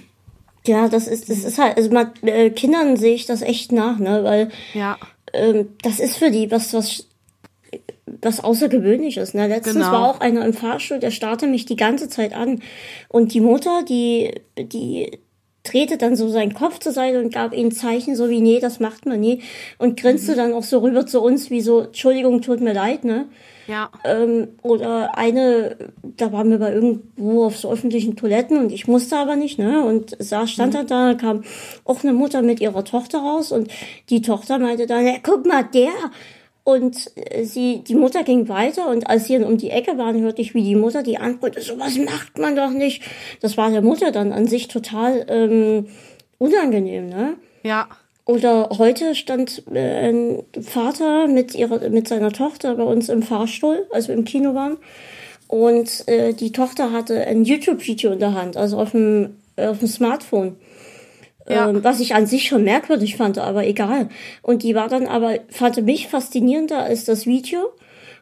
Ja, 0.65 0.89
das 0.89 1.07
ist, 1.07 1.30
das 1.30 1.43
ist 1.43 1.59
halt, 1.59 1.77
also 1.77 1.89
mal, 1.91 2.11
äh, 2.23 2.49
Kindern 2.49 2.97
sehe 2.97 3.15
ich 3.15 3.26
das 3.26 3.41
echt 3.41 3.72
nach, 3.72 3.99
ne, 3.99 4.23
weil 4.23 4.51
ja. 4.73 4.97
ähm, 5.31 5.69
das 5.81 5.99
ist 5.99 6.18
für 6.18 6.30
die 6.30 6.51
was, 6.51 6.73
was, 6.73 7.07
was 8.22 8.43
Außergewöhnliches. 8.43 9.34
Ne? 9.34 9.47
Letztens 9.47 9.76
genau. 9.76 9.91
war 9.91 10.09
auch 10.09 10.19
einer 10.19 10.45
im 10.45 10.53
Fahrstuhl, 10.53 10.99
der 10.99 11.11
starrte 11.11 11.47
mich 11.47 11.65
die 11.65 11.76
ganze 11.76 12.09
Zeit 12.09 12.34
an. 12.34 12.61
Und 13.07 13.34
die 13.34 13.41
Mutter, 13.41 13.84
die, 13.88 14.41
die 14.57 15.19
drehte 15.72 15.98
dann 15.98 16.15
so 16.15 16.30
seinen 16.30 16.53
Kopf 16.53 16.80
zur 16.80 16.91
Seite 16.91 17.19
und 17.22 17.34
gab 17.34 17.53
ihnen 17.53 17.72
Zeichen, 17.72 18.15
so 18.15 18.30
wie, 18.30 18.41
nee, 18.41 18.60
das 18.60 18.80
macht 18.80 19.06
man 19.06 19.19
nie. 19.19 19.41
Und 19.77 19.99
grinste 19.99 20.34
mhm. 20.34 20.38
dann 20.38 20.53
auch 20.53 20.64
so 20.64 20.80
rüber 20.80 21.06
zu 21.06 21.22
uns, 21.22 21.49
wie 21.49 21.61
so, 21.61 21.81
Entschuldigung, 21.81 22.41
tut 22.41 22.61
mir 22.61 22.73
leid, 22.73 23.03
ne? 23.03 23.26
Ja. 23.68 23.89
Ähm, 24.06 24.48
oder 24.61 25.18
eine, 25.18 25.76
da 26.15 26.31
waren 26.31 26.49
wir 26.49 26.57
bei 26.57 26.73
irgendwo 26.73 27.44
auf 27.44 27.57
so 27.57 27.69
öffentlichen 27.69 28.15
Toiletten 28.15 28.57
und 28.57 28.72
ich 28.72 28.88
musste 28.88 29.18
aber 29.18 29.35
nicht, 29.35 29.60
ne? 29.60 29.84
Und 29.84 30.15
sah, 30.19 30.48
stand 30.48 30.73
mhm. 30.73 30.88
da, 30.88 31.14
kam 31.15 31.44
auch 31.84 32.03
eine 32.03 32.14
Mutter 32.14 32.41
mit 32.41 32.61
ihrer 32.61 32.85
Tochter 32.85 33.19
raus 33.19 33.52
und 33.52 33.69
die 34.10 34.22
Tochter 34.22 34.57
meinte 34.57 34.88
dann, 34.88 35.06
ja, 35.06 35.15
guck 35.22 35.45
mal, 35.45 35.64
der, 35.64 35.91
und 36.68 37.11
äh, 37.15 37.45
sie, 37.45 37.81
die 37.88 37.95
Mutter 37.95 38.23
ging 38.23 38.49
weiter 38.49 38.89
und 38.89 39.10
als 39.10 39.27
sie 39.27 39.38
dann 39.38 39.45
um 39.45 39.57
die 39.57 39.69
Ecke 39.69 39.98
waren, 39.98 40.19
hörte 40.19 40.41
ich, 40.41 40.53
wie 40.53 40.64
die 40.64 40.76
Mutter 40.76 41.02
die 41.02 41.18
antwortete, 41.18 41.65
sowas 41.65 41.98
macht 41.98 42.38
man 42.38 42.57
doch 42.57 42.72
nicht. 42.72 43.03
Das 43.39 43.56
war 43.56 43.72
der 43.72 43.81
Mutter 43.81 44.11
dann 44.11 44.34
an 44.34 44.48
sich 44.48 44.68
total 44.68 45.26
ähm, 45.30 45.88
unangenehm, 46.39 47.07
ne? 47.07 47.35
Ja. 47.64 47.88
Oder 48.26 48.68
heute 48.77 49.15
stand 49.15 49.64
äh, 49.73 50.10
ein 50.10 50.44
Vater 50.61 51.30
mit 51.30 51.56
ihrer, 51.56 51.88
mit 51.88 52.10
seiner 52.10 52.34
Tochter 52.34 52.76
bei 52.76 52.84
uns 52.84 53.07
im 53.07 53.23
Fahrstuhl, 53.23 53.88
als 53.91 54.10
wir 54.10 54.15
im 54.15 54.26
Kino 54.26 54.53
waren. 54.53 54.76
Und 55.48 56.06
äh, 56.10 56.34
die 56.34 56.52
Tochter 56.52 56.91
hatte 56.91 57.26
ein 57.27 57.45
YouTube-Video 57.45 58.11
in 58.11 58.19
der 58.19 58.34
Hand, 58.34 58.57
also 58.57 58.77
auf 58.77 58.91
dem, 58.91 59.38
auf 59.56 59.80
dem 59.80 59.88
Smartphone. 59.88 60.57
Ja. 61.49 61.69
Ähm, 61.69 61.83
was 61.83 61.99
ich 61.99 62.13
an 62.13 62.25
sich 62.25 62.47
schon 62.47 62.63
merkwürdig 62.63 63.15
fand, 63.15 63.37
aber 63.37 63.65
egal. 63.65 64.09
Und 64.41 64.63
die 64.63 64.75
war 64.75 64.89
dann 64.89 65.07
aber, 65.07 65.35
fand 65.49 65.81
mich 65.85 66.07
faszinierender 66.07 66.83
als 66.83 67.05
das 67.05 67.25
Video. 67.25 67.71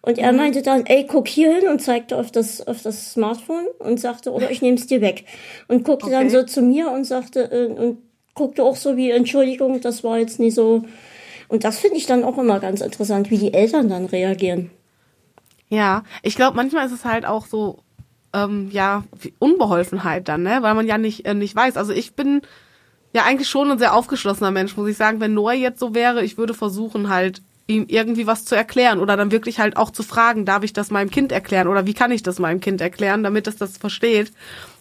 Und 0.02 0.20
er 0.20 0.32
mhm. 0.32 0.38
meinte 0.38 0.62
dann, 0.62 0.86
ey, 0.86 1.06
guck 1.08 1.28
hier 1.28 1.52
hin 1.56 1.68
und 1.68 1.82
zeigte 1.82 2.18
auf 2.18 2.32
das, 2.32 2.66
auf 2.66 2.84
das 2.84 3.14
Smartphone 3.14 3.66
und 3.80 4.00
sagte, 4.00 4.32
oder 4.32 4.52
ich 4.52 4.62
nehme 4.62 4.78
es 4.78 4.86
dir 4.86 5.02
weg. 5.02 5.26
Und 5.68 5.84
guckte 5.84 6.08
okay. 6.08 6.16
dann 6.16 6.30
so 6.30 6.44
zu 6.44 6.62
mir 6.62 6.92
und 6.92 7.06
sagte, 7.06 7.52
äh, 7.52 7.74
und 7.74 7.98
guckte 8.36 8.64
auch 8.64 8.76
so 8.76 8.98
wie, 8.98 9.10
Entschuldigung, 9.10 9.82
das 9.82 10.04
war 10.04 10.20
jetzt 10.20 10.40
nicht 10.40 10.54
so. 10.54 10.84
Und 11.48 11.64
das 11.64 11.80
finde 11.80 11.98
ich 11.98 12.06
dann 12.06 12.24
auch 12.24 12.38
immer 12.38 12.60
ganz 12.60 12.82
interessant, 12.82 13.32
wie 13.32 13.40
die 13.40 13.54
Eltern 13.54 13.90
dann 13.90 14.06
reagieren. 14.06 14.70
Ja, 15.70 16.04
ich 16.22 16.36
glaube, 16.36 16.56
manchmal 16.56 16.86
ist 16.86 16.92
es 16.92 17.06
halt 17.06 17.26
auch 17.26 17.48
so, 17.48 17.80
ähm, 18.34 18.70
ja, 18.72 19.04
Unbeholfenheit 19.40 20.28
dann, 20.28 20.44
ne? 20.44 20.60
Weil 20.62 20.76
man 20.76 20.86
ja 20.86 21.00
nicht, 21.00 21.26
äh, 21.26 21.34
nicht 21.34 21.56
weiß. 21.56 21.78
Also 21.78 21.94
ich 21.94 22.16
bin 22.16 22.42
ja 23.16 23.24
eigentlich 23.24 23.50
schon 23.50 23.72
ein 23.72 23.80
sehr 23.80 23.96
aufgeschlossener 23.96 24.52
Mensch, 24.52 24.76
muss 24.78 24.90
ich 24.90 24.98
sagen. 24.98 25.20
Wenn 25.20 25.34
Noah 25.34 25.54
jetzt 25.54 25.80
so 25.80 25.96
wäre, 25.96 26.24
ich 26.24 26.38
würde 26.38 26.54
versuchen 26.54 27.10
halt 27.10 27.42
ihm 27.66 27.86
irgendwie 27.88 28.28
was 28.28 28.46
zu 28.46 28.56
erklären 28.56 29.00
oder 29.00 29.18
dann 29.18 29.32
wirklich 29.32 29.58
halt 29.58 29.78
auch 29.78 29.90
zu 29.90 30.04
fragen, 30.04 30.46
darf 30.46 30.64
ich 30.64 30.74
das 30.74 30.92
meinem 30.92 31.10
Kind 31.10 31.32
erklären 31.32 31.68
oder 31.68 31.88
wie 31.88 31.96
kann 31.96 32.12
ich 32.12 32.22
das 32.22 32.38
meinem 32.38 32.60
Kind 32.60 32.80
erklären, 32.82 33.24
damit 33.24 33.48
es 33.48 33.56
das 33.56 33.78
versteht. 33.78 34.32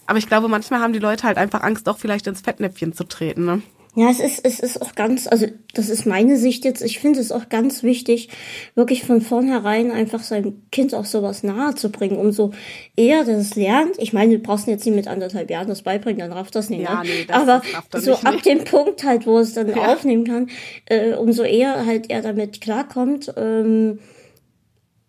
Aber 0.06 0.18
ich 0.18 0.26
glaube, 0.26 0.48
manchmal 0.48 0.80
haben 0.80 0.92
die 0.92 0.98
Leute 0.98 1.22
halt 1.22 1.38
einfach 1.38 1.62
Angst, 1.62 1.88
auch 1.88 1.96
vielleicht 1.96 2.26
ins 2.26 2.42
Fettnäpfchen 2.42 2.92
zu 2.92 3.04
treten. 3.04 3.46
Ne? 3.46 3.62
Ja, 3.96 4.10
es 4.10 4.18
ist, 4.18 4.44
es 4.44 4.58
ist 4.58 4.82
auch 4.82 4.96
ganz, 4.96 5.28
also 5.28 5.46
das 5.72 5.88
ist 5.88 6.04
meine 6.04 6.36
Sicht 6.36 6.64
jetzt, 6.64 6.82
ich 6.82 6.98
finde 6.98 7.20
es 7.20 7.30
auch 7.30 7.48
ganz 7.48 7.84
wichtig, 7.84 8.28
wirklich 8.74 9.04
von 9.04 9.20
vornherein 9.20 9.92
einfach 9.92 10.22
seinem 10.24 10.62
Kind 10.72 10.94
auch 10.94 11.04
sowas 11.04 11.44
nahe 11.44 11.76
zu 11.76 11.90
bringen. 11.90 12.16
Umso 12.16 12.50
eher 12.96 13.24
das 13.24 13.54
lernt, 13.54 13.96
ich 13.98 14.12
meine, 14.12 14.36
du 14.36 14.42
brauchst 14.42 14.66
jetzt 14.66 14.84
nicht 14.84 14.96
mit 14.96 15.06
anderthalb 15.06 15.48
Jahren 15.48 15.68
das 15.68 15.82
beibringen, 15.82 16.18
dann 16.18 16.32
rafft 16.32 16.56
das 16.56 16.70
nicht. 16.70 16.82
Ja, 16.82 17.02
ne? 17.02 17.08
nee, 17.08 17.24
das, 17.26 17.36
Aber 17.36 17.62
so 17.92 18.10
nicht, 18.10 18.26
ab 18.26 18.42
dem 18.42 18.64
Punkt 18.64 19.04
halt, 19.04 19.26
wo 19.26 19.38
es 19.38 19.54
dann 19.54 19.68
ja. 19.76 19.92
aufnehmen 19.92 20.24
kann, 20.24 20.50
äh, 20.86 21.14
umso 21.14 21.44
eher 21.44 21.86
halt 21.86 22.10
er 22.10 22.22
damit 22.22 22.60
klarkommt, 22.60 23.32
ähm, 23.36 24.00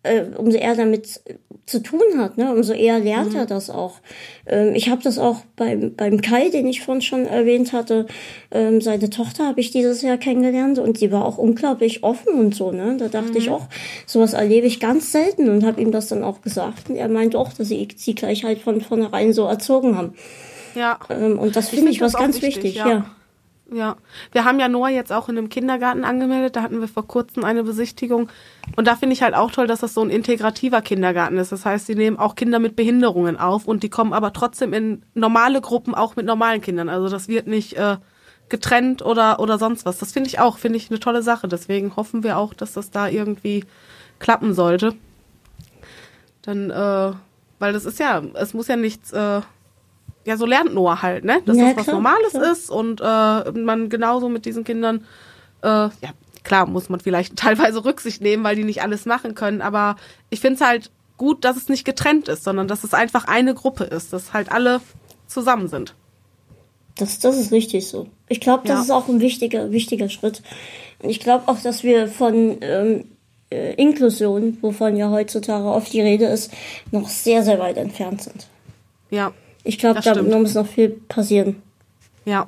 äh, 0.05 0.25
umso 0.37 0.57
eher 0.57 0.75
damit 0.75 1.21
zu 1.65 1.81
tun 1.81 2.17
hat, 2.17 2.37
ne? 2.37 2.53
umso 2.53 2.73
eher 2.73 2.99
lernt 2.99 3.31
mhm. 3.31 3.39
er 3.39 3.45
das 3.47 3.71
auch. 3.71 3.95
Ähm, 4.45 4.75
ich 4.75 4.89
habe 4.89 5.01
das 5.01 5.17
auch 5.17 5.37
beim, 5.55 5.95
beim 5.95 6.21
Kai, 6.21 6.49
den 6.49 6.67
ich 6.67 6.81
vorhin 6.81 7.01
schon 7.01 7.25
erwähnt 7.25 7.73
hatte, 7.73 8.05
ähm, 8.51 8.81
seine 8.81 9.09
Tochter 9.09 9.47
habe 9.47 9.59
ich 9.59 9.71
dieses 9.71 10.03
Jahr 10.03 10.17
kennengelernt 10.17 10.77
und 10.77 11.01
die 11.01 11.11
war 11.11 11.25
auch 11.25 11.39
unglaublich 11.39 12.03
offen 12.03 12.33
und 12.33 12.53
so. 12.53 12.71
Ne? 12.71 12.97
Da 12.99 13.07
dachte 13.07 13.31
mhm. 13.31 13.37
ich 13.37 13.49
auch, 13.49 13.67
sowas 14.05 14.33
erlebe 14.33 14.67
ich 14.67 14.79
ganz 14.79 15.11
selten 15.11 15.49
und 15.49 15.65
habe 15.65 15.81
ihm 15.81 15.91
das 15.91 16.07
dann 16.07 16.23
auch 16.23 16.41
gesagt. 16.41 16.89
Und 16.89 16.97
er 16.97 17.09
meinte 17.09 17.39
auch, 17.39 17.51
dass 17.51 17.67
sie 17.67 17.87
sie 17.95 18.13
gleich 18.13 18.43
halt 18.43 18.59
von 18.59 18.81
vornherein 18.81 19.33
so 19.33 19.45
erzogen 19.45 19.97
haben. 19.97 20.13
Ja. 20.75 20.99
Ähm, 21.09 21.39
und 21.39 21.55
das 21.55 21.69
finde 21.69 21.89
ich, 21.89 21.97
find 21.97 22.13
was 22.13 22.19
ganz 22.19 22.35
wichtig, 22.41 22.63
wichtig 22.63 22.75
ja. 22.75 22.89
ja. 22.89 23.14
Ja, 23.71 23.95
wir 24.31 24.45
haben 24.45 24.59
ja 24.59 24.67
Noah 24.67 24.89
jetzt 24.89 25.11
auch 25.11 25.27
in 25.27 25.37
einem 25.37 25.49
Kindergarten 25.49 26.03
angemeldet. 26.03 26.55
Da 26.55 26.61
hatten 26.61 26.81
wir 26.81 26.87
vor 26.87 27.07
kurzem 27.07 27.43
eine 27.43 27.63
Besichtigung. 27.63 28.29
Und 28.75 28.85
da 28.87 28.95
finde 28.95 29.13
ich 29.13 29.23
halt 29.23 29.33
auch 29.33 29.49
toll, 29.49 29.65
dass 29.65 29.79
das 29.79 29.95
so 29.95 30.01
ein 30.01 30.11
integrativer 30.11 30.81
Kindergarten 30.83 31.37
ist. 31.37 31.51
Das 31.51 31.65
heißt, 31.65 31.87
sie 31.87 31.95
nehmen 31.95 32.17
auch 32.17 32.35
Kinder 32.35 32.59
mit 32.59 32.75
Behinderungen 32.75 33.37
auf 33.37 33.67
und 33.67 33.81
die 33.81 33.89
kommen 33.89 34.13
aber 34.13 34.33
trotzdem 34.33 34.71
in 34.71 35.01
normale 35.15 35.61
Gruppen 35.61 35.95
auch 35.95 36.15
mit 36.15 36.27
normalen 36.27 36.61
Kindern. 36.61 36.89
Also 36.89 37.09
das 37.09 37.27
wird 37.27 37.47
nicht 37.47 37.73
äh, 37.73 37.97
getrennt 38.49 39.03
oder 39.03 39.39
oder 39.39 39.57
sonst 39.57 39.85
was. 39.85 39.97
Das 39.97 40.11
finde 40.11 40.29
ich 40.29 40.39
auch, 40.39 40.59
finde 40.59 40.77
ich 40.77 40.91
eine 40.91 40.99
tolle 40.99 41.23
Sache. 41.23 41.47
Deswegen 41.47 41.95
hoffen 41.95 42.23
wir 42.23 42.37
auch, 42.37 42.53
dass 42.53 42.73
das 42.73 42.91
da 42.91 43.07
irgendwie 43.07 43.65
klappen 44.19 44.53
sollte. 44.53 44.93
Dann, 46.43 46.69
äh, 46.69 47.13
weil 47.57 47.73
das 47.73 47.85
ist 47.85 47.99
ja, 47.99 48.21
es 48.35 48.53
muss 48.53 48.67
ja 48.67 48.75
nichts. 48.75 49.11
Äh, 49.11 49.41
ja, 50.25 50.37
so 50.37 50.45
lernt 50.45 50.73
Noah 50.73 51.01
halt, 51.01 51.23
ne? 51.23 51.41
Dass 51.45 51.55
ja, 51.55 51.67
das 51.67 51.77
was 51.77 51.83
klar, 51.85 51.95
Normales 51.95 52.31
klar. 52.31 52.51
ist 52.51 52.69
und 52.69 52.99
äh, 52.99 53.51
man 53.59 53.89
genauso 53.89 54.27
mit 54.27 54.45
diesen 54.45 54.63
Kindern, 54.63 55.05
äh, 55.61 55.67
ja, 55.67 56.13
klar 56.43 56.65
muss 56.65 56.89
man 56.89 56.99
vielleicht 56.99 57.35
teilweise 57.37 57.85
Rücksicht 57.85 58.21
nehmen, 58.21 58.43
weil 58.43 58.55
die 58.55 58.63
nicht 58.63 58.81
alles 58.81 59.05
machen 59.05 59.35
können, 59.35 59.61
aber 59.61 59.95
ich 60.29 60.39
finde 60.41 60.55
es 60.55 60.61
halt 60.61 60.91
gut, 61.17 61.45
dass 61.45 61.55
es 61.55 61.69
nicht 61.69 61.85
getrennt 61.85 62.27
ist, 62.27 62.43
sondern 62.43 62.67
dass 62.67 62.83
es 62.83 62.93
einfach 62.93 63.25
eine 63.25 63.53
Gruppe 63.53 63.85
ist, 63.85 64.11
dass 64.11 64.33
halt 64.33 64.51
alle 64.51 64.81
zusammen 65.27 65.67
sind. 65.67 65.93
Das, 66.97 67.19
das 67.19 67.37
ist 67.37 67.51
richtig 67.51 67.87
so. 67.87 68.07
Ich 68.27 68.39
glaube, 68.39 68.67
das 68.67 68.77
ja. 68.77 68.81
ist 68.83 68.91
auch 68.91 69.07
ein 69.07 69.19
wichtiger, 69.19 69.71
wichtiger 69.71 70.09
Schritt. 70.09 70.41
Und 71.01 71.09
ich 71.09 71.19
glaube 71.19 71.47
auch, 71.47 71.59
dass 71.59 71.83
wir 71.83 72.07
von 72.07 72.57
ähm, 72.61 73.05
äh, 73.51 73.73
Inklusion, 73.75 74.57
wovon 74.61 74.95
ja 74.95 75.09
heutzutage 75.09 75.65
oft 75.65 75.91
die 75.91 76.01
Rede 76.01 76.25
ist, 76.25 76.51
noch 76.91 77.09
sehr, 77.09 77.43
sehr 77.43 77.59
weit 77.59 77.77
entfernt 77.77 78.23
sind. 78.23 78.47
Ja, 79.09 79.33
ich 79.65 79.79
glaube, 79.79 79.99
da 79.99 80.21
muss 80.21 80.53
noch 80.53 80.67
viel 80.67 80.89
passieren. 80.89 81.61
Ja, 82.23 82.47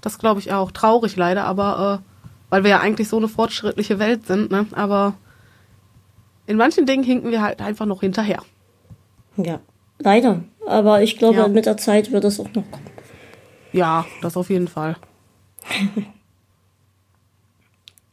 das 0.00 0.18
glaube 0.18 0.40
ich 0.40 0.52
auch. 0.52 0.72
Traurig 0.72 1.16
leider, 1.16 1.44
aber 1.44 2.02
äh, 2.02 2.14
weil 2.50 2.64
wir 2.64 2.70
ja 2.70 2.80
eigentlich 2.80 3.08
so 3.08 3.16
eine 3.16 3.28
fortschrittliche 3.28 3.98
Welt 3.98 4.26
sind, 4.26 4.50
ne? 4.50 4.66
Aber 4.72 5.14
in 6.46 6.56
manchen 6.56 6.84
Dingen 6.84 7.04
hinken 7.04 7.30
wir 7.30 7.42
halt 7.42 7.60
einfach 7.60 7.86
noch 7.86 8.00
hinterher. 8.00 8.42
Ja, 9.36 9.60
leider. 9.98 10.42
Aber 10.66 11.02
ich 11.02 11.16
glaube, 11.16 11.38
ja. 11.38 11.48
mit 11.48 11.66
der 11.66 11.76
Zeit 11.76 12.10
wird 12.10 12.24
es 12.24 12.40
auch 12.40 12.52
noch 12.52 12.68
kommen. 12.70 12.90
Ja, 13.72 14.04
das 14.20 14.36
auf 14.36 14.50
jeden 14.50 14.68
Fall. 14.68 14.96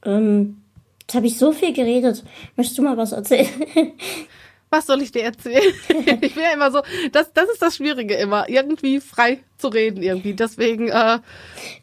ähm, 0.05 0.61
jetzt 1.01 1.15
habe 1.15 1.26
ich 1.26 1.38
so 1.38 1.51
viel 1.51 1.73
geredet. 1.73 2.23
Möchtest 2.55 2.77
du 2.77 2.84
mal 2.84 2.97
was 2.97 3.11
erzählen? 3.11 3.47
was 4.76 4.85
soll 4.85 5.02
ich 5.02 5.11
dir 5.11 5.23
erzählen? 5.23 5.73
ich 6.22 6.35
bin 6.35 6.43
ja 6.43 6.53
immer 6.53 6.72
so, 6.72 6.81
das, 7.11 7.31
das 7.34 7.49
ist 7.49 7.61
das 7.61 7.77
Schwierige 7.77 8.15
immer, 8.15 8.49
irgendwie 8.49 8.99
frei 8.99 9.39
zu 9.57 9.69
reden 9.69 10.03
irgendwie. 10.03 10.34
Deswegen. 10.34 10.89
Äh, 10.89 11.19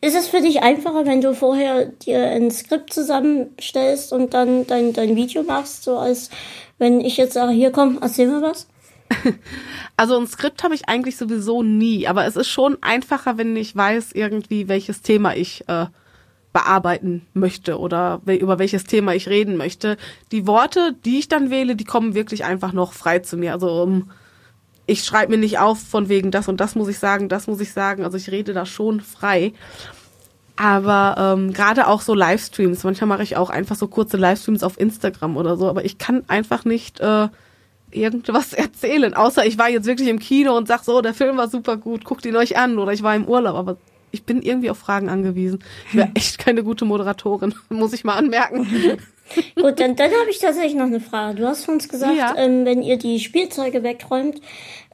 ist 0.01 0.15
es 0.15 0.29
für 0.29 0.41
dich 0.41 0.63
einfacher, 0.63 1.07
wenn 1.07 1.21
du 1.21 1.35
vorher 1.35 1.87
dir 1.87 2.23
ein 2.23 2.51
Skript 2.51 2.93
zusammenstellst 2.93 4.13
und 4.13 4.35
dann 4.35 4.67
dein, 4.67 4.93
dein 4.93 5.17
Video 5.17 5.43
machst, 5.43 5.85
so 5.85 5.97
als 5.97 6.31
wenn 6.79 7.01
ich 7.01 7.17
jetzt 7.17 7.35
sage, 7.35 7.53
hier 7.53 7.71
komm, 7.71 7.99
erzähl 8.01 8.29
mal 8.29 8.43
was? 8.43 8.69
Also 9.95 10.19
ein 10.19 10.27
Skript 10.27 10.65
habe 10.65 10.75
ich 10.75 10.89
eigentlich 10.89 11.17
sowieso 11.17 11.63
nie, 11.63 12.09
aber 12.09 12.25
es 12.25 12.35
ist 12.35 12.49
schon 12.49 12.79
einfacher, 12.81 13.37
wenn 13.37 13.55
ich 13.57 13.77
weiß 13.77 14.13
irgendwie, 14.13 14.67
welches 14.67 15.03
Thema 15.03 15.37
ich 15.37 15.69
äh, 15.69 15.87
bearbeiten 16.53 17.27
möchte 17.33 17.79
oder 17.79 18.21
über 18.27 18.59
welches 18.59 18.85
Thema 18.85 19.15
ich 19.15 19.29
reden 19.29 19.57
möchte. 19.57 19.97
Die 20.33 20.47
Worte, 20.47 20.95
die 21.05 21.19
ich 21.19 21.29
dann 21.29 21.51
wähle, 21.51 21.77
die 21.77 21.85
kommen 21.85 22.15
wirklich 22.15 22.45
einfach 22.45 22.73
noch 22.73 22.93
frei 22.93 23.21
zu 23.21 23.37
mir. 23.37 23.53
Also 23.53 23.83
um, 23.83 24.11
ich 24.87 25.05
schreibe 25.05 25.33
mir 25.33 25.39
nicht 25.39 25.59
auf 25.59 25.81
von 25.81 26.09
wegen 26.09 26.31
das 26.31 26.49
und 26.49 26.61
das 26.61 26.75
muss 26.75 26.89
ich 26.89 26.99
sagen, 26.99 27.29
das 27.29 27.47
muss 27.47 27.61
ich 27.61 27.73
sagen. 27.73 28.05
Also 28.05 28.17
ich 28.17 28.31
rede 28.31 28.53
da 28.53 28.67
schon 28.67 29.01
frei. 29.01 29.53
Aber 30.57 31.17
ähm, 31.19 31.53
gerade 31.55 31.87
auch 31.87 32.03
so 32.03 32.15
Livestreams, 32.15 32.85
manchmal 32.85 33.09
mache 33.09 33.23
ich 33.23 33.37
auch 33.37 33.49
einfach 33.49 33.77
so 33.77 33.89
kurze 33.89 34.19
Livestreams 34.19 34.63
auf 34.63 34.79
Instagram 34.79 35.39
oder 35.39 35.57
so, 35.57 35.67
aber 35.69 35.85
ich 35.85 35.97
kann 35.97 36.25
einfach 36.29 36.67
nicht 36.67 37.01
äh, 37.01 37.29
irgendwas 37.91 38.53
erzählen, 38.53 39.15
außer 39.15 39.47
ich 39.47 39.57
war 39.57 39.71
jetzt 39.71 39.87
wirklich 39.87 40.09
im 40.09 40.19
Kino 40.19 40.55
und 40.57 40.69
sag 40.69 40.85
so, 40.85 41.01
der 41.01 41.15
Film 41.15 41.39
war 41.39 41.49
super 41.49 41.79
gut, 41.79 42.05
guckt 42.05 42.27
ihn 42.27 42.37
euch 42.37 42.59
an 42.59 42.79
oder 42.79 42.93
ich 42.93 43.03
war 43.03 43.17
im 43.17 43.25
Urlaub, 43.25 43.57
aber 43.57 43.79
ich 44.13 44.25
bin 44.25 44.43
irgendwie 44.43 44.71
auf 44.71 44.79
Fragen 44.79 45.09
angewiesen. 45.09 45.65
Ich 45.89 45.97
wäre 45.97 46.11
echt 46.15 46.39
keine 46.39 46.63
gute 46.63 46.85
Moderatorin, 46.85 47.55
muss 47.69 47.93
ich 47.93 48.05
mal 48.05 48.17
anmerken. 48.17 48.67
Gut, 49.57 49.81
dann, 49.81 49.97
dann 49.97 50.11
habe 50.11 50.31
ich 50.31 50.41
tatsächlich 50.41 50.75
noch 50.75 50.87
eine 50.87 51.01
Frage. 51.01 51.37
Du 51.37 51.47
hast 51.47 51.67
uns 51.69 51.89
gesagt, 51.89 52.17
ja. 52.17 52.35
ähm, 52.37 52.67
wenn 52.67 52.83
ihr 52.83 52.99
die 52.99 53.19
Spielzeuge 53.19 53.83
wegräumt, 53.83 54.41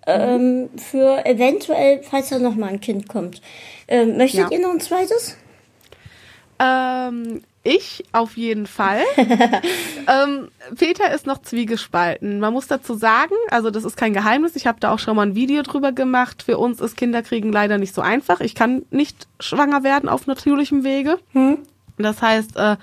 ähm, 0.07 0.70
für 0.77 1.27
eventuell, 1.27 2.03
falls 2.03 2.31
da 2.31 2.39
noch 2.39 2.55
mal 2.55 2.69
ein 2.69 2.81
Kind 2.81 3.09
kommt. 3.09 3.43
Ähm, 3.89 4.16
möchtet 4.16 4.40
ja. 4.40 4.51
ihr 4.51 4.61
noch 4.61 4.70
ein 4.70 4.81
zweites? 4.81 5.36
Ähm, 6.59 7.43
ich 7.69 8.05
auf 8.12 8.36
jeden 8.36 8.66
Fall. 8.66 9.03
ähm, 9.16 10.49
Peter 10.77 11.12
ist 11.12 11.27
noch 11.27 11.43
zwiegespalten. 11.43 12.40
Man 12.40 12.53
muss 12.53 12.66
dazu 12.66 12.95
sagen, 12.95 13.35
also 13.51 13.70
das 13.70 13.85
ist 13.85 13.97
kein 13.97 14.15
Geheimnis, 14.15 14.57
ich 14.57 14.66
habe 14.66 14.81
da 14.81 14.93
auch 14.93 14.99
schon 14.99 15.16
mal 15.16 15.27
ein 15.27 15.35
Video 15.35 15.62
drüber 15.62 15.93
gemacht. 15.93 16.43
Für 16.43 16.59
uns 16.59 16.81
ist 16.81 16.97
Kinderkriegen 16.97 17.53
leider 17.53 17.78
nicht 17.78 17.95
so 17.95 18.01
einfach. 18.01 18.40
Ich 18.40 18.55
kann 18.55 18.82
nicht 18.90 19.28
schwanger 19.39 19.85
werden 19.85 20.09
auf 20.09 20.27
natürlichem 20.27 20.85
Wege. 20.85 21.19
Hm. 21.32 21.59
Das 21.99 22.23
heißt, 22.23 22.57
äh, 22.57 22.77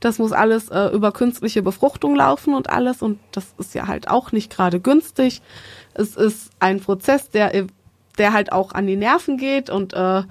das 0.00 0.18
muss 0.18 0.32
alles 0.32 0.68
äh, 0.68 0.88
über 0.88 1.12
künstliche 1.12 1.62
Befruchtung 1.62 2.14
laufen 2.14 2.54
und 2.54 2.70
alles. 2.70 3.02
Und 3.02 3.18
das 3.32 3.54
ist 3.58 3.74
ja 3.74 3.86
halt 3.86 4.08
auch 4.08 4.32
nicht 4.32 4.54
gerade 4.54 4.80
günstig. 4.80 5.42
Es 5.94 6.16
ist 6.16 6.50
ein 6.60 6.80
Prozess, 6.80 7.30
der, 7.30 7.66
der 8.18 8.32
halt 8.32 8.52
auch 8.52 8.72
an 8.72 8.86
die 8.86 8.96
Nerven 8.96 9.36
geht 9.36 9.70
und 9.70 9.94
äh, 9.94 10.22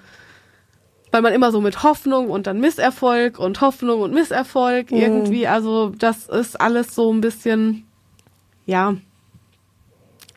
weil 1.11 1.21
man 1.21 1.33
immer 1.33 1.51
so 1.51 1.61
mit 1.61 1.83
Hoffnung 1.83 2.29
und 2.29 2.47
dann 2.47 2.59
Misserfolg 2.59 3.39
und 3.39 3.61
Hoffnung 3.61 4.01
und 4.01 4.13
Misserfolg 4.13 4.91
mhm. 4.91 4.97
irgendwie, 4.97 5.47
also 5.47 5.89
das 5.89 6.27
ist 6.27 6.59
alles 6.59 6.93
so 6.93 7.11
ein 7.11 7.21
bisschen, 7.21 7.85
ja. 8.65 8.95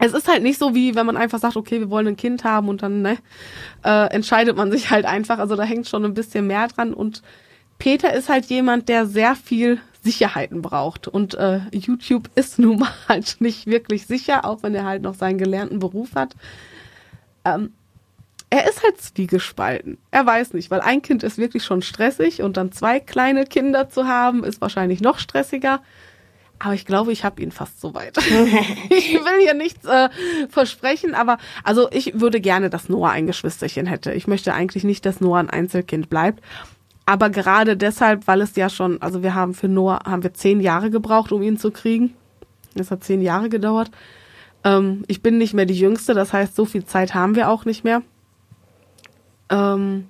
Es 0.02 0.14
ist 0.14 0.28
halt 0.28 0.42
nicht 0.42 0.58
so 0.58 0.74
wie, 0.74 0.94
wenn 0.94 1.04
man 1.04 1.18
einfach 1.18 1.38
sagt, 1.38 1.56
okay, 1.56 1.78
wir 1.80 1.90
wollen 1.90 2.06
ein 2.06 2.16
Kind 2.16 2.42
haben 2.44 2.68
und 2.68 2.82
dann 2.82 3.02
ne, 3.02 3.18
äh, 3.84 4.06
entscheidet 4.10 4.56
man 4.56 4.70
sich 4.70 4.90
halt 4.90 5.04
einfach. 5.04 5.38
Also 5.38 5.56
da 5.56 5.62
hängt 5.62 5.88
schon 5.88 6.06
ein 6.06 6.14
bisschen 6.14 6.46
mehr 6.46 6.68
dran. 6.68 6.94
Und 6.94 7.22
Peter 7.78 8.10
ist 8.14 8.30
halt 8.30 8.46
jemand, 8.46 8.88
der 8.88 9.04
sehr 9.04 9.34
viel 9.34 9.78
Sicherheiten 10.02 10.62
braucht. 10.62 11.06
Und 11.06 11.34
äh, 11.34 11.60
YouTube 11.72 12.30
ist 12.34 12.58
nun 12.58 12.78
mal 12.78 12.92
halt 13.08 13.36
nicht 13.40 13.66
wirklich 13.66 14.06
sicher, 14.06 14.46
auch 14.46 14.62
wenn 14.62 14.74
er 14.74 14.86
halt 14.86 15.02
noch 15.02 15.14
seinen 15.14 15.36
gelernten 15.36 15.80
Beruf 15.80 16.14
hat. 16.14 16.34
Ähm, 17.44 17.74
er 18.50 18.68
ist 18.68 18.82
halt 18.82 19.00
zwiegespalten. 19.00 19.98
Er 20.10 20.26
weiß 20.26 20.54
nicht, 20.54 20.70
weil 20.70 20.80
ein 20.80 21.02
Kind 21.02 21.22
ist 21.22 21.38
wirklich 21.38 21.64
schon 21.64 21.82
stressig 21.82 22.42
und 22.42 22.56
dann 22.56 22.72
zwei 22.72 22.98
kleine 22.98 23.44
Kinder 23.44 23.88
zu 23.88 24.08
haben, 24.08 24.42
ist 24.42 24.60
wahrscheinlich 24.60 25.00
noch 25.00 25.20
stressiger. 25.20 25.80
Aber 26.58 26.74
ich 26.74 26.84
glaube, 26.84 27.12
ich 27.12 27.24
habe 27.24 27.40
ihn 27.40 27.52
fast 27.52 27.80
so 27.80 27.94
weit. 27.94 28.18
ich 28.90 29.14
will 29.14 29.40
hier 29.40 29.54
nichts 29.54 29.86
äh, 29.86 30.10
versprechen, 30.50 31.14
aber 31.14 31.38
also 31.64 31.88
ich 31.90 32.20
würde 32.20 32.40
gerne, 32.40 32.68
dass 32.68 32.88
Noah 32.88 33.10
ein 33.10 33.26
Geschwisterchen 33.26 33.86
hätte. 33.86 34.12
Ich 34.12 34.26
möchte 34.26 34.52
eigentlich 34.52 34.84
nicht, 34.84 35.06
dass 35.06 35.20
Noah 35.20 35.38
ein 35.38 35.48
Einzelkind 35.48 36.10
bleibt. 36.10 36.44
Aber 37.06 37.30
gerade 37.30 37.76
deshalb, 37.76 38.26
weil 38.26 38.40
es 38.40 38.56
ja 38.56 38.68
schon, 38.68 39.00
also 39.00 39.22
wir 39.22 39.34
haben 39.34 39.54
für 39.54 39.68
Noah, 39.68 40.00
haben 40.04 40.22
wir 40.22 40.34
zehn 40.34 40.60
Jahre 40.60 40.90
gebraucht, 40.90 41.32
um 41.32 41.42
ihn 41.42 41.56
zu 41.56 41.70
kriegen. 41.70 42.14
Es 42.74 42.90
hat 42.90 43.04
zehn 43.04 43.22
Jahre 43.22 43.48
gedauert. 43.48 43.90
Ähm, 44.64 45.04
ich 45.06 45.22
bin 45.22 45.38
nicht 45.38 45.54
mehr 45.54 45.66
die 45.66 45.78
Jüngste, 45.78 46.14
das 46.14 46.32
heißt, 46.32 46.54
so 46.54 46.64
viel 46.64 46.84
Zeit 46.84 47.14
haben 47.14 47.36
wir 47.36 47.48
auch 47.48 47.64
nicht 47.64 47.84
mehr. 47.84 48.02
Ähm, 49.50 50.06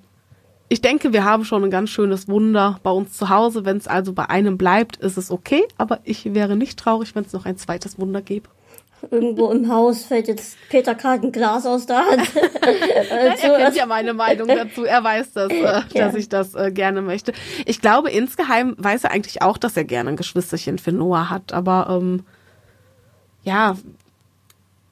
ich 0.69 0.79
denke, 0.79 1.11
wir 1.11 1.25
haben 1.25 1.43
schon 1.43 1.65
ein 1.65 1.69
ganz 1.69 1.89
schönes 1.89 2.29
Wunder 2.29 2.79
bei 2.83 2.91
uns 2.91 3.13
zu 3.17 3.29
Hause. 3.29 3.65
Wenn 3.65 3.77
es 3.77 3.87
also 3.87 4.13
bei 4.13 4.29
einem 4.29 4.57
bleibt, 4.57 4.95
ist 4.97 5.17
es 5.17 5.29
okay. 5.29 5.63
Aber 5.77 5.99
ich 6.05 6.33
wäre 6.33 6.55
nicht 6.55 6.79
traurig, 6.79 7.13
wenn 7.13 7.25
es 7.25 7.33
noch 7.33 7.45
ein 7.45 7.57
zweites 7.57 7.99
Wunder 7.99 8.21
gäbe. 8.21 8.47
Irgendwo 9.09 9.51
im 9.51 9.67
Haus 9.67 10.05
fällt 10.05 10.27
jetzt 10.27 10.57
Peter 10.69 10.93
Karten 10.93 11.27
ein 11.27 11.31
Glas 11.31 11.65
aus 11.65 11.87
der 11.87 12.05
Hand. 12.05 12.35
er 12.61 13.33
kennt 13.33 13.75
ja 13.75 13.85
meine 13.85 14.13
Meinung 14.13 14.47
dazu. 14.47 14.85
Er 14.85 15.03
weiß 15.03 15.33
das, 15.33 15.51
äh, 15.51 15.61
ja. 15.61 15.83
dass 15.93 16.15
ich 16.15 16.29
das 16.29 16.53
äh, 16.53 16.71
gerne 16.71 17.01
möchte. 17.01 17.33
Ich 17.65 17.81
glaube, 17.81 18.11
insgeheim 18.11 18.75
weiß 18.77 19.05
er 19.05 19.11
eigentlich 19.11 19.41
auch, 19.41 19.57
dass 19.57 19.75
er 19.75 19.83
gerne 19.83 20.11
ein 20.11 20.17
Geschwisterchen 20.17 20.77
für 20.77 20.91
Noah 20.91 21.29
hat. 21.29 21.51
Aber 21.51 21.87
ähm, 21.89 22.23
ja, 23.43 23.75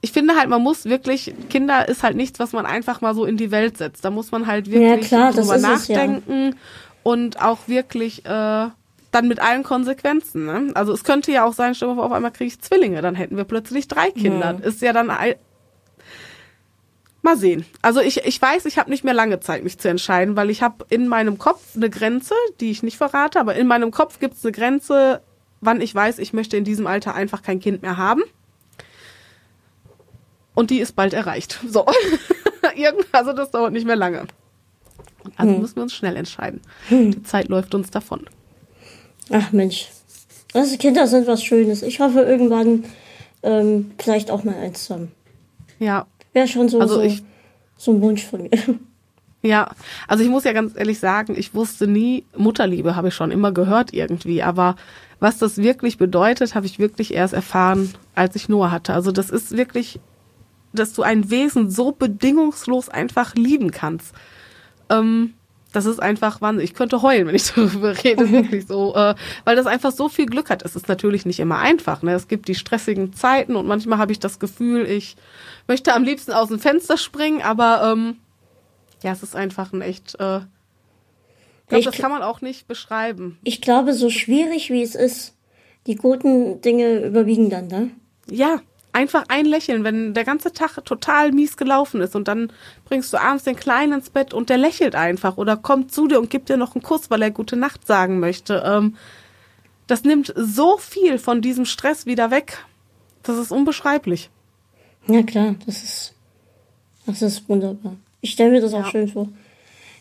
ich 0.01 0.11
finde 0.11 0.35
halt, 0.35 0.49
man 0.49 0.61
muss 0.61 0.85
wirklich, 0.85 1.34
Kinder 1.49 1.88
ist 1.88 2.03
halt 2.03 2.15
nichts, 2.15 2.39
was 2.39 2.53
man 2.53 2.65
einfach 2.65 3.01
mal 3.01 3.13
so 3.13 3.26
in 3.26 3.38
die 3.38 3.51
Welt 3.51 3.77
setzt. 3.77 4.05
Da 4.05 4.11
muss 4.11 4.31
man 4.31 4.47
halt 4.47 4.71
wirklich 4.71 5.11
ja, 5.11 5.31
klar, 5.31 5.34
drüber 5.34 5.57
nachdenken 5.57 6.49
es, 6.49 6.55
ja. 6.55 6.59
und 7.03 7.41
auch 7.41 7.67
wirklich 7.67 8.26
äh, 8.26 8.67
dann 9.11 9.27
mit 9.27 9.39
allen 9.39 9.63
Konsequenzen. 9.63 10.45
Ne? 10.45 10.71
Also 10.73 10.93
es 10.93 11.03
könnte 11.03 11.31
ja 11.31 11.43
auch 11.43 11.53
sein, 11.53 11.76
stell 11.76 11.89
auf 11.89 12.11
einmal 12.11 12.31
kriege 12.31 12.47
ich 12.47 12.61
Zwillinge, 12.61 13.01
dann 13.01 13.15
hätten 13.15 13.35
wir 13.35 13.43
plötzlich 13.43 13.88
drei 13.88 14.11
Kinder. 14.11 14.53
Mhm. 14.53 14.63
Ist 14.63 14.81
ja 14.81 14.93
dann 14.93 15.09
ein, 15.09 15.35
Mal 17.21 17.35
sehen. 17.35 17.65
Also 17.81 17.99
ich, 17.99 18.26
ich 18.26 18.41
weiß, 18.41 18.65
ich 18.65 18.77
habe 18.77 18.89
nicht 18.89 19.03
mehr 19.03 19.13
lange 19.13 19.41
Zeit, 19.41 19.63
mich 19.63 19.77
zu 19.77 19.89
entscheiden, 19.89 20.38
weil 20.38 20.49
ich 20.49 20.61
habe 20.61 20.85
in 20.89 21.09
meinem 21.09 21.38
Kopf 21.38 21.76
eine 21.76 21.89
Grenze, 21.89 22.34
die 22.61 22.71
ich 22.71 22.81
nicht 22.81 22.97
verrate, 22.97 23.41
aber 23.41 23.55
in 23.55 23.67
meinem 23.67 23.91
Kopf 23.91 24.19
gibt 24.19 24.35
es 24.35 24.45
eine 24.45 24.53
Grenze, 24.53 25.21
wann 25.59 25.81
ich 25.81 25.93
weiß, 25.93 26.19
ich 26.19 26.31
möchte 26.31 26.55
in 26.55 26.63
diesem 26.63 26.88
Alter 26.88 27.15
einfach 27.15 27.41
kein 27.41 27.59
Kind 27.59 27.81
mehr 27.81 27.97
haben. 27.97 28.21
Und 30.60 30.72
die 30.72 30.80
ist 30.80 30.94
bald 30.94 31.14
erreicht. 31.14 31.57
So. 31.69 31.86
also 33.14 33.31
das 33.31 33.49
dauert 33.52 33.72
nicht 33.72 33.88
mehr 33.88 33.95
lange. 33.95 34.27
Also 35.38 35.53
hm. 35.53 35.61
müssen 35.61 35.76
wir 35.77 35.84
uns 35.84 35.94
schnell 35.94 36.18
entscheiden. 36.18 36.60
Hm. 36.90 37.11
Die 37.11 37.23
Zeit 37.23 37.48
läuft 37.48 37.73
uns 37.76 37.91
davon. 37.91 38.26
Ach 39.30 39.53
Mensch. 39.53 39.88
Also 40.53 40.76
Kinder 40.76 41.07
sind 41.07 41.27
was 41.27 41.45
Schönes. 41.45 41.81
Ich 41.81 42.02
hoffe 42.02 42.23
irgendwann 42.23 42.84
ähm, 43.41 43.91
vielleicht 43.98 44.31
auch 44.31 44.44
mal 44.44 44.56
eins 44.56 44.84
zusammen. 44.84 45.14
Ja. 45.80 46.07
Wäre 46.34 46.49
schon 46.49 46.68
so, 46.68 46.81
also 46.81 46.95
so, 46.95 47.02
ich, 47.03 47.23
so 47.77 47.94
ein 47.94 48.02
Wunsch 48.02 48.26
von 48.26 48.41
mir. 48.41 48.52
Ja, 49.41 49.72
also 50.10 50.26
ich 50.26 50.30
muss 50.30 50.44
ja 50.44 50.52
ganz 50.52 50.76
ehrlich 50.76 50.99
sagen, 50.99 51.36
ich 51.38 51.53
wusste 51.53 51.88
nie, 51.88 52.26
Mutterliebe 52.36 52.98
habe 52.98 53.07
ich 53.07 53.14
schon 53.14 53.31
immer 53.31 53.53
gehört 53.53 53.94
irgendwie, 53.94 54.44
aber 54.44 54.76
was 55.22 55.38
das 55.38 55.60
wirklich 55.60 55.98
bedeutet, 55.98 56.56
habe 56.56 56.65
ich 56.65 56.80
wirklich 56.80 57.14
erst 57.14 57.34
erfahren, 57.34 57.94
als 58.15 58.36
ich 58.36 58.49
Noah 58.49 58.72
hatte. 58.72 58.94
Also 58.94 59.14
das 59.14 59.30
ist 59.30 59.56
wirklich, 59.56 60.02
dass 60.73 60.93
du 60.93 61.03
ein 61.03 61.29
Wesen 61.29 61.69
so 61.69 61.91
bedingungslos 61.91 62.89
einfach 62.89 63.35
lieben 63.35 63.71
kannst. 63.71 64.13
Ähm, 64.89 65.33
das 65.71 65.85
ist 65.85 66.01
einfach 66.01 66.41
Wahnsinn. 66.41 66.63
Ich 66.63 66.73
könnte 66.73 67.01
heulen, 67.01 67.27
wenn 67.27 67.35
ich 67.35 67.51
darüber 67.55 68.03
rede, 68.03 68.29
wirklich 68.31 68.67
so, 68.67 68.95
äh, 68.95 69.15
weil 69.45 69.55
das 69.55 69.67
einfach 69.67 69.91
so 69.91 70.09
viel 70.09 70.25
Glück 70.25 70.49
hat. 70.49 70.63
Es 70.63 70.75
ist 70.75 70.87
natürlich 70.87 71.25
nicht 71.25 71.39
immer 71.39 71.59
einfach. 71.59 72.01
Ne? 72.01 72.13
Es 72.13 72.27
gibt 72.27 72.47
die 72.47 72.55
stressigen 72.55 73.13
Zeiten 73.13 73.55
und 73.55 73.67
manchmal 73.67 73.99
habe 73.99 74.11
ich 74.11 74.19
das 74.19 74.39
Gefühl, 74.39 74.85
ich 74.85 75.15
möchte 75.67 75.93
am 75.93 76.03
liebsten 76.03 76.31
aus 76.31 76.49
dem 76.49 76.59
Fenster 76.59 76.97
springen, 76.97 77.41
aber 77.41 77.91
ähm, 77.91 78.17
ja, 79.03 79.11
es 79.11 79.23
ist 79.23 79.35
einfach 79.35 79.71
ein 79.73 79.81
echt. 79.81 80.19
Äh, 80.19 80.39
ich 80.39 81.67
glaube, 81.69 81.85
das 81.85 81.97
kann 81.97 82.11
man 82.11 82.23
auch 82.23 82.41
nicht 82.41 82.67
beschreiben. 82.67 83.37
Ich 83.43 83.61
glaube, 83.61 83.93
so 83.93 84.09
schwierig 84.09 84.71
wie 84.71 84.81
es 84.81 84.95
ist, 84.95 85.35
die 85.85 85.93
guten 85.95 86.61
Dinge 86.61 87.05
überwiegen 87.05 87.51
dann, 87.51 87.67
ne? 87.67 87.91
Ja, 88.27 88.59
einfach 88.91 89.25
ein 89.27 89.45
Lächeln, 89.45 89.83
wenn 89.83 90.13
der 90.13 90.23
ganze 90.23 90.51
Tag 90.51 90.83
total 90.85 91.31
mies 91.31 91.57
gelaufen 91.57 92.01
ist 92.01 92.15
und 92.15 92.27
dann 92.27 92.51
bringst 92.85 93.13
du 93.13 93.17
abends 93.17 93.43
den 93.43 93.55
Kleinen 93.55 93.93
ins 93.93 94.09
Bett 94.09 94.33
und 94.33 94.49
der 94.49 94.57
lächelt 94.57 94.95
einfach 94.95 95.37
oder 95.37 95.57
kommt 95.57 95.91
zu 95.91 96.07
dir 96.07 96.19
und 96.19 96.29
gibt 96.29 96.49
dir 96.49 96.57
noch 96.57 96.75
einen 96.75 96.83
Kuss, 96.83 97.09
weil 97.09 97.21
er 97.21 97.31
gute 97.31 97.55
Nacht 97.55 97.85
sagen 97.85 98.19
möchte. 98.19 98.63
Ähm, 98.65 98.95
das 99.87 100.03
nimmt 100.03 100.33
so 100.35 100.77
viel 100.77 101.17
von 101.17 101.41
diesem 101.41 101.65
Stress 101.65 102.05
wieder 102.05 102.31
weg. 102.31 102.65
Das 103.23 103.37
ist 103.37 103.51
unbeschreiblich. 103.51 104.29
Ja 105.07 105.23
klar, 105.23 105.55
das 105.65 105.83
ist, 105.83 106.13
das 107.05 107.21
ist 107.21 107.49
wunderbar. 107.49 107.95
Ich 108.21 108.31
stelle 108.31 108.51
mir 108.51 108.61
das 108.61 108.73
auch 108.73 108.85
ja. 108.85 108.91
schön 108.91 109.07
vor. 109.07 109.29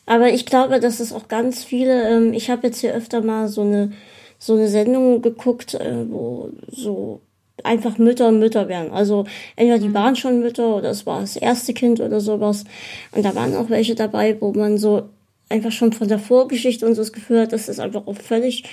Aber 0.07 0.31
ich 0.31 0.47
glaube, 0.47 0.81
dass 0.81 1.01
es 1.01 1.13
auch 1.13 1.29
ganz 1.29 1.65
viele, 1.65 2.09
ähm, 2.09 2.33
ich 2.33 2.51
habe 2.51 2.67
jetzt 2.67 2.81
hier 2.81 2.95
öfter 2.95 3.21
mal 3.21 3.49
so 3.49 3.61
eine, 3.61 3.93
so 4.39 4.55
eine 4.55 4.69
Sendung 4.69 5.21
geguckt, 5.21 5.75
äh, 5.75 6.11
wo 6.11 6.51
so 6.67 7.21
einfach 7.65 7.99
Mütter 7.99 8.29
und 8.29 8.39
Mütter 8.39 8.69
werden. 8.69 8.91
Also 8.91 9.25
entweder 9.57 9.79
die 9.79 9.89
mhm. 9.89 9.95
waren 9.95 10.17
schon 10.17 10.41
Mütter 10.41 10.77
oder 10.77 10.91
es 10.91 11.07
war 11.07 11.21
das 11.21 11.37
erste 11.37 11.75
Kind 11.75 12.01
oder 12.01 12.21
sowas. 12.21 12.65
Und 13.13 13.25
da 13.25 13.35
waren 13.35 13.57
auch 13.57 13.71
welche 13.71 13.95
dabei, 13.95 14.37
wo 14.41 14.53
man 14.53 14.79
so 14.79 15.09
einfach 15.49 15.73
schon 15.73 15.93
von 15.93 16.09
der 16.09 16.19
Vorgeschichte 16.19 16.87
und 16.87 16.95
so 16.95 17.03
das 17.03 17.13
Gefühl 17.13 17.41
hat, 17.41 17.53
dass 17.53 17.69
es 17.69 17.79
einfach 17.81 18.07
auch 18.07 18.17
völlig 18.17 18.65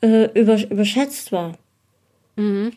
äh, 0.00 0.26
über, 0.38 0.58
überschätzt 0.70 1.32
war. 1.32 1.54
Mhm. 2.36 2.72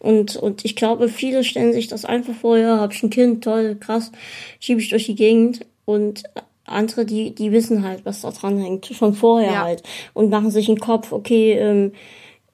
Und, 0.00 0.36
und 0.36 0.64
ich 0.64 0.76
glaube, 0.76 1.08
viele 1.08 1.44
stellen 1.44 1.74
sich 1.74 1.88
das 1.88 2.06
einfach 2.06 2.34
vor, 2.34 2.56
ja, 2.56 2.80
hab 2.80 2.92
ich 2.92 3.02
ein 3.02 3.10
Kind, 3.10 3.44
toll, 3.44 3.76
krass, 3.78 4.10
schiebe 4.58 4.80
ich 4.80 4.88
durch 4.88 5.06
die 5.06 5.14
Gegend. 5.14 5.60
Und 5.84 6.22
andere, 6.64 7.04
die, 7.04 7.34
die 7.34 7.52
wissen 7.52 7.84
halt, 7.84 8.06
was 8.06 8.22
da 8.22 8.30
dran 8.30 8.58
hängt, 8.58 8.86
schon 8.86 9.14
vorher 9.14 9.52
ja. 9.52 9.62
halt. 9.62 9.82
Und 10.14 10.30
machen 10.30 10.50
sich 10.50 10.68
einen 10.68 10.80
Kopf, 10.80 11.12
okay, 11.12 11.52
ähm, 11.52 11.92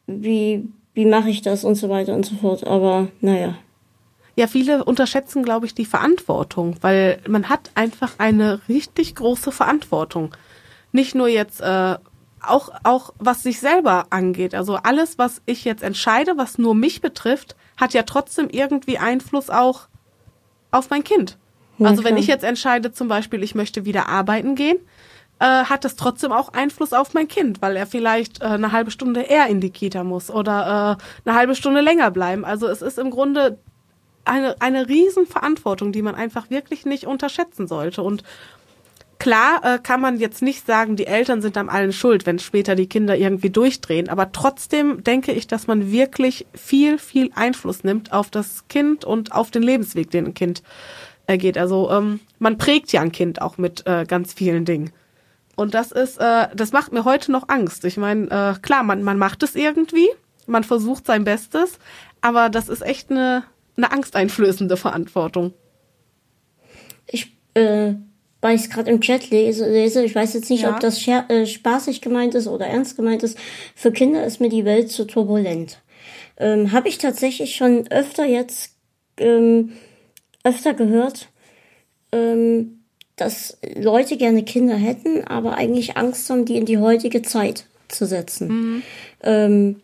wie, 0.09 0.65
wie 0.97 1.05
mache 1.05 1.29
ich 1.29 1.43
das 1.43 1.63
und 1.63 1.75
so 1.75 1.91
weiter 1.91 2.15
und 2.15 2.25
so 2.25 2.35
fort. 2.37 2.67
Aber 2.67 3.09
naja. 3.21 3.55
Ja, 4.35 4.47
viele 4.47 4.83
unterschätzen, 4.83 5.43
glaube 5.43 5.67
ich, 5.67 5.75
die 5.75 5.85
Verantwortung, 5.85 6.77
weil 6.81 7.21
man 7.29 7.51
hat 7.51 7.71
einfach 7.75 8.15
eine 8.19 8.61
richtig 8.69 9.15
große 9.15 9.53
Verantwortung. 9.53 10.35
Nicht 10.93 11.15
nur 11.15 11.29
jetzt 11.29 11.61
äh, 11.61 11.97
auch, 12.41 12.71
auch 12.83 13.13
was 13.19 13.43
sich 13.43 13.61
selber 13.61 14.07
angeht. 14.09 14.55
Also 14.55 14.77
alles, 14.77 15.19
was 15.19 15.43
ich 15.45 15.65
jetzt 15.65 15.83
entscheide, 15.83 16.39
was 16.39 16.57
nur 16.57 16.75
mich 16.75 17.03
betrifft, 17.03 17.57
hat 17.77 17.93
ja 17.93 18.03
trotzdem 18.03 18.49
irgendwie 18.51 18.97
Einfluss 18.97 19.51
auch 19.51 19.89
auf 20.71 20.89
mein 20.89 21.05
Kind. 21.05 21.37
Ja, 21.77 21.89
also 21.89 22.05
wenn 22.05 22.17
ich 22.17 22.27
jetzt 22.27 22.45
entscheide, 22.45 22.91
zum 22.91 23.09
Beispiel, 23.09 23.43
ich 23.43 23.55
möchte 23.55 23.85
wieder 23.85 24.09
arbeiten 24.09 24.55
gehen, 24.55 24.79
äh, 25.39 25.45
hat 25.45 25.85
das 25.85 25.97
trotzdem 25.97 26.33
auch 26.33 26.53
Einfluss 26.53 26.93
auf 26.93 27.15
mein 27.15 27.29
Kind, 27.29 27.61
weil 27.63 27.77
er 27.77 27.87
vielleicht 27.87 28.41
äh, 28.41 28.47
eine 28.47 28.73
halbe 28.73 28.91
Stunde 28.91 29.23
eher 29.23 29.47
in 29.49 29.61
die 29.61 29.71
Kita 29.71 30.05
muss 30.05 30.31
oder 30.31 30.99
äh, 30.99 31.29
eine 31.29 31.39
halbe 31.39 31.55
Stunde 31.55 31.81
länger 31.81 32.11
bleiben. 32.11 32.45
Also 32.45 32.67
es 32.69 32.83
ist 32.83 32.99
im 32.99 33.11
Grunde 33.11 33.59
eine, 34.25 34.61
eine 34.61 34.89
Riesenverantwortung, 34.89 35.93
die 35.93 36.03
man 36.03 36.15
einfach 36.15 36.51
wirklich 36.51 36.87
nicht 36.87 37.07
unterschätzen 37.07 37.67
sollte. 37.67 38.03
Und 38.03 38.23
Klar 39.19 39.61
äh, 39.65 39.79
kann 39.79 40.01
man 40.01 40.19
jetzt 40.19 40.43
nicht 40.43 40.67
sagen, 40.67 40.97
die 40.97 41.07
Eltern 41.07 41.41
sind 41.41 41.57
am 41.57 41.71
allen 41.71 41.93
schuld, 41.93 42.27
wenn 42.27 42.39
später 42.39 42.75
die 42.75 42.87
Kinder 42.87 43.17
irgendwie 43.17 43.51
durchdrehen, 43.51 44.09
aber 44.09 44.31
trotzdem 44.33 45.03
denke 45.05 45.33
ich, 45.33 45.47
dass 45.47 45.67
man 45.67 45.91
wirklich 45.91 46.47
viel, 46.55 46.99
viel 46.99 47.31
Einfluss 47.35 47.83
nimmt 47.83 48.13
auf 48.13 48.31
das 48.31 48.69
Kind 48.69 49.05
und 49.05 49.33
auf 49.33 49.51
den 49.51 49.63
Lebensweg, 49.63 50.11
den 50.11 50.27
ein 50.27 50.35
Kind 50.35 50.63
äh, 51.27 51.39
geht. 51.39 51.57
Also 51.57 51.91
ähm, 51.91 52.21
man 52.39 52.59
prägt 52.59 52.93
ja 52.93 53.01
ein 53.01 53.13
Kind 53.13 53.41
auch 53.41 53.57
mit 53.57 53.87
äh, 53.87 54.05
ganz 54.07 54.35
vielen 54.35 54.67
Dingen. 54.67 54.93
Und 55.57 55.75
das 55.75 55.91
ist, 55.91 56.19
äh, 56.19 56.49
das 56.55 56.73
macht 56.73 56.93
mir 56.93 57.05
heute 57.05 57.33
noch 57.33 57.49
Angst. 57.49 57.85
Ich 57.85 57.97
meine, 57.97 58.27
äh, 58.27 58.61
klar, 58.61 58.83
man, 58.83 59.03
man 59.03 59.19
macht 59.19 59.43
es 59.43 59.55
irgendwie, 59.57 60.09
man 60.47 60.65
versucht 60.65 61.07
sein 61.07 61.25
Bestes, 61.25 61.79
aber 62.21 62.51
das 62.51 62.69
ist 62.69 62.83
echt 62.83 63.11
eine, 63.11 63.43
eine 63.77 63.91
angsteinflößende 63.91 64.77
Verantwortung. 64.77 65.55
Ich 67.09 67.37
äh, 67.55 67.95
weil 68.47 68.55
ich 68.55 68.63
es 68.63 68.71
gerade 68.71 68.91
im 68.91 69.01
Chat 69.01 69.31
lese, 69.31 69.69
lese, 69.69 70.05
ich 70.05 70.15
weiß 70.15 70.35
jetzt 70.35 70.51
nicht, 70.51 70.63
ja. 70.63 70.71
ob 70.71 70.81
das 70.81 71.05
äh, 71.09 71.47
spaßig 71.47 72.01
gemeint 72.01 72.35
ist 72.35 72.47
oder 72.47 72.67
ernst 72.67 72.95
gemeint 72.95 73.23
ist, 73.23 73.37
für 73.75 73.91
Kinder 73.91 74.25
ist 74.25 74.41
mir 74.41 74.49
die 74.49 74.65
Welt 74.65 74.91
zu 74.91 75.05
turbulent. 75.05 75.81
Ähm, 76.37 76.71
Habe 76.71 76.89
ich 76.89 76.99
tatsächlich 76.99 77.57
schon 77.57 77.91
öfter 77.91 78.25
jetzt, 78.25 78.77
ähm, 79.19 79.73
öfter 80.45 80.75
gehört, 80.75 81.29
ähm, 82.13 82.76
dass 83.17 83.59
Leute 83.75 84.17
gerne 84.17 84.45
Kinder 84.45 84.77
hätten, 84.77 85.25
aber 85.27 85.57
eigentlich 85.57 85.97
Angst 85.97 86.29
haben, 86.31 86.45
die 86.45 86.57
in 86.57 86.67
die 86.67 86.79
heutige 86.79 87.23
Zeit 87.23 87.65
zu 87.89 88.07
setzen. 88.07 88.49
Mhm. 88.49 88.83
Ähm, 89.23 89.77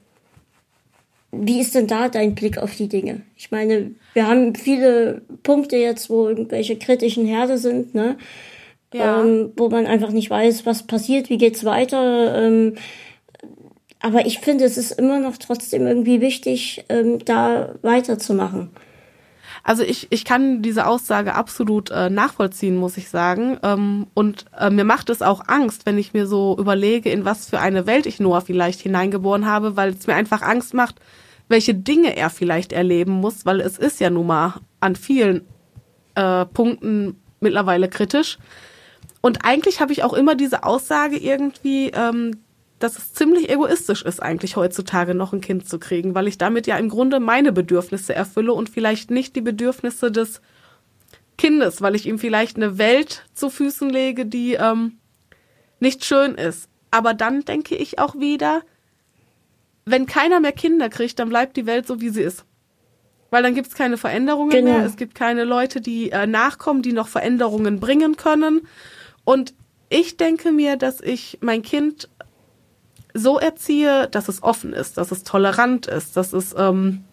wie 1.32 1.60
ist 1.60 1.74
denn 1.74 1.86
da 1.86 2.10
dein 2.10 2.34
Blick 2.34 2.58
auf 2.58 2.76
die 2.76 2.88
Dinge? 2.88 3.22
Ich 3.36 3.50
meine, 3.50 3.92
wir 4.12 4.28
haben 4.28 4.54
viele 4.54 5.22
Punkte 5.42 5.76
jetzt, 5.76 6.10
wo 6.10 6.28
irgendwelche 6.28 6.76
kritischen 6.76 7.26
Herde 7.26 7.56
sind, 7.56 7.94
ne? 7.94 8.16
Ja. 8.92 9.22
Ähm, 9.22 9.52
wo 9.56 9.70
man 9.70 9.86
einfach 9.86 10.10
nicht 10.10 10.28
weiß, 10.28 10.66
was 10.66 10.82
passiert, 10.82 11.30
wie 11.30 11.38
geht's 11.38 11.64
weiter. 11.64 12.36
Ähm, 12.36 12.74
aber 14.00 14.26
ich 14.26 14.40
finde, 14.40 14.64
es 14.64 14.76
ist 14.76 14.90
immer 14.90 15.18
noch 15.18 15.38
trotzdem 15.38 15.86
irgendwie 15.86 16.20
wichtig, 16.20 16.84
ähm, 16.90 17.24
da 17.24 17.76
weiterzumachen. 17.80 18.68
Also 19.64 19.84
ich, 19.84 20.08
ich 20.10 20.24
kann 20.24 20.60
diese 20.60 20.86
Aussage 20.86 21.34
absolut 21.34 21.90
äh, 21.90 22.10
nachvollziehen, 22.10 22.76
muss 22.76 22.96
ich 22.96 23.08
sagen. 23.08 23.58
Ähm, 23.62 24.06
und 24.14 24.46
äh, 24.58 24.70
mir 24.70 24.84
macht 24.84 25.08
es 25.08 25.22
auch 25.22 25.42
Angst, 25.46 25.86
wenn 25.86 25.98
ich 25.98 26.12
mir 26.14 26.26
so 26.26 26.56
überlege, 26.58 27.10
in 27.10 27.24
was 27.24 27.48
für 27.48 27.60
eine 27.60 27.86
Welt 27.86 28.06
ich 28.06 28.18
Noah 28.18 28.40
vielleicht 28.40 28.80
hineingeboren 28.80 29.46
habe, 29.46 29.76
weil 29.76 29.90
es 29.90 30.06
mir 30.06 30.14
einfach 30.14 30.42
Angst 30.42 30.74
macht, 30.74 30.96
welche 31.48 31.74
Dinge 31.74 32.16
er 32.16 32.30
vielleicht 32.30 32.72
erleben 32.72 33.12
muss, 33.12 33.46
weil 33.46 33.60
es 33.60 33.78
ist 33.78 34.00
ja 34.00 34.10
nun 34.10 34.26
mal 34.26 34.54
an 34.80 34.96
vielen 34.96 35.46
äh, 36.16 36.44
Punkten 36.46 37.20
mittlerweile 37.40 37.88
kritisch. 37.88 38.38
Und 39.20 39.44
eigentlich 39.44 39.80
habe 39.80 39.92
ich 39.92 40.02
auch 40.02 40.12
immer 40.12 40.34
diese 40.34 40.64
Aussage 40.64 41.16
irgendwie, 41.16 41.90
ähm, 41.94 42.42
dass 42.82 42.98
es 42.98 43.12
ziemlich 43.12 43.48
egoistisch 43.48 44.02
ist, 44.02 44.22
eigentlich 44.22 44.56
heutzutage 44.56 45.14
noch 45.14 45.32
ein 45.32 45.40
Kind 45.40 45.68
zu 45.68 45.78
kriegen, 45.78 46.14
weil 46.14 46.26
ich 46.26 46.38
damit 46.38 46.66
ja 46.66 46.76
im 46.76 46.88
Grunde 46.88 47.20
meine 47.20 47.52
Bedürfnisse 47.52 48.14
erfülle 48.14 48.52
und 48.52 48.68
vielleicht 48.68 49.10
nicht 49.10 49.36
die 49.36 49.40
Bedürfnisse 49.40 50.10
des 50.10 50.40
Kindes, 51.38 51.80
weil 51.80 51.94
ich 51.94 52.06
ihm 52.06 52.18
vielleicht 52.18 52.56
eine 52.56 52.78
Welt 52.78 53.24
zu 53.34 53.50
Füßen 53.50 53.88
lege, 53.88 54.26
die 54.26 54.54
ähm, 54.54 54.98
nicht 55.80 56.04
schön 56.04 56.34
ist. 56.34 56.68
Aber 56.90 57.14
dann 57.14 57.44
denke 57.44 57.76
ich 57.76 57.98
auch 57.98 58.16
wieder, 58.16 58.62
wenn 59.84 60.06
keiner 60.06 60.40
mehr 60.40 60.52
Kinder 60.52 60.88
kriegt, 60.88 61.18
dann 61.18 61.28
bleibt 61.28 61.56
die 61.56 61.66
Welt 61.66 61.86
so, 61.86 62.00
wie 62.00 62.10
sie 62.10 62.22
ist. 62.22 62.44
Weil 63.30 63.42
dann 63.42 63.54
gibt 63.54 63.68
es 63.68 63.74
keine 63.74 63.96
Veränderungen 63.96 64.50
genau. 64.50 64.78
mehr. 64.78 64.84
Es 64.84 64.96
gibt 64.96 65.14
keine 65.14 65.44
Leute, 65.44 65.80
die 65.80 66.10
äh, 66.10 66.26
nachkommen, 66.26 66.82
die 66.82 66.92
noch 66.92 67.08
Veränderungen 67.08 67.80
bringen 67.80 68.16
können. 68.16 68.66
Und 69.24 69.54
ich 69.88 70.16
denke 70.16 70.52
mir, 70.52 70.76
dass 70.76 71.00
ich 71.00 71.38
mein 71.42 71.62
Kind 71.62 72.08
so 73.14 73.38
erziehe, 73.38 74.08
dass 74.08 74.28
es 74.28 74.42
offen 74.42 74.72
ist, 74.72 74.96
dass 74.98 75.10
es 75.10 75.24
tolerant 75.24 75.86
ist, 75.86 76.16
dass 76.16 76.32
es, 76.32 76.54
ähm, 76.56 77.04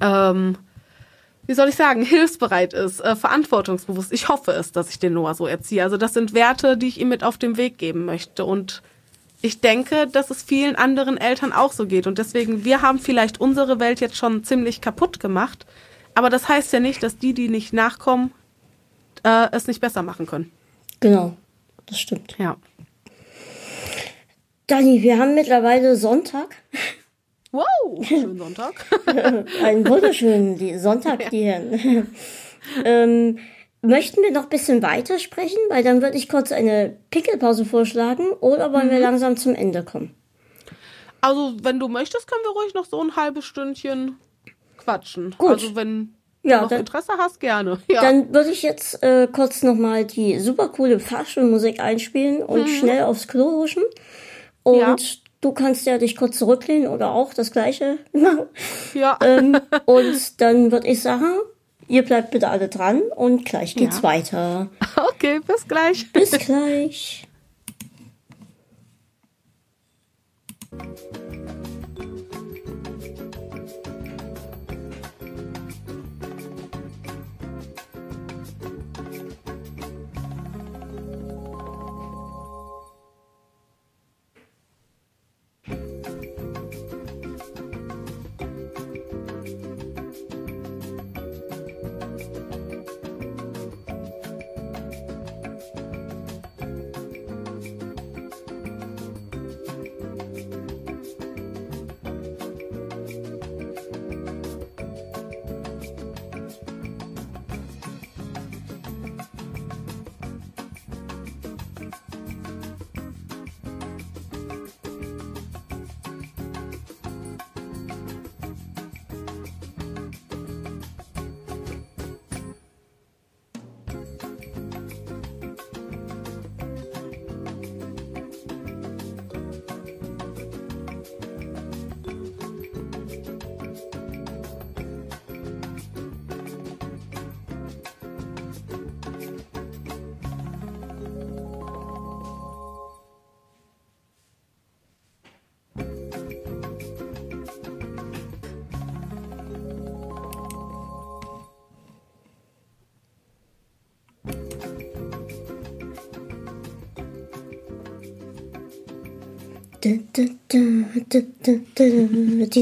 ähm, 0.00 0.56
wie 1.46 1.54
soll 1.54 1.68
ich 1.68 1.76
sagen, 1.76 2.02
hilfsbereit 2.02 2.72
ist, 2.72 3.00
äh, 3.00 3.16
verantwortungsbewusst. 3.16 4.12
Ich 4.12 4.28
hoffe 4.28 4.52
es, 4.52 4.72
dass 4.72 4.90
ich 4.90 4.98
den 4.98 5.14
Noah 5.14 5.34
so 5.34 5.46
erziehe. 5.46 5.82
Also 5.82 5.96
das 5.96 6.14
sind 6.14 6.34
Werte, 6.34 6.76
die 6.76 6.88
ich 6.88 7.00
ihm 7.00 7.08
mit 7.08 7.24
auf 7.24 7.38
den 7.38 7.56
Weg 7.56 7.78
geben 7.78 8.04
möchte. 8.04 8.44
Und 8.44 8.82
ich 9.42 9.60
denke, 9.60 10.06
dass 10.06 10.30
es 10.30 10.42
vielen 10.42 10.76
anderen 10.76 11.18
Eltern 11.18 11.52
auch 11.52 11.72
so 11.72 11.86
geht. 11.86 12.06
Und 12.06 12.18
deswegen, 12.18 12.64
wir 12.64 12.82
haben 12.82 12.98
vielleicht 12.98 13.40
unsere 13.40 13.78
Welt 13.78 14.00
jetzt 14.00 14.16
schon 14.16 14.44
ziemlich 14.44 14.80
kaputt 14.80 15.20
gemacht. 15.20 15.66
Aber 16.14 16.30
das 16.30 16.48
heißt 16.48 16.72
ja 16.72 16.80
nicht, 16.80 17.02
dass 17.02 17.18
die, 17.18 17.34
die 17.34 17.48
nicht 17.48 17.72
nachkommen, 17.72 18.32
äh, 19.22 19.48
es 19.52 19.66
nicht 19.66 19.80
besser 19.80 20.02
machen 20.02 20.26
können. 20.26 20.50
Genau, 21.00 21.36
das 21.86 21.98
stimmt. 22.00 22.36
Ja. 22.38 22.56
Dani, 24.66 25.02
wir 25.02 25.18
haben 25.18 25.34
mittlerweile 25.34 25.94
Sonntag. 25.94 26.56
Wow, 27.52 27.64
schönen 28.02 28.38
Sonntag. 28.38 28.86
Einen 29.62 29.86
wunderschönen 29.86 30.78
Sonntag 30.78 31.28
dir. 31.30 31.60
ähm, 32.84 33.38
möchten 33.82 34.22
wir 34.22 34.32
noch 34.32 34.44
ein 34.44 34.48
bisschen 34.48 34.82
weitersprechen? 34.82 35.58
Weil 35.68 35.84
dann 35.84 36.00
würde 36.00 36.16
ich 36.16 36.30
kurz 36.30 36.50
eine 36.50 36.96
Pickelpause 37.10 37.66
vorschlagen. 37.66 38.28
Oder 38.40 38.72
wollen 38.72 38.86
mhm. 38.86 38.92
wir 38.92 39.00
langsam 39.00 39.36
zum 39.36 39.54
Ende 39.54 39.82
kommen? 39.82 40.14
Also, 41.20 41.54
wenn 41.62 41.78
du 41.78 41.88
möchtest, 41.88 42.26
können 42.26 42.44
wir 42.44 42.62
ruhig 42.62 42.74
noch 42.74 42.86
so 42.86 43.02
ein 43.02 43.16
halbes 43.16 43.44
Stündchen 43.44 44.16
quatschen. 44.78 45.34
Gut. 45.36 45.50
Also, 45.50 45.76
wenn 45.76 46.14
ja, 46.42 46.56
du 46.56 46.62
noch 46.62 46.68
dann, 46.70 46.80
Interesse 46.80 47.12
hast, 47.18 47.38
gerne. 47.38 47.80
Ja. 47.88 48.00
Dann 48.00 48.32
würde 48.32 48.50
ich 48.50 48.62
jetzt 48.62 49.02
äh, 49.02 49.28
kurz 49.30 49.62
nochmal 49.62 50.06
die 50.06 50.38
super 50.38 50.68
coole 50.68 51.00
Fahrstuhlmusik 51.00 51.80
einspielen 51.80 52.42
und 52.42 52.62
mhm. 52.62 52.68
schnell 52.68 53.02
aufs 53.04 53.28
Klo 53.28 53.52
huschen. 53.52 53.82
Und 54.64 54.78
ja. 54.78 54.96
du 55.40 55.52
kannst 55.52 55.86
ja 55.86 55.98
dich 55.98 56.16
kurz 56.16 56.38
zurücklehnen 56.38 56.88
oder 56.88 57.12
auch 57.12 57.32
das 57.32 57.52
gleiche 57.52 57.98
machen. 58.12 58.46
Ja. 58.94 59.18
Ähm, 59.22 59.56
und 59.84 60.40
dann 60.40 60.72
würde 60.72 60.88
ich 60.88 61.02
sagen, 61.02 61.36
ihr 61.86 62.04
bleibt 62.04 62.32
bitte 62.32 62.48
alle 62.48 62.68
dran 62.68 63.02
und 63.14 63.44
gleich 63.44 63.76
geht's 63.76 63.98
ja. 63.98 64.02
weiter. 64.02 64.68
Okay, 65.14 65.40
bis 65.46 65.66
gleich. 65.66 66.12
Bis 66.12 66.32
gleich. 66.32 67.26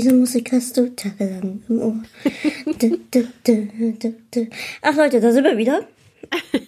Diese 0.02 0.16
Musik 0.16 0.50
hast 0.50 0.76
du 0.76 0.92
tagelang 0.97 1.62
im 1.68 1.81
Ohr. 1.81 2.02
Ach 4.82 4.97
Leute, 4.97 5.20
da 5.20 5.31
sind 5.31 5.44
wir 5.44 5.56
wieder. 5.56 5.86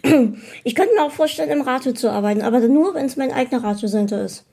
Ich 0.62 0.76
könnte 0.76 0.94
mir 0.94 1.02
auch 1.02 1.10
vorstellen, 1.10 1.50
im 1.50 1.62
Radio 1.62 1.92
zu 1.92 2.10
arbeiten, 2.10 2.42
aber 2.42 2.60
nur, 2.60 2.94
wenn 2.94 3.06
es 3.06 3.16
mein 3.16 3.32
eigener 3.32 3.64
Radiosender 3.64 4.24
ist. 4.24 4.44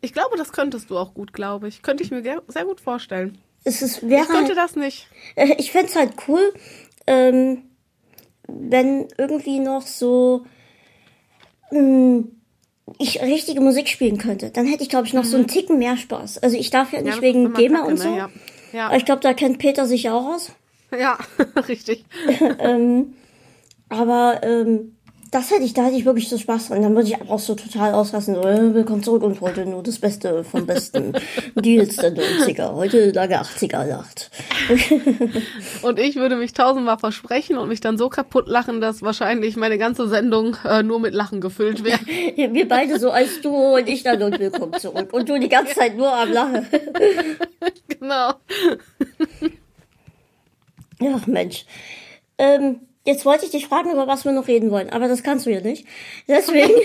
Ich 0.00 0.12
glaube, 0.12 0.36
das 0.36 0.52
könntest 0.52 0.90
du 0.90 0.98
auch 0.98 1.14
gut, 1.14 1.32
glaube 1.32 1.66
ich. 1.66 1.82
Könnte 1.82 2.04
ich 2.04 2.12
mir 2.12 2.22
sehr 2.22 2.64
gut 2.64 2.80
vorstellen. 2.80 3.38
Es 3.64 3.82
ist, 3.82 4.08
wäre 4.08 4.22
ich 4.22 4.28
könnte 4.28 4.54
halt, 4.54 4.58
das 4.58 4.76
nicht. 4.76 5.08
Ich 5.56 5.72
fände 5.72 5.88
es 5.88 5.96
halt 5.96 6.12
cool, 6.28 6.54
ähm, 7.08 7.64
wenn 8.46 9.08
irgendwie 9.16 9.58
noch 9.58 9.82
so 9.82 10.46
mh, 11.72 11.80
hm, 11.80 12.37
ich 12.98 13.20
richtige 13.22 13.60
Musik 13.60 13.88
spielen 13.88 14.18
könnte, 14.18 14.50
dann 14.50 14.66
hätte 14.66 14.82
ich, 14.82 14.88
glaube 14.88 15.06
ich, 15.06 15.12
noch 15.12 15.24
mhm. 15.24 15.28
so 15.28 15.36
einen 15.36 15.46
mhm. 15.46 15.50
Ticken 15.50 15.78
mehr 15.78 15.96
Spaß. 15.96 16.38
Also 16.38 16.56
ich 16.56 16.70
darf 16.70 16.92
ja 16.92 17.02
nicht 17.02 17.16
ja, 17.16 17.22
wegen 17.22 17.52
GEMA 17.52 17.84
und 17.84 17.98
so. 17.98 18.14
Ja. 18.14 18.30
Ja. 18.72 18.86
Aber 18.86 18.96
ich 18.96 19.04
glaube, 19.04 19.20
da 19.20 19.32
kennt 19.34 19.58
Peter 19.58 19.86
sich 19.86 20.04
ja 20.04 20.14
auch 20.14 20.26
aus. 20.34 20.52
Ja, 20.98 21.18
richtig. 21.68 22.06
ähm, 22.60 23.12
aber 23.90 24.40
ähm, 24.42 24.96
das 25.30 25.50
hätte 25.50 25.64
ich, 25.64 25.74
da 25.74 25.84
hätte 25.84 25.96
ich 25.96 26.04
wirklich 26.04 26.28
so 26.28 26.38
Spaß 26.38 26.68
dran. 26.68 26.82
Dann 26.82 26.94
würde 26.94 27.08
ich 27.08 27.20
auch 27.28 27.38
so 27.38 27.54
total 27.54 27.92
ausrasten, 27.92 28.34
so, 28.34 28.42
äh, 28.42 28.72
willkommen 28.72 29.02
zurück 29.02 29.22
und 29.22 29.40
heute 29.40 29.66
nur 29.66 29.82
das 29.82 29.98
Beste 29.98 30.42
vom 30.44 30.66
Besten. 30.66 31.12
Deals 31.54 31.96
der 31.96 32.14
90er, 32.14 32.74
heute 32.74 33.10
Lage 33.10 33.38
80er 33.40 33.84
Nacht. 33.86 34.30
und 35.82 35.98
ich 35.98 36.16
würde 36.16 36.36
mich 36.36 36.52
tausendmal 36.52 36.98
versprechen 36.98 37.58
und 37.58 37.68
mich 37.68 37.80
dann 37.80 37.98
so 37.98 38.08
kaputt 38.08 38.48
lachen, 38.48 38.80
dass 38.80 39.02
wahrscheinlich 39.02 39.56
meine 39.56 39.76
ganze 39.76 40.08
Sendung 40.08 40.56
äh, 40.64 40.82
nur 40.82 41.00
mit 41.00 41.14
Lachen 41.14 41.40
gefüllt 41.40 41.84
wäre. 41.84 41.98
Wir 42.54 42.66
beide 42.66 42.98
so 42.98 43.10
als 43.10 43.40
Duo 43.42 43.76
und 43.76 43.88
ich 43.88 44.02
dann 44.02 44.22
und 44.22 44.38
willkommen 44.38 44.74
zurück. 44.78 45.12
Und 45.12 45.28
du 45.28 45.38
die 45.38 45.48
ganze 45.48 45.74
Zeit 45.74 45.96
nur 45.96 46.12
am 46.12 46.32
Lachen. 46.32 46.66
genau. 47.88 48.32
Ach 51.14 51.26
Mensch. 51.26 51.66
Ähm, 52.38 52.87
Jetzt 53.08 53.24
wollte 53.24 53.46
ich 53.46 53.52
dich 53.52 53.68
fragen, 53.68 53.90
über 53.90 54.06
was 54.06 54.26
wir 54.26 54.32
noch 54.32 54.48
reden 54.48 54.70
wollen, 54.70 54.90
aber 54.90 55.08
das 55.08 55.22
kannst 55.22 55.46
du 55.46 55.50
ja 55.50 55.62
nicht. 55.62 55.86
Deswegen. 56.28 56.74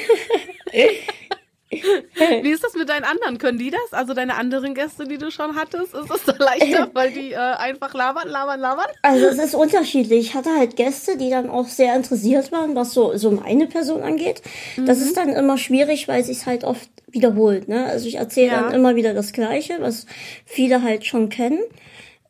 Wie 2.43 2.49
ist 2.49 2.63
das 2.63 2.75
mit 2.75 2.87
deinen 2.87 3.03
anderen? 3.03 3.39
Können 3.39 3.57
die 3.57 3.71
das? 3.71 3.91
Also 3.91 4.13
deine 4.13 4.35
anderen 4.35 4.73
Gäste, 4.73 5.05
die 5.05 5.17
du 5.17 5.31
schon 5.31 5.57
hattest? 5.57 5.93
Ist 5.93 6.09
es 6.09 6.23
da 6.23 6.33
leichter, 6.37 6.89
weil 6.93 7.11
die 7.11 7.33
äh, 7.33 7.35
einfach 7.35 7.93
labern, 7.93 8.29
labern, 8.29 8.61
labern? 8.61 8.85
Also 9.01 9.25
es 9.25 9.37
ist 9.37 9.53
unterschiedlich. 9.53 10.27
Ich 10.27 10.33
hatte 10.33 10.55
halt 10.55 10.77
Gäste, 10.77 11.17
die 11.17 11.29
dann 11.29 11.49
auch 11.49 11.67
sehr 11.67 11.93
interessiert 11.93 12.53
waren, 12.53 12.73
was 12.73 12.93
so, 12.93 13.17
so 13.17 13.31
meine 13.31 13.67
Person 13.67 14.01
angeht. 14.01 14.41
Mhm. 14.77 14.85
Das 14.85 15.01
ist 15.01 15.17
dann 15.17 15.27
immer 15.27 15.57
schwierig, 15.57 16.07
weil 16.07 16.23
sich 16.23 16.45
halt 16.45 16.63
oft 16.63 16.89
wiederholt. 17.11 17.67
Ne? 17.67 17.85
Also 17.85 18.07
ich 18.07 18.15
erzähle 18.15 18.47
ja. 18.47 18.61
dann 18.61 18.73
immer 18.73 18.95
wieder 18.95 19.13
das 19.13 19.33
Gleiche, 19.33 19.81
was 19.81 20.05
viele 20.45 20.83
halt 20.83 21.05
schon 21.05 21.27
kennen. 21.27 21.59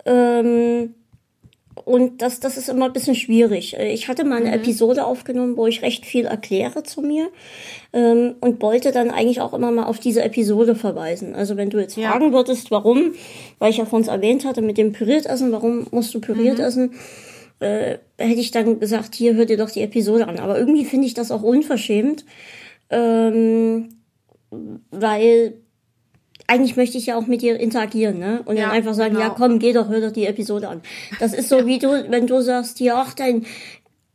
Ähm, 0.05 0.95
und 1.85 2.21
das, 2.21 2.39
das 2.39 2.57
ist 2.57 2.69
immer 2.69 2.85
ein 2.85 2.93
bisschen 2.93 3.15
schwierig. 3.15 3.77
Äh, 3.77 3.91
ich 3.93 4.07
hatte 4.07 4.23
mal 4.23 4.37
eine 4.37 4.49
mhm. 4.49 4.53
Episode 4.53 5.05
aufgenommen, 5.05 5.57
wo 5.57 5.67
ich 5.67 5.81
recht 5.81 6.05
viel 6.05 6.25
erkläre 6.25 6.83
zu 6.83 7.01
mir 7.01 7.29
ähm, 7.91 8.35
und 8.39 8.61
wollte 8.61 8.91
dann 8.91 9.11
eigentlich 9.11 9.41
auch 9.41 9.53
immer 9.53 9.71
mal 9.71 9.85
auf 9.85 9.99
diese 9.99 10.23
Episode 10.23 10.75
verweisen. 10.75 11.35
Also 11.35 11.57
wenn 11.57 11.69
du 11.69 11.79
jetzt 11.79 11.97
ja. 11.97 12.11
fragen 12.11 12.33
würdest, 12.33 12.71
warum, 12.71 13.13
weil 13.59 13.71
ich 13.71 13.77
ja 13.77 13.85
vorhin 13.85 14.07
erwähnt 14.07 14.45
hatte 14.45 14.61
mit 14.61 14.77
dem 14.77 14.93
püriert 14.93 15.25
essen, 15.25 15.51
warum 15.51 15.87
musst 15.91 16.13
du 16.13 16.21
püriert 16.21 16.57
mhm. 16.57 16.63
essen, 16.63 16.93
äh, 17.59 17.97
hätte 18.17 18.39
ich 18.39 18.51
dann 18.51 18.79
gesagt, 18.79 19.15
hier 19.15 19.35
hör 19.35 19.45
dir 19.45 19.57
doch 19.57 19.71
die 19.71 19.81
Episode 19.81 20.27
an. 20.27 20.39
Aber 20.39 20.57
irgendwie 20.57 20.85
finde 20.85 21.07
ich 21.07 21.13
das 21.13 21.31
auch 21.31 21.43
unverschämt, 21.43 22.25
ähm, 22.89 23.89
weil 24.91 25.62
eigentlich 26.47 26.75
möchte 26.75 26.97
ich 26.97 27.05
ja 27.07 27.17
auch 27.17 27.27
mit 27.27 27.41
dir 27.41 27.59
interagieren, 27.59 28.19
ne? 28.19 28.41
Und 28.45 28.57
ja, 28.57 28.63
dann 28.63 28.71
einfach 28.71 28.93
sagen, 28.93 29.15
genau. 29.15 29.27
ja 29.27 29.29
komm, 29.31 29.59
geh 29.59 29.73
doch, 29.73 29.89
hör 29.89 30.01
doch 30.01 30.11
die 30.11 30.25
Episode 30.25 30.69
an. 30.69 30.81
Das 31.19 31.33
ist 31.33 31.49
so 31.49 31.65
wie 31.65 31.79
du, 31.79 32.05
wenn 32.09 32.27
du 32.27 32.41
sagst, 32.41 32.79
ja, 32.79 33.03
ach, 33.05 33.13
dein 33.13 33.45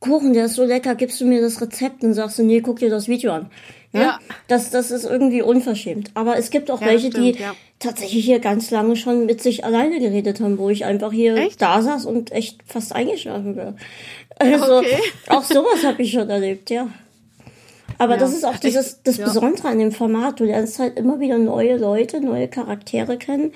Kuchen, 0.00 0.32
der 0.32 0.44
ist 0.46 0.54
so 0.54 0.64
lecker, 0.64 0.94
gibst 0.94 1.20
du 1.20 1.26
mir 1.26 1.40
das 1.40 1.60
Rezept 1.60 2.04
und 2.04 2.14
sagst 2.14 2.38
du, 2.38 2.44
nee, 2.44 2.60
guck 2.60 2.78
dir 2.78 2.90
das 2.90 3.08
Video 3.08 3.32
an. 3.32 3.50
Ne? 3.92 4.02
Ja. 4.02 4.18
Das, 4.46 4.70
das 4.70 4.90
ist 4.90 5.04
irgendwie 5.04 5.42
unverschämt. 5.42 6.10
Aber 6.14 6.36
es 6.36 6.50
gibt 6.50 6.70
auch 6.70 6.80
ja, 6.80 6.88
welche, 6.88 7.08
stimmt, 7.08 7.36
die 7.36 7.40
ja. 7.40 7.54
tatsächlich 7.78 8.24
hier 8.24 8.38
ganz 8.38 8.70
lange 8.70 8.96
schon 8.96 9.26
mit 9.26 9.42
sich 9.42 9.64
alleine 9.64 9.98
geredet 9.98 10.40
haben, 10.40 10.58
wo 10.58 10.70
ich 10.70 10.84
einfach 10.84 11.12
hier 11.12 11.36
echt? 11.36 11.62
da 11.62 11.80
saß 11.80 12.04
und 12.04 12.30
echt 12.32 12.60
fast 12.66 12.94
eingeschlafen 12.94 13.56
wäre. 13.56 13.74
Also 14.38 14.78
okay. 14.78 14.98
auch 15.28 15.42
sowas 15.42 15.84
habe 15.84 16.02
ich 16.02 16.12
schon 16.12 16.28
erlebt, 16.30 16.70
ja. 16.70 16.88
Aber 17.98 18.14
ja. 18.14 18.20
das 18.20 18.32
ist 18.32 18.44
auch 18.44 18.56
dieses, 18.56 19.02
das 19.02 19.18
Besondere 19.18 19.68
an 19.68 19.78
dem 19.78 19.92
Format. 19.92 20.40
Du 20.40 20.44
lernst 20.44 20.78
halt 20.78 20.98
immer 20.98 21.20
wieder 21.20 21.38
neue 21.38 21.76
Leute, 21.76 22.20
neue 22.20 22.48
Charaktere 22.48 23.18
kennen. 23.18 23.52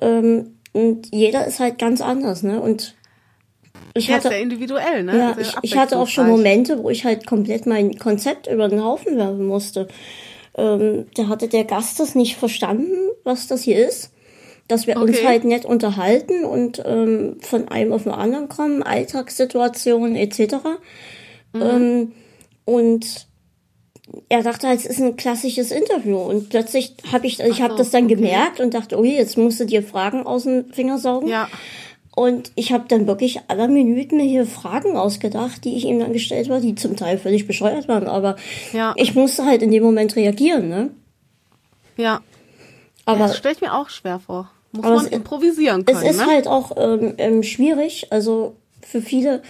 Ähm, 0.00 0.56
und 0.72 1.08
jeder 1.12 1.46
ist 1.46 1.60
halt 1.60 1.78
ganz 1.78 2.00
anders, 2.00 2.42
ne? 2.42 2.60
Und 2.60 2.94
ich 3.94 4.08
ja, 4.08 4.16
hatte, 4.16 4.28
sehr 4.28 4.40
individuell, 4.40 5.02
ne? 5.02 5.18
Ja, 5.18 5.36
ich, 5.38 5.54
ich 5.62 5.76
hatte 5.76 5.98
auch 5.98 6.06
schon 6.06 6.28
Momente, 6.28 6.82
wo 6.82 6.90
ich 6.90 7.04
halt 7.04 7.26
komplett 7.26 7.66
mein 7.66 7.98
Konzept 7.98 8.46
über 8.46 8.68
den 8.68 8.84
Haufen 8.84 9.16
werfen 9.16 9.46
musste. 9.46 9.88
Ähm, 10.56 11.06
da 11.14 11.28
hatte 11.28 11.48
der 11.48 11.64
Gast 11.64 11.98
das 11.98 12.14
nicht 12.14 12.36
verstanden, 12.36 12.92
was 13.24 13.46
das 13.46 13.62
hier 13.62 13.86
ist. 13.86 14.12
Dass 14.68 14.86
wir 14.86 14.96
okay. 14.96 15.08
uns 15.08 15.24
halt 15.24 15.44
nett 15.44 15.64
unterhalten 15.64 16.44
und 16.44 16.80
ähm, 16.86 17.38
von 17.40 17.66
einem 17.68 17.92
auf 17.92 18.04
den 18.04 18.12
anderen 18.12 18.48
kommen, 18.48 18.84
Alltagssituationen 18.84 20.14
etc. 20.14 20.54
Mhm. 21.52 21.62
Ähm, 21.62 22.12
und 22.64 23.29
er 24.28 24.42
dachte 24.42 24.68
es 24.68 24.86
ist 24.86 25.00
ein 25.00 25.16
klassisches 25.16 25.70
Interview. 25.70 26.18
Und 26.18 26.50
plötzlich 26.50 26.94
habe 27.12 27.26
ich, 27.26 27.40
ich 27.40 27.62
habe 27.62 27.76
das 27.76 27.90
dann 27.90 28.04
okay. 28.04 28.16
gemerkt 28.16 28.60
und 28.60 28.74
dachte, 28.74 28.98
oh, 28.98 29.04
jetzt 29.04 29.38
musst 29.38 29.60
du 29.60 29.66
dir 29.66 29.82
Fragen 29.82 30.26
aus 30.26 30.44
dem 30.44 30.72
Finger 30.72 30.98
saugen. 30.98 31.28
Ja. 31.28 31.48
Und 32.14 32.52
ich 32.56 32.72
habe 32.72 32.84
dann 32.88 33.06
wirklich 33.06 33.40
aller 33.48 33.68
Minuten 33.68 34.16
mir 34.16 34.24
hier 34.24 34.44
Fragen 34.44 34.96
ausgedacht, 34.96 35.64
die 35.64 35.76
ich 35.76 35.84
ihm 35.84 36.00
dann 36.00 36.12
gestellt 36.12 36.50
habe, 36.50 36.60
die 36.60 36.74
zum 36.74 36.96
Teil 36.96 37.18
völlig 37.18 37.46
bescheuert 37.46 37.88
waren. 37.88 38.08
Aber 38.08 38.36
ja. 38.72 38.92
ich 38.96 39.14
musste 39.14 39.46
halt 39.46 39.62
in 39.62 39.70
dem 39.70 39.82
Moment 39.82 40.16
reagieren, 40.16 40.68
ne? 40.68 40.90
Ja. 41.96 42.20
Aber 43.04 43.28
das 43.28 43.36
stelle 43.36 43.54
ich 43.54 43.60
mir 43.60 43.74
auch 43.74 43.88
schwer 43.88 44.18
vor. 44.18 44.50
Muss 44.72 44.84
man 44.84 45.06
improvisieren 45.06 45.84
können. 45.84 45.98
Es 45.98 46.10
ist 46.10 46.20
ne? 46.20 46.26
halt 46.26 46.46
auch 46.46 46.72
ähm, 46.76 47.14
ähm, 47.18 47.42
schwierig, 47.42 48.08
also 48.10 48.56
für 48.82 49.00
viele. 49.00 49.42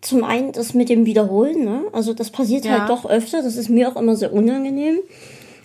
Zum 0.00 0.24
einen 0.24 0.52
das 0.52 0.74
mit 0.74 0.88
dem 0.88 1.04
Wiederholen, 1.06 1.64
ne? 1.64 1.84
Also 1.92 2.14
das 2.14 2.30
passiert 2.30 2.64
ja. 2.64 2.78
halt 2.78 2.90
doch 2.90 3.08
öfter. 3.08 3.42
Das 3.42 3.56
ist 3.56 3.68
mir 3.68 3.88
auch 3.88 3.96
immer 3.96 4.16
sehr 4.16 4.32
unangenehm. 4.32 4.98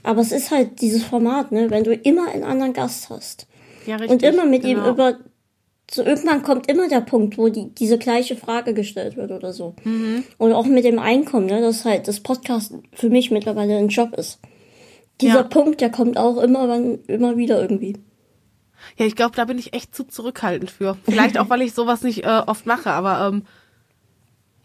Aber 0.03 0.21
es 0.21 0.31
ist 0.31 0.51
halt 0.51 0.81
dieses 0.81 1.03
Format, 1.03 1.51
ne? 1.51 1.69
Wenn 1.69 1.83
du 1.83 1.93
immer 1.93 2.29
einen 2.29 2.43
anderen 2.43 2.73
Gast 2.73 3.09
hast. 3.09 3.47
Ja, 3.85 3.95
richtig, 3.95 4.11
und 4.11 4.23
immer 4.23 4.45
mit 4.45 4.63
genau. 4.63 4.85
ihm 4.85 4.89
über 4.89 5.17
so 5.91 6.03
irgendwann 6.03 6.41
kommt 6.41 6.69
immer 6.69 6.87
der 6.87 7.01
Punkt, 7.01 7.37
wo 7.37 7.49
die, 7.49 7.69
diese 7.69 7.97
gleiche 7.97 8.35
Frage 8.35 8.73
gestellt 8.73 9.17
wird 9.17 9.31
oder 9.31 9.53
so. 9.53 9.75
Mhm. 9.83 10.23
Und 10.37 10.53
auch 10.53 10.65
mit 10.65 10.83
dem 10.83 10.99
Einkommen, 10.99 11.45
ne, 11.45 11.61
dass 11.61 11.85
halt 11.85 12.07
das 12.07 12.21
Podcast 12.21 12.73
für 12.93 13.09
mich 13.09 13.31
mittlerweile 13.31 13.77
ein 13.77 13.89
Job 13.89 14.17
ist. 14.17 14.39
Dieser 15.21 15.35
ja. 15.35 15.43
Punkt, 15.43 15.81
der 15.81 15.91
kommt 15.91 16.17
auch 16.17 16.37
immer, 16.41 16.67
wann, 16.67 16.99
immer 17.07 17.37
wieder 17.37 17.61
irgendwie. 17.61 17.97
Ja, 18.97 19.05
ich 19.05 19.15
glaube, 19.15 19.35
da 19.35 19.45
bin 19.45 19.57
ich 19.57 19.73
echt 19.73 19.95
zu 19.95 20.03
zurückhaltend 20.03 20.71
für. 20.71 20.97
Vielleicht 21.03 21.37
auch, 21.37 21.49
weil 21.49 21.61
ich 21.61 21.73
sowas 21.73 22.01
nicht 22.01 22.23
äh, 22.23 22.41
oft 22.45 22.65
mache, 22.65 22.91
aber 22.91 23.27
ähm, 23.27 23.43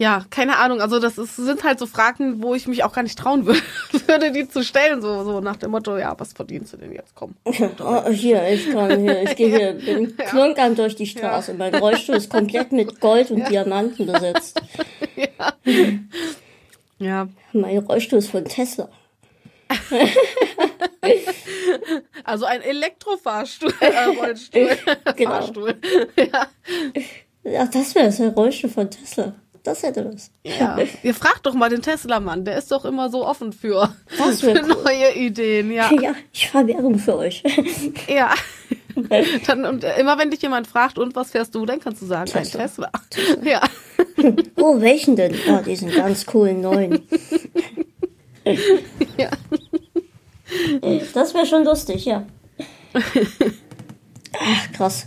ja, 0.01 0.25
keine 0.31 0.57
Ahnung. 0.57 0.81
Also 0.81 0.99
das 0.99 1.19
ist, 1.19 1.37
sind 1.37 1.63
halt 1.63 1.79
so 1.79 1.85
Fragen, 1.85 2.43
wo 2.43 2.55
ich 2.55 2.67
mich 2.67 2.85
auch 2.85 2.93
gar 2.95 3.03
nicht 3.03 3.19
trauen 3.19 3.45
würde, 3.45 3.61
würde 4.07 4.33
die 4.33 4.49
zu 4.49 4.65
stellen. 4.65 5.03
So, 5.03 5.25
so 5.25 5.41
nach 5.41 5.57
dem 5.57 5.73
Motto, 5.73 5.99
ja, 5.99 6.19
was 6.19 6.33
verdienst 6.33 6.73
du 6.73 6.79
denn 6.79 6.93
jetzt? 6.93 7.15
Komm. 7.15 7.35
Oh, 7.45 8.09
hier, 8.09 8.49
ich 8.49 8.71
kann 8.71 8.99
hier, 8.99 9.23
ich 9.25 9.37
gehe 9.37 9.55
hier 9.55 9.75
den 9.75 10.17
Klunkern 10.17 10.75
durch 10.75 10.97
die 10.97 11.05
Straße. 11.05 11.53
Ja. 11.53 11.59
Mein 11.59 11.75
Rollstuhl 11.75 12.15
ist 12.17 12.31
komplett 12.31 12.73
mit 12.73 12.99
Gold 12.99 13.31
und 13.31 13.41
ja. 13.41 13.49
Diamanten 13.51 14.07
besetzt. 14.07 14.61
Ja. 15.17 15.53
ja. 16.99 17.29
Mein 17.53 17.79
Rollstuhl 17.79 18.21
ist 18.21 18.31
von 18.31 18.45
Tesla. 18.47 18.89
also 22.25 22.47
ein 22.47 22.63
Elektrofahrstuhl, 22.63 23.75
äh, 23.81 24.05
Rollstuhl. 24.19 24.79
genau. 25.17 25.31
Fahrstuhl. 25.31 25.75
Ja. 26.17 26.49
Ach, 27.59 27.69
das 27.71 27.95
wäre 27.95 28.07
ein 28.07 28.29
Rollstuhl 28.31 28.71
von 28.71 28.91
Tesla. 28.91 29.35
Das 29.63 29.83
hätte 29.83 30.11
was. 30.11 30.31
Ja. 30.45 30.79
Ihr 31.03 31.15
fragt 31.15 31.45
doch 31.45 31.53
mal 31.55 31.69
den 31.69 31.83
Tesla-Mann, 31.83 32.45
der 32.45 32.57
ist 32.57 32.73
doch 32.73 32.85
immer 32.85 33.11
so 33.11 33.27
offen 33.27 33.53
für, 33.53 33.95
das 34.17 34.41
für 34.41 34.53
cool. 34.53 34.83
neue 34.85 35.15
Ideen. 35.15 35.71
Ja. 35.71 35.91
ja, 36.01 36.15
ich 36.33 36.49
fahre 36.49 36.67
Werbung 36.69 36.99
für 36.99 37.17
euch. 37.17 37.43
ja. 38.09 38.33
Dann, 39.47 39.65
und 39.67 39.85
immer 39.85 40.19
wenn 40.19 40.31
dich 40.31 40.43
jemand 40.43 40.67
fragt, 40.67 40.99
und 40.99 41.15
was 41.15 41.31
fährst 41.31 41.55
du, 41.55 41.65
dann 41.65 41.81
kannst 41.81 42.03
du 42.03 42.07
sagen, 42.07 42.27
Tesla. 42.31 42.61
ein 42.61 42.67
Tesla. 42.69 42.91
Tesla. 43.11 43.45
Ja. 43.45 43.61
Oh, 44.57 44.81
welchen 44.81 45.17
denn? 45.17 45.35
Oh, 45.49 45.63
diesen 45.65 45.91
ganz 45.91 46.27
coolen 46.27 46.61
neuen. 46.61 47.01
ja. 49.17 49.31
Das 51.15 51.35
wäre 51.35 51.47
schon 51.47 51.65
lustig, 51.65 52.05
ja. 52.05 52.27
Ach, 54.39 54.73
krass. 54.73 55.07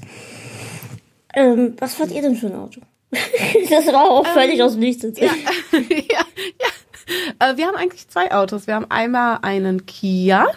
Ähm, 1.34 1.76
was 1.80 1.96
fahrt 1.96 2.12
ihr 2.12 2.22
denn 2.22 2.36
für 2.36 2.48
ein 2.48 2.56
Auto? 2.56 2.80
das 3.70 3.88
war 3.88 4.10
auch 4.10 4.28
völlig 4.28 4.60
ähm, 4.60 4.66
aus 4.66 4.72
dem 4.74 4.82
Nichts. 4.82 5.04
Ja, 5.20 5.26
ja, 5.74 6.26
ja. 6.60 7.50
Äh, 7.50 7.58
wir 7.58 7.68
haben 7.68 7.76
eigentlich 7.76 8.08
zwei 8.08 8.32
Autos. 8.32 8.68
Wir 8.68 8.76
haben 8.76 8.90
einmal 8.90 9.40
einen 9.42 9.86
Kia. 9.86 10.48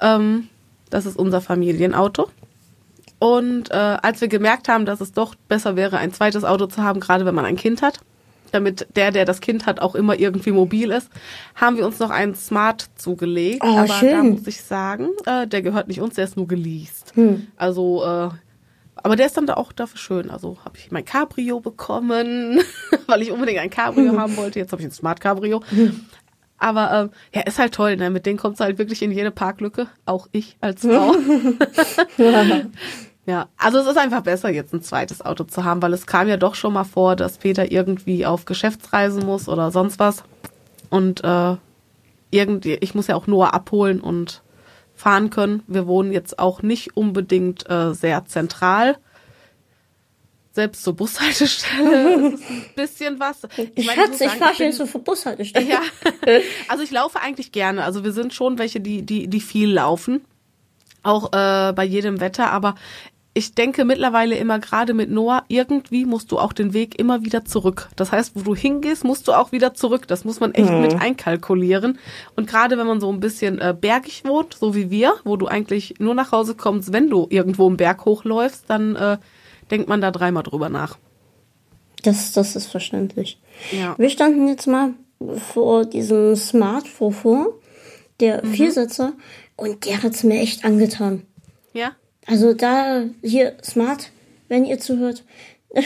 Ähm, 0.00 0.48
das 0.90 1.06
ist 1.06 1.16
unser 1.18 1.40
Familienauto. 1.40 2.28
Und 3.18 3.70
äh, 3.70 3.74
als 3.74 4.20
wir 4.20 4.28
gemerkt 4.28 4.68
haben, 4.68 4.86
dass 4.86 5.00
es 5.00 5.12
doch 5.12 5.34
besser 5.34 5.74
wäre, 5.76 5.98
ein 5.98 6.12
zweites 6.12 6.44
Auto 6.44 6.66
zu 6.66 6.82
haben, 6.82 7.00
gerade 7.00 7.26
wenn 7.26 7.34
man 7.34 7.44
ein 7.44 7.56
Kind 7.56 7.82
hat, 7.82 8.00
damit 8.52 8.86
der, 8.96 9.10
der 9.10 9.24
das 9.24 9.40
Kind 9.40 9.66
hat, 9.66 9.80
auch 9.80 9.94
immer 9.94 10.18
irgendwie 10.18 10.52
mobil 10.52 10.90
ist, 10.90 11.10
haben 11.54 11.76
wir 11.76 11.84
uns 11.84 11.98
noch 11.98 12.10
einen 12.10 12.34
Smart 12.34 12.88
zugelegt. 12.96 13.62
Oh, 13.62 13.78
Aber 13.78 13.88
schön. 13.88 14.10
da 14.10 14.22
muss 14.22 14.46
ich 14.46 14.62
sagen, 14.62 15.08
äh, 15.26 15.46
der 15.46 15.62
gehört 15.62 15.88
nicht 15.88 16.00
uns, 16.00 16.14
der 16.14 16.24
ist 16.24 16.36
nur 16.36 16.46
geleast. 16.46 17.12
Hm. 17.14 17.48
Also 17.56 18.04
äh, 18.04 18.28
aber 19.02 19.16
der 19.16 19.26
ist 19.26 19.36
dann 19.36 19.46
da 19.46 19.54
auch 19.54 19.72
dafür 19.72 19.98
schön. 19.98 20.30
Also 20.30 20.58
habe 20.64 20.78
ich 20.78 20.90
mein 20.90 21.04
Cabrio 21.04 21.60
bekommen, 21.60 22.60
weil 23.06 23.22
ich 23.22 23.30
unbedingt 23.30 23.60
ein 23.60 23.70
Cabrio 23.70 24.18
haben 24.18 24.36
wollte. 24.36 24.58
Jetzt 24.58 24.72
habe 24.72 24.82
ich 24.82 24.88
ein 24.88 24.92
Smart 24.92 25.20
Cabrio. 25.20 25.62
Aber 26.58 26.92
ähm, 26.92 27.10
ja, 27.34 27.42
ist 27.42 27.58
halt 27.58 27.74
toll, 27.74 27.96
ne? 27.96 28.10
Mit 28.10 28.26
denen 28.26 28.38
kommst 28.38 28.60
du 28.60 28.64
halt 28.64 28.78
wirklich 28.78 29.02
in 29.02 29.12
jede 29.12 29.30
Parklücke. 29.30 29.86
Auch 30.06 30.26
ich 30.32 30.56
als 30.60 30.82
Frau. 30.82 31.14
ja, 33.26 33.48
also 33.56 33.78
es 33.78 33.86
ist 33.86 33.98
einfach 33.98 34.22
besser, 34.22 34.50
jetzt 34.50 34.74
ein 34.74 34.82
zweites 34.82 35.24
Auto 35.24 35.44
zu 35.44 35.64
haben, 35.64 35.80
weil 35.82 35.92
es 35.92 36.06
kam 36.06 36.26
ja 36.26 36.36
doch 36.36 36.56
schon 36.56 36.72
mal 36.72 36.84
vor, 36.84 37.14
dass 37.14 37.38
Peter 37.38 37.70
irgendwie 37.70 38.26
auf 38.26 38.44
Geschäftsreisen 38.44 39.24
muss 39.24 39.48
oder 39.48 39.70
sonst 39.70 40.00
was. 40.00 40.24
Und 40.90 41.22
äh, 41.22 41.56
irgendwie, 42.30 42.74
ich 42.74 42.94
muss 42.94 43.06
ja 43.06 43.14
auch 43.14 43.26
Noah 43.26 43.54
abholen 43.54 44.00
und 44.00 44.42
fahren 44.98 45.30
können. 45.30 45.62
Wir 45.66 45.86
wohnen 45.86 46.12
jetzt 46.12 46.38
auch 46.38 46.62
nicht 46.62 46.96
unbedingt 46.96 47.68
äh, 47.70 47.94
sehr 47.94 48.24
zentral. 48.26 48.98
Selbst 50.52 50.82
zur 50.82 50.94
Bushaltestelle 50.94 52.30
ist 52.34 52.50
ein 52.50 52.64
bisschen 52.74 53.20
was. 53.20 53.42
Ich, 53.76 53.86
meine, 53.86 54.02
Schatz, 54.02 54.20
ich, 54.20 54.26
ich 54.26 54.32
fahre 54.32 54.54
schon 54.54 54.72
zur 54.72 54.86
Bushaltestelle. 55.02 55.68
Ja, 55.68 55.80
also 56.68 56.82
ich 56.82 56.90
laufe 56.90 57.20
eigentlich 57.20 57.52
gerne. 57.52 57.84
Also 57.84 58.02
wir 58.02 58.12
sind 58.12 58.34
schon 58.34 58.58
welche, 58.58 58.80
die, 58.80 59.02
die, 59.02 59.28
die 59.28 59.40
viel 59.40 59.72
laufen. 59.72 60.24
Auch 61.04 61.32
äh, 61.32 61.72
bei 61.72 61.84
jedem 61.84 62.20
Wetter. 62.20 62.50
Aber 62.50 62.74
ich 63.38 63.54
denke 63.54 63.84
mittlerweile 63.84 64.36
immer 64.36 64.58
gerade 64.58 64.94
mit 64.94 65.10
Noah, 65.10 65.44
irgendwie 65.46 66.04
musst 66.04 66.32
du 66.32 66.40
auch 66.40 66.52
den 66.52 66.74
Weg 66.74 66.98
immer 66.98 67.24
wieder 67.24 67.44
zurück. 67.44 67.88
Das 67.94 68.10
heißt, 68.10 68.32
wo 68.34 68.40
du 68.40 68.56
hingehst, 68.56 69.04
musst 69.04 69.28
du 69.28 69.32
auch 69.32 69.52
wieder 69.52 69.74
zurück. 69.74 70.08
Das 70.08 70.24
muss 70.24 70.40
man 70.40 70.52
echt 70.54 70.70
mhm. 70.70 70.80
mit 70.80 71.00
einkalkulieren. 71.00 72.00
Und 72.34 72.48
gerade 72.48 72.76
wenn 72.76 72.86
man 72.88 73.00
so 73.00 73.10
ein 73.12 73.20
bisschen 73.20 73.60
äh, 73.60 73.76
bergig 73.80 74.24
wohnt, 74.24 74.54
so 74.54 74.74
wie 74.74 74.90
wir, 74.90 75.14
wo 75.22 75.36
du 75.36 75.46
eigentlich 75.46 75.94
nur 76.00 76.16
nach 76.16 76.32
Hause 76.32 76.56
kommst, 76.56 76.92
wenn 76.92 77.10
du 77.10 77.28
irgendwo 77.30 77.68
einen 77.68 77.76
Berg 77.76 78.04
hochläufst, 78.04 78.64
dann 78.66 78.96
äh, 78.96 79.18
denkt 79.70 79.88
man 79.88 80.00
da 80.00 80.10
dreimal 80.10 80.42
drüber 80.42 80.68
nach. 80.68 80.98
Das, 82.02 82.32
das 82.32 82.56
ist 82.56 82.66
verständlich. 82.66 83.40
Ja. 83.70 83.94
Wir 83.98 84.10
standen 84.10 84.48
jetzt 84.48 84.66
mal 84.66 84.94
vor 85.52 85.84
diesem 85.84 86.34
Smart 86.34 86.88
vor, 86.88 87.54
der 88.18 88.44
mhm. 88.44 88.52
Viersitzer, 88.52 89.12
und 89.54 89.86
der 89.86 90.02
hat's 90.02 90.24
mir 90.24 90.40
echt 90.40 90.64
angetan. 90.64 91.22
Ja? 91.72 91.92
Also 92.28 92.52
da, 92.52 93.04
hier, 93.22 93.56
Smart, 93.64 94.10
wenn 94.48 94.66
ihr 94.66 94.78
zuhört. 94.78 95.24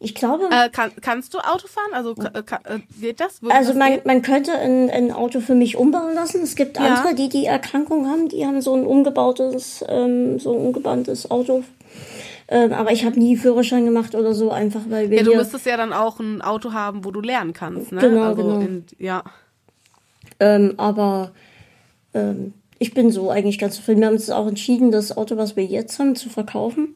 ich 0.00 0.14
glaube. 0.14 0.50
Äh, 0.50 0.68
kann, 0.68 0.92
kannst 1.00 1.32
du 1.32 1.38
Auto 1.38 1.66
fahren? 1.66 1.92
Also 1.94 2.12
äh, 2.12 2.42
kann, 2.42 2.60
äh, 2.64 2.80
geht 3.00 3.20
das? 3.20 3.42
Würde 3.42 3.54
also 3.54 3.70
das 3.70 3.78
man, 3.78 4.00
man 4.04 4.20
könnte 4.20 4.52
ein, 4.52 4.90
ein 4.90 5.12
Auto 5.12 5.40
für 5.40 5.54
mich 5.54 5.76
umbauen 5.76 6.14
lassen. 6.14 6.42
Es 6.42 6.56
gibt 6.56 6.78
andere, 6.78 7.08
ja. 7.08 7.14
die 7.14 7.30
die 7.30 7.46
Erkrankung 7.46 8.06
haben, 8.06 8.28
die 8.28 8.44
haben 8.44 8.60
so 8.60 8.74
ein 8.74 8.84
umgebautes, 8.84 9.82
ähm, 9.88 10.38
so 10.38 10.52
ein 10.52 10.60
umgebautes 10.66 11.30
Auto. 11.30 11.64
Ähm, 12.48 12.74
aber 12.74 12.92
ich 12.92 13.06
habe 13.06 13.18
nie 13.18 13.38
Führerschein 13.38 13.86
gemacht 13.86 14.14
oder 14.14 14.34
so, 14.34 14.50
einfach 14.50 14.82
weil 14.88 15.08
wir. 15.08 15.18
Ja, 15.18 15.24
du 15.24 15.36
müsstest 15.36 15.64
ja 15.64 15.78
dann 15.78 15.94
auch 15.94 16.20
ein 16.20 16.42
Auto 16.42 16.74
haben, 16.74 17.02
wo 17.06 17.10
du 17.10 17.22
lernen 17.22 17.54
kannst, 17.54 17.92
ne? 17.92 18.00
Genau, 18.00 18.24
also 18.24 18.42
genau. 18.42 18.60
In, 18.60 18.84
ja. 18.98 19.24
Ähm, 20.38 20.74
aber 20.76 21.32
ähm, 22.12 22.52
ich 22.82 22.94
bin 22.94 23.10
so 23.10 23.30
eigentlich 23.30 23.58
ganz 23.58 23.76
zufrieden. 23.76 24.00
Wir 24.00 24.08
haben 24.08 24.14
uns 24.14 24.28
auch 24.28 24.46
entschieden, 24.46 24.90
das 24.90 25.16
Auto, 25.16 25.36
was 25.36 25.56
wir 25.56 25.64
jetzt 25.64 25.98
haben, 25.98 26.16
zu 26.16 26.28
verkaufen. 26.28 26.94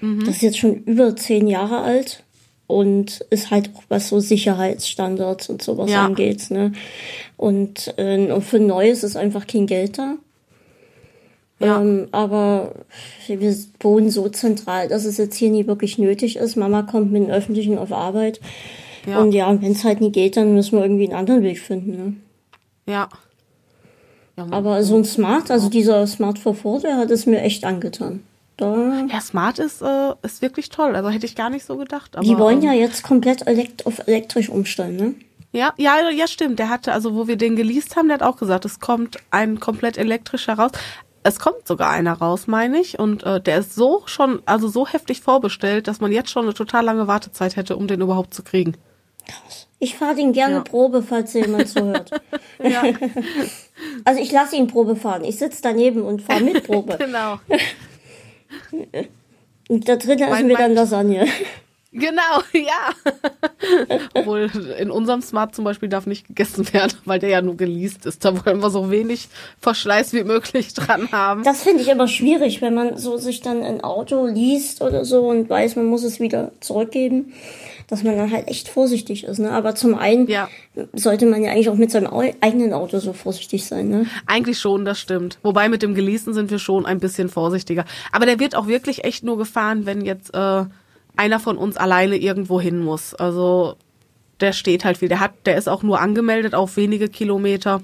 Mhm. 0.00 0.24
Das 0.24 0.36
ist 0.36 0.42
jetzt 0.42 0.58
schon 0.58 0.84
über 0.84 1.16
zehn 1.16 1.48
Jahre 1.48 1.80
alt 1.80 2.22
und 2.68 3.20
ist 3.30 3.50
halt 3.50 3.70
auch 3.74 3.82
was 3.88 4.08
so 4.08 4.20
Sicherheitsstandards 4.20 5.50
und 5.50 5.62
sowas 5.62 5.90
ja. 5.90 6.04
angeht. 6.06 6.50
Ne? 6.50 6.72
Und 7.36 7.98
äh, 7.98 8.40
für 8.40 8.60
Neues 8.60 9.02
ist 9.02 9.16
einfach 9.16 9.46
kein 9.46 9.66
Geld 9.66 9.98
da. 9.98 10.14
Ja. 11.58 11.80
Ähm, 11.80 12.08
aber 12.12 12.74
wir 13.26 13.54
wohnen 13.80 14.10
so 14.10 14.28
zentral, 14.28 14.88
dass 14.88 15.04
es 15.04 15.18
jetzt 15.18 15.36
hier 15.36 15.50
nie 15.50 15.66
wirklich 15.66 15.98
nötig 15.98 16.36
ist. 16.36 16.56
Mama 16.56 16.82
kommt 16.82 17.12
mit 17.12 17.24
dem 17.24 17.30
Öffentlichen 17.30 17.76
auf 17.76 17.92
Arbeit. 17.92 18.40
Ja. 19.06 19.18
Und 19.18 19.32
ja, 19.32 19.60
wenn 19.60 19.72
es 19.72 19.84
halt 19.84 20.00
nie 20.00 20.12
geht, 20.12 20.36
dann 20.36 20.54
müssen 20.54 20.78
wir 20.78 20.84
irgendwie 20.84 21.04
einen 21.04 21.18
anderen 21.18 21.42
Weg 21.42 21.58
finden. 21.58 21.90
Ne? 21.90 22.14
Ja. 22.92 23.08
Aber 24.50 24.82
so 24.82 24.96
ein 24.96 25.04
Smart, 25.04 25.50
also 25.50 25.68
dieser 25.68 26.06
Smart 26.06 26.38
44, 26.38 26.82
der 26.82 26.96
hat 26.98 27.10
es 27.10 27.26
mir 27.26 27.40
echt 27.42 27.64
angetan. 27.64 28.22
Da 28.56 29.06
ja, 29.10 29.20
Smart 29.20 29.58
ist, 29.58 29.80
äh, 29.80 30.12
ist 30.22 30.42
wirklich 30.42 30.68
toll. 30.68 30.94
Also 30.94 31.08
hätte 31.08 31.26
ich 31.26 31.34
gar 31.34 31.50
nicht 31.50 31.64
so 31.64 31.76
gedacht. 31.76 32.16
Aber, 32.16 32.24
die 32.24 32.36
wollen 32.36 32.62
ja 32.62 32.72
ähm, 32.72 32.80
jetzt 32.80 33.02
komplett 33.02 33.46
elekt 33.46 33.86
auf 33.86 34.06
elektrisch 34.06 34.50
umstellen, 34.50 34.96
ne? 34.96 35.14
Ja, 35.52 35.72
ja, 35.78 36.10
ja, 36.10 36.28
stimmt. 36.28 36.58
Der 36.58 36.68
hatte, 36.68 36.92
also 36.92 37.14
wo 37.14 37.26
wir 37.26 37.36
den 37.36 37.56
geleast 37.56 37.96
haben, 37.96 38.08
der 38.08 38.18
hat 38.18 38.22
auch 38.22 38.36
gesagt, 38.36 38.64
es 38.64 38.78
kommt 38.78 39.16
ein 39.30 39.58
komplett 39.58 39.98
elektrischer 39.98 40.54
raus. 40.54 40.72
Es 41.22 41.38
kommt 41.40 41.66
sogar 41.66 41.90
einer 41.90 42.12
raus, 42.12 42.46
meine 42.46 42.78
ich. 42.78 42.98
Und 42.98 43.24
äh, 43.24 43.40
der 43.40 43.58
ist 43.58 43.74
so 43.74 44.02
schon, 44.06 44.40
also 44.46 44.68
so 44.68 44.86
heftig 44.86 45.22
vorbestellt, 45.22 45.88
dass 45.88 46.00
man 46.00 46.12
jetzt 46.12 46.30
schon 46.30 46.44
eine 46.44 46.54
total 46.54 46.84
lange 46.84 47.06
Wartezeit 47.06 47.56
hätte, 47.56 47.76
um 47.76 47.88
den 47.88 48.00
überhaupt 48.00 48.34
zu 48.34 48.42
kriegen. 48.42 48.76
Ich 49.78 49.96
fahre 49.96 50.14
den 50.14 50.32
gerne 50.32 50.56
ja. 50.56 50.60
Probe, 50.60 51.02
falls 51.02 51.32
jemand 51.32 51.68
zuhört. 51.68 52.10
ja. 52.62 52.82
Also 54.04 54.20
ich 54.20 54.30
lasse 54.30 54.56
ihn 54.56 54.66
Probe 54.66 54.94
fahren. 54.94 55.24
Ich 55.24 55.38
sitze 55.38 55.62
daneben 55.62 56.02
und 56.02 56.20
fahre 56.20 56.42
mit 56.42 56.64
Probe. 56.66 56.98
genau. 56.98 57.40
Und 59.68 59.88
da 59.88 59.96
drin 59.96 60.18
essen 60.18 60.48
wir 60.48 60.56
dann 60.56 60.74
Lasagne. 60.74 61.26
Genau, 61.92 62.42
ja. 62.52 62.92
Obwohl 64.14 64.50
in 64.78 64.90
unserem 64.90 65.22
Smart 65.22 65.56
zum 65.56 65.64
Beispiel 65.64 65.88
darf 65.88 66.06
nicht 66.06 66.28
gegessen 66.28 66.72
werden, 66.72 66.92
weil 67.04 67.18
der 67.18 67.30
ja 67.30 67.42
nur 67.42 67.56
geleast 67.56 68.06
ist. 68.06 68.24
Da 68.24 68.44
wollen 68.44 68.62
wir 68.62 68.70
so 68.70 68.90
wenig 68.90 69.28
Verschleiß 69.58 70.12
wie 70.12 70.22
möglich 70.22 70.72
dran 70.74 71.10
haben. 71.10 71.42
Das 71.42 71.62
finde 71.62 71.82
ich 71.82 71.88
immer 71.88 72.06
schwierig, 72.06 72.62
wenn 72.62 72.74
man 72.74 72.96
so 72.96 73.16
sich 73.16 73.40
dann 73.40 73.62
ein 73.62 73.80
Auto 73.82 74.26
liest 74.26 74.82
oder 74.82 75.04
so 75.04 75.28
und 75.28 75.50
weiß, 75.50 75.76
man 75.76 75.86
muss 75.86 76.04
es 76.04 76.20
wieder 76.20 76.52
zurückgeben, 76.60 77.32
dass 77.88 78.04
man 78.04 78.16
dann 78.16 78.30
halt 78.30 78.46
echt 78.46 78.68
vorsichtig 78.68 79.24
ist. 79.24 79.38
Ne? 79.38 79.50
Aber 79.50 79.74
zum 79.74 79.96
einen 79.96 80.28
ja. 80.28 80.48
sollte 80.92 81.26
man 81.26 81.42
ja 81.42 81.50
eigentlich 81.50 81.70
auch 81.70 81.74
mit 81.74 81.90
seinem 81.90 82.12
eigenen 82.40 82.72
Auto 82.72 83.00
so 83.00 83.12
vorsichtig 83.12 83.66
sein. 83.66 83.88
Ne? 83.88 84.06
Eigentlich 84.26 84.60
schon, 84.60 84.84
das 84.84 85.00
stimmt. 85.00 85.38
Wobei 85.42 85.68
mit 85.68 85.82
dem 85.82 85.96
Geleasten 85.96 86.34
sind 86.34 86.52
wir 86.52 86.60
schon 86.60 86.86
ein 86.86 87.00
bisschen 87.00 87.28
vorsichtiger. 87.28 87.84
Aber 88.12 88.26
der 88.26 88.38
wird 88.38 88.54
auch 88.54 88.68
wirklich 88.68 89.02
echt 89.02 89.24
nur 89.24 89.38
gefahren, 89.38 89.86
wenn 89.86 90.04
jetzt 90.04 90.32
äh, 90.34 90.64
einer 91.20 91.38
von 91.38 91.58
uns 91.58 91.76
alleine 91.76 92.16
irgendwo 92.16 92.62
hin 92.62 92.78
muss. 92.78 93.14
Also 93.14 93.76
der 94.40 94.54
steht 94.54 94.86
halt 94.86 94.96
viel. 94.96 95.10
Der 95.10 95.20
hat, 95.20 95.32
der 95.44 95.56
ist 95.56 95.68
auch 95.68 95.82
nur 95.82 96.00
angemeldet 96.00 96.54
auf 96.54 96.78
wenige 96.78 97.08
Kilometer. 97.08 97.82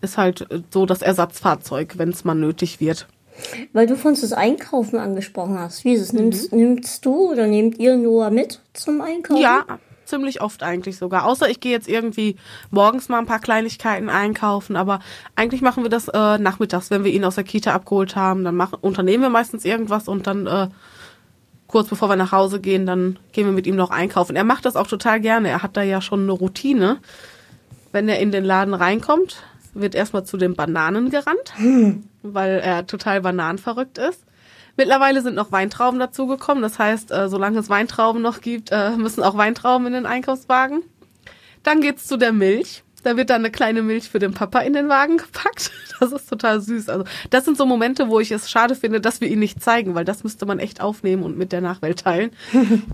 Ist 0.00 0.16
halt 0.16 0.46
so 0.72 0.86
das 0.86 1.02
Ersatzfahrzeug, 1.02 1.98
wenn 1.98 2.08
es 2.08 2.24
mal 2.24 2.34
nötig 2.34 2.80
wird. 2.80 3.06
Weil 3.74 3.86
du 3.86 3.96
von 3.96 4.14
das 4.14 4.32
Einkaufen 4.32 4.98
angesprochen 4.98 5.58
hast. 5.58 5.84
Wie 5.84 5.92
ist 5.92 6.00
es? 6.00 6.12
Nimmst, 6.14 6.50
mhm. 6.50 6.58
nimmst 6.58 7.04
du 7.04 7.32
oder 7.32 7.46
nehmt 7.46 7.78
ihr 7.78 7.96
Noah 7.96 8.30
mit 8.30 8.60
zum 8.72 9.02
Einkaufen? 9.02 9.42
Ja, 9.42 9.64
ziemlich 10.06 10.40
oft 10.40 10.62
eigentlich 10.62 10.96
sogar. 10.96 11.26
Außer 11.26 11.48
ich 11.50 11.60
gehe 11.60 11.72
jetzt 11.72 11.88
irgendwie 11.88 12.36
morgens 12.70 13.10
mal 13.10 13.18
ein 13.18 13.26
paar 13.26 13.38
Kleinigkeiten 13.38 14.08
einkaufen, 14.08 14.76
aber 14.76 15.00
eigentlich 15.36 15.60
machen 15.60 15.84
wir 15.84 15.90
das 15.90 16.08
äh, 16.08 16.38
nachmittags, 16.38 16.90
wenn 16.90 17.04
wir 17.04 17.12
ihn 17.12 17.24
aus 17.24 17.34
der 17.34 17.44
Kita 17.44 17.74
abgeholt 17.74 18.16
haben. 18.16 18.44
Dann 18.44 18.56
machen, 18.56 18.78
unternehmen 18.80 19.22
wir 19.22 19.30
meistens 19.30 19.66
irgendwas 19.66 20.08
und 20.08 20.26
dann 20.26 20.46
äh, 20.46 20.68
kurz 21.68 21.88
bevor 21.88 22.08
wir 22.08 22.16
nach 22.16 22.32
Hause 22.32 22.60
gehen, 22.60 22.86
dann 22.86 23.18
gehen 23.32 23.46
wir 23.46 23.52
mit 23.52 23.66
ihm 23.66 23.76
noch 23.76 23.90
einkaufen. 23.90 24.34
Er 24.34 24.44
macht 24.44 24.64
das 24.64 24.74
auch 24.74 24.86
total 24.86 25.20
gerne. 25.20 25.48
Er 25.48 25.62
hat 25.62 25.76
da 25.76 25.82
ja 25.82 26.00
schon 26.00 26.22
eine 26.22 26.32
Routine. 26.32 26.98
Wenn 27.92 28.08
er 28.08 28.18
in 28.18 28.32
den 28.32 28.44
Laden 28.44 28.74
reinkommt, 28.74 29.42
wird 29.74 29.94
erstmal 29.94 30.24
zu 30.24 30.36
den 30.36 30.54
Bananen 30.54 31.10
gerannt, 31.10 31.54
hm. 31.56 32.04
weil 32.22 32.58
er 32.58 32.86
total 32.86 33.20
bananenverrückt 33.20 33.98
ist. 33.98 34.24
Mittlerweile 34.76 35.22
sind 35.22 35.34
noch 35.34 35.52
Weintrauben 35.52 35.98
dazugekommen. 35.98 36.62
Das 36.62 36.78
heißt, 36.78 37.10
äh, 37.10 37.28
solange 37.28 37.58
es 37.58 37.68
Weintrauben 37.68 38.22
noch 38.22 38.40
gibt, 38.40 38.70
äh, 38.70 38.96
müssen 38.96 39.22
auch 39.22 39.36
Weintrauben 39.36 39.86
in 39.88 39.92
den 39.92 40.06
Einkaufswagen. 40.06 40.82
Dann 41.64 41.80
geht's 41.80 42.06
zu 42.06 42.16
der 42.16 42.32
Milch. 42.32 42.84
Da 43.02 43.16
wird 43.16 43.30
dann 43.30 43.42
eine 43.42 43.50
kleine 43.50 43.82
Milch 43.82 44.08
für 44.08 44.18
den 44.18 44.32
Papa 44.32 44.60
in 44.60 44.72
den 44.72 44.88
Wagen 44.88 45.18
gepackt. 45.18 45.70
Das 46.00 46.12
ist 46.12 46.28
total 46.28 46.60
süß. 46.60 46.90
Also 46.90 47.04
das 47.30 47.44
sind 47.44 47.56
so 47.56 47.66
Momente, 47.66 48.08
wo 48.08 48.20
ich 48.20 48.30
es 48.30 48.48
schade 48.48 48.76
finde, 48.76 49.00
dass 49.00 49.20
wir 49.20 49.26
ihn 49.26 49.40
nicht 49.40 49.60
zeigen, 49.60 49.96
weil 49.96 50.04
das 50.04 50.22
müsste 50.22 50.46
man 50.46 50.60
echt 50.60 50.80
aufnehmen 50.80 51.24
und 51.24 51.36
mit 51.36 51.50
der 51.50 51.60
Nachwelt 51.60 51.98
teilen. 51.98 52.30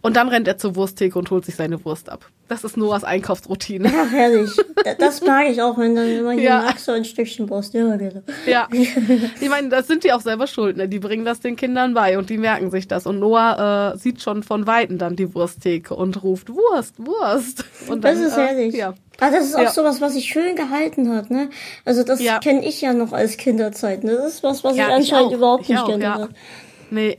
Und 0.00 0.16
dann 0.16 0.28
rennt 0.28 0.46
er 0.46 0.58
zur 0.58 0.76
Wursttheke 0.76 1.18
und 1.18 1.30
holt 1.30 1.44
sich 1.44 1.56
seine 1.56 1.84
Wurst 1.84 2.08
ab. 2.08 2.30
Das 2.46 2.64
ist 2.64 2.76
Noahs 2.76 3.04
Einkaufsroutine. 3.04 3.92
Ach, 3.94 4.10
herrlich. 4.10 4.50
Das 4.98 5.20
mag 5.22 5.50
ich 5.50 5.60
auch, 5.60 5.76
wenn 5.76 5.94
dann 5.94 6.08
immer 6.08 6.32
hier 6.32 6.42
ja. 6.42 6.62
Max 6.62 6.84
so 6.84 6.92
ein 6.92 7.04
Stückchen 7.04 7.50
Wurst. 7.50 7.74
Ja, 7.74 7.96
genau. 7.96 8.22
ja. 8.46 8.68
Ich 9.40 9.48
meine, 9.48 9.68
das 9.68 9.86
sind 9.86 10.04
die 10.04 10.12
auch 10.12 10.20
selber 10.20 10.46
schuld. 10.46 10.76
Ne? 10.76 10.88
Die 10.88 10.98
bringen 10.98 11.24
das 11.24 11.40
den 11.40 11.56
Kindern 11.56 11.94
bei 11.94 12.16
und 12.16 12.30
die 12.30 12.38
merken 12.38 12.70
sich 12.70 12.86
das. 12.88 13.06
Und 13.06 13.18
Noah 13.18 13.94
äh, 13.94 13.98
sieht 13.98 14.22
schon 14.22 14.42
von 14.42 14.66
Weitem 14.66 14.98
dann 14.98 15.16
die 15.16 15.34
Wursttheke 15.34 15.94
und 15.94 16.22
ruft 16.22 16.48
Wurst, 16.50 16.94
Wurst. 16.98 17.64
Und 17.88 18.04
dann, 18.04 18.14
das 18.14 18.32
ist 18.32 18.36
herrlich. 18.36 18.74
Äh, 18.74 18.78
ja. 18.78 18.94
Ah, 19.20 19.30
das 19.30 19.46
ist 19.46 19.56
auch 19.56 19.62
ja. 19.62 19.70
sowas, 19.70 20.00
was 20.00 20.14
sich 20.14 20.26
schön 20.26 20.54
gehalten 20.54 21.12
hat, 21.12 21.30
ne? 21.30 21.50
Also 21.84 22.04
das 22.04 22.20
ja. 22.20 22.38
kenne 22.38 22.64
ich 22.64 22.80
ja 22.80 22.92
noch 22.92 23.12
als 23.12 23.36
Kinderzeit. 23.36 24.04
Ne? 24.04 24.12
Das 24.12 24.34
ist 24.34 24.42
was, 24.44 24.62
was 24.62 24.76
ja, 24.76 24.88
ich 24.88 24.94
anscheinend 24.94 25.32
ich 25.32 25.38
überhaupt 25.38 25.68
nicht 25.68 25.86
kenne. 25.86 26.04
Ja. 26.04 26.28
Nee. 26.90 27.16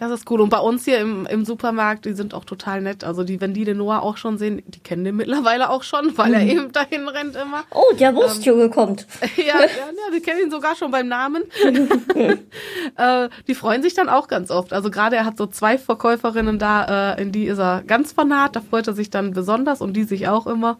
Das 0.00 0.10
ist 0.10 0.30
cool. 0.30 0.40
Und 0.40 0.48
bei 0.48 0.58
uns 0.58 0.86
hier 0.86 0.98
im, 0.98 1.26
im 1.26 1.44
Supermarkt, 1.44 2.06
die 2.06 2.14
sind 2.14 2.32
auch 2.32 2.46
total 2.46 2.80
nett. 2.80 3.04
Also 3.04 3.22
die, 3.22 3.38
wenn 3.42 3.52
die 3.52 3.66
den 3.66 3.76
Noah 3.76 4.02
auch 4.02 4.16
schon 4.16 4.38
sehen, 4.38 4.62
die 4.66 4.80
kennen 4.80 5.04
den 5.04 5.14
mittlerweile 5.14 5.68
auch 5.68 5.82
schon, 5.82 6.16
weil 6.16 6.32
er 6.32 6.40
mhm. 6.40 6.48
eben 6.48 6.72
dahin 6.72 7.06
rennt 7.06 7.36
immer. 7.36 7.64
Oh, 7.70 7.94
der 7.98 8.14
Wurstjunge 8.14 8.64
ähm, 8.64 8.70
kommt. 8.70 9.06
Ja, 9.36 9.60
ja, 9.60 9.66
ja, 9.66 10.14
die 10.14 10.20
kennen 10.20 10.40
ihn 10.44 10.50
sogar 10.50 10.74
schon 10.74 10.90
beim 10.90 11.06
Namen. 11.06 11.42
äh, 12.96 13.28
die 13.46 13.54
freuen 13.54 13.82
sich 13.82 13.92
dann 13.92 14.08
auch 14.08 14.26
ganz 14.26 14.50
oft. 14.50 14.72
Also 14.72 14.90
gerade 14.90 15.16
er 15.16 15.26
hat 15.26 15.36
so 15.36 15.46
zwei 15.46 15.76
Verkäuferinnen 15.76 16.58
da, 16.58 17.12
äh, 17.12 17.22
in 17.22 17.30
die 17.30 17.44
ist 17.44 17.58
er 17.58 17.82
ganz 17.86 18.12
fanat. 18.12 18.56
Da 18.56 18.62
freut 18.62 18.88
er 18.88 18.94
sich 18.94 19.10
dann 19.10 19.32
besonders 19.32 19.82
und 19.82 19.92
die 19.92 20.04
sich 20.04 20.28
auch 20.28 20.46
immer. 20.46 20.78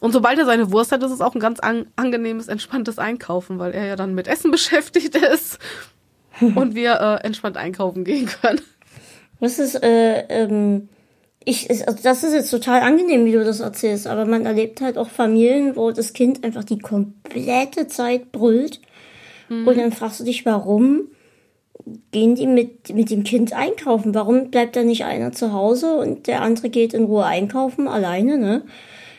Und 0.00 0.12
sobald 0.12 0.38
er 0.38 0.44
seine 0.44 0.70
Wurst 0.72 0.92
hat, 0.92 1.02
ist 1.02 1.10
es 1.10 1.20
auch 1.20 1.34
ein 1.34 1.40
ganz 1.40 1.58
an, 1.60 1.86
angenehmes, 1.96 2.48
entspanntes 2.48 2.98
Einkaufen, 2.98 3.58
weil 3.58 3.72
er 3.72 3.86
ja 3.86 3.96
dann 3.96 4.14
mit 4.14 4.28
Essen 4.28 4.50
beschäftigt 4.52 5.14
ist 5.14 5.58
und 6.40 6.74
wir 6.74 7.00
äh, 7.00 7.26
entspannt 7.26 7.56
einkaufen 7.56 8.04
gehen 8.04 8.26
können. 8.26 8.60
Das 9.40 9.58
ist, 9.58 9.82
äh, 9.82 10.20
ähm, 10.28 10.88
ich, 11.44 11.70
also 11.70 12.02
das 12.02 12.24
ist 12.24 12.34
jetzt 12.34 12.50
total 12.50 12.80
angenehm, 12.80 13.24
wie 13.24 13.32
du 13.32 13.44
das 13.44 13.60
erzählst, 13.60 14.06
aber 14.06 14.24
man 14.24 14.46
erlebt 14.46 14.80
halt 14.80 14.98
auch 14.98 15.08
Familien, 15.08 15.76
wo 15.76 15.90
das 15.92 16.12
Kind 16.12 16.44
einfach 16.44 16.64
die 16.64 16.78
komplette 16.78 17.86
Zeit 17.86 18.32
brüllt. 18.32 18.80
Mhm. 19.48 19.66
Und 19.66 19.78
dann 19.78 19.92
fragst 19.92 20.20
du 20.20 20.24
dich, 20.24 20.44
warum 20.44 21.08
gehen 22.10 22.34
die 22.34 22.46
mit, 22.46 22.94
mit 22.94 23.10
dem 23.10 23.22
Kind 23.22 23.52
einkaufen? 23.52 24.14
Warum 24.14 24.50
bleibt 24.50 24.76
da 24.76 24.82
nicht 24.82 25.04
einer 25.04 25.32
zu 25.32 25.52
Hause 25.52 25.94
und 25.94 26.26
der 26.26 26.42
andere 26.42 26.68
geht 26.68 26.94
in 26.94 27.04
Ruhe 27.04 27.24
einkaufen, 27.24 27.86
alleine, 27.86 28.38
ne? 28.38 28.62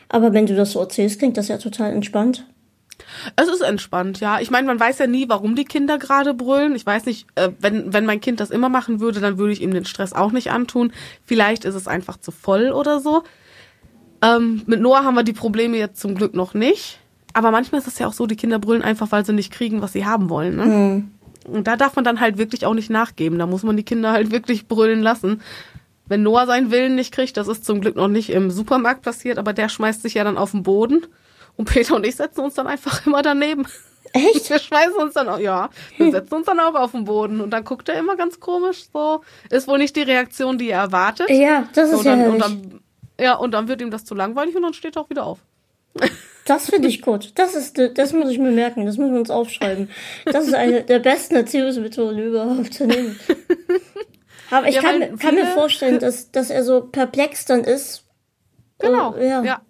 Aber 0.08 0.32
wenn 0.32 0.46
du 0.46 0.56
das 0.56 0.72
so 0.72 0.80
erzählst, 0.80 1.18
klingt 1.18 1.36
das 1.36 1.48
ja 1.48 1.58
total 1.58 1.92
entspannt. 1.92 2.46
Es 3.36 3.48
ist 3.48 3.60
entspannt, 3.60 4.20
ja. 4.20 4.40
Ich 4.40 4.50
meine, 4.50 4.66
man 4.66 4.80
weiß 4.80 4.98
ja 4.98 5.06
nie, 5.06 5.28
warum 5.28 5.54
die 5.54 5.64
Kinder 5.64 5.98
gerade 5.98 6.34
brüllen. 6.34 6.74
Ich 6.74 6.84
weiß 6.84 7.06
nicht, 7.06 7.26
äh, 7.36 7.50
wenn, 7.60 7.92
wenn 7.92 8.06
mein 8.06 8.20
Kind 8.20 8.40
das 8.40 8.50
immer 8.50 8.68
machen 8.68 9.00
würde, 9.00 9.20
dann 9.20 9.38
würde 9.38 9.52
ich 9.52 9.62
ihm 9.62 9.72
den 9.72 9.84
Stress 9.84 10.12
auch 10.12 10.32
nicht 10.32 10.50
antun. 10.50 10.92
Vielleicht 11.24 11.64
ist 11.64 11.74
es 11.74 11.88
einfach 11.88 12.18
zu 12.18 12.30
voll 12.30 12.70
oder 12.70 13.00
so. 13.00 13.22
Ähm, 14.22 14.62
mit 14.66 14.80
Noah 14.80 15.04
haben 15.04 15.14
wir 15.14 15.22
die 15.22 15.32
Probleme 15.32 15.76
jetzt 15.76 16.00
zum 16.00 16.14
Glück 16.14 16.34
noch 16.34 16.54
nicht. 16.54 16.98
Aber 17.34 17.50
manchmal 17.50 17.80
ist 17.80 17.86
es 17.86 17.98
ja 17.98 18.08
auch 18.08 18.12
so, 18.12 18.26
die 18.26 18.36
Kinder 18.36 18.58
brüllen 18.58 18.82
einfach, 18.82 19.12
weil 19.12 19.24
sie 19.24 19.32
nicht 19.32 19.52
kriegen, 19.52 19.80
was 19.80 19.92
sie 19.92 20.06
haben 20.06 20.28
wollen. 20.28 20.56
Ne? 20.56 20.64
Mhm. 20.64 21.10
Und 21.44 21.66
da 21.66 21.76
darf 21.76 21.96
man 21.96 22.04
dann 22.04 22.20
halt 22.20 22.36
wirklich 22.36 22.66
auch 22.66 22.74
nicht 22.74 22.90
nachgeben. 22.90 23.38
Da 23.38 23.46
muss 23.46 23.62
man 23.62 23.76
die 23.76 23.84
Kinder 23.84 24.12
halt 24.12 24.30
wirklich 24.30 24.66
brüllen 24.66 25.02
lassen. 25.02 25.40
Wenn 26.08 26.22
Noah 26.22 26.46
seinen 26.46 26.70
Willen 26.70 26.94
nicht 26.94 27.12
kriegt, 27.12 27.36
das 27.36 27.48
ist 27.48 27.64
zum 27.64 27.80
Glück 27.80 27.96
noch 27.96 28.08
nicht 28.08 28.30
im 28.30 28.50
Supermarkt 28.50 29.02
passiert, 29.02 29.38
aber 29.38 29.52
der 29.52 29.68
schmeißt 29.68 30.02
sich 30.02 30.14
ja 30.14 30.24
dann 30.24 30.38
auf 30.38 30.52
den 30.52 30.62
Boden 30.62 31.06
und 31.56 31.66
Peter 31.66 31.96
und 31.96 32.06
ich 32.06 32.16
setzen 32.16 32.40
uns 32.40 32.54
dann 32.54 32.66
einfach 32.66 33.04
immer 33.06 33.22
daneben. 33.22 33.66
Echt? 34.14 34.48
Wir 34.48 34.58
schmeißen 34.58 34.94
uns 34.94 35.14
dann 35.14 35.28
auch, 35.28 35.38
ja, 35.38 35.68
wir 35.98 36.10
setzen 36.10 36.34
uns 36.34 36.46
dann 36.46 36.58
auch 36.60 36.74
auf 36.74 36.92
den 36.92 37.04
Boden 37.04 37.42
und 37.42 37.50
dann 37.50 37.62
guckt 37.64 37.90
er 37.90 37.98
immer 37.98 38.16
ganz 38.16 38.40
komisch 38.40 38.86
so. 38.90 39.20
Ist 39.50 39.68
wohl 39.68 39.76
nicht 39.76 39.96
die 39.96 40.02
Reaktion, 40.02 40.56
die 40.56 40.70
er 40.70 40.80
erwartet. 40.80 41.28
Ja, 41.28 41.68
das 41.74 41.90
ist 41.90 41.98
und 41.98 42.06
dann, 42.06 42.20
ja 42.20 42.28
und 42.30 42.38
dann, 42.38 42.80
Ja, 43.20 43.34
und 43.34 43.50
dann 43.52 43.68
wird 43.68 43.82
ihm 43.82 43.90
das 43.90 44.06
zu 44.06 44.14
langweilig 44.14 44.56
und 44.56 44.62
dann 44.62 44.72
steht 44.72 44.96
er 44.96 45.02
auch 45.02 45.10
wieder 45.10 45.26
auf. 45.26 45.40
Das 46.46 46.70
finde 46.70 46.88
ich 46.88 47.02
gut. 47.02 47.32
Das 47.34 47.54
ist, 47.54 47.78
das 47.94 48.14
muss 48.14 48.30
ich 48.30 48.38
mir 48.38 48.50
merken. 48.50 48.86
Das 48.86 48.96
müssen 48.96 49.12
wir 49.12 49.20
uns 49.20 49.30
aufschreiben. 49.30 49.90
Das 50.24 50.46
ist 50.46 50.54
eine 50.54 50.82
der 50.82 51.00
besten 51.00 51.36
Erziehungsmethoden 51.36 52.18
überhaupt 52.18 52.72
zu 52.72 52.86
nehmen. 52.86 53.18
Aber 54.50 54.68
ich 54.68 54.76
ja, 54.76 54.82
kann, 54.82 55.18
kann 55.18 55.34
mir 55.34 55.46
vorstellen, 55.46 55.98
dass, 55.98 56.30
dass 56.30 56.50
er 56.50 56.64
so 56.64 56.80
perplex 56.82 57.44
dann 57.44 57.64
ist. 57.64 58.04
Genau. 58.78 59.14
Oh, 59.16 59.20
ja. 59.20 59.42
ja. 59.42 59.60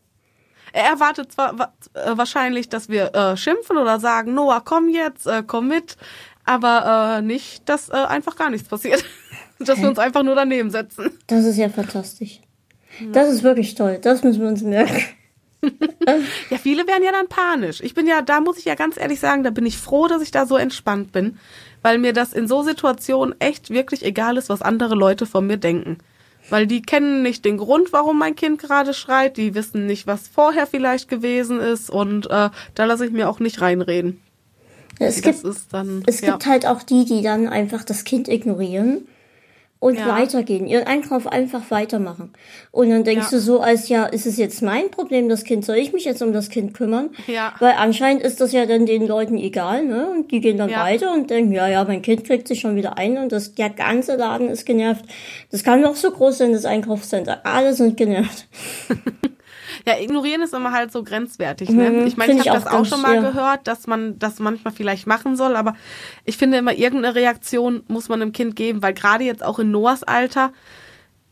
Er 0.73 0.85
erwartet 0.85 1.33
zwar 1.33 1.73
äh, 1.95 2.17
wahrscheinlich, 2.17 2.69
dass 2.69 2.89
wir 2.89 3.15
äh, 3.15 3.37
schimpfen 3.37 3.79
oder 3.79 4.01
sagen, 4.01 4.35
Noah, 4.35 4.63
komm 4.65 4.89
jetzt, 4.89 5.27
äh, 5.27 5.43
komm 5.47 5.69
mit, 5.69 5.97
aber 6.45 7.19
äh, 7.19 7.23
nicht, 7.23 7.69
dass 7.69 7.89
äh, 7.89 7.95
einfach 7.95 8.37
gar 8.37 8.51
nichts 8.51 8.69
passiert. 8.69 9.05
dass 9.59 9.81
wir 9.81 9.89
uns 9.89 9.99
einfach 9.99 10.23
nur 10.23 10.35
daneben 10.35 10.71
setzen. 10.71 11.19
Das 11.27 11.45
ist 11.45 11.57
ja 11.57 11.69
fantastisch. 11.69 12.41
Das 13.13 13.29
ist 13.29 13.43
wirklich 13.43 13.75
toll. 13.75 13.99
Das 14.01 14.23
müssen 14.23 14.41
wir 14.41 14.49
uns 14.49 14.63
merken. 14.63 15.03
Ja, 16.51 16.59
viele 16.59 16.87
werden 16.87 17.03
ja 17.05 17.13
dann 17.13 17.29
panisch. 17.29 17.81
Ich 17.81 17.95
bin 17.95 18.07
ja, 18.07 18.23
da 18.23 18.41
muss 18.41 18.59
ich 18.59 18.65
ja 18.65 18.75
ganz 18.75 18.97
ehrlich 18.97 19.21
sagen, 19.21 19.43
da 19.43 19.51
bin 19.51 19.67
ich 19.67 19.79
froh, 19.79 20.07
dass 20.07 20.23
ich 20.23 20.31
da 20.31 20.47
so 20.47 20.57
entspannt 20.57 21.13
bin, 21.13 21.39
weil 21.83 21.99
mir 21.99 22.13
das 22.13 22.33
in 22.33 22.47
so 22.47 22.63
Situationen 22.63 23.35
echt 23.41 23.71
wirklich 23.71 24.05
egal 24.05 24.37
ist, 24.37 24.49
was 24.49 24.63
andere 24.63 24.95
Leute 24.95 25.27
von 25.27 25.47
mir 25.47 25.57
denken. 25.57 25.99
Weil 26.51 26.67
die 26.67 26.83
kennen 26.83 27.23
nicht 27.23 27.45
den 27.45 27.59
Grund, 27.59 27.93
warum 27.93 28.19
mein 28.19 28.37
Kind 28.37 28.61
gerade 28.61 28.95
schreit, 28.95 29.37
die 29.37 29.55
wissen 29.55 29.87
nicht, 29.87 30.07
was 30.07 30.29
vorher 30.29 30.67
vielleicht 30.67 31.09
gewesen 31.09 31.61
ist 31.61 31.91
und 31.91 32.27
äh, 32.31 32.51
da 32.75 32.85
lasse 32.85 33.07
ich 33.07 33.13
mir 33.13 33.29
auch 33.29 33.41
nicht 33.41 33.61
reinreden. 33.61 34.21
Es, 34.99 35.23
gibt, 35.23 35.45
dann, 35.71 36.03
es 36.07 36.21
ja. 36.23 36.33
gibt 36.33 36.47
halt 36.47 36.67
auch 36.67 36.83
die, 36.83 37.05
die 37.05 37.23
dann 37.23 37.49
einfach 37.49 37.85
das 37.85 38.05
Kind 38.05 38.29
ignorieren 38.29 39.07
und 39.81 39.97
ja. 39.97 40.09
weitergehen, 40.09 40.67
ihren 40.67 40.87
Einkauf 40.87 41.27
einfach 41.27 41.71
weitermachen. 41.71 42.33
Und 42.73 42.91
dann 42.91 43.05
denkst 43.05 43.27
ja. 43.31 43.39
du 43.39 43.41
so, 43.41 43.61
als 43.61 43.89
ja, 43.89 44.07
ist 44.07 44.27
es 44.27 44.37
jetzt 44.37 44.61
mein 44.61 44.91
Problem, 44.91 45.29
das 45.29 45.45
Kind, 45.45 45.65
soll 45.65 45.77
ich 45.77 45.93
mich 45.93 46.05
jetzt 46.05 46.21
um 46.21 46.33
das 46.33 46.49
Kind 46.49 46.75
kümmern? 46.75 47.11
Ja. 47.27 47.55
Weil 47.61 47.75
anscheinend 47.79 48.23
ist 48.23 48.41
das 48.41 48.53
ja 48.53 48.67
dann 48.67 48.87
den 48.87 49.07
Leuten 49.07 49.37
egal, 49.39 49.85
ne? 49.85 50.11
Und 50.11 50.33
die 50.33 50.41
gehen 50.41 50.59
dann 50.59 50.71
ja. 50.71 50.83
weiter 50.83 51.13
und 51.13 51.31
denken, 51.31 51.53
ja, 51.53 51.69
ja, 51.69 51.85
mein 51.85 52.03
Kind 52.03 52.25
kriegt 52.25 52.49
sich 52.49 52.61
schon 52.61 52.75
wieder 52.77 52.99
ein 52.99 53.19
und 53.19 53.31
das, 53.31 53.55
der 53.55 53.71
ganze 53.71 54.17
Laden 54.17 54.49
ist 54.49 54.67
genervt. 54.67 55.05
Das 55.51 55.63
kann 55.63 55.81
noch 55.81 55.97
so 55.97 56.11
groß 56.11 56.39
sein, 56.39 56.53
das 56.53 56.65
Einkaufscenter. 56.65 57.47
Alle 57.47 57.73
sind 57.73 57.97
genervt. 57.97 58.49
Ja, 59.87 59.99
ignorieren 59.99 60.43
ist 60.43 60.55
immer 60.55 60.73
halt 60.73 60.93
so 60.93 61.03
grenzwertig. 61.03 61.71
Ne? 61.71 61.91
Mhm, 61.91 62.07
ich 62.07 62.17
meine, 62.17 62.35
ich 62.35 62.49
habe 62.49 62.59
das 62.59 62.67
auch 62.67 62.85
schon 62.85 63.03
mal 63.03 63.17
ja. 63.17 63.21
gehört, 63.21 63.67
dass 63.67 63.87
man 63.87 64.19
das 64.19 64.39
manchmal 64.39 64.73
vielleicht 64.73 65.07
machen 65.07 65.37
soll, 65.37 65.57
aber 65.57 65.75
ich 66.25 66.37
finde 66.37 66.59
immer, 66.59 66.75
irgendeine 66.75 67.15
Reaktion 67.15 67.83
muss 67.89 68.09
man 68.09 68.21
dem 68.21 68.33
Kind 68.33 68.57
geben, 68.57 68.83
weil 68.83 68.95
gerade 68.95 69.25
jetzt 69.25 69.45
auch 69.45 69.59
in 69.59 69.71
Noahs 69.71 70.03
Alter, 70.03 70.53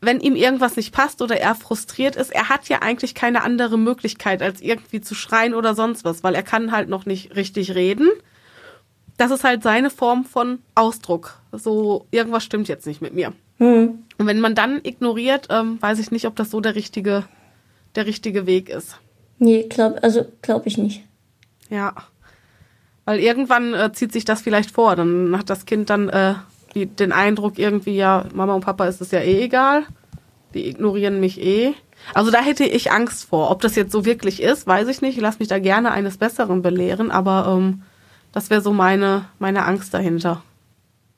wenn 0.00 0.20
ihm 0.20 0.36
irgendwas 0.36 0.76
nicht 0.76 0.92
passt 0.92 1.22
oder 1.22 1.38
er 1.40 1.54
frustriert 1.54 2.16
ist, 2.16 2.30
er 2.30 2.48
hat 2.48 2.68
ja 2.68 2.82
eigentlich 2.82 3.14
keine 3.14 3.42
andere 3.42 3.78
Möglichkeit, 3.78 4.42
als 4.42 4.60
irgendwie 4.60 5.00
zu 5.00 5.14
schreien 5.14 5.54
oder 5.54 5.74
sonst 5.74 6.04
was, 6.04 6.22
weil 6.22 6.34
er 6.34 6.42
kann 6.42 6.72
halt 6.72 6.88
noch 6.88 7.06
nicht 7.06 7.34
richtig 7.36 7.74
reden. 7.74 8.08
Das 9.16 9.30
ist 9.30 9.44
halt 9.44 9.62
seine 9.62 9.88
Form 9.88 10.24
von 10.24 10.58
Ausdruck. 10.74 11.40
So, 11.52 12.06
irgendwas 12.10 12.44
stimmt 12.44 12.68
jetzt 12.68 12.86
nicht 12.86 13.00
mit 13.00 13.14
mir. 13.14 13.32
Mhm. 13.58 14.04
Und 14.18 14.26
wenn 14.26 14.40
man 14.40 14.54
dann 14.54 14.80
ignoriert, 14.82 15.48
ähm, 15.50 15.80
weiß 15.80 15.98
ich 15.98 16.10
nicht, 16.10 16.26
ob 16.26 16.36
das 16.36 16.50
so 16.50 16.60
der 16.60 16.74
richtige 16.74 17.24
der 17.96 18.06
richtige 18.06 18.46
Weg 18.46 18.68
ist. 18.68 18.98
Nee, 19.38 19.66
glaub, 19.68 20.02
also 20.02 20.24
glaube 20.42 20.68
ich 20.68 20.78
nicht. 20.78 21.02
Ja. 21.68 21.94
Weil 23.04 23.20
irgendwann 23.20 23.74
äh, 23.74 23.92
zieht 23.92 24.12
sich 24.12 24.24
das 24.24 24.42
vielleicht 24.42 24.70
vor. 24.70 24.96
Dann 24.96 25.36
hat 25.38 25.50
das 25.50 25.66
Kind 25.66 25.90
dann 25.90 26.08
äh, 26.08 26.34
die, 26.74 26.86
den 26.86 27.12
Eindruck 27.12 27.58
irgendwie, 27.58 27.96
ja, 27.96 28.26
Mama 28.34 28.54
und 28.54 28.64
Papa 28.64 28.86
ist 28.86 29.00
es 29.00 29.10
ja 29.10 29.20
eh 29.20 29.42
egal. 29.42 29.84
Die 30.54 30.68
ignorieren 30.68 31.20
mich 31.20 31.40
eh. 31.40 31.74
Also 32.14 32.30
da 32.30 32.40
hätte 32.40 32.64
ich 32.64 32.92
Angst 32.92 33.24
vor. 33.24 33.50
Ob 33.50 33.60
das 33.62 33.76
jetzt 33.76 33.92
so 33.92 34.04
wirklich 34.04 34.42
ist, 34.42 34.66
weiß 34.66 34.88
ich 34.88 35.02
nicht. 35.02 35.16
Ich 35.16 35.22
lasse 35.22 35.38
mich 35.38 35.48
da 35.48 35.58
gerne 35.58 35.90
eines 35.90 36.18
Besseren 36.18 36.62
belehren, 36.62 37.10
aber 37.10 37.56
ähm, 37.56 37.82
das 38.32 38.50
wäre 38.50 38.60
so 38.60 38.72
meine, 38.72 39.26
meine 39.38 39.64
Angst 39.64 39.94
dahinter. 39.94 40.42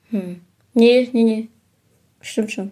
Hm. 0.09 0.41
Nee, 0.73 1.09
nee, 1.13 1.23
nee. 1.23 1.49
Stimmt 2.21 2.51
schon. 2.51 2.71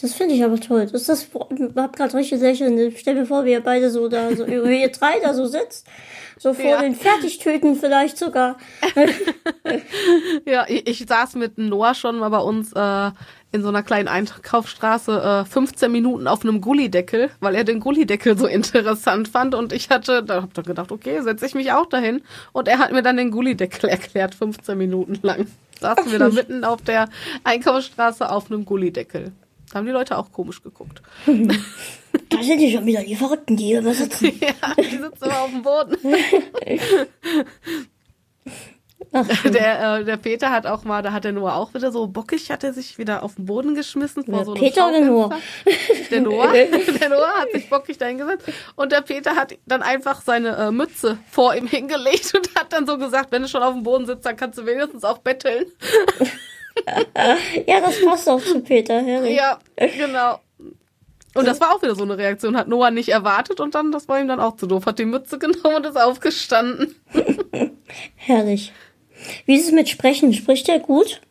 Das 0.00 0.14
finde 0.14 0.34
ich 0.34 0.44
aber 0.44 0.60
toll. 0.60 0.86
Das 0.90 1.02
ist 1.02 1.08
das, 1.08 1.22
ich 1.24 1.76
hab 1.76 1.96
gerade 1.96 2.14
richtig 2.14 2.40
lächeln. 2.40 2.92
Stell 2.96 3.14
mir 3.14 3.26
vor, 3.26 3.44
wie 3.44 3.52
ihr 3.52 3.62
beide 3.62 3.90
so 3.90 4.08
da, 4.08 4.34
so, 4.34 4.44
ihr 4.44 4.90
drei 4.90 5.20
da 5.22 5.34
so 5.34 5.46
sitzt. 5.46 5.86
So 6.38 6.54
vor 6.54 6.64
ja. 6.64 6.80
den 6.80 6.96
Fertigtöten 6.96 7.76
vielleicht 7.76 8.18
sogar. 8.18 8.56
ja, 10.44 10.64
ich, 10.68 10.88
ich, 10.88 11.06
saß 11.06 11.36
mit 11.36 11.56
Noah 11.56 11.94
schon 11.94 12.18
mal 12.18 12.30
bei 12.30 12.38
uns 12.38 12.72
äh, 12.72 13.10
in 13.52 13.62
so 13.62 13.68
einer 13.68 13.84
kleinen 13.84 14.08
Einkaufsstraße 14.08 15.44
äh, 15.46 15.48
15 15.48 15.92
Minuten 15.92 16.26
auf 16.26 16.42
einem 16.42 16.60
Gullideckel, 16.60 17.30
weil 17.38 17.54
er 17.54 17.64
den 17.64 17.78
Gullideckel 17.78 18.36
so 18.36 18.46
interessant 18.46 19.28
fand 19.28 19.54
und 19.54 19.72
ich 19.72 19.90
hatte, 19.90 20.24
da 20.24 20.42
hab 20.42 20.54
dann 20.54 20.64
gedacht, 20.64 20.90
okay, 20.90 21.20
setze 21.20 21.46
ich 21.46 21.54
mich 21.54 21.70
auch 21.70 21.86
dahin 21.86 22.22
und 22.52 22.66
er 22.66 22.78
hat 22.78 22.90
mir 22.92 23.02
dann 23.02 23.18
den 23.18 23.30
Gullideckel 23.30 23.88
erklärt, 23.88 24.34
15 24.34 24.76
Minuten 24.76 25.18
lang. 25.22 25.46
Saßen 25.80 26.04
Ach, 26.06 26.12
wir 26.12 26.18
da 26.18 26.28
mitten 26.28 26.64
auf 26.64 26.82
der 26.82 27.08
Einkaufsstraße 27.44 28.28
auf 28.28 28.50
einem 28.50 28.64
Gullideckel. 28.64 29.32
Da 29.72 29.78
haben 29.78 29.86
die 29.86 29.92
Leute 29.92 30.18
auch 30.18 30.30
komisch 30.30 30.62
geguckt. 30.62 31.00
da 31.26 32.42
sind 32.42 32.58
die 32.58 32.70
schon 32.70 32.84
wieder 32.84 33.02
die 33.02 33.16
Verrückten, 33.16 33.56
die 33.56 33.64
hier 33.64 33.94
sitzen. 33.94 34.26
ja, 34.40 34.74
die 34.76 34.98
sitzen 34.98 35.24
immer 35.24 35.40
auf 35.40 35.50
dem 35.50 35.62
Boden. 35.62 35.96
Ach, 39.12 39.42
der, 39.44 39.98
äh, 39.98 40.04
der 40.04 40.18
Peter 40.18 40.50
hat 40.50 40.66
auch 40.66 40.84
mal, 40.84 41.02
da 41.02 41.12
hat 41.12 41.24
der 41.24 41.32
Noah 41.32 41.56
auch 41.56 41.72
wieder 41.72 41.90
so 41.90 42.06
bockig, 42.06 42.50
hat 42.50 42.64
er 42.64 42.74
sich 42.74 42.98
wieder 42.98 43.22
auf 43.22 43.36
den 43.36 43.46
Boden 43.46 43.74
geschmissen 43.74 44.24
vor 44.24 44.38
ja, 44.38 44.44
so 44.44 44.52
einem 44.52 44.60
Peter 44.60 44.88
oder 44.88 45.00
Noah? 45.00 45.38
Der 46.10 46.20
Noah, 46.20 46.52
der 47.00 47.08
Noah 47.08 47.40
hat 47.40 47.52
sich 47.52 47.68
bockig 47.68 47.96
da 47.96 48.06
hingesetzt 48.06 48.50
und 48.76 48.92
der 48.92 49.00
Peter 49.00 49.36
hat 49.36 49.54
dann 49.66 49.82
einfach 49.82 50.20
seine 50.20 50.56
äh, 50.56 50.70
Mütze 50.70 51.18
vor 51.30 51.54
ihm 51.54 51.66
hingelegt 51.66 52.34
und 52.34 52.54
hat 52.54 52.72
dann 52.74 52.86
so 52.86 52.98
gesagt, 52.98 53.32
wenn 53.32 53.42
du 53.42 53.48
schon 53.48 53.62
auf 53.62 53.72
dem 53.72 53.82
Boden 53.82 54.06
sitzt, 54.06 54.26
dann 54.26 54.36
kannst 54.36 54.58
du 54.58 54.66
wenigstens 54.66 55.04
auch 55.04 55.18
betteln. 55.18 55.64
ja, 57.66 57.80
das 57.80 58.04
passt 58.04 58.28
auch 58.28 58.42
zu 58.42 58.60
Peter, 58.60 59.00
herrlich. 59.00 59.36
Ja, 59.36 59.58
genau. 59.76 60.40
Und 61.34 61.46
das 61.46 61.60
war 61.60 61.74
auch 61.74 61.82
wieder 61.82 61.94
so 61.94 62.02
eine 62.02 62.18
Reaktion, 62.18 62.56
hat 62.56 62.68
Noah 62.68 62.90
nicht 62.90 63.08
erwartet 63.08 63.60
und 63.60 63.74
dann, 63.74 63.90
das 63.90 64.06
war 64.08 64.20
ihm 64.20 64.28
dann 64.28 64.40
auch 64.40 64.56
zu 64.56 64.66
doof, 64.66 64.84
hat 64.84 64.98
die 64.98 65.06
Mütze 65.06 65.38
genommen 65.38 65.76
und 65.76 65.86
ist 65.86 65.96
aufgestanden. 65.96 66.94
herrlich. 68.16 68.72
Wie 69.46 69.56
ist 69.56 69.66
es 69.66 69.72
mit 69.72 69.88
Sprechen? 69.88 70.34
Spricht 70.34 70.68
er 70.68 70.78
gut? 70.78 71.22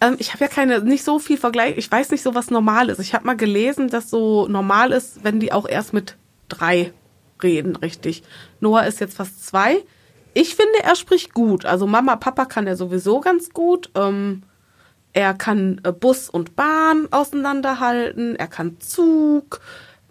Ähm, 0.00 0.16
ich 0.18 0.32
habe 0.32 0.44
ja 0.44 0.48
keine, 0.48 0.80
nicht 0.80 1.04
so 1.04 1.20
viel 1.20 1.36
Vergleich, 1.36 1.76
ich 1.76 1.90
weiß 1.90 2.10
nicht 2.10 2.22
so, 2.22 2.34
was 2.34 2.50
normal 2.50 2.88
ist. 2.88 2.98
Ich 2.98 3.14
habe 3.14 3.26
mal 3.26 3.36
gelesen, 3.36 3.88
dass 3.88 4.10
so 4.10 4.48
normal 4.48 4.90
ist, 4.90 5.22
wenn 5.22 5.38
die 5.38 5.52
auch 5.52 5.68
erst 5.68 5.92
mit 5.92 6.16
drei 6.48 6.92
reden, 7.42 7.76
richtig. 7.76 8.22
Noah 8.60 8.84
ist 8.84 9.00
jetzt 9.00 9.16
fast 9.16 9.46
zwei 9.46 9.82
ich 10.34 10.54
finde, 10.54 10.82
er 10.82 10.96
spricht 10.96 11.34
gut. 11.34 11.64
Also 11.64 11.86
Mama, 11.86 12.16
Papa 12.16 12.44
kann 12.44 12.66
er 12.66 12.76
sowieso 12.76 13.20
ganz 13.20 13.50
gut. 13.50 13.90
Ähm, 13.94 14.42
er 15.12 15.34
kann 15.34 15.80
äh, 15.84 15.92
Bus 15.92 16.30
und 16.30 16.56
Bahn 16.56 17.08
auseinanderhalten. 17.10 18.36
Er 18.36 18.48
kann 18.48 18.80
Zug. 18.80 19.60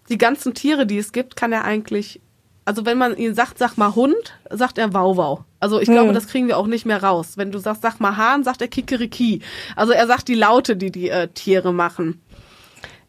Die 0.08 0.18
ganzen 0.18 0.54
Tiere, 0.54 0.86
die 0.86 0.98
es 0.98 1.12
gibt, 1.12 1.36
kann 1.36 1.52
er 1.52 1.64
eigentlich. 1.64 2.20
Also 2.64 2.86
wenn 2.86 2.98
man 2.98 3.16
ihn 3.16 3.34
sagt, 3.34 3.58
sag 3.58 3.76
mal 3.76 3.96
Hund, 3.96 4.38
sagt 4.50 4.78
er 4.78 4.94
Wauwau. 4.94 5.44
Also 5.58 5.80
ich 5.80 5.88
hm. 5.88 5.94
glaube, 5.94 6.12
das 6.12 6.28
kriegen 6.28 6.46
wir 6.46 6.58
auch 6.58 6.68
nicht 6.68 6.86
mehr 6.86 7.02
raus. 7.02 7.32
Wenn 7.36 7.50
du 7.50 7.58
sagst, 7.58 7.82
sag 7.82 7.98
mal 7.98 8.16
Hahn, 8.16 8.44
sagt 8.44 8.62
er 8.62 8.68
Kikeriki. 8.68 9.42
Also 9.74 9.92
er 9.92 10.06
sagt 10.06 10.28
die 10.28 10.34
Laute, 10.34 10.76
die 10.76 10.92
die 10.92 11.08
äh, 11.08 11.28
Tiere 11.28 11.72
machen. 11.72 12.20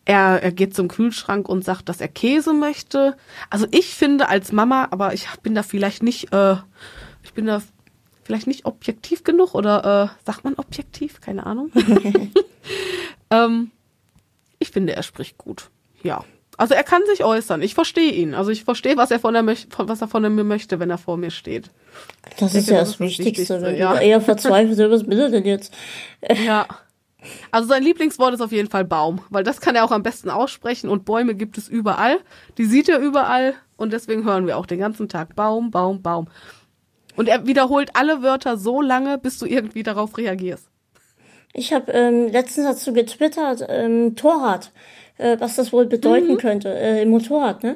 Er, 0.05 0.41
er 0.43 0.51
geht 0.51 0.75
zum 0.75 0.87
Kühlschrank 0.87 1.47
und 1.47 1.63
sagt, 1.63 1.87
dass 1.87 2.01
er 2.01 2.09
Käse 2.09 2.53
möchte. 2.53 3.15
Also 3.49 3.67
ich 3.71 3.93
finde 3.93 4.27
als 4.27 4.51
Mama, 4.51 4.87
aber 4.91 5.13
ich 5.13 5.27
bin 5.43 5.55
da 5.55 5.63
vielleicht 5.63 6.03
nicht 6.03 6.33
äh, 6.33 6.55
ich 7.33 7.35
bin 7.35 7.47
da 7.47 7.63
vielleicht 8.23 8.45
nicht 8.45 8.67
objektiv 8.67 9.23
genug 9.23 9.55
oder 9.55 10.11
äh, 10.13 10.23
sagt 10.23 10.43
man 10.43 10.53
objektiv? 10.53 11.19
Keine 11.19 11.47
Ahnung. 11.47 11.71
ähm, 13.31 13.71
ich 14.59 14.69
finde, 14.69 14.95
er 14.95 15.01
spricht 15.01 15.39
gut. 15.39 15.71
Ja. 16.03 16.23
Also 16.57 16.75
er 16.75 16.83
kann 16.83 17.01
sich 17.07 17.23
äußern. 17.23 17.63
Ich 17.63 17.73
verstehe 17.73 18.11
ihn. 18.11 18.35
Also 18.35 18.51
ich 18.51 18.65
verstehe, 18.65 18.97
was 18.97 19.09
er 19.09 19.19
von 19.19 19.33
der 19.33 19.43
was 19.47 20.01
er 20.01 20.07
von 20.07 20.21
mir 20.35 20.43
möchte, 20.43 20.79
wenn 20.79 20.91
er 20.91 20.99
vor 20.99 21.17
mir 21.17 21.31
steht. 21.31 21.71
Das 22.37 22.53
ist 22.53 22.69
ja 22.69 22.81
das, 22.81 22.91
das 22.91 22.99
Wichtigste. 22.99 23.55
Wichtigste 23.61 23.79
ja. 23.79 23.99
eher 23.99 24.21
verzweifelt, 24.21 24.91
was 24.91 25.07
will 25.07 25.19
er 25.19 25.29
denn 25.29 25.45
jetzt? 25.45 25.73
ja. 26.45 26.67
Also 27.49 27.67
sein 27.67 27.81
Lieblingswort 27.81 28.35
ist 28.35 28.41
auf 28.41 28.51
jeden 28.51 28.69
Fall 28.69 28.85
Baum, 28.85 29.21
weil 29.31 29.43
das 29.43 29.59
kann 29.59 29.75
er 29.75 29.85
auch 29.85 29.91
am 29.91 30.03
besten 30.03 30.29
aussprechen 30.29 30.87
und 30.87 31.03
Bäume 31.03 31.33
gibt 31.33 31.57
es 31.57 31.67
überall. 31.67 32.19
Die 32.59 32.65
sieht 32.65 32.89
er 32.89 32.99
überall 32.99 33.55
und 33.75 33.91
deswegen 33.91 34.23
hören 34.23 34.45
wir 34.45 34.59
auch 34.59 34.67
den 34.67 34.77
ganzen 34.77 35.09
Tag 35.09 35.35
Baum, 35.35 35.71
Baum, 35.71 36.03
Baum. 36.03 36.27
Und 37.15 37.27
er 37.27 37.45
wiederholt 37.45 37.91
alle 37.93 38.21
Wörter 38.23 38.57
so 38.57 38.81
lange, 38.81 39.17
bis 39.17 39.39
du 39.39 39.45
irgendwie 39.45 39.83
darauf 39.83 40.17
reagierst. 40.17 40.67
Ich 41.53 41.71
habe 41.71 41.91
ähm, 41.91 42.27
letztens 42.29 42.65
dazu 42.65 42.93
getwittert, 42.93 43.65
ähm, 43.69 44.15
Torrad, 44.15 44.71
äh, 45.17 45.37
was 45.39 45.55
das 45.55 45.71
wohl 45.71 45.85
bedeuten 45.85 46.33
mhm. 46.33 46.37
könnte. 46.37 46.73
Äh, 46.73 47.05
Motorrad, 47.05 47.63
ne? 47.63 47.75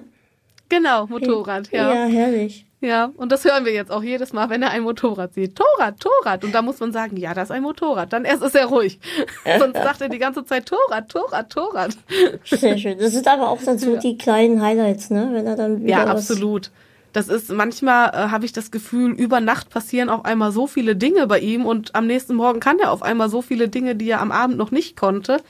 Genau, 0.69 1.05
Motorrad, 1.07 1.71
ja. 1.71 1.93
Ja, 1.93 2.05
herrlich. 2.05 2.65
Ja, 2.79 3.11
und 3.17 3.31
das 3.31 3.43
hören 3.43 3.65
wir 3.65 3.73
jetzt 3.73 3.91
auch 3.91 4.03
jedes 4.03 4.33
Mal, 4.33 4.51
wenn 4.51 4.61
er 4.61 4.69
ein 4.69 4.83
Motorrad 4.83 5.33
sieht. 5.33 5.55
Torrad, 5.55 5.99
Torrad. 5.99 6.43
Und 6.43 6.53
da 6.53 6.61
muss 6.61 6.79
man 6.79 6.91
sagen, 6.91 7.17
ja, 7.17 7.33
das 7.33 7.45
ist 7.45 7.51
ein 7.51 7.63
Motorrad. 7.63 8.13
Dann 8.13 8.23
erst 8.23 8.43
ist 8.43 8.55
er 8.55 8.67
ruhig. 8.67 8.99
Sonst 9.59 9.77
sagt 9.77 10.01
er 10.01 10.09
die 10.09 10.19
ganze 10.19 10.45
Zeit 10.45 10.67
Torrad, 10.67 11.09
Torrad, 11.09 11.49
Torrad. 11.49 11.97
Sehr 12.45 12.77
schön. 12.77 12.99
Das 12.99 13.13
sind 13.13 13.27
aber 13.27 13.49
auch 13.49 13.61
dann 13.63 13.79
so 13.79 13.95
ja. 13.95 13.99
die 13.99 14.17
kleinen 14.17 14.61
Highlights, 14.61 15.09
ne? 15.09 15.29
Wenn 15.31 15.47
er 15.47 15.55
dann 15.55 15.81
wieder 15.81 15.89
Ja, 15.89 16.05
absolut. 16.05 16.69
Das 17.17 17.29
ist 17.29 17.49
manchmal 17.49 18.09
äh, 18.09 18.29
habe 18.29 18.45
ich 18.45 18.53
das 18.53 18.69
Gefühl, 18.69 19.11
über 19.11 19.41
Nacht 19.41 19.71
passieren 19.71 20.07
auf 20.07 20.23
einmal 20.23 20.51
so 20.51 20.67
viele 20.67 20.95
Dinge 20.95 21.25
bei 21.25 21.39
ihm 21.39 21.65
und 21.65 21.95
am 21.95 22.05
nächsten 22.05 22.35
Morgen 22.35 22.59
kann 22.59 22.77
er 22.77 22.91
auf 22.91 23.01
einmal 23.01 23.27
so 23.27 23.41
viele 23.41 23.69
Dinge, 23.69 23.95
die 23.95 24.07
er 24.07 24.21
am 24.21 24.31
Abend 24.31 24.55
noch 24.55 24.69
nicht 24.69 24.95
konnte. 24.95 25.41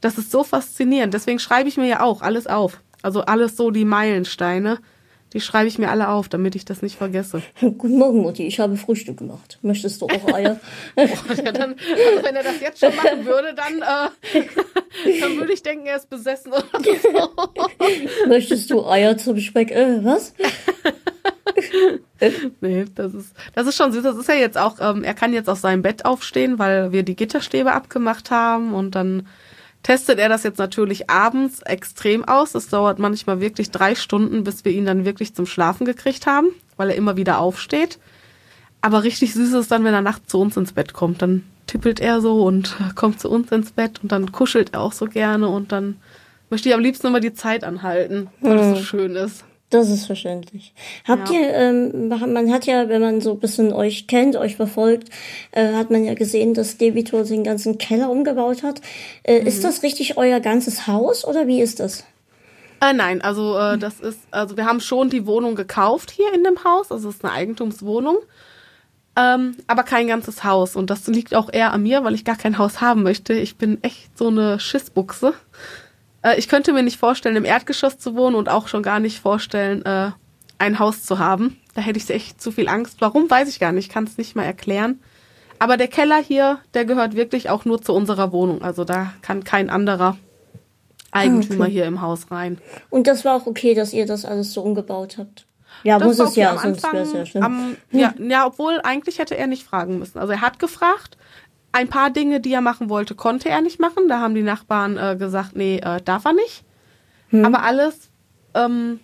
Das 0.00 0.18
ist 0.18 0.30
so 0.30 0.44
faszinierend. 0.44 1.12
Deswegen 1.12 1.40
schreibe 1.40 1.68
ich 1.68 1.76
mir 1.76 1.88
ja 1.88 2.02
auch 2.02 2.22
alles 2.22 2.46
auf. 2.46 2.80
Also 3.02 3.22
alles 3.22 3.56
so 3.56 3.72
die 3.72 3.84
Meilensteine. 3.84 4.78
Die 5.32 5.40
schreibe 5.40 5.68
ich 5.68 5.78
mir 5.78 5.90
alle 5.90 6.08
auf, 6.08 6.28
damit 6.28 6.56
ich 6.56 6.64
das 6.64 6.82
nicht 6.82 6.96
vergesse. 6.96 7.42
Guten 7.60 7.98
Morgen, 7.98 8.22
Mutti. 8.22 8.46
Ich 8.46 8.58
habe 8.58 8.76
Frühstück 8.76 9.18
gemacht. 9.18 9.58
Möchtest 9.62 10.00
du 10.02 10.06
auch 10.06 10.28
Eier? 10.34 10.58
oh, 10.96 11.02
ja, 11.02 11.52
dann, 11.52 11.74
also 11.74 12.24
wenn 12.24 12.34
er 12.34 12.42
das 12.42 12.60
jetzt 12.60 12.80
schon 12.80 12.94
machen 12.96 13.24
würde, 13.24 13.54
dann, 13.54 13.80
äh, 13.80 14.40
dann 15.20 15.36
würde 15.36 15.52
ich 15.52 15.62
denken, 15.62 15.86
er 15.86 15.96
ist 15.96 16.10
besessen 16.10 16.52
oder 16.52 16.64
so. 16.72 18.28
Möchtest 18.28 18.70
du 18.70 18.84
Eier 18.86 19.16
zum 19.16 19.38
Speck? 19.38 19.70
Äh, 19.70 20.04
was? 20.04 20.34
nee, 22.60 22.84
das 22.94 23.14
ist, 23.14 23.34
das 23.54 23.66
ist 23.66 23.76
schon 23.76 23.92
süß. 23.92 24.02
Das 24.02 24.16
ist 24.16 24.28
ja 24.28 24.34
jetzt 24.34 24.58
auch, 24.58 24.80
ähm, 24.80 25.04
er 25.04 25.14
kann 25.14 25.32
jetzt 25.32 25.48
aus 25.48 25.60
seinem 25.60 25.82
Bett 25.82 26.04
aufstehen, 26.04 26.58
weil 26.58 26.90
wir 26.92 27.04
die 27.04 27.16
Gitterstäbe 27.16 27.72
abgemacht 27.72 28.30
haben 28.30 28.74
und 28.74 28.94
dann 28.94 29.28
testet 29.82 30.18
er 30.18 30.28
das 30.28 30.42
jetzt 30.42 30.58
natürlich 30.58 31.08
abends 31.08 31.62
extrem 31.62 32.24
aus. 32.24 32.54
Es 32.54 32.68
dauert 32.68 32.98
manchmal 32.98 33.40
wirklich 33.40 33.70
drei 33.70 33.94
Stunden, 33.94 34.44
bis 34.44 34.64
wir 34.64 34.72
ihn 34.72 34.86
dann 34.86 35.04
wirklich 35.04 35.34
zum 35.34 35.46
Schlafen 35.46 35.84
gekriegt 35.84 36.26
haben, 36.26 36.48
weil 36.76 36.90
er 36.90 36.96
immer 36.96 37.16
wieder 37.16 37.38
aufsteht. 37.38 37.98
Aber 38.82 39.02
richtig 39.02 39.34
süß 39.34 39.48
ist 39.48 39.54
es 39.54 39.68
dann, 39.68 39.84
wenn 39.84 39.94
er 39.94 40.02
nachts 40.02 40.28
zu 40.28 40.40
uns 40.40 40.56
ins 40.56 40.72
Bett 40.72 40.92
kommt. 40.92 41.22
Dann 41.22 41.44
tippelt 41.66 42.00
er 42.00 42.20
so 42.20 42.42
und 42.44 42.76
kommt 42.94 43.20
zu 43.20 43.30
uns 43.30 43.50
ins 43.52 43.72
Bett 43.72 44.00
und 44.02 44.12
dann 44.12 44.32
kuschelt 44.32 44.74
er 44.74 44.80
auch 44.80 44.92
so 44.92 45.06
gerne 45.06 45.48
und 45.48 45.72
dann 45.72 45.96
möchte 46.50 46.68
ich 46.68 46.74
am 46.74 46.80
liebsten 46.80 47.06
immer 47.06 47.20
die 47.20 47.34
Zeit 47.34 47.64
anhalten, 47.64 48.28
weil 48.40 48.58
es 48.58 48.66
so 48.66 48.76
hm. 48.76 48.84
schön 48.84 49.16
ist. 49.16 49.44
Das 49.70 49.88
ist 49.88 50.06
verständlich. 50.06 50.74
Habt 51.06 51.30
ja. 51.30 51.40
ihr, 51.40 51.54
ähm, 51.54 52.08
man 52.08 52.52
hat 52.52 52.66
ja, 52.66 52.88
wenn 52.88 53.00
man 53.00 53.20
so 53.20 53.32
ein 53.32 53.38
bisschen 53.38 53.72
euch 53.72 54.08
kennt, 54.08 54.34
euch 54.34 54.56
verfolgt, 54.56 55.10
äh, 55.52 55.74
hat 55.74 55.92
man 55.92 56.04
ja 56.04 56.14
gesehen, 56.14 56.54
dass 56.54 56.76
Debitor 56.76 57.22
den 57.22 57.44
ganzen 57.44 57.78
Keller 57.78 58.10
umgebaut 58.10 58.64
hat. 58.64 58.80
Äh, 59.22 59.40
mhm. 59.40 59.46
Ist 59.46 59.62
das 59.62 59.84
richtig 59.84 60.16
euer 60.16 60.40
ganzes 60.40 60.88
Haus 60.88 61.24
oder 61.24 61.46
wie 61.46 61.62
ist 61.62 61.78
das? 61.78 62.04
Äh, 62.80 62.94
nein, 62.94 63.20
also 63.20 63.56
äh, 63.56 63.78
das 63.78 64.00
ist, 64.00 64.18
also 64.32 64.56
wir 64.56 64.64
haben 64.64 64.80
schon 64.80 65.08
die 65.08 65.26
Wohnung 65.26 65.54
gekauft 65.54 66.10
hier 66.10 66.32
in 66.34 66.42
dem 66.42 66.64
Haus, 66.64 66.90
also 66.90 67.10
es 67.10 67.16
ist 67.16 67.24
eine 67.24 67.34
Eigentumswohnung, 67.34 68.16
ähm, 69.16 69.56
aber 69.66 69.82
kein 69.82 70.08
ganzes 70.08 70.42
Haus 70.44 70.76
und 70.76 70.88
das 70.88 71.06
liegt 71.06 71.34
auch 71.34 71.52
eher 71.52 71.72
an 71.72 71.82
mir, 71.82 72.02
weil 72.04 72.14
ich 72.14 72.24
gar 72.24 72.36
kein 72.36 72.56
Haus 72.56 72.80
haben 72.80 73.02
möchte. 73.02 73.34
Ich 73.34 73.56
bin 73.56 73.82
echt 73.84 74.16
so 74.16 74.28
eine 74.28 74.58
Schissbuchse. 74.58 75.34
Äh, 76.22 76.38
ich 76.38 76.48
könnte 76.48 76.72
mir 76.72 76.82
nicht 76.82 76.98
vorstellen, 76.98 77.36
im 77.36 77.44
Erdgeschoss 77.44 77.98
zu 77.98 78.14
wohnen 78.14 78.36
und 78.36 78.48
auch 78.48 78.68
schon 78.68 78.82
gar 78.82 79.00
nicht 79.00 79.20
vorstellen, 79.20 79.84
äh, 79.84 80.10
ein 80.58 80.78
Haus 80.78 81.02
zu 81.02 81.18
haben. 81.18 81.58
Da 81.74 81.80
hätte 81.80 81.98
ich 81.98 82.08
echt 82.10 82.40
zu 82.40 82.52
viel 82.52 82.68
Angst. 82.68 82.96
Warum, 83.00 83.30
weiß 83.30 83.48
ich 83.48 83.60
gar 83.60 83.72
nicht. 83.72 83.86
Ich 83.86 83.92
kann 83.92 84.04
es 84.04 84.18
nicht 84.18 84.36
mal 84.36 84.44
erklären. 84.44 85.00
Aber 85.58 85.76
der 85.76 85.88
Keller 85.88 86.18
hier, 86.18 86.58
der 86.74 86.84
gehört 86.84 87.14
wirklich 87.14 87.50
auch 87.50 87.64
nur 87.64 87.82
zu 87.82 87.92
unserer 87.92 88.32
Wohnung. 88.32 88.62
Also 88.62 88.84
da 88.84 89.12
kann 89.22 89.44
kein 89.44 89.70
anderer 89.70 90.16
Eigentümer 91.12 91.64
okay. 91.64 91.72
hier 91.72 91.84
im 91.86 92.00
Haus 92.00 92.30
rein. 92.30 92.58
Und 92.88 93.06
das 93.06 93.24
war 93.24 93.36
auch 93.36 93.46
okay, 93.46 93.74
dass 93.74 93.92
ihr 93.92 94.06
das 94.06 94.24
alles 94.24 94.52
so 94.52 94.62
umgebaut 94.62 95.16
habt. 95.18 95.46
Ja, 95.82 95.98
das 95.98 96.18
muss 96.18 96.30
es 96.30 96.36
ja, 96.36 96.56
sonst 96.58 96.82
wäre 96.82 97.02
es 97.02 97.12
ja 97.12 97.26
schlimm. 97.26 97.42
Am, 97.42 97.76
ja, 97.90 98.14
ja, 98.18 98.46
obwohl 98.46 98.80
eigentlich 98.82 99.18
hätte 99.18 99.36
er 99.36 99.46
nicht 99.46 99.64
fragen 99.64 99.98
müssen. 99.98 100.18
Also 100.18 100.32
er 100.32 100.40
hat 100.40 100.58
gefragt, 100.58 101.16
ein 101.72 101.88
paar 101.88 102.10
Dinge, 102.10 102.40
die 102.40 102.52
er 102.52 102.60
machen 102.60 102.88
wollte, 102.88 103.14
konnte 103.14 103.48
er 103.48 103.60
nicht 103.60 103.80
machen. 103.80 104.08
Da 104.08 104.20
haben 104.20 104.34
die 104.34 104.42
Nachbarn 104.42 104.96
äh, 104.96 105.16
gesagt, 105.18 105.56
nee, 105.56 105.78
äh, 105.78 106.00
darf 106.02 106.24
er 106.24 106.32
nicht. 106.32 106.64
Hm. 107.28 107.44
Aber 107.44 107.62
alles, 107.62 108.10
ähm, 108.54 109.00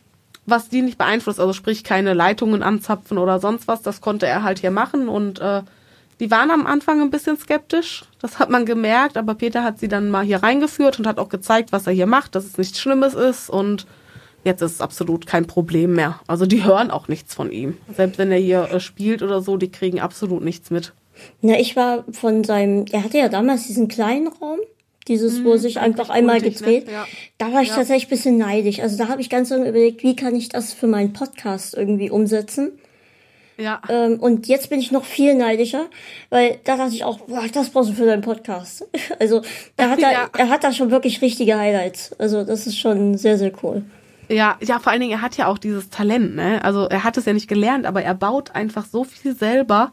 was 0.46 0.68
die 0.68 0.82
nicht 0.82 0.98
beeinflusst, 0.98 1.40
also 1.40 1.52
sprich 1.52 1.84
keine 1.84 2.14
Leitungen 2.14 2.62
anzapfen 2.62 3.18
oder 3.18 3.40
sonst 3.40 3.68
was, 3.68 3.82
das 3.82 4.00
konnte 4.00 4.26
er 4.26 4.42
halt 4.42 4.58
hier 4.58 4.70
machen. 4.70 5.08
Und 5.08 5.40
äh, 5.40 5.62
die 6.18 6.30
waren 6.30 6.50
am 6.50 6.66
Anfang 6.66 7.00
ein 7.00 7.10
bisschen 7.10 7.36
skeptisch. 7.36 8.04
Das 8.20 8.38
hat 8.38 8.50
man 8.50 8.66
gemerkt, 8.66 9.16
aber 9.16 9.34
Peter 9.34 9.62
hat 9.62 9.78
sie 9.78 9.88
dann 9.88 10.10
mal 10.10 10.24
hier 10.24 10.42
reingeführt 10.42 10.98
und 10.98 11.06
hat 11.06 11.18
auch 11.18 11.28
gezeigt, 11.28 11.72
was 11.72 11.86
er 11.86 11.92
hier 11.92 12.06
macht, 12.06 12.34
dass 12.34 12.44
es 12.44 12.58
nichts 12.58 12.80
Schlimmes 12.80 13.14
ist 13.14 13.50
und 13.50 13.86
jetzt 14.44 14.62
ist 14.62 14.72
es 14.72 14.80
absolut 14.80 15.26
kein 15.26 15.46
Problem 15.46 15.94
mehr. 15.94 16.20
Also 16.26 16.46
die 16.46 16.64
hören 16.64 16.90
auch 16.90 17.08
nichts 17.08 17.34
von 17.34 17.50
ihm. 17.50 17.76
Selbst 17.94 18.18
wenn 18.18 18.32
er 18.32 18.38
hier 18.38 18.70
äh, 18.70 18.80
spielt 18.80 19.22
oder 19.22 19.42
so, 19.42 19.56
die 19.56 19.70
kriegen 19.70 20.00
absolut 20.00 20.42
nichts 20.42 20.70
mit. 20.70 20.94
Na, 21.40 21.58
ich 21.58 21.76
war 21.76 22.04
von 22.10 22.44
seinem, 22.44 22.86
er 22.92 23.04
hatte 23.04 23.18
ja 23.18 23.28
damals 23.28 23.66
diesen 23.66 23.88
kleinen 23.88 24.28
Raum, 24.28 24.58
dieses, 25.08 25.44
wo 25.44 25.50
er 25.50 25.56
mhm, 25.56 25.60
sich 25.60 25.78
einfach 25.78 26.10
einmal 26.10 26.40
ne? 26.40 26.50
gedreht. 26.50 26.86
Ne? 26.86 26.92
Ja. 26.92 27.06
Da 27.38 27.52
war 27.52 27.62
ich 27.62 27.68
ja. 27.68 27.76
tatsächlich 27.76 28.06
ein 28.06 28.10
bisschen 28.10 28.38
neidisch. 28.38 28.80
Also 28.80 28.96
da 28.96 29.08
habe 29.08 29.20
ich 29.20 29.30
ganz 29.30 29.50
lange 29.50 29.68
überlegt, 29.68 30.02
wie 30.02 30.16
kann 30.16 30.34
ich 30.34 30.48
das 30.48 30.72
für 30.72 30.86
meinen 30.86 31.12
Podcast 31.12 31.74
irgendwie 31.74 32.10
umsetzen. 32.10 32.72
Ja. 33.58 33.80
Ähm, 33.88 34.18
und 34.20 34.48
jetzt 34.48 34.68
bin 34.68 34.80
ich 34.80 34.92
noch 34.92 35.04
viel 35.04 35.34
neidischer, 35.34 35.86
weil 36.28 36.58
da 36.64 36.76
dachte 36.76 36.94
ich 36.94 37.04
auch, 37.04 37.20
boah, 37.20 37.44
das 37.50 37.70
brauchst 37.70 37.90
du 37.90 37.94
für 37.94 38.06
deinen 38.06 38.22
Podcast. 38.22 38.86
Also 39.18 39.42
da 39.76 39.88
hat 39.88 40.00
er, 40.00 40.12
ja. 40.12 40.30
er 40.36 40.48
hat 40.50 40.62
da 40.62 40.72
schon 40.72 40.90
wirklich 40.90 41.22
richtige 41.22 41.56
Highlights. 41.56 42.12
Also 42.18 42.44
das 42.44 42.66
ist 42.66 42.78
schon 42.78 43.16
sehr, 43.16 43.38
sehr 43.38 43.52
cool. 43.62 43.82
Ja, 44.28 44.56
ja, 44.60 44.78
vor 44.78 44.92
allen 44.92 45.00
Dingen, 45.00 45.12
er 45.12 45.22
hat 45.22 45.36
ja 45.36 45.46
auch 45.46 45.58
dieses 45.58 45.88
Talent, 45.88 46.34
ne? 46.34 46.62
Also 46.64 46.86
er 46.86 47.04
hat 47.04 47.16
es 47.16 47.24
ja 47.24 47.32
nicht 47.32 47.48
gelernt, 47.48 47.86
aber 47.86 48.02
er 48.02 48.14
baut 48.14 48.54
einfach 48.54 48.84
so 48.84 49.04
viel 49.04 49.36
selber. 49.36 49.92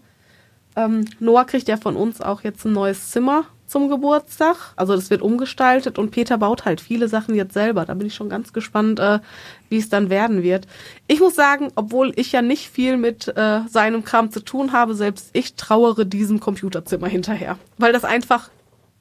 Ähm, 0.75 1.05
Noah 1.19 1.45
kriegt 1.45 1.67
ja 1.67 1.77
von 1.77 1.95
uns 1.95 2.21
auch 2.21 2.41
jetzt 2.41 2.65
ein 2.65 2.73
neues 2.73 3.11
Zimmer 3.11 3.45
zum 3.67 3.89
Geburtstag. 3.89 4.55
Also 4.75 4.95
das 4.95 5.09
wird 5.09 5.21
umgestaltet 5.21 5.97
und 5.97 6.11
Peter 6.11 6.37
baut 6.37 6.65
halt 6.65 6.79
viele 6.79 7.07
Sachen 7.07 7.33
jetzt 7.35 7.53
selber. 7.53 7.85
Da 7.85 7.93
bin 7.95 8.07
ich 8.07 8.13
schon 8.13 8.29
ganz 8.29 8.53
gespannt, 8.53 8.99
äh, 8.99 9.19
wie 9.69 9.77
es 9.77 9.89
dann 9.89 10.09
werden 10.09 10.43
wird. 10.43 10.67
Ich 11.07 11.19
muss 11.19 11.35
sagen, 11.35 11.69
obwohl 11.75 12.13
ich 12.15 12.31
ja 12.31 12.41
nicht 12.41 12.69
viel 12.69 12.97
mit 12.97 13.27
äh, 13.35 13.61
seinem 13.67 14.03
Kram 14.03 14.31
zu 14.31 14.41
tun 14.41 14.73
habe, 14.73 14.93
selbst 14.93 15.29
ich 15.33 15.55
trauere 15.55 16.05
diesem 16.05 16.39
Computerzimmer 16.39 17.07
hinterher, 17.07 17.57
weil 17.77 17.93
das 17.93 18.03
einfach 18.03 18.49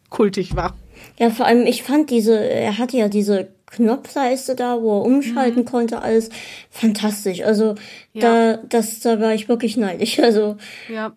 kultig 0.08 0.56
war. 0.56 0.74
Ja, 1.18 1.30
vor 1.30 1.46
allem, 1.46 1.66
ich 1.66 1.82
fand 1.82 2.10
diese, 2.10 2.38
er 2.38 2.78
hatte 2.78 2.96
ja 2.96 3.08
diese 3.08 3.48
Knopfleiste 3.66 4.54
da, 4.54 4.80
wo 4.80 5.00
er 5.00 5.04
umschalten 5.04 5.62
mhm. 5.62 5.66
konnte, 5.66 6.02
alles 6.02 6.28
fantastisch. 6.70 7.42
Also 7.42 7.74
ja. 8.12 8.54
da, 8.54 8.56
das, 8.68 9.00
da 9.00 9.20
war 9.20 9.34
ich 9.34 9.48
wirklich 9.48 9.76
neidisch. 9.76 10.18
Also 10.20 10.56
ja. 10.92 11.12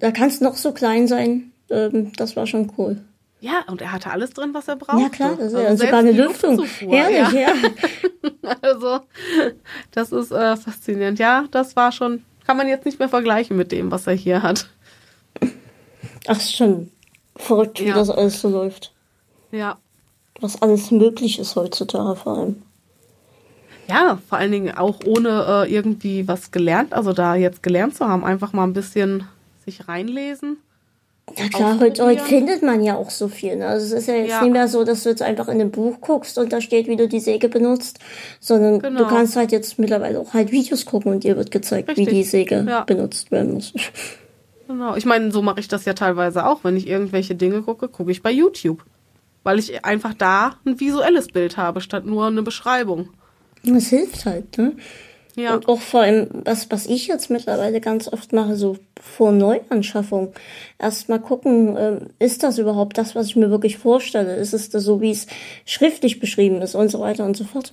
Da 0.00 0.10
kann 0.10 0.28
es 0.28 0.40
noch 0.40 0.56
so 0.56 0.72
klein 0.72 1.06
sein. 1.06 1.52
Ähm, 1.70 2.12
das 2.16 2.36
war 2.36 2.46
schon 2.46 2.72
cool. 2.76 3.00
Ja, 3.40 3.64
und 3.68 3.80
er 3.80 3.92
hatte 3.92 4.10
alles 4.10 4.30
drin, 4.30 4.52
was 4.52 4.68
er 4.68 4.76
brauchte. 4.76 5.02
Ja, 5.02 5.08
klar, 5.08 5.36
das 5.36 5.52
ist 5.52 5.54
also 5.54 5.84
sogar 5.84 6.00
eine 6.00 6.12
Lüftung. 6.12 6.62
Herrlich, 6.62 7.32
ja. 7.32 7.40
ja. 7.40 7.52
also, 8.62 9.00
das 9.92 10.12
ist 10.12 10.30
äh, 10.30 10.56
faszinierend. 10.56 11.18
Ja, 11.18 11.46
das 11.50 11.74
war 11.74 11.90
schon, 11.90 12.22
kann 12.46 12.58
man 12.58 12.68
jetzt 12.68 12.84
nicht 12.84 12.98
mehr 12.98 13.08
vergleichen 13.08 13.56
mit 13.56 13.72
dem, 13.72 13.90
was 13.90 14.06
er 14.06 14.12
hier 14.12 14.42
hat. 14.42 14.68
Ach, 16.26 16.36
ist 16.36 16.54
schon 16.54 16.90
verrückt, 17.36 17.80
wie 17.80 17.86
ja. 17.86 17.94
das 17.94 18.10
alles 18.10 18.42
so 18.42 18.50
läuft. 18.50 18.92
Ja, 19.52 19.78
was 20.40 20.60
alles 20.60 20.90
möglich 20.90 21.38
ist 21.38 21.56
heutzutage 21.56 22.16
vor 22.16 22.36
allem. 22.36 22.62
Ja, 23.88 24.18
vor 24.28 24.38
allen 24.38 24.52
Dingen 24.52 24.76
auch 24.76 25.00
ohne 25.06 25.64
äh, 25.66 25.74
irgendwie 25.74 26.28
was 26.28 26.50
gelernt, 26.50 26.92
also 26.92 27.12
da 27.12 27.34
jetzt 27.34 27.62
gelernt 27.62 27.96
zu 27.96 28.06
haben, 28.06 28.24
einfach 28.24 28.52
mal 28.52 28.64
ein 28.64 28.74
bisschen 28.74 29.24
sich 29.64 29.88
reinlesen. 29.88 30.58
Ja 31.36 31.48
klar, 31.48 31.78
heute, 31.78 32.04
heute 32.04 32.24
findet 32.24 32.62
man 32.62 32.82
ja 32.82 32.96
auch 32.96 33.10
so 33.10 33.28
viel. 33.28 33.54
Ne? 33.56 33.66
Also 33.66 33.86
es 33.86 33.92
ist 34.02 34.08
ja 34.08 34.14
jetzt 34.14 34.30
ja. 34.30 34.42
nicht 34.42 34.52
mehr 34.52 34.66
so, 34.66 34.82
dass 34.82 35.04
du 35.04 35.10
jetzt 35.10 35.22
einfach 35.22 35.46
in 35.46 35.60
einem 35.60 35.70
Buch 35.70 36.00
guckst 36.00 36.38
und 36.38 36.52
da 36.52 36.60
steht, 36.60 36.88
wie 36.88 36.96
du 36.96 37.06
die 37.06 37.20
Säge 37.20 37.48
benutzt, 37.48 38.00
sondern 38.40 38.80
genau. 38.80 39.00
du 39.00 39.06
kannst 39.06 39.36
halt 39.36 39.52
jetzt 39.52 39.78
mittlerweile 39.78 40.18
auch 40.18 40.34
halt 40.34 40.50
Videos 40.50 40.86
gucken 40.86 41.12
und 41.12 41.22
dir 41.22 41.36
wird 41.36 41.52
gezeigt, 41.52 41.88
Richtig. 41.88 42.08
wie 42.08 42.10
die 42.10 42.24
Säge 42.24 42.66
ja. 42.68 42.82
benutzt 42.82 43.30
werden 43.30 43.54
muss. 43.54 43.72
Genau, 44.66 44.96
ich 44.96 45.04
meine, 45.04 45.32
so 45.32 45.42
mache 45.42 45.60
ich 45.60 45.68
das 45.68 45.84
ja 45.84 45.94
teilweise 45.94 46.46
auch. 46.46 46.62
Wenn 46.62 46.76
ich 46.76 46.86
irgendwelche 46.86 47.34
Dinge 47.34 47.62
gucke, 47.62 47.88
gucke 47.88 48.12
ich 48.12 48.22
bei 48.22 48.30
YouTube 48.30 48.84
weil 49.42 49.58
ich 49.58 49.84
einfach 49.84 50.14
da 50.14 50.56
ein 50.64 50.80
visuelles 50.80 51.28
Bild 51.28 51.56
habe, 51.56 51.80
statt 51.80 52.06
nur 52.06 52.26
eine 52.26 52.42
Beschreibung. 52.42 53.10
Das 53.64 53.88
hilft 53.88 54.26
halt, 54.26 54.56
ne? 54.58 54.72
Ja. 55.36 55.54
Und 55.54 55.68
auch 55.68 55.80
vor 55.80 56.00
allem, 56.00 56.28
was, 56.44 56.70
was 56.70 56.86
ich 56.86 57.06
jetzt 57.06 57.30
mittlerweile 57.30 57.80
ganz 57.80 58.08
oft 58.08 58.32
mache, 58.32 58.56
so 58.56 58.76
vor 59.00 59.32
Neuanschaffung. 59.32 60.32
Erstmal 60.78 61.20
gucken, 61.20 61.76
äh, 61.76 62.00
ist 62.18 62.42
das 62.42 62.58
überhaupt 62.58 62.98
das, 62.98 63.14
was 63.14 63.26
ich 63.26 63.36
mir 63.36 63.50
wirklich 63.50 63.78
vorstelle? 63.78 64.36
Ist 64.36 64.52
es 64.52 64.70
das 64.70 64.84
so, 64.84 65.00
wie 65.00 65.10
es 65.10 65.26
schriftlich 65.64 66.20
beschrieben 66.20 66.60
ist 66.62 66.74
und 66.74 66.90
so 66.90 67.00
weiter 67.00 67.24
und 67.24 67.36
so 67.36 67.44
fort? 67.44 67.72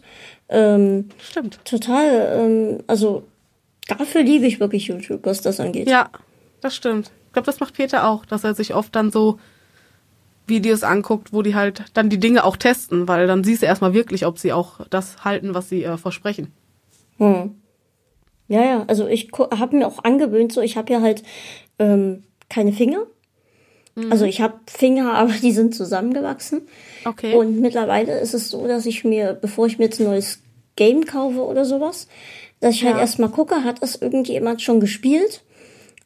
Ähm, 0.49 1.09
Stimmt. 1.19 1.59
Total, 1.65 2.37
ähm, 2.39 2.83
also 2.87 3.23
dafür 3.87 4.21
liebe 4.21 4.45
ich 4.45 4.59
wirklich 4.59 4.87
YouTube, 4.87 5.25
was 5.25 5.41
das 5.41 5.59
angeht. 5.59 5.89
Ja, 5.89 6.09
das 6.61 6.75
stimmt. 6.75 7.11
Ich 7.27 7.33
glaube, 7.33 7.45
das 7.45 7.59
macht 7.59 7.75
Peter 7.75 8.07
auch, 8.07 8.25
dass 8.25 8.43
er 8.43 8.53
sich 8.53 8.73
oft 8.73 8.95
dann 8.95 9.11
so 9.11 9.39
Videos 10.47 10.83
anguckt, 10.83 11.33
wo 11.33 11.41
die 11.41 11.55
halt 11.55 11.83
dann 11.93 12.09
die 12.09 12.19
Dinge 12.19 12.43
auch 12.43 12.55
testen, 12.55 13.07
weil 13.07 13.27
dann 13.27 13.43
siehst 13.43 13.61
du 13.61 13.65
erstmal 13.65 13.93
wirklich, 13.93 14.25
ob 14.25 14.39
sie 14.39 14.53
auch 14.53 14.79
das 14.89 15.25
halten, 15.25 15.53
was 15.53 15.69
sie 15.69 15.83
äh, 15.83 15.97
versprechen. 15.97 16.53
Hm. 17.17 17.55
Ja, 18.47 18.63
ja, 18.63 18.85
also 18.87 19.07
ich 19.07 19.29
habe 19.33 19.75
mir 19.75 19.87
auch 19.87 20.03
angewöhnt, 20.03 20.53
so 20.53 20.61
ich 20.61 20.77
habe 20.77 20.91
ja 20.93 21.01
halt 21.01 21.23
ähm, 21.79 22.23
keine 22.49 22.71
Finger. 22.71 23.05
Mhm. 23.95 24.11
Also 24.11 24.25
ich 24.25 24.41
habe 24.41 24.59
Finger, 24.67 25.13
aber 25.15 25.33
die 25.33 25.51
sind 25.51 25.75
zusammengewachsen. 25.75 26.61
Okay. 27.05 27.33
Und 27.35 27.59
mittlerweile 27.59 28.19
ist 28.19 28.33
es 28.33 28.49
so, 28.49 28.67
dass 28.67 28.85
ich 28.85 29.03
mir, 29.03 29.33
bevor 29.33 29.67
ich 29.67 29.77
mir 29.77 29.85
jetzt 29.85 29.99
ein 29.99 30.05
neues 30.05 30.41
Game 30.75 31.05
kaufe 31.05 31.45
oder 31.45 31.65
sowas, 31.65 32.07
dass 32.59 32.75
ich 32.75 32.83
halt 32.83 32.91
ja. 32.91 32.95
halt 32.95 33.01
erstmal 33.01 33.29
gucke, 33.29 33.63
hat 33.63 33.81
das 33.81 33.95
irgendjemand 33.95 34.61
schon 34.61 34.79
gespielt? 34.79 35.43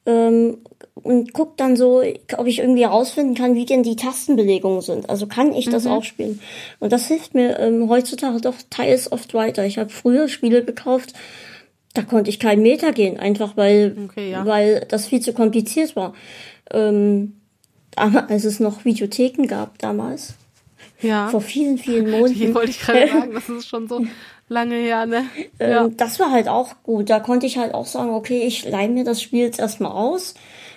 Ähm, 0.05 0.57
und 1.03 1.33
guck 1.33 1.57
dann 1.57 1.75
so, 1.75 2.01
ob 2.37 2.47
ich 2.47 2.59
irgendwie 2.59 2.83
herausfinden 2.83 3.35
kann, 3.35 3.55
wie 3.55 3.65
denn 3.65 3.83
die 3.83 3.95
Tastenbelegungen 3.95 4.81
sind. 4.81 5.09
Also 5.09 5.27
kann 5.27 5.53
ich 5.53 5.69
das 5.69 5.85
mhm. 5.85 5.91
auch 5.91 6.03
spielen. 6.03 6.41
Und 6.79 6.91
das 6.91 7.07
hilft 7.07 7.33
mir 7.33 7.59
ähm, 7.59 7.89
heutzutage 7.89 8.41
doch 8.41 8.55
teils 8.69 9.11
oft 9.11 9.33
weiter. 9.33 9.65
Ich 9.65 9.77
habe 9.77 9.89
früher 9.89 10.27
Spiele 10.27 10.63
gekauft, 10.63 11.13
da 11.93 12.03
konnte 12.03 12.29
ich 12.29 12.39
keinen 12.39 12.61
Meter 12.61 12.93
gehen, 12.93 13.19
einfach 13.19 13.57
weil, 13.57 13.97
okay, 14.05 14.31
ja. 14.31 14.45
weil 14.45 14.85
das 14.87 15.07
viel 15.07 15.19
zu 15.19 15.33
kompliziert 15.33 15.95
war. 15.95 16.13
Ähm, 16.71 17.33
als 17.95 18.45
es 18.45 18.59
noch 18.59 18.85
Videotheken 18.85 19.47
gab 19.47 19.77
damals. 19.79 20.35
Ja. 21.01 21.27
Vor 21.29 21.41
vielen, 21.41 21.77
vielen 21.77 22.09
Monaten. 22.11 22.35
Die 22.35 22.55
wollte 22.55 22.71
ich 22.71 22.79
gerade 22.79 23.07
sagen, 23.11 23.33
das 23.33 23.49
ist 23.49 23.67
schon 23.67 23.87
so 23.87 24.05
lange 24.47 24.75
her, 24.75 25.05
ne? 25.05 25.25
Ja. 25.59 25.85
Ähm, 25.85 25.97
das 25.97 26.19
war 26.19 26.31
halt 26.31 26.47
auch 26.47 26.75
gut. 26.83 27.09
Da 27.09 27.19
konnte 27.19 27.45
ich 27.45 27.57
halt 27.57 27.73
auch 27.73 27.85
sagen, 27.85 28.11
okay, 28.11 28.43
ich 28.45 28.69
leih 28.69 28.87
mir 28.87 29.03
das 29.03 29.21
Spiel 29.21 29.41
jetzt 29.41 29.59
erstmal 29.59 29.91
aus 29.91 30.35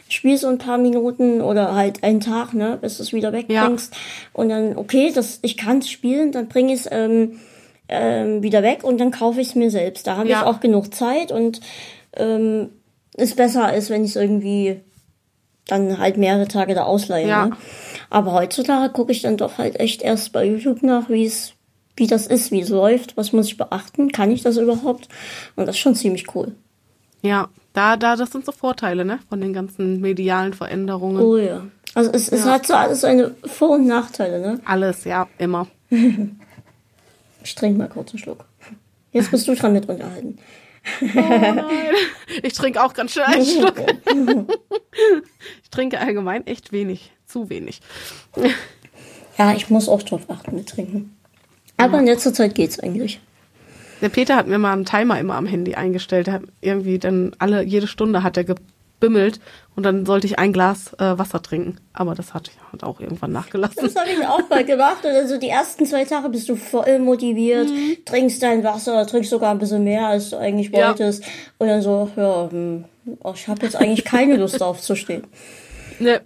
spiel 0.09 0.37
so 0.37 0.49
ein 0.49 0.59
paar 0.59 0.79
Minuten 0.79 1.41
oder 1.41 1.75
halt 1.75 2.03
einen 2.03 2.21
Tag, 2.21 2.55
ne, 2.55 2.79
bis 2.81 2.99
du 2.99 3.03
es 3.03 3.13
wieder 3.13 3.33
wegbringst. 3.33 3.95
Ja. 3.95 4.01
Und 4.33 4.49
dann, 4.49 4.77
okay, 4.77 5.13
das, 5.15 5.39
ich 5.43 5.57
kann 5.57 5.79
es 5.79 5.91
spielen, 5.91 6.33
dann 6.33 6.49
bringe 6.49 6.73
ich 6.73 6.81
es 6.81 6.89
ähm, 6.91 7.41
ähm, 7.89 8.43
wieder 8.43 8.63
weg 8.63 8.85
und 8.85 8.99
dann 8.99 9.11
kaufe 9.11 9.41
ich 9.41 9.49
es 9.49 9.55
mir 9.55 9.71
selbst. 9.71 10.07
Da 10.07 10.17
habe 10.17 10.29
ja. 10.29 10.41
ich 10.41 10.47
auch 10.47 10.61
genug 10.61 10.95
Zeit 10.95 11.33
und 11.33 11.61
ähm, 12.17 12.71
ist 13.17 13.37
besser, 13.37 13.65
als 13.65 13.91
wenn 13.91 14.05
ich 14.05 14.11
es 14.11 14.17
irgendwie 14.17 14.81
dann 15.67 15.99
halt 15.99 16.17
mehrere 16.17 16.49
Tage 16.49 16.75
da 16.75 16.85
ausleihe. 16.85 17.29
Ja. 17.29 17.47
Ne? 17.47 17.57
Aber 18.11 18.33
heutzutage 18.33 18.93
gucke 18.93 19.13
ich 19.13 19.23
dann 19.23 19.37
doch 19.37 19.59
halt 19.59 19.81
echt 19.81 20.03
erst 20.03 20.33
bei 20.33 20.45
YouTube 20.45 20.83
nach, 20.83 21.09
wie 21.09 21.25
es 21.25 21.55
wie 21.97 22.07
das 22.09 22.27
ist, 22.27 22.51
wie 22.51 22.61
es 22.61 22.71
läuft, 22.71 23.17
was 23.17 23.33
muss 23.33 23.47
ich 23.47 23.57
beachten, 23.57 24.11
kann 24.11 24.33
ich 24.33 24.43
das 24.43 24.57
überhaupt? 24.57 25.09
Und 25.55 25.67
das 25.67 25.77
ist 25.77 25.81
schon 25.81 25.95
ziemlich 25.95 26.35
cool. 26.35 26.57
Ja, 27.23 27.49
da, 27.75 27.97
da, 27.97 28.17
das 28.17 28.31
sind 28.31 28.47
so 28.47 28.53
Vorteile, 28.53 29.05
ne, 29.05 29.19
von 29.29 29.41
den 29.41 29.53
ganzen 29.53 30.01
medialen 30.01 30.55
Veränderungen. 30.55 31.21
Oh 31.21 31.37
ja. 31.37 31.67
Also 31.95 32.11
es, 32.13 32.29
es 32.29 32.45
hat 32.45 32.67
so 32.67 32.75
alles 32.75 33.03
seine 33.03 33.35
Vor- 33.45 33.71
und 33.71 33.87
Nachteile, 33.87 34.41
ne? 34.41 34.61
Alles, 34.65 35.05
ja, 35.05 35.29
immer. 35.39 35.67
ich 37.43 37.55
trinke 37.55 37.79
mal 37.79 37.89
kurz 37.89 38.11
einen 38.11 38.19
Schluck. 38.21 38.47
Jetzt 39.13 39.31
bist 39.31 39.47
du 39.47 39.55
dran 39.55 39.73
mit 39.75 39.89
unterhalten. 39.89 40.39
Oh. 41.03 41.65
Ich 42.43 42.53
trinke 42.53 42.83
auch 42.83 42.95
ganz 42.95 43.13
schön 43.13 43.23
einen 43.23 43.45
Schluck. 43.47 43.77
ich 45.63 45.71
trinke 45.71 45.99
allgemein 45.99 46.47
echt 46.47 46.73
wenig. 46.73 47.13
Zu 47.27 47.49
wenig. 47.49 47.81
Ja, 49.39 49.53
ich 49.53 49.71
muss 49.71 49.89
auch 49.89 50.03
drauf 50.03 50.29
achten 50.29 50.55
mit 50.57 50.69
trinken. 50.69 51.17
Aber 51.77 51.95
ja. 51.95 52.01
in 52.01 52.07
letzter 52.07 52.33
Zeit 52.35 52.55
geht's 52.55 52.79
eigentlich. 52.79 53.21
Der 54.05 54.11
Peter 54.11 54.37
hat 54.37 54.47
mir 54.47 54.59
mal 54.59 54.75
einen 54.75 54.85
Timer 54.85 55.19
immer 55.19 55.35
am 55.35 55.47
Handy 55.47 55.77
eingestellt. 55.77 56.27
Der 56.27 56.35
hat 56.35 56.43
irgendwie 56.61 56.99
dann 56.99 57.33
alle, 57.39 57.63
jede 57.63 57.87
Stunde 57.87 58.23
hat 58.23 58.37
er 58.37 58.45
gebimmelt 58.45 59.41
und 59.77 59.83
dann 59.83 60.05
sollte 60.05 60.27
ich 60.27 60.39
ein 60.39 60.53
Glas 60.53 60.93
äh, 60.99 61.17
Wasser 61.17 61.41
trinken. 61.41 61.79
Aber 61.95 62.15
das 62.15 62.35
hat, 62.35 62.51
hat 62.71 62.85
auch 62.85 63.01
irgendwann 63.01 63.33
nachgelassen. 63.33 63.83
Das 63.83 63.97
habe 63.97 64.11
ich 64.11 64.27
auch 64.27 64.47
mal 64.51 64.63
gemacht. 64.63 65.07
Also 65.07 65.39
die 65.39 65.49
ersten 65.49 65.87
zwei 65.87 66.05
Tage 66.05 66.29
bist 66.29 66.51
du 66.51 66.57
voll 66.57 66.99
motiviert, 66.99 67.71
mhm. 67.71 67.97
trinkst 68.05 68.43
dein 68.43 68.63
Wasser, 68.63 69.07
trinkst 69.07 69.31
sogar 69.31 69.53
ein 69.53 69.59
bisschen 69.59 69.85
mehr, 69.85 70.07
als 70.07 70.29
du 70.29 70.37
eigentlich 70.37 70.71
wolltest. 70.71 71.25
Ja. 71.25 71.31
Und 71.57 71.69
dann 71.69 71.81
so, 71.81 72.11
ja, 72.15 72.51
hm, 72.51 72.85
oh, 73.21 73.33
ich 73.35 73.49
habe 73.49 73.63
jetzt 73.63 73.77
eigentlich 73.77 74.05
keine 74.05 74.37
Lust 74.37 74.63
aufzustehen. 74.63 75.27
Ne, 75.99 76.21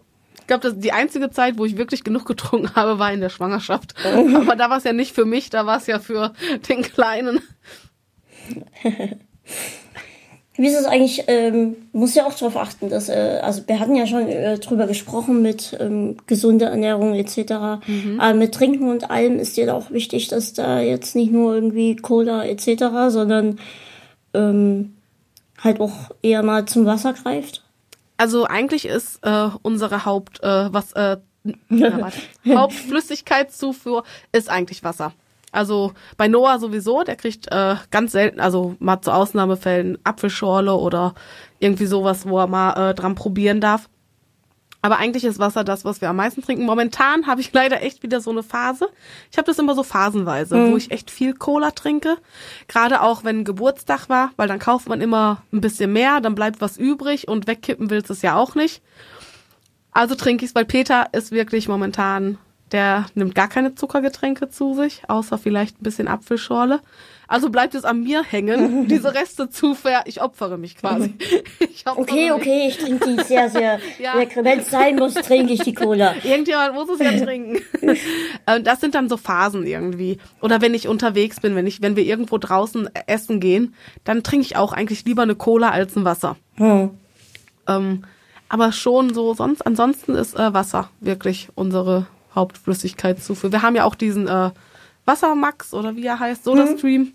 glaube, 0.49 0.75
die 0.75 0.93
einzige 0.93 1.31
Zeit, 1.31 1.59
wo 1.59 1.65
ich 1.65 1.77
wirklich 1.77 2.03
genug 2.03 2.25
getrunken 2.27 2.75
habe, 2.75 2.99
war 2.99 3.13
in 3.13 3.21
der 3.21 3.29
Schwangerschaft. 3.29 3.95
Aber 4.05 4.57
da 4.57 4.69
war 4.71 4.79
es 4.79 4.85
ja 4.85 4.93
nicht 4.93 5.15
für 5.15 5.25
mich, 5.25 5.51
da 5.51 5.67
war 5.67 5.79
es 5.79 5.87
ja 5.87 6.01
für 6.01 6.33
den 6.69 6.83
Kleinen. 6.83 7.41
Wie 10.57 10.67
ist 10.67 10.77
es 10.77 10.87
eigentlich? 10.87 11.23
Ähm, 11.29 11.77
muss 11.93 12.17
ja 12.17 12.27
auch 12.27 12.35
darauf 12.35 12.57
achten, 12.57 12.91
dass 12.91 13.09
äh, 13.09 13.39
also 13.43 13.63
wir 13.69 13.79
hatten 13.79 13.95
ja 13.95 14.09
schon 14.09 14.27
äh, 14.27 14.59
drüber 14.59 14.89
gesprochen 14.89 15.41
mit 15.41 15.77
ähm, 15.79 16.17
gesunde 16.27 16.65
Ernährung 16.65 17.15
etc. 17.15 17.87
Mhm. 17.87 18.19
Aber 18.19 18.35
mit 18.35 18.55
Trinken 18.55 18.91
und 18.91 19.09
allem 19.09 19.39
ist 19.39 19.57
dir 19.57 19.73
auch 19.73 19.93
wichtig, 19.93 20.27
dass 20.27 20.55
da 20.55 20.81
jetzt 20.81 21.15
nicht 21.15 21.31
nur 21.31 21.55
irgendwie 21.55 21.95
Cola 21.95 22.45
etc. 22.45 22.87
sondern 23.09 23.61
ähm, 24.35 24.97
halt 25.63 25.81
auch 25.81 26.11
eher 26.23 26.43
mal 26.43 26.65
zum 26.65 26.87
Wasser 26.87 27.13
greift. 27.13 27.63
Also 28.19 28.45
eigentlich 28.45 28.85
ist 28.85 29.25
äh, 29.25 29.49
unsere 29.63 30.05
Haupt 30.05 30.43
äh, 30.43 30.73
was 30.73 30.93
äh, 30.93 31.17
na, 31.69 32.11
Hauptflüssigkeitszufuhr 32.47 34.05
ist 34.33 34.51
eigentlich 34.51 34.85
Wasser. 34.85 35.13
Also 35.51 35.93
bei 36.19 36.29
Noah 36.29 36.59
sowieso, 36.59 37.05
der 37.05 37.17
kriegt 37.17 37.51
äh, 37.51 37.77
ganz 37.91 38.13
selten, 38.13 38.41
also 38.41 38.77
mal 38.81 39.01
zu 39.01 39.13
Ausnahmefällen 39.13 39.97
Apfelschorle 40.05 40.75
oder 40.75 41.15
irgendwie 41.59 41.87
sowas, 41.87 42.29
wo 42.29 42.39
er 42.39 42.47
mal 42.47 42.91
äh, 42.91 42.95
dran 42.95 43.15
probieren 43.15 43.61
darf. 43.61 43.89
Aber 44.81 44.99
eigentlich 44.99 45.25
ist 45.25 45.39
Wasser 45.39 45.65
das, 45.65 45.85
was 45.85 46.01
wir 46.01 46.09
am 46.09 46.17
meisten 46.17 46.43
trinken. 46.43 46.65
Momentan 46.65 47.27
habe 47.27 47.41
ich 47.41 47.53
leider 47.53 47.83
echt 47.83 48.03
wieder 48.03 48.21
so 48.21 48.31
eine 48.31 48.43
Phase. 48.43 48.89
Ich 49.31 49.39
habe 49.39 49.47
das 49.47 49.59
immer 49.59 49.75
so 49.75 49.83
phasenweise, 49.83 50.57
mhm. 50.57 50.73
wo 50.73 50.77
ich 50.77 50.91
echt 50.91 51.11
viel 51.11 51.35
Cola 51.35 51.73
trinke. 51.73 52.17
Gerade 52.69 53.03
auch, 53.03 53.25
wenn 53.25 53.45
Geburtstag 53.45 54.09
war, 54.09 54.31
weil 54.37 54.49
dann 54.49 54.59
kauft 54.59 54.89
man 54.89 55.01
immer 55.01 55.43
ein 55.53 55.61
bisschen 55.61 55.93
mehr, 55.93 56.21
dann 56.21 56.35
bleibt 56.35 56.61
was 56.61 56.77
übrig 56.77 57.29
und 57.29 57.47
wegkippen 57.47 57.91
willst 57.91 58.11
es 58.11 58.23
ja 58.23 58.37
auch 58.37 58.55
nicht. 58.55 58.83
Also 59.91 60.15
trinke 60.15 60.45
ich 60.45 60.51
es, 60.51 60.55
weil 60.55 60.65
Peter 60.65 61.09
ist 61.13 61.33
wirklich 61.33 61.67
momentan, 61.67 62.39
der 62.71 63.07
nimmt 63.15 63.35
gar 63.35 63.49
keine 63.49 63.75
Zuckergetränke 63.75 64.49
zu 64.49 64.75
sich, 64.75 65.03
außer 65.09 65.39
vielleicht 65.39 65.81
ein 65.81 65.83
bisschen 65.83 66.07
Apfelschorle. 66.07 66.81
Also 67.29 67.51
bleibt 67.51 67.75
es 67.75 67.85
an 67.85 68.03
mir 68.03 68.25
hängen, 68.25 68.89
diese 68.89 69.15
Reste 69.15 69.51
zu 69.51 69.75
ver... 69.75 70.03
Ich 70.07 70.21
opfere 70.23 70.59
mich 70.59 70.77
quasi. 70.77 71.15
Opfere 71.85 72.01
okay, 72.01 72.23
mich. 72.25 72.33
okay, 72.33 72.69
ich 72.69 72.79
trinke 72.79 73.07
die 73.07 73.23
sehr, 73.23 73.49
sehr 73.51 73.79
ja. 73.99 74.17
lecker. 74.17 74.45
Wenn 74.45 74.61
es 74.61 74.71
sein 74.71 74.97
muss, 74.97 75.15
trinke 75.15 75.53
ich 75.53 75.61
die 75.61 75.75
Cola. 75.75 76.15
Irgendjemand 76.25 76.75
muss 76.75 76.89
es 76.89 76.99
ja 76.99 77.13
trinken. 77.25 77.63
Und 77.83 78.67
das 78.67 78.81
sind 78.81 78.95
dann 78.95 79.09
so 79.09 79.17
Phasen 79.17 79.67
irgendwie. 79.67 80.19
Oder 80.41 80.61
wenn 80.61 80.75
ich 80.75 80.89
unterwegs 80.89 81.41
bin, 81.41 81.55
wenn 81.55 81.67
ich, 81.67 81.83
wenn 81.83 81.97
wir 81.97 82.05
irgendwo 82.05 82.39
draußen 82.39 82.91
essen 83.07 83.41
gehen, 83.41 83.75
dann 84.05 84.23
trinke 84.23 84.47
ich 84.47 84.57
auch 84.57 84.73
eigentlich 84.73 85.05
lieber 85.05 85.23
eine 85.23 85.37
Cola 85.37 85.71
als 85.71 85.97
ein 85.97 86.05
Wasser. 86.05 86.37
Hm. 86.57 86.91
Ähm, 87.69 88.05
aber 88.49 88.73
schon 88.73 89.13
so, 89.13 89.35
sonst, 89.35 89.67
ansonsten 89.67 90.15
ist 90.15 90.35
äh, 90.35 90.55
Wasser 90.55 90.91
wirklich 91.01 91.49
unsere 91.55 92.07
Hauptflüssigkeitszufuhr. 92.35 93.53
Wir 93.53 93.63
haben 93.63 93.77
ja 93.77 93.85
auch 93.85 93.95
diesen 93.95 94.27
äh, 94.27 94.51
Wassermax 95.05 95.75
oder 95.75 95.97
wie 95.97 96.07
er 96.07 96.21
heißt, 96.21 96.45
SodaStream. 96.45 97.03
Mhm. 97.03 97.13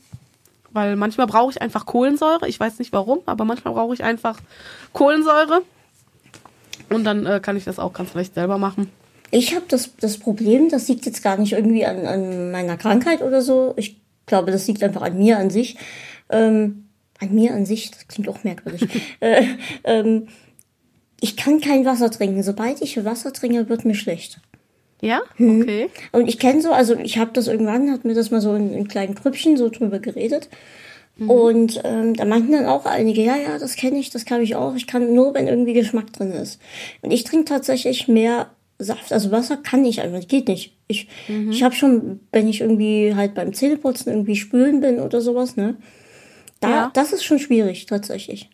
Weil 0.73 0.95
manchmal 0.95 1.27
brauche 1.27 1.51
ich 1.51 1.61
einfach 1.61 1.85
Kohlensäure. 1.85 2.47
Ich 2.47 2.59
weiß 2.59 2.79
nicht 2.79 2.91
warum, 2.91 3.19
aber 3.25 3.45
manchmal 3.45 3.73
brauche 3.73 3.93
ich 3.93 4.03
einfach 4.03 4.39
Kohlensäure. 4.91 5.61
Und 6.89 7.03
dann 7.03 7.25
äh, 7.25 7.39
kann 7.39 7.55
ich 7.55 7.63
das 7.63 7.79
auch 7.79 7.93
ganz 7.93 8.13
leicht 8.13 8.33
selber 8.33 8.57
machen. 8.57 8.91
Ich 9.31 9.55
habe 9.55 9.65
das, 9.67 9.91
das 9.99 10.17
Problem, 10.17 10.69
das 10.69 10.87
liegt 10.87 11.05
jetzt 11.05 11.23
gar 11.23 11.37
nicht 11.37 11.53
irgendwie 11.53 11.85
an, 11.85 12.05
an 12.05 12.51
meiner 12.51 12.77
Krankheit 12.77 13.21
oder 13.21 13.41
so. 13.41 13.73
Ich 13.77 13.97
glaube, 14.25 14.51
das 14.51 14.67
liegt 14.67 14.83
einfach 14.83 15.01
an 15.01 15.17
mir 15.17 15.37
an 15.37 15.49
sich. 15.49 15.77
Ähm, 16.29 16.85
an 17.19 17.33
mir 17.33 17.53
an 17.53 17.65
sich, 17.65 17.91
das 17.91 18.07
klingt 18.07 18.29
auch 18.29 18.43
merkwürdig. 18.43 18.87
äh, 19.19 19.45
ähm, 19.83 20.27
ich 21.19 21.37
kann 21.37 21.61
kein 21.61 21.85
Wasser 21.85 22.11
trinken. 22.11 22.43
Sobald 22.43 22.81
ich 22.81 23.03
Wasser 23.05 23.31
trinke, 23.31 23.69
wird 23.69 23.85
mir 23.85 23.95
schlecht. 23.95 24.39
Ja, 25.03 25.21
hm. 25.35 25.61
okay. 25.61 25.89
Und 26.13 26.29
ich 26.29 26.39
kenne 26.39 26.61
so, 26.61 26.71
also 26.71 26.95
ich 26.95 27.17
habe 27.17 27.31
das 27.33 27.47
irgendwann, 27.47 27.91
hat 27.91 28.05
mir 28.05 28.13
das 28.13 28.31
mal 28.31 28.39
so 28.39 28.55
in, 28.55 28.73
in 28.73 28.87
kleinen 28.87 29.15
Krüppchen 29.15 29.57
so 29.57 29.67
drüber 29.67 29.99
geredet. 29.99 30.47
Mhm. 31.17 31.29
Und 31.29 31.81
ähm, 31.83 32.15
da 32.15 32.23
meinten 32.23 32.53
dann 32.53 32.65
auch 32.67 32.85
einige, 32.85 33.21
ja, 33.21 33.35
ja, 33.35 33.59
das 33.59 33.75
kenne 33.75 33.99
ich, 33.99 34.11
das 34.11 34.23
kann 34.23 34.41
ich 34.41 34.55
auch. 34.55 34.75
Ich 34.75 34.87
kann 34.87 35.13
nur, 35.13 35.33
wenn 35.33 35.49
irgendwie 35.49 35.73
Geschmack 35.73 36.13
drin 36.13 36.31
ist. 36.31 36.61
Und 37.01 37.11
ich 37.11 37.25
trinke 37.25 37.45
tatsächlich 37.45 38.07
mehr 38.07 38.49
Saft, 38.79 39.11
also 39.11 39.29
Wasser 39.29 39.57
kann 39.57 39.83
ich 39.83 40.01
einfach, 40.01 40.25
geht 40.25 40.47
nicht. 40.47 40.73
Ich, 40.87 41.09
mhm. 41.27 41.51
ich 41.51 41.63
habe 41.63 41.75
schon, 41.75 42.21
wenn 42.31 42.47
ich 42.47 42.61
irgendwie 42.61 43.13
halt 43.13 43.35
beim 43.35 43.53
Zähneputzen 43.53 44.11
irgendwie 44.11 44.37
spülen 44.37 44.79
bin 44.79 45.01
oder 45.01 45.19
sowas, 45.19 45.57
ne? 45.57 45.75
Da, 46.61 46.69
ja. 46.69 46.91
das 46.93 47.11
ist 47.11 47.25
schon 47.25 47.39
schwierig, 47.39 47.87
tatsächlich. 47.87 48.49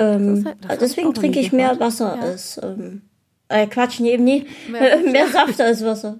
Ähm, 0.00 0.48
halt, 0.66 0.80
deswegen 0.80 1.14
trinke 1.14 1.38
ich 1.38 1.52
mehr 1.52 1.78
Wasser 1.78 2.16
ja. 2.16 2.22
als 2.22 2.60
ähm, 2.60 3.02
äh, 3.50 3.66
Quatsch, 3.66 4.00
nee, 4.00 4.12
eben 4.12 4.24
nie. 4.24 4.46
Mehr, 4.68 4.98
mehr 5.04 5.28
Saft 5.28 5.60
als 5.60 5.84
Wasser. 5.84 6.18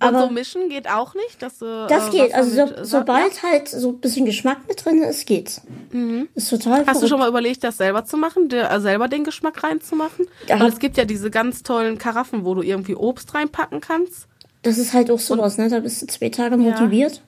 Aber 0.00 0.22
so 0.22 0.30
mischen 0.30 0.68
geht 0.68 0.88
auch 0.88 1.14
nicht? 1.14 1.42
Dass 1.42 1.58
du, 1.58 1.86
das 1.88 2.08
äh, 2.08 2.10
geht. 2.10 2.34
Also 2.34 2.66
so, 2.66 2.84
sobald 2.84 3.42
halt 3.42 3.68
so 3.68 3.90
ein 3.90 4.00
bisschen 4.00 4.26
Geschmack 4.26 4.58
mit 4.68 4.84
drin 4.84 5.02
ist, 5.02 5.26
geht's. 5.26 5.62
Mhm. 5.92 6.28
Ist 6.34 6.50
total 6.50 6.80
Hast 6.80 6.84
verrückt. 6.84 7.02
du 7.02 7.08
schon 7.08 7.18
mal 7.18 7.28
überlegt, 7.28 7.64
das 7.64 7.78
selber 7.78 8.04
zu 8.04 8.16
machen, 8.16 8.48
der, 8.48 8.70
äh, 8.70 8.80
selber 8.80 9.08
den 9.08 9.24
Geschmack 9.24 9.62
reinzumachen? 9.62 10.26
Ja. 10.46 10.56
Und 10.56 10.66
es 10.66 10.78
gibt 10.78 10.96
ja 10.96 11.04
diese 11.04 11.30
ganz 11.30 11.62
tollen 11.62 11.96
Karaffen, 11.98 12.44
wo 12.44 12.54
du 12.54 12.62
irgendwie 12.62 12.94
Obst 12.94 13.34
reinpacken 13.34 13.80
kannst. 13.80 14.26
Das 14.62 14.76
ist 14.76 14.92
halt 14.92 15.10
auch 15.10 15.20
sowas, 15.20 15.56
und, 15.56 15.64
ne? 15.64 15.70
Da 15.70 15.80
bist 15.80 16.02
du 16.02 16.06
zwei 16.06 16.28
Tage 16.28 16.56
motiviert. 16.56 17.14
Ja. 17.14 17.22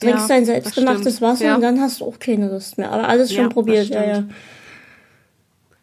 Trinkst 0.00 0.28
ja, 0.28 0.34
dein 0.36 0.44
selbstgemachtes 0.44 1.22
Wasser 1.22 1.44
ja. 1.46 1.54
und 1.54 1.62
dann 1.62 1.80
hast 1.80 2.00
du 2.00 2.04
auch 2.04 2.18
keine 2.18 2.50
Lust 2.50 2.76
mehr. 2.76 2.90
Aber 2.90 3.08
alles 3.08 3.32
schon 3.32 3.48
probiert, 3.48 3.88
ja, 3.88 4.04
ja. 4.04 4.24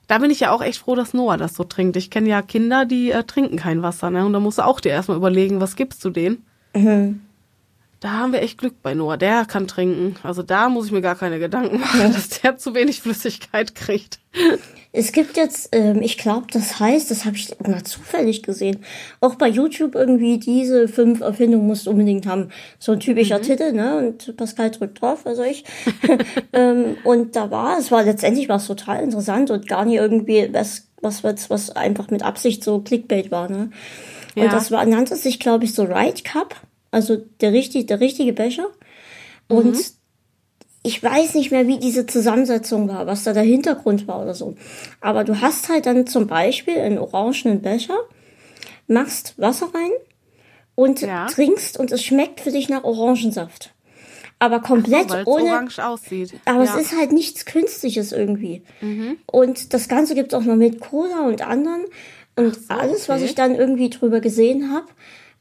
Da 0.09 0.17
bin 0.17 0.31
ich 0.31 0.39
ja 0.39 0.49
auch 0.51 0.63
echt 0.63 0.79
froh, 0.79 0.95
dass 0.95 1.13
Noah 1.13 1.37
das 1.37 1.53
so 1.53 1.63
trinkt. 1.63 1.95
Ich 1.95 2.09
kenne 2.09 2.29
ja 2.29 2.41
Kinder, 2.41 2.85
die 2.85 3.11
äh, 3.11 3.23
trinken 3.23 3.57
kein 3.57 3.83
Wasser, 3.83 4.09
ne? 4.09 4.25
Und 4.25 4.33
da 4.33 4.39
musst 4.39 4.57
du 4.57 4.65
auch 4.65 4.79
dir 4.79 4.89
erstmal 4.89 5.17
überlegen, 5.17 5.61
was 5.61 5.75
gibst 5.75 6.03
du 6.03 6.09
denen? 6.09 6.43
Mhm. 6.75 7.21
Da 7.99 8.11
haben 8.11 8.31
wir 8.31 8.41
echt 8.41 8.57
Glück 8.57 8.81
bei 8.81 8.93
Noah. 8.93 9.17
Der 9.17 9.45
kann 9.45 9.67
trinken. 9.67 10.15
Also 10.23 10.41
da 10.41 10.69
muss 10.69 10.85
ich 10.85 10.91
mir 10.91 11.01
gar 11.01 11.15
keine 11.15 11.39
Gedanken 11.39 11.79
machen, 11.81 12.13
dass 12.13 12.29
der 12.29 12.57
zu 12.57 12.73
wenig 12.73 13.01
Flüssigkeit 13.01 13.75
kriegt. 13.75 14.19
Es 14.91 15.11
gibt 15.11 15.37
jetzt, 15.37 15.69
ähm, 15.71 16.01
ich 16.01 16.17
glaube, 16.17 16.47
das 16.51 16.79
heißt, 16.79 17.11
das 17.11 17.25
habe 17.25 17.35
ich 17.35 17.53
mal 17.59 17.83
zufällig 17.83 18.41
gesehen, 18.41 18.83
auch 19.19 19.35
bei 19.35 19.47
YouTube 19.47 19.93
irgendwie 19.93 20.39
diese 20.39 20.87
fünf 20.87 21.21
Erfindungen 21.21 21.67
musst 21.67 21.85
du 21.85 21.91
unbedingt 21.91 22.25
haben. 22.25 22.49
So 22.79 22.93
ein 22.93 22.99
typischer 22.99 23.37
mhm. 23.37 23.43
Titel, 23.43 23.71
ne? 23.73 23.97
Und 23.97 24.35
Pascal 24.37 24.71
drückt 24.71 25.01
drauf, 25.01 25.25
also 25.25 25.43
ich. 25.43 25.63
ähm, 26.53 26.97
und 27.03 27.35
da 27.35 27.51
war, 27.51 27.77
es 27.77 27.91
war 27.91 28.03
letztendlich 28.03 28.49
was 28.49 28.65
total 28.65 29.03
interessant 29.03 29.51
und 29.51 29.67
gar 29.67 29.85
nicht 29.85 29.97
irgendwie 29.97 30.49
was, 30.53 30.87
was, 31.01 31.23
was, 31.23 31.49
was 31.49 31.69
einfach 31.71 32.09
mit 32.09 32.23
Absicht 32.23 32.63
so 32.63 32.79
Clickbait 32.79 33.29
war, 33.29 33.49
ne? 33.49 33.71
Ja. 34.35 34.45
Und 34.45 34.53
das 34.53 34.71
war, 34.71 34.85
nannte 34.85 35.15
sich, 35.15 35.39
glaube 35.39 35.65
ich, 35.65 35.73
so 35.73 35.83
Right 35.83 36.23
Cup, 36.23 36.55
also 36.91 37.17
der 37.41 37.53
richtige, 37.53 37.85
der 37.85 37.99
richtige 37.99 38.33
Becher. 38.33 38.67
Und 39.47 39.75
mhm 39.75 39.83
ich 40.81 41.03
weiß 41.03 41.35
nicht 41.35 41.51
mehr, 41.51 41.67
wie 41.67 41.77
diese 41.77 42.05
Zusammensetzung 42.05 42.87
war, 42.87 43.05
was 43.05 43.23
da 43.23 43.33
der 43.33 43.43
Hintergrund 43.43 44.07
war 44.07 44.21
oder 44.21 44.33
so. 44.33 44.55
Aber 45.01 45.23
du 45.23 45.41
hast 45.41 45.69
halt 45.69 45.85
dann 45.85 46.07
zum 46.07 46.27
Beispiel 46.27 46.77
einen 46.77 46.97
orangenen 46.97 47.61
Becher, 47.61 47.97
machst 48.87 49.33
Wasser 49.37 49.69
rein 49.73 49.91
und 50.75 51.01
ja. 51.01 51.27
trinkst 51.27 51.77
und 51.77 51.91
es 51.91 52.03
schmeckt 52.03 52.39
für 52.39 52.51
dich 52.51 52.69
nach 52.69 52.83
Orangensaft. 52.83 53.73
aber 54.41 54.61
komplett 54.61 55.09
so, 55.09 55.17
ohne. 55.25 55.51
orange 55.51 55.79
aussieht. 55.79 56.33
Aber 56.45 56.63
ja. 56.63 56.73
es 56.73 56.81
ist 56.81 56.97
halt 56.97 57.11
nichts 57.11 57.45
Künstliches 57.45 58.13
irgendwie. 58.13 58.63
Mhm. 58.79 59.17
Und 59.25 59.73
das 59.73 59.89
Ganze 59.89 60.15
gibt's 60.15 60.33
auch 60.33 60.43
noch 60.43 60.55
mit 60.55 60.79
Cola 60.79 61.27
und 61.27 61.41
anderen. 61.41 61.83
Und 62.37 62.55
so, 62.55 62.61
alles, 62.69 63.03
okay. 63.03 63.09
was 63.09 63.21
ich 63.21 63.35
dann 63.35 63.53
irgendwie 63.53 63.89
drüber 63.89 64.21
gesehen 64.21 64.71
habe, 64.71 64.87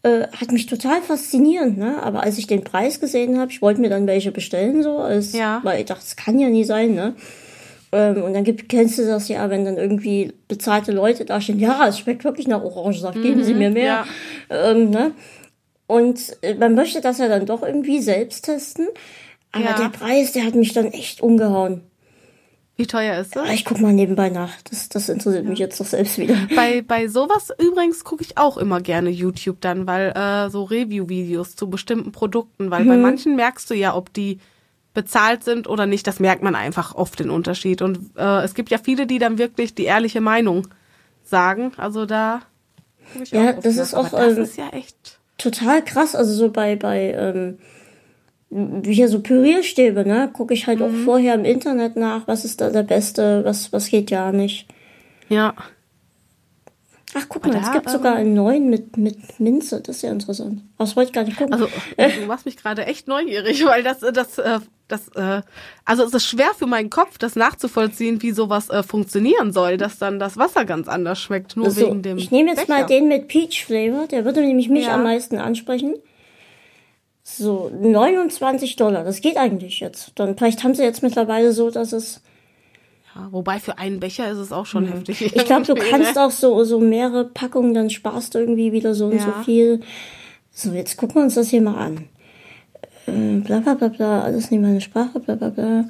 äh, 0.03 0.29
hat 0.29 0.53
mich 0.53 0.67
total 0.67 1.03
fasziniert. 1.03 1.77
Ne? 1.77 2.03
Aber 2.03 2.23
als 2.23 2.39
ich 2.39 2.47
den 2.47 2.65
Preis 2.65 3.01
gesehen 3.01 3.39
habe, 3.39 3.51
ich 3.51 3.63
wollte 3.63 3.81
mir 3.81 3.91
dann 3.91 4.07
welche 4.07 4.33
bestellen, 4.33 4.83
so, 4.83 4.99
als, 4.99 5.33
ja. 5.33 5.61
weil 5.65 5.81
ich 5.81 5.87
dachte, 5.87 6.03
das 6.03 6.17
kann 6.17 6.39
ja 6.39 6.49
nie 6.49 6.65
sein, 6.65 6.95
ne? 6.95 7.15
Ähm, 7.91 8.23
und 8.23 8.35
dann 8.35 8.45
gibt, 8.45 8.69
kennst 8.69 8.99
du 8.99 9.07
das 9.07 9.29
ja, 9.29 9.49
wenn 9.49 9.65
dann 9.65 9.79
irgendwie 9.79 10.35
bezahlte 10.47 10.93
Leute 10.93 11.25
da 11.25 11.41
stehen, 11.41 11.59
ja, 11.59 11.87
es 11.89 11.99
schmeckt 11.99 12.23
wirklich 12.23 12.47
nach 12.47 12.63
Orangensaft, 12.63 13.17
mhm, 13.17 13.23
geben 13.23 13.45
Sie 13.45 13.55
mir 13.55 13.71
mehr. 13.71 14.05
Ja. 14.51 14.71
Ähm, 14.71 14.91
ne? 14.91 15.13
Und 15.87 16.37
äh, 16.43 16.55
man 16.55 16.75
möchte 16.75 17.01
das 17.01 17.19
ja 17.19 17.29
dann 17.29 17.47
doch 17.47 17.63
irgendwie 17.63 18.01
selbst 18.01 18.45
testen. 18.45 18.89
Aber 19.53 19.65
ja. 19.65 19.77
der 19.77 19.89
Preis, 19.89 20.33
der 20.33 20.45
hat 20.45 20.55
mich 20.55 20.75
dann 20.75 20.87
echt 20.93 21.23
umgehauen. 21.23 21.83
Wie 22.79 22.87
teuer 22.87 23.21
ist 23.21 23.35
das? 23.35 23.51
Ich 23.51 23.65
guck 23.65 23.81
mal 23.81 23.93
nebenbei 23.93 24.29
nach. 24.31 24.53
Das, 24.71 24.89
das 24.89 25.09
interessiert 25.09 25.43
ja. 25.43 25.51
mich 25.51 25.59
jetzt 25.59 25.81
doch 25.81 25.85
selbst 25.85 26.17
wieder. 26.17 26.37
Bei, 26.55 26.81
bei 26.81 27.09
sowas 27.09 27.51
übrigens 27.59 28.05
gucke 28.05 28.23
ich 28.23 28.39
auch 28.39 28.57
immer 28.57 28.81
gerne 28.81 29.11
YouTube 29.11 29.61
dann, 29.61 29.89
weil 29.89 30.11
äh, 30.11 30.49
so 30.49 30.63
Review-Videos 30.63 31.57
zu 31.57 31.69
bestimmten 31.69 32.13
Produkten, 32.13 32.71
weil 32.71 32.85
mhm. 32.85 32.89
bei 32.89 32.97
manchen 32.97 33.35
merkst 33.35 33.69
du 33.69 33.75
ja, 33.75 33.97
ob 33.97 34.13
die 34.13 34.39
bezahlt 34.95 35.43
sind 35.43 35.69
oder 35.69 35.87
nicht, 35.87 36.07
das 36.07 36.21
merkt 36.21 36.45
man 36.45 36.55
einfach 36.55 36.95
oft 36.95 37.19
den 37.19 37.31
Unterschied. 37.31 37.83
Und 37.83 38.17
äh, 38.17 38.45
es 38.45 38.55
gibt 38.55 38.71
ja 38.71 38.79
viele, 38.79 39.09
die 39.09 39.19
dann 39.19 39.39
wirklich 39.39 39.75
die 39.75 39.85
ehrliche 39.85 40.21
Meinung 40.21 40.69
sagen. 41.25 41.73
Also 41.79 42.07
da. 42.07 42.43
Ja, 43.33 43.55
das 43.55 43.77
ist 43.77 43.93
auch. 43.93 44.09
das 44.11 44.37
ähm, 44.37 44.45
ist 44.45 44.57
ja 44.57 44.69
echt 44.69 45.19
total 45.37 45.85
krass. 45.85 46.15
Also 46.15 46.33
so 46.33 46.49
bei 46.51 46.77
bei 46.77 47.13
ähm, 47.13 47.59
hier 48.51 49.09
so 49.09 49.21
Pürierstäbe, 49.21 50.07
ne, 50.07 50.31
gucke 50.33 50.55
ich 50.55 50.67
halt 50.67 50.81
mhm. 50.81 50.85
auch 50.85 51.05
vorher 51.05 51.35
im 51.35 51.45
Internet 51.45 51.97
nach, 51.97 52.27
was 52.27 52.45
ist 52.45 52.61
da 52.61 52.71
der 52.71 52.83
beste, 52.83 53.45
was 53.45 53.73
was 53.73 53.89
geht 53.89 54.11
ja 54.11 54.33
nicht. 54.33 54.67
Ja. 55.29 55.55
Ach, 57.15 57.25
guck 57.29 57.47
mal, 57.47 57.57
es 57.57 57.73
gibt 57.73 57.87
ähm, 57.87 57.93
sogar 57.93 58.17
einen 58.17 58.35
neuen 58.35 58.69
mit, 58.69 58.99
mit 58.99 59.41
Minze. 59.41 59.81
Das 59.81 59.97
ist 59.97 60.03
ja 60.03 60.11
interessant. 60.11 60.63
Was 60.77 60.95
wollte 60.95 61.09
ich 61.09 61.15
gar 61.15 61.25
nicht 61.25 61.39
gucken. 61.39 61.55
Also, 61.55 61.69
du 62.21 62.27
machst 62.27 62.45
mich 62.45 62.57
gerade 62.57 62.85
echt 62.85 63.09
neugierig, 63.09 63.65
weil 63.65 63.83
das, 63.83 64.01
das, 64.01 64.39
äh, 64.39 64.61
das, 64.89 65.09
äh, 65.15 65.41
also 65.87 66.05
es 66.05 66.13
ist 66.13 66.27
schwer 66.27 66.51
für 66.57 66.67
meinen 66.67 66.91
Kopf, 66.91 67.17
das 67.17 67.35
nachzuvollziehen, 67.35 68.21
wie 68.21 68.33
sowas 68.33 68.69
äh, 68.69 68.83
funktionieren 68.83 69.53
soll, 69.53 69.79
dass 69.79 69.99
dann 69.99 70.19
das 70.19 70.37
Wasser 70.37 70.67
ganz 70.67 70.87
anders 70.87 71.19
schmeckt, 71.19 71.57
nur 71.57 71.67
also, 71.67 71.81
wegen 71.81 72.03
dem. 72.03 72.19
Ich 72.19 72.31
nehme 72.31 72.51
jetzt 72.51 72.67
Becher. 72.67 72.81
mal 72.81 72.87
den 72.87 73.09
mit 73.09 73.29
Peach 73.29 73.65
Flavor, 73.65 74.07
der 74.07 74.27
würde 74.27 74.43
nämlich 74.43 74.69
mich 74.69 74.85
ja. 74.85 74.95
am 74.95 75.03
meisten 75.03 75.39
ansprechen. 75.39 75.95
So, 77.31 77.71
29 77.79 78.77
Dollar, 78.77 79.05
das 79.05 79.21
geht 79.21 79.37
eigentlich 79.37 79.81
jetzt. 79.81 80.13
Dann 80.15 80.37
vielleicht 80.37 80.65
haben 80.65 80.75
sie 80.75 80.83
jetzt 80.83 81.03
mittlerweile 81.03 81.53
so, 81.53 81.71
dass 81.71 81.93
es 81.93 82.23
wobei 83.31 83.59
für 83.59 83.79
einen 83.79 84.01
Becher 84.01 84.31
ist 84.31 84.39
es 84.39 84.51
auch 84.51 84.67
schon 84.67 84.85
mhm. 84.85 84.93
heftig. 84.93 85.21
Ich 85.23 85.45
glaube, 85.45 85.67
du 85.67 85.75
kannst 85.91 86.19
auch 86.19 86.31
so, 86.31 86.65
so 86.65 86.81
mehrere 86.81 87.27
Packungen, 87.27 87.75
dann 87.75 87.91
sparst 87.91 88.35
du 88.35 88.39
irgendwie 88.39 88.73
wieder 88.73 88.95
so 88.95 89.07
und 89.07 89.17
ja. 89.17 89.25
so 89.25 89.33
viel. 89.45 89.81
So, 90.51 90.73
jetzt 90.73 90.97
gucken 90.97 91.17
wir 91.17 91.23
uns 91.23 91.35
das 91.35 91.51
hier 91.51 91.61
mal 91.61 91.77
an. 91.77 92.09
Äh, 93.07 93.41
bla 93.41 93.61
bla 93.61 93.75
bla 93.75 93.89
bla, 93.89 94.23
alles 94.23 94.51
nicht 94.51 94.61
meine 94.61 94.81
Sprache, 94.81 95.21
bla 95.21 95.35
bla 95.35 95.51
bla. 95.51 95.85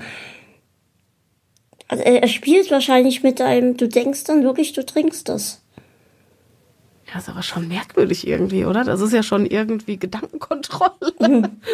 Also 1.86 2.02
er, 2.02 2.22
er 2.22 2.28
spielt 2.28 2.70
wahrscheinlich 2.70 3.22
mit 3.22 3.40
deinem, 3.40 3.76
du 3.76 3.88
denkst 3.88 4.24
dann 4.24 4.42
wirklich, 4.42 4.72
du 4.72 4.84
trinkst 4.84 5.28
das. 5.28 5.62
Ja, 7.10 7.18
ist 7.18 7.28
aber 7.28 7.42
schon 7.42 7.68
merkwürdig 7.68 8.26
irgendwie, 8.26 8.64
oder? 8.64 8.84
Das 8.84 9.00
ist 9.00 9.12
ja 9.12 9.22
schon 9.22 9.46
irgendwie 9.46 9.98
Gedankenkontrolle. 9.98 11.14
Mhm. 11.20 11.60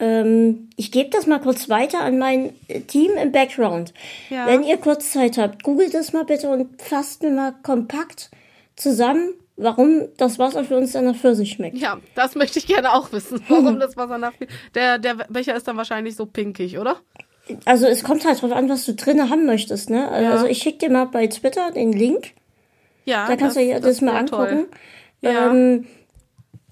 Ähm, 0.00 0.70
ich 0.76 0.90
gebe 0.90 1.10
das 1.10 1.26
mal 1.26 1.40
kurz 1.40 1.68
weiter 1.68 2.00
an 2.00 2.18
mein 2.18 2.52
Team 2.88 3.12
im 3.12 3.30
Background. 3.30 3.94
Ja. 4.28 4.46
Wenn 4.46 4.64
ihr 4.64 4.76
kurz 4.76 5.12
Zeit 5.12 5.38
habt, 5.38 5.62
googelt 5.62 5.94
das 5.94 6.12
mal 6.12 6.24
bitte 6.24 6.48
und 6.48 6.82
fasst 6.82 7.22
mir 7.22 7.30
mal 7.30 7.54
kompakt 7.62 8.30
zusammen, 8.74 9.34
warum 9.56 10.08
das 10.16 10.38
Wasser 10.38 10.64
für 10.64 10.76
uns 10.76 10.92
dann 10.92 11.04
nach 11.04 11.14
Pfirsich 11.14 11.52
schmeckt. 11.52 11.78
Ja, 11.78 11.98
das 12.16 12.34
möchte 12.34 12.58
ich 12.58 12.66
gerne 12.66 12.92
auch 12.92 13.12
wissen. 13.12 13.40
Warum 13.48 13.78
das 13.78 13.96
Wasser 13.96 14.18
nach 14.18 14.32
der 14.74 14.98
der 14.98 15.14
Becher 15.28 15.54
ist 15.54 15.68
dann 15.68 15.76
wahrscheinlich 15.76 16.16
so 16.16 16.26
pinkig, 16.26 16.78
oder? 16.78 16.96
Also 17.64 17.86
es 17.86 18.02
kommt 18.02 18.24
halt 18.24 18.42
drauf 18.42 18.52
an, 18.52 18.68
was 18.68 18.84
du 18.86 18.94
drinnen 18.94 19.30
haben 19.30 19.46
möchtest, 19.46 19.90
ne? 19.90 20.08
Ja. 20.22 20.32
Also 20.32 20.46
ich 20.46 20.58
schicke 20.58 20.78
dir 20.78 20.90
mal 20.90 21.04
bei 21.04 21.26
Twitter 21.28 21.70
den 21.70 21.92
Link. 21.92 22.32
Ja. 23.04 23.26
Da 23.26 23.36
kannst 23.36 23.56
das, 23.56 23.62
du 23.62 23.68
dir 23.68 23.74
das, 23.80 23.82
das 23.82 24.00
mal 24.00 24.16
angucken. 24.16 24.66
Ja. 25.20 25.50
Ähm, 25.50 25.86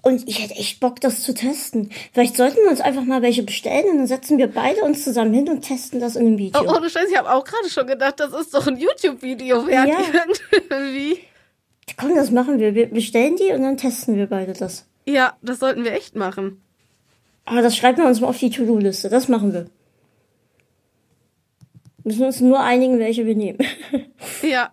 und 0.01 0.27
ich 0.27 0.43
hätte 0.43 0.55
echt 0.55 0.81
Bock, 0.81 0.99
das 0.99 1.21
zu 1.21 1.33
testen. 1.33 1.89
Vielleicht 2.11 2.35
sollten 2.35 2.57
wir 2.57 2.69
uns 2.69 2.81
einfach 2.81 3.05
mal 3.05 3.21
welche 3.21 3.41
bestellen 3.41 3.89
und 3.89 3.97
dann 3.99 4.07
setzen 4.07 4.37
wir 4.37 4.47
beide 4.47 4.81
uns 4.81 5.05
zusammen 5.05 5.33
hin 5.33 5.47
und 5.47 5.61
testen 5.61 6.01
das 6.01 6.17
in 6.17 6.27
einem 6.27 6.37
Video. 6.37 6.61
Oh, 6.61 6.75
ohne 6.75 6.89
Scheiß, 6.89 7.09
ich 7.09 7.17
habe 7.17 7.31
auch 7.31 7.45
gerade 7.45 7.69
schon 7.69 7.87
gedacht, 7.87 8.19
das 8.19 8.33
ist 8.33 8.53
doch 8.53 8.67
ein 8.67 8.77
YouTube-Video 8.77 9.65
wert 9.65 9.87
ja. 9.87 9.97
irgendwie. 10.69 11.19
Komm, 11.97 12.15
das 12.15 12.31
machen 12.31 12.59
wir. 12.59 12.75
Wir 12.75 12.87
bestellen 12.87 13.37
die 13.37 13.53
und 13.53 13.61
dann 13.61 13.77
testen 13.77 14.17
wir 14.17 14.27
beide 14.27 14.51
das. 14.51 14.85
Ja, 15.05 15.37
das 15.41 15.59
sollten 15.59 15.85
wir 15.85 15.93
echt 15.93 16.15
machen. 16.15 16.61
Aber 17.45 17.61
das 17.61 17.75
schreiben 17.75 17.99
wir 17.99 18.07
uns 18.07 18.19
mal 18.19 18.27
auf 18.27 18.37
die 18.37 18.49
To-Do-Liste. 18.49 19.09
Das 19.09 19.29
machen 19.29 19.53
wir. 19.53 19.67
Müssen 22.03 22.25
uns 22.25 22.41
nur 22.41 22.59
einigen, 22.59 22.99
welche 22.99 23.25
wir 23.25 23.35
nehmen. 23.35 23.59
Ja. 24.41 24.71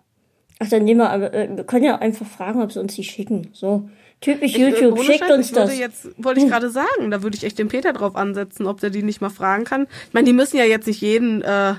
Ach, 0.63 0.69
dann 0.69 0.83
nehmen 0.83 0.99
wir, 0.99 1.09
aber 1.09 1.33
äh, 1.33 1.49
wir 1.55 1.63
können 1.63 1.85
ja 1.85 1.97
einfach 1.97 2.27
fragen, 2.27 2.61
ob 2.61 2.71
sie 2.71 2.79
uns 2.79 2.93
die 2.93 3.03
schicken. 3.03 3.49
So. 3.51 3.89
Typisch 4.19 4.51
ich, 4.51 4.59
äh, 4.59 4.69
YouTube, 4.69 5.01
schickt 5.01 5.21
Scheiß, 5.21 5.31
uns 5.31 5.51
das. 5.51 5.75
Jetzt 5.75 6.09
wollte 6.17 6.39
ich 6.39 6.47
gerade 6.47 6.69
sagen, 6.69 7.09
da 7.09 7.23
würde 7.23 7.35
ich 7.35 7.43
echt 7.43 7.57
den 7.57 7.67
Peter 7.67 7.93
drauf 7.93 8.15
ansetzen, 8.15 8.67
ob 8.67 8.79
der 8.79 8.91
die 8.91 9.01
nicht 9.01 9.21
mal 9.21 9.31
fragen 9.31 9.63
kann. 9.63 9.87
Ich 10.07 10.13
meine, 10.13 10.25
die 10.25 10.33
müssen 10.33 10.57
ja 10.57 10.63
jetzt 10.63 10.85
nicht 10.85 11.01
jeden 11.01 11.41
äh, 11.41 11.73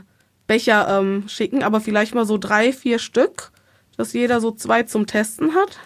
Becher 0.48 0.98
ähm, 0.98 1.28
schicken, 1.28 1.62
aber 1.62 1.80
vielleicht 1.80 2.12
mal 2.16 2.26
so 2.26 2.38
drei, 2.38 2.72
vier 2.72 2.98
Stück, 2.98 3.52
dass 3.96 4.14
jeder 4.14 4.40
so 4.40 4.50
zwei 4.50 4.82
zum 4.82 5.06
Testen 5.06 5.54
hat. 5.54 5.78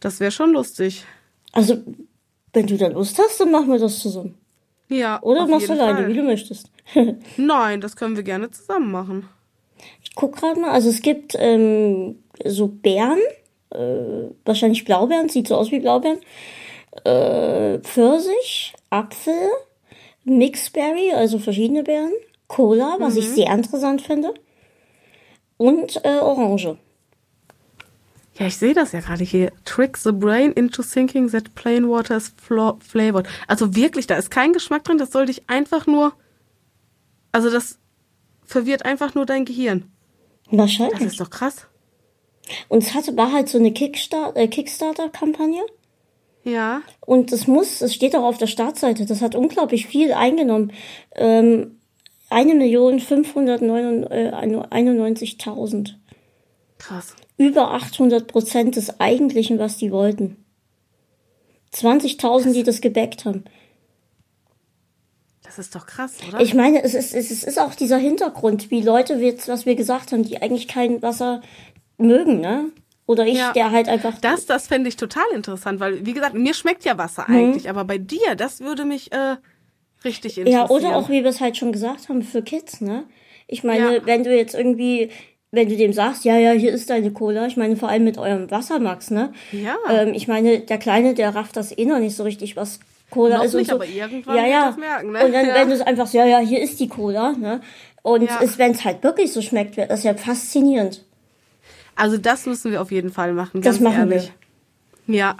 Das 0.00 0.20
wäre 0.20 0.30
schon 0.30 0.52
lustig. 0.52 1.06
Also, 1.52 1.78
wenn 2.52 2.66
du 2.66 2.76
da 2.76 2.88
Lust 2.88 3.18
hast, 3.18 3.40
dann 3.40 3.50
machen 3.50 3.72
wir 3.72 3.78
das 3.78 3.98
zusammen. 4.00 4.34
Ja. 4.88 5.22
Oder 5.22 5.46
machst 5.46 5.70
du 5.70 5.72
alleine, 5.72 6.00
Fall. 6.00 6.08
wie 6.08 6.14
du 6.14 6.22
möchtest. 6.22 6.70
Nein, 7.38 7.80
das 7.80 7.96
können 7.96 8.14
wir 8.14 8.24
gerne 8.24 8.50
zusammen 8.50 8.92
machen. 8.92 9.26
Ich 10.02 10.14
guck 10.14 10.36
gerade 10.36 10.60
mal, 10.60 10.70
also 10.70 10.88
es 10.88 11.02
gibt 11.02 11.34
ähm, 11.38 12.16
so 12.44 12.68
Bären 12.68 13.18
äh, 13.70 14.30
wahrscheinlich 14.44 14.84
Blaubeeren, 14.84 15.28
sieht 15.28 15.48
so 15.48 15.56
aus 15.56 15.70
wie 15.70 15.80
Blaubeeren, 15.80 16.18
äh, 17.04 17.78
Pfirsich, 17.78 18.74
Apfel, 18.90 19.50
Mixberry, 20.24 21.12
also 21.12 21.38
verschiedene 21.38 21.82
Beeren, 21.82 22.12
Cola, 22.46 22.96
was 22.98 23.14
mhm. 23.14 23.20
ich 23.20 23.30
sehr 23.30 23.52
interessant 23.52 24.02
finde, 24.02 24.34
und 25.56 26.04
äh, 26.04 26.18
Orange. 26.18 26.78
Ja, 28.38 28.46
ich 28.46 28.58
sehe 28.58 28.74
das 28.74 28.92
ja 28.92 29.00
gerade 29.00 29.24
hier. 29.24 29.50
Trick 29.64 29.96
the 29.96 30.12
brain 30.12 30.52
into 30.52 30.82
thinking 30.82 31.30
that 31.30 31.54
plain 31.54 31.88
water 31.88 32.18
is 32.18 32.34
flavored. 32.36 33.26
Also 33.46 33.74
wirklich, 33.74 34.06
da 34.06 34.16
ist 34.16 34.30
kein 34.30 34.52
Geschmack 34.52 34.84
drin, 34.84 34.98
das 34.98 35.10
soll 35.10 35.24
dich 35.24 35.48
einfach 35.48 35.86
nur. 35.86 36.12
Also 37.32 37.48
das 37.48 37.78
verwirrt 38.44 38.84
einfach 38.84 39.14
nur 39.14 39.24
dein 39.24 39.46
Gehirn. 39.46 39.90
Wahrscheinlich. 40.50 40.98
Das 40.98 41.12
ist 41.12 41.20
doch 41.20 41.30
krass. 41.30 41.66
Und 42.68 42.82
es 42.82 42.94
hatte, 42.94 43.16
war 43.16 43.32
halt 43.32 43.48
so 43.48 43.58
eine 43.58 43.72
Kickstart, 43.72 44.36
äh, 44.36 44.48
Kickstarter-Kampagne. 44.48 45.62
Ja. 46.44 46.82
Und 47.00 47.32
das 47.32 47.48
muss, 47.48 47.80
es 47.80 47.94
steht 47.94 48.14
auch 48.14 48.24
auf 48.24 48.36
der 48.38 48.46
Startseite, 48.46 49.04
das 49.04 49.20
hat 49.20 49.34
unglaublich 49.34 49.86
viel 49.86 50.12
eingenommen. 50.12 50.72
Ähm, 51.14 51.80
eine 52.30 52.54
Million 52.54 53.00
fünfhundertneunundneunzigtausend. 53.00 55.98
Krass. 56.78 57.16
Über 57.36 57.72
800 57.72 58.28
Prozent 58.28 58.76
des 58.76 59.00
Eigentlichen, 59.00 59.58
was 59.58 59.76
die 59.76 59.90
wollten. 59.90 60.36
20.000, 61.74 62.52
die 62.52 62.62
das 62.62 62.80
gebackt 62.80 63.24
haben. 63.24 63.42
Das 65.42 65.58
ist 65.58 65.74
doch 65.74 65.86
krass, 65.86 66.18
oder? 66.28 66.40
Ich 66.40 66.54
meine, 66.54 66.80
es 66.82 66.94
ist, 66.94 67.12
es 67.14 67.42
ist 67.42 67.60
auch 67.60 67.74
dieser 67.74 67.98
Hintergrund, 67.98 68.70
wie 68.70 68.82
Leute, 68.82 69.20
was 69.46 69.66
wir 69.66 69.74
gesagt 69.74 70.12
haben, 70.12 70.22
die 70.22 70.40
eigentlich 70.42 70.68
kein 70.68 71.02
Wasser 71.02 71.42
mögen, 71.98 72.40
ne? 72.40 72.70
Oder 73.06 73.24
ich, 73.24 73.38
ja, 73.38 73.52
der 73.52 73.70
halt 73.70 73.88
einfach. 73.88 74.18
Das, 74.20 74.46
das 74.46 74.66
fände 74.66 74.88
ich 74.88 74.96
total 74.96 75.26
interessant, 75.32 75.78
weil, 75.78 76.04
wie 76.04 76.12
gesagt, 76.12 76.34
mir 76.34 76.54
schmeckt 76.54 76.84
ja 76.84 76.98
Wasser 76.98 77.24
mhm. 77.28 77.36
eigentlich, 77.36 77.70
aber 77.70 77.84
bei 77.84 77.98
dir, 77.98 78.34
das 78.36 78.60
würde 78.60 78.84
mich 78.84 79.12
äh, 79.12 79.36
richtig 80.04 80.38
interessieren. 80.38 80.66
Ja, 80.68 80.70
oder 80.70 80.96
auch, 80.96 81.08
wie 81.08 81.22
wir 81.22 81.30
es 81.30 81.40
halt 81.40 81.56
schon 81.56 81.72
gesagt 81.72 82.08
haben, 82.08 82.22
für 82.22 82.42
Kids, 82.42 82.80
ne? 82.80 83.04
Ich 83.46 83.62
meine, 83.62 83.96
ja. 83.96 84.06
wenn 84.06 84.24
du 84.24 84.34
jetzt 84.34 84.56
irgendwie, 84.56 85.10
wenn 85.52 85.68
du 85.68 85.76
dem 85.76 85.92
sagst, 85.92 86.24
ja, 86.24 86.36
ja, 86.36 86.50
hier 86.50 86.72
ist 86.72 86.90
deine 86.90 87.12
Cola, 87.12 87.46
ich 87.46 87.56
meine, 87.56 87.76
vor 87.76 87.88
allem 87.88 88.02
mit 88.02 88.18
eurem 88.18 88.50
Wassermax, 88.50 89.12
ne? 89.12 89.32
Ja. 89.52 89.76
Ähm, 89.88 90.12
ich 90.12 90.26
meine, 90.26 90.58
der 90.60 90.78
Kleine, 90.78 91.14
der 91.14 91.32
rafft 91.32 91.56
das 91.56 91.76
eh 91.76 91.84
noch 91.84 92.00
nicht 92.00 92.16
so 92.16 92.24
richtig, 92.24 92.56
was 92.56 92.80
Cola 93.10 93.38
noch 93.38 93.44
ist. 93.44 93.54
Nicht, 93.54 93.72
und 93.72 93.78
so. 93.78 93.84
aber 93.84 93.86
irgendwann 93.86 94.36
ja, 94.36 94.46
ja. 94.46 94.76
Merken, 94.76 95.12
ne? 95.12 95.24
Und 95.24 95.32
dann, 95.32 95.46
ja. 95.46 95.54
wenn 95.54 95.68
du 95.68 95.74
es 95.76 95.80
einfach 95.80 96.08
so, 96.08 96.18
ja, 96.18 96.26
ja, 96.26 96.38
hier 96.38 96.60
ist 96.60 96.80
die 96.80 96.88
Cola, 96.88 97.32
ne? 97.32 97.60
Und 98.02 98.24
ja. 98.24 98.40
wenn 98.56 98.72
es 98.72 98.84
halt 98.84 99.04
wirklich 99.04 99.32
so 99.32 99.42
schmeckt, 99.42 99.76
wird 99.76 99.90
das 99.90 100.02
ja 100.02 100.14
faszinierend. 100.14 101.04
Also 101.96 102.18
das 102.18 102.46
müssen 102.46 102.70
wir 102.70 102.80
auf 102.80 102.92
jeden 102.92 103.10
Fall 103.10 103.32
machen. 103.32 103.62
das 103.62 103.80
machen 103.80 104.10
ehrlich. 104.10 104.32
wir. 105.06 105.16
Ja. 105.16 105.36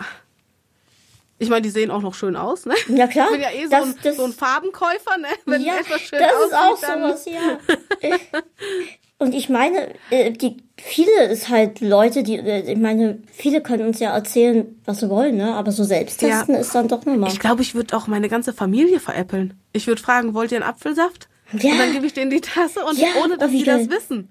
Ich 1.38 1.50
meine, 1.50 1.62
die 1.62 1.70
sehen 1.70 1.90
auch 1.90 2.00
noch 2.00 2.14
schön 2.14 2.34
aus, 2.34 2.64
ne? 2.64 2.74
Ja 2.88 3.06
klar. 3.06 3.26
Ich 3.26 3.32
bin 3.32 3.42
ja 3.42 3.50
eh 3.50 3.64
so, 3.64 3.70
das, 3.70 3.84
ein, 3.84 3.94
das, 4.02 4.16
so 4.16 4.24
ein 4.24 4.32
Farbenkäufer, 4.32 5.18
ne? 5.18 5.28
Wenn 5.44 5.62
ja, 5.62 5.76
etwas 5.76 6.00
schön 6.00 6.18
das 6.18 6.32
aussieht, 6.32 6.48
ist 6.48 6.54
auch 6.54 6.76
sowas, 6.78 7.26
ja. 7.26 8.10
Und 9.18 9.34
ich 9.34 9.48
meine, 9.48 9.94
äh, 10.10 10.30
die 10.32 10.58
viele 10.76 11.24
ist 11.24 11.48
halt 11.48 11.80
Leute, 11.80 12.22
die, 12.22 12.36
äh, 12.36 12.70
ich 12.70 12.78
meine, 12.78 13.18
viele 13.32 13.62
können 13.62 13.86
uns 13.86 13.98
ja 13.98 14.14
erzählen, 14.14 14.78
was 14.84 15.00
sie 15.00 15.08
wollen, 15.08 15.36
ne? 15.36 15.54
Aber 15.54 15.72
so 15.72 15.84
selbst 15.84 16.18
testen 16.18 16.54
ja. 16.54 16.60
ist 16.60 16.74
dann 16.74 16.88
doch 16.88 17.04
nochmal. 17.04 17.30
Ich 17.30 17.40
glaube, 17.40 17.62
ich 17.62 17.74
würde 17.74 17.96
auch 17.96 18.06
meine 18.06 18.28
ganze 18.28 18.52
Familie 18.52 19.00
veräppeln. 19.00 19.54
Ich 19.72 19.86
würde 19.86 20.02
fragen, 20.02 20.34
wollt 20.34 20.52
ihr 20.52 20.58
einen 20.58 20.68
Apfelsaft? 20.68 21.28
Ja. 21.52 21.72
Und 21.72 21.78
dann 21.78 21.92
gebe 21.92 22.06
ich 22.06 22.12
denen 22.12 22.30
die 22.30 22.40
Tasse 22.40 22.84
und 22.84 22.98
ja, 22.98 23.08
ohne 23.22 23.38
dass 23.38 23.50
sie 23.50 23.62
das 23.62 23.88
wissen. 23.88 24.28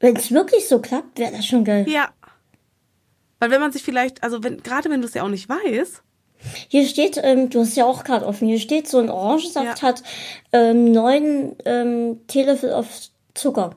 Wenn 0.00 0.16
es 0.16 0.32
wirklich 0.32 0.66
so 0.66 0.80
klappt, 0.80 1.18
wäre 1.18 1.32
das 1.32 1.46
schon 1.46 1.64
geil. 1.64 1.86
Ja. 1.88 2.08
Weil 3.38 3.50
wenn 3.50 3.60
man 3.60 3.72
sich 3.72 3.82
vielleicht, 3.82 4.22
also 4.22 4.42
wenn, 4.42 4.62
gerade 4.62 4.90
wenn 4.90 5.00
du 5.00 5.06
es 5.06 5.14
ja 5.14 5.22
auch 5.22 5.28
nicht 5.28 5.48
weißt. 5.48 6.02
Hier 6.68 6.86
steht, 6.86 7.20
ähm, 7.22 7.50
du 7.50 7.60
hast 7.60 7.76
ja 7.76 7.84
auch 7.84 8.02
gerade 8.02 8.26
offen, 8.26 8.48
hier 8.48 8.58
steht, 8.58 8.88
so 8.88 8.98
ein 8.98 9.10
Orangensaft 9.10 9.82
ja. 9.82 9.88
hat 9.88 10.02
ähm, 10.52 10.90
neun 10.90 11.54
ähm, 11.66 12.20
Teelöffel 12.26 12.72
auf 12.72 12.86
Zucker. 13.34 13.76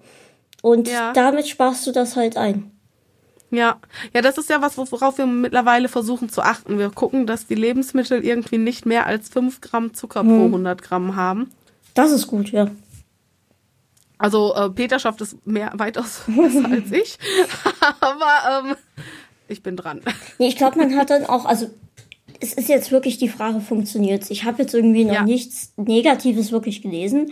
Und 0.61 0.87
ja. 0.87 1.11
damit 1.11 1.47
sparst 1.47 1.85
du 1.85 1.91
das 1.91 2.15
halt 2.15 2.37
ein. 2.37 2.71
Ja, 3.51 3.79
ja, 4.13 4.21
das 4.21 4.37
ist 4.37 4.49
ja 4.49 4.61
was, 4.61 4.77
worauf 4.77 5.17
wir 5.17 5.27
mittlerweile 5.27 5.87
versuchen 5.87 6.29
zu 6.29 6.41
achten. 6.41 6.79
Wir 6.79 6.89
gucken, 6.89 7.27
dass 7.27 7.45
die 7.45 7.55
Lebensmittel 7.55 8.23
irgendwie 8.25 8.57
nicht 8.57 8.85
mehr 8.85 9.05
als 9.05 9.29
5 9.29 9.61
Gramm 9.61 9.93
Zucker 9.93 10.21
hm. 10.21 10.27
pro 10.27 10.45
100 10.45 10.81
Gramm 10.81 11.15
haben. 11.15 11.51
Das 11.93 12.11
ist 12.11 12.27
gut, 12.27 12.51
ja. 12.51 12.71
Also 14.23 14.55
äh, 14.55 14.69
Peter 14.69 14.99
schafft 14.99 15.19
es 15.19 15.35
mehr 15.43 15.73
weitaus 15.75 16.21
besser 16.27 16.71
als 16.71 16.91
ich, 16.93 17.19
aber 17.99 18.69
ähm, 18.69 18.75
ich 19.49 19.61
bin 19.61 19.75
dran. 19.75 20.01
Nee, 20.39 20.47
ich 20.47 20.55
glaube, 20.55 20.79
man 20.79 20.95
hat 20.95 21.09
dann 21.09 21.25
auch, 21.25 21.45
also 21.45 21.69
es 22.39 22.53
ist 22.53 22.69
jetzt 22.69 22.91
wirklich 22.91 23.17
die 23.17 23.27
Frage, 23.27 23.59
funktioniert 23.59 24.23
es? 24.23 24.31
Ich 24.31 24.45
habe 24.45 24.61
jetzt 24.61 24.73
irgendwie 24.73 25.03
noch 25.03 25.13
ja. 25.13 25.23
nichts 25.23 25.73
Negatives 25.75 26.51
wirklich 26.51 26.81
gelesen. 26.81 27.31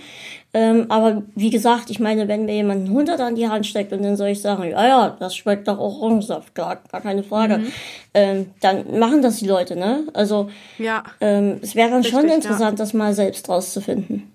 Ähm, 0.53 0.85
aber 0.89 1.23
wie 1.33 1.49
gesagt, 1.49 1.89
ich 1.89 1.99
meine, 1.99 2.27
wenn 2.27 2.45
mir 2.45 2.55
jemand 2.55 2.81
einen 2.81 2.89
100 2.89 3.19
an 3.21 3.35
die 3.35 3.47
Hand 3.47 3.65
steckt 3.65 3.93
und 3.93 4.03
dann 4.03 4.17
soll 4.17 4.29
ich 4.29 4.41
sagen, 4.41 4.63
ja, 4.63 4.87
ja, 4.87 5.15
das 5.17 5.35
schmeckt 5.35 5.69
doch 5.69 5.79
auch 5.79 6.01
Orangensaft, 6.01 6.53
gar, 6.55 6.75
gar 6.91 7.01
keine 7.01 7.23
Frage, 7.23 7.59
mhm. 7.59 7.71
ähm, 8.13 8.49
dann 8.59 8.99
machen 8.99 9.21
das 9.21 9.37
die 9.37 9.47
Leute, 9.47 9.77
ne? 9.77 10.03
Also 10.13 10.49
ja. 10.77 11.03
ähm, 11.21 11.59
es 11.61 11.73
wäre 11.75 11.89
dann 11.89 12.01
Richtig, 12.01 12.19
schon 12.19 12.29
interessant, 12.29 12.77
ja. 12.79 12.83
das 12.83 12.93
mal 12.93 13.13
selbst 13.13 13.47
rauszufinden. 13.47 14.29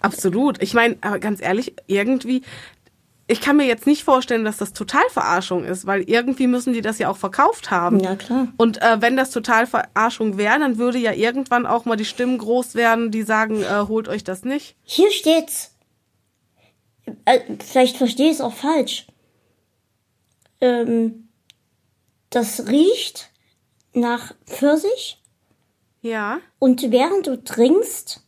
Absolut. 0.00 0.62
Ich 0.62 0.74
meine, 0.74 0.96
aber 1.00 1.18
ganz 1.18 1.40
ehrlich, 1.40 1.74
irgendwie, 1.86 2.42
ich 3.26 3.40
kann 3.40 3.56
mir 3.56 3.66
jetzt 3.66 3.86
nicht 3.86 4.04
vorstellen, 4.04 4.44
dass 4.44 4.56
das 4.56 4.72
Totalverarschung 4.72 5.64
ist, 5.64 5.86
weil 5.86 6.02
irgendwie 6.02 6.46
müssen 6.46 6.72
die 6.72 6.80
das 6.80 6.98
ja 6.98 7.10
auch 7.10 7.16
verkauft 7.16 7.70
haben. 7.70 8.00
Ja, 8.00 8.16
klar. 8.16 8.48
Und 8.56 8.80
äh, 8.80 9.00
wenn 9.00 9.16
das 9.16 9.30
Totalverarschung 9.30 10.38
wäre, 10.38 10.58
dann 10.58 10.78
würde 10.78 10.98
ja 10.98 11.12
irgendwann 11.12 11.66
auch 11.66 11.84
mal 11.84 11.96
die 11.96 12.06
Stimmen 12.06 12.38
groß 12.38 12.74
werden, 12.74 13.10
die 13.10 13.22
sagen, 13.22 13.62
äh, 13.62 13.84
holt 13.86 14.08
euch 14.08 14.24
das 14.24 14.44
nicht. 14.44 14.76
Hier 14.82 15.10
steht's. 15.10 15.74
Äh, 17.24 17.40
vielleicht 17.58 17.96
verstehe 17.96 18.28
ich 18.28 18.34
es 18.36 18.40
auch 18.40 18.54
falsch. 18.54 19.06
Ähm, 20.60 21.28
das 22.30 22.66
riecht 22.68 23.30
nach 23.92 24.34
Pfirsich. 24.46 25.22
Ja. 26.00 26.38
Und 26.58 26.90
während 26.90 27.26
du 27.26 27.42
trinkst, 27.42 28.22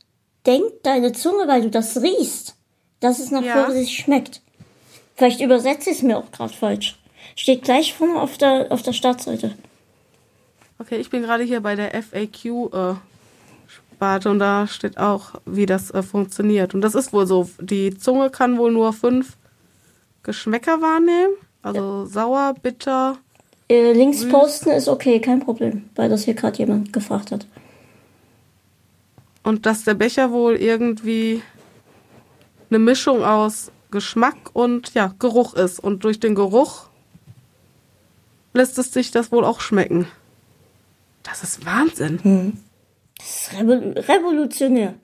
denkt 0.47 0.85
deine 0.85 1.13
Zunge, 1.13 1.49
weil 1.49 1.63
du 1.63 1.71
das 1.71 2.03
riechst, 2.03 2.57
dass 3.01 3.19
es 3.19 3.31
nach 3.31 3.43
ja. 3.43 3.65
Pfirsich 3.65 3.97
schmeckt. 3.97 4.43
Vielleicht 5.17 5.41
übersetze 5.41 5.89
ich 5.91 5.97
es 5.99 6.03
mir 6.03 6.19
auch 6.19 6.31
gerade 6.33 6.55
falsch. 6.55 6.99
Steht 7.37 7.63
gleich 7.63 7.95
vorne 7.95 8.21
auf 8.21 8.39
der, 8.39 8.67
auf 8.71 8.83
der 8.83 8.93
Startseite. 8.93 9.55
Okay, 10.79 10.97
ich 10.97 11.11
bin 11.11 11.23
gerade 11.23 11.45
hier 11.45 11.61
bei 11.61 11.77
der 11.77 11.91
FAQ-Sparte 12.03 14.29
äh, 14.29 14.33
und 14.33 14.39
da 14.39 14.67
steht 14.67 14.97
auch, 14.97 15.35
wie 15.45 15.67
das 15.67 15.91
äh, 15.91 16.03
funktioniert. 16.03 16.73
Und 16.75 16.81
das 16.81 16.95
ist 16.95 17.13
wohl 17.13 17.27
so. 17.27 17.51
Die 17.61 17.99
Zunge 17.99 18.31
kann 18.31 18.57
wohl 18.57 18.73
nur 18.73 18.95
fünf 18.95 19.37
Geschmäcker 20.23 20.81
wahrnehmen. 20.81 21.35
Also 21.63 21.81
ja. 21.81 22.07
sauer, 22.07 22.55
bitter. 22.63 23.19
Äh, 23.69 23.93
links 23.93 24.21
süß. 24.21 24.33
posten 24.33 24.71
ist 24.71 24.89
okay, 24.89 25.21
kein 25.21 25.41
Problem, 25.41 25.91
weil 25.95 26.09
das 26.09 26.25
hier 26.25 26.35
gerade 26.35 26.59
jemand 26.59 26.93
gefragt 26.93 27.31
hat. 27.31 27.47
Und 29.43 29.67
dass 29.67 29.85
der 29.85 29.95
Becher 29.95 30.31
wohl 30.31 30.57
irgendwie 30.57 31.43
eine 32.69 32.79
Mischung 32.79 33.25
aus 33.25 33.73
Geschmack 33.91 34.51
und 34.53 34.95
ja, 34.95 35.15
Geruch 35.19 35.55
ist. 35.55 35.81
Und 35.81 36.05
durch 36.05 36.21
den 36.21 36.35
Geruch 36.35 36.89
lässt 38.53 38.79
es 38.79 38.93
sich 38.93 39.11
das 39.11 39.33
wohl 39.33 39.45
auch 39.45 39.61
schmecken. 39.61 40.07
Das 41.23 41.43
ist 41.43 41.67
Wahnsinn. 41.67 42.21
Hm. 42.23 42.53
Das 43.19 43.53
ist 43.53 44.09
revolutionär. 44.09 44.95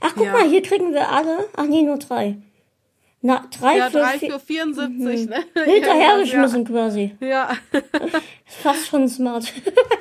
Ach, 0.00 0.12
guck 0.14 0.26
ja. 0.26 0.32
mal, 0.32 0.48
hier 0.48 0.62
kriegen 0.62 0.92
wir 0.92 1.08
alle. 1.08 1.46
Ach 1.56 1.64
nee, 1.64 1.82
nur 1.82 1.98
drei. 1.98 2.38
Na, 3.26 3.44
drei, 3.58 3.78
ja, 3.78 3.90
für, 3.90 3.98
drei 3.98 4.18
für 4.20 4.38
74, 4.38 4.98
mhm. 5.00 5.30
ne? 5.30 5.44
Hinterhergeschmissen 5.64 6.62
ja, 6.62 6.68
quasi. 6.68 7.16
Ja. 7.18 7.50
Fast 8.44 8.86
schon 8.86 9.08
smart. 9.08 9.52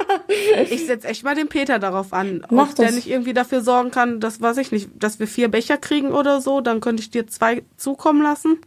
ich 0.70 0.86
setze 0.86 1.08
echt 1.08 1.24
mal 1.24 1.34
den 1.34 1.48
Peter 1.48 1.80
darauf 1.80 2.14
an. 2.14 2.46
Mach 2.52 2.70
ob 2.70 2.76
das. 2.76 2.86
der 2.86 2.92
nicht 2.92 3.10
irgendwie 3.10 3.34
dafür 3.34 3.62
sorgen 3.62 3.90
kann, 3.90 4.20
dass, 4.20 4.42
weiß 4.42 4.58
ich 4.58 4.72
nicht, 4.72 4.90
dass 4.94 5.18
wir 5.18 5.26
vier 5.26 5.48
Becher 5.48 5.78
kriegen 5.78 6.12
oder 6.12 6.40
so, 6.40 6.62
dann 6.62 6.82
könnte 6.82 7.02
ich 7.02 7.10
dir 7.10 7.26
zwei 7.26 7.64
zukommen 7.78 8.22
lassen. 8.22 8.60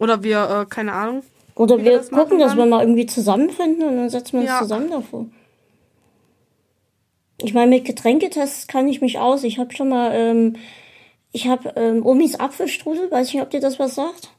Oder 0.00 0.24
wir, 0.24 0.62
äh, 0.62 0.66
keine 0.68 0.92
Ahnung. 0.92 1.22
Oder 1.54 1.78
wir, 1.78 1.84
wir 1.84 1.98
das 1.98 2.10
gucken, 2.10 2.40
dass 2.40 2.56
wir 2.56 2.66
mal 2.66 2.80
irgendwie 2.80 3.06
zusammenfinden 3.06 3.86
und 3.86 3.98
dann 3.98 4.10
setzen 4.10 4.32
wir 4.32 4.40
uns 4.40 4.48
ja. 4.48 4.62
zusammen 4.62 4.90
davor. 4.90 5.26
Ich 7.40 7.54
meine, 7.54 7.70
mit 7.70 7.84
Getränketests 7.84 8.66
kann 8.66 8.88
ich 8.88 9.00
mich 9.00 9.20
aus. 9.20 9.44
Ich 9.44 9.60
habe 9.60 9.72
schon 9.72 9.90
mal 9.90 10.10
ähm, 10.12 10.56
ich 11.32 11.46
habe 11.46 11.72
ähm, 11.76 12.04
Omis 12.04 12.36
Apfelstrudel, 12.36 13.10
weiß 13.10 13.28
ich 13.28 13.34
nicht, 13.34 13.42
ob 13.42 13.50
dir 13.50 13.60
das 13.60 13.78
was 13.78 13.94
sagt. 13.94 14.30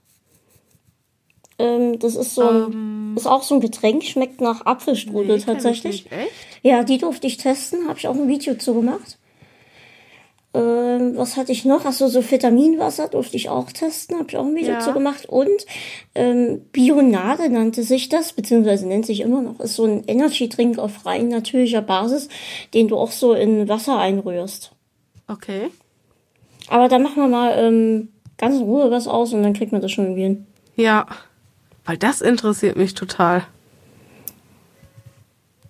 Ähm, 1.59 1.99
das 1.99 2.15
ist 2.15 2.35
so 2.35 2.41
ein, 2.41 2.63
um, 2.65 2.71
ähm. 2.71 3.13
ist 3.17 3.27
auch 3.27 3.43
so 3.43 3.55
ein 3.55 3.61
Getränk, 3.61 4.03
schmeckt 4.03 4.41
nach 4.41 4.65
Apfelstrudel 4.65 5.37
nee, 5.37 5.43
tatsächlich. 5.43 6.05
Ja, 6.63 6.83
die 6.83 6.97
durfte 6.97 7.27
ich 7.27 7.37
testen, 7.37 7.87
habe 7.87 7.99
ich 7.99 8.07
auch 8.07 8.15
ein 8.15 8.27
Video 8.27 8.55
zu 8.55 8.73
gemacht. 8.73 9.17
Ähm, 10.53 11.13
was 11.15 11.37
hatte 11.37 11.53
ich 11.53 11.63
noch? 11.63 11.85
Achso, 11.85 12.07
so 12.07 12.29
Vitaminwasser 12.29 13.07
durfte 13.07 13.37
ich 13.37 13.47
auch 13.47 13.71
testen, 13.71 14.17
habe 14.17 14.27
ich 14.29 14.37
auch 14.37 14.45
ein 14.45 14.55
Video 14.55 14.73
ja. 14.73 14.79
zu 14.79 14.91
gemacht. 14.91 15.25
Und 15.27 15.65
ähm, 16.13 16.65
Bionade 16.73 17.49
nannte 17.49 17.83
sich 17.83 18.09
das, 18.09 18.33
beziehungsweise 18.33 18.85
nennt 18.85 19.05
sich 19.05 19.21
immer 19.21 19.41
noch, 19.41 19.61
ist 19.61 19.75
so 19.75 19.85
ein 19.85 20.03
Energy-Drink 20.05 20.77
auf 20.77 21.05
rein 21.05 21.29
natürlicher 21.29 21.81
Basis, 21.81 22.27
den 22.73 22.89
du 22.89 22.97
auch 22.97 23.11
so 23.11 23.33
in 23.33 23.69
Wasser 23.69 23.97
einrührst. 23.97 24.71
Okay. 25.27 25.69
Aber 26.71 26.87
dann 26.87 27.03
machen 27.03 27.17
wir 27.17 27.27
mal 27.27 27.53
ähm, 27.57 28.07
ganz 28.37 28.55
in 28.55 28.63
Ruhe 28.63 28.89
was 28.89 29.05
aus 29.05 29.33
und 29.33 29.43
dann 29.43 29.51
kriegt 29.51 29.73
man 29.73 29.81
das 29.81 29.91
schon 29.91 30.05
irgendwie 30.05 30.23
hin. 30.23 30.47
Ja, 30.77 31.05
weil 31.83 31.97
das 31.97 32.21
interessiert 32.21 32.77
mich 32.77 32.93
total. 32.93 33.43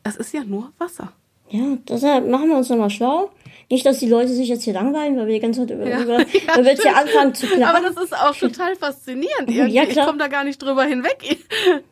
Es 0.03 0.15
ist 0.15 0.31
ja 0.31 0.43
nur 0.43 0.71
Wasser. 0.77 1.11
Ja, 1.49 1.77
deshalb 1.89 2.29
machen 2.29 2.49
wir 2.49 2.57
uns 2.57 2.69
nochmal 2.69 2.91
schlau. 2.91 3.31
Nicht, 3.71 3.83
dass 3.83 3.97
die 3.97 4.07
Leute 4.07 4.29
sich 4.29 4.47
jetzt 4.47 4.63
hier 4.63 4.73
langweilen, 4.73 5.17
weil 5.17 5.25
wir 5.25 5.33
die 5.33 5.39
ganze 5.39 5.61
Zeit 5.61 5.75
über, 5.75 5.89
ja, 5.89 6.01
über, 6.03 6.19
ja, 6.19 6.59
über 6.59 6.69
jetzt 6.69 6.83
hier 6.83 6.95
anfangen 6.95 7.33
zu 7.33 7.47
klagen. 7.47 7.63
Aber 7.63 7.81
das 7.81 8.03
ist 8.03 8.15
auch 8.15 8.35
total 8.35 8.75
faszinierend. 8.75 9.31
Irgendwie. 9.49 9.73
Ja, 9.73 9.85
klar. 9.87 10.05
Ich 10.05 10.05
komme 10.05 10.19
da 10.19 10.27
gar 10.27 10.43
nicht 10.43 10.61
drüber 10.61 10.83
hinweg. 10.83 11.39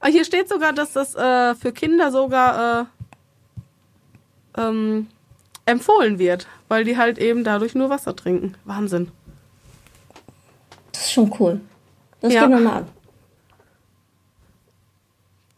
Aber 0.00 0.10
hier 0.10 0.26
steht 0.26 0.50
sogar, 0.50 0.74
dass 0.74 0.92
das 0.92 1.14
äh, 1.14 1.54
für 1.54 1.72
Kinder 1.72 2.12
sogar 2.12 2.86
äh, 4.56 4.60
ähm, 4.60 5.06
empfohlen 5.68 6.18
wird, 6.18 6.46
weil 6.68 6.84
die 6.84 6.96
halt 6.96 7.18
eben 7.18 7.44
dadurch 7.44 7.74
nur 7.74 7.90
Wasser 7.90 8.16
trinken. 8.16 8.54
Wahnsinn. 8.64 9.10
Das 10.92 11.02
ist 11.02 11.12
schon 11.12 11.32
cool. 11.38 11.60
Das 12.20 12.32
ja. 12.32 12.42
gehen 12.42 12.50
wir 12.50 12.60
mal 12.60 12.76
an. 12.78 12.88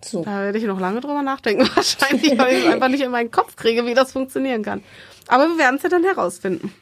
So. 0.02 0.24
Da 0.24 0.42
werde 0.42 0.58
ich 0.58 0.64
noch 0.64 0.80
lange 0.80 1.00
drüber 1.00 1.22
nachdenken, 1.22 1.68
wahrscheinlich, 1.74 2.36
weil 2.38 2.56
ich 2.56 2.64
es 2.64 2.72
einfach 2.72 2.88
nicht 2.88 3.02
in 3.02 3.10
meinen 3.10 3.30
Kopf 3.30 3.56
kriege, 3.56 3.86
wie 3.86 3.94
das 3.94 4.12
funktionieren 4.12 4.62
kann. 4.62 4.82
Aber 5.28 5.48
wir 5.48 5.58
werden 5.58 5.76
es 5.76 5.82
ja 5.82 5.88
dann 5.88 6.04
herausfinden. 6.04 6.72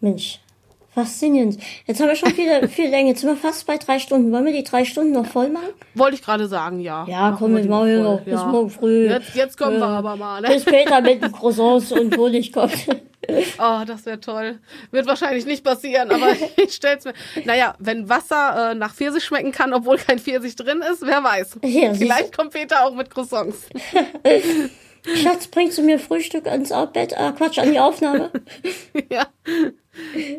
Mensch, 0.00 0.40
Faszinierend. 0.94 1.58
Jetzt 1.86 2.00
haben 2.00 2.08
wir 2.08 2.14
schon 2.14 2.32
viel, 2.32 2.68
viel 2.68 2.88
Länge. 2.88 3.10
Jetzt 3.10 3.22
sind 3.22 3.30
wir 3.30 3.36
fast 3.36 3.66
bei 3.66 3.78
drei 3.78 3.98
Stunden. 3.98 4.30
Wollen 4.30 4.44
wir 4.44 4.52
die 4.52 4.62
drei 4.62 4.84
Stunden 4.84 5.12
noch 5.12 5.26
voll 5.26 5.48
machen? 5.48 5.70
Wollte 5.94 6.16
ich 6.16 6.22
gerade 6.22 6.46
sagen, 6.46 6.80
ja. 6.80 7.04
Ja, 7.08 7.34
komm, 7.36 7.56
wir 7.56 7.64
machen 7.64 8.02
noch. 8.02 8.20
Bis 8.20 8.34
ja. 8.34 8.46
morgen 8.46 8.70
früh. 8.70 9.08
Jetzt, 9.08 9.34
jetzt 9.34 9.58
kommen 9.58 9.76
äh, 9.76 9.80
wir 9.80 9.86
aber 9.86 10.16
mal. 10.16 10.40
Ne? 10.40 10.48
Bis 10.48 10.62
später 10.62 11.00
mit 11.00 11.22
den 11.22 11.32
Croissants 11.32 11.90
und 11.90 12.16
Honig 12.16 12.52
kommt. 12.52 12.72
Oh, 13.58 13.80
das 13.86 14.04
wäre 14.04 14.20
toll. 14.20 14.58
Wird 14.90 15.06
wahrscheinlich 15.06 15.46
nicht 15.46 15.64
passieren, 15.64 16.10
aber 16.10 16.32
ich 16.56 16.74
stell's 16.74 17.06
mir. 17.06 17.14
Naja, 17.46 17.74
wenn 17.78 18.06
Wasser 18.10 18.72
äh, 18.72 18.74
nach 18.74 18.94
Pfirsich 18.94 19.24
schmecken 19.24 19.50
kann, 19.50 19.72
obwohl 19.72 19.96
kein 19.96 20.18
Pfirsich 20.18 20.56
drin 20.56 20.82
ist, 20.92 21.00
wer 21.00 21.24
weiß. 21.24 21.58
Ja, 21.62 21.94
Vielleicht 21.94 22.36
kommt 22.36 22.52
Peter 22.52 22.84
auch 22.84 22.94
mit 22.94 23.08
Croissants. 23.08 23.66
Schatz, 25.06 25.46
bringst 25.48 25.76
du 25.78 25.82
mir 25.82 25.98
Frühstück 25.98 26.46
ans 26.46 26.72
Bett? 26.92 27.18
Ah, 27.18 27.32
Quatsch, 27.32 27.58
an 27.58 27.70
die 27.70 27.78
Aufnahme. 27.78 28.30
ja. 29.10 29.26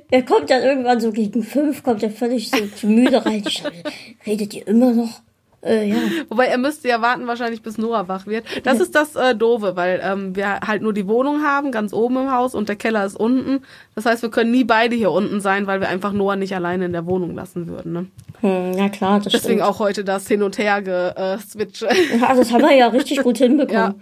Er 0.09 0.23
kommt 0.23 0.49
dann 0.49 0.63
irgendwann 0.63 0.99
so 0.99 1.11
gegen 1.11 1.43
fünf, 1.43 1.83
kommt 1.83 2.03
er 2.03 2.09
völlig 2.09 2.49
so 2.49 2.87
müde 2.87 3.25
rein. 3.25 3.43
Redet 4.25 4.53
ihr 4.53 4.67
immer 4.67 4.91
noch? 4.91 5.21
Äh, 5.65 5.89
ja. 5.89 5.97
Wobei 6.29 6.45
er 6.45 6.57
müsste 6.57 6.87
ja 6.87 7.01
warten 7.01 7.25
wahrscheinlich, 7.25 7.63
bis 7.63 7.77
Noah 7.77 8.07
wach 8.07 8.27
wird. 8.27 8.45
Das 8.63 8.77
ja. 8.77 8.83
ist 8.83 8.93
das 8.93 9.15
äh, 9.15 9.35
Doofe, 9.35 9.75
weil 9.75 9.99
ähm, 10.03 10.35
wir 10.35 10.59
halt 10.59 10.83
nur 10.83 10.93
die 10.93 11.07
Wohnung 11.07 11.43
haben, 11.43 11.71
ganz 11.71 11.91
oben 11.91 12.17
im 12.17 12.31
Haus 12.31 12.53
und 12.53 12.69
der 12.69 12.75
Keller 12.75 13.05
ist 13.05 13.15
unten. 13.15 13.63
Das 13.95 14.05
heißt, 14.05 14.21
wir 14.21 14.29
können 14.29 14.51
nie 14.51 14.63
beide 14.63 14.95
hier 14.95 15.11
unten 15.11 15.41
sein, 15.41 15.65
weil 15.65 15.79
wir 15.79 15.89
einfach 15.89 16.11
Noah 16.11 16.35
nicht 16.35 16.55
alleine 16.55 16.85
in 16.85 16.91
der 16.91 17.07
Wohnung 17.07 17.33
lassen 17.33 17.67
würden. 17.67 17.93
Ne? 17.93 18.05
Hm, 18.41 18.77
ja 18.77 18.89
klar, 18.89 19.19
das 19.19 19.33
Deswegen 19.33 19.59
stimmt. 19.59 19.69
auch 19.69 19.79
heute 19.79 20.03
das 20.03 20.27
Hin- 20.27 20.43
und 20.43 20.57
Her 20.57 20.81
geswitche. 20.81 21.89
Äh, 21.89 22.17
ja, 22.19 22.35
das 22.35 22.51
haben 22.51 22.61
wir 22.61 22.75
ja 22.75 22.87
richtig 22.87 23.23
gut 23.23 23.37
hinbekommen. 23.39 23.73
Ja. 23.73 23.95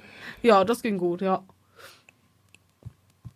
Ja, 0.44 0.64
das 0.64 0.82
ging 0.82 0.98
gut, 0.98 1.22
ja. 1.22 1.44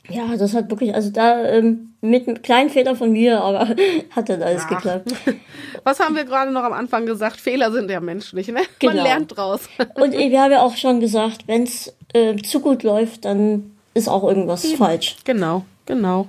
Ja, 0.10 0.38
das 0.38 0.53
hat 0.53 0.69
wirklich, 0.69 0.94
also 0.94 1.10
da 1.10 1.44
ähm, 1.45 1.94
mit 2.02 2.27
einem 2.27 2.42
kleinen 2.42 2.69
Fehler 2.69 2.95
von 2.95 3.11
mir, 3.11 3.42
aber 3.42 3.76
hat 4.16 4.30
dann 4.30 4.42
alles 4.42 4.64
ja. 4.64 4.69
geklappt. 4.69 5.14
Was 5.84 6.00
haben 6.00 6.16
wir 6.16 6.24
gerade 6.24 6.52
noch 6.52 6.64
am 6.64 6.74
Anfang 6.74 7.06
gesagt? 7.06 7.40
Fehler 7.40 7.72
sind 7.72 7.92
ja 7.92 8.00
menschlich, 8.00 8.48
ne? 8.48 8.61
Genau. 8.80 8.94
Man 8.94 9.03
lernt 9.03 9.36
draus. 9.36 9.68
Und 9.95 10.14
wir 10.14 10.42
haben 10.42 10.52
ja 10.52 10.61
auch 10.61 10.77
schon 10.77 11.00
gesagt, 11.00 11.48
wenn 11.48 11.64
es 11.64 11.94
äh, 12.14 12.36
zu 12.38 12.61
gut 12.61 12.84
läuft, 12.84 13.26
dann 13.26 13.72
ist 13.94 14.08
auch 14.08 14.24
irgendwas 14.24 14.64
Eben. 14.64 14.77
falsch. 14.77 15.18
Genau, 15.26 15.66
genau. 15.86 16.27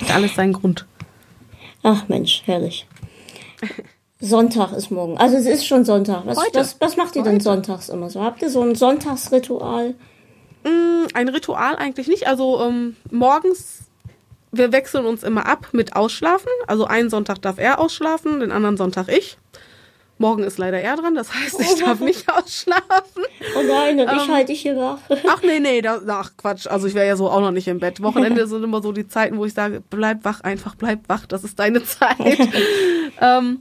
hat 0.00 0.14
alles 0.14 0.34
seinen 0.34 0.52
Grund. 0.52 0.86
Ach 1.82 2.08
Mensch, 2.08 2.42
herrlich. 2.46 2.86
Sonntag 4.26 4.72
ist 4.72 4.90
morgen. 4.90 5.16
Also 5.18 5.36
es 5.36 5.46
ist 5.46 5.66
schon 5.66 5.84
Sonntag. 5.84 6.22
Was, 6.26 6.38
was, 6.52 6.80
was 6.80 6.96
macht 6.96 7.16
ihr 7.16 7.22
Heute. 7.22 7.32
denn 7.32 7.40
sonntags 7.40 7.88
immer 7.88 8.10
so? 8.10 8.22
Habt 8.22 8.42
ihr 8.42 8.50
so 8.50 8.62
ein 8.62 8.74
Sonntagsritual? 8.74 9.94
Mm, 10.64 11.06
ein 11.14 11.28
Ritual 11.28 11.76
eigentlich 11.76 12.08
nicht. 12.08 12.26
Also 12.26 12.60
ähm, 12.62 12.96
morgens, 13.10 13.84
wir 14.52 14.72
wechseln 14.72 15.06
uns 15.06 15.22
immer 15.22 15.46
ab 15.46 15.68
mit 15.72 15.96
Ausschlafen. 15.96 16.50
Also 16.66 16.84
einen 16.84 17.10
Sonntag 17.10 17.40
darf 17.42 17.58
er 17.58 17.78
ausschlafen, 17.78 18.40
den 18.40 18.52
anderen 18.52 18.76
Sonntag 18.76 19.08
ich. 19.08 19.38
Morgen 20.18 20.44
ist 20.44 20.56
leider 20.56 20.80
er 20.80 20.96
dran, 20.96 21.14
das 21.14 21.32
heißt, 21.34 21.60
ich 21.60 21.84
darf 21.84 22.00
nicht 22.00 22.26
ausschlafen. 22.32 23.22
Oh 23.54 23.62
nein, 23.68 24.00
und 24.00 24.08
ähm, 24.08 24.16
ich 24.16 24.28
halte 24.28 24.52
dich 24.52 24.62
hier 24.62 24.76
wach. 24.76 24.98
Ach 25.28 25.42
nee, 25.42 25.60
nee, 25.60 25.82
da, 25.82 26.00
ach 26.08 26.32
Quatsch. 26.38 26.66
Also 26.66 26.86
ich 26.86 26.94
wäre 26.94 27.06
ja 27.06 27.16
so 27.16 27.28
auch 27.28 27.40
noch 27.40 27.50
nicht 27.50 27.68
im 27.68 27.80
Bett. 27.80 28.02
Wochenende 28.02 28.46
sind 28.46 28.64
immer 28.64 28.82
so 28.82 28.92
die 28.92 29.06
Zeiten, 29.06 29.36
wo 29.36 29.44
ich 29.44 29.52
sage, 29.52 29.82
bleib 29.90 30.24
wach, 30.24 30.40
einfach 30.40 30.74
bleib 30.74 31.00
wach, 31.08 31.26
das 31.26 31.44
ist 31.44 31.58
deine 31.58 31.84
Zeit. 31.84 32.16
ähm, 33.20 33.60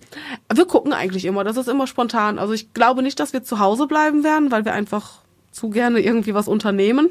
wir 0.54 0.66
gucken 0.66 0.94
eigentlich 0.94 1.26
immer, 1.26 1.44
das 1.44 1.58
ist 1.58 1.68
immer 1.68 1.88
spontan. 1.88 2.40
Also 2.40 2.54
ich 2.54 2.74
glaube 2.74 3.04
nicht, 3.04 3.20
dass 3.20 3.34
wir 3.34 3.44
zu 3.44 3.60
Hause 3.60 3.86
bleiben 3.86 4.24
werden, 4.24 4.50
weil 4.50 4.64
wir 4.64 4.74
einfach 4.74 5.20
zu 5.52 5.70
gerne 5.70 6.00
irgendwie 6.00 6.34
was 6.34 6.48
unternehmen. 6.48 7.10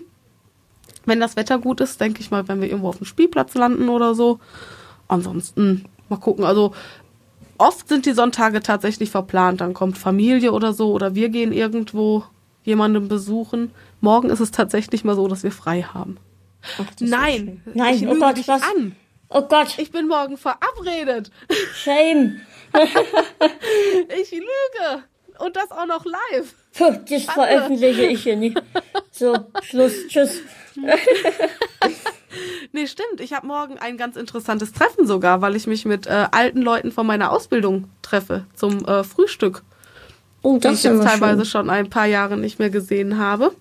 Wenn 1.04 1.20
das 1.20 1.36
Wetter 1.36 1.58
gut 1.58 1.82
ist, 1.82 2.00
denke 2.00 2.20
ich 2.20 2.30
mal, 2.30 2.48
wenn 2.48 2.62
wir 2.62 2.68
irgendwo 2.68 2.88
auf 2.88 2.96
dem 2.96 3.06
Spielplatz 3.06 3.54
landen 3.54 3.90
oder 3.90 4.14
so. 4.14 4.40
Ansonsten 5.06 5.84
mal 6.08 6.16
gucken. 6.16 6.44
Also 6.44 6.72
oft 7.58 7.88
sind 7.88 8.06
die 8.06 8.12
Sonntage 8.12 8.60
tatsächlich 8.60 9.10
verplant. 9.10 9.60
Dann 9.60 9.74
kommt 9.74 9.98
Familie 9.98 10.52
oder 10.52 10.72
so 10.72 10.92
oder 10.92 11.14
wir 11.14 11.28
gehen 11.28 11.52
irgendwo 11.52 12.24
jemanden 12.64 13.08
besuchen. 13.08 13.72
Morgen 14.00 14.30
ist 14.30 14.40
es 14.40 14.50
tatsächlich 14.50 15.04
mal 15.04 15.14
so, 15.16 15.28
dass 15.28 15.42
wir 15.42 15.52
frei 15.52 15.82
haben. 15.82 16.18
Ach, 16.78 16.86
Nein, 17.00 17.62
Nein, 17.74 17.94
ich 17.94 18.06
oh 18.06 18.14
Gott, 18.14 18.36
dich 18.38 18.48
was? 18.48 18.62
an. 18.62 18.96
Oh 19.28 19.42
Gott. 19.42 19.78
Ich 19.78 19.90
bin 19.90 20.08
morgen 20.08 20.36
verabredet. 20.36 21.30
Shame. 21.74 22.40
ich 24.20 24.30
lüge. 24.30 25.04
Und 25.38 25.56
das 25.56 25.70
auch 25.72 25.86
noch 25.86 26.04
live. 26.04 26.54
Puh, 26.76 26.92
das 27.08 27.24
veröffentliche 27.24 28.06
ich 28.06 28.22
hier 28.22 28.36
nicht. 28.36 28.60
So, 29.10 29.36
Schluss, 29.62 29.92
tschüss. 30.08 30.40
nee, 32.72 32.86
stimmt. 32.86 33.20
Ich 33.20 33.32
habe 33.32 33.46
morgen 33.46 33.78
ein 33.78 33.96
ganz 33.96 34.16
interessantes 34.16 34.72
Treffen 34.72 35.06
sogar, 35.06 35.42
weil 35.42 35.56
ich 35.56 35.66
mich 35.66 35.84
mit 35.84 36.06
äh, 36.06 36.26
alten 36.30 36.62
Leuten 36.62 36.92
von 36.92 37.06
meiner 37.06 37.30
Ausbildung 37.32 37.88
treffe 38.02 38.44
zum 38.54 38.84
äh, 38.84 39.04
Frühstück. 39.04 39.62
Oh, 40.42 40.58
das 40.58 40.82
die 40.82 40.88
ich 40.88 40.94
jetzt 40.94 41.04
teilweise 41.04 41.44
schön. 41.44 41.50
schon 41.50 41.70
ein 41.70 41.90
paar 41.90 42.06
Jahre 42.06 42.36
nicht 42.36 42.58
mehr 42.58 42.70
gesehen 42.70 43.18
habe. 43.18 43.52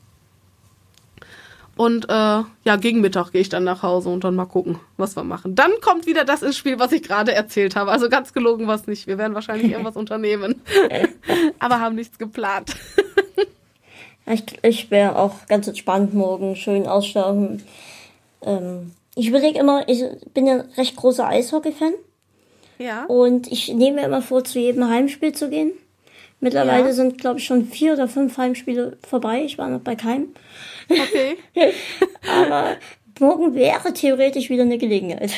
Und 1.75 2.05
äh, 2.05 2.11
ja, 2.11 2.75
gegen 2.79 3.01
Mittag 3.01 3.31
gehe 3.31 3.41
ich 3.41 3.49
dann 3.49 3.63
nach 3.63 3.81
Hause 3.81 4.09
und 4.09 4.23
dann 4.23 4.35
mal 4.35 4.45
gucken, 4.45 4.79
was 4.97 5.15
wir 5.15 5.23
machen. 5.23 5.55
Dann 5.55 5.71
kommt 5.81 6.05
wieder 6.05 6.23
das 6.23 6.43
ins 6.43 6.55
Spiel, 6.55 6.77
was 6.77 6.91
ich 6.91 7.01
gerade 7.01 7.33
erzählt 7.33 7.75
habe. 7.75 7.91
Also 7.91 8.09
ganz 8.09 8.33
gelogen 8.33 8.67
was 8.67 8.85
nicht. 8.85 9.07
Wir 9.07 9.17
werden 9.17 9.33
wahrscheinlich 9.33 9.71
irgendwas 9.71 9.95
unternehmen, 9.95 10.61
aber 11.59 11.79
haben 11.79 11.95
nichts 11.95 12.19
geplant. 12.19 12.75
ich 14.27 14.43
ich 14.61 14.91
wäre 14.91 15.15
auch 15.15 15.47
ganz 15.47 15.67
entspannt 15.67 16.13
morgen, 16.13 16.55
schön 16.55 16.85
ausschlafen. 16.85 17.63
Ähm, 18.45 18.91
ich 19.15 19.27
überlege 19.27 19.59
immer, 19.59 19.87
ich 19.87 20.03
bin 20.33 20.47
ja 20.47 20.55
ein 20.55 20.69
recht 20.77 20.95
großer 20.95 21.27
Eishockey-Fan. 21.27 21.93
Ja. 22.79 23.05
Und 23.05 23.51
ich 23.51 23.69
nehme 23.73 24.01
mir 24.01 24.05
immer 24.07 24.21
vor, 24.21 24.43
zu 24.43 24.59
jedem 24.59 24.87
Heimspiel 24.87 25.33
zu 25.33 25.49
gehen. 25.49 25.73
Mittlerweile 26.39 26.87
ja. 26.87 26.93
sind, 26.93 27.19
glaube 27.19 27.39
ich, 27.39 27.45
schon 27.45 27.65
vier 27.65 27.93
oder 27.93 28.07
fünf 28.07 28.37
Heimspiele 28.37 28.97
vorbei. 29.07 29.43
Ich 29.45 29.57
war 29.57 29.69
noch 29.69 29.79
bei 29.79 29.95
keinem. 29.95 30.29
Okay. 30.89 31.37
Aber 32.27 32.75
morgen 33.19 33.55
wäre 33.55 33.93
theoretisch 33.93 34.49
wieder 34.49 34.63
eine 34.63 34.77
Gelegenheit. 34.77 35.31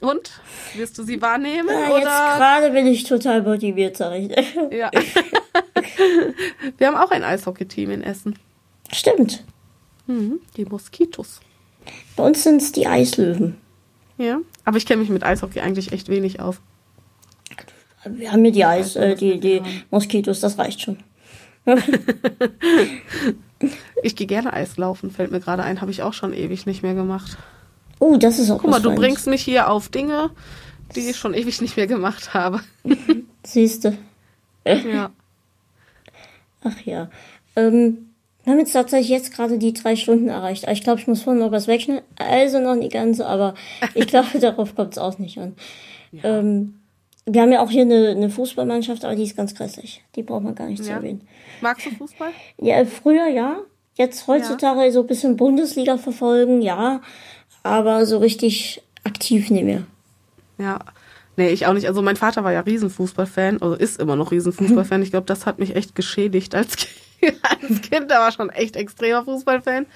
Und? 0.00 0.32
Wirst 0.74 0.98
du 0.98 1.02
sie 1.02 1.22
wahrnehmen? 1.22 1.68
Ja, 1.68 1.90
oder? 1.90 1.98
Jetzt 1.98 2.06
gerade 2.06 2.70
bin 2.70 2.86
ich 2.86 3.04
total 3.04 3.42
motiviert, 3.42 3.96
sag 3.96 4.16
ich. 4.16 4.30
Ja. 4.70 4.90
Wir 6.76 6.86
haben 6.86 6.96
auch 6.96 7.10
ein 7.10 7.24
Eishockey-Team 7.24 7.90
in 7.90 8.02
Essen. 8.02 8.38
Stimmt. 8.92 9.44
Mhm, 10.06 10.40
die 10.56 10.64
Moskitos. 10.64 11.40
Bei 12.16 12.24
uns 12.24 12.42
sind 12.42 12.62
es 12.62 12.72
die 12.72 12.86
Eislöwen. 12.86 13.56
Ja, 14.16 14.38
aber 14.64 14.76
ich 14.76 14.86
kenne 14.86 15.00
mich 15.00 15.10
mit 15.10 15.22
Eishockey 15.22 15.60
eigentlich 15.60 15.92
echt 15.92 16.08
wenig 16.08 16.40
aus. 16.40 16.60
Wir 18.04 18.32
haben 18.32 18.42
hier 18.42 18.52
die 18.52 18.64
Eis, 18.64 18.96
äh, 18.96 19.14
die, 19.14 19.38
die 19.38 19.62
Moskitos, 19.90 20.40
das 20.40 20.58
reicht 20.58 20.80
schon. 20.80 20.98
ich 24.02 24.16
gehe 24.16 24.26
gerne 24.26 24.52
Eislaufen, 24.52 25.10
fällt 25.10 25.30
mir 25.30 25.40
gerade 25.40 25.62
ein, 25.62 25.80
habe 25.80 25.90
ich 25.90 26.02
auch 26.02 26.12
schon 26.12 26.32
ewig 26.32 26.66
nicht 26.66 26.82
mehr 26.82 26.94
gemacht. 26.94 27.36
Oh, 27.98 28.16
das 28.16 28.38
ist 28.38 28.50
auch 28.50 28.58
Guck 28.58 28.70
mal, 28.70 28.80
du 28.80 28.94
bringst 28.94 29.26
mich 29.26 29.42
hier 29.42 29.70
auf 29.70 29.88
Dinge, 29.88 30.30
die 30.94 31.10
ich 31.10 31.16
schon 31.16 31.34
ewig 31.34 31.60
nicht 31.60 31.76
mehr 31.76 31.86
gemacht 31.86 32.34
habe. 32.34 32.60
Siehste. 33.44 33.98
Ja. 34.64 35.10
Ach 36.62 36.80
ja. 36.84 37.10
Ähm, 37.56 38.07
wir 38.48 38.52
haben 38.52 38.60
jetzt 38.60 38.72
tatsächlich 38.72 39.10
jetzt 39.10 39.34
gerade 39.34 39.58
die 39.58 39.74
drei 39.74 39.94
Stunden 39.94 40.28
erreicht. 40.28 40.66
Ich 40.72 40.82
glaube, 40.82 40.98
ich 40.98 41.06
muss 41.06 41.20
vorhin 41.20 41.42
noch 41.42 41.52
was 41.52 41.66
wegschneiden. 41.66 42.02
Also 42.16 42.60
noch 42.60 42.76
nicht 42.76 42.92
ganz, 42.92 43.20
aber 43.20 43.52
ich 43.92 44.06
glaube, 44.06 44.38
darauf 44.40 44.74
kommt 44.74 44.92
es 44.92 44.98
auch 44.98 45.18
nicht 45.18 45.36
an. 45.36 45.54
Ja. 46.12 46.38
Ähm, 46.38 46.80
wir 47.26 47.42
haben 47.42 47.52
ja 47.52 47.62
auch 47.62 47.68
hier 47.68 47.82
eine, 47.82 48.08
eine 48.08 48.30
Fußballmannschaft, 48.30 49.04
aber 49.04 49.16
die 49.16 49.24
ist 49.24 49.36
ganz 49.36 49.54
grässlich. 49.54 50.02
Die 50.16 50.22
braucht 50.22 50.44
man 50.44 50.54
gar 50.54 50.66
nicht 50.66 50.78
ja. 50.78 50.84
zu 50.86 50.92
erwähnen. 50.92 51.28
Magst 51.60 51.84
du 51.84 51.90
Fußball? 51.90 52.30
Ja, 52.56 52.82
früher 52.86 53.28
ja. 53.28 53.58
Jetzt 53.96 54.26
heutzutage 54.26 54.82
ja. 54.82 54.90
so 54.92 55.02
ein 55.02 55.06
bisschen 55.06 55.36
Bundesliga 55.36 55.98
verfolgen, 55.98 56.62
ja. 56.62 57.02
Aber 57.64 58.06
so 58.06 58.16
richtig 58.16 58.80
aktiv 59.04 59.50
nicht 59.50 59.64
mehr. 59.64 59.82
Ja. 60.56 60.78
Nee, 61.36 61.50
ich 61.50 61.66
auch 61.66 61.74
nicht. 61.74 61.86
Also 61.86 62.00
mein 62.00 62.16
Vater 62.16 62.44
war 62.44 62.52
ja 62.54 62.60
Riesenfußballfan, 62.60 63.60
also 63.60 63.74
ist 63.74 64.00
immer 64.00 64.16
noch 64.16 64.30
Riesenfußballfan. 64.30 65.02
Ich 65.02 65.10
glaube, 65.10 65.26
das 65.26 65.44
hat 65.44 65.58
mich 65.58 65.76
echt 65.76 65.94
geschädigt 65.94 66.54
als 66.54 66.78
Kind. 66.78 67.07
als 67.42 67.82
Kind, 67.82 68.10
der 68.10 68.20
war 68.20 68.32
schon 68.32 68.50
echt 68.50 68.76
extremer 68.76 69.24
Fußballfan. 69.24 69.86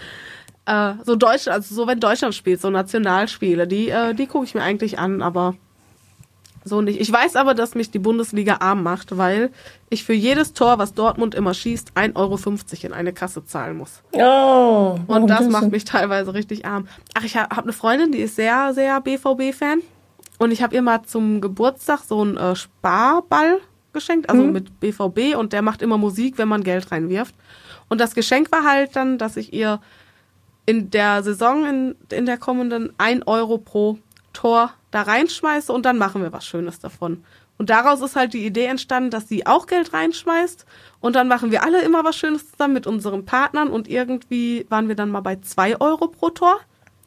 Äh, 0.66 0.94
so 1.04 1.16
Deutschland, 1.16 1.56
also 1.56 1.74
so 1.74 1.86
wenn 1.86 2.00
Deutschland 2.00 2.34
spielt, 2.34 2.60
so 2.60 2.70
Nationalspiele, 2.70 3.66
die, 3.66 3.88
äh, 3.88 4.14
die 4.14 4.26
gucke 4.26 4.44
ich 4.44 4.54
mir 4.54 4.62
eigentlich 4.62 4.98
an, 4.98 5.22
aber 5.22 5.54
so 6.64 6.80
nicht. 6.80 7.00
Ich 7.00 7.12
weiß 7.12 7.34
aber, 7.36 7.54
dass 7.54 7.74
mich 7.74 7.90
die 7.90 7.98
Bundesliga 7.98 8.58
arm 8.60 8.84
macht, 8.84 9.16
weil 9.18 9.50
ich 9.90 10.04
für 10.04 10.12
jedes 10.12 10.52
Tor, 10.52 10.78
was 10.78 10.94
Dortmund 10.94 11.34
immer 11.34 11.54
schießt, 11.54 11.92
1,50 11.96 12.14
Euro 12.16 12.38
in 12.86 12.92
eine 12.92 13.12
Kasse 13.12 13.44
zahlen 13.44 13.76
muss. 13.76 14.02
Oh. 14.12 14.96
Und 15.08 15.26
das 15.28 15.48
macht 15.48 15.70
mich 15.70 15.84
teilweise 15.84 16.34
richtig 16.34 16.64
arm. 16.64 16.86
Ach, 17.14 17.24
ich 17.24 17.36
habe 17.36 17.54
hab 17.56 17.64
eine 17.64 17.72
Freundin, 17.72 18.12
die 18.12 18.18
ist 18.18 18.36
sehr, 18.36 18.72
sehr 18.74 19.00
BVB-Fan. 19.00 19.80
Und 20.38 20.50
ich 20.50 20.62
habe 20.62 20.74
ihr 20.74 20.82
mal 20.82 21.02
zum 21.02 21.40
Geburtstag 21.40 22.00
so 22.00 22.20
einen 22.20 22.36
äh, 22.36 22.54
Sparball 22.54 23.60
geschenkt, 23.92 24.30
also 24.30 24.42
mhm. 24.42 24.52
mit 24.52 24.80
BVB. 24.80 25.36
Und 25.36 25.52
der 25.52 25.62
macht 25.62 25.82
immer 25.82 25.98
Musik, 25.98 26.38
wenn 26.38 26.48
man 26.48 26.62
Geld 26.62 26.90
reinwirft. 26.90 27.34
Und 27.88 28.00
das 28.00 28.14
Geschenk 28.14 28.50
war 28.52 28.64
halt 28.64 28.96
dann, 28.96 29.18
dass 29.18 29.36
ich 29.36 29.52
ihr 29.52 29.80
in 30.66 30.90
der 30.90 31.22
Saison, 31.22 31.66
in, 31.66 31.94
in 32.10 32.26
der 32.26 32.38
kommenden, 32.38 32.92
1 32.98 33.26
Euro 33.26 33.58
pro 33.58 33.98
Tor 34.32 34.72
da 34.90 35.02
reinschmeiße 35.02 35.72
und 35.72 35.84
dann 35.84 35.98
machen 35.98 36.22
wir 36.22 36.32
was 36.32 36.46
Schönes 36.46 36.78
davon. 36.78 37.24
Und 37.58 37.70
daraus 37.70 38.00
ist 38.00 38.16
halt 38.16 38.32
die 38.32 38.44
Idee 38.44 38.64
entstanden, 38.64 39.10
dass 39.10 39.28
sie 39.28 39.46
auch 39.46 39.66
Geld 39.66 39.92
reinschmeißt 39.92 40.66
und 41.00 41.16
dann 41.16 41.28
machen 41.28 41.50
wir 41.50 41.62
alle 41.62 41.82
immer 41.82 42.04
was 42.04 42.16
Schönes 42.16 42.50
zusammen 42.50 42.74
mit 42.74 42.86
unseren 42.86 43.24
Partnern 43.24 43.68
und 43.68 43.88
irgendwie 43.88 44.66
waren 44.68 44.88
wir 44.88 44.96
dann 44.96 45.10
mal 45.10 45.20
bei 45.20 45.36
zwei 45.36 45.80
Euro 45.80 46.08
pro 46.08 46.30
Tor. 46.30 46.58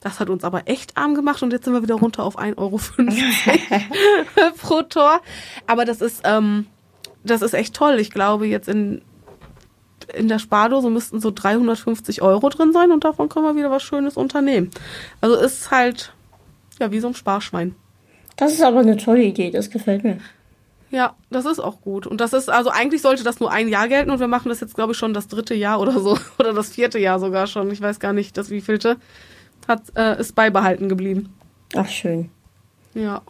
Das 0.02 0.20
hat 0.20 0.30
uns 0.30 0.44
aber 0.44 0.68
echt 0.68 0.98
arm 0.98 1.16
gemacht 1.16 1.42
und 1.42 1.52
jetzt 1.52 1.66
sind 1.66 1.74
wir 1.74 1.82
wieder 1.82 1.96
runter 1.96 2.24
auf 2.24 2.38
1,50 2.38 2.58
Euro 2.58 2.80
pro 4.62 4.82
Tor. 4.84 5.22
Aber 5.66 5.84
das 5.84 6.00
ist, 6.00 6.22
ähm, 6.26 6.68
das 7.26 7.42
ist 7.42 7.54
echt 7.54 7.74
toll. 7.74 8.00
Ich 8.00 8.12
glaube, 8.12 8.48
jetzt 8.48 8.68
in, 8.68 9.02
in 10.14 10.28
der 10.28 10.40
Spardose 10.40 10.90
müssten 10.90 11.20
so 11.20 11.32
350 11.32 12.22
Euro 12.22 12.50
drin 12.50 12.72
sein 12.72 12.92
und 12.92 13.04
davon 13.04 13.30
können 13.30 13.46
wir 13.46 13.56
wieder 13.56 13.72
was 13.72 13.84
Schönes 13.84 14.18
unternehmen. 14.18 14.72
Also 15.22 15.36
ist 15.36 15.72
halt 15.72 16.14
ja, 16.80 16.92
wie 16.92 17.00
so 17.00 17.08
ein 17.08 17.16
Sparschwein. 17.16 17.76
Das 18.36 18.54
ist 18.54 18.62
aber 18.62 18.80
eine 18.80 18.98
tolle 18.98 19.24
Idee, 19.24 19.50
das 19.52 19.70
gefällt 19.70 20.04
mir. 20.04 20.18
Ja, 20.92 21.16
das 21.30 21.46
ist 21.46 21.60
auch 21.60 21.82
gut. 21.82 22.06
Und 22.06 22.22
das 22.22 22.34
ist, 22.34 22.50
also 22.50 22.70
eigentlich 22.70 23.02
sollte 23.02 23.24
das 23.24 23.40
nur 23.40 23.52
ein 23.52 23.68
Jahr 23.68 23.88
gelten 23.88 24.12
und 24.12 24.20
wir 24.20 24.28
machen 24.28 24.50
das 24.50 24.60
jetzt, 24.60 24.76
glaube 24.76 24.92
ich, 24.92 24.98
schon 24.98 25.14
das 25.14 25.28
dritte 25.28 25.56
Jahr 25.56 25.80
oder 25.80 26.00
so. 26.00 26.18
Oder 26.40 26.54
das 26.54 26.70
vierte 26.70 27.00
Jahr 27.00 27.20
sogar 27.20 27.48
schon. 27.48 27.72
Ich 27.72 27.82
weiß 27.82 28.00
gar 28.00 28.14
nicht, 28.14 28.38
das 28.38 28.50
wievielte. 28.50 28.98
Hat, 29.68 29.82
äh, 29.96 30.20
ist 30.20 30.36
beibehalten 30.36 30.90
geblieben. 30.90 31.34
Ach, 31.76 31.88
schön. 31.88 32.30
Ja. 32.94 33.22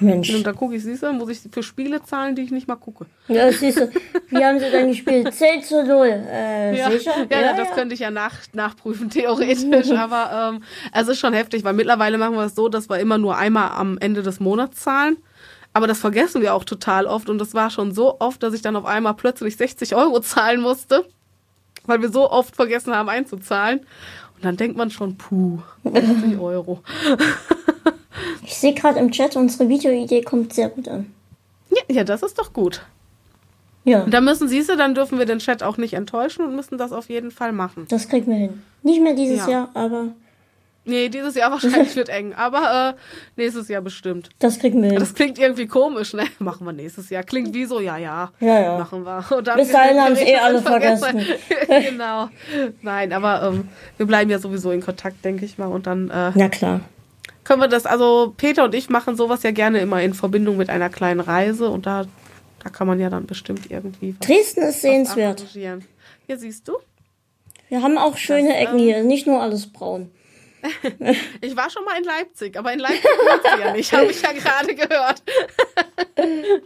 Mensch. 0.00 0.34
Und 0.34 0.46
da 0.46 0.52
gucke 0.52 0.74
ich, 0.74 0.82
siehst 0.82 1.02
du, 1.02 1.12
muss 1.12 1.28
ich 1.28 1.40
für 1.50 1.62
Spiele 1.62 2.02
zahlen, 2.02 2.34
die 2.34 2.42
ich 2.42 2.50
nicht 2.50 2.66
mal 2.66 2.76
gucke. 2.76 3.06
Ja, 3.28 3.50
siehst 3.52 3.78
du, 3.78 3.90
wie 4.28 4.44
haben 4.44 4.58
sie 4.58 4.70
dann 4.70 4.88
gespielt? 4.88 5.32
10 5.34 5.62
zu 5.62 5.84
0. 5.84 6.06
Äh, 6.06 6.78
ja. 6.78 6.90
sicher? 6.90 7.12
Ja, 7.30 7.40
ja, 7.40 7.56
das 7.56 7.68
ja. 7.68 7.74
könnte 7.74 7.94
ich 7.94 8.00
ja 8.00 8.10
nach, 8.10 8.34
nachprüfen, 8.52 9.10
theoretisch. 9.10 9.90
aber 9.96 10.54
ähm, 10.54 10.62
es 10.92 11.08
ist 11.08 11.18
schon 11.18 11.32
heftig, 11.32 11.64
weil 11.64 11.74
mittlerweile 11.74 12.18
machen 12.18 12.34
wir 12.34 12.44
es 12.44 12.54
so, 12.54 12.68
dass 12.68 12.88
wir 12.88 12.98
immer 12.98 13.18
nur 13.18 13.36
einmal 13.36 13.70
am 13.70 13.98
Ende 13.98 14.22
des 14.22 14.40
Monats 14.40 14.80
zahlen. 14.80 15.16
Aber 15.72 15.86
das 15.86 15.98
vergessen 15.98 16.40
wir 16.40 16.54
auch 16.54 16.64
total 16.64 17.06
oft. 17.06 17.28
Und 17.28 17.38
das 17.38 17.54
war 17.54 17.70
schon 17.70 17.92
so 17.92 18.20
oft, 18.20 18.42
dass 18.42 18.54
ich 18.54 18.62
dann 18.62 18.76
auf 18.76 18.84
einmal 18.84 19.14
plötzlich 19.14 19.56
60 19.56 19.94
Euro 19.94 20.20
zahlen 20.20 20.60
musste, 20.60 21.04
weil 21.86 22.00
wir 22.00 22.10
so 22.10 22.30
oft 22.30 22.54
vergessen 22.54 22.94
haben 22.94 23.08
einzuzahlen. 23.08 23.80
Und 24.36 24.44
dann 24.44 24.56
denkt 24.56 24.76
man 24.76 24.90
schon, 24.90 25.16
puh, 25.16 25.58
60 25.82 26.38
Euro. 26.38 26.82
Ich 28.42 28.54
sehe 28.56 28.74
gerade 28.74 28.98
im 28.98 29.10
Chat, 29.10 29.36
unsere 29.36 29.68
Videoidee 29.68 30.22
kommt 30.22 30.52
sehr 30.52 30.68
gut 30.68 30.88
an. 30.88 31.12
Ja, 31.70 31.82
ja, 31.96 32.04
das 32.04 32.22
ist 32.22 32.38
doch 32.38 32.52
gut. 32.52 32.82
Ja. 33.84 34.04
Und 34.04 34.14
da 34.14 34.20
müssen, 34.20 34.48
siehst 34.48 34.70
du, 34.70 34.76
dann 34.76 34.94
dürfen 34.94 35.18
wir 35.18 35.26
den 35.26 35.40
Chat 35.40 35.62
auch 35.62 35.76
nicht 35.76 35.94
enttäuschen 35.94 36.44
und 36.44 36.56
müssen 36.56 36.78
das 36.78 36.92
auf 36.92 37.08
jeden 37.10 37.30
Fall 37.30 37.52
machen. 37.52 37.86
Das 37.88 38.08
kriegen 38.08 38.30
wir 38.30 38.36
hin. 38.36 38.62
Nicht 38.82 39.02
mehr 39.02 39.14
dieses 39.14 39.46
ja. 39.46 39.50
Jahr, 39.50 39.70
aber 39.74 40.14
Nee, 40.86 41.08
dieses 41.08 41.34
Jahr 41.34 41.50
wahrscheinlich 41.50 41.96
wird 41.96 42.10
eng, 42.10 42.34
aber 42.34 42.94
äh, 42.94 43.40
nächstes 43.40 43.68
Jahr 43.68 43.80
bestimmt. 43.80 44.28
Das 44.38 44.58
kriegen 44.58 44.82
wir 44.82 44.90
hin. 44.90 44.98
Das 44.98 45.14
klingt 45.14 45.38
irgendwie 45.38 45.66
komisch, 45.66 46.12
ne? 46.12 46.24
Machen 46.38 46.66
wir 46.66 46.74
nächstes 46.74 47.08
Jahr. 47.08 47.22
Klingt 47.22 47.54
wie 47.54 47.64
so, 47.64 47.80
ja, 47.80 47.96
ja. 47.96 48.30
Ja, 48.40 48.60
ja. 48.60 48.78
Machen 48.78 49.04
wir. 49.04 49.24
Bis 49.56 49.68
dahin 49.72 49.98
haben 49.98 50.12
es 50.12 50.20
eh 50.20 50.36
alle 50.36 50.60
vergessen. 50.60 51.24
genau. 51.68 52.28
Nein, 52.82 53.14
aber 53.14 53.44
ähm, 53.44 53.68
wir 53.96 54.06
bleiben 54.06 54.30
ja 54.30 54.38
sowieso 54.38 54.72
in 54.72 54.82
Kontakt, 54.82 55.24
denke 55.24 55.46
ich 55.46 55.56
mal. 55.56 55.68
Und 55.68 55.86
dann. 55.86 56.10
Äh, 56.10 56.32
Na 56.34 56.48
klar. 56.50 56.82
Können 57.44 57.60
wir 57.60 57.68
das, 57.68 57.86
also 57.86 58.34
Peter 58.36 58.64
und 58.64 58.74
ich 58.74 58.88
machen 58.88 59.16
sowas 59.16 59.42
ja 59.42 59.50
gerne 59.50 59.80
immer 59.80 60.02
in 60.02 60.14
Verbindung 60.14 60.56
mit 60.56 60.70
einer 60.70 60.88
kleinen 60.88 61.20
Reise 61.20 61.68
und 61.68 61.86
da, 61.86 62.06
da 62.62 62.70
kann 62.70 62.86
man 62.86 62.98
ja 62.98 63.10
dann 63.10 63.26
bestimmt 63.26 63.70
irgendwie. 63.70 64.16
Was, 64.18 64.26
Dresden 64.26 64.62
ist 64.62 64.80
sehenswert. 64.80 65.44
Ja, 65.54 65.78
siehst 66.36 66.66
du? 66.66 66.74
Wir 67.68 67.82
haben 67.82 67.98
auch 67.98 68.16
schöne 68.16 68.48
das, 68.48 68.58
Ecken 68.58 68.78
ähm, 68.78 68.84
hier, 68.84 69.02
nicht 69.02 69.26
nur 69.26 69.40
alles 69.40 69.70
braun. 69.72 70.10
ich 71.40 71.56
war 71.56 71.68
schon 71.70 71.84
mal 71.84 71.98
in 71.98 72.04
Leipzig, 72.04 72.56
aber 72.56 72.72
in 72.72 72.78
Leipzig 72.78 73.04
wohnt 73.04 73.60
ja 73.60 73.72
nicht, 73.72 73.92
habe 73.92 74.06
ich 74.06 74.22
ja 74.22 74.32
gerade 74.32 74.74
gehört. 74.74 75.22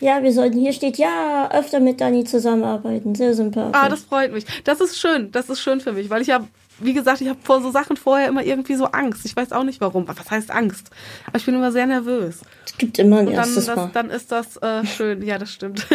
ja, 0.00 0.22
wir 0.22 0.32
sollten, 0.32 0.58
hier 0.58 0.72
steht, 0.72 0.98
ja, 0.98 1.50
öfter 1.52 1.80
mit 1.80 2.00
Dani 2.00 2.24
zusammenarbeiten. 2.24 3.14
Sehr 3.14 3.34
sympathisch. 3.34 3.80
Ah, 3.80 3.88
das 3.88 4.02
freut 4.02 4.32
mich. 4.32 4.44
Das 4.64 4.80
ist 4.80 4.98
schön, 4.98 5.30
das 5.30 5.48
ist 5.48 5.60
schön 5.60 5.80
für 5.80 5.92
mich, 5.92 6.10
weil 6.10 6.22
ich 6.22 6.30
habe, 6.30 6.48
wie 6.78 6.94
gesagt, 6.94 7.20
ich 7.20 7.28
habe 7.28 7.38
vor 7.42 7.60
so 7.60 7.70
Sachen 7.70 7.96
vorher 7.96 8.28
immer 8.28 8.44
irgendwie 8.44 8.74
so 8.74 8.86
Angst. 8.86 9.24
Ich 9.24 9.36
weiß 9.36 9.52
auch 9.52 9.64
nicht 9.64 9.80
warum. 9.80 10.06
Was 10.08 10.30
heißt 10.30 10.50
Angst? 10.50 10.90
Aber 11.26 11.36
ich 11.36 11.44
bin 11.44 11.54
immer 11.54 11.72
sehr 11.72 11.86
nervös. 11.86 12.40
Es 12.66 12.76
gibt 12.76 12.98
immer 12.98 13.18
ein 13.18 13.28
Und 13.28 13.34
dann, 13.34 13.44
erstes 13.44 13.66
das, 13.66 13.76
Mal. 13.76 13.90
dann 13.92 14.10
ist 14.10 14.32
das 14.32 14.56
äh, 14.58 14.84
schön. 14.84 15.22
Ja, 15.22 15.38
das 15.38 15.50
stimmt. 15.50 15.86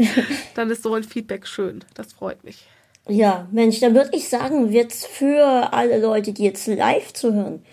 dann 0.54 0.70
ist 0.70 0.82
so 0.82 0.94
ein 0.94 1.04
Feedback 1.04 1.46
schön. 1.46 1.84
Das 1.94 2.12
freut 2.12 2.42
mich. 2.44 2.66
Ja, 3.08 3.48
Mensch, 3.50 3.80
dann 3.80 3.94
würde 3.94 4.10
ich 4.12 4.28
sagen, 4.28 4.70
jetzt 4.70 5.06
für 5.06 5.72
alle 5.72 6.00
Leute, 6.00 6.32
die 6.32 6.44
jetzt 6.44 6.68
live 6.68 7.12
zuhören, 7.12 7.64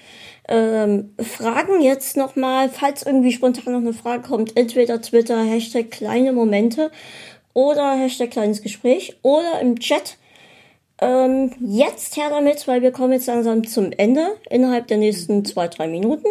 ähm, 0.48 1.14
Fragen 1.20 1.82
jetzt 1.82 2.18
nochmal, 2.18 2.70
falls 2.70 3.04
irgendwie 3.04 3.32
spontan 3.32 3.74
noch 3.74 3.80
eine 3.82 3.94
Frage 3.94 4.24
kommt, 4.28 4.58
entweder 4.58 5.00
Twitter, 5.02 5.44
Hashtag 5.44 5.92
kleine 5.92 6.34
Momente 6.34 6.90
oder 7.54 7.94
Hashtag 7.94 8.32
kleines 8.32 8.64
Gespräch 8.64 9.18
oder 9.22 9.60
im 9.62 9.80
Chat. 9.80 10.18
Ähm, 11.02 11.52
jetzt 11.62 12.18
her 12.18 12.30
damit, 12.30 12.68
weil 12.68 12.82
wir 12.82 12.92
kommen 12.92 13.14
jetzt 13.14 13.28
langsam 13.28 13.66
zum 13.66 13.92
Ende, 13.92 14.36
innerhalb 14.50 14.88
der 14.88 14.98
nächsten 14.98 15.46
zwei, 15.46 15.68
drei 15.68 15.88
Minuten. 15.88 16.28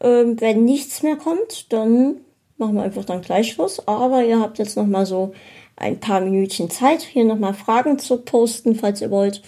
Ähm, 0.00 0.40
wenn 0.40 0.64
nichts 0.64 1.02
mehr 1.02 1.16
kommt, 1.16 1.72
dann 1.72 2.18
machen 2.58 2.74
wir 2.74 2.82
einfach 2.82 3.04
dann 3.04 3.22
gleich 3.22 3.52
Schluss. 3.52 3.86
Aber 3.86 4.24
ihr 4.24 4.40
habt 4.40 4.58
jetzt 4.58 4.76
nochmal 4.76 5.06
so 5.06 5.32
ein 5.76 6.00
paar 6.00 6.20
Minütchen 6.20 6.70
Zeit, 6.70 7.02
hier 7.02 7.24
nochmal 7.24 7.54
Fragen 7.54 7.98
zu 7.98 8.18
posten, 8.18 8.74
falls 8.74 9.00
ihr 9.00 9.10
wollt. 9.10 9.42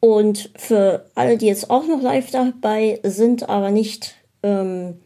Und 0.00 0.50
für 0.56 1.06
alle, 1.14 1.36
die 1.38 1.46
jetzt 1.46 1.70
auch 1.70 1.86
noch 1.86 2.00
live 2.00 2.30
dabei 2.30 3.00
sind, 3.02 3.48
aber 3.48 3.70
nicht 3.70 4.14
ähm, 4.42 4.98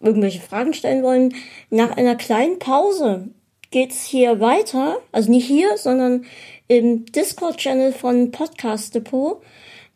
irgendwelche 0.00 0.40
Fragen 0.40 0.72
stellen 0.72 1.02
wollen, 1.02 1.34
nach 1.70 1.96
einer 1.96 2.16
kleinen 2.16 2.58
Pause 2.58 3.28
geht's 3.70 4.04
hier 4.04 4.40
weiter. 4.40 4.98
Also 5.12 5.30
nicht 5.30 5.46
hier, 5.46 5.76
sondern 5.76 6.24
im 6.68 7.06
Discord-Channel 7.06 7.92
von 7.92 8.30
Podcast 8.30 8.94
Depot. 8.94 9.42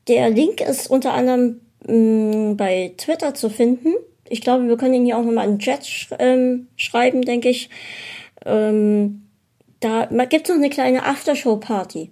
Der 0.07 0.31
Link 0.31 0.61
ist 0.61 0.91
unter 0.91 1.15
anderem 1.15 1.61
mh, 1.87 1.95
mm, 1.95 2.57
bei 2.57 2.95
Twitter 2.97 3.35
zu 3.35 3.51
finden. 3.51 3.95
Ich 4.29 4.41
glaube, 4.41 4.69
wir 4.69 4.77
können 4.77 4.95
ihn 4.95 5.05
hier 5.07 5.19
auch 5.19 5.25
nochmal 5.25 5.47
in 5.47 5.55
den 5.55 5.59
Chat 5.61 5.87
sch 5.87 6.11
ähm, 6.19 6.69
schreiben, 6.77 7.23
denke 7.23 7.49
ich. 7.49 7.71
Ähm, 8.45 9.23
da 9.81 10.07
gibt's 10.29 10.49
noch 10.49 10.57
eine 10.57 10.71
kleine 10.71 11.05
Aftershow-Party. 11.05 12.11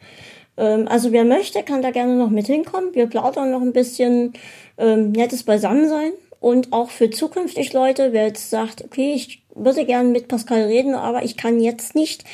Ähm, 0.57 0.89
also 0.89 1.13
wer 1.13 1.25
möchte, 1.25 1.63
kann 1.63 1.83
da 1.83 1.91
gerne 1.91 2.17
noch 2.17 2.31
mit 2.31 2.47
hinkommen. 2.47 2.95
Wir 2.95 3.07
plaudern 3.07 3.51
noch 3.51 3.63
ein 3.63 3.73
bisschen 3.73 4.33
ähm, 4.79 5.13
nettes 5.13 5.43
Beisammensein. 5.43 6.13
Und 6.41 6.73
auch 6.73 6.91
für 6.91 7.11
zukünftig 7.11 7.73
Leute, 7.73 8.13
wer 8.13 8.27
jetzt 8.27 8.51
sagt, 8.51 8.85
okay, 8.85 9.15
ich 9.15 9.43
würde 9.57 9.85
gerne 9.85 10.09
mit 10.11 10.29
Pascal 10.29 10.65
reden, 10.65 10.95
aber 10.95 11.25
ich 11.25 11.37
kann 11.37 11.61
jetzt 11.61 11.95
nicht. 11.95 12.25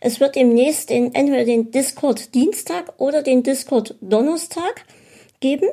Es 0.00 0.20
wird 0.20 0.36
demnächst 0.36 0.90
den, 0.90 1.14
entweder 1.14 1.44
den 1.44 1.70
Discord 1.70 2.34
Dienstag 2.34 2.94
oder 2.98 3.22
den 3.22 3.42
Discord 3.42 3.96
Donnerstag 4.00 4.84
geben. 5.40 5.68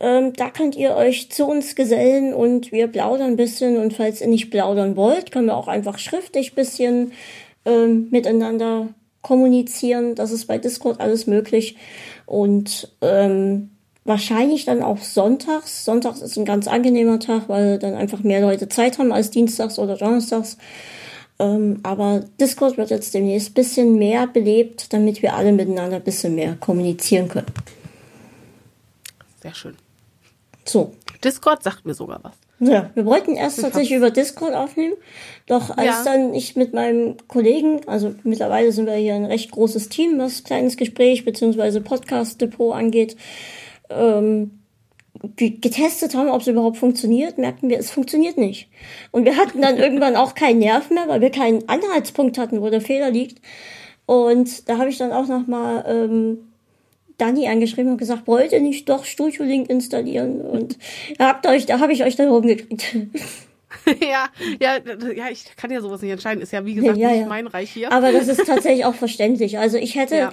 Ähm, 0.00 0.32
da 0.32 0.50
könnt 0.50 0.76
ihr 0.76 0.96
euch 0.96 1.30
zu 1.30 1.46
uns 1.46 1.76
gesellen 1.76 2.34
und 2.34 2.72
wir 2.72 2.88
plaudern 2.88 3.32
ein 3.32 3.36
bisschen. 3.36 3.76
Und 3.76 3.94
falls 3.94 4.20
ihr 4.20 4.26
nicht 4.26 4.50
plaudern 4.50 4.96
wollt, 4.96 5.30
können 5.30 5.46
wir 5.46 5.56
auch 5.56 5.68
einfach 5.68 5.98
schriftlich 5.98 6.54
bisschen 6.54 7.12
ähm, 7.64 8.08
miteinander 8.10 8.88
kommunizieren. 9.22 10.14
Das 10.14 10.32
ist 10.32 10.46
bei 10.46 10.58
Discord 10.58 11.00
alles 11.00 11.26
möglich. 11.26 11.76
Und 12.26 12.92
ähm, 13.02 13.70
wahrscheinlich 14.04 14.64
dann 14.64 14.82
auch 14.82 14.98
sonntags. 14.98 15.84
Sonntags 15.84 16.20
ist 16.20 16.36
ein 16.36 16.44
ganz 16.44 16.68
angenehmer 16.68 17.18
Tag, 17.18 17.48
weil 17.48 17.78
dann 17.78 17.94
einfach 17.94 18.20
mehr 18.20 18.40
Leute 18.40 18.68
Zeit 18.68 18.98
haben 18.98 19.12
als 19.12 19.30
dienstags 19.30 19.78
oder 19.78 19.96
donnerstags. 19.96 20.58
Ähm, 21.38 21.80
aber 21.82 22.24
Discord 22.40 22.76
wird 22.76 22.90
jetzt 22.90 23.14
demnächst 23.14 23.54
bisschen 23.54 23.96
mehr 23.96 24.26
belebt, 24.26 24.92
damit 24.92 25.22
wir 25.22 25.34
alle 25.34 25.52
miteinander 25.52 25.96
ein 25.96 26.04
bisschen 26.04 26.34
mehr 26.34 26.54
kommunizieren 26.54 27.28
können. 27.28 27.46
Sehr 29.42 29.54
schön. 29.54 29.76
So. 30.64 30.94
Discord 31.22 31.62
sagt 31.62 31.86
mir 31.86 31.94
sogar 31.94 32.20
was. 32.22 32.34
Ja, 32.60 32.90
wir 32.94 33.04
wollten 33.04 33.34
erst 33.34 33.60
tatsächlich 33.60 33.96
über 33.96 34.10
Discord 34.10 34.54
aufnehmen, 34.54 34.94
doch 35.46 35.76
als 35.76 35.86
ja. 35.86 36.04
dann 36.04 36.34
ich 36.34 36.54
mit 36.54 36.72
meinem 36.72 37.16
Kollegen, 37.26 37.80
also 37.86 38.14
mittlerweile 38.22 38.70
sind 38.70 38.86
wir 38.86 38.94
hier 38.94 39.14
ein 39.14 39.24
recht 39.24 39.50
großes 39.50 39.88
Team, 39.88 40.18
was 40.18 40.44
kleines 40.44 40.76
Gespräch 40.76 41.24
bzw. 41.24 41.80
Podcast-Depot 41.80 42.72
angeht, 42.72 43.16
ähm, 43.90 44.58
getestet 45.36 46.14
haben, 46.14 46.28
ob 46.28 46.40
es 46.40 46.46
überhaupt 46.46 46.76
funktioniert, 46.76 47.38
merkten 47.38 47.70
wir, 47.70 47.78
es 47.78 47.90
funktioniert 47.90 48.36
nicht. 48.36 48.68
Und 49.10 49.24
wir 49.24 49.36
hatten 49.36 49.62
dann 49.62 49.76
irgendwann 49.78 50.16
auch 50.16 50.34
keinen 50.34 50.58
Nerv 50.58 50.90
mehr, 50.90 51.08
weil 51.08 51.20
wir 51.20 51.30
keinen 51.30 51.68
Anhaltspunkt 51.68 52.36
hatten, 52.38 52.60
wo 52.60 52.70
der 52.70 52.80
Fehler 52.80 53.10
liegt. 53.10 53.40
Und 54.06 54.68
da 54.68 54.78
habe 54.78 54.90
ich 54.90 54.98
dann 54.98 55.12
auch 55.12 55.26
noch 55.26 55.46
mal 55.46 55.84
ähm, 55.88 56.38
Dani 57.16 57.48
angeschrieben 57.48 57.92
und 57.92 57.98
gesagt, 57.98 58.26
wollt 58.26 58.52
ihr 58.52 58.60
nicht 58.60 58.88
doch 58.88 59.04
Studio 59.04 59.44
Link 59.44 59.70
installieren? 59.70 60.40
Und 60.40 60.78
habt 61.18 61.46
euch, 61.46 61.66
da 61.66 61.80
habe 61.80 61.92
ich 61.92 62.04
euch 62.04 62.16
dann 62.16 62.28
rumgekriegt. 62.28 62.96
ja, 64.00 64.28
ja, 64.60 64.78
ja, 65.14 65.30
ich 65.30 65.56
kann 65.56 65.70
ja 65.70 65.80
sowas 65.80 66.02
nicht 66.02 66.10
entscheiden. 66.10 66.42
Ist 66.42 66.52
ja 66.52 66.64
wie 66.64 66.74
gesagt 66.74 66.98
ja, 66.98 67.10
nicht 67.10 67.20
ja. 67.20 67.26
mein 67.26 67.46
Reich 67.46 67.70
hier. 67.70 67.92
Aber 67.92 68.12
das 68.12 68.28
ist 68.28 68.44
tatsächlich 68.46 68.84
auch 68.84 68.94
verständlich. 68.94 69.58
Also 69.58 69.76
ich 69.78 69.94
hätte, 69.94 70.16
ja. 70.16 70.32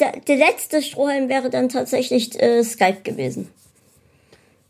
Der, 0.00 0.12
der 0.20 0.36
letzte 0.36 0.82
Strohhalm 0.82 1.28
wäre 1.28 1.50
dann 1.50 1.68
tatsächlich 1.68 2.40
äh, 2.40 2.62
Skype 2.64 3.02
gewesen. 3.02 3.50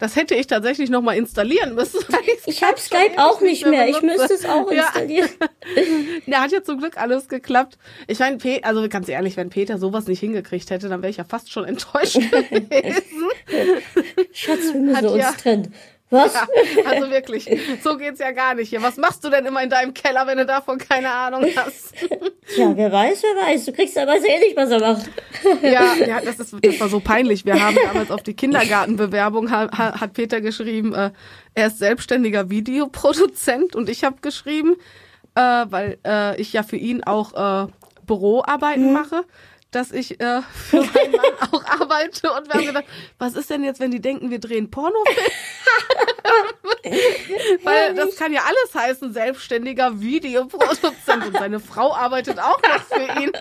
Das 0.00 0.16
hätte 0.16 0.34
ich 0.34 0.46
tatsächlich 0.46 0.88
noch 0.88 1.02
mal 1.02 1.16
installieren 1.16 1.74
müssen. 1.74 2.00
Ich, 2.46 2.64
habe 2.64 2.80
Skype 2.80 3.18
auch 3.18 3.40
nicht 3.42 3.66
mehr. 3.66 3.86
Ich 3.86 4.00
müsste 4.00 4.32
es 4.32 4.44
auch 4.46 4.68
installieren. 4.70 5.28
Ja. 6.26 6.40
hat 6.40 6.52
ja 6.52 6.62
zum 6.62 6.78
Glück 6.78 6.96
alles 6.96 7.28
geklappt. 7.28 7.76
Ich 8.06 8.18
meine, 8.18 8.38
also 8.62 8.88
ganz 8.88 9.08
ehrlich, 9.08 9.36
wenn 9.36 9.50
Peter 9.50 9.78
sowas 9.78 10.06
nicht 10.06 10.20
hingekriegt 10.20 10.70
hätte, 10.70 10.88
dann 10.88 11.02
wäre 11.02 11.10
ich 11.10 11.18
ja 11.18 11.24
fast 11.24 11.52
schon 11.52 11.64
enttäuscht 11.64 12.14
gewesen. 12.50 13.02
Schatz, 14.32 14.72
wir 14.72 14.80
müssen 14.80 14.96
hat 14.96 15.04
uns 15.04 15.18
ja, 15.18 15.32
trennen. 15.32 15.74
Was? 16.10 16.34
Ja, 16.34 16.46
also 16.86 17.08
wirklich, 17.10 17.48
so 17.84 17.96
geht's 17.96 18.18
ja 18.18 18.32
gar 18.32 18.54
nicht 18.54 18.70
hier. 18.70 18.82
Was 18.82 18.96
machst 18.96 19.24
du 19.24 19.30
denn 19.30 19.46
immer 19.46 19.62
in 19.62 19.70
deinem 19.70 19.94
Keller, 19.94 20.26
wenn 20.26 20.38
du 20.38 20.44
davon 20.44 20.78
keine 20.78 21.10
Ahnung 21.10 21.46
hast? 21.56 21.94
Ja, 22.56 22.76
wer 22.76 22.90
weiß, 22.90 23.22
wer 23.22 23.44
weiß. 23.44 23.66
Du 23.66 23.72
kriegst 23.72 23.96
aber 23.96 24.16
eh 24.16 24.38
nicht, 24.40 24.56
was 24.56 24.70
er 24.70 24.80
macht. 24.80 25.08
Ja, 25.62 25.94
ja 26.04 26.20
das, 26.20 26.40
ist, 26.40 26.56
das 26.60 26.80
war 26.80 26.88
so 26.88 26.98
peinlich. 26.98 27.44
Wir 27.44 27.64
haben 27.64 27.76
damals 27.80 28.10
auf 28.10 28.24
die 28.24 28.34
Kindergartenbewerbung, 28.34 29.52
hat, 29.52 29.70
hat 29.78 30.12
Peter 30.14 30.40
geschrieben, 30.40 30.92
äh, 30.92 31.12
er 31.54 31.68
ist 31.68 31.78
selbstständiger 31.78 32.50
Videoproduzent 32.50 33.76
und 33.76 33.88
ich 33.88 34.02
habe 34.02 34.16
geschrieben, 34.20 34.74
äh, 35.36 35.40
weil 35.40 35.98
äh, 36.04 36.40
ich 36.40 36.52
ja 36.52 36.64
für 36.64 36.76
ihn 36.76 37.04
auch 37.04 37.66
äh, 37.66 37.70
Büroarbeiten 38.04 38.88
mhm. 38.88 38.94
mache 38.94 39.24
dass 39.70 39.92
ich 39.92 40.20
äh, 40.20 40.42
für 40.42 40.76
meinen 40.94 41.12
Mann 41.12 41.50
auch 41.52 41.64
arbeite 41.64 42.32
und 42.32 42.48
wir 42.48 42.54
haben 42.54 42.66
gedacht, 42.66 42.84
was 43.18 43.34
ist 43.34 43.50
denn 43.50 43.64
jetzt, 43.64 43.80
wenn 43.80 43.90
die 43.90 44.00
denken, 44.00 44.30
wir 44.30 44.40
drehen 44.40 44.70
Pornofilm? 44.70 45.16
Weil 47.64 47.94
das 47.94 48.16
kann 48.16 48.32
ja 48.32 48.42
alles 48.46 48.74
heißen, 48.74 49.12
selbstständiger 49.12 50.00
Videoproduzent 50.00 51.26
und 51.26 51.36
seine 51.36 51.60
Frau 51.60 51.94
arbeitet 51.94 52.38
auch 52.38 52.60
noch 52.62 52.82
für 52.82 53.20
ihn. 53.20 53.32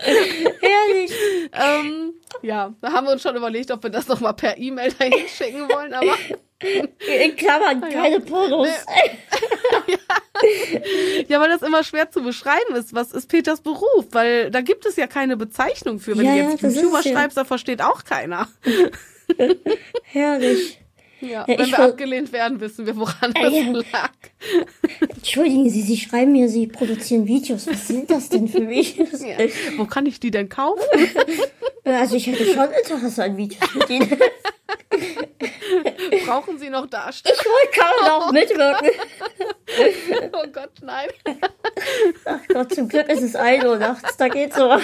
Herrlich. 0.60 1.12
ähm, 1.52 2.14
ja, 2.42 2.74
da 2.80 2.92
haben 2.92 3.06
wir 3.06 3.12
uns 3.12 3.22
schon 3.22 3.36
überlegt, 3.36 3.70
ob 3.70 3.82
wir 3.82 3.90
das 3.90 4.08
nochmal 4.08 4.34
per 4.34 4.58
E-Mail 4.58 4.92
dahin 4.92 5.28
schicken 5.28 5.68
wollen, 5.68 5.94
aber 5.94 6.16
in 6.60 7.36
Klammern, 7.36 7.80
keine 7.80 8.16
ja. 8.16 8.20
Pornos. 8.20 8.68
ja. 9.86 9.96
ja, 11.26 11.40
weil 11.40 11.48
das 11.48 11.62
immer 11.62 11.82
schwer 11.84 12.10
zu 12.10 12.22
beschreiben 12.22 12.74
ist. 12.74 12.94
Was 12.94 13.12
ist 13.12 13.28
Peters 13.28 13.60
Beruf? 13.60 14.06
Weil 14.12 14.50
da 14.50 14.60
gibt 14.60 14.84
es 14.86 14.96
ja 14.96 15.06
keine 15.06 15.36
Bezeichnung 15.36 16.00
für. 16.00 16.16
Wenn 16.16 16.26
ja, 16.26 16.34
du 16.34 16.50
jetzt 16.50 16.62
YouTuber 16.62 17.02
schreibst, 17.02 17.36
da 17.36 17.44
versteht 17.44 17.82
auch 17.82 18.04
keiner. 18.04 18.48
Herrlich. 20.02 20.79
Ja, 21.20 21.44
ja 21.46 21.58
wenn 21.58 21.70
wir 21.70 21.78
abgelehnt 21.78 22.32
werden, 22.32 22.60
wissen 22.60 22.86
wir, 22.86 22.96
woran 22.96 23.32
äh, 23.34 23.42
das 23.42 23.52
ja. 23.52 23.82
lag. 23.92 24.12
Entschuldigen 25.00 25.68
Sie, 25.68 25.82
Sie 25.82 25.96
schreiben 25.96 26.32
mir, 26.32 26.48
Sie 26.48 26.66
produzieren 26.66 27.26
Videos. 27.26 27.66
Was 27.66 27.88
sind 27.88 28.10
das 28.10 28.28
denn 28.28 28.48
für 28.48 28.60
mich? 28.60 28.96
Ja. 28.96 29.36
Wo 29.76 29.84
kann 29.84 30.06
ich 30.06 30.20
die 30.20 30.30
denn 30.30 30.48
kaufen? 30.48 30.82
Also 31.84 32.16
ich 32.16 32.26
hätte 32.26 32.44
schon 32.44 32.68
Interesse 32.70 33.24
an 33.24 33.36
Videos 33.36 33.74
mit 33.74 33.90
Ihnen. 33.90 34.18
Brauchen 36.26 36.58
Sie 36.58 36.70
noch 36.70 36.86
Darsteller? 36.86 37.36
Ich 37.64 37.78
kann 37.78 38.10
auch 38.10 38.32
mitwirken. 38.32 38.90
Oh 40.32 40.46
Gott, 40.52 40.72
nein. 40.82 41.08
Ach 42.24 42.40
Gott, 42.48 42.74
zum 42.74 42.88
Glück 42.88 43.08
ist 43.08 43.22
es 43.22 43.36
1 43.36 43.64
Uhr 43.64 43.78
nachts, 43.78 44.16
da 44.16 44.28
geht's 44.28 44.56
so. 44.56 44.68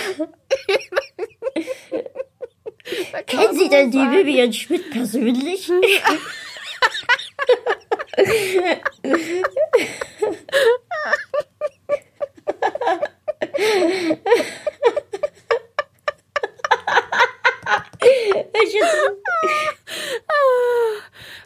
Kennen 3.27 3.59
Sie 3.59 3.69
denn 3.69 3.91
die 3.91 3.99
Vivian 3.99 4.53
Schmidt 4.53 4.91
persönlich? 4.91 5.71
ich 8.19 8.59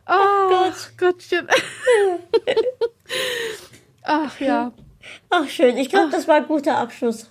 oh, 0.07 0.49
Gott. 0.49 0.93
Gottchen. 0.99 1.49
Ach 4.03 4.41
ja. 4.41 4.73
Ach 5.31 5.49
schön, 5.49 5.77
ich 5.77 5.89
glaube, 5.89 6.11
das 6.11 6.29
war 6.29 6.37
ein 6.37 6.47
guter 6.47 6.79
Abschluss. 6.79 7.31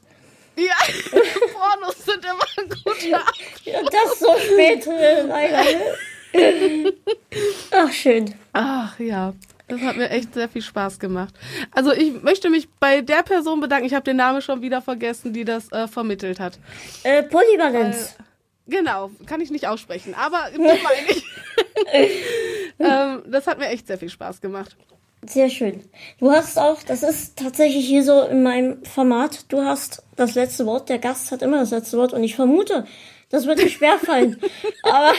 Ja, 0.59 0.75
Pornos 1.53 2.05
sind 2.05 2.23
immer 2.25 2.45
ein 2.57 2.69
guter 2.69 3.19
Abschluss. 3.27 3.65
Ja, 3.65 3.81
das 3.83 4.19
so 4.19 4.35
spät, 4.37 4.85
leider. 5.27 5.63
Ach 7.71 7.91
schön. 7.91 8.33
Ach 8.53 8.99
ja. 8.99 9.33
Das 9.67 9.81
hat 9.81 9.97
mir 9.97 10.09
echt 10.09 10.33
sehr 10.33 10.49
viel 10.49 10.63
Spaß 10.63 10.99
gemacht. 10.99 11.33
Also 11.71 11.93
ich 11.93 12.23
möchte 12.23 12.49
mich 12.49 12.67
bei 12.79 13.01
der 13.01 13.21
Person 13.21 13.59
bedanken. 13.59 13.85
Ich 13.85 13.93
habe 13.93 14.03
den 14.03 14.17
Namen 14.17 14.41
schon 14.41 14.61
wieder 14.63 14.81
vergessen, 14.81 15.31
die 15.31 15.45
das 15.45 15.71
äh, 15.71 15.87
vermittelt 15.87 16.39
hat. 16.39 16.59
Äh, 17.03 17.23
Polyvalenz. 17.23 18.15
Äh, 18.17 18.23
Genau, 18.69 19.09
kann 19.25 19.41
ich 19.41 19.49
nicht 19.49 19.67
aussprechen, 19.67 20.13
aber 20.13 20.49
meine 20.57 21.09
ich. 21.09 21.25
ähm, 22.79 23.23
das 23.25 23.47
hat 23.47 23.57
mir 23.57 23.67
echt 23.67 23.87
sehr 23.87 23.97
viel 23.97 24.09
Spaß 24.09 24.41
gemacht. 24.41 24.77
Sehr 25.27 25.49
schön. 25.49 25.83
Du 26.19 26.31
hast 26.31 26.57
auch, 26.57 26.81
das 26.83 27.03
ist 27.03 27.37
tatsächlich 27.37 27.85
hier 27.85 28.03
so 28.03 28.21
in 28.23 28.41
meinem 28.41 28.83
Format, 28.85 29.45
du 29.49 29.61
hast 29.63 30.03
das 30.15 30.35
letzte 30.35 30.65
Wort, 30.65 30.89
der 30.89 30.99
Gast 30.99 31.31
hat 31.31 31.41
immer 31.41 31.59
das 31.59 31.71
letzte 31.71 31.97
Wort 31.97 32.13
und 32.13 32.23
ich 32.23 32.35
vermute, 32.35 32.85
das 33.29 33.45
wird 33.45 33.59
dir 33.59 33.69
schwerfallen. 33.69 34.39
aber. 34.83 35.13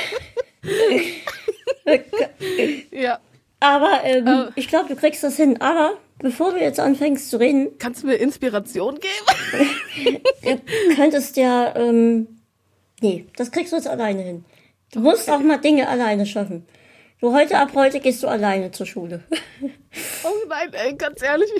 ja. 2.90 3.18
Aber 3.60 4.00
ähm, 4.04 4.26
uh, 4.26 4.50
ich 4.56 4.68
glaube, 4.68 4.88
du 4.88 4.96
kriegst 4.96 5.22
das 5.22 5.36
hin. 5.36 5.60
Aber 5.60 5.92
bevor 6.18 6.52
du 6.52 6.58
jetzt 6.58 6.80
anfängst 6.80 7.28
zu 7.28 7.38
reden. 7.38 7.76
Kannst 7.78 8.02
du 8.02 8.06
mir 8.06 8.14
Inspiration 8.14 8.98
geben? 8.98 10.22
du 10.42 10.94
könntest 10.96 11.36
ja 11.36 11.76
ähm, 11.76 12.40
Nee, 13.00 13.26
das 13.36 13.50
kriegst 13.50 13.72
du 13.72 13.76
jetzt 13.76 13.88
alleine 13.88 14.22
hin. 14.22 14.44
Du 14.92 15.00
musst 15.00 15.30
auch 15.30 15.40
mal 15.40 15.58
Dinge 15.58 15.88
alleine 15.88 16.26
schaffen. 16.26 16.66
Du 17.20 17.34
heute 17.34 17.58
ab 17.58 17.72
heute 17.74 18.00
gehst 18.00 18.22
du 18.22 18.28
alleine 18.28 18.70
zur 18.70 18.86
Schule. 18.86 19.22
Oh 20.22 20.46
nein, 20.48 20.68
ey, 20.72 20.94
ganz 20.94 21.20
ehrlich. 21.20 21.50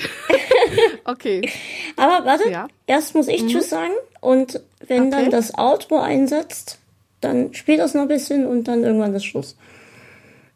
okay. 1.04 1.50
Aber 1.96 2.24
warte, 2.24 2.48
ja. 2.48 2.68
erst 2.86 3.16
muss 3.16 3.26
ich 3.26 3.42
mhm. 3.42 3.48
Tschüss 3.48 3.70
sagen 3.70 3.94
und 4.20 4.60
wenn 4.86 5.08
okay. 5.08 5.10
dann 5.10 5.30
das 5.30 5.58
Outro 5.58 5.98
einsetzt, 5.98 6.78
dann 7.20 7.52
spielt 7.54 7.80
das 7.80 7.94
noch 7.94 8.02
ein 8.02 8.08
bisschen 8.08 8.46
und 8.46 8.64
dann 8.64 8.84
irgendwann 8.84 9.14
ist 9.14 9.24
Schluss. 9.24 9.56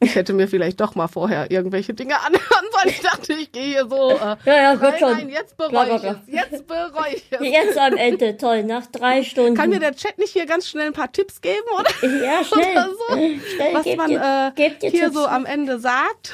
Ich 0.04 0.14
hätte 0.14 0.32
mir 0.32 0.48
vielleicht 0.48 0.80
doch 0.80 0.94
mal 0.94 1.08
vorher 1.08 1.50
irgendwelche 1.50 1.94
Dinge 1.94 2.20
anhören 2.20 2.66
sollen. 2.72 2.88
Ich 2.88 3.00
dachte, 3.00 3.32
ich 3.32 3.50
gehe 3.52 3.64
hier 3.64 3.86
so. 3.88 4.10
Äh, 4.10 4.36
ja, 4.44 4.74
ja, 4.74 4.98
schon. 4.98 5.12
Nein, 5.12 5.28
jetzt 5.30 5.56
bereue 5.56 5.96
ich 5.96 6.04
es. 6.04 6.16
Jetzt 6.26 6.66
bereue 6.66 7.14
ich 7.14 7.24
es. 7.30 7.40
Jetzt 7.40 7.78
am 7.78 7.96
Ende, 7.96 8.36
toll, 8.36 8.64
nach 8.64 8.86
drei 8.86 9.22
Stunden. 9.22 9.54
Kann 9.54 9.70
mir 9.70 9.80
der 9.80 9.94
Chat 9.94 10.18
nicht 10.18 10.32
hier 10.32 10.46
ganz 10.46 10.68
schnell 10.68 10.86
ein 10.86 10.92
paar 10.92 11.10
Tipps 11.10 11.40
geben, 11.40 11.66
oder? 11.78 12.08
Ja, 12.24 12.44
schnell. 12.44 12.64
Oder 12.74 12.88
so? 12.90 13.14
Schnell, 13.14 13.74
Was 13.74 13.96
man 13.96 14.10
äh, 14.56 14.90
hier 14.90 15.10
so 15.10 15.26
am 15.26 15.46
Ende 15.46 15.78
sagt. 15.78 16.32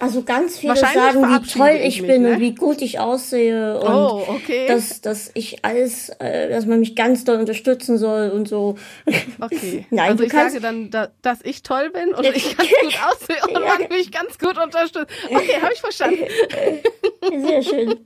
Also 0.00 0.22
ganz 0.22 0.58
viele 0.58 0.76
sagen, 0.76 1.22
wie 1.22 1.48
toll 1.48 1.70
ich, 1.70 1.96
ich 1.96 2.02
mich, 2.02 2.10
bin 2.10 2.22
ne? 2.22 2.34
und 2.34 2.40
wie 2.40 2.54
gut 2.54 2.82
ich 2.82 3.00
aussehe 3.00 3.80
und 3.80 3.88
oh, 3.88 4.22
okay. 4.28 4.66
dass, 4.68 5.00
dass 5.00 5.32
ich 5.34 5.64
alles, 5.64 6.10
äh, 6.20 6.48
dass 6.50 6.66
man 6.66 6.78
mich 6.78 6.94
ganz 6.94 7.24
doll 7.24 7.40
unterstützen 7.40 7.98
soll 7.98 8.30
und 8.30 8.48
so. 8.48 8.76
Okay. 9.40 9.86
Nein, 9.90 10.12
also 10.12 10.24
ich 10.24 10.30
kannst, 10.30 10.54
sage 10.54 10.62
dann, 10.62 10.90
da, 10.90 11.08
dass 11.22 11.38
ich 11.42 11.62
toll 11.62 11.90
bin 11.90 12.12
und 12.12 12.24
ich 12.24 12.56
ganz 12.56 12.68
gut 12.68 12.98
aussehe 13.06 13.36
und 13.46 13.52
ja. 13.52 13.60
man 13.60 13.88
mich 13.88 14.10
ganz 14.10 14.38
gut 14.38 14.58
unterstützt. 14.58 15.12
Okay, 15.28 15.60
habe 15.60 15.72
ich 15.72 15.80
verstanden. 15.80 16.24
Sehr 17.30 17.62
schön. 17.62 17.96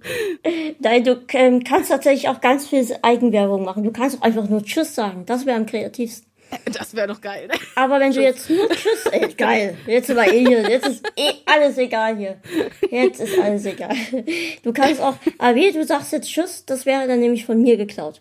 Nein, 0.79 1.05
du 1.05 1.23
ähm, 1.33 1.65
kannst 1.65 1.91
tatsächlich 1.91 2.29
auch 2.29 2.41
ganz 2.41 2.69
viel 2.69 2.87
Eigenwerbung 3.03 3.65
machen. 3.65 3.83
Du 3.83 3.93
kannst 3.93 4.19
auch 4.19 4.23
einfach 4.23 4.49
nur 4.49 4.63
Tschüss 4.63 4.95
sagen. 4.95 5.25
Das 5.27 5.47
wäre 5.47 5.57
am 5.57 5.67
kreativsten. 5.67 6.32
Das 6.73 6.95
wäre 6.95 7.09
doch 7.09 7.21
geil. 7.21 7.49
Ne? 7.49 7.55
Aber 7.75 8.01
wenn 8.01 8.13
du 8.13 8.23
jetzt 8.23 8.49
nur 8.49 8.69
Tschüss, 8.69 9.07
ey, 9.11 9.33
geil. 9.37 9.77
Jetzt 9.87 10.11
aber 10.11 10.33
eh 10.33 10.45
hier. 10.45 10.69
Jetzt 10.69 10.89
ist 10.89 11.07
eh 11.17 11.33
alles 11.47 11.79
egal 11.79 12.17
hier. 12.17 12.37
Jetzt 12.91 13.21
ist 13.21 13.39
alles 13.39 13.65
egal. 13.67 13.95
Du 14.63 14.73
kannst 14.73 15.01
auch, 15.01 15.17
aber 15.39 15.55
wie 15.55 15.73
du 15.73 15.85
sagst 15.85 16.13
jetzt 16.13 16.29
Tschüss, 16.29 16.65
das 16.65 16.87
wäre 16.87 17.07
dann 17.07 17.21
nämlich 17.21 17.45
von 17.45 17.61
mir 17.61 17.77
geklaut. 17.77 18.21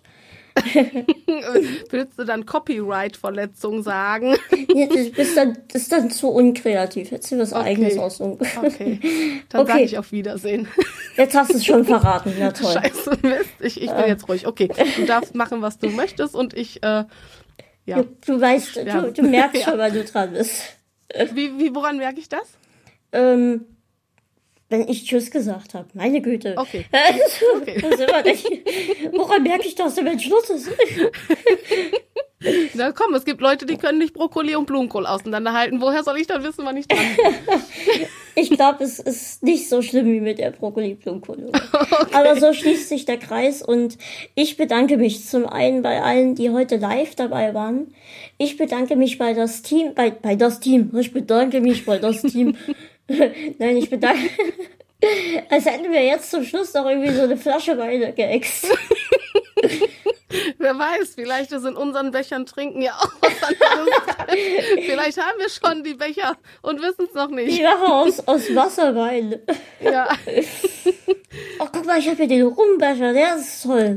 Willst 1.90 2.20
du 2.20 2.26
dann 2.26 2.46
Copyright-Verletzung 2.46 3.84
sagen? 3.84 4.36
Jetzt 4.74 4.96
ist, 4.96 5.16
bist 5.16 5.38
dann, 5.38 5.58
das 5.72 5.84
ist 5.84 5.92
dann 5.92 6.12
zu 6.12 6.30
unkreativ. 6.30 7.12
Hättest 7.12 7.32
du 7.32 7.40
was 7.40 7.54
okay. 7.54 7.64
eigenes 7.64 7.98
aussuchen. 7.98 8.38
Okay. 8.58 9.00
Dann 9.50 9.62
okay. 9.62 9.72
sage 9.72 9.84
ich 9.84 9.98
auf 9.98 10.12
Wiedersehen. 10.12 10.68
Jetzt 11.16 11.36
hast 11.36 11.54
du 11.54 11.58
es 11.58 11.66
schon 11.66 11.86
verraten. 11.86 12.34
Na 12.38 12.52
toll. 12.52 12.74
Scheiße, 12.74 13.18
Mist. 13.22 13.50
Ich, 13.60 13.82
ich 13.82 13.90
bin 13.90 14.04
äh. 14.04 14.08
jetzt 14.10 14.28
ruhig. 14.28 14.46
Okay. 14.46 14.70
Du 14.98 15.06
darfst 15.06 15.36
machen, 15.36 15.62
was 15.62 15.80
du 15.80 15.90
möchtest 15.90 16.36
und 16.36 16.54
ich 16.54 16.84
äh, 16.84 17.06
ja. 17.86 18.02
Du, 18.02 18.16
du 18.26 18.42
weißt, 18.42 18.76
du, 18.76 19.12
du, 19.12 19.24
merkst 19.24 19.62
ja. 19.62 19.70
schon, 19.70 19.80
weil 19.80 19.92
du 19.92 20.04
dran 20.04 20.32
bist. 20.32 20.78
Wie, 21.34 21.58
wie, 21.60 21.76
woran 21.76 21.98
merke 21.98 22.20
ich 22.20 22.30
das? 22.30 22.48
Ähm, 23.12 23.66
wenn 24.72 24.88
ich 24.88 25.06
Tschüss 25.06 25.30
gesagt 25.30 25.74
habe. 25.74 25.88
Meine 25.94 26.22
Güte. 26.22 26.56
Okay. 26.58 26.86
okay. 27.58 27.84
woran 29.12 29.44
merke 29.44 29.68
ich, 29.68 29.76
dass 29.76 29.96
der 29.96 30.04
Mensch 30.06 30.26
Schluss 30.26 30.50
ist? 30.50 30.70
Na 32.74 32.92
komm, 32.92 33.14
es 33.14 33.26
gibt 33.26 33.40
Leute, 33.42 33.66
die 33.66 33.78
können 33.78 34.00
nicht 34.00 34.14
Brokkoli 34.14 34.56
und 34.56 34.66
Blumenkohl 34.66 35.06
auseinanderhalten. 35.06 35.80
Woher 35.80 36.04
soll 36.04 36.18
ich 36.18 36.26
dann 36.26 36.44
wissen, 36.44 36.66
wann 36.66 36.78
ich 36.78 36.88
dran 36.88 37.00
bin? 37.16 38.08
ich 38.36 38.50
glaube, 38.50 38.84
es 38.84 39.00
ist 39.00 39.44
nicht 39.44 39.70
so 39.70 39.82
schlimm 39.82 40.08
wie 40.08 40.22
mit 40.22 40.40
der 40.40 40.52
Brokkoli-Blumenkohl. 40.52 41.52
Okay. 41.92 42.16
Aber 42.16 42.40
so 42.40 42.54
schließt 42.54 42.90
sich 42.90 43.06
der 43.06 43.18
Kreis 43.18 43.62
und 43.62 43.98
ich 44.36 44.58
bedanke 44.58 44.98
mich 44.98 45.26
zum 45.26 45.46
einen 45.46 45.82
bei 45.82 46.02
allen, 46.02 46.36
die 46.36 46.50
heute 46.50 46.78
live 46.78 47.16
dabei 47.16 47.54
waren. 47.54 47.94
Ich 48.38 48.58
bedanke 48.58 48.96
mich 48.96 49.18
bei 49.18 49.34
das 49.34 49.62
Team, 49.62 49.94
bei, 49.94 50.10
bei 50.10 50.36
das 50.36 50.60
Team. 50.60 50.92
Ich 50.98 51.12
bedanke 51.12 51.62
mich 51.62 51.86
bei 51.86 52.00
das 52.00 52.22
Team. 52.22 52.56
Nein, 53.60 53.78
ich 53.78 53.90
bedanke. 53.90 54.30
Als 55.50 55.66
hätten 55.66 55.92
wir 55.92 56.04
jetzt 56.04 56.30
zum 56.30 56.44
Schluss 56.44 56.74
noch 56.74 56.86
irgendwie 56.86 57.12
so 57.12 57.24
eine 57.24 57.38
Flasche 57.38 57.78
Weine 57.78 58.14
geäxt. 58.14 58.68
Wer 60.58 60.78
weiß, 60.78 61.16
vielleicht 61.16 61.52
ist 61.52 61.66
in 61.66 61.76
unseren 61.76 62.12
Bechern 62.12 62.46
trinken 62.46 62.82
ja 62.82 62.94
auch 62.94 63.12
was 63.20 63.34
anderes. 63.44 64.86
vielleicht 64.86 65.18
haben 65.18 65.40
wir 65.40 65.50
schon 65.50 65.84
die 65.84 65.96
Becher 65.96 66.38
und 66.62 66.82
wissen 66.82 67.08
es 67.08 67.14
noch 67.14 67.30
nicht. 67.30 67.58
Die 67.58 67.64
machen 67.64 67.92
aus, 67.92 68.26
aus 68.28 68.56
Wasserwein. 68.56 69.40
Ja. 69.82 70.08
Oh, 71.60 71.68
guck 71.72 71.86
mal, 71.86 72.00
ich 72.00 72.08
habe 72.08 72.18
hier 72.18 72.28
den 72.28 72.46
Rumbecher, 72.46 73.12
der 73.14 73.36
ist 73.36 73.64
toll. 73.64 73.96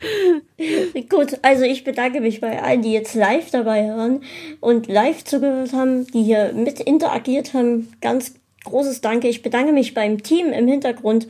Gut, 1.08 1.38
also 1.42 1.64
ich 1.64 1.84
bedanke 1.84 2.20
mich 2.20 2.40
bei 2.40 2.62
allen, 2.62 2.82
die 2.82 2.92
jetzt 2.92 3.14
live 3.14 3.50
dabei 3.50 3.88
waren 3.88 4.22
und 4.60 4.86
live 4.86 5.24
zugehört 5.24 5.72
haben, 5.72 6.06
die 6.06 6.22
hier 6.22 6.52
mit 6.54 6.80
interagiert 6.80 7.54
haben. 7.54 7.92
Ganz 8.00 8.34
großes 8.64 9.00
Danke. 9.00 9.28
Ich 9.28 9.42
bedanke 9.42 9.72
mich 9.72 9.94
beim 9.94 10.22
Team 10.22 10.52
im 10.52 10.68
Hintergrund, 10.68 11.28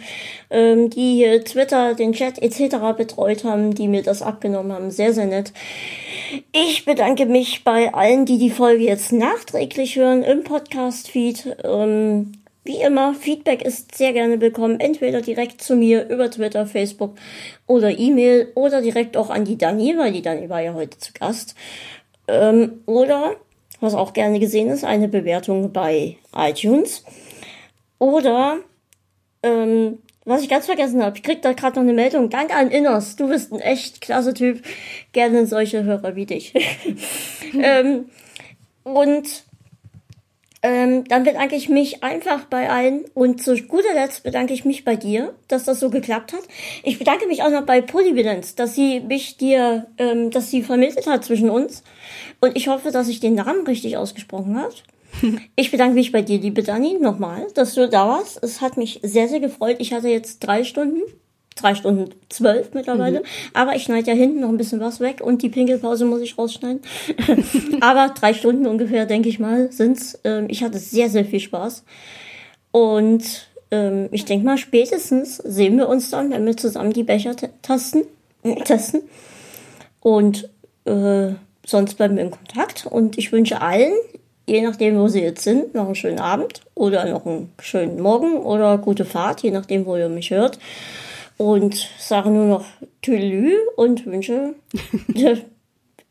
ähm, 0.51 0.91
die 0.91 1.15
hier 1.15 1.45
Twitter, 1.45 1.95
den 1.95 2.13
Chat 2.13 2.41
etc. 2.41 2.77
betreut 2.97 3.45
haben, 3.45 3.75
die 3.75 3.89
mir 3.89 4.03
das 4.03 4.23
abgenommen 4.23 4.73
haben. 4.73 4.91
Sehr, 4.91 5.13
sehr 5.13 5.27
nett. 5.27 5.53
Ich 6.53 6.85
bedanke 6.85 7.27
mich 7.27 7.65
bei 7.65 7.93
allen, 7.93 8.25
die 8.25 8.39
die 8.39 8.51
Folge 8.51 8.85
jetzt 8.85 9.13
nachträglich 9.13 9.97
hören 9.97 10.23
im 10.23 10.45
Podcast-Feed. 10.45 11.57
Ähm, 11.65 12.33
wie 12.65 12.83
immer, 12.83 13.15
Feedback 13.15 13.63
ist 13.63 13.97
sehr 13.97 14.13
gerne 14.13 14.41
willkommen, 14.41 14.81
entweder 14.81 15.23
direkt 15.23 15.63
zu 15.63 15.77
mir 15.77 16.09
über 16.09 16.31
Twitter, 16.31 16.67
Facebook 16.67 17.17
oder 17.67 17.97
E-Mail 17.99 18.53
oder 18.55 18.83
direkt 18.83 19.17
auch 19.17 19.31
an 19.31 19.45
die 19.45 19.57
Dani, 19.57 19.97
weil 19.97 20.13
die 20.13 20.23
Dani 20.23 20.49
war 20.51 20.61
ja 20.61 20.75
heute 20.75 20.99
zu 20.99 21.13
Gast. 21.15 21.55
Ähm, 22.29 22.83
oder, 22.85 23.37
was 23.81 23.95
auch 23.95 24.13
gerne 24.13 24.39
gesehen 24.41 24.69
ist, 24.69 24.85
eine 24.85 25.09
Bewertung 25.09 25.73
bei 25.73 26.19
iTunes. 26.37 27.03
Oder, 27.99 28.59
ähm, 29.43 29.99
was 30.27 30.43
ich 30.43 30.51
ganz 30.51 30.67
vergessen 30.67 31.03
habe, 31.03 31.17
ich 31.17 31.23
krieg 31.23 31.41
da 31.41 31.55
gerade 31.55 31.77
noch 31.77 31.83
eine 31.83 31.95
Meldung. 31.95 32.29
Danke 32.29 32.55
an 32.55 32.71
Inners, 32.71 33.17
du 33.17 33.29
bist 33.29 33.53
ein 33.53 33.61
echt 33.61 34.03
klasse 34.03 34.35
Typ. 34.35 34.63
Gerne 35.13 35.47
solche 35.47 35.85
Hörer 35.85 36.15
wie 36.15 36.27
dich. 36.27 36.53
ähm, 37.55 38.11
und 38.85 39.45
ähm, 40.63 41.05
dann 41.05 41.25
bedanke 41.25 41.57
ich 41.57 41.69
mich 41.69 42.03
einfach 42.03 42.45
bei 42.45 42.69
allen 42.69 43.05
und 43.15 43.43
zu 43.43 43.57
guter 43.63 43.95
Letzt 43.95 44.23
bedanke 44.23 44.53
ich 44.53 44.65
mich 44.65 44.85
bei 44.85 44.97
dir, 44.97 45.35
dass 45.49 45.65
das 45.65 45.81
so 45.81 45.89
geklappt 45.89 46.35
hat. 46.35 46.43
Ich 46.83 46.99
bedanke 46.99 47.27
mich 47.27 47.43
auch 47.43 47.51
noch 47.51 47.65
bei 47.65 47.81
Polyvalence, 47.81 48.57
dass 48.57 48.75
sie 48.75 49.01
mich 49.01 49.39
dir, 49.39 49.87
ähm, 49.97 50.31
dass 50.31 50.51
sie 50.51 50.63
vermittelt 50.63 51.07
hat 51.07 51.25
zwischen 51.25 51.49
uns 51.49 51.83
und 52.41 52.57
ich 52.57 52.69
hoffe, 52.69 52.91
dass 52.91 53.09
ich 53.09 53.21
den 53.21 53.35
Namen 53.35 53.67
richtig 53.67 53.97
ausgesprochen 53.97 54.59
habe. 54.59 54.75
Ich 55.57 55.73
bedanke 55.73 55.95
mich 55.95 56.13
bei 56.13 56.23
dir, 56.23 56.39
liebe 56.39 56.63
Dani, 56.63 56.97
nochmal, 57.01 57.49
dass 57.55 57.75
du 57.75 57.89
da 57.89 58.07
warst. 58.07 58.43
Es 58.43 58.61
hat 58.61 58.77
mich 58.77 59.01
sehr, 59.03 59.29
sehr 59.29 59.41
gefreut. 59.41 59.77
Ich 59.81 59.93
hatte 59.93 60.09
jetzt 60.09 60.39
drei 60.39 60.63
Stunden 60.63 61.03
drei 61.57 61.75
Stunden 61.75 62.15
zwölf 62.29 62.73
mittlerweile. 62.75 63.21
Mhm. 63.21 63.25
Aber 63.55 63.77
ich 63.77 63.83
schneide 63.83 64.11
ja 64.11 64.17
hinten 64.17 64.41
noch 64.41 64.49
ein 64.49 64.57
bisschen 64.57 64.81
was 64.81 65.01
weg 65.01 65.21
und 65.21 65.43
die 65.43 65.49
Pinkelpause 65.49 66.05
muss 66.05 66.21
ich 66.21 66.39
rausschneiden. 66.39 66.83
Aber 67.81 68.13
drei 68.15 68.35
Stunden 68.35 68.67
ungefähr, 68.67 69.07
denke 69.07 69.29
ich 69.29 69.39
mal, 69.39 69.71
sind's. 69.73 70.19
Ähm, 70.25 70.47
ich 70.49 70.63
hatte 70.63 70.79
sehr, 70.79 71.11
sehr 71.11 71.25
viel 71.25 71.41
Spaß. 71.41 71.85
Und 72.73 73.49
ähm, 73.71 74.09
ich 74.13 74.25
denke 74.25 74.45
mal, 74.45 74.59
spätestens 74.59 75.37
sehen 75.39 75.77
wir 75.77 75.89
uns 75.89 76.11
dann, 76.11 76.31
wenn 76.31 76.47
wir 76.47 76.57
zusammen 76.57 76.93
die 76.93 77.05
Becher 77.05 77.35
tasten, 77.63 78.05
testen. 78.65 79.03
Und 80.01 80.49
äh, 80.85 81.33
sonst 81.67 81.95
bleiben 81.95 82.17
wir 82.17 82.25
in 82.25 82.31
Kontakt. 82.31 82.87
Und 82.87 83.19
ich 83.19 83.33
wünsche 83.33 83.61
allen, 83.61 83.93
je 84.47 84.63
nachdem, 84.63 84.99
wo 84.99 85.09
sie 85.09 85.23
jetzt 85.23 85.43
sind, 85.43 85.75
noch 85.75 85.87
einen 85.87 85.95
schönen 85.95 86.21
Abend 86.21 86.63
oder 86.75 87.05
noch 87.07 87.27
einen 87.27 87.53
schönen 87.61 88.01
Morgen 88.01 88.39
oder 88.39 88.79
gute 88.79 89.05
Fahrt, 89.05 89.43
je 89.43 89.51
nachdem, 89.51 89.87
wo 89.87 89.97
ihr 89.97 90.09
mich 90.09 90.31
hört. 90.31 90.59
Und 91.41 91.89
sage 91.99 92.29
nur 92.29 92.45
noch 92.45 92.67
Tülü 93.01 93.55
und 93.75 94.05
wünsche, 94.05 94.57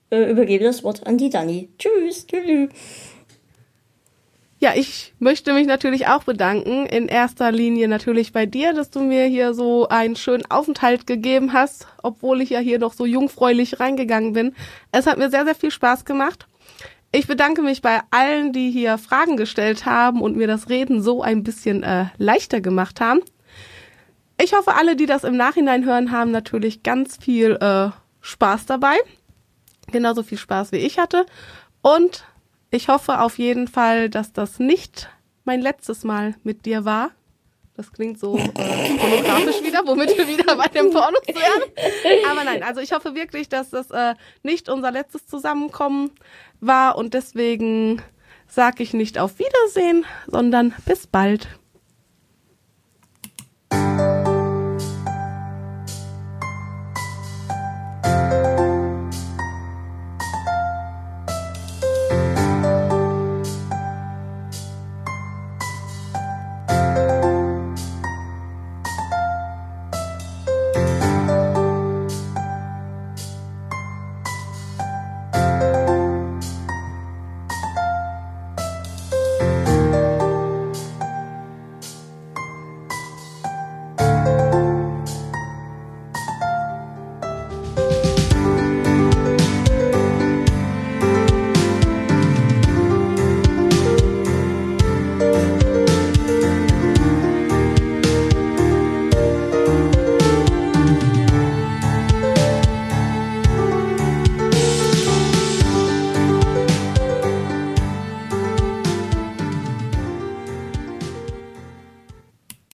äh, 0.09 0.31
übergebe 0.31 0.63
das 0.63 0.83
Wort 0.83 1.05
an 1.05 1.19
die 1.19 1.29
Dani. 1.29 1.69
Tschüss, 1.77 2.25
Tülü. 2.25 2.69
Ja, 4.57 4.71
ich 4.75 5.13
möchte 5.19 5.53
mich 5.53 5.67
natürlich 5.67 6.07
auch 6.07 6.23
bedanken. 6.23 6.87
In 6.87 7.07
erster 7.07 7.51
Linie 7.51 7.87
natürlich 7.87 8.33
bei 8.33 8.47
dir, 8.47 8.73
dass 8.73 8.89
du 8.89 9.01
mir 9.01 9.25
hier 9.25 9.53
so 9.53 9.87
einen 9.87 10.15
schönen 10.15 10.49
Aufenthalt 10.49 11.05
gegeben 11.05 11.53
hast, 11.53 11.85
obwohl 12.01 12.41
ich 12.41 12.49
ja 12.49 12.57
hier 12.57 12.79
noch 12.79 12.93
so 12.93 13.05
jungfräulich 13.05 13.79
reingegangen 13.79 14.33
bin. 14.33 14.55
Es 14.91 15.05
hat 15.05 15.19
mir 15.19 15.29
sehr, 15.29 15.45
sehr 15.45 15.53
viel 15.53 15.69
Spaß 15.69 16.05
gemacht. 16.05 16.47
Ich 17.11 17.27
bedanke 17.27 17.61
mich 17.61 17.83
bei 17.83 17.99
allen, 18.09 18.51
die 18.51 18.71
hier 18.71 18.97
Fragen 18.97 19.37
gestellt 19.37 19.85
haben 19.85 20.21
und 20.23 20.35
mir 20.35 20.47
das 20.47 20.69
Reden 20.69 21.03
so 21.03 21.21
ein 21.21 21.43
bisschen 21.43 21.83
äh, 21.83 22.05
leichter 22.17 22.61
gemacht 22.61 22.99
haben. 22.99 23.21
Ich 24.41 24.53
hoffe, 24.53 24.75
alle, 24.75 24.95
die 24.95 25.05
das 25.05 25.25
im 25.25 25.35
Nachhinein 25.35 25.85
hören, 25.85 26.11
haben 26.11 26.31
natürlich 26.31 26.81
ganz 26.81 27.17
viel 27.17 27.57
äh, 27.59 27.89
Spaß 28.21 28.65
dabei. 28.65 28.95
Genauso 29.91 30.23
viel 30.23 30.37
Spaß 30.37 30.71
wie 30.71 30.77
ich 30.77 30.97
hatte. 30.97 31.25
Und 31.81 32.23
ich 32.71 32.87
hoffe 32.87 33.19
auf 33.19 33.37
jeden 33.37 33.67
Fall, 33.67 34.09
dass 34.09 34.31
das 34.31 34.59
nicht 34.59 35.09
mein 35.43 35.61
letztes 35.61 36.05
Mal 36.05 36.35
mit 36.43 36.65
dir 36.65 36.85
war. 36.85 37.11
Das 37.75 37.91
klingt 37.91 38.17
so 38.17 38.37
äh, 38.37 38.47
pornografisch 38.47 39.61
wieder, 39.61 39.85
womit 39.85 40.17
wir 40.17 40.27
wieder 40.27 40.55
bei 40.55 40.67
dem 40.67 40.91
Porno 40.91 41.17
wären. 41.27 42.29
Aber 42.29 42.43
nein, 42.45 42.63
also 42.63 42.79
ich 42.79 42.93
hoffe 42.93 43.15
wirklich, 43.15 43.49
dass 43.49 43.71
das 43.71 43.91
äh, 43.91 44.15
nicht 44.43 44.69
unser 44.69 44.91
letztes 44.91 45.27
Zusammenkommen 45.27 46.11
war 46.61 46.97
und 46.97 47.13
deswegen 47.13 48.01
sage 48.47 48.83
ich 48.83 48.93
nicht 48.93 49.19
auf 49.19 49.39
Wiedersehen, 49.39 50.05
sondern 50.27 50.73
bis 50.85 51.07
bald. 51.07 51.58